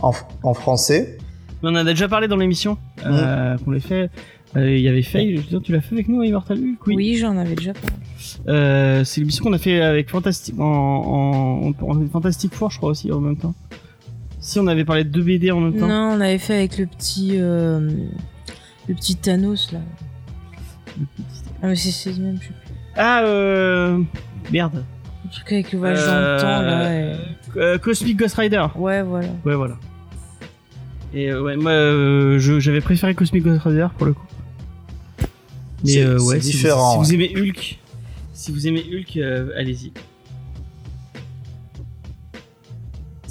en, 0.00 0.12
en 0.42 0.54
français. 0.54 1.18
On 1.62 1.68
en 1.68 1.76
a 1.76 1.84
déjà 1.84 2.08
parlé 2.08 2.28
dans 2.28 2.36
l'émission 2.36 2.76
euh, 3.06 3.56
qu'on 3.64 3.70
les 3.70 3.80
fait. 3.80 4.10
Euh, 4.56 4.76
Il 4.76 4.82
y 4.82 4.88
avait 4.88 5.02
Faye, 5.02 5.40
tu 5.62 5.72
l'as 5.72 5.80
fait 5.80 5.94
avec 5.94 6.08
nous, 6.08 6.20
à 6.20 6.26
Immortal 6.26 6.58
Hulk 6.58 6.86
Oui, 6.86 7.16
j'en 7.16 7.36
avais 7.38 7.54
déjà 7.54 7.72
parlé. 7.72 7.96
Euh, 8.48 9.02
c'est 9.04 9.20
l'émission 9.20 9.44
qu'on 9.44 9.52
a 9.52 9.58
fait 9.58 9.80
avec 9.80 10.10
Fantastic 10.10 10.58
en, 10.58 11.72
en, 11.80 11.86
en 11.88 12.08
Fantastic 12.08 12.54
Four, 12.54 12.70
je 12.70 12.76
crois 12.78 12.90
aussi 12.90 13.10
en 13.10 13.20
même 13.20 13.36
temps. 13.36 13.54
Si 14.40 14.58
on 14.58 14.66
avait 14.66 14.84
parlé 14.84 15.04
de 15.04 15.08
deux 15.08 15.22
BD 15.22 15.50
en 15.52 15.60
même 15.60 15.78
temps. 15.78 15.86
Non, 15.86 16.14
on 16.16 16.20
avait 16.20 16.38
fait 16.38 16.54
avec 16.56 16.76
le 16.78 16.86
petit. 16.86 17.32
euh, 17.36 17.88
le 18.88 18.94
petit 18.94 19.16
Thanos 19.16 19.72
là. 19.72 19.78
Ah, 21.62 21.68
mais 21.68 21.76
c'est 21.76 22.18
même, 22.18 22.36
je 22.40 22.48
sais 22.48 22.52
plus. 22.64 22.74
Ah 22.96 23.22
euh, 23.24 23.98
merde. 24.52 24.84
Le 25.24 25.30
truc 25.30 25.52
avec 25.52 25.72
le 25.72 25.78
voyage 25.78 26.04
dans 26.04 26.12
le 26.20 26.40
temps 26.40 26.62
là. 26.62 26.94
et- 26.94 27.16
Euh, 27.56 27.78
Cosmic 27.78 28.16
Ghost 28.18 28.34
Rider. 28.36 28.66
Ouais, 28.76 29.02
voilà. 29.02 29.28
Ouais 29.44 29.54
voilà. 29.54 29.76
Et 31.14 31.30
euh, 31.30 31.42
ouais, 31.42 31.56
moi 31.56 31.70
euh, 31.70 32.38
j'avais 32.38 32.80
préféré 32.80 33.14
Cosmic 33.14 33.44
Ghost 33.44 33.62
Rider 33.62 33.86
pour 33.96 34.06
le 34.06 34.14
coup. 34.14 34.26
Mais 35.84 35.98
euh, 35.98 36.18
c'est 36.18 36.24
ouais, 36.24 36.40
si 36.40 36.46
vous- 36.46 36.58
différent, 36.58 37.04
Si 37.04 37.10
vous, 37.10 37.14
aimez 37.14 37.32
Hulk, 37.36 37.78
si 38.32 38.52
vous 38.52 38.66
aimez 38.68 38.84
Hulk, 38.92 39.16
euh, 39.16 39.50
allez-y. 39.56 39.92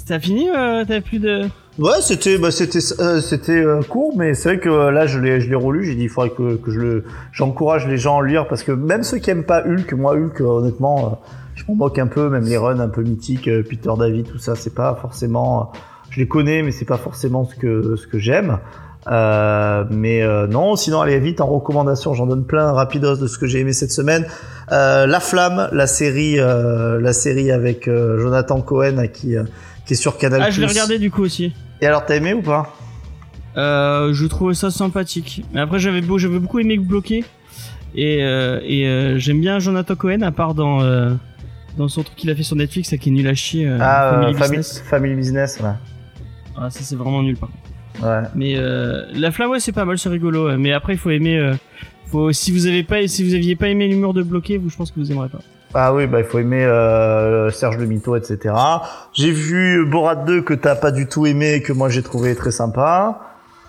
T'as 0.06 0.18
fini 0.20 0.48
euh, 0.50 0.84
T'avais 0.84 1.00
plus 1.00 1.18
de. 1.20 1.46
Ouais, 1.78 2.02
c'était 2.02 2.36
bah, 2.36 2.50
c'était 2.50 2.80
c'était 2.80 3.64
court, 3.88 4.14
mais 4.16 4.34
c'est 4.34 4.50
vrai 4.50 4.58
que 4.58 4.90
là 4.90 5.06
je 5.06 5.18
l'ai 5.18 5.40
je 5.40 5.48
l'ai 5.48 5.54
relu. 5.54 5.84
J'ai 5.86 5.94
dit 5.94 6.02
il 6.02 6.08
faudrait 6.10 6.30
que, 6.30 6.56
que 6.56 6.70
je 6.70 6.78
le 6.78 7.04
j'encourage 7.32 7.86
les 7.86 7.96
gens 7.96 8.18
à 8.20 8.26
lire 8.26 8.46
parce 8.46 8.62
que 8.62 8.72
même 8.72 9.04
ceux 9.04 9.18
qui 9.18 9.30
aiment 9.30 9.44
pas 9.44 9.62
Hulk, 9.64 9.90
moi 9.94 10.14
Hulk 10.14 10.40
honnêtement, 10.42 11.22
je 11.54 11.64
m'en 11.68 11.74
moque 11.76 11.98
un 11.98 12.08
peu. 12.08 12.28
Même 12.28 12.44
les 12.44 12.58
runs 12.58 12.78
un 12.80 12.88
peu 12.88 13.02
mythiques, 13.02 13.48
Peter 13.70 13.90
David, 13.98 14.26
tout 14.30 14.38
ça, 14.38 14.54
c'est 14.54 14.74
pas 14.74 14.98
forcément. 15.00 15.72
je 16.10 16.20
les 16.20 16.28
connais, 16.28 16.62
mais 16.62 16.72
c'est 16.72 16.84
pas 16.84 16.98
forcément 16.98 17.46
ce 17.46 17.54
que 17.54 17.96
ce 17.96 18.06
que 18.06 18.18
j'aime. 18.18 18.58
Euh, 19.08 19.84
mais 19.90 20.22
euh, 20.22 20.46
non, 20.46 20.76
sinon 20.76 21.00
allez 21.00 21.18
vite 21.18 21.40
en 21.40 21.46
recommandation, 21.46 22.14
j'en 22.14 22.26
donne 22.26 22.44
plein 22.44 22.70
rapidos 22.70 23.16
de 23.16 23.26
ce 23.26 23.36
que 23.36 23.46
j'ai 23.46 23.58
aimé 23.58 23.72
cette 23.72 23.90
semaine. 23.90 24.26
Euh, 24.70 25.06
la 25.06 25.18
Flamme, 25.18 25.68
la 25.72 25.86
série, 25.88 26.36
la 26.36 27.12
série 27.12 27.50
avec 27.50 27.88
Jonathan 27.88 28.60
Cohen 28.60 29.08
qui 29.12 29.34
qui 29.86 29.94
est 29.94 29.96
sur 29.96 30.18
Canal+. 30.18 30.40
Ah, 30.44 30.50
je 30.50 30.60
l'ai 30.60 30.68
regardé 30.68 30.98
du 30.98 31.10
coup 31.10 31.22
aussi. 31.22 31.52
Et 31.80 31.86
alors 31.86 32.06
t'as 32.06 32.16
aimé 32.16 32.32
ou 32.32 32.42
pas? 32.42 32.72
Je 33.56 34.26
trouvais 34.26 34.54
ça 34.54 34.70
sympathique. 34.70 35.44
Mais 35.52 35.60
après, 35.60 35.78
j'avais 35.78 36.00
beau, 36.00 36.18
j'avais 36.18 36.38
beaucoup 36.38 36.60
aimé 36.60 36.78
Bloqué. 36.78 37.24
Et, 37.94 38.20
et 38.20 39.18
j'aime 39.18 39.40
bien 39.40 39.58
Jonathan 39.58 39.96
Cohen, 39.96 40.22
à 40.22 40.30
part 40.30 40.54
dans, 40.54 40.78
dans 41.76 41.88
son 41.88 42.04
truc 42.04 42.16
qu'il 42.16 42.30
a 42.30 42.36
fait 42.36 42.44
sur 42.44 42.54
Netflix, 42.54 42.92
là, 42.92 42.98
qui 42.98 43.08
est 43.08 43.12
nul 43.12 43.26
à 43.26 43.34
chier. 43.34 43.68
Ah, 43.80 44.12
Family 44.12 44.34
family, 44.34 44.56
Business. 44.58 44.84
family 44.88 45.14
business, 45.16 45.58
ouais. 45.60 45.70
Ah, 46.56 46.70
ça, 46.70 46.80
c'est 46.82 46.96
vraiment 46.96 47.22
nul, 47.22 47.36
par 47.36 47.50
contre. 47.50 47.61
Ouais. 48.02 48.20
Mais 48.34 48.54
euh, 48.56 49.02
La 49.14 49.30
Flamme, 49.30 49.50
ouais, 49.50 49.60
c'est 49.60 49.72
pas 49.72 49.84
mal, 49.84 49.98
c'est 49.98 50.08
rigolo. 50.08 50.46
ouais. 50.48 50.56
Mais 50.56 50.72
après, 50.72 50.94
il 50.94 50.98
faut 50.98 51.10
aimer. 51.10 51.38
euh, 51.38 51.54
faut, 52.06 52.30
si 52.32 52.52
vous 52.52 52.66
avez 52.66 52.82
pas, 52.82 53.06
si 53.08 53.26
vous 53.26 53.34
aviez 53.34 53.56
pas 53.56 53.68
aimé 53.68 53.88
l'humour 53.88 54.12
de 54.14 54.22
Bloqué, 54.22 54.58
vous, 54.58 54.68
je 54.70 54.76
pense 54.76 54.90
que 54.90 55.00
vous 55.00 55.10
aimerez 55.10 55.28
pas. 55.28 55.40
Ah 55.74 55.94
oui, 55.94 56.06
bah 56.06 56.18
il 56.20 56.26
faut 56.26 56.38
aimer 56.38 56.62
euh, 56.64 57.50
Serge 57.50 57.78
Le 57.78 57.86
Mito, 57.86 58.14
etc. 58.14 58.54
J'ai 59.14 59.30
vu 59.30 59.86
Borat 59.86 60.16
2 60.16 60.42
que 60.42 60.52
t'as 60.52 60.74
pas 60.74 60.90
du 60.90 61.06
tout 61.06 61.24
aimé 61.24 61.54
et 61.54 61.62
que 61.62 61.72
moi 61.72 61.88
j'ai 61.88 62.02
trouvé 62.02 62.34
très 62.34 62.50
sympa. 62.50 63.20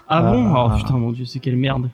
Ah 0.10 0.22
bon? 0.22 0.54
Oh 0.54 0.70
putain, 0.76 0.96
mon 0.98 1.14
dieu, 1.14 1.24
c'est 1.24 1.40
quelle 1.40 1.56
merde. 1.56 1.88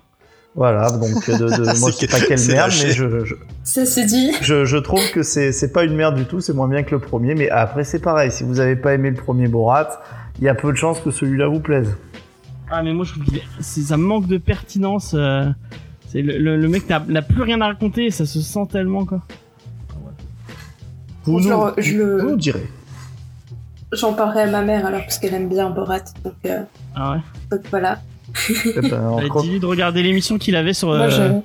Voilà, 0.56 0.90
donc 0.90 1.30
de, 1.30 1.38
de- 1.56 1.80
moi 1.80 1.92
C'est 1.92 2.08
c'est 2.08 2.12
pas 2.12 2.26
quelle 2.26 2.40
merde, 2.48 2.70
lâché. 2.72 2.88
mais 2.88 2.94
je, 2.94 3.24
je, 3.24 3.36
Ça 3.64 3.86
c'est 3.86 4.06
dit. 4.06 4.32
je, 4.42 4.66
je 4.66 4.78
trouve 4.78 5.12
que 5.12 5.22
c'est 5.22 5.52
c'est 5.52 5.72
pas 5.72 5.84
une 5.84 5.94
merde 5.94 6.16
du 6.16 6.26
tout, 6.26 6.42
c'est 6.42 6.54
moins 6.54 6.68
bien 6.68 6.82
que 6.82 6.90
le 6.96 7.00
premier. 7.00 7.36
Mais 7.36 7.52
après 7.52 7.84
c'est 7.84 8.00
pareil, 8.00 8.32
si 8.32 8.44
vous 8.44 8.60
avez 8.60 8.76
pas 8.76 8.96
aimé 8.96 9.12
le 9.12 9.16
premier 9.16 9.48
Borat, 9.48 10.02
il 10.40 10.46
y 10.46 10.50
a 10.50 10.56
peu 10.56 10.72
de 10.72 10.78
chances 10.78 11.00
que 11.02 11.12
celui-là 11.12 11.48
vous 11.48 11.60
plaise. 11.60 11.96
Ah 12.72 12.84
mais 12.84 12.94
moi 12.94 13.06
je 13.06 13.14
trouve 13.14 13.26
que 13.26 13.40
ça 13.62 13.98
manque 13.98 14.28
de 14.28 14.38
pertinence. 14.38 15.14
euh, 15.18 15.50
c'est 16.08 16.22
le, 16.22 16.38
le, 16.38 16.58
le 16.58 16.68
mec 16.68 16.90
n'a 16.90 17.22
plus 17.22 17.42
rien 17.44 17.62
à 17.62 17.68
raconter, 17.68 18.06
et 18.06 18.12
ça 18.12 18.26
se 18.26 18.42
sent 18.42 18.68
tellement 18.72 19.06
quoi. 19.06 19.22
Vous 21.24 21.40
Je 21.40 21.50
nous, 21.50 21.66
le- 21.66 21.82
je 21.82 21.98
le- 21.98 22.22
vous 22.22 22.30
nous 22.32 22.38
direz. 22.38 22.66
J'en 23.92 24.14
parlerai 24.14 24.44
à 24.44 24.48
ma 24.52 24.62
mère 24.62 24.86
alors 24.86 25.02
parce 25.02 25.18
qu'elle 25.18 25.34
aime 25.34 25.50
bien 25.50 25.70
Borat. 25.70 26.00
Donc, 26.24 26.34
euh, 26.46 26.62
Ah 26.96 27.12
ouais. 27.14 27.18
donc 27.52 27.62
voilà. 27.72 28.00
Eh 28.76 28.82
ben, 28.82 29.20
compte- 29.30 29.44
Dis-lui 29.44 29.60
de 29.60 29.66
regarder 29.66 30.04
l'émission 30.04 30.38
qu'il 30.38 30.56
avait 30.56 30.74
sur 30.74 30.90
Moi 30.90 30.98
euh, 30.98 31.40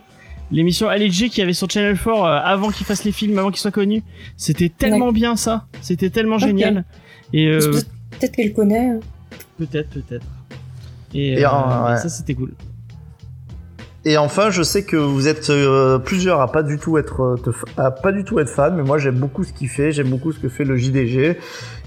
l'émission 0.51 0.91
LG 0.91 1.29
qu'il 1.31 1.39
y 1.39 1.43
avait 1.43 1.55
sur 1.55 1.69
Channel 1.71 1.97
4 1.99 2.09
euh, 2.09 2.23
avant 2.45 2.71
qu'il 2.71 2.85
fasse 2.87 3.05
les 3.05 3.13
films, 3.13 3.39
avant 3.39 3.51
qu'il 3.51 3.61
soit 3.61 3.71
connu. 3.71 4.03
C'était 4.37 4.69
tellement 4.69 5.11
bien 5.13 5.37
ça, 5.37 5.67
c'était 5.81 6.11
tellement 6.11 6.39
génial. 6.39 6.85
Et 7.33 7.47
euh, 7.49 7.61
Peut-être 8.11 8.33
qu'elle 8.37 8.53
connaît. 8.53 8.91
hein. 8.91 9.01
peut-être, 9.59 9.91
peut-être. 9.91 10.27
Et, 11.15 11.35
Et, 11.41 11.47
euh, 11.47 11.49
ouais. 11.89 11.97
ça 11.99 12.09
c'était 12.09 12.35
cool. 12.35 12.53
Et 14.07 14.19
enfin, 14.19 14.51
je 14.51 14.63
sais 14.63 14.85
que 14.85 14.97
vous 14.99 15.29
êtes 15.29 15.49
euh, 15.49 15.99
plusieurs 15.99 16.43
à 16.43 16.53
pas 16.53 16.63
du 16.63 16.79
tout 16.79 16.99
être 16.99 17.23
euh, 17.23 17.53
à 17.79 17.91
pas 17.91 18.13
du 18.13 18.23
tout 18.25 18.39
être 18.39 18.51
fan, 18.51 18.75
mais 18.77 18.83
moi 18.83 18.99
j'aime 18.99 19.15
beaucoup 19.19 19.45
ce 19.45 19.53
qu'il 19.55 19.71
fait, 19.71 19.93
j'aime 19.93 20.09
beaucoup 20.11 20.31
ce 20.31 20.39
que 20.39 20.51
fait 20.51 20.65
le 20.65 20.77
JDG, 20.77 21.39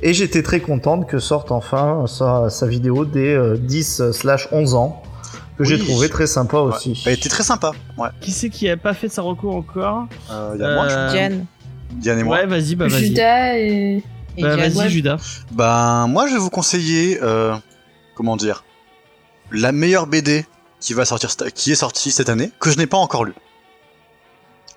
et 0.01 0.13
j'étais 0.13 0.41
très 0.41 0.59
contente 0.59 1.07
que 1.07 1.19
sorte 1.19 1.51
enfin 1.51 2.05
sa, 2.07 2.49
sa 2.49 2.65
vidéo 2.65 3.05
des 3.05 3.35
euh, 3.35 3.55
10 3.57 4.11
slash 4.13 4.47
11 4.51 4.73
ans 4.73 5.03
que 5.59 5.63
j'ai 5.63 5.77
trouvé 5.77 6.09
très 6.09 6.25
sympa 6.25 6.57
aussi. 6.57 7.01
Elle 7.05 7.13
était 7.13 7.29
très 7.29 7.43
sympa. 7.43 7.71
Ouais. 7.97 8.09
Qui 8.19 8.31
c'est 8.31 8.49
qui 8.49 8.67
a 8.69 8.77
pas 8.77 8.93
fait 8.95 9.09
sa 9.09 9.21
recours 9.21 9.55
encore 9.55 10.07
Euh, 10.31 10.55
y 10.57 10.63
a 10.63 10.73
moi, 10.73 10.85
Euh, 10.89 11.11
Diane. 11.11 11.45
je- 11.91 11.95
Diane 11.97 12.19
et 12.19 12.23
moi. 12.23 12.37
Ouais, 12.37 12.45
vas-y, 12.47 12.75
bah 12.75 12.87
vas-y. 12.87 13.05
Judas 13.07 13.57
et. 13.59 14.03
Et 14.37 14.41
Bah, 14.43 14.55
vas-y. 14.55 14.89
Judas. 14.89 15.17
Ben, 15.51 16.05
moi, 16.07 16.27
je 16.27 16.33
vais 16.33 16.39
vous 16.39 16.49
conseiller, 16.51 17.19
euh, 17.23 17.55
comment 18.15 18.37
dire, 18.37 18.63
la 19.51 19.71
meilleure 19.71 20.07
BD 20.07 20.45
qui 20.79 20.93
va 20.93 21.05
sortir, 21.05 21.29
qui 21.53 21.71
est 21.71 21.75
sortie 21.75 22.11
cette 22.11 22.29
année, 22.29 22.51
que 22.59 22.69
je 22.71 22.77
n'ai 22.77 22.87
pas 22.87 22.97
encore 22.97 23.25
lu. 23.25 23.33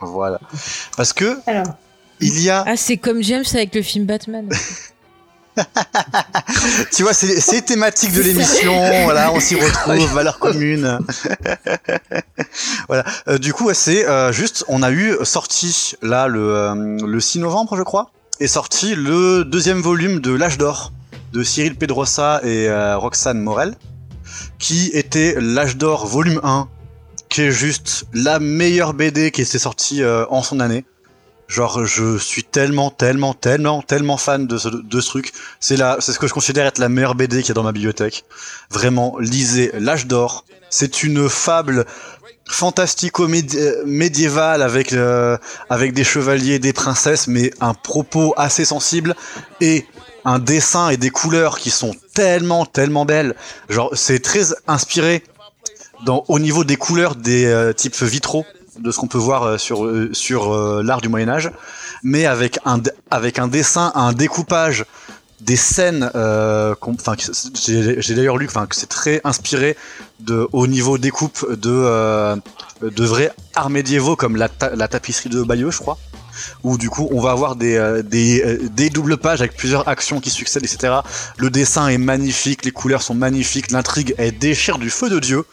Voilà. 0.01 0.41
Parce 0.97 1.13
que, 1.13 1.39
Alors. 1.47 1.67
il 2.21 2.41
y 2.41 2.49
a, 2.51 2.65
Ah, 2.67 2.77
c'est 2.77 2.97
comme 2.97 3.23
James 3.23 3.45
avec 3.53 3.75
le 3.75 3.83
film 3.83 4.07
Batman. 4.07 4.49
tu 6.93 7.03
vois, 7.03 7.13
c'est 7.13 7.41
c'est 7.41 7.61
thématique 7.63 8.13
de 8.13 8.23
l'émission, 8.23 8.73
voilà, 9.05 9.33
on 9.33 9.41
s'y 9.41 9.55
retrouve, 9.61 10.11
valeurs 10.15 10.39
communes. 10.39 10.99
voilà. 12.89 13.05
Euh, 13.29 13.37
du 13.39 13.53
coup, 13.53 13.69
c'est 13.75 14.07
euh, 14.09 14.33
juste, 14.33 14.65
on 14.69 14.83
a 14.83 14.91
eu 14.91 15.17
sorti, 15.25 15.95
là, 16.03 16.29
le, 16.29 16.41
euh, 16.41 16.75
le 17.07 17.21
6 17.21 17.41
novembre, 17.41 17.77
je 17.77 17.83
crois, 17.83 18.11
est 18.39 18.47
sorti 18.47 18.95
le 18.95 19.45
deuxième 19.45 19.81
volume 19.83 20.21
de 20.21 20.33
L'âge 20.33 20.57
d'or 20.57 20.93
de 21.33 21.43
Cyril 21.43 21.77
Pedrosa 21.77 22.41
et 22.43 22.69
euh, 22.69 22.97
Roxane 22.97 23.41
Morel, 23.41 23.75
qui 24.59 24.91
était 24.93 25.37
L'âge 25.41 25.77
d'or 25.77 26.07
volume 26.07 26.41
1, 26.43 26.69
qui 27.29 27.43
est 27.43 27.51
juste 27.51 28.07
la 28.12 28.41
meilleure 28.41 28.95
BD 28.95 29.31
qui 29.31 29.43
était 29.43 29.59
sortie 29.59 30.03
euh, 30.03 30.25
en 30.31 30.43
son 30.43 30.61
année. 30.61 30.87
Genre, 31.49 31.85
je 31.85 32.17
suis 32.17 32.45
tellement, 32.45 32.91
tellement, 32.91 33.35
tellement, 33.35 33.83
tellement 33.83 34.17
fan 34.17 34.47
de 34.47 34.57
ce, 34.57 35.09
truc. 35.09 35.33
C'est 35.59 35.77
la, 35.77 35.97
c'est 35.99 36.12
ce 36.12 36.21
que 36.21 36.29
je 36.29 36.33
considère 36.33 36.65
être 36.65 36.79
la 36.79 36.89
meilleure 36.89 37.17
BD 37.17 37.41
qu'il 37.41 37.49
y 37.49 37.51
a 37.51 37.55
dans 37.55 37.65
ma 37.65 37.73
bibliothèque. 37.73 38.25
Vraiment, 38.71 39.19
lisez 39.19 39.73
L'âge 39.75 40.07
d'or. 40.07 40.45
C'est 40.69 41.03
une 41.03 41.29
fable 41.29 41.87
fantastico-médiévale 42.49 44.62
avec, 44.62 44.93
euh, 44.93 45.37
avec 45.69 45.93
des 45.93 46.05
chevaliers, 46.05 46.61
des 46.61 46.73
princesses, 46.73 47.27
mais 47.27 47.51
un 47.61 47.75
propos 47.75 48.33
assez 48.37 48.65
sensible 48.65 49.17
et 49.61 49.87
un 50.25 50.39
dessin 50.39 50.91
et 50.91 50.97
des 50.97 51.11
couleurs 51.11 51.59
qui 51.59 51.71
sont 51.71 51.95
tellement, 52.15 52.67
tellement 52.67 53.05
belles. 53.05 53.35
Genre, 53.69 53.91
c'est 53.95 54.21
très 54.21 54.47
inspiré 54.67 55.23
au 56.07 56.39
niveau 56.39 56.65
des 56.65 56.77
couleurs 56.77 57.15
des 57.15 57.47
euh, 57.47 57.73
types 57.73 58.03
vitraux 58.03 58.45
de 58.79 58.91
ce 58.91 58.99
qu'on 58.99 59.09
peut 59.09 59.19
voir 59.19 59.43
euh, 59.43 59.59
sur, 59.59 59.85
euh, 59.85 60.83
l'art 60.83 61.01
du 61.01 61.09
Moyen 61.09 61.29
Âge, 61.29 61.51
mais 62.03 62.27
avec 62.27 62.59
un, 62.65 62.81
avec 63.11 63.39
un 63.39 63.49
dessin, 63.49 63.93
un 63.95 64.13
découpage 64.13 64.87
des 65.41 65.57
scènes, 65.57 66.11
j'ai 67.55 68.15
d'ailleurs 68.15 68.37
lu 68.37 68.47
que 68.47 68.53
c'est 68.73 68.89
très 68.89 69.23
inspiré 69.25 69.75
au 70.53 70.67
niveau 70.67 70.99
découpe 70.99 71.51
de, 71.51 72.37
de 72.83 73.05
vrais 73.07 73.33
arts 73.55 73.71
médiévaux 73.71 74.17
comme 74.17 74.37
la, 74.37 74.49
la 74.75 74.87
tapisserie 74.87 75.31
de 75.31 75.43
Bayeux, 75.43 75.71
je 75.71 75.79
crois, 75.79 75.97
où 76.62 76.79
du 76.79 76.91
coup 76.91 77.09
on 77.12 77.21
va 77.21 77.31
avoir 77.33 77.57
des, 77.57 77.77
euh, 77.77 78.03
des, 78.03 78.43
euh, 78.43 78.69
des 78.71 78.91
doubles 78.91 79.17
pages 79.17 79.41
avec 79.41 79.57
plusieurs 79.57 79.89
actions 79.89 80.21
qui 80.21 80.31
succèdent, 80.31 80.65
etc. 80.65 80.95
Le 81.39 81.51
dessin 81.51 81.89
est 81.89 81.99
magnifique, 81.99 82.65
les 82.65 82.71
couleurs 82.71 83.03
sont 83.03 83.15
magnifiques, 83.15 83.71
l'intrigue 83.71 84.15
est 84.19 84.33
déchire 84.33 84.79
du 84.79 84.91
feu 84.91 85.09
de 85.11 85.19
Dieu. 85.19 85.45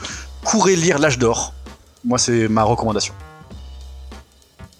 Courez 0.43 0.75
lire 0.75 0.99
l'âge 0.99 1.17
d'or. 1.17 1.53
Moi, 2.05 2.17
c'est 2.17 2.47
ma 2.47 2.63
recommandation. 2.63 3.13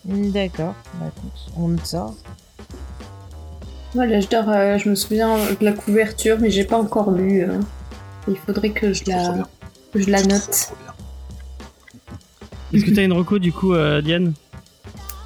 D'accord. 0.05 0.73
Bah, 0.99 1.11
on 1.57 1.67
note 1.69 1.85
ça. 1.85 2.07
Moi, 3.95 4.05
l'âge 4.05 4.29
d'or, 4.29 4.45
euh, 4.47 4.77
je 4.77 4.89
me 4.89 4.95
souviens 4.95 5.37
de 5.37 5.65
la 5.65 5.73
couverture, 5.73 6.37
mais 6.39 6.49
j'ai 6.51 6.63
pas 6.63 6.77
encore 6.77 7.11
lu. 7.11 7.43
euh. 7.43 7.59
Il 8.27 8.37
faudrait 8.37 8.69
que 8.71 8.93
je 8.93 9.03
la, 9.07 9.35
je 9.95 10.09
la 10.09 10.21
note. 10.23 10.71
Est-ce 12.73 12.83
que 12.85 12.91
t'as 12.91 13.03
une 13.03 13.13
reco 13.13 13.39
du 13.39 13.51
coup, 13.53 13.73
euh, 13.73 14.01
Diane? 14.01 14.33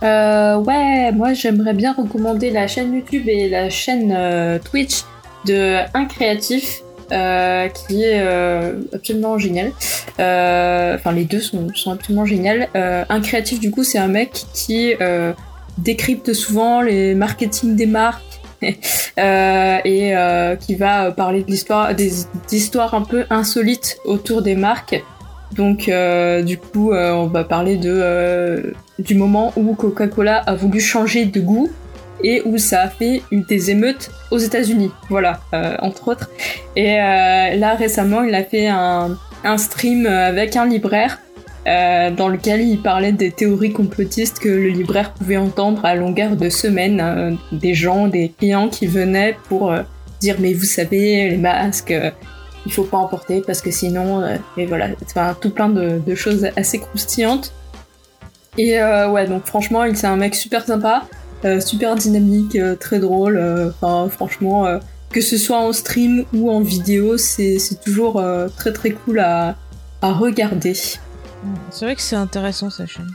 Euh, 0.03 0.57
ouais, 0.57 1.11
moi 1.11 1.34
j'aimerais 1.34 1.73
bien 1.73 1.94
recommander 1.94 2.49
la 2.49 2.68
chaîne 2.68 2.94
YouTube 2.94 3.28
et 3.28 3.49
la 3.49 3.69
chaîne 3.69 4.11
euh, 4.15 4.57
Twitch 4.60 5.03
de 5.45 5.80
Un 5.94 6.06
Créatif, 6.06 6.82
euh, 7.11 7.68
qui 7.68 8.03
est 8.03 8.22
euh, 8.22 8.80
absolument 8.94 9.38
génial. 9.38 9.72
Euh, 10.19 10.95
Enfin, 10.95 11.11
les 11.11 11.26
deux 11.26 11.40
sont, 11.40 11.68
sont 11.73 11.91
absolument 11.91 12.26
géniales. 12.26 12.68
Un 12.73 13.22
Créatif, 13.22 13.60
du 13.60 13.72
coup, 13.72 13.84
c'est 13.84 13.98
un 13.98 14.07
mec 14.07 14.45
qui 14.53 14.94
décrypte 15.78 16.34
souvent 16.34 16.82
les 16.82 17.15
marketing 17.15 17.76
des 17.76 17.86
marques. 17.86 18.23
et 18.64 20.14
qui 20.60 20.76
va 20.76 21.11
parler 21.11 21.41
de 21.41 21.48
l'histoire 21.48 21.95
des 21.95 22.11
d'histoires 22.48 22.94
un 22.94 23.02
peu 23.02 23.26
insolites 23.32 23.98
autour 24.06 24.44
des 24.44 24.56
marques 24.56 25.03
donc 25.52 25.90
du 26.45 26.57
coup 26.60 26.94
on 26.94 27.26
va 27.26 27.44
parler 27.44 27.78
de 27.78 28.72
du 29.02 29.15
moment 29.15 29.53
où 29.56 29.73
Coca-Cola 29.76 30.38
a 30.38 30.56
voulu 30.56 30.80
changer 30.80 31.26
de 31.26 31.40
goût 31.40 31.69
et 32.23 32.41
où 32.45 32.57
ça 32.57 32.82
a 32.84 32.88
fait 32.90 33.23
une 33.32 33.44
des 33.44 33.72
émeutes 33.72 34.11
aux 34.30 34.38
États-Unis. 34.38 34.91
Voilà, 35.10 35.41
euh, 35.53 35.76
entre 35.80 36.10
autres. 36.10 36.30
Et 36.76 36.99
euh, 36.99 37.56
là 37.56 37.76
récemment, 37.76 38.22
il 38.23 38.36
a 38.36 38.44
fait 38.44 38.68
un, 38.68 39.18
stream 39.57 40.06
avec 40.06 40.56
un 40.56 40.65
libraire 40.65 41.19
euh, 41.68 42.11
dans 42.11 42.28
lequel 42.28 42.61
il 42.61 42.82
parlait 42.82 43.11
des 43.11 43.32
théories 43.32 43.73
complotistes 43.73 44.40
que 44.40 44.49
le 44.49 44.69
libraire 44.69 45.14
pouvait 45.14 45.38
entendre 45.38 45.86
à 45.86 45.95
longueur 45.95 46.36
de 46.36 46.49
semaines, 46.49 46.99
euh, 47.02 47.32
des 47.52 47.73
gens, 47.73 48.07
des 48.07 48.34
clients 48.38 48.69
qui 48.69 48.88
venaient 48.88 49.36
pour 49.48 49.72
euh, 49.72 49.82
dire 50.19 50.36
mais 50.40 50.53
vous 50.53 50.65
savez 50.65 51.30
les 51.30 51.38
masques. 51.38 51.91
euh, 51.91 52.11
il 52.65 52.72
faut 52.72 52.84
pas 52.84 52.98
en 52.98 53.07
porter 53.07 53.41
parce 53.45 53.61
que 53.61 53.72
sinon, 53.72 54.22
euh, 54.22 54.36
et 54.57 54.65
voilà, 54.65 54.90
enfin, 55.03 55.36
tout 55.40 55.49
plein 55.49 55.69
de, 55.69 55.99
de 56.06 56.15
choses 56.15 56.48
assez 56.56 56.80
croustillantes. 56.80 57.53
Et 58.57 58.80
euh, 58.80 59.10
ouais, 59.10 59.28
donc 59.28 59.45
franchement, 59.45 59.84
il 59.86 59.95
c'est 59.95 60.07
un 60.07 60.18
mec 60.18 60.36
super 60.36 60.65
sympa, 60.65 61.07
euh, 61.45 61.60
super 61.60 61.95
dynamique, 61.95 62.56
euh, 62.56 62.76
très 62.76 62.99
drôle. 62.99 63.38
euh, 63.38 63.69
Enfin, 63.82 64.10
franchement, 64.10 64.65
euh, 64.65 64.80
que 65.10 65.22
ce 65.22 65.38
soit 65.38 65.57
en 65.60 65.72
stream 65.73 66.26
ou 66.34 66.52
en 66.52 66.61
vidéo, 66.61 67.18
c'est 67.18 67.60
c'est 67.60 67.80
toujours 67.82 68.19
euh, 68.19 68.48
très 68.57 68.73
très 68.73 68.91
cool 68.91 69.19
à, 69.19 69.56
à 70.02 70.11
regarder. 70.11 70.73
C'est 70.73 71.86
vrai 71.86 71.95
que 71.95 72.02
c'est 72.02 72.15
intéressant 72.15 72.69
sa 72.69 72.86
chaîne. 72.86 73.10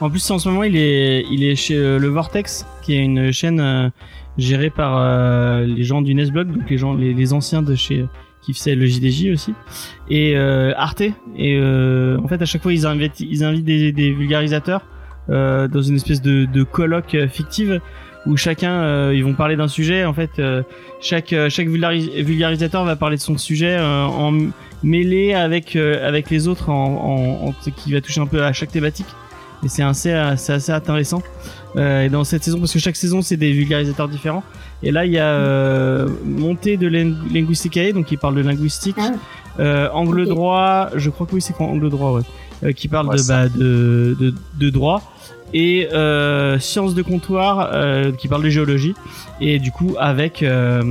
En 0.00 0.10
plus, 0.10 0.28
en 0.30 0.38
ce 0.38 0.48
moment, 0.48 0.64
il 0.64 0.76
est, 0.76 1.24
il 1.30 1.44
est 1.44 1.54
chez 1.54 1.76
euh, 1.76 1.98
le 1.98 2.08
Vortex, 2.08 2.66
qui 2.82 2.94
est 2.94 3.04
une 3.04 3.32
chaîne 3.32 3.60
euh, 3.60 3.88
gérée 4.36 4.68
par 4.70 4.98
euh, 4.98 5.64
les 5.64 5.84
gens 5.84 6.02
du 6.02 6.14
Nesblog, 6.14 6.48
donc 6.52 6.68
les 6.68 6.76
gens, 6.76 6.94
les, 6.94 7.14
les 7.14 7.32
anciens 7.32 7.62
de 7.62 7.74
chez 7.76 8.04
qui 8.44 8.52
faisaient 8.52 8.74
le 8.74 8.86
JDJ 8.86 9.30
aussi, 9.32 9.54
et 10.10 10.36
euh, 10.36 10.72
Arte. 10.76 11.00
Et 11.36 11.56
euh, 11.58 12.18
en 12.22 12.28
fait, 12.28 12.40
à 12.42 12.44
chaque 12.44 12.62
fois, 12.62 12.72
ils 12.72 12.86
invitent, 12.86 13.20
ils 13.20 13.42
invitent 13.42 13.64
des, 13.64 14.10
vulgarisateurs 14.12 14.82
euh, 15.30 15.66
dans 15.68 15.80
une 15.82 15.96
espèce 15.96 16.20
de, 16.20 16.62
colloque 16.64 17.16
fictive 17.30 17.80
où 18.26 18.36
chacun, 18.36 19.12
ils 19.12 19.22
vont 19.22 19.34
parler 19.34 19.56
d'un 19.56 19.68
sujet. 19.68 20.04
En 20.04 20.14
fait, 20.14 20.40
chaque 21.00 21.34
chaque 21.48 21.68
vulgaris- 21.68 22.22
vulgarisateur 22.22 22.84
va 22.84 22.96
parler 22.96 23.16
de 23.16 23.20
son 23.22 23.36
sujet 23.36 23.78
en 23.80 24.32
mêlé 24.82 25.34
avec 25.34 25.76
avec 25.76 26.30
les 26.30 26.48
autres, 26.48 26.70
en, 26.70 27.44
en, 27.44 27.48
en- 27.48 27.52
qui 27.76 27.92
va 27.92 28.00
toucher 28.00 28.20
un 28.22 28.26
peu 28.26 28.42
à 28.42 28.52
chaque 28.54 28.72
thématique. 28.72 29.06
et 29.62 29.68
c'est 29.68 29.82
assez, 29.82 30.14
c'est 30.36 30.54
assez 30.54 30.72
intéressant. 30.72 31.22
Et 31.76 32.08
dans 32.08 32.24
cette 32.24 32.44
saison, 32.44 32.60
parce 32.60 32.72
que 32.72 32.78
chaque 32.78 32.96
saison 32.96 33.20
c'est 33.20 33.36
des 33.36 33.52
vulgarisateurs 33.52 34.08
différents. 34.08 34.44
Et 34.84 34.90
là, 34.92 35.04
il 35.06 35.12
y 35.12 35.18
a 35.18 35.26
euh, 35.26 36.06
montée 36.24 36.76
de 36.76 36.86
Ling- 36.88 37.16
Linguisticae, 37.32 37.92
donc 37.92 38.04
qui 38.06 38.16
parle 38.16 38.34
de 38.36 38.42
linguistique. 38.42 38.96
Ah. 38.98 39.10
Euh, 39.60 39.88
angle 39.92 40.26
droit, 40.26 40.90
je 40.94 41.10
crois 41.10 41.26
que 41.26 41.34
oui, 41.34 41.40
c'est 41.40 41.52
quoi 41.54 41.66
angle 41.66 41.88
droit, 41.90 42.12
ouais. 42.12 42.22
Euh, 42.64 42.72
qui 42.72 42.86
parle 42.88 43.06
Ouais, 43.08 43.16
de, 43.16 43.20
ça. 43.20 43.44
bah, 43.44 43.48
de, 43.48 44.16
de, 44.20 44.34
de 44.60 44.70
droit. 44.70 45.02
Et 45.54 45.88
euh, 45.92 46.58
sciences 46.58 46.94
de 46.94 47.02
comptoir, 47.02 47.70
euh, 47.72 48.12
qui 48.12 48.28
parle 48.28 48.42
de 48.42 48.48
géologie. 48.50 48.94
Et 49.40 49.58
du 49.58 49.70
coup, 49.70 49.94
avec 49.98 50.42
euh, 50.42 50.82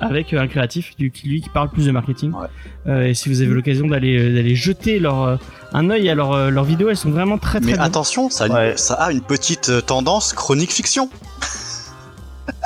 avec 0.00 0.32
un 0.32 0.46
créatif, 0.48 0.92
lui 0.98 1.10
qui 1.10 1.28
lui, 1.28 1.40
qui 1.40 1.48
parle 1.50 1.68
plus 1.70 1.86
de 1.86 1.90
marketing. 1.92 2.32
Ouais. 2.32 2.46
Euh, 2.88 3.06
et 3.08 3.14
si 3.14 3.28
vous 3.28 3.42
avez 3.42 3.52
l'occasion 3.52 3.86
d'aller 3.86 4.32
d'aller 4.34 4.56
jeter 4.56 4.98
leur 4.98 5.22
euh, 5.22 5.36
un 5.72 5.88
œil 5.90 6.08
à 6.08 6.14
leurs 6.14 6.32
euh, 6.32 6.50
leurs 6.50 6.64
vidéos, 6.64 6.88
elles 6.88 6.96
sont 6.96 7.10
vraiment 7.10 7.38
très 7.38 7.60
très 7.60 7.72
Mais 7.72 7.78
attention, 7.78 8.28
ça, 8.30 8.44
a 8.44 8.46
une- 8.48 8.52
Ouais. 8.54 8.72
ça 8.76 8.94
a 8.94 9.12
une 9.12 9.20
petite 9.20 9.70
tendance 9.86 10.32
chronique 10.32 10.72
fiction. 10.72 11.08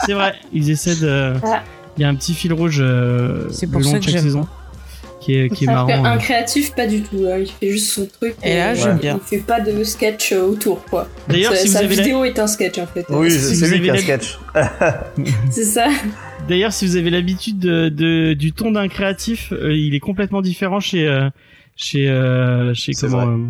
C'est 0.06 0.12
vrai, 0.14 0.34
ils 0.52 0.70
essaient 0.70 0.96
de. 0.96 1.34
Ah. 1.44 1.62
Il 1.96 2.02
y 2.02 2.04
a 2.04 2.08
un 2.08 2.14
petit 2.16 2.34
fil 2.34 2.52
rouge 2.52 2.78
euh, 2.80 3.48
C'est 3.50 3.66
le 3.66 3.72
pour 3.72 3.80
long 3.80 3.90
ça 3.92 3.98
de 3.98 3.98
que 4.00 4.04
chaque 4.06 4.14
j'aime 4.14 4.22
saison 4.24 4.48
qui 5.20 5.36
est, 5.38 5.48
qui 5.48 5.64
est 5.64 5.66
que 5.68 5.72
marrant. 5.72 5.88
Un 6.04 6.16
euh. 6.16 6.18
créatif, 6.18 6.74
pas 6.74 6.86
du 6.86 7.02
tout. 7.02 7.24
hein. 7.26 7.38
Il 7.38 7.46
fait 7.48 7.70
juste 7.70 7.92
son 7.92 8.06
truc. 8.06 8.34
Et 8.42 8.56
là, 8.58 8.74
j'aime 8.74 8.96
il 8.96 9.00
bien. 9.00 9.18
fait 9.24 9.38
pas 9.38 9.60
de 9.60 9.82
sketch 9.84 10.32
euh, 10.32 10.42
autour, 10.42 10.84
quoi. 10.84 11.08
D'ailleurs, 11.28 11.52
Sa, 11.52 11.58
si 11.58 11.66
vous 11.68 11.72
sa 11.72 11.78
avez 11.78 11.94
la- 11.96 12.02
vidéo 12.02 12.24
est 12.24 12.38
un 12.38 12.46
sketch, 12.46 12.78
en 12.78 12.86
fait. 12.86 13.06
Oui, 13.08 13.30
si 13.30 13.54
c'est 13.56 13.66
vous 13.66 13.72
lui 13.74 13.80
qui 13.82 13.90
avez 13.90 14.12
a 14.12 14.16
la- 14.16 14.18
sketch. 14.18 14.38
C'est 15.50 15.64
ça. 15.64 15.86
D'ailleurs, 16.48 16.72
si 16.74 16.86
vous 16.86 16.96
avez 16.96 17.08
l'habitude 17.10 17.58
de, 17.58 17.88
de- 17.88 18.34
du 18.34 18.52
ton 18.52 18.72
d'un 18.72 18.88
créatif, 18.88 19.52
euh, 19.52 19.72
il 19.74 19.94
est 19.94 20.00
complètement 20.00 20.42
différent 20.42 20.80
chez 20.80 21.06
euh, 21.08 21.30
chez 21.76 22.08
euh, 22.10 22.74
chez 22.74 22.92
C'est 22.92 23.06
comment 23.06 23.24
vrai. 23.24 23.34
euh, 23.34 23.46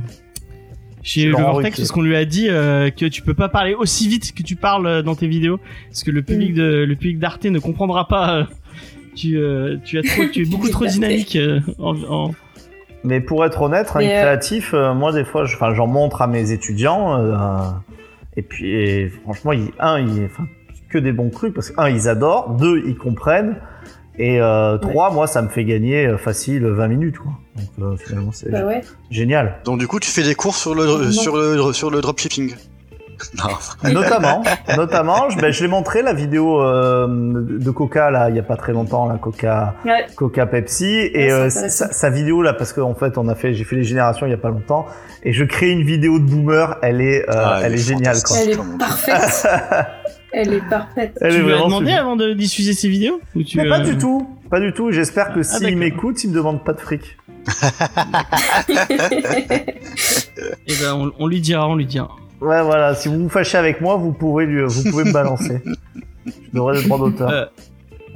chez 1.04 1.26
le 1.26 1.32
Vortex 1.36 1.76
parce 1.76 1.92
qu'on 1.92 2.02
lui 2.02 2.16
a 2.16 2.24
dit 2.24 2.46
euh, 2.48 2.90
que 2.90 3.06
tu 3.06 3.22
peux 3.22 3.34
pas 3.34 3.48
parler 3.48 3.74
aussi 3.74 4.08
vite 4.08 4.34
que 4.34 4.42
tu 4.42 4.56
parles 4.56 4.86
euh, 4.86 5.02
dans 5.02 5.14
tes 5.14 5.28
vidéos 5.28 5.60
parce 5.90 6.02
que 6.02 6.10
le 6.10 6.22
public 6.22 6.52
Mm. 6.52 6.56
de 6.56 6.64
le 6.84 6.96
public 6.96 7.18
d'Arte 7.20 7.44
ne 7.44 7.58
comprendra 7.60 8.08
pas. 8.08 8.34
euh, 8.38 8.44
tu 9.14 9.36
euh, 9.38 9.76
tu 9.84 9.98
as 9.98 10.02
trop 10.02 10.24
tu 10.32 10.42
es 10.42 10.44
beaucoup 10.50 10.68
trop 10.70 10.86
dynamique 10.86 11.36
euh, 11.36 11.60
en, 11.78 11.94
en- 12.08 12.30
Mais 13.04 13.20
pour 13.20 13.44
être 13.44 13.62
honnête, 13.62 13.88
euh, 13.94 14.00
créatif, 14.00 14.72
euh, 14.74 14.94
moi 14.94 15.12
des 15.12 15.24
fois, 15.24 15.44
j'en 15.44 15.86
montre 15.86 16.22
à 16.22 16.26
mes 16.26 16.50
étudiants. 16.52 17.20
euh, 17.20 17.36
et 18.36 18.42
puis, 18.42 18.70
et 18.74 19.08
franchement, 19.22 19.52
il, 19.52 19.70
un, 19.78 20.00
il, 20.00 20.28
que 20.88 20.98
des 20.98 21.12
bons 21.12 21.30
trucs 21.30 21.52
parce 21.54 21.70
que 21.70 21.78
un, 21.80 21.88
ils 21.90 22.08
adorent, 22.08 22.56
deux, 22.56 22.82
ils 22.86 22.96
comprennent, 22.96 23.56
et 24.18 24.40
euh, 24.40 24.78
trois, 24.78 25.10
moi, 25.10 25.26
ça 25.26 25.42
me 25.42 25.48
fait 25.48 25.64
gagner 25.64 26.06
euh, 26.06 26.16
facile 26.18 26.64
20 26.66 26.88
minutes, 26.88 27.18
quoi. 27.18 27.32
Donc 27.56 27.68
euh, 27.92 27.96
finalement, 27.96 28.30
c'est 28.32 28.50
Bah 28.50 28.64
ouais. 28.64 28.80
génial. 29.10 29.56
Donc 29.64 29.78
du 29.78 29.86
coup, 29.88 29.98
tu 30.00 30.10
fais 30.10 30.22
des 30.22 30.34
cours 30.34 30.54
sur 30.56 30.74
le 30.74 31.10
sur 31.12 31.36
le 31.36 31.72
sur 31.72 31.90
le 31.90 32.00
dropshipping. 32.00 32.54
Non. 33.38 33.92
Notamment, 33.92 34.42
notamment, 34.76 35.30
je, 35.30 35.38
ben, 35.38 35.52
je 35.52 35.62
l'ai 35.62 35.68
montré 35.68 36.02
la 36.02 36.12
vidéo 36.12 36.60
euh, 36.60 37.06
de 37.08 37.70
Coca 37.70 38.10
là, 38.10 38.28
il 38.28 38.34
y 38.34 38.40
a 38.40 38.42
pas 38.42 38.56
très 38.56 38.72
longtemps, 38.72 39.06
la 39.08 39.18
Coca. 39.18 39.76
Ouais. 39.84 40.04
Coca 40.16 40.46
Pepsi 40.46 40.84
et 40.84 41.26
Ouais, 41.28 41.30
euh, 41.32 41.48
sa, 41.48 41.68
sa 41.92 42.10
vidéo 42.10 42.42
là 42.42 42.52
parce 42.54 42.72
qu'en 42.72 42.94
fait 42.94 43.16
on 43.16 43.28
a 43.28 43.36
fait 43.36 43.54
j'ai 43.54 43.62
fait 43.62 43.76
les 43.76 43.84
générations 43.84 44.26
il 44.26 44.30
y 44.30 44.34
a 44.34 44.36
pas 44.38 44.50
longtemps 44.50 44.84
et 45.22 45.32
je 45.32 45.44
crée 45.44 45.70
une 45.70 45.84
vidéo 45.84 46.18
de 46.18 46.24
boomer 46.24 46.76
elle 46.82 47.00
est 47.00 47.22
euh, 47.30 47.32
Ah, 47.34 47.58
elle 47.60 47.66
elle 47.66 47.72
est 47.72 47.74
est 47.76 47.78
géniale 47.78 48.16
quoi. 48.22 48.36
Elle 48.42 48.50
est 48.50 48.78
parfaite. 48.78 49.46
Elle 50.36 50.52
est 50.52 50.68
parfaite. 50.68 51.16
Elle 51.20 51.30
tu 51.32 51.36
est 51.36 51.42
lui 51.42 51.52
as 51.52 51.56
vraiment 51.56 51.68
demandé 51.68 51.92
avant 51.92 52.16
de 52.16 52.32
diffuser 52.32 52.72
ces 52.74 52.88
vidéos 52.88 53.20
ou 53.36 53.42
tu 53.42 53.56
Mais 53.56 53.68
pas 53.68 53.80
euh, 53.80 53.84
du 53.84 53.96
tout, 53.98 54.28
pas 54.50 54.58
du 54.60 54.72
tout. 54.72 54.90
J'espère 54.90 55.32
que 55.32 55.40
Ah, 55.40 55.44
s'il 55.44 55.76
m'écoute, 55.76 56.24
il 56.24 56.30
me 56.30 56.34
demande 56.34 56.64
pas 56.64 56.72
de 56.72 56.80
fric. 56.80 57.16
eh 60.66 60.72
ben, 60.80 60.94
on, 60.94 61.12
on 61.18 61.26
lui 61.26 61.40
dira 61.40 61.68
on 61.68 61.76
lui 61.76 61.86
dira. 61.86 62.10
Ouais 62.40 62.62
voilà, 62.62 62.94
si 62.94 63.08
vous 63.08 63.22
vous 63.22 63.28
fâchez 63.28 63.58
avec 63.58 63.80
moi, 63.80 63.96
vous 63.96 64.12
pouvez 64.12 64.46
lui, 64.46 64.62
vous 64.64 64.90
pouvez 64.90 65.04
me 65.04 65.12
balancer. 65.12 65.62
Je 66.26 66.32
devrais 66.52 66.74
le 66.74 66.82
droit 66.82 66.98
d'auteur. 66.98 67.30
Euh, 67.30 67.44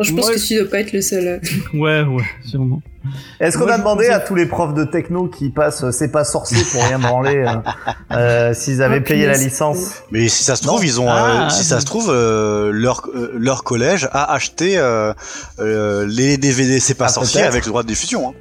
je 0.01 0.13
pense 0.13 0.27
Moi, 0.27 0.35
que 0.35 0.47
tu 0.47 0.57
dois 0.59 0.71
pas 0.71 0.81
être 0.81 0.93
le 0.93 1.01
seul. 1.01 1.41
Ouais 1.75 2.03
ouais 2.03 2.25
sûrement. 2.45 2.83
Est-ce 3.41 3.57
qu'on 3.59 3.69
a 3.69 3.79
demandé 3.79 4.05
pensais- 4.07 4.15
à 4.15 4.21
tous 4.21 4.35
les 4.35 4.47
profs 4.47 4.75
de 4.75 4.85
techno 4.85 5.27
qui 5.27 5.51
passent 5.51 5.85
euh, 5.85 5.91
c'est 5.93 6.09
pas 6.11 6.25
sorcier 6.25 6.63
pour 6.73 6.83
rien 6.85 6.99
branler 6.99 7.45
euh, 7.47 7.53
euh, 8.13 8.55
s'ils 8.55 8.83
avaient 8.83 9.01
payé 9.01 9.27
la 9.27 9.35
licence 9.35 10.03
Mais 10.11 10.29
si 10.29 10.45
ça 10.45 10.57
se 10.57 10.63
trouve, 10.63 10.81
Non. 10.81 10.87
ils 10.87 11.01
ont, 11.01 11.09
Ah, 11.09 11.47
euh, 11.47 11.49
si 11.51 11.65
ça 11.65 11.81
se 11.81 11.87
trouve, 11.87 12.11
euh, 12.11 12.71
leur 12.73 13.03
leur 13.35 13.65
collège 13.65 14.09
a 14.13 14.33
acheté 14.33 14.79
euh, 14.79 15.13
euh, 15.61 16.07
les 16.09 16.37
DVD 16.37 16.81
C'est 16.81 16.95
pas 16.95 17.07
Ah, 17.07 17.09
sorcier 17.09 17.43
avec 17.43 17.65
le 17.65 17.71
droit 17.71 17.83
de 17.83 17.89
diffusion. 17.89 18.31
Hein. 18.31 18.33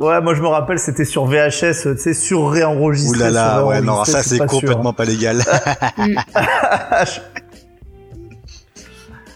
Ouais, 0.00 0.20
moi 0.20 0.32
je 0.34 0.40
me 0.40 0.46
rappelle, 0.46 0.78
c'était 0.78 1.04
sur 1.04 1.24
VHS, 1.26 1.82
tu 1.82 1.98
sais, 1.98 2.14
sur 2.14 2.48
réenregistré. 2.52 3.16
Ouh 3.16 3.20
là 3.20 3.30
là, 3.32 3.64
ouais, 3.64 3.80
non, 3.80 4.04
ça 4.04 4.22
c'est 4.22 4.38
complètement 4.46 4.92
pas 4.92 5.04
légal. 5.04 5.42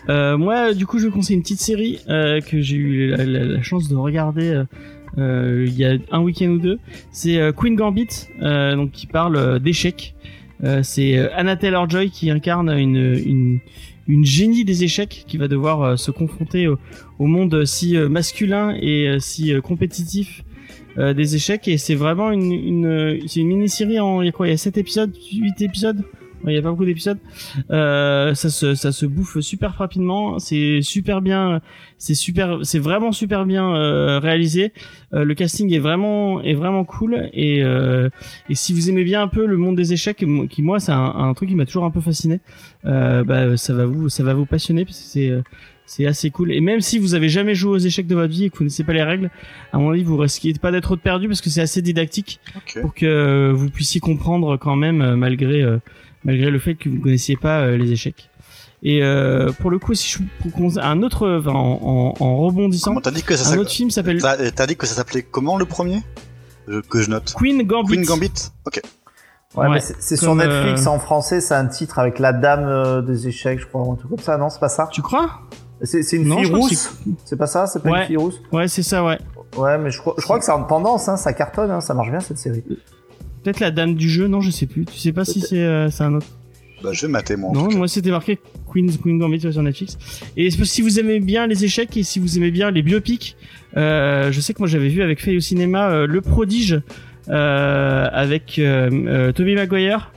Euh, 0.09 0.37
moi, 0.37 0.75
du 0.75 0.87
coup, 0.87 0.99
je 0.99 1.07
vous 1.07 1.13
conseille 1.13 1.37
une 1.37 1.43
petite 1.43 1.61
série 1.61 2.01
euh, 2.09 2.41
que 2.41 2.61
j'ai 2.61 2.77
eu 2.77 3.09
la, 3.09 3.63
chance 3.63 3.89
de 3.89 3.95
regarder 3.95 4.63
euh, 5.19 5.65
il 5.67 5.75
y 5.75 5.85
a 5.85 5.97
un 6.11 6.21
week-end 6.21 6.49
ou 6.49 6.59
deux. 6.59 6.79
C'est 7.11 7.39
Queen 7.57 7.77
Gambit, 7.77 8.29
donc 8.41 8.93
qui 8.93 9.07
parle 9.07 9.61
d'échecs. 9.61 10.15
C'est 10.83 11.19
Anna 11.33 11.57
Taylor-Joy 11.57 12.11
qui 12.11 12.31
incarne 12.31 12.71
une, 12.71 13.21
une 13.25 13.61
une 14.09 14.25
génie 14.25 14.65
des 14.65 14.83
échecs 14.83 15.25
qui 15.29 15.37
va 15.37 15.47
devoir 15.47 15.97
se 15.97 16.11
confronter 16.11 16.67
au, 16.67 16.77
au 17.21 17.27
monde 17.27 17.65
si 17.65 17.97
masculin 17.97 18.77
et 18.81 19.17
si 19.21 19.55
compétitif 19.63 20.43
des 20.97 21.37
échecs 21.37 21.69
et 21.69 21.79
c'est 21.79 21.95
vraiment 21.95 22.33
une, 22.33 22.53
une 22.53 23.21
c'est 23.29 23.41
une 23.41 23.47
mini-série 23.47 24.01
en 24.01 24.21
il 24.21 24.27
y 24.27 24.29
a 24.29 24.33
quoi? 24.33 24.49
Il 24.49 24.51
y 24.51 24.55
a 24.55 24.57
7 24.57 24.77
épisodes 24.77 25.15
8 25.33 25.63
épisodes? 25.63 26.03
Il 26.47 26.55
y 26.55 26.59
a 26.59 26.63
pas 26.63 26.71
beaucoup 26.71 26.85
d'épisodes. 26.85 27.19
Euh, 27.71 28.35
ça 28.35 28.51
se 28.51 28.75
ça 28.75 28.93
se 28.93 29.07
bouffe 29.07 29.41
super 29.41 29.75
rapidement. 29.75 30.39
C'est 30.39 30.81
super 30.83 31.21
bien 31.21 31.61
c'est 31.99 32.15
super 32.15 32.59
c'est 32.63 32.79
vraiment 32.79 33.13
super 33.13 33.47
bien 33.47 33.75
euh, 33.75 34.19
réalisé. 34.19 34.73
Euh, 35.15 35.25
le 35.25 35.35
casting 35.35 35.73
est 35.73 35.79
vraiment 35.79 36.43
est 36.43 36.55
vraiment 36.55 36.85
cool. 36.85 37.31
Et 37.33 37.63
euh, 37.63 38.09
et 38.49 38.55
si 38.55 38.73
vous 38.73 38.91
aimez 38.91 39.05
bien 39.05 39.23
un 39.23 39.29
peu 39.29 39.47
le 39.47 39.57
monde 39.57 39.77
des 39.77 39.93
échecs 39.93 40.25
qui 40.51 40.63
moi 40.63 40.81
c'est 40.81 40.93
un, 40.93 41.15
un 41.15 41.35
truc 41.35 41.49
qui 41.49 41.55
m'a 41.55 41.67
toujours 41.67 41.85
un 41.85 41.91
peu 41.91 42.01
fasciné 42.01 42.41
euh, 42.87 43.23
bah 43.25 43.57
ça 43.57 43.73
va 43.73 43.87
vous 43.87 44.09
ça 44.09 44.25
va 44.25 44.35
vous 44.35 44.47
passionner 44.47 44.85
parce 44.85 44.99
que 44.99 45.05
c'est 45.05 45.33
c'est 45.85 46.07
assez 46.07 46.31
cool. 46.31 46.53
Et 46.53 46.61
même 46.61 46.81
si 46.81 46.99
vous 46.99 47.15
avez 47.15 47.29
jamais 47.29 47.55
joué 47.55 47.73
aux 47.73 47.79
échecs 47.79 48.07
de 48.07 48.15
votre 48.15 48.33
vie 48.33 48.45
et 48.45 48.51
que 48.51 48.57
vous 48.57 48.65
ne 48.65 48.69
connaissez 48.69 48.85
pas 48.85 48.93
les 48.93 49.03
règles 49.03 49.31
à 49.73 49.79
mon 49.79 49.91
avis 49.91 50.03
vous 50.03 50.17
risquez 50.17 50.53
pas 50.55 50.71
d'être 50.71 50.85
trop 50.85 50.97
perdu 50.97 51.29
parce 51.29 51.41
que 51.41 51.51
c'est 51.51 51.61
assez 51.61 51.83
didactique 51.83 52.41
pour 52.81 52.95
que 52.95 53.53
vous 53.55 53.69
puissiez 53.69 54.01
comprendre 54.01 54.57
quand 54.57 54.77
même 54.77 55.03
euh, 55.03 55.17
malgré 55.17 55.63
euh, 55.63 55.79
malgré 56.25 56.51
le 56.51 56.59
fait 56.59 56.75
que 56.75 56.89
vous 56.89 56.97
ne 56.97 57.01
connaissiez 57.03 57.37
pas 57.37 57.61
euh, 57.61 57.77
les 57.77 57.93
échecs 57.93 58.29
et 58.85 59.03
euh, 59.03 59.53
pour 59.61 59.71
le 59.71 59.79
coup 59.79 59.95
si 59.95 60.09
je 60.11 60.19
vous 60.19 60.51
propose 60.51 60.79
un 60.79 61.03
autre 61.03 61.29
enfin, 61.39 61.53
en, 61.53 62.15
en, 62.19 62.25
en 62.25 62.37
rebondissant 62.39 62.91
Comment 62.91 63.01
t'as 63.01 63.11
dit 63.13 63.23
que 63.23 63.37
ça 63.37 63.43
un 63.43 63.45
s'appelait 63.45 63.61
autre 63.61 63.71
film 63.71 63.91
s'appelle 63.91 64.21
T'as 64.21 64.51
t'as 64.51 64.67
dit 64.67 64.77
que 64.77 64.87
ça 64.87 64.95
s'appelait 64.95 65.23
comment 65.23 65.57
le 65.57 65.65
premier? 65.67 66.03
Euh, 66.69 66.81
Que 66.89 67.01
je 67.01 67.11
note. 67.11 67.35
Queen 67.37 67.63
Gambit 67.65 67.93
Queen 67.95 68.05
Gambit. 68.05 68.33
Ok. 68.67 68.81
Ouais, 69.55 69.65
Ouais, 69.69 69.75
mais 69.75 69.81
c'est 69.81 70.17
sur 70.17 70.35
Netflix 70.35 70.87
euh, 70.87 70.91
en 70.91 70.99
français, 70.99 71.41
c'est 71.41 71.55
un 71.55 71.67
titre 71.67 71.99
avec 71.99 72.19
la 72.19 72.33
dame 72.33 72.65
euh, 72.65 73.03
des 73.03 73.29
échecs, 73.29 73.61
je 73.61 73.67
crois, 73.67 73.83
un 73.83 73.95
truc 73.97 74.09
comme 74.11 74.19
ça, 74.19 74.37
non 74.39 74.49
C'est 74.49 74.61
pas 74.61 74.69
ça? 74.71 74.89
Tu 74.91 75.03
crois? 75.03 75.43
C'est 75.83 76.01
une 76.13 76.27
Non, 76.29 76.39
fille 76.39 76.53
rousse 76.53 76.97
C'est 77.25 77.37
pas 77.37 77.47
ça 77.49 77.67
C'est 77.67 77.83
pas 77.83 77.91
Ouais. 77.91 78.01
une 78.03 78.07
fille 78.07 78.17
rousse? 78.17 78.41
Ouais 78.53 78.67
c'est 78.69 78.83
ça 78.85 79.05
ouais 79.05 79.19
Ouais, 79.59 79.77
mais 79.79 79.91
je 79.91 79.99
crois, 79.99 80.15
je 80.17 80.23
crois 80.23 80.39
que 80.39 80.45
c'est 80.45 80.53
en 80.53 80.63
tendance, 80.65 81.09
hein, 81.09 81.17
ça 81.19 81.33
cartonne, 81.35 81.71
hein, 81.71 81.81
ça 81.81 81.93
marche 81.95 82.11
bien 82.11 82.21
cette 82.21 82.39
série. 82.39 82.65
Peut-être 83.43 83.61
la 83.61 83.71
dame 83.71 83.95
du 83.95 84.09
jeu 84.09 84.29
non 84.29 84.41
je 84.41 84.51
sais 84.51 84.67
plus 84.67 84.85
tu 84.85 84.99
sais 84.99 85.13
pas 85.13 85.25
si 85.25 85.41
c'est 85.41 85.61
euh, 85.63 85.91
c'est 85.91 86.05
un 86.05 86.15
autre 86.15 86.27
Bah 86.83 86.91
je 86.93 87.07
vais 87.07 87.13
mater 87.13 87.37
moi. 87.37 87.51
en 87.51 87.55
Non, 87.55 87.69
cas. 87.69 87.77
moi 87.77 87.89
c'était 87.89 88.11
marqué 88.11 88.39
Queen, 88.71 88.91
Queen 88.99 89.19
Gambit 89.19 89.41
sur 89.41 89.63
Netflix. 89.63 89.99
Et 90.37 90.51
si 90.51 90.81
vous 90.83 90.99
aimez 90.99 91.21
bien 91.21 91.47
les 91.47 91.63
échecs 91.65 91.95
et 91.97 92.03
si 92.03 92.19
vous 92.19 92.39
aimez 92.39 92.51
bien 92.51 92.71
les 92.71 92.81
biopics, 92.83 93.37
euh, 93.77 94.33
je 94.33 94.41
sais 94.41 94.55
que 94.55 94.59
moi 94.61 94.67
j'avais 94.69 94.89
vu 94.89 95.03
avec 95.03 95.21
Faye 95.21 95.37
au 95.37 95.41
cinéma 95.41 95.91
euh, 95.91 96.07
Le 96.07 96.21
Prodige 96.23 96.81
euh, 97.29 98.09
avec 98.13 98.59
euh, 98.59 98.89
euh, 98.91 99.33
Tobey 99.33 99.55
Maguire 99.55 100.11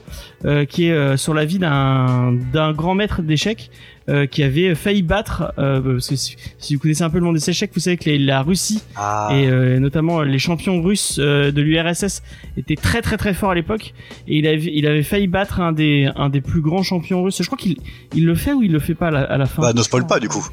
euh, 0.46 0.66
qui 0.66 0.88
est 0.88 0.92
euh, 0.94 1.18
sur 1.18 1.34
la 1.34 1.46
vie 1.46 1.60
d'un 1.60 2.34
d'un 2.54 2.72
grand 2.72 2.96
maître 2.96 3.22
d'échecs 3.22 3.70
euh, 4.08 4.26
qui 4.28 4.44
avait 4.44 4.76
failli 4.76 5.02
battre 5.02 5.52
euh, 5.58 5.82
parce 5.82 6.08
que 6.10 6.16
si, 6.16 6.36
si 6.60 6.76
vous 6.76 6.82
connaissez 6.82 7.04
un 7.04 7.10
peu 7.10 7.18
le 7.18 7.24
monde 7.26 7.36
des 7.36 7.50
échecs, 7.50 7.72
vous 7.74 7.80
savez 7.80 7.98
que 7.98 8.06
les- 8.10 8.20
la 8.20 8.42
Russie 8.44 8.82
Ah. 8.96 9.30
et 9.34 9.48
euh, 9.48 9.80
notamment 9.80 10.22
les 10.22 10.38
champions 10.40 10.82
russes 10.82 11.18
de 11.18 11.62
l'URSS 11.62 12.22
étaient 12.58 12.76
très 12.76 13.02
très 13.02 13.18
très 13.18 13.34
forts 13.34 13.52
à 13.52 13.56
l'époque. 13.56 13.94
Et 14.28 14.38
il 14.38 14.48
avait 14.48 14.72
il 14.74 14.86
avait 14.88 15.04
failli 15.04 15.28
battre 15.28 15.60
un 15.60 15.72
des 15.72 16.10
un 16.16 16.30
des 16.30 16.42
plus 16.42 16.62
grands 16.62 16.84
champions 16.84 17.24
russes. 17.24 17.38
Je 17.42 17.46
crois 17.48 17.58
qu'il 17.58 17.78
il 18.14 18.26
le 18.26 18.36
fait 18.36 18.54
ou 18.54 18.62
il 18.64 18.72
le 18.72 18.80
fait 18.80 18.96
pas 18.96 19.08
à 19.08 19.12
la, 19.12 19.22
à 19.24 19.38
la 19.38 19.46
fin? 19.46 19.62
Bah 19.62 19.74
ne 19.74 19.82
spoil 19.82 20.06
pas 20.06 20.20
du 20.20 20.28
coup. 20.30 20.46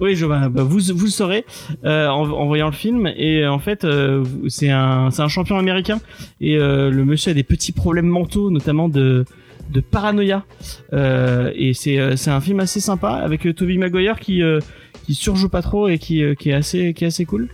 oui 0.00 0.16
je 0.16 0.24
bah, 0.26 0.48
bah, 0.48 0.62
vous 0.62 0.80
vous 0.94 1.04
le 1.04 1.10
saurez 1.10 1.44
euh, 1.84 2.08
en, 2.08 2.28
en 2.30 2.46
voyant 2.46 2.66
le 2.66 2.72
film. 2.72 3.06
Et 3.16 3.46
en 3.46 3.58
fait 3.58 3.84
euh, 3.84 4.24
c'est 4.48 4.70
un 4.70 5.08
un 5.16 5.28
champion 5.28 5.56
américain. 5.58 6.00
Et 6.40 6.56
le 6.56 7.04
monsieur 7.04 7.30
a 7.30 7.34
des 7.34 7.42
petits 7.44 7.72
problèmes 7.72 8.06
mentaux 8.08 8.50
notamment 8.50 8.88
de 8.88 9.24
de 9.70 9.80
paranoïa 9.80 10.44
euh, 10.92 11.50
et 11.54 11.72
c'est 11.74 11.98
euh, 11.98 12.16
c'est 12.16 12.30
un 12.30 12.40
film 12.40 12.60
assez 12.60 12.80
sympa 12.80 13.10
avec 13.12 13.46
euh, 13.46 13.52
Tobey 13.54 13.76
Maguire 13.76 14.18
qui 14.20 14.42
euh, 14.42 14.58
qui 15.06 15.14
surjoue 15.14 15.48
pas 15.48 15.62
trop 15.62 15.88
et 15.88 15.98
qui 15.98 16.22
euh, 16.22 16.34
qui 16.34 16.50
est 16.50 16.54
assez 16.54 16.92
qui 16.94 17.04
est 17.04 17.08
assez 17.08 17.24
cool 17.24 17.48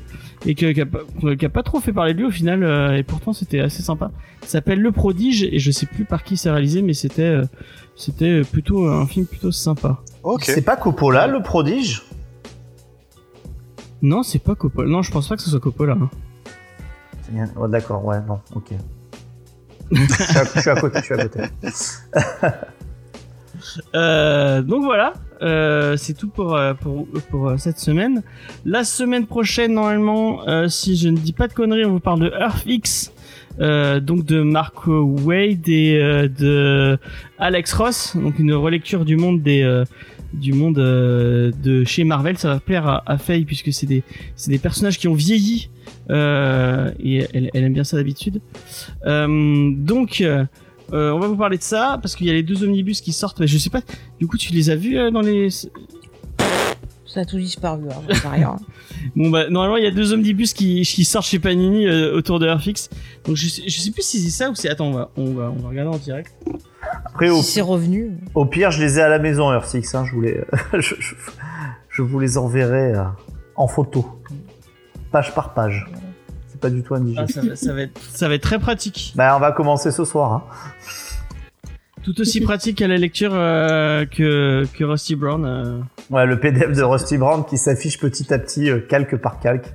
et 0.47 0.55
qui 0.55 0.66
a, 0.80 0.86
pas- 0.86 1.34
qui 1.36 1.44
a 1.44 1.48
pas 1.48 1.62
trop 1.62 1.80
fait 1.80 1.93
parler 1.93 2.12
de 2.14 2.18
lui 2.18 2.26
au 2.26 2.30
final 2.30 2.62
euh, 2.62 2.97
et 2.97 3.02
pourtant 3.02 3.32
c'était 3.32 3.60
assez 3.60 3.82
sympa. 3.82 4.10
Ça 4.43 4.48
s'appelle 4.48 4.80
Le 4.80 4.93
Prodige 4.93 5.43
et 5.44 5.59
je 5.59 5.70
sais 5.70 5.86
plus 5.86 6.05
par 6.05 6.22
qui 6.24 6.36
c'est 6.36 6.51
réalisé 6.51 6.82
mais 6.82 6.94
c'était 6.94 7.22
euh, 7.22 7.44
c'était 7.97 8.43
plutôt 8.43 8.86
un 8.88 9.06
film 9.06 9.26
plutôt 9.26 9.51
sympa. 9.52 9.98
Ok. 10.22 10.44
C'est 10.44 10.62
pas 10.62 10.76
Coppola 10.76 11.26
le 11.26 11.40
prodige? 11.43 12.02
Non, 14.02 14.22
c'est 14.22 14.38
pas 14.38 14.55
Coppola. 14.55 14.88
Non, 14.88 15.02
je 15.02 15.10
pense 15.10 15.28
pas 15.28 15.36
que 15.36 15.43
ce 15.43 15.51
soit 15.51 15.59
Coppola. 15.60 15.97
hein. 16.01 16.10
Oh, 17.56 17.66
D'accord, 17.66 18.05
ouais, 18.05 18.18
non, 18.28 18.38
ok. 18.55 18.72
Je, 19.90 20.04
suis 20.04 20.38
à, 20.38 20.44
je 20.44 20.60
suis 20.60 20.70
à 20.70 20.76
côté, 20.76 20.98
je 21.00 21.04
suis 21.04 21.14
à 21.14 21.28
côté. 21.28 21.40
Euh, 23.94 24.62
donc 24.62 24.84
voilà, 24.84 25.14
euh, 25.42 25.96
c'est 25.96 26.14
tout 26.14 26.28
pour 26.28 26.54
euh, 26.54 26.74
pour, 26.74 27.06
pour 27.30 27.48
euh, 27.48 27.56
cette 27.56 27.78
semaine. 27.78 28.22
La 28.64 28.84
semaine 28.84 29.26
prochaine, 29.26 29.74
normalement, 29.74 30.40
si 30.68 30.96
je 30.96 31.08
ne 31.08 31.16
dis 31.16 31.32
pas 31.32 31.48
de 31.48 31.52
conneries, 31.52 31.84
on 31.84 31.92
vous 31.92 32.00
parle 32.00 32.20
de 32.20 32.30
EarthX, 32.30 33.12
euh, 33.60 34.00
donc 34.00 34.24
de 34.24 34.42
Mark 34.42 34.86
Wade 34.86 35.68
et 35.68 35.98
de 35.98 36.98
Alex 37.38 37.72
Ross, 37.74 38.16
donc 38.16 38.38
une 38.38 38.54
relecture 38.54 39.04
du 39.04 39.16
monde 39.16 39.42
des 39.42 39.84
du 40.32 40.52
monde 40.52 40.76
de 40.76 41.84
chez 41.84 42.04
Marvel. 42.04 42.38
Ça 42.38 42.48
va 42.48 42.60
plaire 42.60 42.86
à, 42.86 43.02
à 43.06 43.18
Faye 43.18 43.44
puisque 43.44 43.72
c'est 43.72 43.86
des 43.86 44.02
des 44.46 44.58
personnages 44.58 44.98
qui 44.98 45.08
ont 45.08 45.14
vieilli 45.14 45.70
euh, 46.10 46.90
et 47.00 47.26
elle, 47.34 47.50
elle 47.54 47.64
aime 47.64 47.72
bien 47.74 47.84
ça 47.84 47.96
d'habitude. 47.96 48.40
Euh, 49.06 49.70
donc 49.76 50.20
euh, 50.20 50.44
on 50.92 51.18
va 51.18 51.26
vous 51.28 51.36
parler 51.36 51.58
de 51.58 51.62
ça 51.62 51.98
parce 52.00 52.14
qu'il 52.14 52.26
y 52.26 52.30
a 52.30 52.34
les 52.34 52.42
deux 52.42 52.62
omnibus 52.64 53.00
qui 53.00 53.12
sortent. 53.12 53.40
mais 53.40 53.46
Je 53.46 53.58
sais 53.58 53.70
pas. 53.70 53.80
Du 54.20 54.26
coup, 54.26 54.36
tu 54.38 54.52
les 54.52 54.70
as 54.70 54.76
vus 54.76 54.98
euh, 54.98 55.10
dans 55.10 55.20
les. 55.22 55.48
Ça 57.06 57.20
a 57.20 57.24
tout 57.24 57.38
disparu, 57.38 57.82
sais 58.12 58.28
rien. 58.28 58.56
Bon 59.14 59.30
bah 59.30 59.48
normalement 59.48 59.76
il 59.76 59.84
y 59.84 59.86
a 59.86 59.90
deux 59.90 60.12
omnibus 60.12 60.52
qui, 60.52 60.82
qui 60.82 61.04
sortent 61.04 61.26
chez 61.26 61.38
Panini 61.38 61.86
euh, 61.86 62.14
autour 62.16 62.38
de 62.40 62.46
Earthfix. 62.46 62.88
Donc 63.24 63.36
je 63.36 63.46
sais, 63.48 63.62
je 63.66 63.80
sais 63.80 63.90
plus 63.90 64.02
si 64.02 64.18
c'est 64.20 64.30
ça 64.30 64.50
ou 64.50 64.54
c'est. 64.54 64.68
Attends, 64.68 64.88
on 64.88 64.92
va, 64.92 65.10
on 65.16 65.24
va 65.32 65.52
on 65.56 65.62
va 65.62 65.68
regarder 65.68 65.94
en 65.94 65.98
direct. 65.98 66.32
Après, 67.04 67.30
au, 67.30 67.36
si 67.42 67.52
c'est 67.52 67.60
revenu. 67.60 68.12
au 68.34 68.44
pire, 68.46 68.70
je 68.70 68.82
les 68.82 68.98
ai 68.98 69.02
à 69.02 69.08
la 69.08 69.18
maison, 69.18 69.50
Earth-Six, 69.52 69.94
hein, 69.94 70.04
je, 70.04 70.12
vous 70.12 70.20
les, 70.22 70.40
je, 70.74 70.94
je- 70.98 71.14
je 71.88 72.02
vous 72.02 72.18
les 72.18 72.36
enverrai 72.36 72.92
euh, 72.94 73.04
en 73.54 73.68
photo. 73.68 74.06
Page 75.12 75.35
par 75.35 75.55
page. 75.55 75.87
C'est 76.49 76.61
pas 76.61 76.70
du 76.70 76.83
tout 76.83 76.95
indigène. 76.95 77.24
Ah, 77.28 77.33
ça, 77.33 77.41
va- 77.43 77.57
ça 77.57 77.73
va 77.73 77.83
être 77.83 78.01
ça 78.12 78.28
va 78.28 78.35
être 78.35 78.43
très 78.43 78.59
pratique. 78.59 79.12
Bah, 79.16 79.35
on 79.37 79.41
va 79.41 79.53
commencer 79.53 79.91
ce 79.91 80.05
soir. 80.05 80.33
Hein. 80.33 80.45
Tout 82.03 82.20
aussi 82.20 82.41
pratique 82.41 82.81
à 82.83 82.89
la 82.89 82.97
lecture 82.97 83.33
euh, 83.35 84.05
que 84.07 84.65
que 84.74 84.85
Rusty 84.85 85.16
Brown. 85.16 85.45
euh. 85.45 85.81
Ouais, 86.11 86.24
le 86.27 86.39
PDF 86.39 86.73
de 86.77 86.83
Rusty 86.83 87.19
Brand 87.19 87.45
qui 87.47 87.59
s'affiche 87.59 87.99
petit 87.99 88.33
à 88.33 88.39
petit, 88.39 88.70
euh, 88.70 88.78
calque 88.81 89.16
par 89.16 89.41
calque. 89.41 89.73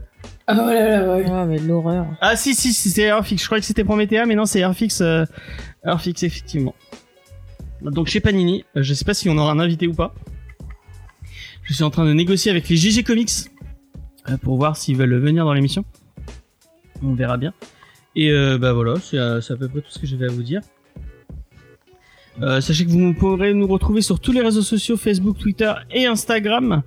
Ah 0.48 0.56
oh 0.60 0.66
là 0.68 0.90
là, 1.02 1.16
ouais. 1.16 1.30
Ouais, 1.30 1.45
mais 1.45 1.60
l'horreur. 1.60 2.06
Ah 2.22 2.36
si 2.36 2.56
si 2.56 2.74
si, 2.74 2.90
c'est 2.90 3.03
Earthfix. 3.03 3.41
Je 3.41 3.45
croyais 3.45 3.62
que 3.62 3.68
c'était 3.68 3.84
Promethea 3.84 4.26
mais 4.26 4.36
non 4.36 4.45
c'est. 4.45 4.64
Euh, 4.64 5.26
Earthfix 5.86 6.24
effectivement. 6.24 6.74
Donc 7.82 8.08
chez 8.08 8.20
Panini, 8.20 8.64
je 8.76 8.94
sais 8.94 9.06
pas 9.06 9.14
si 9.14 9.30
on 9.30 9.38
aura 9.38 9.52
un 9.52 9.60
invité 9.60 9.88
ou 9.88 9.94
pas. 9.94 10.14
Je 11.64 11.74
suis 11.74 11.84
en 11.84 11.90
train 11.90 12.06
de 12.06 12.14
négocier 12.14 12.49
avec 12.52 12.70
les 12.70 12.76
GG 12.78 13.03
Comics 13.03 13.32
pour 14.41 14.57
voir 14.57 14.77
s'ils 14.77 14.98
veulent 14.98 15.19
venir 15.19 15.45
dans 15.45 15.53
l'émission. 15.53 15.84
On 17.03 17.14
verra 17.14 17.38
bien. 17.38 17.53
Et 18.15 18.31
euh, 18.31 18.57
bah 18.57 18.73
voilà, 18.73 18.95
c'est 19.02 19.18
euh, 19.18 19.39
à 19.39 19.56
peu 19.56 19.68
près 19.68 19.81
tout 19.81 19.89
ce 19.89 19.99
que 19.99 20.06
j'avais 20.06 20.26
à 20.26 20.31
vous 20.31 20.43
dire. 20.43 20.61
Euh, 22.41 22.61
sachez 22.61 22.85
que 22.85 22.91
vous 22.91 23.14
pourrez 23.14 23.53
nous 23.53 23.68
retrouver 23.68 24.02
sur 24.02 24.19
tous 24.19 24.31
les 24.31 24.41
réseaux 24.41 24.61
sociaux 24.61 24.98
Facebook, 24.98 25.38
Twitter 25.38 25.72
et 25.91 26.06
Instagram 26.06 26.81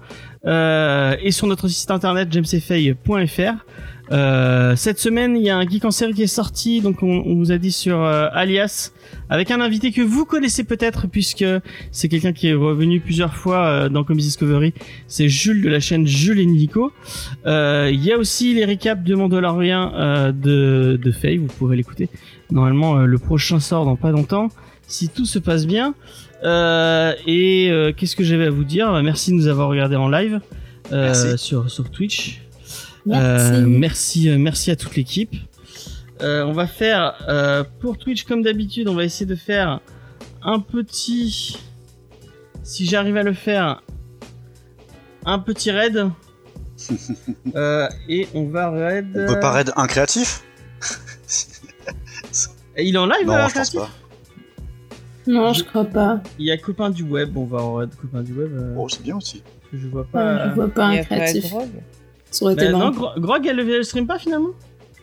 euh, 0.46 1.16
et 1.20 1.30
sur 1.30 1.46
notre 1.46 1.68
site 1.68 1.90
internet 1.90 2.32
jamesfay.fr. 2.32 3.64
Euh, 4.12 4.76
cette 4.76 4.98
semaine, 4.98 5.36
il 5.36 5.42
y 5.42 5.50
a 5.50 5.56
un 5.56 5.66
geek 5.66 5.84
en 5.84 5.90
série 5.90 6.12
qui 6.12 6.22
est 6.22 6.26
sorti, 6.26 6.80
donc 6.82 7.02
on, 7.02 7.22
on 7.24 7.36
vous 7.36 7.52
a 7.52 7.58
dit 7.58 7.72
sur 7.72 8.02
euh, 8.02 8.28
Alias, 8.32 8.92
avec 9.30 9.50
un 9.50 9.60
invité 9.62 9.92
que 9.92 10.02
vous 10.02 10.26
connaissez 10.26 10.62
peut-être 10.64 11.06
puisque 11.06 11.44
c'est 11.90 12.08
quelqu'un 12.08 12.34
qui 12.34 12.48
est 12.48 12.54
revenu 12.54 13.00
plusieurs 13.00 13.34
fois 13.34 13.64
euh, 13.66 13.88
dans 13.88 14.04
Comics 14.04 14.24
Discovery. 14.24 14.74
C'est 15.08 15.28
Jules 15.28 15.62
de 15.62 15.70
la 15.70 15.80
chaîne 15.80 16.06
Jules 16.06 16.38
et 16.38 16.46
Nico. 16.46 16.92
Euh, 17.46 17.90
Il 17.90 18.04
y 18.04 18.12
a 18.12 18.18
aussi 18.18 18.52
les 18.54 18.66
récaps 18.66 19.02
de 19.04 19.14
Mandalorian 19.14 19.92
euh, 19.94 20.32
de 20.32 21.00
de 21.02 21.12
Faye, 21.12 21.38
vous 21.38 21.46
pourrez 21.46 21.76
l'écouter. 21.76 22.10
Normalement, 22.50 22.98
euh, 22.98 23.06
le 23.06 23.18
prochain 23.18 23.58
sort 23.58 23.86
dans 23.86 23.96
pas 23.96 24.10
longtemps, 24.10 24.48
si 24.86 25.08
tout 25.08 25.24
se 25.24 25.38
passe 25.38 25.66
bien. 25.66 25.94
Euh, 26.44 27.14
et 27.26 27.70
euh, 27.70 27.92
qu'est-ce 27.96 28.16
que 28.16 28.24
j'avais 28.24 28.46
à 28.46 28.50
vous 28.50 28.64
dire? 28.64 29.02
Merci 29.02 29.30
de 29.30 29.36
nous 29.36 29.46
avoir 29.46 29.68
regardé 29.68 29.96
en 29.96 30.10
live 30.10 30.40
euh, 30.92 31.38
sur 31.38 31.70
sur 31.70 31.90
Twitch. 31.90 32.42
Merci. 33.06 33.52
Euh, 33.52 33.66
merci, 33.66 34.28
euh, 34.30 34.38
merci 34.38 34.70
à 34.70 34.76
toute 34.76 34.96
l'équipe. 34.96 35.34
Euh, 36.22 36.44
on 36.44 36.52
va 36.52 36.66
faire 36.66 37.14
euh, 37.28 37.64
pour 37.80 37.98
Twitch 37.98 38.24
comme 38.24 38.42
d'habitude, 38.42 38.88
on 38.88 38.94
va 38.94 39.04
essayer 39.04 39.26
de 39.26 39.34
faire 39.34 39.80
un 40.42 40.60
petit, 40.60 41.58
si 42.62 42.86
j'arrive 42.86 43.16
à 43.16 43.22
le 43.22 43.32
faire, 43.34 43.82
un 45.24 45.38
petit 45.38 45.70
raid. 45.70 46.08
Euh, 47.54 47.88
et 48.08 48.26
on 48.34 48.44
va 48.48 48.68
raid. 48.70 49.06
On 49.14 49.26
peut 49.32 49.40
pas 49.40 49.52
raid 49.52 49.70
un 49.76 49.86
créatif? 49.86 50.42
Et 52.76 52.84
Il 52.88 52.94
est 52.96 52.98
en 52.98 53.06
live, 53.06 53.26
Non, 53.26 53.34
euh, 53.34 53.48
je 53.48 53.54
pense 53.54 53.70
Créatif? 53.70 53.80
Pas. 53.80 53.90
Non, 55.26 55.52
je 55.52 55.62
crois 55.62 55.84
pas. 55.84 56.20
Il 56.38 56.46
y 56.46 56.50
a 56.50 56.58
copain 56.58 56.90
du 56.90 57.04
web, 57.04 57.36
on 57.36 57.44
va 57.44 57.62
en 57.62 57.74
raid 57.74 57.94
copain 57.94 58.22
du 58.22 58.32
web. 58.32 58.50
euh, 58.52 58.74
Oh, 58.76 58.88
c'est 58.88 59.02
bien 59.02 59.16
aussi. 59.16 59.42
je 59.72 59.86
vois 59.86 60.02
Ouais, 60.02 60.06
pas. 60.12 60.48
je 60.50 60.54
vois 60.54 60.68
pas 60.68 60.86
un 60.86 60.96
pas 60.98 61.04
créatif. 61.04 61.54
Ça 62.34 62.44
aurait 62.44 62.54
été 62.54 62.68
non, 62.68 62.78
marrant. 62.78 62.90
Gro- 62.90 63.10
Grog, 63.20 63.46
elle, 63.46 63.60
elle 63.60 63.84
stream 63.84 64.06
pas 64.06 64.18
finalement? 64.18 64.50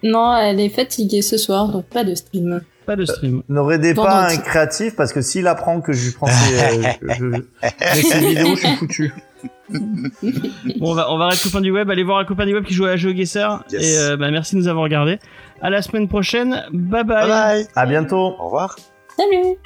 Non, 0.03 0.35
elle 0.35 0.59
est 0.59 0.69
fatiguée 0.69 1.21
ce 1.21 1.37
soir, 1.37 1.67
donc 1.69 1.85
pas 1.85 2.03
de 2.03 2.15
stream. 2.15 2.61
Pas 2.85 2.95
de 2.95 3.05
stream. 3.05 3.43
Ne 3.47 3.59
raidez 3.59 3.93
Pendant 3.93 4.07
pas 4.09 4.29
un 4.31 4.37
créatif 4.37 4.95
parce 4.95 5.13
que 5.13 5.21
s'il 5.21 5.45
apprend 5.47 5.79
que 5.81 5.93
je 5.93 6.11
prends 6.13 6.27
ses, 6.27 6.59
euh, 6.59 6.91
je, 7.19 7.41
je- 7.95 8.07
ses 8.07 8.19
vidéos, 8.19 8.55
je 8.55 8.65
suis 8.67 8.75
foutu. 8.75 9.13
Bon, 9.71 10.91
on 10.91 10.93
va, 10.93 11.11
on 11.11 11.17
va 11.17 11.25
arrêter 11.25 11.43
copain 11.43 11.61
du 11.61 11.71
web, 11.71 11.89
allez 11.89 12.03
voir 12.03 12.19
un 12.19 12.25
copain 12.25 12.45
du 12.45 12.53
web 12.53 12.65
qui 12.65 12.73
joue 12.73 12.85
à 12.85 12.97
GeoGuessr. 12.97 13.63
Yes. 13.71 13.81
Et 13.81 13.97
euh, 13.99 14.17
bah, 14.17 14.29
merci 14.29 14.55
de 14.55 14.59
nous 14.61 14.67
avoir 14.67 14.83
regardé. 14.83 15.17
À 15.61 15.69
la 15.69 15.81
semaine 15.81 16.07
prochaine. 16.09 16.63
Bye 16.73 17.03
bye. 17.05 17.15
Bye 17.21 17.27
bye. 17.29 17.67
À 17.75 17.85
bientôt. 17.85 18.35
Au 18.39 18.45
revoir. 18.45 18.75
Salut 19.17 19.57